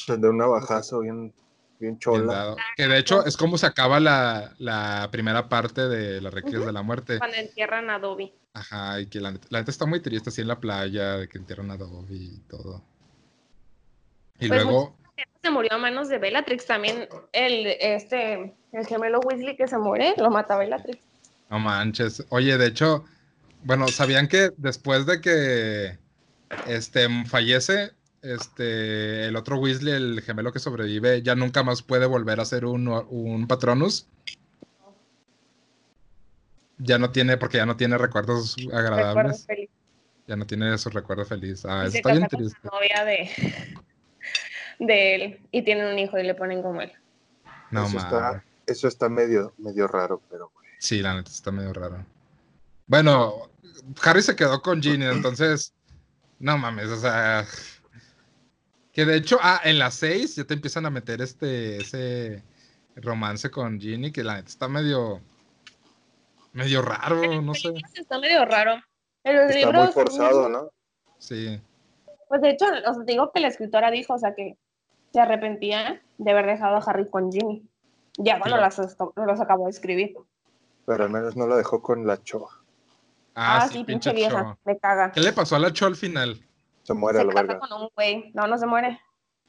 De 0.06 0.28
un 0.28 0.36
navajazo 0.38 1.00
bien, 1.00 1.32
bien 1.78 1.98
chola. 1.98 2.54
Que 2.76 2.86
de 2.88 2.98
hecho 2.98 3.24
es 3.24 3.36
como 3.36 3.58
se 3.58 3.66
acaba 3.66 4.00
la, 4.00 4.54
la 4.58 5.08
primera 5.10 5.48
parte 5.48 5.88
de 5.88 6.20
las 6.20 6.32
Reliquias 6.32 6.58
Ujú. 6.60 6.66
de 6.66 6.72
la 6.72 6.82
Muerte. 6.82 7.18
Cuando 7.18 7.36
entierran 7.36 7.90
a 7.90 7.98
Dobby. 7.98 8.32
Ajá, 8.54 9.00
y 9.00 9.06
que 9.06 9.20
la 9.20 9.32
la 9.50 9.58
neta 9.60 9.70
está 9.70 9.86
muy 9.86 10.00
triste 10.00 10.30
así 10.30 10.40
en 10.40 10.48
la 10.48 10.58
playa, 10.58 11.16
de 11.18 11.28
que 11.28 11.38
entierran 11.38 11.70
a 11.70 11.76
Dobby 11.76 12.16
y 12.16 12.38
todo. 12.48 12.82
Y 14.40 14.48
Pues 14.48 14.62
luego, 14.64 14.96
Se 15.42 15.50
murió 15.50 15.74
a 15.74 15.78
manos 15.78 16.08
de 16.08 16.18
Bellatrix 16.18 16.66
también. 16.66 17.08
El, 17.32 17.66
este, 17.66 18.54
el 18.72 18.86
gemelo 18.86 19.20
Weasley 19.20 19.56
que 19.56 19.68
se 19.68 19.78
muere, 19.78 20.14
lo 20.16 20.30
mata 20.30 20.56
Bellatrix. 20.56 20.98
no 21.50 21.58
manches. 21.58 22.24
Oye, 22.30 22.58
de 22.58 22.66
hecho, 22.66 23.04
bueno, 23.64 23.88
¿sabían 23.88 24.28
que 24.28 24.50
después 24.56 25.06
de 25.06 25.20
que 25.20 25.98
este 26.66 27.08
fallece, 27.26 27.92
este 28.22 29.26
el 29.26 29.36
otro 29.36 29.58
Weasley, 29.58 29.92
el 29.94 30.20
gemelo 30.22 30.52
que 30.52 30.58
sobrevive, 30.58 31.22
ya 31.22 31.34
nunca 31.34 31.62
más 31.62 31.82
puede 31.82 32.06
volver 32.06 32.40
a 32.40 32.44
ser 32.44 32.64
un, 32.64 32.88
un 32.88 33.46
Patronus? 33.46 34.06
Ya 36.78 36.98
no 36.98 37.10
tiene, 37.10 37.36
porque 37.36 37.56
ya 37.58 37.66
no 37.66 37.76
tiene 37.76 37.98
recuerdos 37.98 38.54
Recuerdo 38.56 38.78
agradables. 38.78 39.44
feliz. 39.46 39.68
Ya 40.26 40.36
no 40.36 40.46
tiene 40.46 40.76
su 40.78 40.90
recuerdo 40.90 41.24
feliz. 41.24 41.64
Ah, 41.64 41.82
Y 41.84 41.88
eso 41.88 41.92
se 41.92 41.98
está 41.98 42.12
bien 42.12 42.28
triste. 42.28 42.58
la 42.62 42.70
novia 42.70 43.04
de, 43.04 43.30
de 44.78 45.14
él 45.14 45.40
y 45.50 45.62
tienen 45.62 45.86
un 45.86 45.98
hijo 45.98 46.18
y 46.18 46.22
le 46.22 46.34
ponen 46.34 46.62
como 46.62 46.80
él. 46.82 46.92
No 47.70 47.84
eso, 47.86 47.96
mames. 47.96 48.04
está, 48.04 48.44
eso 48.66 48.88
está 48.88 49.08
medio, 49.08 49.52
medio 49.58 49.88
raro, 49.88 50.22
pero 50.30 50.50
güey. 50.54 50.68
Sí, 50.78 51.00
la 51.02 51.14
neta 51.14 51.30
está 51.30 51.50
medio 51.50 51.72
raro. 51.72 52.04
Bueno, 52.86 53.50
Harry 54.02 54.22
se 54.22 54.36
quedó 54.36 54.62
con 54.62 54.80
Ginny, 54.82 55.04
entonces, 55.06 55.74
no 56.38 56.56
mames, 56.58 56.88
o 56.88 56.96
sea, 56.96 57.44
que 58.98 59.04
de 59.04 59.16
hecho, 59.16 59.38
ah, 59.40 59.60
en 59.62 59.78
las 59.78 59.94
seis 59.94 60.34
ya 60.34 60.42
te 60.42 60.54
empiezan 60.54 60.84
a 60.84 60.90
meter 60.90 61.22
este, 61.22 61.76
ese 61.76 62.42
romance 62.96 63.48
con 63.48 63.78
Ginny, 63.80 64.10
que 64.10 64.24
la 64.24 64.34
neta 64.34 64.48
está 64.48 64.66
medio, 64.66 65.20
medio 66.52 66.82
raro, 66.82 67.40
no 67.40 67.54
sé, 67.54 67.74
Está 67.94 68.18
medio 68.18 68.44
raro. 68.44 68.72
En 69.22 69.36
los 69.36 69.54
Está 69.54 69.66
muy 69.66 69.72
libros, 69.76 69.94
forzado, 69.94 70.48
¿no? 70.48 70.70
sí, 71.18 71.60
Pues 72.26 72.40
de 72.40 72.50
hecho, 72.50 72.64
o 72.64 72.94
sea, 72.94 73.04
te 73.06 73.12
digo 73.12 73.30
que 73.32 73.38
la 73.38 73.46
escritora 73.46 73.92
dijo, 73.92 74.14
o 74.14 74.18
sea, 74.18 74.34
que 74.34 74.56
se 75.12 75.20
arrepentía 75.20 76.02
de 76.18 76.30
haber 76.32 76.46
dejado 76.46 76.74
a 76.74 76.80
Harry 76.80 77.08
con 77.08 77.30
Ginny. 77.30 77.62
Ya 78.16 78.40
cuando 78.40 78.56
Pero- 78.56 78.66
las, 78.66 78.96
los 79.14 79.40
acabó 79.40 79.66
de 79.66 79.70
escribir. 79.70 80.16
Pero 80.86 81.04
al 81.04 81.10
menos 81.10 81.36
no 81.36 81.46
la 81.46 81.54
dejó 81.54 81.80
con 81.82 82.04
la 82.04 82.20
choa. 82.20 82.50
ah, 83.36 83.58
Ah, 83.62 83.68
sí, 83.68 83.74
sí, 83.78 83.84
pinche 83.84 84.10
pinche 84.10 84.12
vieja. 84.28 84.42
Cho. 84.42 84.58
Me 84.64 84.76
caga. 84.76 85.12
¿Qué 85.12 85.20
le 85.20 85.32
pasó 85.32 85.54
a 85.54 85.60
la 85.60 85.72
Cho 85.72 85.86
al 85.86 85.94
final? 85.94 86.44
Se 86.88 86.94
muere 86.94 87.18
a 87.18 87.22
Se 87.22 87.26
la 87.28 87.34
verga. 87.34 87.58
con 87.58 87.72
un 87.82 87.88
güey. 87.94 88.30
No, 88.34 88.46
no 88.46 88.56
se 88.58 88.66
muere. 88.66 88.98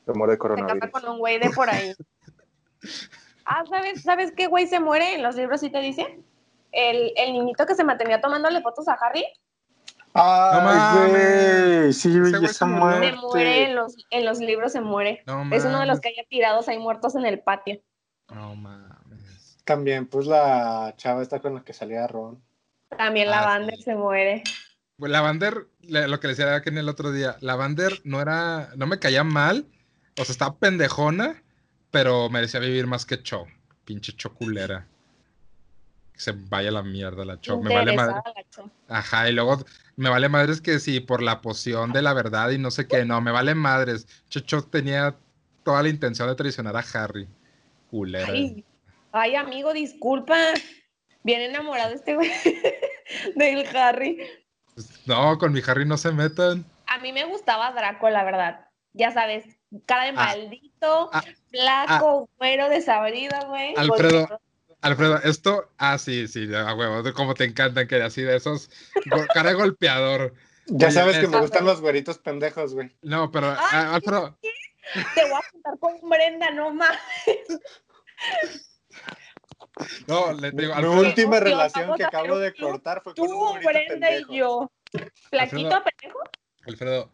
Se 0.05 0.11
muere 0.13 0.31
de 0.33 0.35
Se 0.35 0.39
casa 0.39 0.55
coronavirus. 0.55 0.91
con 0.91 1.09
un 1.09 1.17
güey 1.19 1.39
de 1.39 1.49
por 1.51 1.69
ahí. 1.69 1.93
Ah, 3.51 3.63
¿sabes, 3.67 4.03
¿sabes 4.03 4.31
qué 4.37 4.45
güey 4.45 4.67
se 4.67 4.79
muere? 4.79 5.15
En 5.15 5.23
los 5.23 5.35
libros 5.35 5.59
sí 5.61 5.71
te 5.71 5.79
dicen. 5.79 6.23
El, 6.71 7.11
el 7.15 7.33
niñito 7.33 7.65
que 7.65 7.73
se 7.73 7.83
mantenía 7.83 8.21
tomándole 8.21 8.61
fotos 8.61 8.87
a 8.87 8.93
Harry 8.93 9.25
Ay, 10.13 10.61
mames. 10.61 11.09
güey. 11.09 11.93
Sí, 11.93 12.09
Ese 12.09 12.19
güey, 12.19 12.31
güey 12.31 12.45
esa 12.45 12.53
se 12.53 12.65
muere 12.65 13.07
en 13.63 13.75
los, 13.75 13.95
en 14.11 14.25
los 14.25 14.39
libros, 14.39 14.71
se 14.71 14.81
muere. 14.81 15.23
No 15.25 15.43
Es 15.55 15.65
uno 15.65 15.79
de 15.79 15.87
los 15.87 15.99
que 15.99 16.09
hay 16.09 16.15
tirados 16.29 16.67
ahí 16.67 16.77
muertos 16.77 17.15
en 17.15 17.25
el 17.25 17.39
patio. 17.41 17.81
No 18.33 18.55
mames. 18.55 19.57
También, 19.65 20.05
pues 20.07 20.27
la 20.27 20.93
chava 20.97 21.21
está 21.23 21.39
con 21.39 21.55
la 21.55 21.63
que 21.63 21.73
salía 21.73 22.05
Ron. 22.05 22.39
También 22.97 23.29
Ah, 23.29 23.31
la 23.31 23.45
banda 23.45 23.73
sí. 23.77 23.81
se 23.83 23.95
muere. 23.95 24.43
Pues 24.99 25.13
Lavander, 25.13 25.65
lo 25.87 26.19
que 26.19 26.27
le 26.27 26.33
decía 26.33 26.53
aquí 26.55 26.69
en 26.69 26.77
el 26.77 26.89
otro 26.89 27.13
día, 27.13 27.37
Lavander 27.39 28.01
no 28.03 28.19
era, 28.21 28.71
no 28.75 28.85
me 28.85 28.99
caía 28.99 29.23
mal, 29.23 29.65
o 30.17 30.25
sea, 30.25 30.33
estaba 30.33 30.57
pendejona, 30.57 31.41
pero 31.89 32.29
merecía 32.29 32.59
vivir 32.59 32.85
más 32.85 33.05
que 33.05 33.23
Cho, 33.23 33.45
pinche 33.85 34.11
Cho 34.11 34.33
culera. 34.33 34.85
Que 36.11 36.19
se 36.19 36.33
vaya 36.33 36.69
la 36.69 36.83
mierda 36.83 37.23
la 37.23 37.39
Cho, 37.39 37.61
me 37.61 37.73
vale 37.73 37.95
madre. 37.95 38.15
Ajá, 38.89 39.29
y 39.29 39.33
luego 39.33 39.63
me 39.95 40.09
vale 40.09 40.27
madres 40.27 40.59
que 40.59 40.79
sí, 40.79 40.99
por 40.99 41.23
la 41.23 41.39
poción 41.39 41.93
de 41.93 42.01
la 42.01 42.13
verdad 42.13 42.49
y 42.49 42.57
no 42.57 42.69
sé 42.69 42.85
qué, 42.85 43.05
no, 43.05 43.21
me 43.21 43.31
vale 43.31 43.55
madres. 43.55 44.05
Cho, 44.27 44.41
Cho 44.41 44.63
tenía 44.63 45.15
toda 45.63 45.81
la 45.81 45.87
intención 45.87 46.27
de 46.27 46.35
traicionar 46.35 46.75
a 46.75 46.83
Harry. 46.93 47.25
Culera. 47.89 48.33
Ay, 48.33 48.65
ay, 49.13 49.35
amigo, 49.35 49.71
disculpa. 49.71 50.37
Bien 51.23 51.39
enamorado 51.41 51.95
este 51.95 52.15
güey 52.15 52.29
del 53.35 53.65
Harry. 53.75 54.17
No, 55.05 55.37
con 55.37 55.53
mi 55.53 55.61
Harry 55.67 55.85
no 55.85 55.97
se 55.97 56.11
metan. 56.11 56.65
A 56.87 56.97
mí 56.99 57.11
me 57.13 57.25
gustaba 57.25 57.71
Draco, 57.71 58.09
la 58.09 58.23
verdad. 58.23 58.67
Ya 58.93 59.11
sabes, 59.11 59.45
cara 59.85 60.03
de 60.05 60.09
Ah. 60.09 60.13
maldito, 60.13 61.09
Ah. 61.13 61.23
flaco, 61.51 62.29
güero, 62.37 62.69
desabrido, 62.69 63.37
güey. 63.47 63.73
Alfredo, 63.77 64.39
Alfredo, 64.81 65.17
esto, 65.23 65.69
ah, 65.77 65.97
sí, 65.97 66.27
sí, 66.27 66.47
a 66.55 66.73
huevo, 66.73 67.03
de- 67.03 67.13
como 67.13 67.33
te 67.33 67.43
encantan, 67.43 67.87
que 67.87 68.01
así 68.01 68.21
de 68.21 68.37
esos, 68.37 68.69
cara 69.33 69.49
de 69.49 69.55
golpeador. 69.55 70.33
Ya 70.67 70.87
Oye, 70.87 70.93
sabes 70.95 71.17
que 71.17 71.27
me 71.27 71.39
gustan 71.39 71.65
los 71.65 71.81
güeritos 71.81 72.17
pendejos, 72.19 72.73
güey. 72.73 72.95
No, 73.01 73.29
pero, 73.31 73.49
Ay, 73.51 73.57
ah, 73.71 73.95
Alfredo, 73.95 74.37
Te 75.13 75.23
voy 75.23 75.33
a 75.33 75.51
juntar 75.51 75.77
con 75.79 76.09
Brenda, 76.09 76.49
no 76.51 76.73
más. 76.73 76.97
No, 80.07 80.33
le 80.33 80.51
digo, 80.51 80.75
Mi 80.75 80.85
última 80.85 81.39
relación 81.39 81.95
que 81.95 82.03
acabo 82.03 82.37
de 82.37 82.53
cortar 82.53 83.01
fue 83.03 83.15
con 83.15 83.31
un 83.31 83.61
Tú, 83.61 83.67
Brenda 83.67 84.07
pendejo. 84.09 84.33
y 84.33 84.37
yo. 84.37 84.71
¿Flaquito, 85.29 85.75
Alfredo. 85.75 85.83
pendejo? 85.83 86.19
Alfredo, 86.65 87.11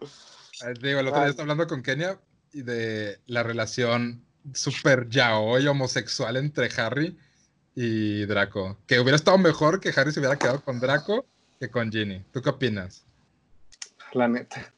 eh, 0.65 0.73
digo, 0.81 0.99
el 0.99 1.07
otro 1.07 1.19
día 1.21 1.29
estaba 1.29 1.43
hablando 1.43 1.67
con 1.67 1.83
Kenia 1.83 2.19
y 2.53 2.61
de 2.63 3.19
la 3.27 3.43
relación 3.43 4.25
super 4.53 5.07
yaoi 5.09 5.67
homosexual 5.67 6.37
entre 6.37 6.69
Harry 6.77 7.17
y 7.75 8.25
Draco. 8.25 8.77
Que 8.87 8.99
hubiera 8.99 9.15
estado 9.15 9.37
mejor 9.37 9.79
que 9.79 9.93
Harry 9.95 10.11
se 10.11 10.19
hubiera 10.19 10.37
quedado 10.37 10.63
con 10.63 10.79
Draco 10.79 11.25
que 11.59 11.69
con 11.69 11.91
Ginny. 11.91 12.23
¿Tú 12.31 12.41
qué 12.41 12.49
opinas? 12.49 13.05
La 14.13 14.27
neta. 14.27 14.73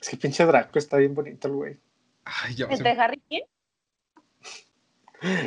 Es 0.00 0.08
que 0.08 0.16
pinche 0.16 0.44
Draco 0.44 0.78
está 0.78 0.96
bien 0.98 1.14
bonito 1.14 1.48
el 1.48 1.54
güey. 1.54 1.80
Ay, 2.24 2.54
yo. 2.54 2.66
¿Entre 2.70 2.90
Harry 2.92 3.16
y 3.16 3.28
quién? 3.28 3.42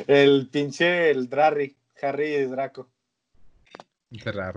El 0.08 0.50
pinche, 0.52 1.10
el 1.12 1.30
Drarry, 1.30 1.76
Harry 2.02 2.36
y 2.36 2.44
Draco. 2.46 2.90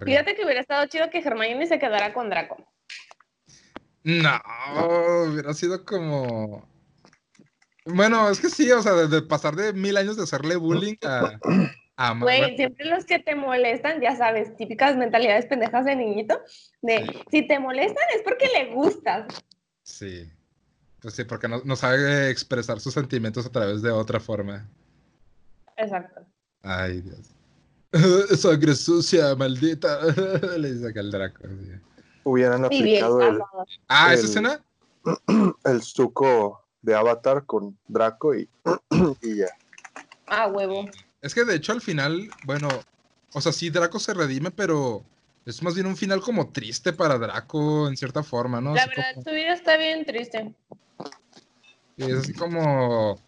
Fíjate 0.04 0.34
que 0.34 0.44
hubiera 0.44 0.60
estado 0.60 0.86
chido 0.86 1.08
que 1.10 1.18
Hermione 1.18 1.66
se 1.66 1.78
quedara 1.78 2.12
con 2.12 2.28
Draco. 2.28 2.56
No, 4.04 4.40
hubiera 5.26 5.54
sido 5.54 5.84
como. 5.84 6.68
Bueno, 7.86 8.28
es 8.28 8.40
que 8.40 8.50
sí, 8.50 8.70
o 8.70 8.82
sea, 8.82 8.92
de, 8.92 9.08
de 9.08 9.22
pasar 9.22 9.56
de 9.56 9.72
mil 9.72 9.96
años 9.96 10.16
de 10.16 10.24
hacerle 10.24 10.56
bullying 10.56 10.96
a. 11.04 11.38
a 11.96 12.12
Güey, 12.12 12.40
bueno, 12.40 12.56
siempre 12.56 12.84
los 12.86 13.04
que 13.06 13.18
te 13.18 13.34
molestan, 13.34 14.00
ya 14.00 14.14
sabes, 14.16 14.54
típicas 14.56 14.96
mentalidades 14.96 15.46
pendejas 15.46 15.86
de 15.86 15.96
niñito, 15.96 16.38
de 16.82 17.24
si 17.30 17.46
te 17.46 17.58
molestan 17.58 18.04
es 18.14 18.22
porque 18.22 18.48
le 18.48 18.74
gustas. 18.74 19.26
sí. 19.82 20.30
Pues 21.00 21.14
sí, 21.14 21.24
porque 21.24 21.46
no, 21.46 21.60
no 21.64 21.76
sabe 21.76 22.30
expresar 22.30 22.80
sus 22.80 22.94
sentimientos 22.94 23.46
a 23.46 23.52
través 23.52 23.82
de 23.82 23.90
otra 23.90 24.18
forma. 24.18 24.68
Exacto. 25.76 26.22
Ay, 26.62 27.00
Dios. 27.02 27.30
Sangre 28.40 28.74
sucia, 28.74 29.34
maldita. 29.34 30.00
Le 30.58 30.72
dice 30.74 30.88
acá 30.88 31.00
el 31.00 31.10
Draco. 31.10 31.42
sí. 31.48 31.72
Hubieran 32.24 32.68
bien 32.68 32.82
aplicado 32.82 33.20
el. 33.22 33.38
Ah, 33.88 34.12
¿esa 34.12 34.22
El- 34.22 34.28
escena? 34.28 34.64
el 35.64 35.82
suco 35.82 36.64
de 36.82 36.94
Avatar 36.94 37.44
con 37.46 37.78
Draco 37.86 38.34
y, 38.34 38.48
y 39.22 39.36
ya. 39.36 39.46
Ah, 40.26 40.48
huevo. 40.48 40.86
Es 41.22 41.34
que 41.34 41.44
de 41.44 41.54
hecho 41.54 41.72
al 41.72 41.80
final, 41.80 42.28
bueno, 42.44 42.68
o 43.32 43.40
sea, 43.40 43.52
sí, 43.52 43.70
Draco 43.70 44.00
se 44.00 44.12
redime, 44.14 44.50
pero 44.50 45.04
es 45.44 45.62
más 45.62 45.74
bien 45.76 45.86
un 45.86 45.96
final 45.96 46.20
como 46.20 46.50
triste 46.50 46.92
para 46.92 47.16
Draco 47.18 47.86
en 47.88 47.96
cierta 47.96 48.24
forma, 48.24 48.60
¿no? 48.60 48.74
La 48.74 48.82
Así 48.82 48.90
verdad, 48.90 49.14
como- 49.14 49.24
su 49.24 49.30
vida 49.30 49.52
está 49.52 49.76
bien 49.76 50.04
triste. 50.04 50.52
Y 51.96 52.04
es 52.10 52.14
así 52.18 52.32
como. 52.34 53.20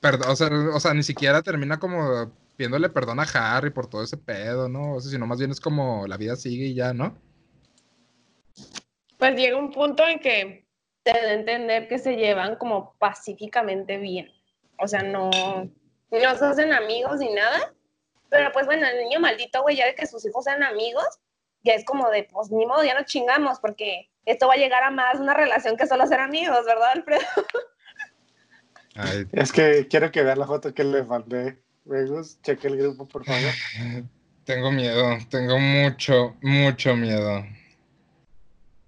Perd- 0.00 0.26
o, 0.26 0.36
sea, 0.36 0.48
o 0.74 0.80
sea, 0.80 0.94
ni 0.94 1.02
siquiera 1.02 1.42
termina 1.42 1.78
como 1.78 2.32
pidiéndole 2.56 2.88
perdón 2.88 3.20
a 3.20 3.22
Harry 3.22 3.70
por 3.70 3.88
todo 3.88 4.02
ese 4.02 4.16
pedo, 4.16 4.68
¿no? 4.68 4.94
O 4.94 5.00
sea, 5.00 5.10
sino 5.10 5.26
más 5.26 5.38
bien 5.38 5.50
es 5.50 5.60
como 5.60 6.06
la 6.06 6.16
vida 6.16 6.36
sigue 6.36 6.66
y 6.66 6.74
ya, 6.74 6.92
¿no? 6.92 7.16
Pues 9.18 9.34
llega 9.36 9.56
un 9.56 9.72
punto 9.72 10.06
en 10.06 10.18
que 10.18 10.66
te 11.02 11.12
da 11.12 11.18
a 11.18 11.32
entender 11.34 11.88
que 11.88 11.98
se 11.98 12.16
llevan 12.16 12.56
como 12.56 12.94
pacíficamente 12.98 13.96
bien. 13.98 14.30
O 14.78 14.86
sea, 14.86 15.02
no, 15.02 15.30
no 15.30 16.36
se 16.36 16.44
hacen 16.44 16.72
amigos 16.72 17.18
ni 17.18 17.32
nada. 17.32 17.74
Pero 18.30 18.52
pues 18.52 18.66
bueno, 18.66 18.86
el 18.86 19.04
niño 19.04 19.20
maldito, 19.20 19.62
güey, 19.62 19.76
ya 19.76 19.86
de 19.86 19.94
que 19.94 20.06
sus 20.06 20.24
hijos 20.26 20.44
sean 20.44 20.62
amigos, 20.62 21.18
ya 21.62 21.74
es 21.74 21.84
como 21.84 22.10
de, 22.10 22.24
pues 22.24 22.50
ni 22.50 22.66
modo, 22.66 22.84
ya 22.84 22.94
no 22.94 23.04
chingamos, 23.04 23.58
porque 23.58 24.10
esto 24.26 24.46
va 24.46 24.54
a 24.54 24.58
llegar 24.58 24.82
a 24.82 24.90
más 24.90 25.18
una 25.18 25.34
relación 25.34 25.76
que 25.76 25.86
solo 25.86 26.06
ser 26.06 26.20
amigos, 26.20 26.66
¿verdad, 26.66 26.90
Alfredo? 26.92 27.22
Ay, 28.98 29.26
Es 29.32 29.52
que 29.52 29.86
quiero 29.88 30.10
que 30.10 30.22
vean 30.22 30.40
la 30.40 30.46
foto 30.46 30.74
que 30.74 30.82
le 30.82 31.04
mandé. 31.04 31.56
Vegus, 31.84 32.40
cheque 32.42 32.66
el 32.66 32.76
grupo, 32.76 33.06
por 33.06 33.24
favor. 33.24 33.52
tengo 34.44 34.72
miedo, 34.72 35.16
tengo 35.30 35.58
mucho, 35.58 36.36
mucho 36.42 36.96
miedo. 36.96 37.44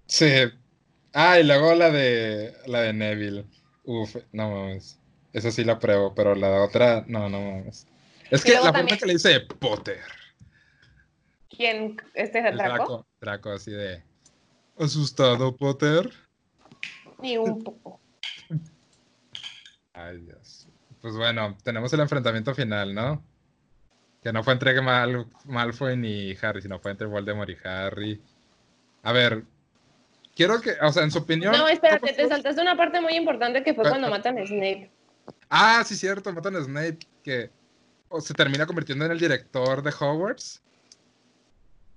Sí. 0.07 0.29
Ah, 1.13 1.39
y 1.39 1.43
luego 1.43 1.73
la 1.75 1.89
de 1.91 2.53
la 2.67 2.81
de 2.81 2.93
Neville. 2.93 3.45
Uf, 3.85 4.17
no 4.33 4.49
mames. 4.51 4.99
Esa 5.31 5.49
sí 5.49 5.63
la 5.63 5.79
pruebo, 5.79 6.13
pero 6.13 6.35
la 6.35 6.61
otra, 6.63 7.05
no, 7.07 7.29
no 7.29 7.39
mames. 7.39 7.87
Es 8.29 8.43
que 8.43 8.51
la 8.51 8.57
forma 8.59 8.73
también- 8.73 8.99
que 8.99 9.05
le 9.05 9.13
dice 9.13 9.39
Potter. 9.39 9.99
¿Quién? 11.49 11.95
¿Este 12.13 12.39
es 12.39 12.45
el 12.45 12.51
El 12.51 12.57
Draco? 12.57 12.73
Draco, 12.75 13.05
Draco 13.21 13.51
así 13.51 13.71
de. 13.71 14.03
¿Asustado, 14.77 15.55
Potter? 15.55 16.11
Ni 17.21 17.37
un 17.37 17.63
poco. 17.63 18.00
Ay, 19.93 20.19
Dios. 20.19 20.67
Pues 21.01 21.15
bueno, 21.15 21.57
tenemos 21.63 21.91
el 21.93 21.99
enfrentamiento 22.01 22.53
final, 22.53 22.93
¿no? 22.93 23.23
Que 24.23 24.31
no 24.31 24.43
fue 24.43 24.53
entre 24.53 24.79
Mal 24.81 25.27
Malfoy 25.45 25.97
ni 25.97 26.35
Harry, 26.41 26.61
sino 26.61 26.79
fue 26.79 26.91
entre 26.91 27.07
Voldemort 27.07 27.49
y 27.49 27.57
Harry. 27.63 28.21
A 29.03 29.11
ver, 29.11 29.43
quiero 30.35 30.61
que, 30.61 30.73
o 30.81 30.91
sea, 30.91 31.03
en 31.03 31.11
su 31.11 31.19
opinión. 31.19 31.53
No, 31.53 31.67
espérate, 31.67 32.01
¿cómo 32.01 32.13
te 32.15 32.27
saltaste 32.27 32.61
una 32.61 32.77
parte 32.77 33.01
muy 33.01 33.13
importante 33.15 33.63
que 33.63 33.73
fue 33.73 33.85
Ah, 33.87 33.89
cuando 33.89 34.09
matan 34.09 34.37
a 34.37 34.45
Snape. 34.45 34.91
Ah, 35.49 35.83
sí, 35.85 35.95
cierto, 35.95 36.31
matan 36.33 36.55
a 36.55 36.61
Snape, 36.63 36.99
que 37.23 37.49
o 38.09 38.21
se 38.21 38.33
termina 38.33 38.65
convirtiendo 38.65 39.05
en 39.05 39.11
el 39.11 39.19
director 39.19 39.81
de 39.81 39.91
Hogwarts. 39.97 40.61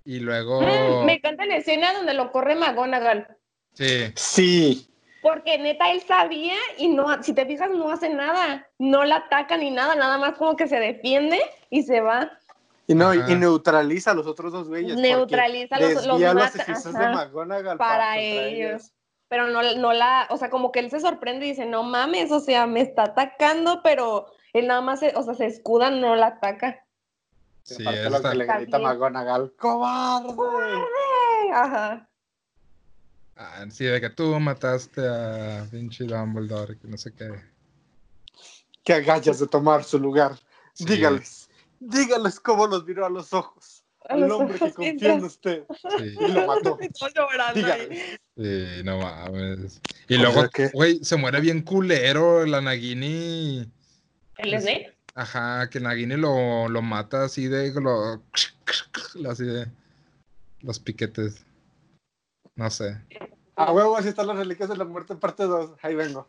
Y 0.07 0.21
luego. 0.21 0.63
Mm, 0.63 1.05
me 1.05 1.15
encanta 1.15 1.45
la 1.45 1.57
escena 1.57 1.93
donde 1.93 2.15
lo 2.15 2.31
corre 2.33 2.55
McGonagall. 2.55 3.27
Sí, 3.75 4.13
Sí. 4.15 4.89
Porque 5.25 5.57
neta 5.59 5.91
él 5.91 6.03
sabía 6.03 6.55
y 6.77 6.89
no, 6.89 7.23
si 7.23 7.33
te 7.33 7.47
fijas, 7.47 7.71
no 7.71 7.91
hace 7.91 8.11
nada. 8.11 8.69
No 8.79 9.05
la 9.05 9.17
ataca 9.17 9.57
ni 9.57 9.71
nada, 9.71 9.95
nada 9.95 10.19
más 10.19 10.35
como 10.37 10.55
que 10.55 10.69
se 10.69 10.79
defiende 10.79 11.41
y 11.71 11.83
se 11.83 12.03
va. 12.03 12.31
Y 12.87 12.95
no, 12.95 13.15
y- 13.15 13.21
Ajá. 13.21 13.33
y 13.33 13.35
neutraliza 13.37 14.11
a 14.11 14.15
los 14.15 14.27
otros 14.27 14.53
dos 14.53 14.69
güeyes. 14.69 14.97
Neutraliza 14.99 15.81
los, 15.81 16.07
los 16.07 16.21
los 16.21 16.35
mata. 16.35 16.65
de 16.67 17.09
McGonagall 17.15 17.79
para 17.79 18.19
ellos. 18.19 18.93
Pero 19.29 19.47
no, 19.47 19.63
no 19.77 19.95
la, 19.95 20.27
o 20.29 20.37
sea, 20.37 20.51
como 20.51 20.71
que 20.71 20.81
él 20.81 20.91
se 20.91 21.01
sorprende 21.01 21.47
y 21.47 21.51
dice, 21.51 21.65
no 21.65 21.83
mames, 21.83 22.31
o 22.31 22.41
sea, 22.41 22.67
me 22.67 22.83
está 22.83 23.05
atacando, 23.05 23.81
pero 23.83 24.27
él 24.53 24.67
nada 24.67 24.83
más, 24.83 25.01
se, 25.01 25.15
o 25.17 25.23
sea, 25.23 25.33
se 25.35 25.47
escuda, 25.47 25.89
no 25.91 26.15
la 26.17 26.27
ataca. 26.27 26.85
Sí, 27.63 27.83
eso 27.89 28.11
lo 28.11 28.21
que 28.31 28.37
le 28.37 28.45
grita. 28.47 28.79
McGonagall. 28.79 29.55
¡Cobarde! 29.57 30.29
¡Ay! 30.29 31.49
Ajá. 31.55 32.09
Ah, 33.37 33.65
sí, 33.71 33.85
de 33.85 34.01
que 34.01 34.11
tú 34.11 34.39
mataste 34.39 35.07
a 35.07 35.67
Vinci 35.73 36.07
Dumbledore, 36.07 36.79
que 36.79 36.87
no 36.89 36.97
sé 36.97 37.13
qué. 37.13 37.31
Que 38.85 38.93
agallas 38.95 39.41
de 39.41 39.47
tomar 39.47 39.83
su 39.85 39.99
lugar. 39.99 40.39
Sí. 40.75 40.85
Dígales. 40.85 41.49
Dígales 41.81 42.39
cómo 42.39 42.67
los 42.67 42.85
miró 42.87 43.07
a 43.07 43.11
los 43.11 43.33
ojos. 43.33 43.83
A 44.09 44.15
El 44.15 44.21
los 44.23 44.33
hombre 44.33 44.59
que 44.59 44.73
confía 44.73 45.15
en 45.15 45.25
usted. 45.25 45.65
Sí. 45.99 46.15
Y 46.21 46.29
lo 46.29 46.47
mató. 46.47 46.79
Dígales. 47.55 48.21
Sí, 48.37 48.83
no 48.85 48.99
mames. 48.99 49.81
Y 50.09 50.17
O 50.17 50.19
luego, 50.21 50.49
que- 50.51 50.69
güey, 50.69 51.03
se 51.03 51.17
muere 51.17 51.41
bien 51.41 51.63
culero 51.63 52.45
la 52.47 52.61
Nagini. 52.61 53.67
¿El 54.39 54.61
Snape? 54.61 54.95
Ajá, 55.15 55.71
que 55.71 55.81
Nagini 55.81 56.17
lo, 56.17 56.69
lo 56.69 56.83
mata 56.83 57.25
así 57.25 57.47
de. 57.49 57.73
Lo, 57.81 58.23
así 59.31 59.45
de. 59.45 59.67
Los 60.61 60.79
piquetes. 60.79 61.45
No 62.57 62.71
sé. 62.71 63.01
A 63.57 63.73
huevo, 63.73 63.97
así 63.97 64.09
están 64.09 64.27
las 64.27 64.37
reliquias 64.37 64.69
de 64.69 64.77
la 64.77 64.85
muerte, 64.85 65.15
parte 65.17 65.45
2. 65.45 65.75
Ahí 65.83 65.95
vengo. 65.95 66.29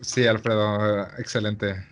Sí, 0.00 0.26
Alfredo, 0.26 1.02
excelente. 1.18 1.86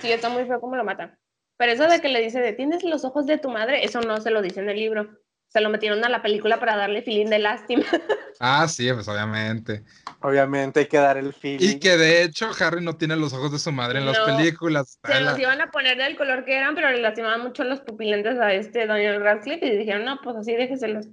Sí, 0.00 0.10
está 0.12 0.28
muy 0.28 0.44
feo 0.44 0.60
cómo 0.60 0.76
lo 0.76 0.84
matan. 0.84 1.18
Pero 1.56 1.72
eso 1.72 1.88
de 1.88 2.00
que 2.00 2.08
le 2.08 2.20
dice 2.20 2.40
de 2.40 2.52
tienes 2.52 2.84
los 2.84 3.04
ojos 3.04 3.26
de 3.26 3.38
tu 3.38 3.50
madre, 3.50 3.84
eso 3.84 4.00
no 4.00 4.20
se 4.20 4.30
lo 4.30 4.42
dice 4.42 4.60
en 4.60 4.68
el 4.68 4.76
libro. 4.76 5.08
Se 5.48 5.60
lo 5.60 5.70
metieron 5.70 6.04
a 6.04 6.08
la 6.08 6.22
película 6.22 6.60
para 6.60 6.76
darle 6.76 7.02
feeling 7.02 7.26
de 7.26 7.38
lástima. 7.38 7.84
Ah, 8.40 8.68
sí, 8.68 8.88
pues 8.92 9.08
obviamente. 9.08 9.82
Obviamente 10.20 10.80
hay 10.80 10.86
que 10.86 10.96
dar 10.98 11.16
el 11.16 11.32
feeling. 11.32 11.76
Y 11.76 11.78
que 11.78 11.96
de 11.96 12.22
hecho 12.24 12.50
Harry 12.60 12.82
no 12.82 12.96
tiene 12.96 13.14
los 13.14 13.32
ojos 13.32 13.52
de 13.52 13.58
su 13.60 13.70
madre 13.70 14.00
en 14.00 14.06
las 14.06 14.18
películas. 14.18 14.98
Se 15.04 15.20
los 15.20 15.38
iban 15.38 15.60
a 15.60 15.70
poner 15.70 15.96
del 15.96 16.16
color 16.16 16.44
que 16.44 16.56
eran, 16.56 16.74
pero 16.74 16.90
le 16.90 17.00
lastimaban 17.00 17.40
mucho 17.42 17.62
los 17.62 17.80
pupilentes 17.80 18.36
a 18.40 18.52
este 18.52 18.86
Daniel 18.86 19.22
Radcliffe 19.22 19.64
y 19.64 19.76
dijeron, 19.78 20.04
no, 20.04 20.18
pues 20.22 20.36
así 20.36 20.54
déjeselos. 20.54 21.06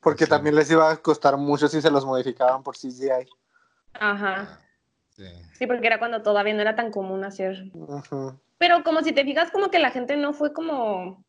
Porque 0.00 0.24
Sí. 0.24 0.30
también 0.30 0.54
les 0.56 0.70
iba 0.70 0.90
a 0.90 0.96
costar 0.96 1.36
mucho 1.36 1.68
si 1.68 1.82
se 1.82 1.90
los 1.90 2.06
modificaban 2.06 2.62
por 2.62 2.76
CGI. 2.76 3.28
Ajá. 3.94 4.60
Sí. 5.10 5.26
Sí, 5.52 5.66
porque 5.66 5.86
era 5.86 5.98
cuando 5.98 6.22
todavía 6.22 6.54
no 6.54 6.62
era 6.62 6.74
tan 6.74 6.90
común 6.90 7.24
hacer. 7.24 7.64
Ujú. 7.74 8.40
Pero 8.56 8.82
como 8.82 9.02
si 9.02 9.12
te 9.12 9.24
fijas, 9.24 9.50
como 9.50 9.70
que 9.70 9.78
la 9.78 9.90
gente 9.90 10.16
no 10.16 10.32
fue 10.32 10.54
como. 10.54 11.22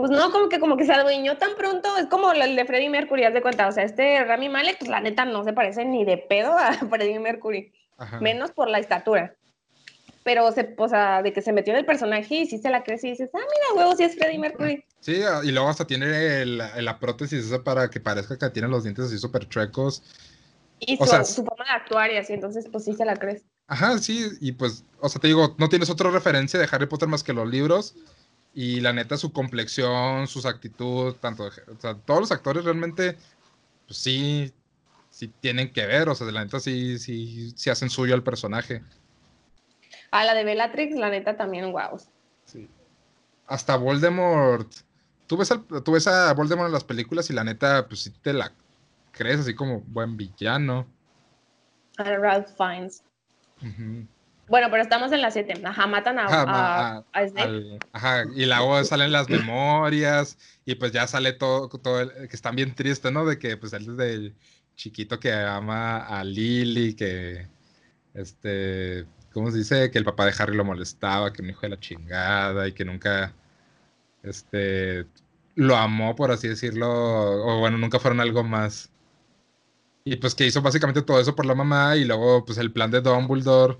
Pues 0.00 0.10
no, 0.10 0.30
como 0.30 0.48
que 0.48 0.60
como 0.60 0.76
que 0.76 0.84
se 0.86 0.92
adueñó 0.92 1.36
tan 1.38 1.54
pronto. 1.56 1.96
Es 1.96 2.06
como 2.06 2.30
el 2.32 2.54
de 2.56 2.64
Freddie 2.64 2.88
Mercury, 2.90 3.24
haz 3.24 3.34
de 3.34 3.42
cuenta. 3.42 3.66
O 3.68 3.72
sea, 3.72 3.84
este 3.84 4.24
Rami 4.24 4.48
Malek, 4.48 4.78
pues 4.78 4.90
la 4.90 5.00
neta 5.00 5.24
no 5.24 5.42
se 5.44 5.52
parece 5.52 5.84
ni 5.84 6.04
de 6.04 6.18
pedo 6.18 6.56
a 6.56 6.72
Freddie 6.90 7.18
Mercury. 7.18 7.72
Ajá. 7.96 8.20
Menos 8.20 8.52
por 8.52 8.68
la 8.68 8.78
estatura. 8.78 9.34
Pero, 10.24 10.52
se, 10.52 10.74
o 10.76 10.88
sea, 10.88 11.22
de 11.22 11.32
que 11.32 11.40
se 11.42 11.52
metió 11.52 11.72
en 11.72 11.78
el 11.78 11.86
personaje 11.86 12.34
y 12.34 12.46
sí 12.46 12.58
se 12.58 12.70
la 12.70 12.84
crees 12.84 13.02
y 13.02 13.10
dices, 13.10 13.30
ah, 13.34 13.38
mira, 13.38 13.74
huevo, 13.82 13.96
sí 13.96 14.04
es 14.04 14.14
Freddie 14.14 14.38
Mercury. 14.38 14.84
Sí, 15.00 15.20
y 15.44 15.50
luego 15.52 15.68
hasta 15.68 15.86
tiene 15.86 16.42
el- 16.42 16.58
la 16.58 16.98
prótesis 16.98 17.46
esa 17.46 17.62
para 17.64 17.88
que 17.88 17.98
parezca 17.98 18.36
que 18.38 18.50
tiene 18.50 18.68
los 18.68 18.84
dientes 18.84 19.06
así 19.06 19.18
súper 19.18 19.48
chuecos. 19.48 20.02
Y 20.80 20.96
O 21.00 21.04
su, 21.06 21.10
sea, 21.10 21.24
su 21.24 21.44
forma 21.44 21.64
de 21.64 21.70
actuar 21.70 22.12
y 22.12 22.18
así, 22.18 22.34
entonces 22.34 22.66
pues 22.70 22.84
sí 22.84 22.92
se 22.92 23.04
la 23.04 23.16
crees. 23.16 23.42
Ajá, 23.66 23.98
sí, 23.98 24.28
y 24.40 24.52
pues, 24.52 24.84
o 25.00 25.08
sea, 25.08 25.20
te 25.20 25.28
digo, 25.28 25.54
no 25.58 25.68
tienes 25.68 25.90
otra 25.90 26.10
referencia 26.10 26.60
de 26.60 26.68
Harry 26.70 26.86
Potter 26.86 27.08
más 27.08 27.22
que 27.24 27.32
los 27.32 27.48
libros. 27.48 27.94
Y 28.60 28.80
la 28.80 28.92
neta, 28.92 29.16
su 29.16 29.32
complexión, 29.32 30.26
sus 30.26 30.44
actitudes, 30.44 31.20
tanto, 31.20 31.44
de- 31.44 31.62
o 31.70 31.80
sea, 31.80 31.94
todos 31.94 32.18
los 32.22 32.32
actores 32.32 32.64
realmente, 32.64 33.16
pues 33.86 33.98
sí, 34.00 34.52
sí 35.10 35.28
tienen 35.40 35.72
que 35.72 35.86
ver, 35.86 36.08
o 36.08 36.14
sea, 36.16 36.26
la 36.32 36.42
neta 36.42 36.58
sí, 36.58 36.98
sí, 36.98 37.52
sí 37.56 37.70
hacen 37.70 37.88
suyo 37.88 38.14
al 38.14 38.24
personaje. 38.24 38.82
A 40.10 40.24
la 40.24 40.34
de 40.34 40.42
Bellatrix, 40.42 40.96
la 40.96 41.08
neta 41.08 41.36
también, 41.36 41.70
wow. 41.70 42.00
Sí. 42.46 42.68
Hasta 43.46 43.76
Voldemort. 43.76 44.68
Tú 45.28 45.36
ves, 45.36 45.52
al- 45.52 45.64
tú 45.84 45.92
ves 45.92 46.08
a 46.08 46.34
Voldemort 46.34 46.66
en 46.66 46.72
las 46.72 46.82
películas 46.82 47.30
y 47.30 47.34
la 47.34 47.44
neta, 47.44 47.86
pues 47.86 48.00
sí 48.00 48.10
te 48.10 48.32
la 48.32 48.52
crees 49.12 49.38
así 49.38 49.54
como 49.54 49.82
buen 49.82 50.16
villano. 50.16 50.84
A 51.98 52.02
Ralph 52.02 52.48
Fiennes. 52.56 53.04
Bueno, 54.48 54.68
pero 54.70 54.82
estamos 54.82 55.12
en 55.12 55.20
la 55.22 55.30
7. 55.30 55.60
Ajá, 55.64 55.86
matan 55.86 56.18
a, 56.18 56.24
Ajá, 56.24 56.42
a- 56.42 56.46
ma- 56.46 57.04
a 57.12 57.28
Snape. 57.28 57.42
al- 57.48 57.82
ajá, 57.92 58.24
y 58.34 58.46
luego 58.46 58.82
salen 58.84 59.12
las 59.12 59.28
memorias 59.28 60.38
y 60.64 60.74
pues 60.76 60.92
ya 60.92 61.06
sale 61.06 61.32
todo, 61.32 61.68
todo 61.68 62.00
el- 62.00 62.28
que 62.28 62.36
están 62.36 62.56
bien 62.56 62.74
tristes, 62.74 63.12
¿no? 63.12 63.24
De 63.26 63.38
que 63.38 63.56
pues 63.56 63.72
él 63.74 63.86
desde 63.96 64.14
el 64.14 64.34
chiquito 64.74 65.20
que 65.20 65.32
ama 65.32 65.98
a 66.06 66.24
Lily, 66.24 66.94
que 66.94 67.46
este, 68.14 69.06
¿cómo 69.32 69.50
se 69.50 69.58
dice? 69.58 69.90
Que 69.90 69.98
el 69.98 70.04
papá 70.04 70.24
de 70.26 70.34
Harry 70.38 70.56
lo 70.56 70.64
molestaba, 70.64 71.32
que 71.32 71.42
un 71.42 71.50
hijo 71.50 71.60
de 71.62 71.68
la 71.70 71.80
chingada 71.80 72.66
y 72.68 72.72
que 72.72 72.84
nunca, 72.84 73.34
este, 74.22 75.06
lo 75.54 75.76
amó, 75.76 76.14
por 76.16 76.30
así 76.30 76.48
decirlo, 76.48 76.88
o 76.90 77.58
bueno, 77.60 77.78
nunca 77.78 77.98
fueron 77.98 78.20
algo 78.20 78.42
más. 78.44 78.90
Y 80.04 80.16
pues 80.16 80.34
que 80.34 80.46
hizo 80.46 80.62
básicamente 80.62 81.02
todo 81.02 81.20
eso 81.20 81.34
por 81.36 81.44
la 81.44 81.54
mamá 81.54 81.96
y 81.96 82.04
luego 82.04 82.44
pues 82.44 82.56
el 82.58 82.72
plan 82.72 82.90
de 82.90 83.00
Dumbledore 83.02 83.76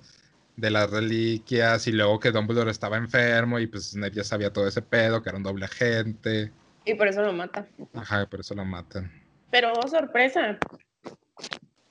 de 0.58 0.70
las 0.70 0.90
reliquias 0.90 1.86
y 1.86 1.92
luego 1.92 2.18
que 2.18 2.32
Dumbledore 2.32 2.72
estaba 2.72 2.96
enfermo 2.96 3.60
y 3.60 3.68
pues 3.68 3.90
Snape 3.90 4.16
ya 4.16 4.24
sabía 4.24 4.52
todo 4.52 4.66
ese 4.66 4.82
pedo, 4.82 5.22
que 5.22 5.28
era 5.28 5.38
un 5.38 5.44
doble 5.44 5.64
agente. 5.66 6.50
Y 6.84 6.94
por 6.94 7.06
eso 7.06 7.22
lo 7.22 7.32
mata. 7.32 7.68
Ajá, 7.94 8.26
por 8.26 8.40
eso 8.40 8.56
lo 8.56 8.64
matan. 8.64 9.12
Pero, 9.52 9.72
oh, 9.72 9.86
sorpresa. 9.86 10.58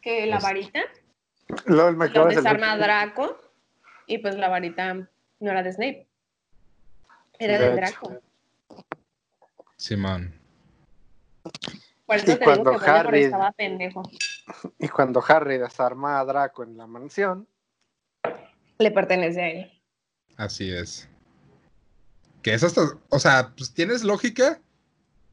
Que 0.01 0.25
la 0.25 0.35
Pues- 0.37 0.43
varita 0.43 0.81
lo 1.65 1.93
de 1.93 2.35
desarma 2.35 2.73
a 2.73 2.77
Draco. 2.77 3.37
Y 4.05 4.17
pues 4.17 4.35
la 4.35 4.49
varita 4.49 4.93
no 4.93 5.07
era 5.51 5.63
de 5.63 5.71
Snape. 5.71 6.07
Era 7.39 7.59
de 7.59 7.69
De 7.69 7.75
Draco. 7.75 8.19
Simón. 9.77 10.33
Por 12.05 12.15
eso 12.17 12.25
Y 12.31 12.35
te 12.35 12.39
digo 12.39 12.39
que 12.39 12.45
cuando 12.63 12.71
Harry- 12.85 13.23
estaba 13.23 13.51
pendejo. 13.53 14.03
Y 14.79 14.87
cuando 14.89 15.23
Harry 15.25 15.57
desarma 15.57 16.19
a 16.19 16.25
Draco 16.25 16.63
en 16.63 16.75
la 16.77 16.87
mansión, 16.87 17.47
Le 18.79 18.91
pertenece 18.91 19.41
a 19.41 19.49
él. 19.49 19.71
Así 20.37 20.71
es. 20.71 21.09
Que 22.41 22.53
es 22.53 22.63
hasta, 22.63 22.81
o 23.09 23.19
sea, 23.19 23.53
pues 23.57 23.73
tienes 23.73 24.03
lógica, 24.03 24.61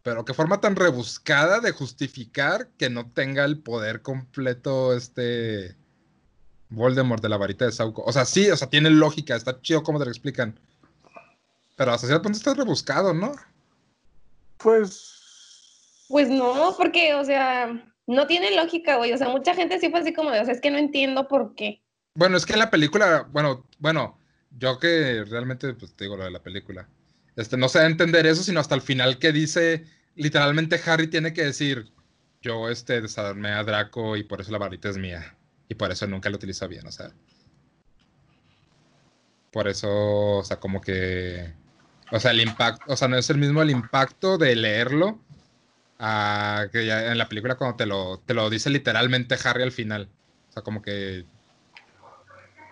pero 0.02 0.24
qué 0.24 0.34
forma 0.34 0.60
tan 0.60 0.76
rebuscada 0.76 1.60
de 1.60 1.72
justificar 1.72 2.68
que 2.78 2.90
no 2.90 3.10
tenga 3.10 3.44
el 3.44 3.58
poder 3.58 4.02
completo 4.02 4.96
este 4.96 5.76
Voldemort 6.70 7.22
de 7.22 7.28
la 7.28 7.36
varita 7.36 7.66
de 7.66 7.72
Sauco. 7.72 8.02
O 8.04 8.12
sea, 8.12 8.24
sí, 8.24 8.50
o 8.50 8.56
sea, 8.56 8.68
tiene 8.68 8.90
lógica, 8.90 9.36
está 9.36 9.60
chido 9.60 9.82
como 9.82 9.98
te 9.98 10.06
lo 10.06 10.10
explican. 10.10 10.58
Pero 11.76 11.92
hasta 11.92 12.06
cierto 12.06 12.22
punto 12.22 12.38
está 12.38 12.54
rebuscado, 12.54 13.12
¿no? 13.12 13.32
pues. 14.64 15.10
Pues 16.08 16.28
no, 16.28 16.74
porque, 16.76 17.14
o 17.14 17.24
sea, 17.24 17.92
no 18.06 18.26
tiene 18.26 18.54
lógica, 18.56 18.96
güey. 18.96 19.12
O 19.12 19.18
sea, 19.18 19.28
mucha 19.28 19.54
gente 19.54 19.78
sí 19.78 19.90
fue 19.90 20.00
así 20.00 20.12
como 20.12 20.30
de, 20.30 20.40
o 20.40 20.44
sea, 20.44 20.54
es 20.54 20.60
que 20.60 20.70
no 20.70 20.78
entiendo 20.78 21.28
por 21.28 21.54
qué. 21.54 21.83
Bueno, 22.16 22.36
es 22.36 22.46
que 22.46 22.52
en 22.52 22.60
la 22.60 22.70
película, 22.70 23.28
bueno, 23.32 23.66
bueno, 23.78 24.18
yo 24.56 24.78
que 24.78 25.24
realmente, 25.24 25.74
pues 25.74 25.94
te 25.94 26.04
digo 26.04 26.16
lo 26.16 26.24
de 26.24 26.30
la 26.30 26.42
película, 26.42 26.88
este, 27.36 27.56
no 27.56 27.68
sé 27.68 27.84
entender 27.84 28.24
eso, 28.26 28.42
sino 28.44 28.60
hasta 28.60 28.76
el 28.76 28.82
final 28.82 29.18
que 29.18 29.32
dice, 29.32 29.84
literalmente 30.14 30.80
Harry 30.86 31.08
tiene 31.08 31.32
que 31.32 31.44
decir, 31.44 31.92
yo 32.40 32.68
este, 32.70 33.00
desarmé 33.00 33.50
a 33.50 33.64
Draco 33.64 34.16
y 34.16 34.22
por 34.22 34.40
eso 34.40 34.52
la 34.52 34.58
varita 34.58 34.88
es 34.90 34.96
mía, 34.96 35.36
y 35.68 35.74
por 35.74 35.90
eso 35.90 36.06
nunca 36.06 36.30
la 36.30 36.36
utiliza 36.36 36.68
bien, 36.68 36.86
o 36.86 36.92
sea. 36.92 37.10
Por 39.50 39.68
eso, 39.68 39.88
o 40.38 40.44
sea, 40.44 40.58
como 40.60 40.80
que, 40.80 41.52
o 42.12 42.20
sea, 42.20 42.30
el 42.32 42.40
impacto, 42.40 42.92
o 42.92 42.96
sea, 42.96 43.08
no 43.08 43.16
es 43.16 43.30
el 43.30 43.38
mismo 43.38 43.62
el 43.62 43.70
impacto 43.70 44.38
de 44.38 44.54
leerlo 44.56 45.20
a 45.98 46.66
que 46.72 46.86
ya 46.86 47.10
en 47.12 47.18
la 47.18 47.28
película 47.28 47.56
cuando 47.56 47.76
te 47.76 47.86
lo, 47.86 48.18
te 48.20 48.34
lo 48.34 48.50
dice 48.50 48.70
literalmente 48.70 49.36
Harry 49.44 49.62
al 49.62 49.72
final. 49.72 50.08
O 50.50 50.52
sea, 50.52 50.62
como 50.62 50.82
que 50.82 51.26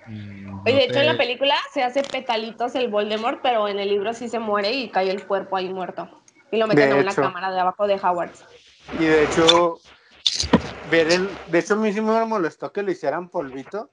Mm, 0.07 0.61
Oye, 0.65 0.75
no 0.75 0.79
de 0.79 0.85
hecho, 0.85 1.01
en 1.01 1.07
la 1.07 1.17
película 1.17 1.55
se 1.73 1.83
hace 1.83 2.03
petalitos 2.03 2.75
el 2.75 2.89
Voldemort, 2.89 3.41
pero 3.43 3.69
en 3.69 3.79
el 3.79 3.89
libro 3.89 4.15
sí 4.15 4.29
se 4.29 4.39
muere 4.39 4.73
y 4.73 4.91
cae 4.91 5.11
el 5.11 5.27
cuerpo 5.27 5.57
ahí 5.57 5.73
muerto. 5.73 6.09
Y 6.51 6.57
lo 6.59 6.67
meten 6.67 6.89
De 6.89 6.93
a 6.93 6.97
una 6.97 7.11
hecho. 7.11 7.23
cámara 7.23 7.51
de 7.51 7.61
abajo 7.61 7.87
de 7.87 7.95
Howard. 7.95 8.33
Y 8.91 9.05
de 9.05 9.25
hecho, 9.25 9.81
ver 10.91 11.11
el. 11.11 11.39
De 11.47 11.59
hecho, 11.61 11.75
a 11.75 11.77
mí 11.79 11.93
sí 11.93 12.01
me 12.01 12.25
molestó 12.25 12.73
que 12.73 12.83
le 12.83 12.93
hicieran 12.93 13.29
polvito. 13.29 13.91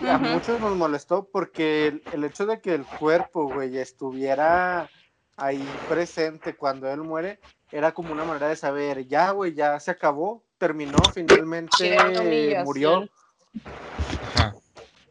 Y 0.00 0.08
A 0.08 0.16
Ujú. 0.16 0.26
muchos 0.26 0.60
nos 0.60 0.76
molestó 0.76 1.28
porque 1.30 1.88
el, 1.88 2.04
el 2.12 2.24
hecho 2.24 2.46
de 2.46 2.60
que 2.60 2.74
el 2.74 2.86
cuerpo, 2.86 3.46
güey, 3.46 3.76
estuviera 3.78 4.90
ahí 5.36 5.80
presente 5.86 6.56
cuando 6.56 6.88
él 6.88 7.02
muere, 7.02 7.40
era 7.72 7.92
como 7.92 8.12
una 8.12 8.24
manera 8.24 8.48
de 8.48 8.56
saber, 8.56 9.06
ya, 9.06 9.30
güey, 9.32 9.54
ya 9.54 9.78
se 9.80 9.90
acabó, 9.90 10.44
terminó, 10.58 11.08
finalmente 11.08 12.56
murió. 12.64 13.08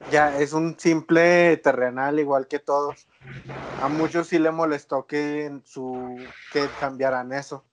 Ya, 0.10 0.38
es 0.38 0.54
un 0.54 0.80
simple 0.80 1.58
terrenal 1.58 2.20
igual 2.20 2.48
que 2.48 2.60
todos. 2.60 3.08
A 3.80 3.90
muchos 3.90 4.28
sí 4.28 4.40
le 4.40 4.52
molestó 4.52 5.06
que 5.06 5.46
en 5.46 5.66
su 5.66 6.18
que 6.52 6.70
cambiaran 6.70 7.34
eso. 7.34 7.64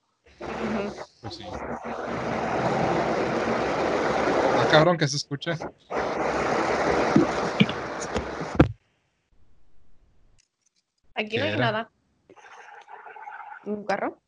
Pues 1.21 1.35
sí. 1.35 1.45
Ah, 4.57 4.67
cabrón, 4.69 4.97
que 4.97 5.07
se 5.07 5.17
escucha. 5.17 5.57
Aquí 11.15 11.37
no 11.37 11.43
¿Qué 11.43 11.49
hay 11.49 11.53
era? 11.53 11.57
nada. 11.57 11.91
¿Un 13.65 13.85
carro? 13.85 14.19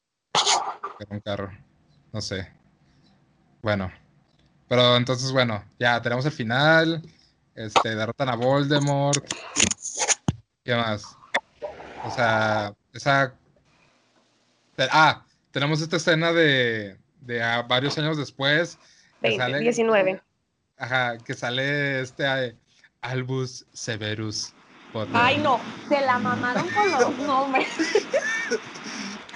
Era 1.00 1.16
un 1.16 1.20
carro. 1.20 1.52
No 2.14 2.22
sé. 2.22 2.52
Bueno. 3.62 3.92
Pero 4.70 4.98
entonces, 4.98 5.32
bueno, 5.32 5.64
ya 5.80 6.02
tenemos 6.02 6.26
el 6.26 6.32
final. 6.32 7.02
Este, 7.58 7.96
derrotan 7.96 8.30
a 8.30 8.36
Voldemort. 8.36 9.26
¿Qué 10.64 10.76
más? 10.76 11.04
O 12.06 12.12
sea, 12.12 12.72
esa. 12.94 13.34
Ah, 14.92 15.26
tenemos 15.50 15.82
esta 15.82 15.96
escena 15.98 16.32
de, 16.32 16.98
de 17.22 17.42
a 17.42 17.64
varios 17.64 17.98
años 17.98 18.16
después. 18.16 18.78
que 19.22 19.30
20, 19.30 19.44
sale- 19.44 19.60
19. 19.60 20.22
Ajá, 20.78 21.18
que 21.18 21.34
sale 21.34 22.02
este 22.02 22.26
eh, 22.46 22.56
Albus 23.02 23.66
Severus 23.74 24.54
Potter. 24.94 25.16
Ay, 25.16 25.40
no, 25.40 25.60
se 25.90 26.00
la 26.02 26.20
mamaron 26.20 26.70
con 26.70 26.92
los 26.92 27.18
nombres. 27.28 27.68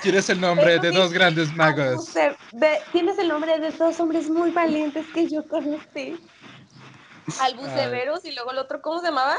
¿Quieres 0.04 0.30
el 0.30 0.40
nombre 0.40 0.78
de 0.78 0.92
sí, 0.92 0.96
dos 0.96 1.12
grandes 1.12 1.52
magos? 1.56 2.14
De- 2.14 2.80
Tienes 2.92 3.18
el 3.18 3.30
nombre 3.30 3.60
de 3.60 3.72
dos 3.72 4.00
hombres 4.00 4.30
muy 4.30 4.52
valientes 4.52 5.08
que 5.12 5.28
yo 5.28 5.48
conocí. 5.48 6.20
Albus 7.42 7.68
Ay. 7.70 7.76
Severus 7.76 8.26
y 8.26 8.34
luego 8.34 8.52
el 8.52 8.58
otro, 8.58 8.82
¿cómo 8.82 9.00
se 9.00 9.08
llamaba? 9.08 9.38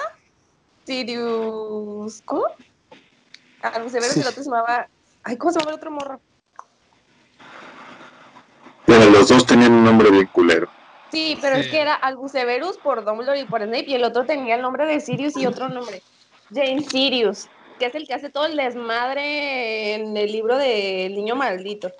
Sirius. 0.84 2.22
¿Cómo? 2.24 2.44
Albus 3.62 3.92
Severus 3.92 4.16
y 4.16 4.20
el 4.20 4.26
otro 4.26 4.42
se 4.42 4.50
llamaba. 4.50 4.88
Ay, 5.24 5.36
¿cómo 5.36 5.52
se 5.52 5.58
llama 5.60 5.70
el 5.70 5.76
otro 5.76 5.90
morro? 5.90 6.20
Pero 8.86 9.10
los 9.10 9.28
dos 9.28 9.46
tenían 9.46 9.72
un 9.72 9.84
nombre 9.84 10.10
bien 10.10 10.26
culero. 10.26 10.68
Sí, 11.10 11.38
pero 11.40 11.56
es 11.56 11.68
que 11.68 11.80
era 11.80 11.94
Albus 11.94 12.32
Severus 12.32 12.78
por 12.78 13.04
Dumbledore 13.04 13.40
y 13.40 13.44
por 13.44 13.62
Snape 13.62 13.84
y 13.86 13.94
el 13.94 14.04
otro 14.04 14.24
tenía 14.24 14.54
el 14.56 14.62
nombre 14.62 14.86
de 14.86 14.98
Sirius 15.00 15.36
y 15.36 15.46
otro 15.46 15.68
nombre. 15.68 16.02
James 16.52 16.86
Sirius, 16.88 17.48
que 17.78 17.86
es 17.86 17.94
el 17.94 18.06
que 18.06 18.14
hace 18.14 18.30
todo 18.30 18.46
el 18.46 18.56
desmadre 18.56 19.94
en 19.94 20.16
el 20.16 20.32
libro 20.32 20.56
del 20.56 21.14
niño 21.14 21.36
maldito. 21.36 21.92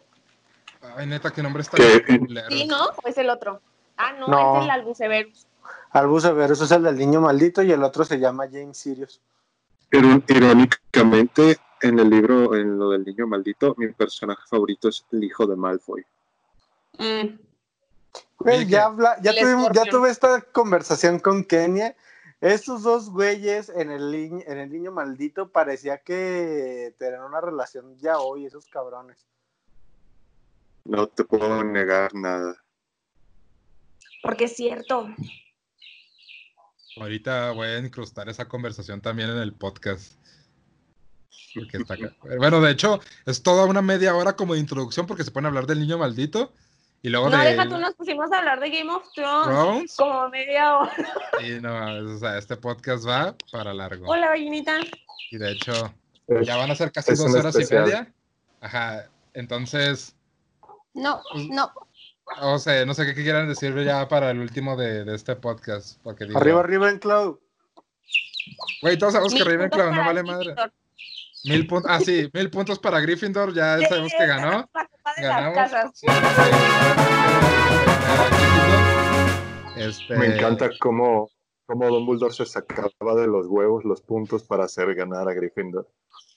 Ay, 0.96 1.06
neta, 1.06 1.30
qué 1.30 1.42
nombre 1.42 1.62
está 1.62 1.76
bien 1.76 2.18
culero. 2.26 2.48
Sí, 2.48 2.66
¿no? 2.66 2.86
¿O 2.86 3.06
es 3.08 3.16
el 3.18 3.30
otro? 3.30 3.60
Ah, 3.96 4.12
no, 4.18 4.26
No. 4.26 4.58
es 4.58 4.64
el 4.64 4.70
Albus 4.70 4.96
Severus. 4.98 5.46
Albus 5.90 6.22
Severus 6.22 6.60
es 6.60 6.70
el 6.70 6.82
del 6.82 6.96
niño 6.96 7.20
maldito 7.20 7.62
y 7.62 7.72
el 7.72 7.82
otro 7.82 8.04
se 8.04 8.18
llama 8.18 8.48
James 8.50 8.76
Sirius. 8.78 9.20
Pero 9.88 10.22
irónicamente, 10.26 11.58
en 11.82 11.98
el 11.98 12.08
libro, 12.10 12.54
en 12.56 12.78
lo 12.78 12.90
del 12.90 13.04
niño 13.04 13.26
maldito, 13.26 13.74
mi 13.76 13.88
personaje 13.88 14.42
favorito 14.48 14.88
es 14.88 15.04
el 15.12 15.22
hijo 15.24 15.46
de 15.46 15.56
Malfoy. 15.56 16.04
Mm. 16.98 17.38
Güey, 18.38 18.66
ya, 18.66 18.86
habla, 18.86 19.16
ya, 19.22 19.32
tuvimos- 19.32 19.70
ya 19.72 19.84
tuve 19.84 20.10
esta 20.10 20.40
conversación 20.40 21.18
con 21.18 21.44
Kenia. 21.44 21.94
Esos 22.40 22.82
dos 22.82 23.08
güeyes 23.10 23.68
en 23.68 23.90
el, 23.90 24.10
niño- 24.10 24.42
en 24.46 24.58
el 24.58 24.70
niño 24.72 24.90
maldito 24.90 25.48
parecía 25.48 25.98
que 25.98 26.92
tenían 26.98 27.22
una 27.22 27.40
relación 27.40 27.96
ya 27.98 28.18
hoy, 28.18 28.46
esos 28.46 28.66
cabrones. 28.66 29.24
No 30.84 31.06
te 31.06 31.22
puedo 31.22 31.62
negar 31.62 32.12
nada. 32.14 32.56
Porque 34.22 34.44
es 34.46 34.56
cierto. 34.56 35.08
Ahorita 36.96 37.52
voy 37.52 37.68
a 37.68 37.78
incrustar 37.78 38.28
esa 38.28 38.46
conversación 38.48 39.00
también 39.00 39.30
en 39.30 39.38
el 39.38 39.52
podcast. 39.52 40.14
Porque 41.54 41.78
está 41.78 41.96
ca- 41.96 42.14
Bueno, 42.38 42.60
de 42.60 42.70
hecho, 42.72 43.00
es 43.26 43.42
toda 43.42 43.64
una 43.66 43.82
media 43.82 44.14
hora 44.14 44.36
como 44.36 44.54
de 44.54 44.60
introducción 44.60 45.06
porque 45.06 45.24
se 45.24 45.30
pueden 45.30 45.46
hablar 45.46 45.66
del 45.66 45.80
niño 45.80 45.98
maldito. 45.98 46.52
Y 47.04 47.08
luego 47.08 47.30
No, 47.30 47.36
de 47.38 47.50
deja 47.50 47.68
tú, 47.68 47.78
nos 47.78 47.94
pusimos 47.94 48.30
a 48.30 48.38
hablar 48.38 48.60
de 48.60 48.70
Game 48.70 48.90
of 48.92 49.02
Thrones. 49.14 49.46
Thrones. 49.48 49.96
Como 49.96 50.28
media 50.28 50.76
hora. 50.78 50.92
Y 51.44 51.60
no, 51.60 52.14
o 52.14 52.18
sea, 52.18 52.38
este 52.38 52.56
podcast 52.56 53.06
va 53.06 53.34
para 53.50 53.74
largo. 53.74 54.06
Hola, 54.08 54.28
gallinita. 54.28 54.78
Y 55.30 55.36
de 55.36 55.50
hecho, 55.52 55.92
Es- 56.28 56.46
ya 56.46 56.56
van 56.56 56.70
a 56.70 56.74
ser 56.76 56.92
casi 56.92 57.10
dos 57.14 57.34
horas 57.34 57.54
especial. 57.56 57.82
y 57.82 57.84
media. 57.86 58.12
Ajá. 58.60 59.08
Entonces, 59.34 60.14
No, 60.94 61.22
Pues, 61.32 61.48
no. 61.48 61.72
O 62.40 62.58
sea, 62.58 62.84
no 62.86 62.94
sé 62.94 63.04
qué 63.06 63.14
quieran 63.22 63.48
decir 63.48 63.74
ya 63.84 64.08
para 64.08 64.30
el 64.30 64.38
último 64.38 64.76
de, 64.76 65.04
de 65.04 65.14
este 65.14 65.36
podcast. 65.36 65.98
Porque 66.02 66.24
digo, 66.24 66.38
Arriba, 66.38 66.60
arriba 66.60 66.90
en 66.90 66.98
Cloud. 66.98 67.38
Güey, 68.82 68.98
todos 68.98 69.12
sabemos 69.12 69.32
que 69.34 69.40
Mil 69.44 69.54
Ravenclaw 69.54 69.86
puntos 69.88 69.96
no 69.96 70.06
vale 70.06 70.22
madre. 70.22 70.54
Mil 71.44 71.66
puntos. 71.66 71.90
Ah, 71.92 72.00
sí, 72.00 72.28
mil 72.32 72.50
puntos 72.50 72.78
para 72.78 73.00
Gryffindor. 73.00 73.52
Ya 73.54 73.78
Sí, 73.78 73.86
sabemos 73.86 74.12
que 74.16 74.26
ganó. 74.26 74.68
Ganamos. 75.18 75.54
casas. 75.56 75.90
Sí, 75.94 76.06
sí. 76.06 76.12
Este, 79.76 80.16
Me 80.16 80.26
encanta 80.26 80.70
cómo, 80.78 81.30
cómo 81.66 81.88
Dumbledore 81.88 82.32
se 82.34 82.46
sacaba 82.46 83.14
de 83.16 83.26
los 83.26 83.46
huevos 83.46 83.84
los 83.84 84.00
puntos 84.00 84.42
para 84.44 84.64
hacer 84.64 84.94
ganar 84.94 85.28
a 85.28 85.32
Gryffindor. 85.34 85.88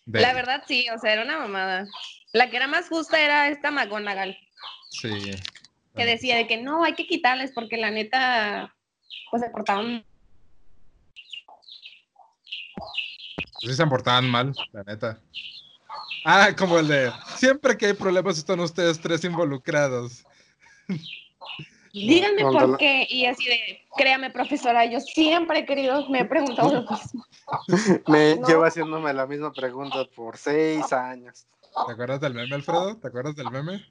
de- 0.05 0.21
La 0.21 0.33
verdad, 0.33 0.63
sí, 0.67 0.87
o 0.95 0.97
sea, 0.99 1.13
era 1.13 1.23
una 1.23 1.39
mamada. 1.39 1.85
La 2.33 2.49
que 2.49 2.57
era 2.57 2.67
más 2.67 2.89
justa 2.89 3.19
era 3.21 3.47
esta 3.49 3.71
McGonagall, 3.71 4.37
Sí. 4.89 5.31
Que 5.95 6.05
decía 6.05 6.35
de 6.37 6.47
que 6.47 6.61
no, 6.61 6.83
hay 6.83 6.93
que 6.93 7.07
quitarles 7.07 7.51
porque 7.53 7.77
la 7.77 7.91
neta, 7.91 8.75
pues 9.31 9.41
se 9.43 9.49
portaban. 9.49 10.05
Sí 13.61 13.73
se 13.73 13.87
portaban 13.87 14.29
mal, 14.29 14.53
la 14.73 14.83
neta. 14.83 15.19
Ah, 16.23 16.49
como 16.57 16.79
el 16.79 16.87
de 16.87 17.11
siempre 17.35 17.77
que 17.77 17.87
hay 17.87 17.93
problemas 17.93 18.37
están 18.37 18.59
ustedes 18.59 18.99
tres 18.99 19.23
involucrados. 19.23 20.25
Díganme 21.93 22.41
Cuando 22.41 22.59
por 22.59 22.69
la- 22.71 22.77
qué. 22.77 23.07
Y 23.09 23.25
así 23.25 23.45
de, 23.45 23.81
créame, 23.95 24.29
profesora, 24.29 24.85
yo 24.85 24.99
siempre 24.99 25.59
he 25.59 25.65
querido, 25.65 26.09
me 26.09 26.19
he 26.21 26.25
preguntado 26.25 26.73
lo 26.73 26.81
mismo. 26.81 27.25
Me 28.07 28.35
No. 28.35 28.47
lleva 28.47 28.67
haciéndome 28.67 29.13
la 29.13 29.25
misma 29.27 29.53
pregunta 29.53 30.03
por 30.15 30.35
seis 30.37 30.91
años. 30.91 31.45
¿Te 31.87 31.93
acuerdas 31.93 32.19
del 32.19 32.33
meme, 32.33 32.55
Alfredo? 32.55 32.97
¿Te 32.97 33.07
acuerdas 33.07 33.35
del 33.35 33.51
meme? 33.51 33.85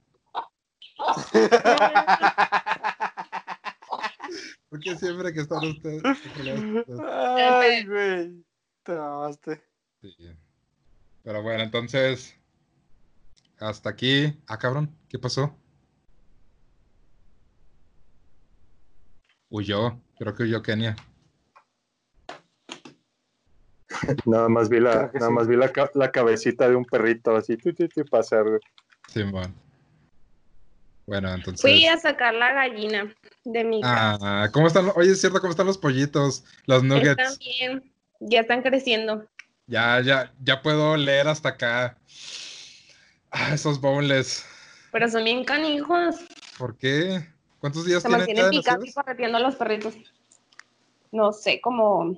Porque 4.70 4.96
siempre 4.96 5.32
que 5.32 5.40
están 5.40 5.66
ustedes. 5.66 6.02
Ay, 7.08 7.86
güey. 7.86 8.44
Te 8.82 8.94
mamaste. 8.94 9.62
Sí. 10.02 10.14
Pero 11.22 11.42
bueno, 11.42 11.62
entonces. 11.62 12.36
Hasta 13.60 13.90
aquí. 13.90 14.36
Ah, 14.48 14.58
cabrón, 14.58 14.90
¿qué 15.08 15.18
pasó? 15.18 15.56
Huyó. 19.48 20.00
Creo 20.18 20.34
que 20.34 20.42
huyó 20.42 20.62
Kenia. 20.62 20.96
Nada 24.26 24.48
más 24.48 24.68
vi 24.68 24.80
la, 24.80 25.10
nada 25.14 25.28
sí. 25.28 25.32
más 25.32 25.46
vi 25.46 25.56
la, 25.56 25.72
la 25.94 26.10
cabecita 26.10 26.68
de 26.68 26.76
un 26.76 26.84
perrito 26.84 27.36
así, 27.36 27.56
tu, 27.56 27.72
tu, 27.72 27.88
tu, 27.88 28.04
pasar. 28.04 28.44
Simón. 29.08 29.54
Bueno, 31.06 31.32
entonces. 31.34 31.60
Fui 31.60 31.86
a 31.86 31.98
sacar 31.98 32.34
la 32.34 32.52
gallina 32.52 33.14
de 33.44 33.64
mi 33.64 33.82
casa. 33.82 34.18
Ah, 34.20 34.48
¿cómo 34.52 34.66
están? 34.66 34.90
Oye, 34.96 35.12
es 35.12 35.20
cierto, 35.20 35.40
¿cómo 35.40 35.50
están 35.50 35.66
los 35.66 35.78
pollitos? 35.78 36.44
Los 36.66 36.82
Están 36.82 36.88
nuggets. 36.88 37.38
bien, 37.38 37.92
ya 38.20 38.40
están 38.40 38.62
creciendo. 38.62 39.28
Ya, 39.66 40.00
ya, 40.00 40.32
ya 40.42 40.62
puedo 40.62 40.96
leer 40.96 41.28
hasta 41.28 41.50
acá. 41.50 41.98
Ah, 43.30 43.52
esos 43.54 43.80
boneless. 43.80 44.46
Pero 44.92 45.08
son 45.08 45.24
bien 45.24 45.44
canijos. 45.44 46.16
¿Por 46.58 46.76
qué? 46.76 47.26
¿Cuántos 47.58 47.84
días 47.84 48.02
Se 48.02 48.08
tienen 48.08 48.18
mantienen 48.26 48.44
ya 48.44 48.50
picando 48.50 48.86
y 48.86 48.92
correteando 48.92 49.38
a 49.38 49.40
los 49.40 49.56
perritos. 49.56 49.94
No 51.10 51.32
sé, 51.32 51.60
como 51.60 52.16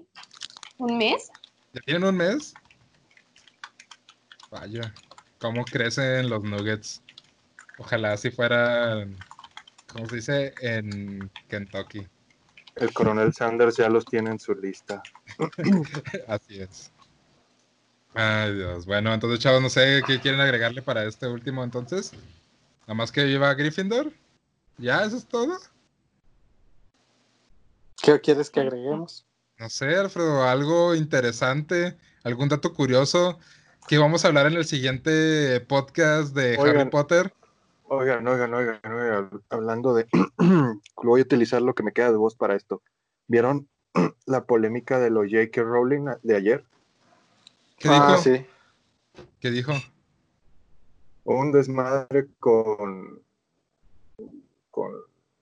un 0.78 0.98
mes. 0.98 1.30
¿Ya 1.72 1.80
tienen 1.82 2.04
un 2.04 2.16
mes? 2.16 2.54
Vaya, 4.50 4.92
¿cómo 5.38 5.64
crecen 5.64 6.28
los 6.28 6.42
nuggets? 6.42 7.02
Ojalá 7.78 8.12
así 8.12 8.30
fueran, 8.30 9.16
¿cómo 9.92 10.08
se 10.08 10.16
dice? 10.16 10.54
En 10.60 11.30
Kentucky. 11.48 12.06
El 12.76 12.92
coronel 12.92 13.32
Sanders 13.32 13.76
ya 13.76 13.88
los 13.88 14.04
tiene 14.04 14.30
en 14.30 14.38
su 14.38 14.54
lista. 14.54 15.02
Así 16.28 16.60
es. 16.60 16.92
Ay, 18.12 18.54
Dios. 18.54 18.84
Bueno, 18.84 19.14
entonces, 19.14 19.38
chavos, 19.40 19.62
no 19.62 19.70
sé 19.70 20.02
qué 20.06 20.20
quieren 20.20 20.40
agregarle 20.40 20.82
para 20.82 21.04
este 21.04 21.26
último 21.26 21.64
entonces. 21.64 22.12
Nada 22.82 22.94
más 22.94 23.10
que 23.12 23.24
viva 23.24 23.54
Gryffindor. 23.54 24.12
¿Ya? 24.76 25.04
¿Eso 25.04 25.16
es 25.16 25.26
todo? 25.26 25.58
¿Qué 28.02 28.20
quieres 28.20 28.50
que 28.50 28.60
agreguemos? 28.60 29.26
No 29.58 29.70
sé, 29.70 29.96
Alfredo, 29.96 30.44
algo 30.44 30.94
interesante, 30.94 31.96
algún 32.24 32.50
dato 32.50 32.74
curioso 32.74 33.38
que 33.88 33.96
vamos 33.96 34.24
a 34.24 34.28
hablar 34.28 34.46
en 34.46 34.54
el 34.54 34.66
siguiente 34.66 35.60
podcast 35.60 36.34
de 36.34 36.58
Harry. 36.58 36.90
Potter. 36.90 37.32
Oigan, 37.88 38.26
oigan, 38.26 38.52
oigan, 38.52 38.80
oigan, 38.84 39.30
hablando 39.50 39.94
de... 39.94 40.06
voy 41.02 41.20
a 41.20 41.24
utilizar 41.24 41.62
lo 41.62 41.74
que 41.74 41.82
me 41.82 41.92
queda 41.92 42.10
de 42.10 42.16
voz 42.16 42.34
para 42.34 42.56
esto. 42.56 42.82
¿Vieron 43.28 43.68
la 44.26 44.44
polémica 44.44 44.98
de 44.98 45.10
los 45.10 45.26
J.K. 45.30 45.62
Rowling 45.62 46.06
de 46.22 46.36
ayer? 46.36 46.64
¿Qué 47.78 47.88
ah, 47.90 48.16
dijo? 48.16 48.22
sí. 48.22 48.46
¿Qué 49.40 49.50
dijo? 49.50 49.72
un 51.26 51.52
desmadre 51.52 52.28
con 52.38 53.20
con 54.70 54.92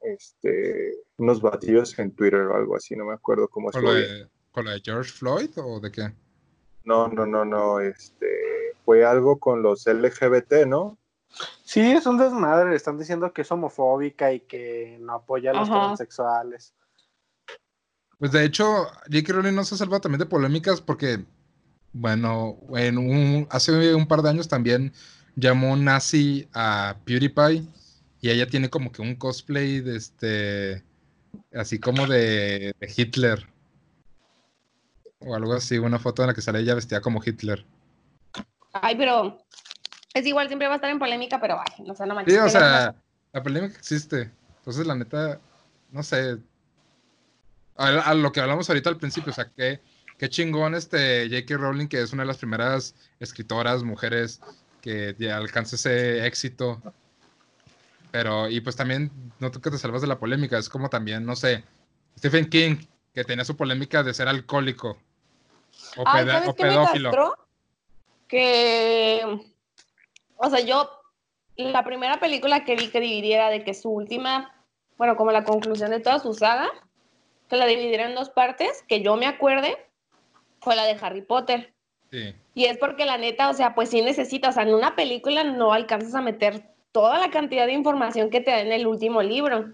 este 0.00 0.94
unos 1.18 1.40
batidos 1.40 1.98
en 1.98 2.10
Twitter 2.12 2.40
o 2.40 2.56
algo 2.56 2.76
así, 2.76 2.96
no 2.96 3.04
me 3.04 3.14
acuerdo 3.14 3.48
cómo 3.48 3.70
¿Con 3.70 3.82
fue. 3.82 3.94
de, 3.94 4.28
con 4.50 4.64
lo 4.64 4.70
de 4.70 4.80
George 4.82 5.12
Floyd 5.12 5.50
o 5.56 5.80
de 5.80 5.92
qué? 5.92 6.12
No, 6.84 7.08
no, 7.08 7.26
no, 7.26 7.44
no, 7.44 7.80
este 7.80 8.74
fue 8.84 9.04
algo 9.04 9.38
con 9.38 9.62
los 9.62 9.86
LGBT, 9.86 10.66
¿no? 10.66 10.98
Sí, 11.64 11.80
es 11.80 12.06
un 12.06 12.18
desmadre. 12.18 12.74
Están 12.76 12.98
diciendo 12.98 13.32
que 13.32 13.42
es 13.42 13.50
homofóbica 13.50 14.32
y 14.32 14.40
que 14.40 14.98
no 15.00 15.14
apoya 15.14 15.50
a 15.50 15.54
los 15.54 15.68
Ajá. 15.68 15.86
transexuales. 15.86 16.74
Pues 18.18 18.32
de 18.32 18.44
hecho, 18.44 18.84
J.K. 19.10 19.32
Rowling 19.32 19.54
no 19.54 19.64
se 19.64 19.76
salva 19.76 20.00
también 20.00 20.20
de 20.20 20.26
polémicas 20.26 20.80
porque, 20.80 21.24
bueno, 21.92 22.58
en 22.74 22.98
un, 22.98 23.46
hace 23.50 23.94
un 23.94 24.06
par 24.06 24.22
de 24.22 24.30
años 24.30 24.48
también 24.48 24.92
llamó 25.36 25.76
nazi 25.76 26.48
a 26.54 26.96
PewDiePie 27.04 27.66
y 28.20 28.30
ella 28.30 28.46
tiene 28.46 28.70
como 28.70 28.92
que 28.92 29.02
un 29.02 29.16
cosplay 29.16 29.80
de 29.80 29.96
este, 29.96 30.84
así 31.52 31.78
como 31.78 32.06
de, 32.06 32.74
de 32.78 32.94
Hitler. 32.96 33.46
O 35.18 35.34
algo 35.34 35.54
así, 35.54 35.78
una 35.78 35.98
foto 35.98 36.22
en 36.22 36.28
la 36.28 36.34
que 36.34 36.42
sale 36.42 36.60
ella 36.60 36.74
vestida 36.74 37.00
como 37.00 37.22
Hitler. 37.24 37.64
Ay, 38.72 38.96
pero 38.96 39.43
es 40.14 40.26
igual, 40.26 40.46
siempre 40.48 40.66
va 40.68 40.74
a 40.74 40.76
estar 40.76 40.90
en 40.90 40.98
polémica, 40.98 41.40
pero 41.40 41.58
ay, 41.60 41.84
no 41.84 41.94
sé, 41.94 42.06
no 42.06 42.14
Sí, 42.14 42.16
manches. 42.16 42.38
o 42.40 42.44
que 42.44 42.50
sea, 42.50 42.94
la 43.32 43.42
polémica 43.42 43.76
existe. 43.76 44.30
Entonces, 44.58 44.86
la 44.86 44.94
neta, 44.94 45.40
no 45.90 46.02
sé. 46.02 46.38
A, 47.76 47.86
a 47.88 48.14
lo 48.14 48.32
que 48.32 48.40
hablamos 48.40 48.68
ahorita 48.70 48.88
al 48.88 48.96
principio, 48.96 49.32
o 49.32 49.34
sea, 49.34 49.50
qué, 49.54 49.80
qué 50.16 50.28
chingón 50.28 50.74
este 50.74 51.28
J.K. 51.28 51.56
Rowling, 51.56 51.88
que 51.88 52.00
es 52.00 52.12
una 52.12 52.22
de 52.22 52.28
las 52.28 52.38
primeras 52.38 52.94
escritoras, 53.18 53.82
mujeres, 53.82 54.40
que 54.80 55.16
ya 55.18 55.36
alcanza 55.36 55.76
ese 55.76 56.24
éxito. 56.26 56.80
Pero, 58.12 58.48
y 58.48 58.60
pues 58.60 58.76
también, 58.76 59.10
no 59.40 59.50
tú 59.50 59.60
que 59.60 59.70
te 59.70 59.78
salvas 59.78 60.02
de 60.02 60.06
la 60.06 60.20
polémica, 60.20 60.56
es 60.56 60.68
como 60.68 60.88
también, 60.88 61.26
no 61.26 61.34
sé, 61.34 61.64
Stephen 62.16 62.48
King, 62.48 62.76
que 63.12 63.24
tenía 63.24 63.44
su 63.44 63.56
polémica 63.56 64.04
de 64.04 64.14
ser 64.14 64.28
alcohólico. 64.28 64.96
O, 65.96 66.04
¿sabes 66.04 66.48
o 66.48 66.54
qué 66.54 66.62
me 66.62 66.68
pedófilo. 66.70 67.36
Que, 68.28 69.53
o 70.36 70.50
sea, 70.50 70.60
yo, 70.60 70.90
la 71.56 71.84
primera 71.84 72.18
película 72.18 72.64
que 72.64 72.76
vi 72.76 72.88
que 72.90 73.00
dividiera 73.00 73.50
de 73.50 73.64
que 73.64 73.74
su 73.74 73.90
última, 73.90 74.52
bueno, 74.98 75.16
como 75.16 75.32
la 75.32 75.44
conclusión 75.44 75.90
de 75.90 76.00
toda 76.00 76.18
su 76.18 76.34
saga, 76.34 76.68
que 77.48 77.56
la 77.56 77.66
dividiera 77.66 78.06
en 78.06 78.14
dos 78.14 78.30
partes, 78.30 78.84
que 78.88 79.02
yo 79.02 79.16
me 79.16 79.26
acuerde, 79.26 79.76
fue 80.60 80.76
la 80.76 80.84
de 80.84 80.98
Harry 81.00 81.22
Potter. 81.22 81.74
Sí. 82.10 82.34
Y 82.54 82.64
es 82.66 82.78
porque 82.78 83.04
la 83.04 83.18
neta, 83.18 83.50
o 83.50 83.54
sea, 83.54 83.74
pues 83.74 83.90
sí 83.90 84.02
necesitas, 84.02 84.50
o 84.50 84.52
sea, 84.54 84.62
en 84.62 84.74
una 84.74 84.96
película 84.96 85.44
no 85.44 85.72
alcanzas 85.72 86.14
a 86.14 86.22
meter 86.22 86.74
toda 86.92 87.18
la 87.18 87.30
cantidad 87.30 87.66
de 87.66 87.72
información 87.72 88.30
que 88.30 88.40
te 88.40 88.52
da 88.52 88.60
en 88.60 88.72
el 88.72 88.86
último 88.86 89.20
libro. 89.22 89.70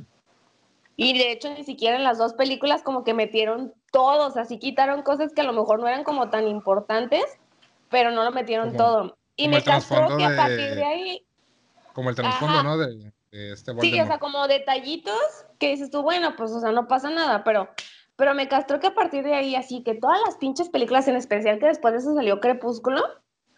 Y 0.97 1.17
de 1.17 1.33
hecho, 1.33 1.53
ni 1.53 1.65
siquiera 1.65 1.97
en 1.97 2.05
las 2.05 2.19
dos 2.19 2.35
películas 2.35 2.83
como 2.83 3.05
que 3.05 3.15
metieron 3.15 3.75
todo, 3.93 4.29
o 4.29 4.31
sea, 4.31 4.45
sí 4.45 4.59
quitaron 4.59 5.03
cosas 5.03 5.33
que 5.33 5.43
a 5.43 5.45
lo 5.45 5.53
mejor 5.53 5.81
no 5.81 5.89
eran 5.89 6.05
como 6.05 6.31
tan 6.31 6.47
importantes, 6.49 7.25
pero 7.91 8.11
no 8.11 8.25
lo 8.25 8.33
metieron 8.33 8.77
todo. 8.77 9.17
Y 9.37 9.45
como 9.45 9.57
me 9.57 9.63
castró 9.63 10.17
que 10.17 10.25
a 10.25 10.37
partir 10.37 10.75
de 10.75 10.85
ahí, 10.85 11.27
Como 11.93 12.11
el 12.11 12.17
trasfondo, 12.17 12.55
Ajá. 12.55 12.63
¿no? 12.63 12.79
De, 12.79 13.13
de 13.31 13.53
este 13.53 13.73
Sí, 13.73 13.79
o 13.79 13.81
sea, 13.81 13.91
Voldemort. 14.05 14.21
como 14.21 14.49
detallitos 14.49 15.47
que 15.59 15.69
dices 15.69 15.91
tú, 15.91 16.03
bueno, 16.03 16.35
pues, 16.37 16.51
o 16.53 16.61
sea, 16.61 16.73
no 16.73 16.89
pasa 16.89 17.11
nada, 17.11 17.45
pero, 17.45 17.69
pero 18.17 18.35
me 18.35 18.49
castró 18.49 18.81
que 18.81 18.89
a 18.89 18.95
partir 18.95 19.25
de 19.25 19.35
ahí, 19.35 19.55
así 19.55 19.83
que 19.83 19.95
todas 19.95 20.19
las 20.27 20.37
pinches 20.37 20.69
películas, 20.69 21.09
en 21.09 21.17
especial 21.17 21.59
que 21.59 21.67
después 21.67 21.93
de 21.93 22.01
eso 22.01 22.15
salió 22.15 22.41
Crepúsculo, 22.41 23.03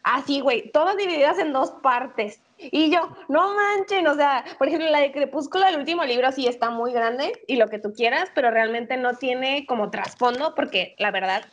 así, 0.02 0.40
güey, 0.40 0.70
todas 0.72 0.96
divididas 0.96 1.38
en 1.38 1.52
dos 1.52 1.70
partes. 1.82 2.40
Y 2.58 2.90
yo, 2.90 3.16
no 3.28 3.54
manchen, 3.54 4.06
o 4.06 4.14
sea, 4.14 4.44
por 4.58 4.68
ejemplo, 4.68 4.88
la 4.90 5.00
de 5.00 5.12
Crepúsculo, 5.12 5.66
el 5.66 5.76
último 5.76 6.04
libro 6.04 6.30
sí 6.32 6.46
está 6.46 6.70
muy 6.70 6.92
grande 6.92 7.32
y 7.46 7.56
lo 7.56 7.68
que 7.68 7.78
tú 7.78 7.92
quieras, 7.92 8.30
pero 8.34 8.50
realmente 8.50 8.96
no 8.96 9.14
tiene 9.14 9.66
como 9.66 9.90
trasfondo, 9.90 10.54
porque 10.54 10.94
la 10.98 11.10
verdad, 11.10 11.44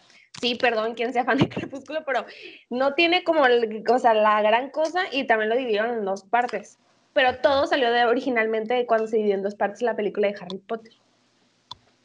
sí, 0.42 0.56
perdón 0.56 0.94
quien 0.96 1.14
sea 1.14 1.24
fan 1.26 1.38
de 1.38 1.50
Crepúsculo, 1.50 2.04
pero 2.06 2.26
no 2.70 2.94
tiene 2.94 3.24
como, 3.24 3.46
el- 3.46 3.84
o 3.88 4.00
sea, 4.00 4.14
la 4.14 4.42
gran 4.42 4.70
cosa 4.70 5.04
y 5.12 5.26
también 5.28 5.50
lo 5.50 5.56
dividieron 5.56 5.92
en 5.92 6.06
dos 6.06 6.24
partes. 6.24 6.78
Pero 7.14 7.38
todo 7.38 7.66
salió 7.68 7.92
de 7.92 8.06
originalmente 8.06 8.74
de 8.76 8.86
cuando 8.86 9.08
se 9.08 9.18
dividió 9.18 9.36
en 9.36 9.44
dos 9.44 9.56
partes 9.56 9.82
la 9.82 9.96
película 9.96 10.28
de 10.28 10.36
Harry 10.40 10.58
Potter. 10.60 10.94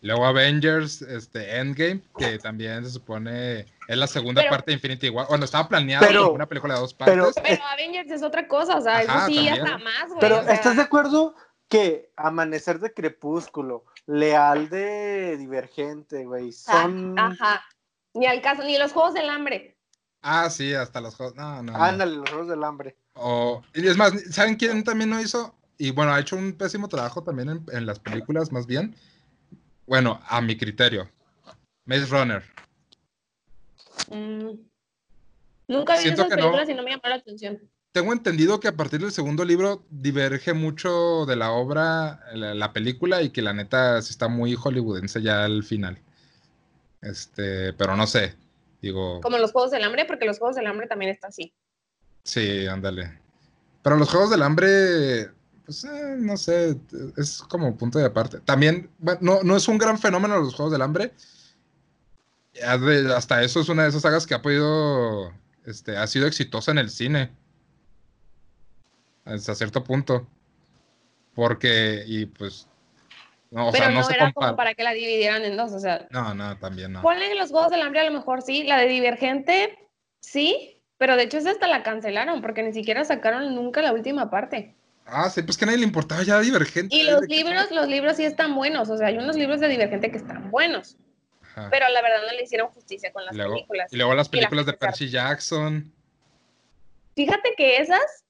Luego 0.00 0.26
Avengers, 0.26 1.00
este, 1.02 1.56
Endgame, 1.58 2.02
que 2.18 2.38
también 2.38 2.84
se 2.84 2.90
supone 2.90 3.60
es 3.88 3.96
la 3.96 4.06
segunda 4.06 4.42
Pero- 4.42 4.50
parte 4.50 4.70
de 4.70 4.74
Infinity 4.74 5.08
War. 5.08 5.26
Bueno, 5.28 5.44
estaba 5.46 5.66
como 5.68 6.32
una 6.32 6.46
película 6.46 6.74
de 6.74 6.80
dos 6.80 6.92
partes. 6.94 7.14
pero- 7.16 7.32
Pero 7.42 7.62
Avengers 7.72 8.10
es 8.10 8.22
otra 8.22 8.46
cosa, 8.48 8.76
o 8.76 8.80
sea, 8.82 8.98
Ajá, 8.98 9.18
eso 9.18 9.26
sí, 9.26 9.34
también. 9.46 9.62
hasta 9.62 9.78
más, 9.78 10.06
güey. 10.08 10.20
Pero 10.20 10.40
o 10.40 10.42
sea, 10.42 10.52
¿estás 10.54 10.76
de 10.76 10.82
acuerdo 10.82 11.34
que 11.68 12.10
Amanecer 12.16 12.80
de 12.80 12.92
Crepúsculo, 12.92 13.84
Leal 14.06 14.68
de 14.68 15.36
Divergente, 15.38 16.24
güey, 16.26 16.52
son... 16.52 17.18
ah, 17.18 17.34
Ajá. 17.40 17.64
Ni 18.14 18.26
al 18.26 18.40
caso, 18.40 18.62
ni 18.62 18.78
los 18.78 18.92
Juegos 18.92 19.14
del 19.14 19.28
Hambre. 19.28 19.76
Ah, 20.22 20.48
sí, 20.48 20.72
hasta 20.72 21.00
los 21.00 21.14
juegos. 21.16 21.34
No, 21.36 21.62
no. 21.62 21.72
no. 21.72 21.82
Ándale, 21.82 22.16
los 22.16 22.28
Juegos 22.30 22.48
del 22.48 22.64
Hambre. 22.64 22.96
O- 23.14 23.62
y 23.74 23.86
es 23.86 23.96
más, 23.96 24.12
¿saben 24.30 24.56
quién 24.56 24.82
también 24.84 25.10
lo 25.10 25.20
hizo? 25.20 25.54
Y 25.76 25.90
bueno, 25.90 26.12
ha 26.14 26.20
hecho 26.20 26.36
un 26.36 26.52
pésimo 26.54 26.88
trabajo 26.88 27.22
también 27.22 27.48
en, 27.50 27.66
en 27.72 27.86
las 27.86 27.98
películas, 27.98 28.50
más 28.52 28.66
bien. 28.66 28.94
Bueno, 29.86 30.20
a 30.28 30.40
mi 30.40 30.56
criterio. 30.56 31.10
Maze 31.84 32.06
Runner. 32.06 32.42
Mm. 34.10 34.50
Nunca 35.68 35.94
vi 35.96 36.02
Siento 36.02 36.22
esas 36.22 36.30
que 36.30 36.36
no. 36.36 36.42
películas 36.42 36.68
y 36.68 36.74
no 36.74 36.82
me 36.82 36.90
llamó 36.90 37.02
la 37.04 37.16
atención. 37.16 37.60
Tengo 37.92 38.12
entendido 38.12 38.58
que 38.60 38.68
a 38.68 38.76
partir 38.76 39.00
del 39.00 39.12
segundo 39.12 39.44
libro 39.44 39.84
diverge 39.88 40.52
mucho 40.52 41.26
de 41.26 41.36
la 41.36 41.52
obra, 41.52 42.20
la, 42.32 42.54
la 42.54 42.72
película, 42.72 43.22
y 43.22 43.30
que 43.30 43.40
la 43.42 43.52
neta 43.52 44.02
sí 44.02 44.10
está 44.10 44.28
muy 44.28 44.54
hollywoodense 44.56 45.22
ya 45.22 45.44
al 45.44 45.62
final. 45.62 46.00
Este, 47.04 47.72
pero 47.74 47.96
no 47.96 48.06
sé. 48.06 48.34
Digo, 48.80 49.20
Como 49.20 49.38
los 49.38 49.52
Juegos 49.52 49.70
del 49.70 49.84
Hambre, 49.84 50.04
porque 50.04 50.24
los 50.26 50.38
Juegos 50.38 50.56
del 50.56 50.66
Hambre 50.66 50.86
también 50.86 51.10
está 51.10 51.28
así. 51.28 51.54
sí, 52.22 52.66
ándale. 52.66 53.18
Pero 53.82 53.96
los 53.96 54.10
Juegos 54.10 54.30
del 54.30 54.42
Hambre, 54.42 55.30
pues 55.66 55.84
eh, 55.84 56.16
no 56.18 56.36
sé, 56.38 56.78
es 57.16 57.42
como 57.42 57.76
punto 57.76 57.98
de 57.98 58.06
aparte. 58.06 58.40
También, 58.40 58.90
bueno, 58.98 59.18
no, 59.20 59.42
no 59.42 59.56
es 59.56 59.68
un 59.68 59.76
gran 59.76 59.98
fenómeno 59.98 60.38
los 60.38 60.54
Juegos 60.54 60.72
del 60.72 60.82
Hambre. 60.82 61.12
Hasta 63.14 63.42
eso 63.42 63.60
es 63.60 63.68
una 63.68 63.82
de 63.82 63.88
esas 63.90 64.02
sagas 64.02 64.26
que 64.26 64.34
ha 64.34 64.40
podido, 64.40 65.32
este, 65.66 65.96
ha 65.96 66.06
sido 66.06 66.26
exitosa 66.26 66.70
en 66.70 66.78
el 66.78 66.88
cine. 66.88 67.30
Hasta 69.24 69.54
cierto 69.54 69.84
punto. 69.84 70.26
Porque, 71.34 72.04
y 72.06 72.26
pues, 72.26 72.68
no, 73.54 73.68
o 73.68 73.72
Pero 73.72 73.84
sea, 73.84 73.92
no, 73.94 74.00
no, 74.00 74.04
se 74.06 74.14
era 74.14 74.24
compara. 74.26 74.46
como 74.48 74.56
para 74.56 74.74
que 74.74 74.82
la 74.82 74.92
dividieran 74.92 75.44
en 75.44 75.56
dos, 75.56 75.72
o 75.72 75.78
sea, 75.78 76.06
No, 76.10 76.34
no, 76.34 76.58
también 76.58 76.92
no. 76.92 77.02
ponle 77.02 77.34
los 77.36 77.50
Juegos 77.50 77.70
del 77.70 77.82
Hambre 77.82 78.00
a 78.00 78.04
lo 78.04 78.10
mejor 78.10 78.42
sí, 78.42 78.64
la 78.64 78.78
de 78.78 78.88
Divergente 78.88 79.78
sí, 80.20 80.82
pero 80.98 81.16
de 81.16 81.22
hecho 81.24 81.38
esa 81.38 81.50
hasta 81.52 81.68
la 81.68 81.82
cancelaron 81.82 82.40
porque 82.42 82.62
ni 82.62 82.72
siquiera 82.72 83.04
sacaron 83.04 83.54
nunca 83.54 83.80
la 83.82 83.92
última 83.92 84.28
parte. 84.30 84.74
Ah, 85.06 85.28
sí, 85.30 85.42
pues 85.42 85.56
que 85.58 85.64
a 85.64 85.66
nadie 85.66 85.78
le 85.78 85.84
importaba 85.84 86.22
ya 86.22 86.40
Divergente. 86.40 86.96
Y 86.96 87.02
los 87.04 87.20
¿de 87.20 87.28
qué 87.28 87.34
libros, 87.36 87.70
los 87.70 87.86
libros 87.88 88.16
sí 88.16 88.24
están 88.24 88.54
buenos, 88.54 88.88
o 88.90 88.96
sea, 88.96 89.08
hay 89.08 89.18
unos 89.18 89.36
libros 89.36 89.60
de 89.60 89.68
Divergente 89.68 90.10
que 90.10 90.16
están 90.16 90.50
buenos, 90.50 90.96
Ajá. 91.42 91.68
pero 91.70 91.88
la 91.90 92.02
verdad 92.02 92.22
no 92.26 92.32
le 92.32 92.42
hicieron 92.42 92.68
justicia 92.68 93.12
con 93.12 93.24
las 93.24 93.36
luego, 93.36 93.54
películas. 93.54 93.92
y 93.92 93.96
luego 93.96 94.14
las 94.14 94.26
la 94.28 94.30
películas 94.32 94.66
de 94.66 94.72
Percy 94.72 95.08
Jackson. 95.10 95.92
Fíjate 97.14 97.54
que 97.56 97.76
esas, 97.78 98.24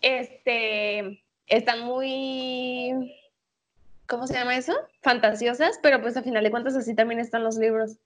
este, 0.00 1.22
están 1.46 1.80
muy, 1.80 3.12
¿cómo 4.06 4.26
se 4.26 4.34
llama 4.34 4.56
eso? 4.56 4.74
Fantasiosas, 5.02 5.78
pero 5.82 6.00
pues 6.00 6.16
a 6.16 6.22
final 6.22 6.44
de 6.44 6.50
cuentas 6.50 6.76
así 6.76 6.94
también 6.94 7.20
están 7.20 7.44
los 7.44 7.56
libros. 7.56 7.98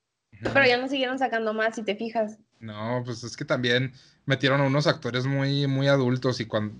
Pero 0.43 0.65
ya 0.65 0.77
no 0.79 0.89
siguieron 0.89 1.19
sacando 1.19 1.53
más, 1.53 1.75
si 1.75 1.83
te 1.83 1.97
fijas. 1.97 2.39
No, 2.61 3.03
pues 3.05 3.25
es 3.25 3.37
que 3.37 3.45
también 3.45 3.93
metieron 4.27 4.61
a 4.61 4.67
unos 4.67 4.87
actores 4.87 5.27
muy, 5.27 5.67
muy 5.67 5.89
adultos 5.89 6.41
y 6.41 6.47
cuando 6.47 6.75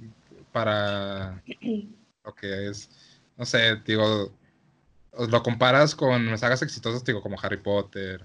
para 0.53 1.43
lo 2.25 2.35
que 2.35 2.69
es, 2.69 2.91
no 3.37 3.45
sé, 3.45 3.77
digo, 3.85 4.33
os 5.13 5.31
lo 5.31 5.43
comparas 5.43 5.95
con 5.95 6.37
sagas 6.39 6.63
exitosas, 6.63 7.05
digo, 7.05 7.21
como 7.21 7.37
Harry 7.43 7.59
Potter. 7.59 8.25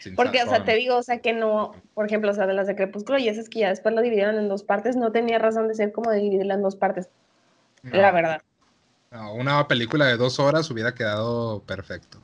sin 0.00 0.14
Porque, 0.14 0.42
o 0.42 0.48
sea, 0.48 0.64
te 0.64 0.74
digo, 0.74 0.96
o 0.96 1.02
sea, 1.02 1.18
que 1.18 1.32
no, 1.32 1.74
por 1.94 2.06
ejemplo, 2.06 2.30
o 2.30 2.34
sea, 2.34 2.46
de 2.46 2.54
las 2.54 2.66
de 2.66 2.76
Crepúsculo 2.76 3.18
y 3.18 3.28
esas 3.28 3.48
que 3.48 3.60
ya 3.60 3.68
después 3.70 3.94
lo 3.94 4.02
dividieron 4.02 4.36
en 4.36 4.48
dos 4.48 4.62
partes, 4.62 4.96
no 4.96 5.12
tenía 5.12 5.38
razón 5.38 5.68
de 5.68 5.74
ser 5.74 5.92
como 5.92 6.10
dividirla 6.12 6.54
en 6.54 6.62
dos 6.62 6.76
partes, 6.76 7.08
No, 7.82 8.00
la 8.00 8.12
verdad. 8.12 8.42
No, 9.14 9.32
una 9.34 9.66
película 9.68 10.06
de 10.06 10.16
dos 10.16 10.40
horas 10.40 10.68
hubiera 10.70 10.92
quedado 10.92 11.62
perfecto. 11.62 12.18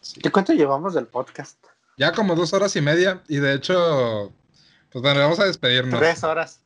Sí. 0.00 0.20
¿Qué 0.20 0.32
cuánto 0.32 0.54
llevamos 0.54 0.94
del 0.94 1.06
podcast? 1.06 1.62
Ya 1.98 2.12
como 2.12 2.34
dos 2.34 2.52
horas 2.54 2.74
y 2.74 2.80
media, 2.80 3.22
y 3.28 3.36
de 3.36 3.54
hecho, 3.54 4.32
pues 4.90 5.02
bueno, 5.02 5.20
vamos 5.20 5.38
a 5.38 5.44
despedirnos. 5.44 6.00
Tres 6.00 6.24
horas. 6.24 6.60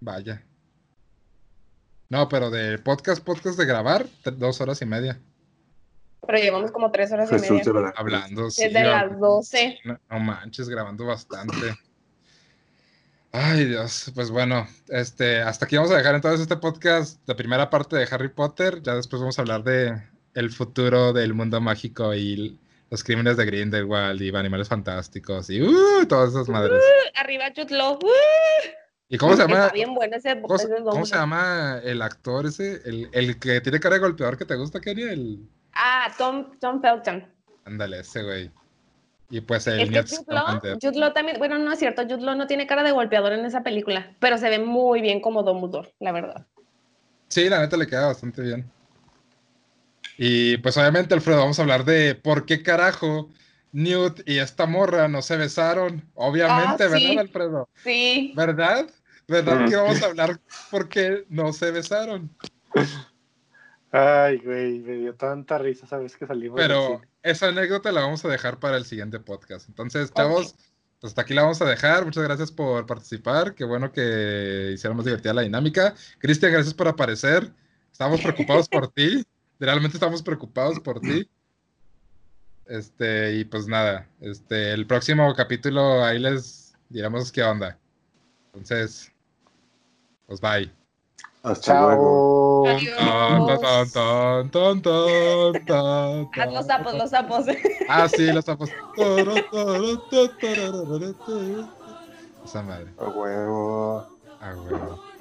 Vaya. 0.00 0.44
No, 2.08 2.28
pero 2.28 2.50
de 2.50 2.78
podcast, 2.78 3.22
podcast 3.22 3.56
de 3.56 3.64
grabar, 3.64 4.06
dos 4.34 4.60
horas 4.60 4.82
y 4.82 4.86
media. 4.86 5.20
Pero 6.26 6.38
llevamos 6.38 6.72
como 6.72 6.90
tres 6.90 7.12
horas 7.12 7.30
y 7.30 7.52
media. 7.52 7.92
Hablando. 7.96 8.50
sí, 8.50 8.64
Desde 8.64 8.84
las 8.84 9.18
12. 9.18 9.78
No, 9.84 9.98
no 10.10 10.18
manches, 10.18 10.68
grabando 10.68 11.06
bastante. 11.06 11.76
Ay, 13.38 13.66
Dios. 13.66 14.10
Pues 14.14 14.30
bueno, 14.30 14.66
este, 14.88 15.42
hasta 15.42 15.66
aquí 15.66 15.76
vamos 15.76 15.90
a 15.92 15.96
dejar 15.98 16.14
entonces 16.14 16.40
este 16.40 16.56
podcast, 16.56 17.20
la 17.28 17.36
primera 17.36 17.68
parte 17.68 17.96
de 17.96 18.08
Harry 18.10 18.28
Potter. 18.28 18.80
Ya 18.82 18.94
después 18.94 19.20
vamos 19.20 19.38
a 19.38 19.42
hablar 19.42 19.62
de 19.62 20.00
el 20.34 20.50
futuro 20.50 21.12
del 21.12 21.34
mundo 21.34 21.60
mágico 21.60 22.14
y 22.14 22.58
los 22.88 23.04
crímenes 23.04 23.36
de 23.36 23.44
Grindelwald 23.44 24.22
y 24.22 24.34
animales 24.34 24.68
fantásticos 24.68 25.50
y 25.50 25.60
uh, 25.60 26.06
todas 26.08 26.30
esas 26.30 26.48
madres. 26.48 26.82
Arriba 27.14 27.52
Chutlo. 27.52 27.98
¿Y 29.08 29.18
cómo 29.18 29.36
se 29.36 29.42
llama? 29.42 29.64
Está 29.64 29.72
bien 29.74 29.94
bueno 29.94 30.16
ese, 30.16 30.40
¿Cómo, 30.40 30.56
se- 30.58 30.64
ese 30.64 30.74
cómo 30.76 30.86
nombre. 30.92 31.06
se 31.06 31.14
llama 31.16 31.80
el 31.84 32.00
actor 32.02 32.46
ese? 32.46 32.80
El, 32.86 33.08
el 33.12 33.38
que 33.38 33.60
tiene 33.60 33.80
cara 33.80 33.96
de 33.96 34.00
golpeador 34.00 34.38
que 34.38 34.44
te 34.46 34.56
gusta, 34.56 34.80
Kenny. 34.80 35.02
El... 35.02 35.48
Ah, 35.74 36.10
Tom, 36.16 36.58
Tom 36.58 36.80
Felton. 36.80 37.24
Ándale, 37.66 38.00
ese 38.00 38.22
güey. 38.22 38.50
Y 39.28 39.40
pues 39.40 39.66
el 39.66 39.80
Es 39.80 39.88
que 39.88 39.94
Newt 39.96 40.08
Jude 40.08 40.34
Law, 40.34 40.42
Scamander. 40.44 40.78
Jude 40.80 40.98
Law 41.00 41.12
también, 41.12 41.38
bueno, 41.38 41.58
no 41.58 41.72
es 41.72 41.78
cierto, 41.78 42.02
Jude 42.02 42.22
Law 42.22 42.36
no 42.36 42.46
tiene 42.46 42.66
cara 42.66 42.82
de 42.82 42.92
golpeador 42.92 43.32
en 43.32 43.44
esa 43.44 43.62
película, 43.62 44.14
pero 44.20 44.38
se 44.38 44.48
ve 44.48 44.58
muy 44.58 45.00
bien 45.00 45.20
como 45.20 45.42
Dumbledore, 45.42 45.92
la 45.98 46.12
verdad. 46.12 46.46
Sí, 47.28 47.48
la 47.48 47.60
neta 47.60 47.76
le 47.76 47.86
queda 47.86 48.06
bastante 48.06 48.40
bien. 48.42 48.70
Y 50.18 50.56
pues 50.58 50.76
obviamente, 50.76 51.14
Alfredo, 51.14 51.40
vamos 51.40 51.58
a 51.58 51.62
hablar 51.62 51.84
de 51.84 52.14
por 52.14 52.46
qué 52.46 52.62
carajo 52.62 53.28
Newt 53.72 54.20
y 54.26 54.38
esta 54.38 54.64
morra 54.66 55.08
no 55.08 55.20
se 55.22 55.36
besaron. 55.36 56.02
Obviamente, 56.14 56.84
Ah, 56.84 56.88
sí. 56.96 57.06
¿verdad, 57.08 57.18
Alfredo? 57.20 57.68
Sí. 57.82 58.32
¿Verdad? 58.34 58.86
¿Verdad 59.28 59.68
que 59.68 59.76
vamos 59.76 60.02
a 60.02 60.06
hablar 60.06 60.38
por 60.70 60.88
qué 60.88 61.24
no 61.28 61.52
se 61.52 61.72
besaron? 61.72 62.30
Ay, 63.90 64.38
güey, 64.38 64.78
me 64.80 64.94
dio 64.94 65.14
tanta 65.14 65.58
risa, 65.58 65.86
sabes 65.86 66.16
que 66.16 66.26
salimos. 66.26 66.56
Pero. 66.56 67.02
Esa 67.26 67.48
anécdota 67.48 67.92
la 67.92 68.02
vamos 68.02 68.24
a 68.24 68.28
dejar 68.28 68.58
para 68.58 68.76
el 68.76 68.84
siguiente 68.84 69.18
podcast. 69.18 69.68
Entonces, 69.68 70.12
chavos, 70.12 70.54
pues 71.00 71.10
hasta 71.10 71.22
aquí 71.22 71.34
la 71.34 71.42
vamos 71.42 71.60
a 71.60 71.66
dejar. 71.66 72.04
Muchas 72.04 72.24
gracias 72.24 72.52
por 72.52 72.86
participar. 72.86 73.54
Qué 73.54 73.64
bueno 73.64 73.92
que 73.92 74.72
hicieron 74.74 74.96
más 74.96 75.06
divertida 75.06 75.34
la 75.34 75.42
dinámica. 75.42 75.94
Cristian, 76.18 76.52
gracias 76.52 76.74
por 76.74 76.88
aparecer. 76.88 77.52
Estamos 77.90 78.20
preocupados 78.20 78.68
por 78.68 78.88
ti. 78.88 79.26
Realmente 79.58 79.96
estamos 79.96 80.22
preocupados 80.22 80.78
por 80.80 81.00
ti. 81.00 81.28
Este, 82.66 83.34
y 83.34 83.44
pues 83.44 83.66
nada, 83.68 84.08
este, 84.20 84.72
el 84.72 84.86
próximo 84.86 85.32
capítulo 85.34 86.04
ahí 86.04 86.18
les 86.18 86.74
diremos 86.88 87.30
qué 87.32 87.42
onda. 87.42 87.78
Entonces, 88.52 89.12
pues 90.26 90.40
bye. 90.40 90.85
Hasta 91.46 91.80
luego. 91.80 92.64
Chao. 92.64 93.48
Adiós. 93.48 93.92
Ton, 94.50 94.82
ton, 94.82 96.28
Haz 96.32 96.52
los 96.52 96.66
sapos, 96.66 96.94
los 96.94 97.10
sapos. 97.10 97.46
Ah, 97.88 98.08
sí, 98.08 98.32
los 98.32 98.44
sapos. 98.44 98.70
Esa 102.44 102.62
madre. 102.62 102.92
A 102.98 103.08
huevo. 103.08 104.04
Ah, 104.40 104.54
huevo. 104.56 105.15